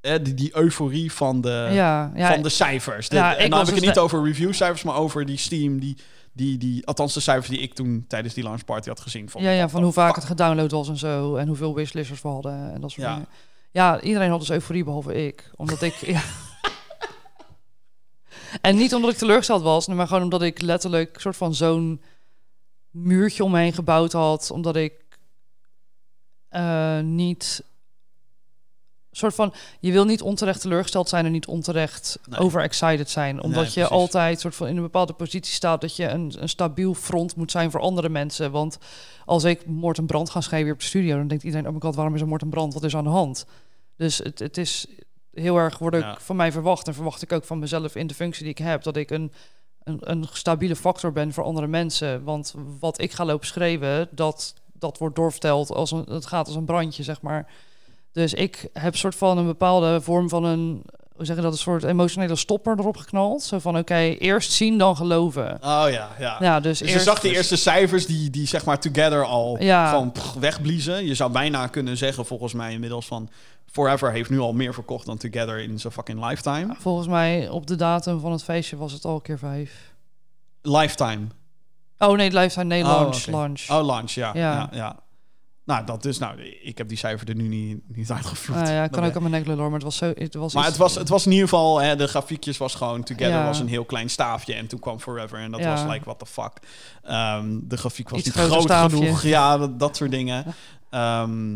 eh, 0.00 0.14
die, 0.22 0.34
die 0.34 0.56
euforie 0.56 1.12
van 1.12 1.40
de, 1.40 1.68
ja, 1.72 2.12
ja, 2.14 2.32
van 2.32 2.42
de 2.42 2.48
cijfers... 2.48 3.08
De- 3.08 3.16
Ja, 3.16 3.36
en 3.36 3.44
ik 3.44 3.50
dan 3.50 3.58
was 3.58 3.58
heb 3.58 3.68
ik 3.68 3.74
het 3.74 3.94
dus 3.94 3.94
niet 3.94 3.98
over 4.04 4.24
reviewcijfers, 4.28 4.82
maar 4.82 4.94
over 4.96 5.26
die 5.26 5.36
Steam... 5.38 5.78
Die, 5.80 5.96
die, 6.40 6.58
die, 6.58 6.86
althans 6.86 7.14
de 7.14 7.20
cijfers 7.20 7.48
die 7.48 7.58
ik 7.58 7.74
toen 7.74 8.04
tijdens 8.08 8.34
die 8.34 8.44
launch 8.44 8.64
party 8.64 8.88
had 8.88 9.00
gezien. 9.00 9.30
Vond 9.30 9.44
Ja, 9.44 9.50
ja, 9.50 9.60
van, 9.60 9.70
van 9.70 9.82
hoe 9.82 9.92
vaak 9.92 10.14
het 10.14 10.24
gedownload 10.24 10.70
was 10.70 10.88
en 10.88 10.96
zo. 10.96 11.36
En 11.36 11.46
hoeveel 11.48 11.74
wishlisters 11.74 12.22
we 12.22 12.28
hadden 12.28 12.72
en 12.72 12.80
dat 12.80 12.90
soort 12.90 13.06
Ja. 13.06 13.12
dingen. 13.12 13.28
Ja, 13.70 14.00
iedereen 14.00 14.30
had 14.30 14.40
dus 14.40 14.50
euforie 14.50 14.84
behalve 14.84 15.26
ik. 15.26 15.50
Omdat 15.56 15.82
ik... 15.82 15.94
ja. 15.94 16.22
En 18.60 18.76
niet 18.76 18.94
omdat 18.94 19.10
ik 19.10 19.16
teleurgesteld 19.16 19.62
was, 19.62 19.86
maar 19.86 20.06
gewoon 20.06 20.22
omdat 20.22 20.42
ik 20.42 20.60
letterlijk 20.60 21.20
soort 21.20 21.36
van 21.36 21.54
zo'n 21.54 22.02
muurtje 22.90 23.44
om 23.44 23.50
me 23.50 23.58
heen 23.58 23.72
gebouwd 23.72 24.12
had. 24.12 24.50
Omdat 24.50 24.76
ik 24.76 24.92
eh, 26.48 27.00
niet 27.00 27.64
soort 29.12 29.34
van 29.34 29.52
je 29.80 29.92
wil 29.92 30.04
niet 30.04 30.22
onterecht 30.22 30.60
teleurgesteld 30.60 31.08
zijn 31.08 31.24
en 31.26 31.32
niet 31.32 31.46
onterecht 31.46 32.18
Nee. 32.28 32.40
overexcited 32.40 33.10
zijn. 33.10 33.42
Omdat 33.42 33.64
Nee, 33.64 33.72
je 33.74 33.88
altijd 33.88 34.40
soort 34.40 34.54
van 34.54 34.66
in 34.68 34.76
een 34.76 34.82
bepaalde 34.82 35.12
positie 35.12 35.54
staat 35.54 35.80
dat 35.80 35.96
je 35.96 36.08
een, 36.08 36.34
een 36.38 36.48
stabiel 36.48 36.94
front 36.94 37.36
moet 37.36 37.50
zijn 37.50 37.70
voor 37.70 37.80
andere 37.80 38.08
mensen. 38.08 38.50
Want 38.50 38.78
als 39.24 39.44
ik 39.44 39.66
moord 39.66 39.98
en 39.98 40.06
brand 40.06 40.30
ga 40.30 40.40
schrijven 40.40 40.64
hier 40.64 40.74
op 40.74 40.80
de 40.80 40.86
studio 40.86 41.16
dan 41.16 41.28
denkt 41.28 41.44
iedereen 41.44 41.66
oh 41.66 41.72
my 41.74 41.80
god 41.80 41.94
waarom 41.94 42.14
is 42.14 42.20
er 42.20 42.28
moord 42.28 42.42
en 42.42 42.50
brand? 42.50 42.74
Wat 42.74 42.84
is 42.84 42.96
aan 42.96 43.04
de 43.04 43.10
hand? 43.10 43.46
Dus 43.96 44.18
het, 44.18 44.38
het 44.38 44.56
is 44.56 44.86
heel 45.32 45.56
erg 45.56 45.78
wordt 45.78 45.96
Ja. 45.96 46.16
van 46.20 46.36
mij 46.36 46.52
verwacht 46.52 46.86
en 46.86 46.94
verwacht 46.94 47.22
ik 47.22 47.32
ook 47.32 47.44
van 47.44 47.58
mezelf 47.58 47.94
in 47.96 48.06
de 48.06 48.14
functie 48.14 48.42
die 48.42 48.52
ik 48.52 48.58
heb 48.58 48.82
dat 48.82 48.96
ik 48.96 49.10
een 49.10 49.32
een, 49.84 49.98
een 50.00 50.26
stabiele 50.32 50.76
factor 50.76 51.12
ben 51.12 51.32
voor 51.32 51.44
andere 51.44 51.66
mensen. 51.66 52.24
Want 52.24 52.54
wat 52.80 53.00
ik 53.00 53.12
ga 53.12 53.24
lopen 53.24 53.46
schreeuwen 53.46 54.08
dat 54.10 54.54
dat 54.72 54.98
wordt 54.98 55.16
doorverteld 55.16 55.70
als 55.72 55.90
een 55.90 56.04
het 56.08 56.26
gaat 56.26 56.46
als 56.46 56.56
een 56.56 56.64
brandje 56.64 57.02
zeg 57.02 57.20
maar 57.22 57.46
dus 58.12 58.34
ik 58.34 58.68
heb 58.72 58.96
soort 58.96 59.14
van 59.14 59.38
een 59.38 59.46
bepaalde 59.46 60.00
vorm 60.00 60.28
van 60.28 60.44
een, 60.44 60.82
hoe 61.14 61.24
zeg 61.24 61.36
je 61.36 61.42
dat, 61.42 61.52
een 61.52 61.58
soort 61.58 61.82
emotionele 61.82 62.36
stopper 62.36 62.78
erop 62.78 62.96
geknald. 62.96 63.42
Zo 63.42 63.58
van, 63.58 63.78
oké, 63.78 63.94
eerst 63.98 64.52
zien, 64.52 64.78
dan 64.78 64.96
geloven. 64.96 65.54
Oh 65.54 65.84
ja, 65.90 66.08
ja. 66.18 66.36
Ja, 66.40 66.60
dus, 66.60 66.78
Dus 66.78 66.88
je 66.88 66.94
eerst... 66.94 67.06
zag 67.06 67.20
de 67.20 67.30
eerste 67.34 67.56
cijfers 67.56 68.06
die, 68.06 68.30
die 68.30 68.46
zeg 68.46 68.64
maar 68.64 68.80
together 68.80 69.24
al 69.24 69.56
Ja. 69.62 69.88
gewoon 69.90 70.12
pff, 70.12 70.32
wegbliezen. 70.34 71.06
Je 71.06 71.14
zou 71.14 71.32
bijna 71.32 71.66
kunnen 71.66 71.96
zeggen 71.96 72.26
volgens 72.26 72.52
mij 72.52 72.72
inmiddels 72.72 73.06
van... 73.06 73.28
Forever 73.72 74.12
heeft 74.12 74.30
nu 74.30 74.38
al 74.38 74.52
meer 74.52 74.74
verkocht 74.74 75.06
dan 75.06 75.16
Together 75.16 75.58
in 75.58 75.78
zijn 75.80 75.92
fucking 75.92 76.28
lifetime. 76.28 76.74
Volgens 76.78 77.06
mij 77.08 77.48
op 77.48 77.66
de 77.66 77.76
datum 77.76 78.20
van 78.20 78.32
het 78.32 78.42
feestje 78.44 78.76
was 78.76 78.92
het 78.92 79.04
al 79.04 79.20
keer 79.20 79.38
vijf. 79.38 79.94
Lifetime. 80.62 81.26
Oh 81.98 82.16
nee, 82.16 82.30
Lifetime, 82.32 82.64
nee, 82.64 82.82
Oh, 82.82 82.88
launch, 82.88 83.16
oké. 83.22 83.30
launch. 83.30 83.70
Oh, 83.70 83.86
launch, 83.86 84.10
ja. 84.10 84.30
ja. 84.34 84.40
Ja. 84.52 84.68
ja, 84.72 84.96
Nou, 85.70 85.84
dat 85.84 86.02
dus, 86.02 86.18
nou, 86.18 86.40
ik 86.62 86.78
heb 86.78 86.88
die 86.88 86.98
cijfer 86.98 87.28
er 87.28 87.34
nu 87.34 87.48
niet, 87.48 87.78
niet 87.96 88.10
uitgevloed. 88.10 88.56
Ah, 88.56 88.66
ja, 88.66 88.84
ik 88.84 88.90
kan 88.90 89.04
ook 89.04 89.14
aan 89.14 89.22
mijn 89.22 89.34
nek 89.34 89.46
lullen, 89.46 89.62
maar 89.64 89.72
het 89.72 89.82
was 89.82 89.96
zo... 89.96 90.12
Het 90.14 90.34
was 90.34 90.52
Maar 90.54 90.62
iets- 90.62 90.70
het 90.72 90.80
was, 90.80 90.94
het 90.94 91.08
was 91.08 91.26
in 91.26 91.32
ieder 91.32 91.48
geval, 91.48 91.80
hè, 91.80 91.96
de 91.96 92.06
grafiekjes 92.06 92.56
was 92.58 92.74
gewoon 92.74 93.02
Together 93.02 93.28
Ja. 93.28 93.44
was 93.44 93.58
een 93.60 93.68
heel 93.68 93.84
klein 93.84 94.10
staafje 94.10 94.54
en 94.54 94.66
toen 94.66 94.78
kwam 94.80 95.00
Forever 95.00 95.38
en 95.38 95.50
dat 95.50 95.60
Ja. 95.60 95.70
was 95.74 95.92
like, 95.92 96.04
what 96.04 96.18
the 96.18 96.26
fuck. 96.26 96.52
Ehm, 97.02 97.58
de 97.62 97.76
grafiek 97.76 98.08
was 98.08 98.18
Iets 98.18 98.36
niet 98.36 98.44
groot 98.46 98.62
staafje. 98.62 98.96
genoeg, 98.96 99.22
ja, 99.36 99.58
dat, 99.58 99.78
dat 99.78 99.96
soort 99.96 100.10
dingen. 100.10 100.44
Ehm, 100.90 101.54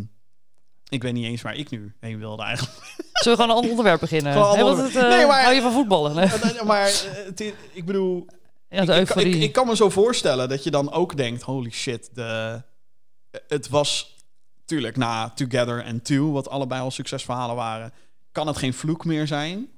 ik 0.89 1.03
weet 1.03 1.13
niet 1.13 1.25
eens 1.25 1.43
waar 1.43 1.55
ik 1.57 1.71
nu 1.71 1.95
heen 2.01 2.19
wilde 2.19 2.43
eigenlijk. 2.43 2.77
Zullen 3.13 3.39
we 3.39 3.45
gewoon 3.45 3.49
een 3.51 3.55
ander 3.57 3.71
onderwerp 3.71 4.01
beginnen? 4.01 4.33
Het, 4.33 4.97
eh, 4.97 5.09
Nee, 5.09 5.27
maar- 5.27 5.43
Hou 5.43 5.55
je 5.55 5.61
van 5.61 5.73
voetballen? 5.73 6.15
Nee. 6.17 6.29
maar 6.65 6.87
eh, 6.87 7.25
het 7.27 7.41
ik 7.73 7.85
bedoel, 7.85 8.27
Ja, 8.69 8.81
ik, 8.81 8.87
de 8.87 8.93
ik, 8.93 8.99
euforie. 8.99 9.35
ik, 9.37 9.43
ik 9.43 9.53
kan 9.53 9.67
me 9.67 9.77
zo 9.77 9.91
voorstellen 9.91 10.49
dat 10.49 10.65
je 10.65 10.71
dan 10.71 10.93
ook 10.93 11.17
denkt, 11.17 11.43
holy 11.43 11.71
shit, 11.71 12.11
de, 12.13 12.63
het 13.49 13.69
was 13.69 14.17
tuurlijk 14.65 14.97
na 14.97 15.31
Together 15.31 15.85
en 15.85 16.03
Two, 16.03 16.33
wat 16.33 16.49
allebei 16.49 16.81
al 16.81 16.91
succesverhalen 16.91 17.57
waren, 17.57 17.93
kan 18.33 18.47
het 18.47 18.57
geen 18.57 18.75
vloek 18.75 19.05
meer 19.05 19.27
zijn. 19.27 19.57
Nee, 19.59 19.69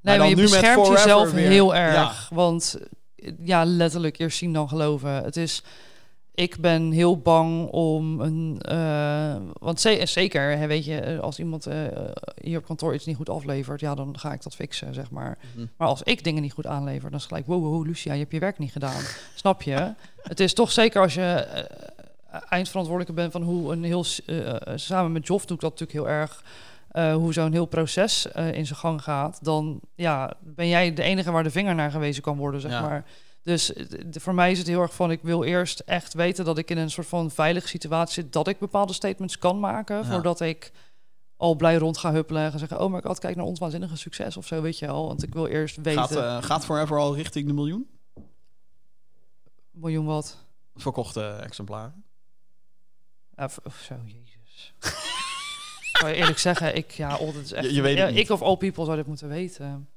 dan 0.00 0.18
maar 0.18 0.28
je 0.28 0.34
nu 0.36 0.42
beschermt 0.42 0.86
jezelf 0.86 1.30
weer. 1.30 1.48
heel 1.48 1.74
erg. 1.74 1.94
Ja. 1.94 2.34
Want 2.34 2.78
ja, 3.42 3.64
letterlijk 3.64 4.18
eerst 4.18 4.38
zien 4.38 4.52
dan 4.52 4.68
geloven. 4.68 5.10
Het 5.10 5.36
is... 5.36 5.62
Ik 6.34 6.58
ben 6.58 6.90
heel 6.90 7.18
bang 7.18 7.68
om 7.68 8.20
een... 8.20 8.58
eh, 8.60 9.36
want 9.52 9.80
ze- 9.80 10.00
zeker, 10.04 10.56
hè, 10.56 10.66
weet 10.66 10.84
je, 10.84 11.00
eh, 11.00 11.18
als 11.20 11.38
iemand 11.38 11.66
eh, 11.66 11.76
hier 12.40 12.58
op 12.58 12.64
kantoor 12.64 12.94
iets 12.94 13.04
niet 13.04 13.16
goed 13.16 13.28
aflevert... 13.28 13.80
ja, 13.80 13.94
dan 13.94 14.18
ga 14.18 14.32
ik 14.32 14.42
dat 14.42 14.54
fixen, 14.54 14.94
zeg 14.94 15.10
maar. 15.10 15.38
Mhm. 15.54 15.66
Maar 15.76 15.88
als 15.88 16.02
ik 16.02 16.24
dingen 16.24 16.42
niet 16.42 16.52
goed 16.52 16.66
aanlever, 16.66 17.10
dan 17.10 17.18
is 17.18 17.24
het 17.24 17.32
gelijk... 17.32 17.46
wow, 17.46 17.62
wow, 17.62 17.86
Lucia, 17.86 18.12
je 18.12 18.18
hebt 18.18 18.32
je 18.32 18.38
werk 18.38 18.58
niet 18.58 18.72
gedaan. 18.72 19.02
Snap 19.34 19.62
je? 19.62 19.94
Het 20.22 20.40
is 20.40 20.54
toch 20.54 20.72
zeker 20.72 21.02
als 21.02 21.14
je 21.14 21.46
eindverantwoordelijke 22.48 23.12
bent... 23.20 23.32
van 23.32 23.42
hoe 23.42 23.72
een 23.72 23.84
heel... 23.84 24.04
eh, 24.26 24.50
eh, 24.50 24.56
samen 24.78 25.12
met 25.12 25.26
Joff 25.26 25.44
doe 25.44 25.56
ik 25.56 25.62
dat 25.62 25.70
natuurlijk 25.80 25.98
heel 26.06 26.16
erg... 26.18 26.44
eh, 26.88 27.14
hoe 27.14 27.32
zo'n 27.32 27.52
heel 27.52 27.66
proces 27.66 28.32
eh, 28.32 28.52
in 28.52 28.66
zijn 28.66 28.78
gang 28.78 29.02
gaat, 29.02 29.38
dan 29.44 29.80
ja, 29.94 30.32
ben 30.40 30.68
jij 30.68 30.94
de 30.94 31.02
enige 31.02 31.30
waar 31.30 31.42
de 31.42 31.50
vinger 31.50 31.74
naar 31.74 31.90
gewezen 31.90 32.22
kan 32.22 32.36
worden, 32.36 32.60
zeg 32.60 32.70
Ja. 32.70 32.80
maar. 32.80 33.04
Dus 33.42 33.72
eh, 33.72 33.84
voor 34.10 34.34
mij 34.34 34.50
is 34.50 34.58
het 34.58 34.66
heel 34.66 34.80
erg 34.80 34.94
van, 34.94 35.10
ik 35.10 35.22
wil 35.22 35.42
eerst 35.44 35.80
echt 35.80 36.14
weten 36.14 36.44
dat 36.44 36.58
ik 36.58 36.70
in 36.70 36.78
een 36.78 36.90
soort 36.90 37.06
van 37.06 37.30
veilige 37.30 37.68
situatie 37.68 38.22
zit, 38.22 38.32
dat 38.32 38.48
ik 38.48 38.58
bepaalde 38.58 38.92
statements 38.92 39.38
kan 39.38 39.60
maken, 39.60 39.96
Ja. 39.96 40.04
voordat 40.04 40.40
ik 40.40 40.72
al 41.36 41.54
blij 41.54 41.76
rond 41.76 41.98
ga 41.98 42.12
huppelen 42.12 42.52
en 42.52 42.58
zeggen, 42.58 42.80
oh 42.80 42.92
my 42.92 43.00
god, 43.00 43.18
kijk 43.18 43.36
naar 43.36 43.44
ons 43.44 43.58
waanzinnige 43.58 43.96
succes 43.96 44.36
of 44.36 44.46
zo, 44.46 44.62
weet 44.62 44.78
je 44.78 44.86
wel. 44.86 45.06
Want 45.06 45.22
ik 45.22 45.32
wil 45.34 45.46
eerst 45.46 45.76
weten, 45.76 46.00
Gaat, 46.02 46.16
eh, 46.16 46.42
gaat 46.42 46.64
Forever 46.64 46.98
al 46.98 47.14
richting 47.14 47.46
de 47.46 47.52
miljoen 47.52 47.86
miljoen 49.70 50.04
wat. 50.06 50.38
verkochte 50.74 51.22
exemplaren? 51.42 52.03
Ja, 53.36 53.48
v- 53.48 53.56
of 53.64 53.76
zo, 53.76 53.94
jezus. 54.06 54.74
Ik 55.92 56.00
kan 56.00 56.08
je 56.08 56.14
eerlijk 56.14 56.38
zeggen, 56.38 56.76
ik, 56.76 56.90
ja, 56.90 57.16
oh, 57.16 57.34
dat 57.34 57.42
is 57.44 57.52
echt... 57.52 57.66
Je- 57.66 57.74
je 57.74 57.82
weet 57.82 57.96
ja, 57.96 58.06
ik 58.06 58.30
of 58.30 58.42
all 58.42 58.56
people 58.56 58.84
zou 58.84 58.96
dit 58.96 59.06
moeten 59.06 59.28
weten. 59.28 59.88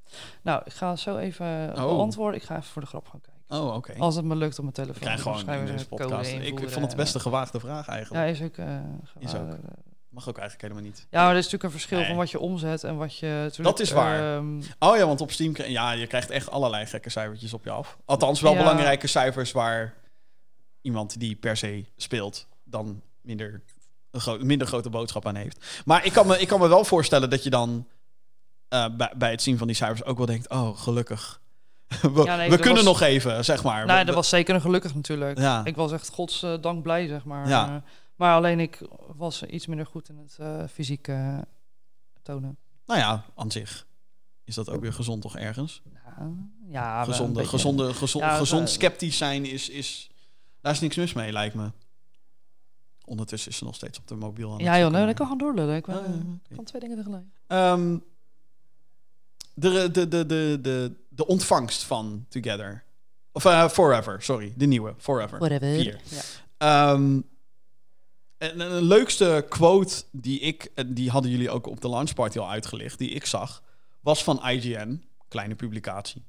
Nou, 0.42 0.62
ik 0.66 0.74
ga 0.74 0.96
zo 0.96 1.18
even 1.18 1.70
Oh. 1.70 1.76
beantwoorden. 1.76 2.40
Ik 2.40 2.46
ga 2.46 2.56
even 2.58 2.70
voor 2.70 2.82
de 2.82 2.88
grap 2.88 3.08
gaan 3.08 3.22
kijken. 3.22 3.36
Oh, 3.68 3.76
oké. 3.76 3.94
Als 3.98 4.16
het 4.16 4.26
me 4.26 4.36
lukt 4.36 4.56
op 4.58 4.62
mijn 4.64 4.74
telefoon. 4.76 4.96
Ik 4.96 5.02
krijg 5.02 5.22
gewoon 5.22 5.60
in 5.60 5.66
deze 5.66 5.88
code 5.88 6.04
podcast. 6.04 6.32
Ik 6.32 6.70
vond 6.70 6.86
het 6.86 6.96
best 6.96 7.16
een 7.16 7.22
gewaagde 7.22 7.60
vraag 7.60 7.86
Ja, 7.88 7.94
eigenlijk. 7.94 8.30
is 8.30 8.42
ook... 8.42 8.58
eh, 8.58 8.76
Is 9.20 9.30
gewaar- 9.32 9.52
ook. 9.54 9.58
Mag 10.10 10.30
ook 10.30 10.38
eigenlijk 10.38 10.62
helemaal 10.72 10.92
niet. 10.92 11.08
Ja, 11.10 11.22
maar 11.22 11.32
er 11.32 11.38
is 11.38 11.44
natuurlijk 11.44 11.64
een 11.64 11.72
verschil 11.80 11.98
Nee. 11.98 12.08
van 12.08 12.16
wat 12.16 12.32
je 12.32 12.40
omzet 12.40 12.84
en 12.84 12.98
wat 12.98 13.18
je... 13.18 13.52
Dat 13.62 13.80
is 13.80 13.92
waar. 13.92 14.36
ehm, 14.38 14.62
Oh 14.80 14.98
ja, 14.98 15.06
want 15.06 15.22
op 15.22 15.32
Steam, 15.32 15.54
ja, 15.58 15.92
je 15.92 16.08
krijgt 16.08 16.30
echt 16.30 16.50
allerlei 16.50 16.86
gekke 16.86 17.10
cijfertjes 17.10 17.54
op 17.54 17.64
je 17.64 17.70
af. 17.72 17.98
Althans, 18.06 18.42
wel 18.42 18.52
Ja. 18.52 18.58
belangrijke 18.58 19.08
cijfers 19.08 19.52
waar 19.52 19.94
iemand 20.82 21.20
die 21.20 21.36
per 21.36 21.58
se 21.58 21.86
speelt 21.96 22.48
dan 22.64 23.02
minder, 23.28 23.64
een 24.12 24.22
gro- 24.22 24.38
minder 24.38 24.68
grote 24.68 24.90
boodschap 24.90 25.26
aan 25.28 25.36
heeft. 25.36 25.82
Maar 25.86 26.06
ik 26.06 26.14
kan 26.14 26.28
me, 26.28 26.40
ik 26.40 26.48
kan 26.48 26.60
me 26.60 26.68
wel 26.68 26.86
voorstellen 26.86 27.30
dat 27.30 27.44
je 27.44 27.50
dan 27.50 27.88
eh, 28.68 28.96
bij, 28.98 29.14
bij 29.18 29.32
het 29.32 29.42
zien 29.42 29.58
van 29.58 29.68
die 29.68 29.76
cijfers 29.76 30.04
ook 30.04 30.18
wel 30.18 30.26
denkt, 30.26 30.50
oh, 30.50 30.78
gelukkig. 30.78 31.42
we 32.02 32.24
Ja, 32.24 32.36
nee, 32.36 32.50
we 32.50 32.56
kunnen 32.58 32.76
was- 32.84 33.00
nog 33.00 33.02
even, 33.02 33.46
zeg 33.46 33.64
maar. 33.64 33.86
nou, 33.86 34.00
We- 34.00 34.06
dat 34.06 34.16
was 34.16 34.30
zeker 34.30 34.56
een 34.56 34.62
gelukkig 34.62 34.96
natuurlijk. 34.96 35.38
Ja. 35.40 35.66
Ik 35.66 35.76
was 35.76 35.92
echt 35.92 36.10
godsdank 36.10 36.82
blij, 36.84 37.08
zeg 37.08 37.24
maar. 37.26 37.48
Ja. 37.48 37.68
Eh, 37.76 37.92
maar 38.16 38.36
alleen 38.36 38.60
ik 38.60 38.80
was 39.16 39.44
iets 39.44 39.68
minder 39.68 39.86
goed 39.86 40.10
in 40.10 40.18
het 40.18 40.36
eh 40.40 40.64
fysiek 40.74 41.10
tonen. 42.24 42.58
Nou 42.86 43.00
ja, 43.00 43.24
aan 43.36 43.52
zich 43.52 43.86
is 44.44 44.56
dat 44.56 44.70
ook 44.70 44.82
weer 44.82 44.94
gezond 44.94 45.22
toch 45.22 45.38
ergens? 45.38 45.82
Ja, 45.94 46.28
ja 46.70 47.04
gezonde, 47.04 47.46
gezonde, 47.46 47.94
gezond, 47.94 48.24
gezond 48.24 48.70
sceptisch 48.70 49.18
zijn 49.18 49.46
is, 49.46 49.70
is... 49.70 50.10
Daar 50.62 50.72
is 50.74 50.80
niks 50.80 50.96
mis 50.96 51.14
mee, 51.14 51.32
lijkt 51.32 51.56
me. 51.56 51.72
Ondertussen 53.08 53.52
is 53.52 53.58
ze 53.58 53.64
nog 53.64 53.76
steeds 53.76 54.00
op 54.00 54.08
de 54.08 54.16
mobiel 54.16 54.52
aan 54.52 54.58
Ja 54.60 54.80
joh, 54.80 54.92
nee, 54.92 55.08
ik 55.08 55.16
kan 55.16 55.28
gewoon 55.28 55.38
doorlullen. 55.38 55.76
Ik 55.76 55.88
eh, 55.88 55.96
kan 56.56 56.64
twee 56.64 56.82
dingen 56.82 56.98
tegelijk. 56.98 57.26
Ehm, 57.48 57.98
de, 59.54 59.92
de, 59.92 60.08
de, 60.08 60.26
de, 60.26 60.60
de, 60.62 60.92
de 61.10 61.28
ontvangst 61.28 61.84
van 61.84 62.26
Together. 62.30 62.84
Of 63.32 63.46
eh, 63.46 63.70
Forever, 63.70 64.22
sorry. 64.22 64.54
De 64.56 64.66
nieuwe, 64.66 64.94
Forever. 64.98 65.40
Whatever. 65.40 65.74
Vier. 65.74 66.02
Ja. 66.04 66.22
Ehm, 66.58 67.22
en 68.38 68.58
de 68.58 68.82
leukste 68.82 69.46
quote 69.50 70.04
die 70.12 70.40
ik, 70.40 70.72
en 70.76 70.94
die 70.94 71.10
hadden 71.10 71.32
jullie 71.32 71.50
ook 71.50 71.68
op 71.68 71.82
de 71.82 71.90
launchparty 71.90 72.40
al 72.40 72.50
uitgelicht, 72.50 72.98
die 72.98 73.10
ik 73.10 73.26
zag, 73.26 73.64
was 74.02 74.24
van 74.24 74.48
IGN, 74.50 75.04
kleine 75.28 75.56
publicatie. 75.56 76.26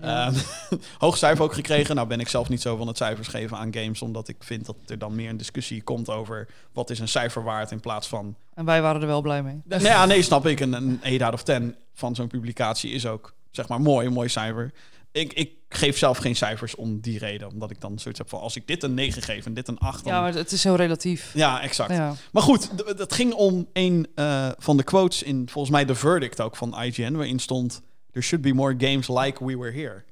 Ja. 0.00 0.26
Ehm, 0.26 0.34
hoog 0.98 1.16
cijfer 1.16 1.44
ook 1.44 1.52
gekregen. 1.54 1.94
Nou 1.94 2.08
ben 2.08 2.20
ik 2.20 2.28
zelf 2.28 2.48
niet 2.48 2.60
zo 2.60 2.76
van 2.76 2.86
het 2.86 2.96
cijfers 2.96 3.28
geven 3.28 3.56
aan 3.56 3.74
games, 3.74 4.02
omdat 4.02 4.28
ik 4.28 4.36
vind 4.38 4.66
dat 4.66 4.76
er 4.86 4.98
dan 4.98 5.14
meer 5.14 5.28
een 5.30 5.36
discussie 5.36 5.82
komt 5.82 6.08
over 6.08 6.48
wat 6.72 6.90
is 6.90 6.98
een 6.98 7.08
cijfer 7.08 7.42
waard 7.42 7.70
in 7.70 7.80
plaats 7.80 8.08
van... 8.08 8.36
En 8.54 8.64
wij 8.64 8.82
waren 8.82 9.00
er 9.00 9.06
wel 9.06 9.20
blij 9.22 9.42
mee. 9.42 9.60
Nee, 9.64 9.80
ja, 9.94 10.06
nee 10.06 10.22
snap 10.22 10.46
ik. 10.46 10.60
Een, 10.60 10.72
een 10.72 11.00
8 11.04 11.20
out 11.22 11.32
of 11.34 11.42
10 11.42 11.76
van 11.94 12.14
zo'n 12.14 12.26
publicatie 12.28 12.90
is 12.92 13.06
ook, 13.06 13.34
zeg 13.50 13.68
maar, 13.68 13.80
mooi, 13.80 14.06
een 14.06 14.12
mooi 14.12 14.28
cijfer. 14.28 14.72
Ik, 15.12 15.32
ik 15.32 15.50
geef 15.68 15.98
zelf 15.98 16.18
geen 16.18 16.36
cijfers 16.36 16.74
om 16.74 17.00
die 17.00 17.18
reden, 17.18 17.48
omdat 17.48 17.70
ik 17.70 17.80
dan 17.80 17.98
zoiets 17.98 18.20
heb 18.20 18.28
van, 18.28 18.40
als 18.40 18.56
ik 18.56 18.66
dit 18.66 18.82
een 18.82 18.94
9 18.94 19.22
geef 19.22 19.46
en 19.46 19.54
dit 19.54 19.68
een 19.68 19.78
8, 19.78 20.04
dan... 20.04 20.12
Ja, 20.12 20.20
maar 20.20 20.34
het 20.34 20.52
is 20.52 20.64
heel 20.64 20.76
relatief. 20.76 21.30
Ja, 21.34 21.60
exact. 21.62 21.90
Ja. 21.92 22.14
Maar 22.32 22.42
goed, 22.42 22.70
d- 22.78 22.98
het 22.98 23.12
ging 23.12 23.32
om 23.32 23.66
een 23.72 24.06
eh, 24.14 24.48
van 24.58 24.76
de 24.76 24.82
quotes 24.82 25.22
in 25.22 25.48
volgens 25.50 25.74
mij 25.74 25.84
de 25.84 25.94
verdict 25.94 26.40
ook 26.40 26.56
van 26.56 26.82
IGN, 26.82 27.12
waarin 27.12 27.38
stond: 27.38 27.82
There 28.10 28.22
should 28.22 28.42
be 28.44 28.54
more 28.54 28.74
games 28.78 29.08
like 29.08 29.44
We 29.44 29.56
Were 29.56 29.72
Here. 29.72 30.04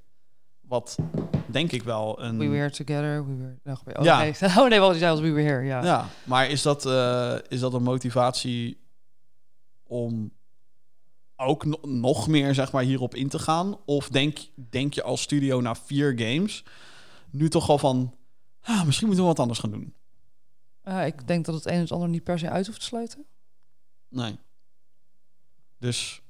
Wat 0.60 0.98
denk 1.46 1.72
ik 1.72 1.82
wel 1.82 2.22
een. 2.22 2.38
We 2.38 2.48
were 2.48 2.70
together, 2.70 3.26
we 3.26 3.36
were... 3.64 3.76
Oh, 3.98 4.04
Ja. 4.04 4.18
nee. 4.18 4.34
oh 4.58 4.68
nee, 4.68 4.78
wat 4.80 4.92
je 4.92 4.98
zei 4.98 5.10
was 5.12 5.20
we 5.20 5.30
were 5.32 5.48
here, 5.48 5.64
ja. 5.64 5.84
Ja, 5.84 6.08
maar 6.24 6.48
is 6.50 6.62
dat, 6.62 6.86
eh, 6.86 7.36
is 7.48 7.60
dat 7.60 7.74
een 7.74 7.82
motivatie 7.82 8.80
om 9.82 10.32
ook 11.36 11.64
no- 11.64 11.78
nog 11.82 12.28
meer 12.28 12.54
zeg 12.54 12.72
maar 12.72 12.82
hierop 12.82 13.14
in 13.14 13.28
te 13.28 13.38
gaan? 13.38 13.76
Of 13.84 14.08
denk, 14.08 14.38
denk 14.54 14.94
je 14.94 15.02
als 15.02 15.22
studio 15.22 15.60
na 15.60 15.74
vier 15.74 16.12
games 16.18 16.64
nu 17.30 17.48
toch 17.48 17.68
al 17.68 17.78
van... 17.78 18.14
Ah, 18.62 18.84
misschien 18.84 19.06
moeten 19.06 19.24
we 19.24 19.30
wat 19.30 19.40
anders 19.40 19.58
gaan 19.58 19.70
doen. 19.70 19.94
Ja, 20.84 21.02
ik 21.02 21.26
denk 21.26 21.44
dat 21.44 21.54
het 21.54 21.66
een 21.66 21.72
en 21.72 21.80
het 21.80 21.92
ander 21.92 22.08
niet 22.08 22.24
per 22.24 22.38
se 22.38 22.50
uit 22.50 22.66
hoeft 22.66 22.80
te 22.80 22.84
sluiten. 22.86 23.24
Nee. 24.08 24.38
Dus 25.78 26.22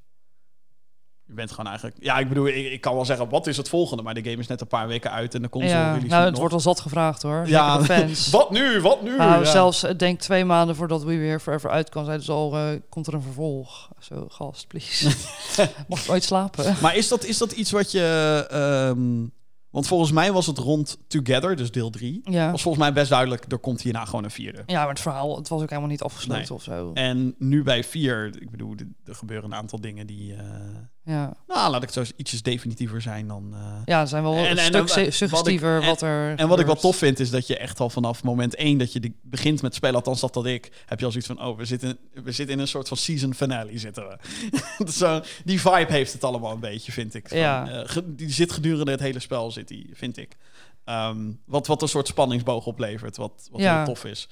je 1.29 1.35
bent 1.35 1.51
gewoon 1.51 1.67
eigenlijk... 1.67 1.97
Ja, 2.01 2.19
ik 2.19 2.29
bedoel, 2.29 2.47
ik, 2.47 2.73
ik 2.73 2.81
kan 2.81 2.95
wel 2.95 3.05
zeggen, 3.05 3.29
wat 3.29 3.47
is 3.47 3.57
het 3.57 3.69
volgende? 3.69 4.03
Maar 4.03 4.15
de 4.15 4.23
game 4.23 4.37
is 4.37 4.47
net 4.47 4.61
een 4.61 4.67
paar 4.67 4.87
weken 4.89 5.11
uit 5.11 5.35
en 5.35 5.43
de 5.43 5.49
console 5.49 5.73
ja, 5.75 5.87
release 5.89 6.07
nou, 6.07 6.21
het 6.23 6.31
nog. 6.31 6.39
wordt 6.41 6.55
al 6.55 6.61
zat 6.61 6.81
gevraagd 6.81 7.23
hoor. 7.23 7.49
Ja, 7.49 7.85
fans. 7.85 8.31
Wat 8.39 8.51
nu? 8.51 8.81
Wat 8.81 9.03
nu? 9.03 9.17
Nou, 9.17 9.45
Ja. 9.45 9.51
zelfs, 9.51 9.85
ik 9.85 9.99
denk 9.99 10.21
twee 10.21 10.45
maanden 10.45 10.77
voordat 10.77 11.03
We 11.03 11.17
Weer 11.17 11.41
Forever 11.41 11.71
uitkwam, 11.71 12.05
zeiden 12.05 12.25
ze 12.27 12.33
al, 12.33 12.57
eh, 12.57 12.69
komt 12.89 13.07
er 13.07 13.15
een 13.15 13.23
vervolg. 13.23 13.89
Zo, 13.99 14.27
gast, 14.29 14.67
please. 14.69 15.11
Mag 15.89 16.05
ik 16.05 16.11
ooit 16.11 16.25
slapen? 16.25 16.77
Maar 16.83 16.97
is 16.97 17.09
dat, 17.09 17.25
is 17.25 17.39
dat 17.39 17.53
iets 17.53 17.71
wat 17.71 17.91
je... 17.93 18.47
ehm, 18.51 19.27
want 19.71 19.87
volgens 19.87 20.13
mij 20.13 20.33
was 20.33 20.47
het 20.47 20.59
rond 20.59 20.99
Together, 21.09 21.57
dus 21.57 21.71
deel 21.71 21.91
3. 21.91 22.21
Ja. 22.25 22.51
Was 22.51 22.63
volgens 22.63 22.85
mij 22.85 22.93
best 22.93 23.11
duidelijk, 23.11 23.45
er 23.53 23.59
komt 23.59 23.83
hierna 23.83 24.05
gewoon 24.05 24.25
een 24.25 24.31
vierde. 24.31 24.63
ja, 24.67 24.79
maar 24.81 24.89
het 24.89 25.01
verhaal, 25.01 25.37
het 25.37 25.49
was 25.49 25.63
ook 25.63 25.69
helemaal 25.69 25.91
niet 25.91 26.03
afgesloten 26.03 26.43
Nee. 26.43 26.53
of 26.53 26.63
zo. 26.63 26.91
En 26.95 27.35
nu 27.39 27.63
bij 27.63 27.85
4, 27.85 28.27
ik 28.41 28.51
bedoel, 28.51 28.75
er 28.77 28.87
er 29.05 29.15
gebeuren 29.15 29.51
een 29.51 29.57
aantal 29.59 29.81
dingen 29.81 30.07
die... 30.07 30.35
eh, 30.35 30.41
Ja. 31.11 31.37
nou, 31.47 31.71
laat 31.71 31.83
ik 31.83 31.95
het 31.95 32.07
zo 32.07 32.13
ietsjes 32.17 32.43
definitiever 32.43 33.01
zijn 33.03 33.29
dan... 33.29 33.51
eh, 33.55 33.61
ja, 33.85 34.07
zijn 34.07 34.23
wel 34.23 34.33
En- 34.35 34.39
een 34.51 34.59
en- 34.59 34.59
stuk 34.59 34.75
en- 34.75 34.81
wat 34.81 34.91
su- 34.91 35.01
ik- 35.01 35.13
suggestiever 35.13 35.81
en- 35.81 35.87
wat 35.87 36.03
er 36.03 36.35
En 36.37 36.49
wat 36.49 36.61
ik 36.61 36.67
wel 36.67 36.75
tof 36.77 36.97
vind, 36.97 37.21
is 37.21 37.31
dat 37.31 37.47
je 37.47 37.57
echt 37.59 37.81
al 37.81 37.91
vanaf 37.91 38.23
moment 38.23 38.55
één 38.55 38.79
dat 38.79 38.93
je 38.93 39.13
begint 39.23 39.63
met 39.63 39.75
spelen, 39.75 39.95
althans 39.95 40.21
dat 40.21 40.35
dat 40.35 40.47
ik, 40.47 40.73
heb 40.87 40.99
je 40.99 41.05
al 41.05 41.11
zoiets 41.11 41.29
van, 41.35 41.43
oh, 41.47 41.57
we 41.57 41.65
zitten, 41.65 41.99
we 42.13 42.33
zitten 42.33 42.55
in 42.57 42.61
een 42.61 42.69
soort 42.69 42.89
van 42.89 42.97
season 42.97 43.35
finale, 43.35 43.79
zitten 43.79 44.09
we. 44.09 44.17
Zo, 44.93 45.21
die 45.45 45.61
vibe 45.61 45.93
heeft 45.93 46.13
het 46.13 46.25
allemaal 46.25 46.53
een 46.53 46.61
beetje, 46.61 46.93
vind 46.93 47.15
ik. 47.15 47.29
Van, 47.29 47.39
Ja. 47.39 47.69
eh, 47.69 47.97
die 48.07 48.31
zit 48.33 48.53
gedurende 48.53 48.91
het 48.91 49.01
hele 49.01 49.21
spel, 49.21 49.51
zit 49.51 49.69
die, 49.69 49.91
vind 49.93 50.17
ik. 50.17 50.37
Ehm, 50.85 51.17
wat, 51.45 51.67
wat 51.67 51.83
een 51.83 51.89
soort 51.89 52.07
spanningsboog 52.09 52.67
oplevert, 52.67 53.17
wat, 53.17 53.49
wat 53.51 53.61
Ja. 53.61 53.77
heel 53.77 53.85
tof 53.95 54.05
is. 54.05 54.29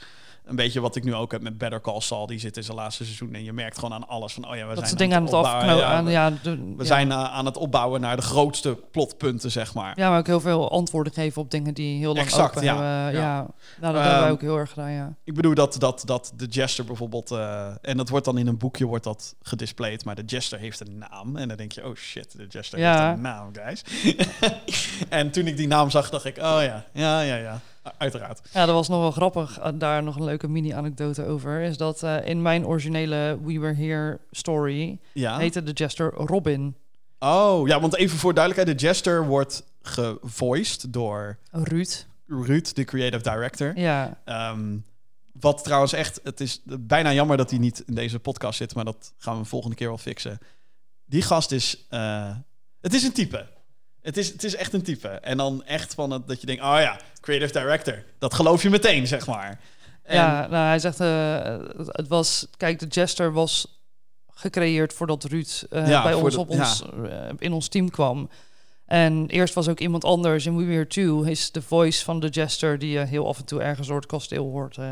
Een 0.47 0.57
beetje 0.57 0.81
wat 0.81 0.97
ik 0.97 1.05
nu 1.05 1.15
ook 1.15 1.33
heb 1.33 1.43
met 1.43 1.59
Better 1.59 1.81
Call 1.81 2.01
Saul, 2.01 2.27
die 2.27 2.39
zit 2.39 2.57
in 2.57 2.63
zijn 2.65 2.77
laatste 2.77 3.05
seizoen 3.05 3.35
en 3.35 3.45
je 3.45 3.53
merkt 3.53 3.75
gewoon 3.79 3.93
aan 3.95 4.09
alles 4.09 4.33
van, 4.33 4.49
oh 4.51 4.57
ja, 4.57 4.67
we 4.67 4.75
Dat 4.75 4.85
zijn 4.85 4.97
dingen 4.97 5.17
aan 5.17 5.23
het 5.25 5.33
opbouwen. 5.33 5.77
Ja, 5.77 5.85
aan- 5.93 6.05
we- 6.05 6.11
Ja, 6.11 6.31
de- 6.43 6.75
we 6.77 6.85
zijn 6.85 7.11
eh, 7.11 7.25
aan 7.35 7.45
het 7.47 7.57
opbouwen 7.57 8.01
naar 8.01 8.17
de 8.17 8.23
grootste 8.23 8.79
plotpunten, 8.91 9.51
zeg 9.51 9.75
maar. 9.75 9.93
Ja, 9.99 10.11
maar 10.11 10.19
ook 10.19 10.27
heel 10.27 10.41
veel 10.41 10.71
antwoorden 10.71 11.13
geven 11.13 11.43
op 11.43 11.51
dingen 11.51 11.75
die 11.75 11.99
heel 11.99 12.15
lang 12.15 12.27
Exact, 12.27 12.51
open 12.51 12.63
ja. 12.65 12.83
hebben. 12.83 13.21
Ja. 13.21 13.35
Nou, 13.37 13.47
dat 13.81 13.95
Ehm, 13.95 13.95
hebben 14.03 14.21
wij 14.21 14.31
ook 14.31 14.41
heel 14.41 14.57
erg 14.57 14.71
gedaan, 14.71 14.91
ja. 14.91 15.15
Ik 15.25 15.35
bedoel 15.35 15.55
dat, 15.55 15.77
dat, 15.79 16.03
dat 16.05 16.33
de 16.37 16.47
Jester 16.47 16.85
bijvoorbeeld... 16.85 17.31
eh, 17.31 17.67
en 17.83 17.97
dat 17.97 18.09
wordt 18.09 18.25
dan 18.25 18.39
in 18.39 18.47
een 18.47 18.59
boekje 18.59 18.85
wordt 18.87 19.05
dat 19.05 19.35
gedisplayed... 19.43 20.05
maar 20.05 20.15
de 20.15 20.25
Jester 20.25 20.59
heeft 20.59 20.81
een 20.81 20.99
naam. 20.99 21.37
En 21.37 21.49
dan 21.49 21.57
denk 21.57 21.73
je, 21.73 21.87
oh 21.87 21.95
shit, 21.95 22.37
de 22.37 22.47
Jester 22.49 22.79
heeft 22.79 22.99
een 23.17 23.21
naam, 23.21 23.51
guys. 23.53 23.83
en 25.09 25.31
toen 25.31 25.47
ik 25.47 25.57
die 25.57 25.67
naam 25.67 25.91
zag, 25.91 26.11
dacht 26.11 26.25
ik, 26.25 26.37
oh 26.37 26.43
ja, 26.63 26.85
ja, 26.93 27.21
ja, 27.21 27.37
ja. 27.37 27.61
Uiteraard. 27.99 28.41
Ja, 28.53 28.67
dat 28.67 28.75
was 28.75 28.89
nog 28.89 29.01
wel 29.01 29.11
grappig. 29.11 29.59
eh, 29.59 29.73
Daar 29.75 30.03
nog 30.03 30.17
een 30.17 30.25
leuke 30.25 30.49
mini-anekdote 30.49 31.25
over. 31.27 31.61
Is 31.61 31.77
dat 31.77 32.03
eh, 32.03 32.27
in 32.27 32.43
mijn 32.43 32.67
originele 32.67 33.39
We 33.45 33.59
Were 33.61 33.75
Here 33.75 34.19
story 34.31 34.99
Ja. 35.13 35.39
heette 35.39 35.63
de 35.63 35.73
Jester 35.73 36.13
Robin. 36.15 36.75
Oh, 37.19 37.69
ja, 37.69 37.81
want 37.81 37.97
even 37.97 38.19
voor 38.19 38.35
duidelijkheid. 38.35 38.79
De 38.79 38.87
Jester 38.87 39.27
wordt 39.27 39.63
gevoiced 39.83 40.93
door 40.93 41.39
Ruud. 41.51 42.07
Ruud, 42.27 42.75
de 42.75 42.85
creative 42.85 43.23
director. 43.23 43.79
Ja, 43.79 44.19
Ehm, 44.25 44.77
wat 45.41 45.65
trouwens 45.65 45.93
echt, 45.93 46.21
het 46.25 46.41
is 46.41 46.61
bijna 46.65 47.13
jammer 47.13 47.37
dat 47.37 47.51
hij 47.51 47.59
niet 47.59 47.83
in 47.87 47.95
deze 47.95 48.19
podcast 48.19 48.59
zit, 48.59 48.75
maar 48.75 48.85
dat 48.85 49.13
gaan 49.19 49.39
we 49.39 49.45
volgende 49.45 49.77
keer 49.77 49.89
wel 49.89 49.99
fixen. 49.99 50.39
Die 51.05 51.23
gast 51.23 51.53
is, 51.53 51.87
eh, 51.89 52.31
het 52.81 52.95
is 52.95 53.03
een 53.03 53.13
type. 53.13 53.47
Het 54.07 54.17
is, 54.17 54.29
het 54.33 54.45
is 54.45 54.55
echt 54.57 54.73
een 54.73 54.83
type. 54.83 55.09
En 55.09 55.37
dan 55.37 55.65
echt 55.65 55.95
van 55.95 56.11
het, 56.11 56.29
dat 56.29 56.41
je 56.41 56.47
denkt, 56.47 56.63
oh 56.63 56.77
ja, 56.81 57.01
creative 57.21 57.53
director. 57.53 58.05
Dat 58.19 58.35
geloof 58.35 58.63
je 58.63 58.71
meteen, 58.71 59.07
zeg 59.07 59.27
maar. 59.27 59.61
En, 60.03 60.17
ja 60.17 60.47
nou, 60.47 60.67
hij 60.67 60.79
zegt, 60.79 61.01
eh, 61.01 61.59
het- 61.93 62.09
was... 62.09 62.47
Kijk, 62.57 62.79
de 62.79 62.87
Jester 62.87 63.33
was 63.33 63.81
gecreëerd 64.35 64.93
voordat 64.93 65.25
Ruud 65.25 65.65
eh, 65.71 65.89
Ja, 65.89 66.03
bij 66.03 66.15
ons, 66.15 66.37
op 66.37 66.51
ons 66.51 66.83
eh, 67.05 67.29
in 67.39 67.53
ons 67.53 67.69
team 67.69 67.91
kwam. 67.91 68.31
En 68.87 69.27
eerst 69.27 69.55
was 69.55 69.69
ook 69.69 69.81
iemand 69.81 70.05
anders. 70.05 70.47
In 70.47 70.57
We 70.57 70.65
Were 70.65 70.87
2 70.87 71.31
is 71.31 71.51
de 71.53 71.63
voice 71.63 72.05
van 72.05 72.21
de 72.21 72.29
Jester... 72.29 72.79
die 72.79 72.91
je 72.91 72.99
heel 72.99 73.27
af 73.29 73.39
en 73.39 73.45
toe 73.45 73.61
ergens 73.63 73.87
door 73.89 73.97
het 73.97 74.07
kasteel 74.07 74.45
hoort. 74.51 74.77
eh, 74.79 74.87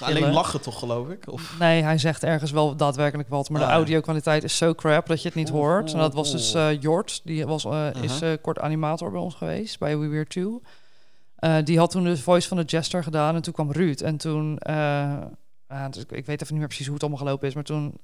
Alleen 0.00 0.32
lachen 0.32 0.60
toch, 0.60 0.78
geloof 0.78 1.08
ik? 1.08 1.32
Of, 1.32 1.56
Nee, 1.58 1.82
hij 1.82 1.98
zegt 1.98 2.24
ergens 2.24 2.50
wel 2.50 2.76
daadwerkelijk 2.76 3.28
wat, 3.28 3.48
maar 3.50 3.60
Ah, 3.60 3.66
de 3.66 3.72
ja. 3.72 3.78
audio-kwaliteit 3.78 4.44
is 4.44 4.56
zo 4.56 4.74
crap 4.74 5.06
dat 5.06 5.22
je 5.22 5.28
het 5.28 5.36
niet 5.36 5.50
Oeh, 5.50 5.58
hoort. 5.58 5.92
En 5.92 5.98
dat 5.98 6.14
was 6.14 6.28
oeh, 6.28 6.36
dus 6.36 6.54
eh 6.54 6.80
Jort, 6.80 7.20
die 7.24 7.46
was, 7.46 7.64
eh, 7.64 7.86
is 8.02 8.12
Uh-huh. 8.12 8.32
eh, 8.32 8.38
kort 8.42 8.58
animator 8.58 9.10
bij 9.10 9.20
ons 9.20 9.34
geweest, 9.34 9.78
bij 9.78 9.98
We 9.98 10.06
Were 10.08 10.26
2. 10.26 10.60
Eh, 11.36 11.56
die 11.64 11.78
had 11.78 11.90
toen 11.90 12.04
de 12.04 12.16
voice 12.16 12.48
van 12.48 12.56
de 12.56 12.62
Jester 12.64 13.02
gedaan 13.02 13.34
en 13.34 13.42
toen 13.42 13.52
kwam 13.52 13.72
Ruud. 13.72 14.00
En 14.00 14.16
toen, 14.16 14.58
eh, 14.58 15.16
ah, 15.66 15.90
dus 15.90 16.02
ik, 16.02 16.12
ik 16.12 16.26
weet 16.26 16.42
even 16.42 16.46
niet 16.52 16.58
meer 16.58 16.66
precies 16.66 16.84
hoe 16.86 16.94
het 16.94 17.02
allemaal 17.02 17.22
gelopen 17.24 17.48
is, 17.48 17.54
maar 17.54 17.64
toen 17.64 17.94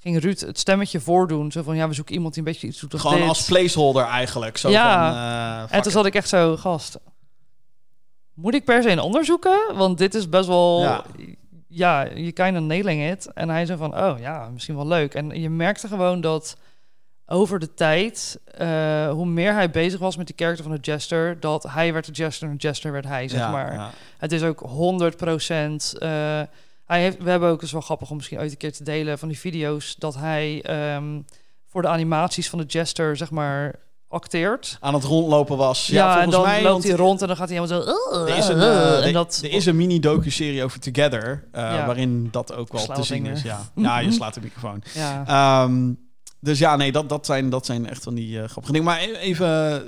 ging 0.00 0.20
Ruud 0.20 0.40
het 0.40 0.58
stemmetje 0.58 1.00
voordoen. 1.00 1.52
Zo 1.52 1.62
van, 1.62 1.76
ja, 1.76 1.88
we 1.88 1.94
zoeken 1.94 2.14
iemand 2.14 2.34
die 2.34 2.42
een 2.42 2.48
beetje 2.52 2.66
iets 2.66 2.80
doet 2.80 2.92
als 2.92 3.02
gewoon 3.02 3.18
dit. 3.18 3.28
als 3.28 3.44
placeholder 3.44 4.04
eigenlijk. 4.04 4.56
Zo 4.56 4.68
Ja. 4.70 5.10
van, 5.12 5.16
eh, 5.56 5.60
fuck 5.62 5.70
En 5.76 5.82
toen 5.82 5.92
zat 5.92 6.06
ik 6.06 6.14
echt 6.14 6.28
zo, 6.28 6.56
gast, 6.56 6.98
moet 8.34 8.54
ik 8.54 8.64
per 8.64 8.82
se 8.82 8.90
een 8.90 8.98
ander 8.98 9.24
zoeken? 9.24 9.58
Want 9.74 9.98
dit 9.98 10.14
is 10.14 10.28
best 10.28 10.46
wel, 10.46 10.80
Ja. 10.82 11.04
ja, 11.68 12.02
je 12.02 12.32
kind 12.32 12.56
of 12.56 12.62
nailing 12.62 13.10
it. 13.10 13.32
En 13.34 13.48
hij 13.48 13.66
zei 13.66 13.78
van, 13.78 13.96
oh 13.98 14.18
ja, 14.18 14.48
misschien 14.52 14.76
wel 14.76 14.86
leuk. 14.86 15.14
En 15.14 15.40
je 15.40 15.50
merkte 15.50 15.88
gewoon 15.88 16.20
dat 16.20 16.56
over 17.26 17.58
de 17.58 17.74
tijd, 17.74 18.40
eh, 18.44 19.10
hoe 19.10 19.26
meer 19.26 19.52
hij 19.52 19.70
bezig 19.70 20.00
was 20.00 20.16
met 20.16 20.26
die 20.26 20.36
karakter 20.36 20.64
van 20.64 20.74
de 20.74 20.80
Jester, 20.80 21.40
dat 21.40 21.62
hij 21.62 21.92
werd 21.92 22.06
de 22.06 22.12
Jester 22.12 22.48
en 22.48 22.56
de 22.56 22.62
Jester 22.66 22.92
werd 22.92 23.04
hij, 23.06 23.28
zeg 23.28 23.40
Ja, 23.40 23.50
maar. 23.50 23.72
ja. 23.74 23.90
Het 24.18 24.32
is 24.32 24.42
ook 24.42 24.60
100 24.60 25.16
procent. 25.16 25.94
Hij 26.90 27.00
heeft, 27.02 27.22
we 27.22 27.30
hebben 27.30 27.48
ook, 27.48 27.62
is 27.62 27.72
wel 27.72 27.80
grappig 27.80 28.10
om 28.10 28.16
misschien 28.16 28.38
ooit 28.38 28.50
een 28.50 28.56
keer 28.56 28.72
te 28.72 28.84
delen 28.84 29.18
van 29.18 29.28
die 29.28 29.38
video's, 29.38 29.94
dat 29.98 30.14
hij 30.16 30.62
ehm, 30.62 31.20
voor 31.66 31.82
de 31.82 31.88
animaties 31.88 32.48
van 32.50 32.58
de 32.58 32.64
Jester, 32.64 33.16
zeg 33.16 33.30
maar, 33.30 33.74
acteert. 34.08 34.76
Aan 34.80 34.94
het 34.94 35.04
rondlopen 35.04 35.56
was. 35.56 35.86
Ja, 35.86 36.14
Ja, 36.16 36.22
en 36.22 36.30
dan 36.30 36.42
mij. 36.42 36.62
loopt 36.62 36.84
hij 36.84 36.92
rond 36.92 37.20
en 37.22 37.26
dan 37.26 37.36
gaat 37.36 37.48
hij 37.48 37.58
helemaal 37.58 37.82
zo... 37.84 38.24
Er 38.26 38.36
is 38.36 38.48
een, 38.48 38.60
eh, 38.60 39.06
en 39.06 39.12
dat, 39.12 39.40
er 39.44 39.50
is 39.52 39.66
een 39.66 39.76
mini-docu-serie 39.76 40.64
over 40.64 40.80
Together, 40.80 41.48
eh, 41.52 41.62
Ja. 41.62 41.86
waarin 41.86 42.28
dat 42.30 42.54
ook 42.54 42.72
wel 42.72 42.86
te 42.86 43.02
zien 43.02 43.26
is. 43.26 43.42
Ja, 43.42 43.60
ja 43.74 43.98
je 43.98 44.12
slaat 44.20 44.34
de 44.34 44.40
microfoon. 44.40 44.82
ja. 44.94 45.24
Ehm, 45.26 45.92
dus 46.40 46.58
ja, 46.58 46.76
nee, 46.76 46.92
dat, 46.92 47.08
dat, 47.08 47.26
zijn, 47.26 47.50
dat 47.50 47.66
zijn 47.66 47.88
echt 47.88 48.02
van 48.02 48.14
die 48.14 48.36
eh, 48.42 48.48
grappige 48.48 48.72
dingen. 48.72 48.86
Maar 48.86 49.00
e- 49.02 49.12
even 49.16 49.82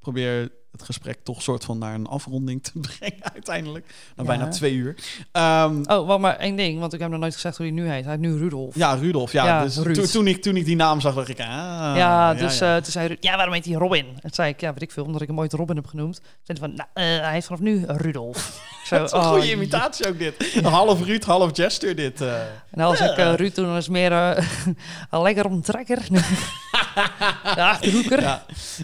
probeer 0.00 0.50
het 0.72 0.82
gesprek 0.82 1.18
toch 1.22 1.42
soort 1.42 1.64
van 1.64 1.78
naar 1.78 1.94
een 1.94 2.06
afronding 2.06 2.62
te 2.62 2.70
brengen 2.98 3.32
uiteindelijk. 3.34 3.86
Na 4.16 4.22
Ja. 4.22 4.28
bijna 4.28 4.48
twee 4.48 4.72
uur. 4.72 4.94
Ehm, 5.32 5.82
Oh, 5.86 6.06
wacht 6.06 6.20
maar 6.20 6.36
één 6.36 6.56
ding, 6.56 6.80
want 6.80 6.92
ik 6.92 7.00
heb 7.00 7.10
nog 7.10 7.20
nooit 7.20 7.34
gezegd 7.34 7.56
hoe 7.56 7.66
hij 7.66 7.74
nu 7.74 7.88
heet. 7.88 8.02
Hij 8.04 8.12
heet 8.12 8.20
nu 8.20 8.36
Rudolf. 8.36 8.74
ja, 8.74 8.94
Rudolf. 8.94 9.32
Ja, 9.32 9.44
Ja, 9.46 9.62
dus 9.62 9.74
toen- 10.10 10.26
ik, 10.26 10.42
toen 10.42 10.56
ik 10.56 10.64
die 10.64 10.76
naam 10.76 11.00
zag, 11.00 11.14
dacht 11.14 11.28
ik... 11.28 11.40
Ah, 11.40 11.46
ja, 11.96 12.34
dus 12.34 12.58
ja. 12.58 12.76
eh, 12.76 12.82
toen 12.82 12.92
zei 12.92 13.16
ja, 13.20 13.36
waarom 13.36 13.54
heet 13.54 13.64
hij 13.64 13.74
Robin? 13.74 14.06
En 14.06 14.20
toen 14.20 14.30
zei 14.34 14.48
ik, 14.48 14.60
ja, 14.60 14.72
weet 14.72 14.82
ik 14.82 14.90
veel, 14.90 15.04
omdat 15.04 15.20
ik 15.20 15.28
hem 15.28 15.38
ooit 15.38 15.52
Robin 15.52 15.76
heb 15.76 15.86
genoemd. 15.86 16.14
Toen 16.16 16.24
zei 16.42 16.58
hij 16.58 16.68
van, 16.68 16.74
nou, 16.76 16.88
eh, 17.18 17.22
hij 17.24 17.32
heet 17.32 17.44
vanaf 17.44 17.60
nu 17.60 17.84
Rudolf. 17.86 18.36
Zo, 18.88 18.96
dat 18.98 19.06
is 19.06 19.12
een 19.12 19.18
oh, 19.18 19.28
goede 19.28 19.50
imitatie 19.50 20.08
ook 20.08 20.18
dit. 20.18 20.54
half 20.62 21.04
Ruud, 21.04 21.24
half 21.24 21.56
Jester 21.56 21.96
dit. 21.96 22.20
eh. 22.20 22.40
En 22.70 22.80
als 22.80 23.00
ik 23.00 23.16
Ruud 23.16 23.54
toen 23.54 23.72
was 23.72 23.88
meer 23.88 24.10
lekker 25.10 25.46
omtrekker. 25.46 25.98
de 27.54 27.62
achterhoeker. 27.62 28.22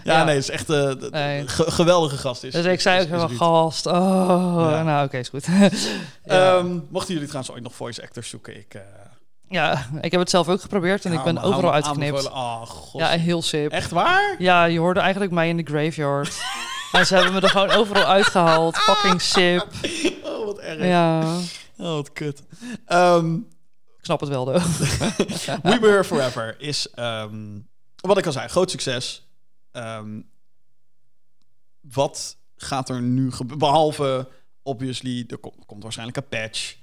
Ja, 0.03 0.23
nee, 0.23 0.35
het 0.35 0.43
is 0.43 0.49
echt 0.49 0.67
Nee. 0.67 1.47
ge- 1.47 1.71
geweldige 1.75 2.17
gast. 2.17 2.43
Is, 2.43 2.53
Dus 2.53 2.65
ik 2.65 2.81
zei 2.81 3.01
ook 3.01 3.27
Ruud. 3.29 3.37
gast, 3.37 3.85
oh, 3.85 4.67
Ja. 4.71 4.83
nou 4.83 5.05
oké, 5.05 5.17
is 5.17 5.29
goed. 5.29 5.45
ja. 5.55 5.69
Ehm, 6.57 6.79
mochten 6.89 7.13
jullie 7.13 7.27
trouwens 7.29 7.53
ooit 7.55 7.63
nog 7.63 7.75
voice 7.75 8.01
actors 8.03 8.29
zoeken, 8.29 8.57
ik... 8.57 8.73
eh, 8.73 8.81
ja, 9.49 9.85
ik 10.01 10.11
heb 10.11 10.19
het 10.19 10.29
zelf 10.29 10.49
ook 10.49 10.61
geprobeerd 10.61 11.05
en 11.05 11.13
ik 11.13 11.23
ben 11.23 11.41
overal 11.41 11.73
uitgeknipt. 11.73 12.29
Oh, 12.29 12.61
god. 12.61 13.01
Ja, 13.01 13.07
heel 13.09 13.41
sip. 13.41 13.71
Echt 13.71 13.91
waar? 13.91 14.35
Ja, 14.37 14.63
je 14.65 14.79
hoorde 14.79 14.99
eigenlijk 14.99 15.31
mij 15.31 15.49
in 15.49 15.57
de 15.57 15.63
graveyard. 15.63 16.41
en 16.91 17.05
ze 17.05 17.15
hebben 17.15 17.33
me 17.33 17.39
er 17.41 17.49
gewoon 17.49 17.71
overal 17.71 18.03
uitgehaald. 18.03 18.77
Fucking 18.77 19.21
sip. 19.21 19.65
Oh, 20.25 20.45
wat 20.45 20.57
erg. 20.59 20.85
Ja, 20.85 21.21
Oh, 21.77 21.93
wat 21.93 22.13
kut. 22.13 22.43
Ehm, 22.85 23.33
ik 23.97 24.01
snap 24.01 24.19
het 24.19 24.29
wel, 24.29 24.45
though. 24.45 24.65
We 25.63 25.77
Were 25.79 25.87
Here 25.87 26.03
Forever 26.03 26.55
is, 26.59 26.89
ehm, 26.93 27.35
wat 27.95 28.17
ik 28.17 28.25
al 28.25 28.31
zei, 28.31 28.47
groot 28.47 28.71
succes. 28.71 29.27
Wat 31.91 32.37
gaat 32.55 32.89
er 32.89 33.01
nu 33.01 33.31
gebeuren? 33.31 33.57
Behalve, 33.59 34.27
obviously, 34.63 35.23
er 35.27 35.37
kom- 35.37 35.65
komt 35.65 35.83
waarschijnlijk 35.83 36.17
een 36.17 36.27
patch. 36.27 36.75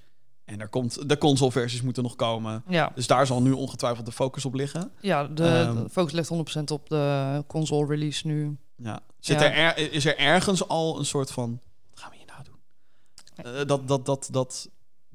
En 0.45 0.61
er 0.61 0.69
komt, 0.69 1.09
de 1.09 1.19
console-versies 1.19 1.83
moeten 1.83 2.03
nog 2.03 2.17
komen. 2.17 2.63
Ja, 2.69 2.93
Dus 2.95 3.07
daar 3.07 3.27
zal 3.27 3.43
nu 3.43 3.53
ongetwijfeld 3.53 4.07
de 4.07 4.13
focus 4.13 4.45
op 4.45 4.55
liggen. 4.55 4.93
ja 5.01 5.25
de, 5.27 5.45
Ehm. 5.49 5.75
de 5.83 5.89
focus 5.91 6.13
ligt 6.13 6.29
100% 6.29 6.71
op 6.71 6.89
de 6.89 7.45
console 7.47 7.87
release 7.87 8.27
nu. 8.27 8.57
Ja. 8.77 9.01
Zit 9.21 9.41
Ja. 9.41 9.45
Er 9.53 9.77
er, 9.79 9.93
is 9.93 10.05
er 10.05 10.19
ergens 10.19 10.69
al 10.69 10.99
een 10.99 11.05
soort 11.05 11.31
van... 11.31 11.61
Wat 11.91 12.01
gaan 12.01 12.11
we 12.11 12.17
hier 12.17 12.27
nou 12.27 12.43
doen? 12.45 13.55
Eh, 13.61 13.67
dat, 13.67 13.89
dat, 13.89 14.07
dat, 14.07 14.29
dat, 14.31 14.69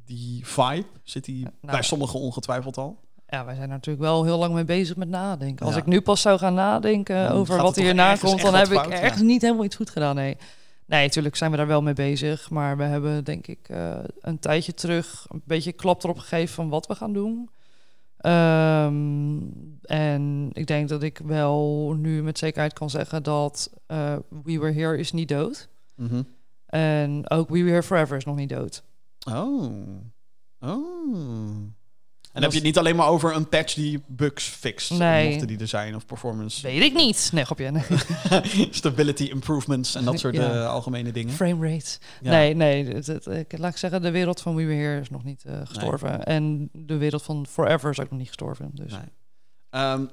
die 0.05 0.47
vibe, 0.47 0.85
zit 1.03 1.25
die 1.25 1.41
Nou. 1.43 1.53
bij 1.61 1.81
sommigen 1.81 2.19
ongetwijfeld 2.19 2.77
al? 2.77 2.99
Ja, 3.27 3.45
wij 3.45 3.55
zijn 3.55 3.67
er 3.67 3.75
natuurlijk 3.75 4.05
wel 4.05 4.23
heel 4.23 4.37
lang 4.37 4.53
mee 4.53 4.63
bezig 4.63 4.95
met 4.95 5.09
nadenken. 5.09 5.65
Als 5.65 5.75
Ja. 5.75 5.81
ik 5.81 5.87
nu 5.87 6.01
pas 6.01 6.21
zou 6.21 6.37
gaan 6.39 6.53
nadenken 6.53 7.31
over 7.31 7.61
wat 7.61 7.75
hierna 7.75 8.15
komt, 8.15 8.33
echt 8.33 8.43
dan 8.43 8.53
heb 8.55 8.71
ik 8.71 9.15
ja. 9.15 9.21
niet 9.21 9.41
helemaal 9.41 9.63
iets 9.65 9.75
goed 9.75 9.89
gedaan. 9.89 10.15
Nee. 10.15 10.37
Nee, 10.85 11.03
natuurlijk 11.05 11.35
zijn 11.35 11.51
we 11.51 11.57
daar 11.57 11.67
wel 11.67 11.81
mee 11.81 11.93
bezig. 11.93 12.49
Maar 12.49 12.77
we 12.77 12.83
hebben 12.83 13.23
denk 13.23 13.47
ik 13.47 13.69
eh, 13.69 13.97
een 14.21 14.39
tijdje 14.39 14.73
terug 14.73 15.25
een 15.29 15.41
beetje 15.45 15.71
klap 15.71 16.03
erop 16.03 16.17
gegeven 16.17 16.55
van 16.55 16.69
wat 16.69 16.87
we 16.87 16.95
gaan 16.95 17.13
doen. 17.13 17.49
Ehm, 18.17 19.37
en 19.81 20.49
ik 20.53 20.67
denk 20.67 20.89
dat 20.89 21.03
ik 21.03 21.19
wel 21.25 21.93
nu 21.97 22.23
met 22.23 22.37
zekerheid 22.37 22.73
kan 22.73 22.89
zeggen 22.89 23.23
dat 23.23 23.71
eh, 23.87 24.15
We 24.43 24.59
Were 24.59 24.73
Here 24.73 24.97
is 24.97 25.11
niet 25.11 25.27
dood. 25.29 25.69
Mhm. 25.95 26.21
En 26.65 27.29
ook 27.29 27.49
We 27.49 27.57
Were 27.57 27.69
Here 27.69 27.83
Forever 27.83 28.17
is 28.17 28.25
nog 28.25 28.35
niet 28.35 28.49
dood. 28.49 28.83
Oh. 29.31 29.71
Oh. 30.59 31.55
En 32.37 32.43
heb 32.43 32.51
je 32.51 32.57
het 32.57 32.65
niet 32.67 32.77
alleen 32.77 32.95
maar 32.95 33.07
over 33.07 33.35
een 33.35 33.49
patch 33.49 33.73
die 33.73 34.03
bugs 34.07 34.43
fixt, 34.47 34.91
Nee. 34.91 35.29
mochten 35.29 35.47
die 35.47 35.59
er 35.59 35.67
zijn, 35.67 35.95
of 35.95 36.05
performance, 36.05 36.61
Weet 36.67 36.81
ik 36.81 36.93
niet. 36.93 37.29
Nee, 37.33 37.45
grapje. 37.45 37.71
Nee. 37.71 37.83
stability 38.71 39.23
improvements 39.23 39.95
en 39.95 40.05
dat 40.05 40.19
soort 40.19 40.35
Ja. 40.35 40.51
eh, 40.51 40.69
algemene 40.69 41.11
dingen. 41.11 41.33
Frame 41.33 41.69
rate. 41.71 41.97
Ja. 42.21 42.31
Nee, 42.31 42.53
nee. 42.53 42.85
Het, 42.85 43.07
het- 43.07 43.25
ik, 43.25 43.57
laat 43.57 43.71
ik 43.71 43.77
zeggen, 43.77 44.01
de 44.01 44.11
wereld 44.11 44.41
van 44.41 44.55
We 44.55 44.61
Here 44.63 44.99
is 44.99 45.09
nog 45.09 45.23
niet 45.23 45.43
eh, 45.45 45.59
gestorven. 45.63 46.23
En 46.23 46.69
de 46.73 46.97
wereld 46.97 47.23
van 47.23 47.45
Forever 47.49 47.89
is 47.89 47.99
ook 47.99 48.09
nog 48.09 48.19
niet 48.19 48.27
gestorven. 48.27 48.69
Dus. 48.73 48.91
Nee. 48.91 49.01
Ehm, 49.69 50.05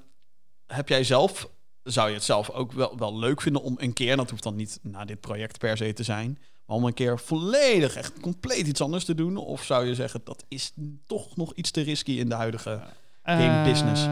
heb 0.67 0.89
jij 0.89 1.05
zelf, 1.05 1.49
zou 1.83 2.09
je 2.09 2.15
het 2.15 2.25
zelf 2.25 2.51
ook 2.51 2.73
wel, 2.73 2.99
wel 2.99 3.19
leuk 3.19 3.41
vinden 3.41 3.63
om 3.63 3.75
een 3.79 3.93
keer, 3.93 4.17
dat 4.17 4.31
hoeft 4.31 4.43
dan 4.43 4.57
niet 4.57 4.79
na 4.83 5.05
dit 5.05 5.21
project 5.21 5.59
per 5.59 5.77
se 5.77 5.93
te 5.93 6.03
zijn, 6.03 6.39
om 6.67 6.85
een 6.85 6.95
keer 6.95 7.19
volledig, 7.19 7.97
echt 7.97 8.21
compleet 8.21 8.67
iets 8.67 8.81
anders 8.81 9.05
te 9.05 9.15
doen? 9.15 9.37
Of 9.37 9.65
zou 9.65 9.87
je 9.87 9.95
zeggen, 9.95 10.21
dat 10.25 10.45
is 10.49 10.73
toch 11.07 11.37
nog 11.37 11.53
iets 11.55 11.71
te 11.71 11.81
risky 11.81 12.13
in 12.13 12.29
de 12.29 12.35
huidige... 12.35 12.81
Game 13.27 13.43
Eh, 13.59 13.65
business. 13.65 14.07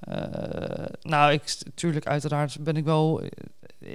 eh, 0.00 0.84
nou, 1.02 1.32
ik, 1.32 1.42
tuurlijk, 1.74 2.06
uiteraard 2.06 2.56
ben 2.60 2.76
ik 2.76 2.84
wel. 2.84 3.20
eh, 3.22 3.94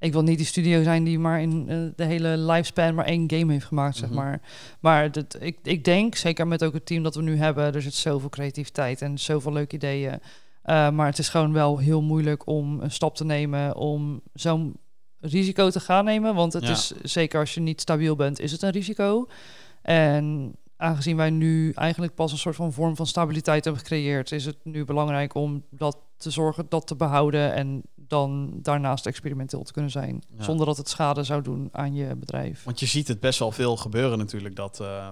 ik 0.00 0.12
wil 0.12 0.22
niet 0.22 0.36
die 0.36 0.46
studio 0.46 0.82
zijn 0.82 1.04
die 1.04 1.18
maar 1.18 1.40
in 1.40 1.66
de 1.96 2.04
hele 2.04 2.36
lifespan 2.36 2.94
maar 2.94 3.04
één 3.04 3.30
game 3.30 3.52
heeft 3.52 3.64
gemaakt, 3.66 3.96
zeg 3.96 4.08
Mhm. 4.08 4.18
maar. 4.18 4.40
Maar 4.80 5.12
dat, 5.12 5.36
ik, 5.40 5.58
ik 5.62 5.84
denk, 5.84 6.14
zeker 6.14 6.46
met 6.46 6.64
ook 6.64 6.72
het 6.72 6.86
team 6.86 7.02
dat 7.02 7.14
we 7.14 7.22
nu 7.22 7.36
hebben, 7.36 7.74
er 7.74 7.82
zit 7.82 7.94
zoveel 7.94 8.28
creativiteit 8.28 9.02
en 9.02 9.18
zoveel 9.18 9.52
leuke 9.52 9.74
ideeën. 9.74 10.20
Maar 10.64 11.06
het 11.06 11.18
is 11.18 11.28
gewoon 11.28 11.52
wel 11.52 11.78
heel 11.78 12.02
moeilijk 12.02 12.46
om 12.46 12.80
een 12.80 12.90
stap 12.90 13.16
te 13.16 13.24
nemen 13.24 13.76
om 13.76 14.20
zo'n 14.34 14.76
risico 15.20 15.70
te 15.70 15.80
gaan 15.80 16.04
nemen. 16.04 16.34
Want 16.34 16.52
het 16.52 16.62
Ja. 16.64 16.70
is 16.70 16.92
zeker 17.02 17.40
als 17.40 17.54
je 17.54 17.60
niet 17.60 17.80
stabiel 17.80 18.16
bent, 18.16 18.40
is 18.40 18.52
het 18.52 18.62
een 18.62 18.70
risico. 18.70 19.26
En 19.82 20.54
aangezien 20.76 21.16
wij 21.16 21.30
nu 21.30 21.72
eigenlijk 21.72 22.14
pas 22.14 22.32
een 22.32 22.38
soort 22.38 22.56
van 22.56 22.72
vorm 22.72 22.96
van 22.96 23.06
stabiliteit 23.06 23.64
hebben 23.64 23.82
gecreëerd, 23.82 24.32
is 24.32 24.44
het 24.44 24.56
nu 24.62 24.84
belangrijk 24.84 25.34
om 25.34 25.64
dat 25.70 25.98
te 26.16 26.30
zorgen, 26.30 26.66
dat 26.68 26.86
te 26.86 26.96
behouden 26.96 27.52
en 27.54 27.82
dan 27.94 28.58
daarnaast 28.62 29.06
experimenteel 29.06 29.62
te 29.62 29.72
kunnen 29.72 29.90
zijn. 29.90 30.22
Ja. 30.36 30.42
Zonder 30.42 30.66
dat 30.66 30.76
het 30.76 30.88
schade 30.88 31.22
zou 31.22 31.42
doen 31.42 31.68
aan 31.72 31.94
je 31.94 32.16
bedrijf. 32.16 32.64
Want 32.64 32.80
je 32.80 32.86
ziet 32.86 33.08
het 33.08 33.20
best 33.20 33.38
wel 33.38 33.52
veel 33.52 33.76
gebeuren 33.76 34.18
natuurlijk, 34.18 34.56
dat... 34.56 34.80
eh, 34.80 35.10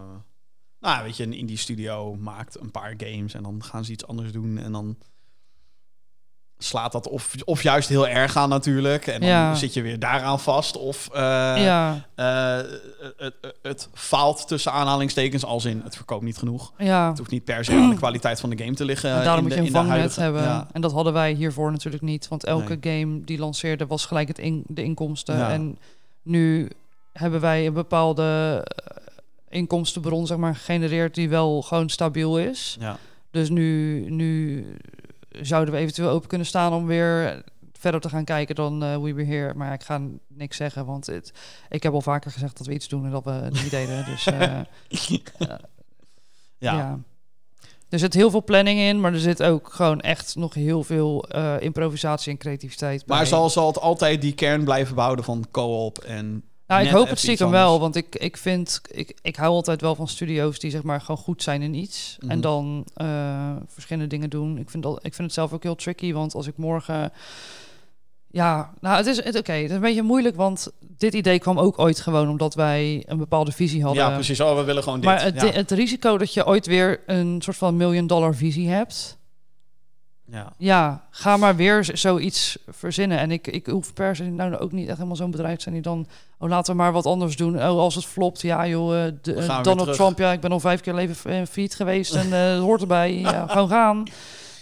nou, 0.80 1.02
weet 1.04 1.16
je, 1.16 1.22
een 1.22 1.32
indie 1.32 1.56
studio 1.56 2.14
maakt 2.14 2.60
een 2.60 2.70
paar 2.70 2.94
games 2.96 3.34
en 3.34 3.42
dan 3.42 3.62
gaan 3.64 3.84
ze 3.84 3.92
iets 3.92 4.06
anders 4.06 4.32
doen 4.32 4.58
en 4.58 4.72
dan 4.72 4.96
slaat 6.58 6.92
dat 6.92 7.08
of, 7.08 7.34
of 7.44 7.62
juist 7.62 7.88
heel 7.88 8.08
erg 8.08 8.36
aan 8.36 8.48
natuurlijk. 8.48 9.06
En 9.06 9.20
dan 9.20 9.28
Ja. 9.28 9.54
zit 9.54 9.74
je 9.74 9.82
weer 9.82 9.98
daaraan 9.98 10.40
vast. 10.40 10.76
Of 10.76 11.08
eh, 11.12 11.20
ja, 11.64 12.06
eh, 12.14 12.56
het, 13.16 13.34
het, 13.62 13.88
faalt 13.94 14.48
tussen 14.48 14.72
aanhalingstekens 14.72 15.44
als 15.44 15.64
in 15.64 15.80
het 15.84 15.96
verkoopt 15.96 16.24
niet 16.24 16.36
genoeg. 16.38 16.72
ja. 16.78 17.08
Het 17.08 17.18
hoeft 17.18 17.30
niet 17.30 17.44
per 17.44 17.64
se 17.64 17.72
aan 17.72 17.90
de 17.90 17.96
kwaliteit 17.96 18.40
van 18.40 18.50
de 18.50 18.58
game 18.64 18.74
te 18.74 18.84
liggen. 18.84 19.10
En 19.10 19.22
daarom 19.24 19.36
in 19.36 19.42
moet 19.42 19.50
de- 19.50 19.54
je 19.56 19.60
een 19.60 19.66
in 19.66 19.72
de 19.72 19.78
vangnet 19.78 19.96
huidige- 19.98 20.20
hebben. 20.20 20.42
Ja. 20.42 20.66
En 20.72 20.80
dat 20.80 20.92
hadden 20.92 21.12
wij 21.12 21.32
hiervoor 21.32 21.70
natuurlijk 21.72 22.02
niet. 22.02 22.28
Want 22.28 22.44
elke 22.44 22.78
Nee. 22.80 23.00
game 23.02 23.24
die 23.24 23.38
lanceerde 23.38 23.86
was 23.86 24.06
gelijk 24.06 24.28
het 24.28 24.38
in, 24.38 24.64
de 24.66 24.82
inkomsten. 24.82 25.48
En 25.50 25.78
nu 26.22 26.70
hebben 27.12 27.40
wij 27.40 27.66
een 27.66 27.72
bepaalde 27.72 28.62
eh, 28.64 28.96
inkomstenbron 29.58 30.26
zeg 30.26 30.36
maar, 30.38 30.54
gegenereerd 30.56 31.14
die 31.14 31.28
wel 31.28 31.62
gewoon 31.62 31.88
stabiel 31.88 32.38
is. 32.38 32.76
Ja. 32.80 32.96
Dus 33.30 33.48
nu, 33.48 34.00
nu 34.10 34.64
zouden 35.40 35.74
we 35.74 35.80
eventueel 35.80 36.10
open 36.10 36.28
kunnen 36.28 36.46
staan 36.46 36.72
om 36.72 36.86
weer 36.86 37.44
verder 37.72 38.00
te 38.00 38.08
gaan 38.08 38.24
kijken 38.24 38.54
dan 38.54 38.82
eh 38.82 38.96
We 38.96 39.14
Were 39.14 39.24
Here. 39.24 39.54
Maar 39.54 39.72
ik 39.72 39.82
ga 39.82 40.00
niks 40.28 40.56
zeggen, 40.56 40.86
want 40.86 41.06
het, 41.06 41.32
ik 41.68 41.82
heb 41.82 41.92
al 41.92 42.00
vaker 42.00 42.30
gezegd 42.30 42.58
dat 42.58 42.66
we 42.66 42.72
iets 42.72 42.88
doen 42.88 43.04
en 43.04 43.10
dat 43.10 43.24
we 43.24 43.30
het 43.30 43.62
niet 43.62 43.70
deden. 43.70 44.04
Dus 44.04 44.26
eh, 44.26 44.60
Ja. 46.58 46.72
ja. 46.74 46.98
Er 47.88 47.98
zit 47.98 48.14
heel 48.14 48.30
veel 48.30 48.44
planning 48.44 48.78
in, 48.78 49.00
maar 49.00 49.12
er 49.12 49.20
zit 49.20 49.42
ook 49.42 49.72
gewoon 49.72 50.00
echt 50.00 50.36
nog 50.36 50.54
heel 50.54 50.82
veel 50.82 51.24
eh, 51.28 51.54
improvisatie 51.60 52.32
en 52.32 52.38
creativiteit 52.38 53.06
bij. 53.06 53.16
Maar 53.16 53.26
zal, 53.26 53.50
zal 53.50 53.66
het 53.66 53.80
altijd 53.80 54.20
die 54.20 54.34
kern 54.34 54.64
blijven 54.64 54.94
behouden 54.94 55.24
van 55.24 55.46
co-op 55.50 55.98
en... 55.98 56.44
nou, 56.66 56.84
ik 56.84 56.90
hoop 56.90 57.08
het 57.08 57.18
stiekem 57.18 57.50
wel, 57.50 57.80
want 57.80 57.96
ik, 57.96 58.14
ik 58.14 58.36
vind, 58.36 58.80
ik, 58.90 59.18
ik 59.22 59.36
hou 59.36 59.50
altijd 59.52 59.80
wel 59.80 59.94
van 59.94 60.08
studio's 60.08 60.58
die 60.58 60.70
zeg 60.70 60.82
maar 60.82 61.00
gewoon 61.00 61.16
goed 61.16 61.42
zijn 61.42 61.62
in 61.62 61.74
iets. 61.74 62.16
Mhm. 62.20 62.30
En 62.30 62.40
dan 62.40 62.86
eh, 62.94 63.56
verschillende 63.66 64.08
dingen 64.08 64.30
doen. 64.30 64.58
Ik 64.58 64.70
vind, 64.70 64.82
dat, 64.82 64.96
ik 64.96 65.14
vind 65.14 65.26
het 65.26 65.32
zelf 65.32 65.52
ook 65.52 65.62
heel 65.62 65.74
tricky, 65.74 66.12
want 66.12 66.34
als 66.34 66.46
ik 66.46 66.56
morgen... 66.56 67.12
Ja, 68.30 68.72
nou, 68.80 68.96
het 68.96 69.06
is 69.06 69.24
het, 69.24 69.38
oké. 69.38 69.52
het 69.52 69.70
is 69.70 69.70
een 69.70 69.80
beetje 69.80 70.02
moeilijk, 70.02 70.36
want 70.36 70.72
dit 70.80 71.14
idee 71.14 71.38
kwam 71.38 71.58
ook 71.58 71.78
ooit 71.78 72.00
gewoon 72.00 72.28
omdat 72.28 72.54
wij 72.54 73.02
een 73.06 73.18
bepaalde 73.18 73.52
visie 73.52 73.82
hadden. 73.82 74.04
Ja, 74.04 74.14
precies. 74.14 74.40
Oh, 74.40 74.56
we 74.56 74.64
willen 74.64 74.82
gewoon 74.82 75.00
dit. 75.00 75.08
Maar 75.08 75.22
het, 75.22 75.40
ja. 75.40 75.46
het 75.46 75.70
risico 75.70 76.18
dat 76.18 76.34
je 76.34 76.46
ooit 76.46 76.66
weer 76.66 77.00
een 77.06 77.42
soort 77.42 77.56
van 77.56 77.76
million 77.76 78.06
dollar 78.06 78.34
visie 78.34 78.68
hebt, 78.68 79.15
ja. 80.30 80.52
ja, 80.58 81.06
ga 81.10 81.36
maar 81.36 81.56
weer 81.56 81.88
zoiets 81.92 82.58
verzinnen. 82.68 83.18
En 83.18 83.30
ik, 83.30 83.46
ik 83.46 83.66
hoef 83.66 83.92
per 83.92 84.16
se 84.16 84.24
nou 84.24 84.56
ook 84.56 84.72
niet 84.72 84.86
echt 84.86 84.96
helemaal 84.96 85.16
zo'n 85.16 85.30
bedrijf 85.30 85.56
te 85.56 85.62
zijn 85.62 85.74
die 85.74 85.82
dan... 85.82 86.06
Oh, 86.38 86.48
laten 86.48 86.72
we 86.72 86.78
maar 86.82 86.92
wat 86.92 87.06
anders 87.06 87.36
doen. 87.36 87.56
Oh, 87.56 87.62
als 87.62 87.94
het 87.94 88.04
flopt, 88.04 88.40
ja 88.40 88.66
joh, 88.66 89.06
eh, 89.06 89.12
de, 89.22 89.34
weer 89.34 89.46
Donald 89.46 89.78
terug. 89.78 89.96
Trump, 89.96 90.18
ja, 90.18 90.32
ik 90.32 90.40
ben 90.40 90.52
al 90.52 90.60
vijf 90.60 90.80
keer 90.80 90.94
leven 90.94 91.30
eh, 91.32 91.46
failliet 91.46 91.74
geweest 91.74 92.14
en 92.14 92.32
eh 92.32 92.50
het 92.52 92.60
hoort 92.60 92.80
erbij. 92.80 93.14
Ja, 93.18 93.46
gewoon 93.50 93.68
gaan. 93.68 94.04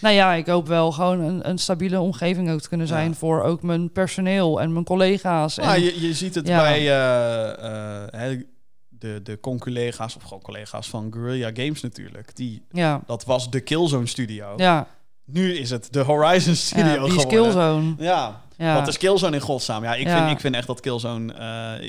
Nou 0.00 0.14
ja, 0.14 0.32
ik 0.34 0.46
hoop 0.46 0.66
wel 0.66 0.92
gewoon 0.92 1.20
een, 1.20 1.48
een 1.48 1.58
stabiele 1.58 2.00
omgeving 2.00 2.50
ook 2.50 2.60
te 2.60 2.68
kunnen 2.68 2.86
zijn 2.86 3.08
Ja. 3.08 3.14
voor 3.14 3.42
ook 3.42 3.62
mijn 3.62 3.92
personeel 3.92 4.60
en 4.60 4.72
mijn 4.72 4.84
collega's. 4.84 5.58
En, 5.58 5.68
Ah, 5.68 5.76
je, 5.76 6.00
je 6.00 6.14
ziet 6.14 6.34
het 6.34 6.46
Ja. 6.46 6.58
bij 6.60 6.78
eh, 6.78 7.50
eh, 8.02 8.02
hè, 8.10 8.42
de, 8.88 9.20
de 9.22 9.40
conculega's 9.40 10.16
of 10.16 10.22
gewoon 10.22 10.42
collega's 10.42 10.88
van 10.88 11.12
Guerrilla 11.12 11.50
Games 11.54 11.80
natuurlijk. 11.82 12.36
Die, 12.36 12.62
ja, 12.70 13.00
dat 13.06 13.24
was 13.24 13.50
de 13.50 13.60
Killzone 13.60 14.06
studio. 14.06 14.52
ja, 14.56 14.86
Nu 15.24 15.54
is 15.54 15.70
het 15.70 15.88
de 15.92 16.00
Horizon 16.00 16.54
studio 16.54 16.84
ja, 16.84 16.92
die 16.92 17.00
geworden. 17.10 17.20
skillzone. 17.20 17.94
Ja. 17.98 18.42
Ja. 18.56 18.74
Wat 18.74 18.88
is 18.88 18.98
Killzone 18.98 19.34
in 19.36 19.42
godsnaam? 19.42 19.82
Ja, 19.84 19.94
ik, 19.94 20.06
Ja. 20.06 20.18
Vind, 20.18 20.30
ik 20.30 20.40
vind 20.40 20.54
echt 20.54 20.66
dat 20.66 20.80
Killzone... 20.80 21.32
eh, 21.32 21.84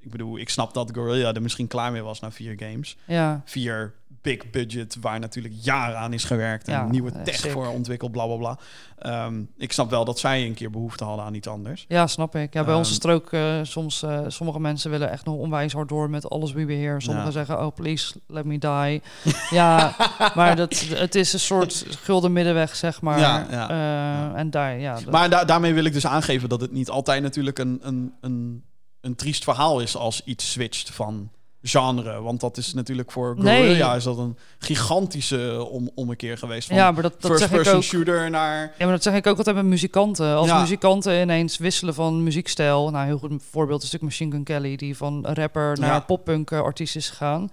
ik 0.00 0.10
bedoel, 0.10 0.38
ik 0.38 0.48
snap 0.48 0.74
dat 0.74 0.90
Guerrilla 0.94 1.34
er 1.34 1.42
misschien 1.42 1.66
klaar 1.66 1.92
mee 1.92 2.02
was 2.02 2.20
na 2.20 2.30
vier 2.30 2.54
games. 2.58 2.96
Ja, 3.04 3.42
Vier 3.44 3.94
big 4.34 4.50
budget, 4.50 4.96
waar 5.00 5.18
natuurlijk 5.20 5.54
jaren 5.60 5.98
aan 5.98 6.12
is 6.12 6.24
gewerkt. 6.24 6.66
En 6.68 6.72
Ja, 6.74 6.84
nieuwe 6.88 7.10
eh, 7.12 7.22
tech 7.22 7.40
voor 7.50 7.66
ontwikkeld, 7.66 8.12
bla 8.12 8.26
bla 8.26 8.36
bla. 8.36 8.58
Ehm, 8.98 9.42
ik 9.56 9.72
snap 9.72 9.90
wel 9.90 10.04
dat 10.04 10.18
zij 10.18 10.46
een 10.46 10.54
keer 10.54 10.70
behoefte 10.70 11.04
hadden 11.04 11.24
aan 11.24 11.34
iets 11.34 11.48
anders. 11.48 11.84
Ja, 11.88 12.06
snap 12.06 12.36
ik. 12.36 12.54
Ja, 12.54 12.60
bij 12.60 12.68
Ehm, 12.70 12.78
ons 12.78 12.88
is 12.88 12.94
het 12.94 13.04
er 13.04 13.10
ook 13.12 13.32
eh, 13.32 13.58
soms... 13.62 14.02
eh, 14.02 14.20
sommige 14.26 14.60
mensen 14.60 14.90
willen 14.90 15.10
echt 15.10 15.24
nog 15.24 15.34
onwijs 15.36 15.72
hard 15.72 15.88
door 15.88 16.10
met 16.10 16.30
alles 16.30 16.52
wie 16.52 16.66
we 16.66 16.72
hier. 16.72 17.02
Sommigen 17.02 17.26
Ja. 17.26 17.32
zeggen, 17.32 17.66
oh 17.66 17.74
please, 17.74 18.14
let 18.26 18.44
me 18.44 18.58
die. 18.58 19.02
ja, 19.50 19.94
maar 20.34 20.56
dat, 20.56 20.78
het 20.94 21.14
is 21.14 21.32
een 21.32 21.40
soort 21.40 21.86
gulden 22.02 22.32
middenweg, 22.32 22.76
zeg 22.76 23.00
maar. 23.00 23.18
Ja, 23.18 23.46
ja, 23.50 23.68
Eh, 23.70 23.76
ja. 23.76 24.32
En 24.34 24.50
daar, 24.50 24.78
ja... 24.78 24.94
dat- 24.94 25.10
Maar 25.10 25.30
da- 25.30 25.44
daarmee 25.44 25.74
wil 25.74 25.84
ik 25.84 25.92
dus 25.92 26.06
aangeven 26.06 26.48
dat 26.48 26.60
het 26.60 26.72
niet 26.72 26.90
altijd 26.90 27.22
natuurlijk 27.22 27.58
een, 27.58 27.78
een, 27.82 28.12
een, 28.20 28.64
een 29.00 29.14
triest 29.14 29.44
verhaal 29.44 29.80
is 29.80 29.96
als 29.96 30.22
iets 30.24 30.50
switcht 30.50 30.90
van 30.90 31.30
genre. 31.66 32.20
Want 32.22 32.40
dat 32.40 32.56
is 32.56 32.74
natuurlijk 32.74 33.12
voor 33.12 33.34
Nee. 33.38 33.62
Guerrilla 33.62 33.94
is 33.94 34.04
dat 34.04 34.18
een 34.18 34.36
gigantische 34.58 35.66
om, 35.70 35.90
ommekeer 35.94 36.38
geweest. 36.38 36.68
Van 36.68 36.76
ja, 36.76 36.90
maar 36.90 37.02
dat, 37.02 37.12
dat 37.12 37.30
first 37.30 37.38
zeg 37.40 37.50
ik 37.50 37.56
person 37.56 37.76
ook. 37.76 37.82
shooter 37.82 38.30
naar... 38.30 38.60
Ja, 38.78 38.84
maar 38.84 38.94
dat 38.94 39.02
zeg 39.02 39.14
ik 39.14 39.26
ook 39.26 39.38
altijd 39.38 39.56
met 39.56 39.64
muzikanten. 39.64 40.34
Als 40.34 40.48
Ja. 40.48 40.60
muzikanten 40.60 41.20
ineens 41.20 41.58
wisselen 41.58 41.94
van 41.94 42.22
muziekstijl... 42.22 42.90
Nou, 42.90 43.06
heel 43.06 43.18
goed 43.18 43.42
voorbeeld 43.50 43.82
is 43.82 43.90
natuurlijk 43.90 44.12
Machine 44.12 44.30
Gun 44.30 44.44
Kelly... 44.44 44.76
die 44.76 44.96
van 44.96 45.26
rapper 45.26 45.78
naar 45.80 45.88
Ja. 45.90 46.00
poppunk 46.00 46.50
eh, 46.50 46.60
artiest 46.60 46.96
is 46.96 47.08
gegaan. 47.08 47.48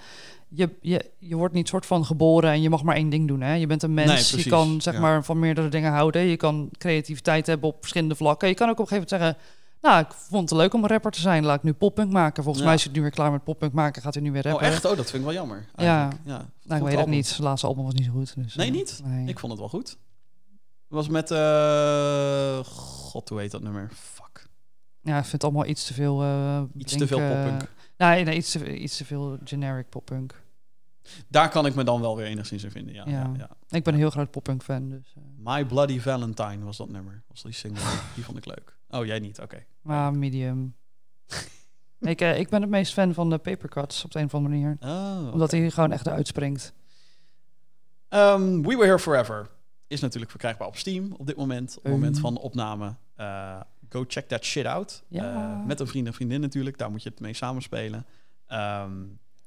Je, 0.55 0.69
je, 0.81 1.05
je 1.19 1.35
wordt 1.35 1.53
niet 1.53 1.67
soort 1.67 1.85
van 1.85 2.05
geboren 2.05 2.51
en 2.51 2.61
je 2.61 2.69
mag 2.69 2.83
maar 2.83 2.95
één 2.95 3.09
ding 3.09 3.27
doen. 3.27 3.41
Hè? 3.41 3.53
Je 3.53 3.67
bent 3.67 3.83
een 3.83 3.93
mens, 3.93 4.31
Nee, 4.31 4.43
je 4.43 4.49
kan 4.49 4.81
zeg 4.81 4.93
ja. 4.93 4.99
maar 4.99 5.23
van 5.23 5.39
meerdere 5.39 5.69
dingen 5.69 5.91
houden. 5.91 6.21
Je 6.21 6.37
kan 6.37 6.69
creativiteit 6.77 7.47
hebben 7.47 7.69
op 7.69 7.75
verschillende 7.79 8.15
vlakken. 8.15 8.47
Je 8.47 8.53
kan 8.53 8.69
ook 8.69 8.79
op 8.79 8.91
een 8.91 8.97
gegeven 8.97 9.17
moment 9.17 9.35
zeggen... 9.37 9.53
Nou, 9.83 10.03
ik 10.03 10.11
vond 10.11 10.49
het 10.49 10.59
leuk 10.59 10.73
om 10.73 10.83
een 10.83 10.89
rapper 10.89 11.11
te 11.11 11.19
zijn. 11.19 11.45
Laat 11.45 11.57
ik 11.57 11.63
nu 11.63 11.73
poppunk 11.73 12.11
maken. 12.11 12.43
Volgens 12.43 12.63
Ja. 12.63 12.69
mij 12.69 12.77
is 12.77 12.83
het 12.83 12.93
nu 12.93 13.01
weer 13.01 13.09
klaar 13.11 13.31
met 13.31 13.43
poppunk 13.43 13.73
maken. 13.73 14.01
Gaat 14.01 14.13
hij 14.13 14.23
nu 14.23 14.31
weer 14.31 14.45
Oh, 14.45 14.51
rappen. 14.51 14.67
echt? 14.67 14.85
Oh, 14.85 14.95
dat 14.97 15.09
vind 15.09 15.13
ik 15.17 15.23
wel 15.23 15.33
jammer. 15.33 15.65
Ja. 15.75 15.99
eigenlijk. 15.99 16.21
ja. 16.25 16.45
Nou, 16.63 16.81
ik 16.81 16.87
weet 16.87 16.97
het 16.99 17.07
niet. 17.07 17.27
Zijn 17.27 17.43
laatste 17.43 17.67
album 17.67 17.83
was 17.83 17.93
niet 17.93 18.05
zo 18.05 18.11
goed. 18.11 18.35
Dus, 18.35 18.55
Nee, 18.55 18.67
eh, 18.67 18.73
niet? 18.73 19.01
Nee. 19.05 19.27
Ik 19.27 19.39
vond 19.39 19.51
het 19.51 19.61
wel 19.61 19.69
goed. 19.69 19.89
Het 19.89 19.97
was 20.87 21.07
met... 21.07 21.31
eh, 21.31 22.59
God, 22.65 23.29
hoe 23.29 23.39
heet 23.39 23.51
dat 23.51 23.61
nummer? 23.61 23.89
Fuck. 23.93 24.47
Ja, 25.01 25.13
ik 25.17 25.21
vind 25.21 25.31
het 25.31 25.43
allemaal 25.43 25.65
iets 25.65 25.85
te 25.85 25.93
veel... 25.93 26.21
eh, 26.21 26.61
Iets 26.77 26.97
te 26.97 27.07
veel 27.07 27.19
poppunk. 27.29 27.69
Nee, 27.97 28.23
nee 28.23 28.35
iets, 28.35 28.51
te, 28.51 28.77
iets 28.77 28.97
te 28.97 29.05
veel 29.05 29.37
generic 29.43 29.89
poppunk. 29.89 30.41
Daar 31.27 31.49
kan 31.49 31.65
ik 31.65 31.75
me 31.75 31.83
dan 31.83 32.01
wel 32.01 32.15
weer 32.17 32.25
enigszins 32.25 32.63
in 32.63 32.71
vinden. 32.71 32.93
Ja, 32.93 33.03
ja. 33.07 33.31
Ja. 33.37 33.49
Ik 33.69 33.83
ben 33.83 33.93
een 33.93 33.99
heel 33.99 34.09
groot 34.09 34.31
poppunk 34.31 34.63
fan, 34.63 34.89
dus... 34.89 35.13
My 35.37 35.65
Bloody 35.65 35.99
Valentine 35.99 36.63
was 36.63 36.77
dat 36.77 36.89
nummer. 36.89 37.23
Was 37.27 37.41
die 37.41 37.51
single. 37.53 37.81
die 38.15 38.23
vond 38.23 38.37
ik 38.37 38.45
leuk. 38.45 38.77
Oh, 38.93 39.05
jij 39.05 39.19
niet? 39.19 39.39
Oké. 39.39 39.65
maar 39.81 40.13
medium. 40.13 40.75
Ik, 41.99 42.21
eh, 42.21 42.39
ik 42.39 42.49
ben 42.49 42.61
het 42.61 42.69
meest 42.69 42.93
fan 42.93 43.13
van 43.13 43.29
de 43.29 43.37
papercuts 43.37 44.03
op 44.03 44.11
de 44.11 44.19
een 44.19 44.25
of 44.25 44.33
andere 44.33 44.53
manier. 44.55 44.77
Oh, 44.79 45.29
Omdat 45.33 45.51
hij 45.51 45.71
gewoon 45.71 45.91
echt 45.91 46.05
eruit 46.07 46.27
springt. 46.27 46.73
Ehm, 48.07 48.61
We 48.61 48.67
Were 48.67 48.83
Here 48.85 48.99
Forever 48.99 49.49
is 49.87 49.99
natuurlijk 50.01 50.31
verkrijgbaar 50.31 50.67
op 50.67 50.75
Steam 50.77 51.13
op 51.17 51.27
dit 51.27 51.35
moment. 51.35 51.77
Op 51.77 51.83
het 51.83 51.93
Um. 51.93 51.99
moment 51.99 52.19
van 52.19 52.37
opname. 52.37 52.95
Eh, 53.15 53.59
go 53.89 54.05
check 54.07 54.27
that 54.27 54.43
shit 54.43 54.65
out. 54.65 55.03
Ja. 55.07 55.33
Eh, 55.33 55.65
met 55.65 55.79
een 55.79 55.87
vriend 55.87 56.07
en 56.07 56.13
vriendin 56.13 56.41
natuurlijk. 56.41 56.77
Daar 56.77 56.91
moet 56.91 57.03
je 57.03 57.09
het 57.09 57.19
mee 57.19 57.33
samenspelen. 57.33 58.05
Ehm, 58.47 58.91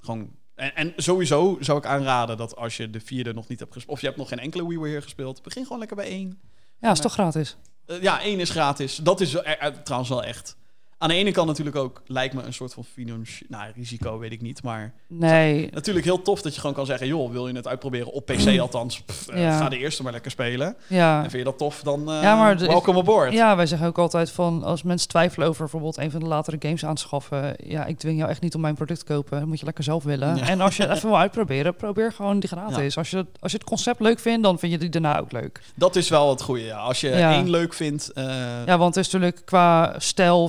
gewoon... 0.01 0.31
En, 0.55 0.75
en 0.75 0.93
sowieso 0.97 1.57
zou 1.61 1.79
ik 1.79 1.87
aanraden 1.87 2.37
dat 2.37 2.57
als 2.57 2.77
je 2.77 2.91
de 2.91 3.01
vierde 3.01 3.35
nog 3.35 3.49
niet 3.49 3.59
hebt 3.61 3.73
gespeeld... 3.73 3.95
of 3.95 4.01
je 4.01 4.07
hebt 4.07 4.19
nog 4.19 4.29
geen 4.29 4.39
enkele 4.39 4.67
We 4.69 4.75
Were 4.79 4.89
Here 4.89 5.03
gespeeld... 5.03 5.43
begin 5.43 5.63
gewoon 5.63 5.79
lekker 5.79 5.97
bij 5.97 6.07
één. 6.07 6.41
Ja, 6.81 6.91
is 6.91 7.01
toch 7.01 7.13
gratis? 7.13 7.57
Eh, 7.87 8.03
ja, 8.03 8.21
één 8.21 8.41
is 8.41 8.51
gratis. 8.51 8.97
Dat 8.97 9.21
is 9.21 9.35
eh, 9.35 9.67
eh, 9.67 9.73
trouwens 9.85 10.11
wel 10.11 10.25
echt. 10.25 10.57
Aan 10.99 11.09
de 11.09 11.15
ene 11.15 11.31
kant 11.33 11.47
natuurlijk 11.47 11.77
ook, 11.77 12.03
lijkt 12.07 12.35
me 12.35 12.43
een 12.43 12.53
soort 12.53 12.75
van 12.75 12.85
financieel... 12.85 13.49
Nou, 13.51 13.73
risico 13.75 14.19
weet 14.19 14.33
ik 14.33 14.43
niet, 14.43 14.63
maar... 14.63 14.93
Nee. 15.09 15.69
Natuurlijk 15.73 16.05
heel 16.05 16.23
tof 16.23 16.43
dat 16.43 16.55
je 16.55 16.61
gewoon 16.61 16.75
kan 16.77 16.87
zeggen... 16.87 17.07
joh, 17.07 17.31
wil 17.31 17.49
je 17.49 17.55
het 17.55 17.67
uitproberen 17.69 18.13
op 18.13 18.27
PC 18.27 18.59
althans? 18.61 19.01
Pff, 19.03 19.29
eh. 19.29 19.59
Ga 19.59 19.69
de 19.69 19.79
eerste 19.79 20.03
maar 20.03 20.13
lekker 20.13 20.31
spelen. 20.31 20.77
Ja. 20.87 21.17
En 21.17 21.31
vind 21.31 21.43
je 21.43 21.45
dat 21.51 21.59
tof, 21.59 21.81
dan 21.83 22.11
eh 22.13 22.23
Ja, 22.23 22.37
maar 22.37 22.59
welkom 22.59 22.97
aboard. 22.97 23.33
Ja, 23.33 23.57
wij 23.57 23.67
zeggen 23.67 23.87
ook 23.87 23.99
altijd 23.99 24.31
van 24.31 24.63
als 24.65 24.83
mensen 24.83 25.09
twijfelen 25.09 25.49
over 25.49 25.61
bijvoorbeeld 25.61 25.97
een 25.97 26.11
van 26.11 26.21
de 26.21 26.27
latere 26.27 26.57
games 26.61 26.85
aanschaffen. 26.85 27.55
Ja, 27.65 27.85
ik 27.85 27.99
dwing 27.99 28.19
jou 28.19 28.31
echt 28.31 28.41
niet 28.41 28.55
om 28.55 28.61
mijn 28.61 28.75
product 28.75 28.99
te 28.99 29.13
kopen. 29.13 29.39
Dat 29.39 29.49
moet 29.49 29.59
je 29.59 29.65
lekker 29.65 29.85
zelf 29.85 30.05
willen. 30.05 30.37
Ja. 30.37 30.47
En 30.49 30.61
als 30.61 30.77
je 30.77 30.83
het 30.83 30.93
even 30.97 31.09
wil 31.09 31.19
uitproberen, 31.19 31.77
probeer 31.77 32.13
gewoon 32.13 32.41
die 32.41 32.49
gratis. 32.49 32.97
Als, 32.99 33.11
je, 33.11 33.27
als 33.41 33.53
je 33.53 33.59
het 33.59 33.67
concept 33.67 34.01
leuk 34.01 34.19
vindt, 34.19 34.43
dan 34.43 34.59
vind 34.59 34.73
je 34.73 34.79
die 34.79 34.89
daarna 34.89 35.19
ook 35.21 35.33
leuk. 35.33 35.61
Dat 35.75 35.97
is 35.97 36.09
wel 36.09 36.31
het 36.31 36.43
goede, 36.43 36.63
ja. 36.65 36.77
Als 36.79 37.01
je 37.01 37.11
één 37.11 37.51
leuk 37.51 37.75
vindt... 37.75 38.13
eh, 38.13 38.25
Ja, 38.67 38.79
want 38.79 38.95
het 38.95 39.07
is 39.07 39.13
natuurlijk 39.13 39.43
qua 39.45 39.95
stijl, 39.99 40.49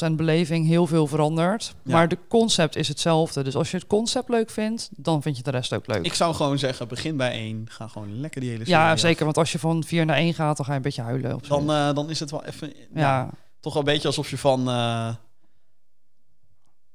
en 0.00 0.16
beleving 0.16 0.66
heel 0.66 0.86
veel 0.86 1.06
veranderd. 1.06 1.74
Ja. 1.82 1.92
Maar 1.92 2.08
de 2.08 2.18
concept 2.28 2.76
is 2.76 2.88
hetzelfde. 2.88 3.42
Dus 3.42 3.56
als 3.56 3.70
je 3.70 3.76
het 3.76 3.86
concept 3.86 4.28
leuk 4.28 4.50
vindt, 4.50 4.88
dan 4.96 5.22
vind 5.22 5.36
je 5.36 5.42
de 5.42 5.50
rest 5.50 5.72
ook 5.72 5.86
leuk. 5.86 6.04
ik 6.04 6.14
zou 6.14 6.34
gewoon 6.34 6.58
zeggen, 6.58 6.88
begin 6.88 7.16
bij 7.16 7.30
één. 7.30 7.66
Ga 7.68 7.88
gewoon 7.88 8.20
lekker 8.20 8.40
die 8.40 8.50
hele 8.50 8.64
serie 8.64 8.80
ja, 8.80 8.92
af. 8.92 8.98
zeker. 8.98 9.24
Want 9.24 9.36
als 9.38 9.52
je 9.52 9.58
van 9.58 9.84
4 9.84 10.04
naar 10.04 10.16
1 10.16 10.34
gaat, 10.34 10.56
dan 10.56 10.66
ga 10.66 10.70
je 10.72 10.76
een 10.76 10.82
beetje 10.84 11.02
huilen. 11.02 11.30
Zo. 11.30 11.64
Dan, 11.64 11.76
eh, 11.76 11.94
dan 11.94 12.10
is 12.10 12.20
het 12.20 12.30
wel 12.30 12.44
even... 12.44 12.72
Ja. 12.76 13.00
ja. 13.00 13.30
toch 13.60 13.72
wel 13.72 13.82
een 13.82 13.92
beetje 13.92 14.08
alsof 14.08 14.30
je 14.30 14.38
van... 14.38 14.68
eh, 14.68 15.08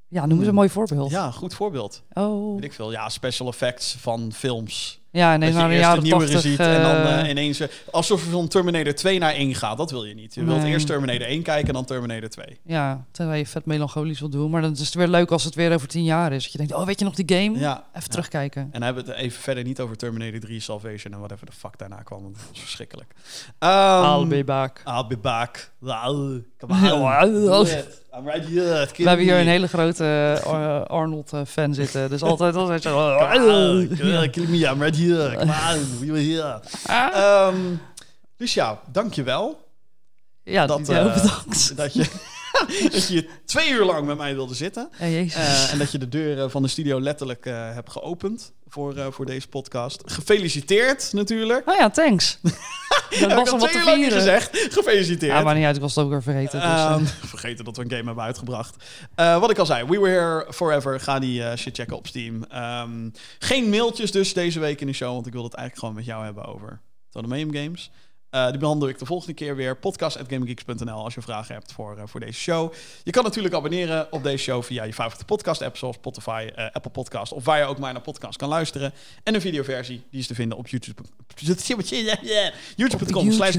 ja, 0.07 0.25
noem 0.25 0.39
eens 0.39 0.47
een 0.47 0.53
mooi 0.53 0.69
voorbeeld. 0.69 1.11
ja, 1.11 1.31
goed 1.31 1.53
voorbeeld. 1.53 2.03
Oh. 2.13 2.53
Weet 2.55 2.63
ik 2.63 2.73
veel. 2.73 2.91
Ja, 2.91 3.09
special 3.09 3.47
effects 3.47 3.95
van 3.99 4.31
films. 4.33 5.01
Ja, 5.13 5.37
nee, 5.37 5.51
dat 5.51 5.61
je 5.61 5.69
eerst 5.69 5.95
de 5.95 6.01
nieuwere 6.01 6.31
80. 6.31 6.41
ziet 6.41 6.59
en 6.59 6.81
dan 6.81 6.95
eh, 6.95 7.21
eh, 7.21 7.29
ineens... 7.29 7.59
eh, 7.59 7.67
alsof 7.91 8.23
je 8.23 8.29
van 8.29 8.47
Terminator 8.47 8.93
2 8.93 9.19
naar 9.19 9.33
1 9.33 9.55
gaat. 9.55 9.77
Dat 9.77 9.91
wil 9.91 10.05
je 10.05 10.13
niet. 10.13 10.33
Je 10.33 10.43
wilt 10.43 10.63
eerst 10.63 10.87
Terminator 10.87 11.27
1 11.27 11.41
kijken 11.41 11.67
en 11.67 11.73
dan 11.73 11.85
Terminator 11.85 12.29
2. 12.29 12.59
Ja, 12.63 13.05
terwijl 13.11 13.37
je 13.37 13.45
vet 13.45 13.65
melancholisch 13.65 14.19
wil 14.19 14.29
doen. 14.29 14.51
Maar 14.51 14.61
dan 14.61 14.71
is 14.71 14.79
het 14.79 14.93
weer 14.93 15.07
leuk 15.07 15.31
als 15.31 15.43
het 15.43 15.55
weer 15.55 15.73
over 15.73 15.87
tien 15.87 16.03
jaar 16.03 16.31
is. 16.31 16.43
Dat 16.43 16.51
je 16.51 16.57
denkt, 16.57 16.73
oh, 16.73 16.85
weet 16.85 16.99
je 16.99 17.05
nog 17.05 17.15
die 17.15 17.37
game? 17.37 17.59
Ja. 17.59 17.73
Even 17.73 17.89
ja. 17.93 17.99
terugkijken. 17.99 18.61
En 18.61 18.69
dan 18.71 18.81
hebben 18.81 19.05
we 19.05 19.11
het 19.11 19.19
even 19.19 19.41
verder 19.41 19.63
niet 19.63 19.79
over 19.79 19.97
Terminator 19.97 20.39
3 20.39 20.59
Salvation 20.59 21.13
en 21.13 21.19
whatever 21.19 21.45
de 21.45 21.51
fuck 21.51 21.77
daarna 21.77 22.01
kwam. 22.01 22.21
want 22.21 22.35
Dat 22.35 22.45
was 22.49 22.59
verschrikkelijk. 22.59 23.13
Ehm, 23.59 24.03
I'll 24.03 24.27
be 24.27 24.43
back. 24.43 24.81
I'll 24.87 25.07
be 25.07 25.17
back. 25.17 25.71
Well, 25.83 26.43
Come 26.59 26.71
on. 26.71 27.67
I'm 28.15 28.25
right 28.25 28.45
here. 28.45 28.87
We 28.97 29.07
hebben 29.07 29.25
hier 29.25 29.39
een 29.39 29.47
hele 29.47 29.67
grote 29.67 30.39
eh, 30.43 30.81
Arnold-fan 30.85 31.73
zitten. 31.73 32.09
Dus 32.09 32.21
altijd, 32.31 32.55
altijd 32.55 32.81
zo... 32.81 33.17
Come 33.17 34.17
on. 34.19 34.29
Kill 34.29 34.47
me. 34.47 34.57
I'm 34.57 34.81
right 34.81 34.97
here. 34.97 35.35
Come 35.35 35.51
on. 35.51 35.99
We 35.99 36.11
were 36.11 36.21
here. 36.21 36.59
Ah. 36.85 37.47
Ehm 37.47 37.77
Lucia, 38.37 38.79
dankjewel. 38.91 39.67
Ja, 40.43 40.65
dat, 40.65 40.87
ja, 40.87 40.99
eh, 40.99 41.13
bedankt. 41.13 41.77
Dat 41.77 41.93
je, 41.93 42.05
dat 42.91 43.07
je 43.07 43.27
twee 43.45 43.69
uur 43.69 43.85
lang 43.85 44.05
met 44.05 44.17
mij 44.17 44.35
wilde 44.35 44.53
zitten. 44.53 44.89
Eh, 44.99 45.71
en 45.71 45.77
dat 45.77 45.91
je 45.91 45.97
de 45.97 46.09
deuren 46.09 46.51
van 46.51 46.61
de 46.61 46.67
studio 46.67 47.01
letterlijk 47.01 47.45
eh, 47.45 47.73
hebt 47.73 47.91
geopend 47.91 48.53
voor, 48.67 48.97
eh, 48.97 49.07
voor 49.09 49.25
deze 49.25 49.47
podcast. 49.47 50.01
Gefeliciteerd 50.05 51.13
natuurlijk. 51.13 51.69
oh 51.69 51.75
ja, 51.75 51.89
thanks. 51.89 52.39
dat 53.19 53.33
was 53.33 53.51
al 53.51 53.59
wat 53.59 53.71
twee 53.71 53.83
te 53.83 53.93
vieren. 53.93 54.11
gezegd. 54.11 54.67
Gefeliciteerd. 54.71 55.31
Ja, 55.31 55.41
maar 55.41 55.55
niet 55.55 55.65
uit. 55.65 55.75
Ik 55.75 55.81
was 55.81 55.95
het 55.95 56.03
ook 56.03 56.09
weer 56.09 56.23
vergeten. 56.23 56.59
Dus, 56.59 56.69
eh. 56.69 56.91
Ehm, 56.91 57.05
vergeten 57.35 57.65
dat 57.65 57.77
we 57.77 57.83
een 57.83 57.91
game 57.91 58.03
hebben 58.03 58.23
uitgebracht. 58.23 58.75
Wat 59.15 59.49
ik 59.49 59.57
al 59.57 59.65
zei, 59.65 59.85
We 59.85 59.99
Were 59.99 60.09
Here 60.09 60.53
Forever. 60.53 60.99
Ga 60.99 61.19
die 61.19 61.57
shit 61.57 61.75
checken 61.75 61.97
op 61.97 62.07
Steam. 62.07 62.43
Ehm, 62.43 63.09
geen 63.39 63.69
mailtjes 63.69 64.11
dus 64.11 64.33
deze 64.33 64.59
week 64.59 64.81
in 64.81 64.87
de 64.87 64.93
show, 64.93 65.13
want 65.13 65.27
ik 65.27 65.33
wil 65.33 65.43
het 65.43 65.53
eigenlijk 65.53 65.85
gewoon 65.85 65.95
met 65.95 66.13
jou 66.13 66.25
hebben 66.25 66.45
over 66.45 66.81
Totem 67.09 67.53
Games. 67.53 67.91
Eh, 68.33 68.49
die 68.49 68.57
behandel 68.57 68.87
ik 68.89 68.99
de 68.99 69.05
volgende 69.05 69.33
keer 69.33 69.55
weer. 69.55 69.77
Podcast.gamegeeks.nl 69.77 71.03
als 71.03 71.13
je 71.13 71.21
vragen 71.21 71.53
hebt 71.53 71.71
voor, 71.71 71.97
eh, 71.97 72.03
voor 72.05 72.19
deze 72.19 72.39
show. 72.39 72.73
Je 73.03 73.11
kan 73.11 73.23
natuurlijk 73.23 73.53
abonneren 73.53 74.11
op 74.11 74.23
deze 74.23 74.43
show 74.43 74.63
via 74.63 74.83
je 74.83 74.93
favoriete 74.93 75.25
podcast-app... 75.25 75.77
zoals 75.77 75.95
Spotify, 75.95 76.49
eh, 76.55 76.65
Apple 76.71 76.91
Podcast... 76.91 77.31
of 77.31 77.45
waar 77.45 77.57
je 77.57 77.65
ook 77.65 77.77
maar 77.77 77.93
naar 77.93 78.01
podcast 78.01 78.37
kan 78.37 78.49
luisteren. 78.49 78.93
En 79.23 79.33
een 79.33 79.41
videoversie, 79.41 80.03
die 80.09 80.19
is 80.19 80.27
te 80.27 80.35
vinden 80.35 80.57
op 80.57 80.67
YouTube. 80.67 81.01
YouTube.com 82.75 83.31
slash. 83.31 83.55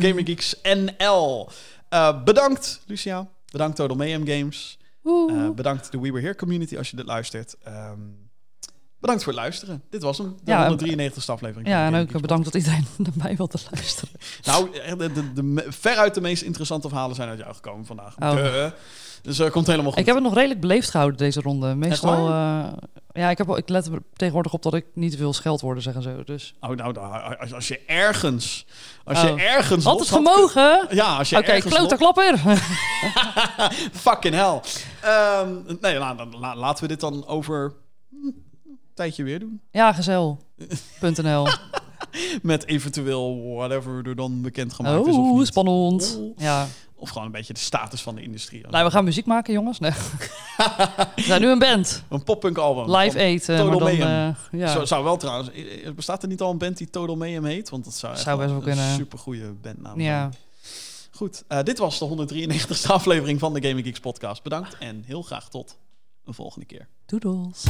Eh, 1.88 2.24
bedankt, 2.24 2.80
Lucia. 2.86 3.28
Bedankt 3.51 3.76
Total 3.76 3.96
Mayhem 3.96 4.26
Games. 4.26 4.78
Bedankt 5.55 5.92
de 5.92 6.01
We 6.01 6.12
Were 6.12 6.20
Here 6.20 6.36
community 6.36 6.76
als 6.76 6.90
je 6.90 6.96
dit 6.96 7.06
luistert. 7.06 7.56
Ehm, 7.62 8.01
bedankt 9.05 9.24
voor 9.24 9.32
het 9.32 9.43
luisteren. 9.43 9.82
Dit 9.90 10.02
was 10.02 10.18
hem. 10.18 10.36
De 10.44 10.51
Ja, 10.51 10.70
193ste 10.76 11.24
aflevering. 11.26 11.68
ja, 11.68 11.86
en 11.86 11.94
ook 12.01 12.20
bedankt 12.20 12.44
dat 12.44 12.55
iedereen 12.55 12.86
naar 12.97 13.12
mij 13.14 13.36
wilde 13.36 13.59
luisteren. 13.70 14.10
nou, 14.44 14.76
echt, 14.78 14.98
de, 14.98 15.32
de, 15.32 15.64
veruit 15.68 16.14
de 16.14 16.20
meest 16.20 16.43
interessante 16.43 16.89
verhalen 16.89 17.16
zijn 17.16 17.28
uit 17.28 17.39
jou 17.39 17.55
gekomen 17.55 17.86
vandaag. 17.86 18.14
Oh. 18.18 18.66
Dus 19.22 19.36
dat 19.36 19.51
komt 19.51 19.66
helemaal 19.66 19.90
goed. 19.90 20.01
Ik 20.01 20.06
heb 20.06 20.14
het 20.14 20.24
nog 20.24 20.35
redelijk 20.35 20.60
beleefd 20.60 20.90
gehouden 20.90 21.18
deze 21.18 21.40
ronde. 21.40 21.74
Meestal, 21.74 22.28
eh, 22.28 22.64
ja, 23.12 23.31
ik, 23.31 23.39
heb, 23.39 23.48
ik 23.56 23.68
let 23.68 23.86
er 23.86 23.98
tegenwoordig 24.16 24.52
op 24.52 24.62
dat 24.62 24.74
ik 24.74 24.85
niet 24.94 25.16
veel 25.16 25.32
scheldwoorden 25.32 25.82
zeg 25.82 25.94
en 25.94 26.02
zo. 26.02 26.24
Dus. 26.24 26.55
Oh, 26.60 26.70
nou, 26.70 26.93
nou, 26.93 27.36
als, 27.39 27.52
als 27.55 27.68
je 27.68 27.81
ergens... 27.86 28.66
Als 29.05 29.20
je 29.20 29.31
Oh. 29.32 29.40
ergens... 29.43 29.85
Had 29.85 30.09
gemogen! 30.09 30.85
kun- 30.89 30.97
Ja, 30.97 31.16
als 31.16 31.28
je 31.31 31.36
Oké, 31.39 31.47
ergens... 31.51 31.74
klote 31.74 31.97
klapper! 31.97 32.39
Fucking 33.93 34.35
hell. 34.35 34.60
Ehm, 35.02 35.48
nee, 35.81 35.98
la- 35.98 36.14
la- 36.14 36.26
la- 36.40 36.56
laten 36.56 36.82
we 36.82 36.89
dit 36.89 37.01
dan 37.01 37.26
over 37.26 37.72
tijdje 38.94 39.22
weer 39.22 39.38
doen. 39.38 39.60
ja, 39.70 39.92
gezel.nl. 39.92 41.46
Met 42.42 42.66
eventueel 42.66 43.54
whatever 43.54 44.06
er 44.08 44.16
dan 44.16 44.42
bekend 44.42 44.72
gemaakt 44.72 45.06
is 45.06 45.14
of 45.16 45.36
niet. 45.38 45.46
spannend. 45.46 46.18
Oh. 46.20 46.38
Ja. 46.38 46.66
Of 46.96 47.08
gewoon 47.10 47.26
een 47.26 47.32
beetje 47.32 47.52
de 47.52 47.58
status 47.60 48.02
van 48.02 48.14
de 48.14 48.22
industrie. 48.22 48.66
Nou, 48.68 48.84
we 48.84 48.90
gaan 48.90 49.04
muziek 49.04 49.26
maken, 49.26 49.52
jongens. 49.52 49.78
Nee. 49.78 49.90
we 51.16 51.22
zijn 51.22 51.40
nu 51.40 51.48
een 51.48 51.58
band. 51.58 52.02
Een 52.08 52.22
poppunk 52.24 52.58
album. 52.58 52.96
Live 52.96 53.18
eten. 53.18 53.56
Total 53.56 53.78
Maar 53.80 53.88
dan, 53.96 53.98
Mayhem. 53.98 54.36
eh, 54.50 54.60
ja. 54.60 54.72
Zo, 54.72 54.84
zou 54.84 55.04
wel 55.04 55.16
trouwens... 55.16 55.50
eh, 55.52 55.90
Bestaat 55.92 56.22
er 56.22 56.28
niet 56.28 56.40
al 56.40 56.50
een 56.50 56.58
band 56.58 56.76
die 56.76 56.90
Total 56.90 57.16
Mayhem 57.16 57.44
heet? 57.44 57.70
Want 57.70 57.84
dat 57.84 57.94
zou, 57.94 58.16
Zou 58.16 58.36
best 58.38 58.48
wel 58.48 58.58
een 58.58 58.64
kunnen. 58.64 58.94
super 58.94 59.18
goede 59.18 59.52
bandnaam 59.52 60.00
ja. 60.00 60.20
zijn. 60.20 60.34
Goed, 61.10 61.44
eh, 61.48 61.62
dit 61.62 61.78
was 61.78 61.98
de 61.98 62.26
193ste 62.28 62.86
aflevering 62.98 63.38
van 63.40 63.52
de 63.54 63.62
Gaming 63.68 63.86
Geeks 63.86 64.00
podcast. 64.00 64.42
Bedankt 64.42 64.76
en 64.78 65.02
heel 65.06 65.22
graag 65.22 65.48
tot 65.48 65.76
een 66.24 66.34
volgende 66.34 66.66
keer. 66.66 66.88
Doodles. 67.06 67.64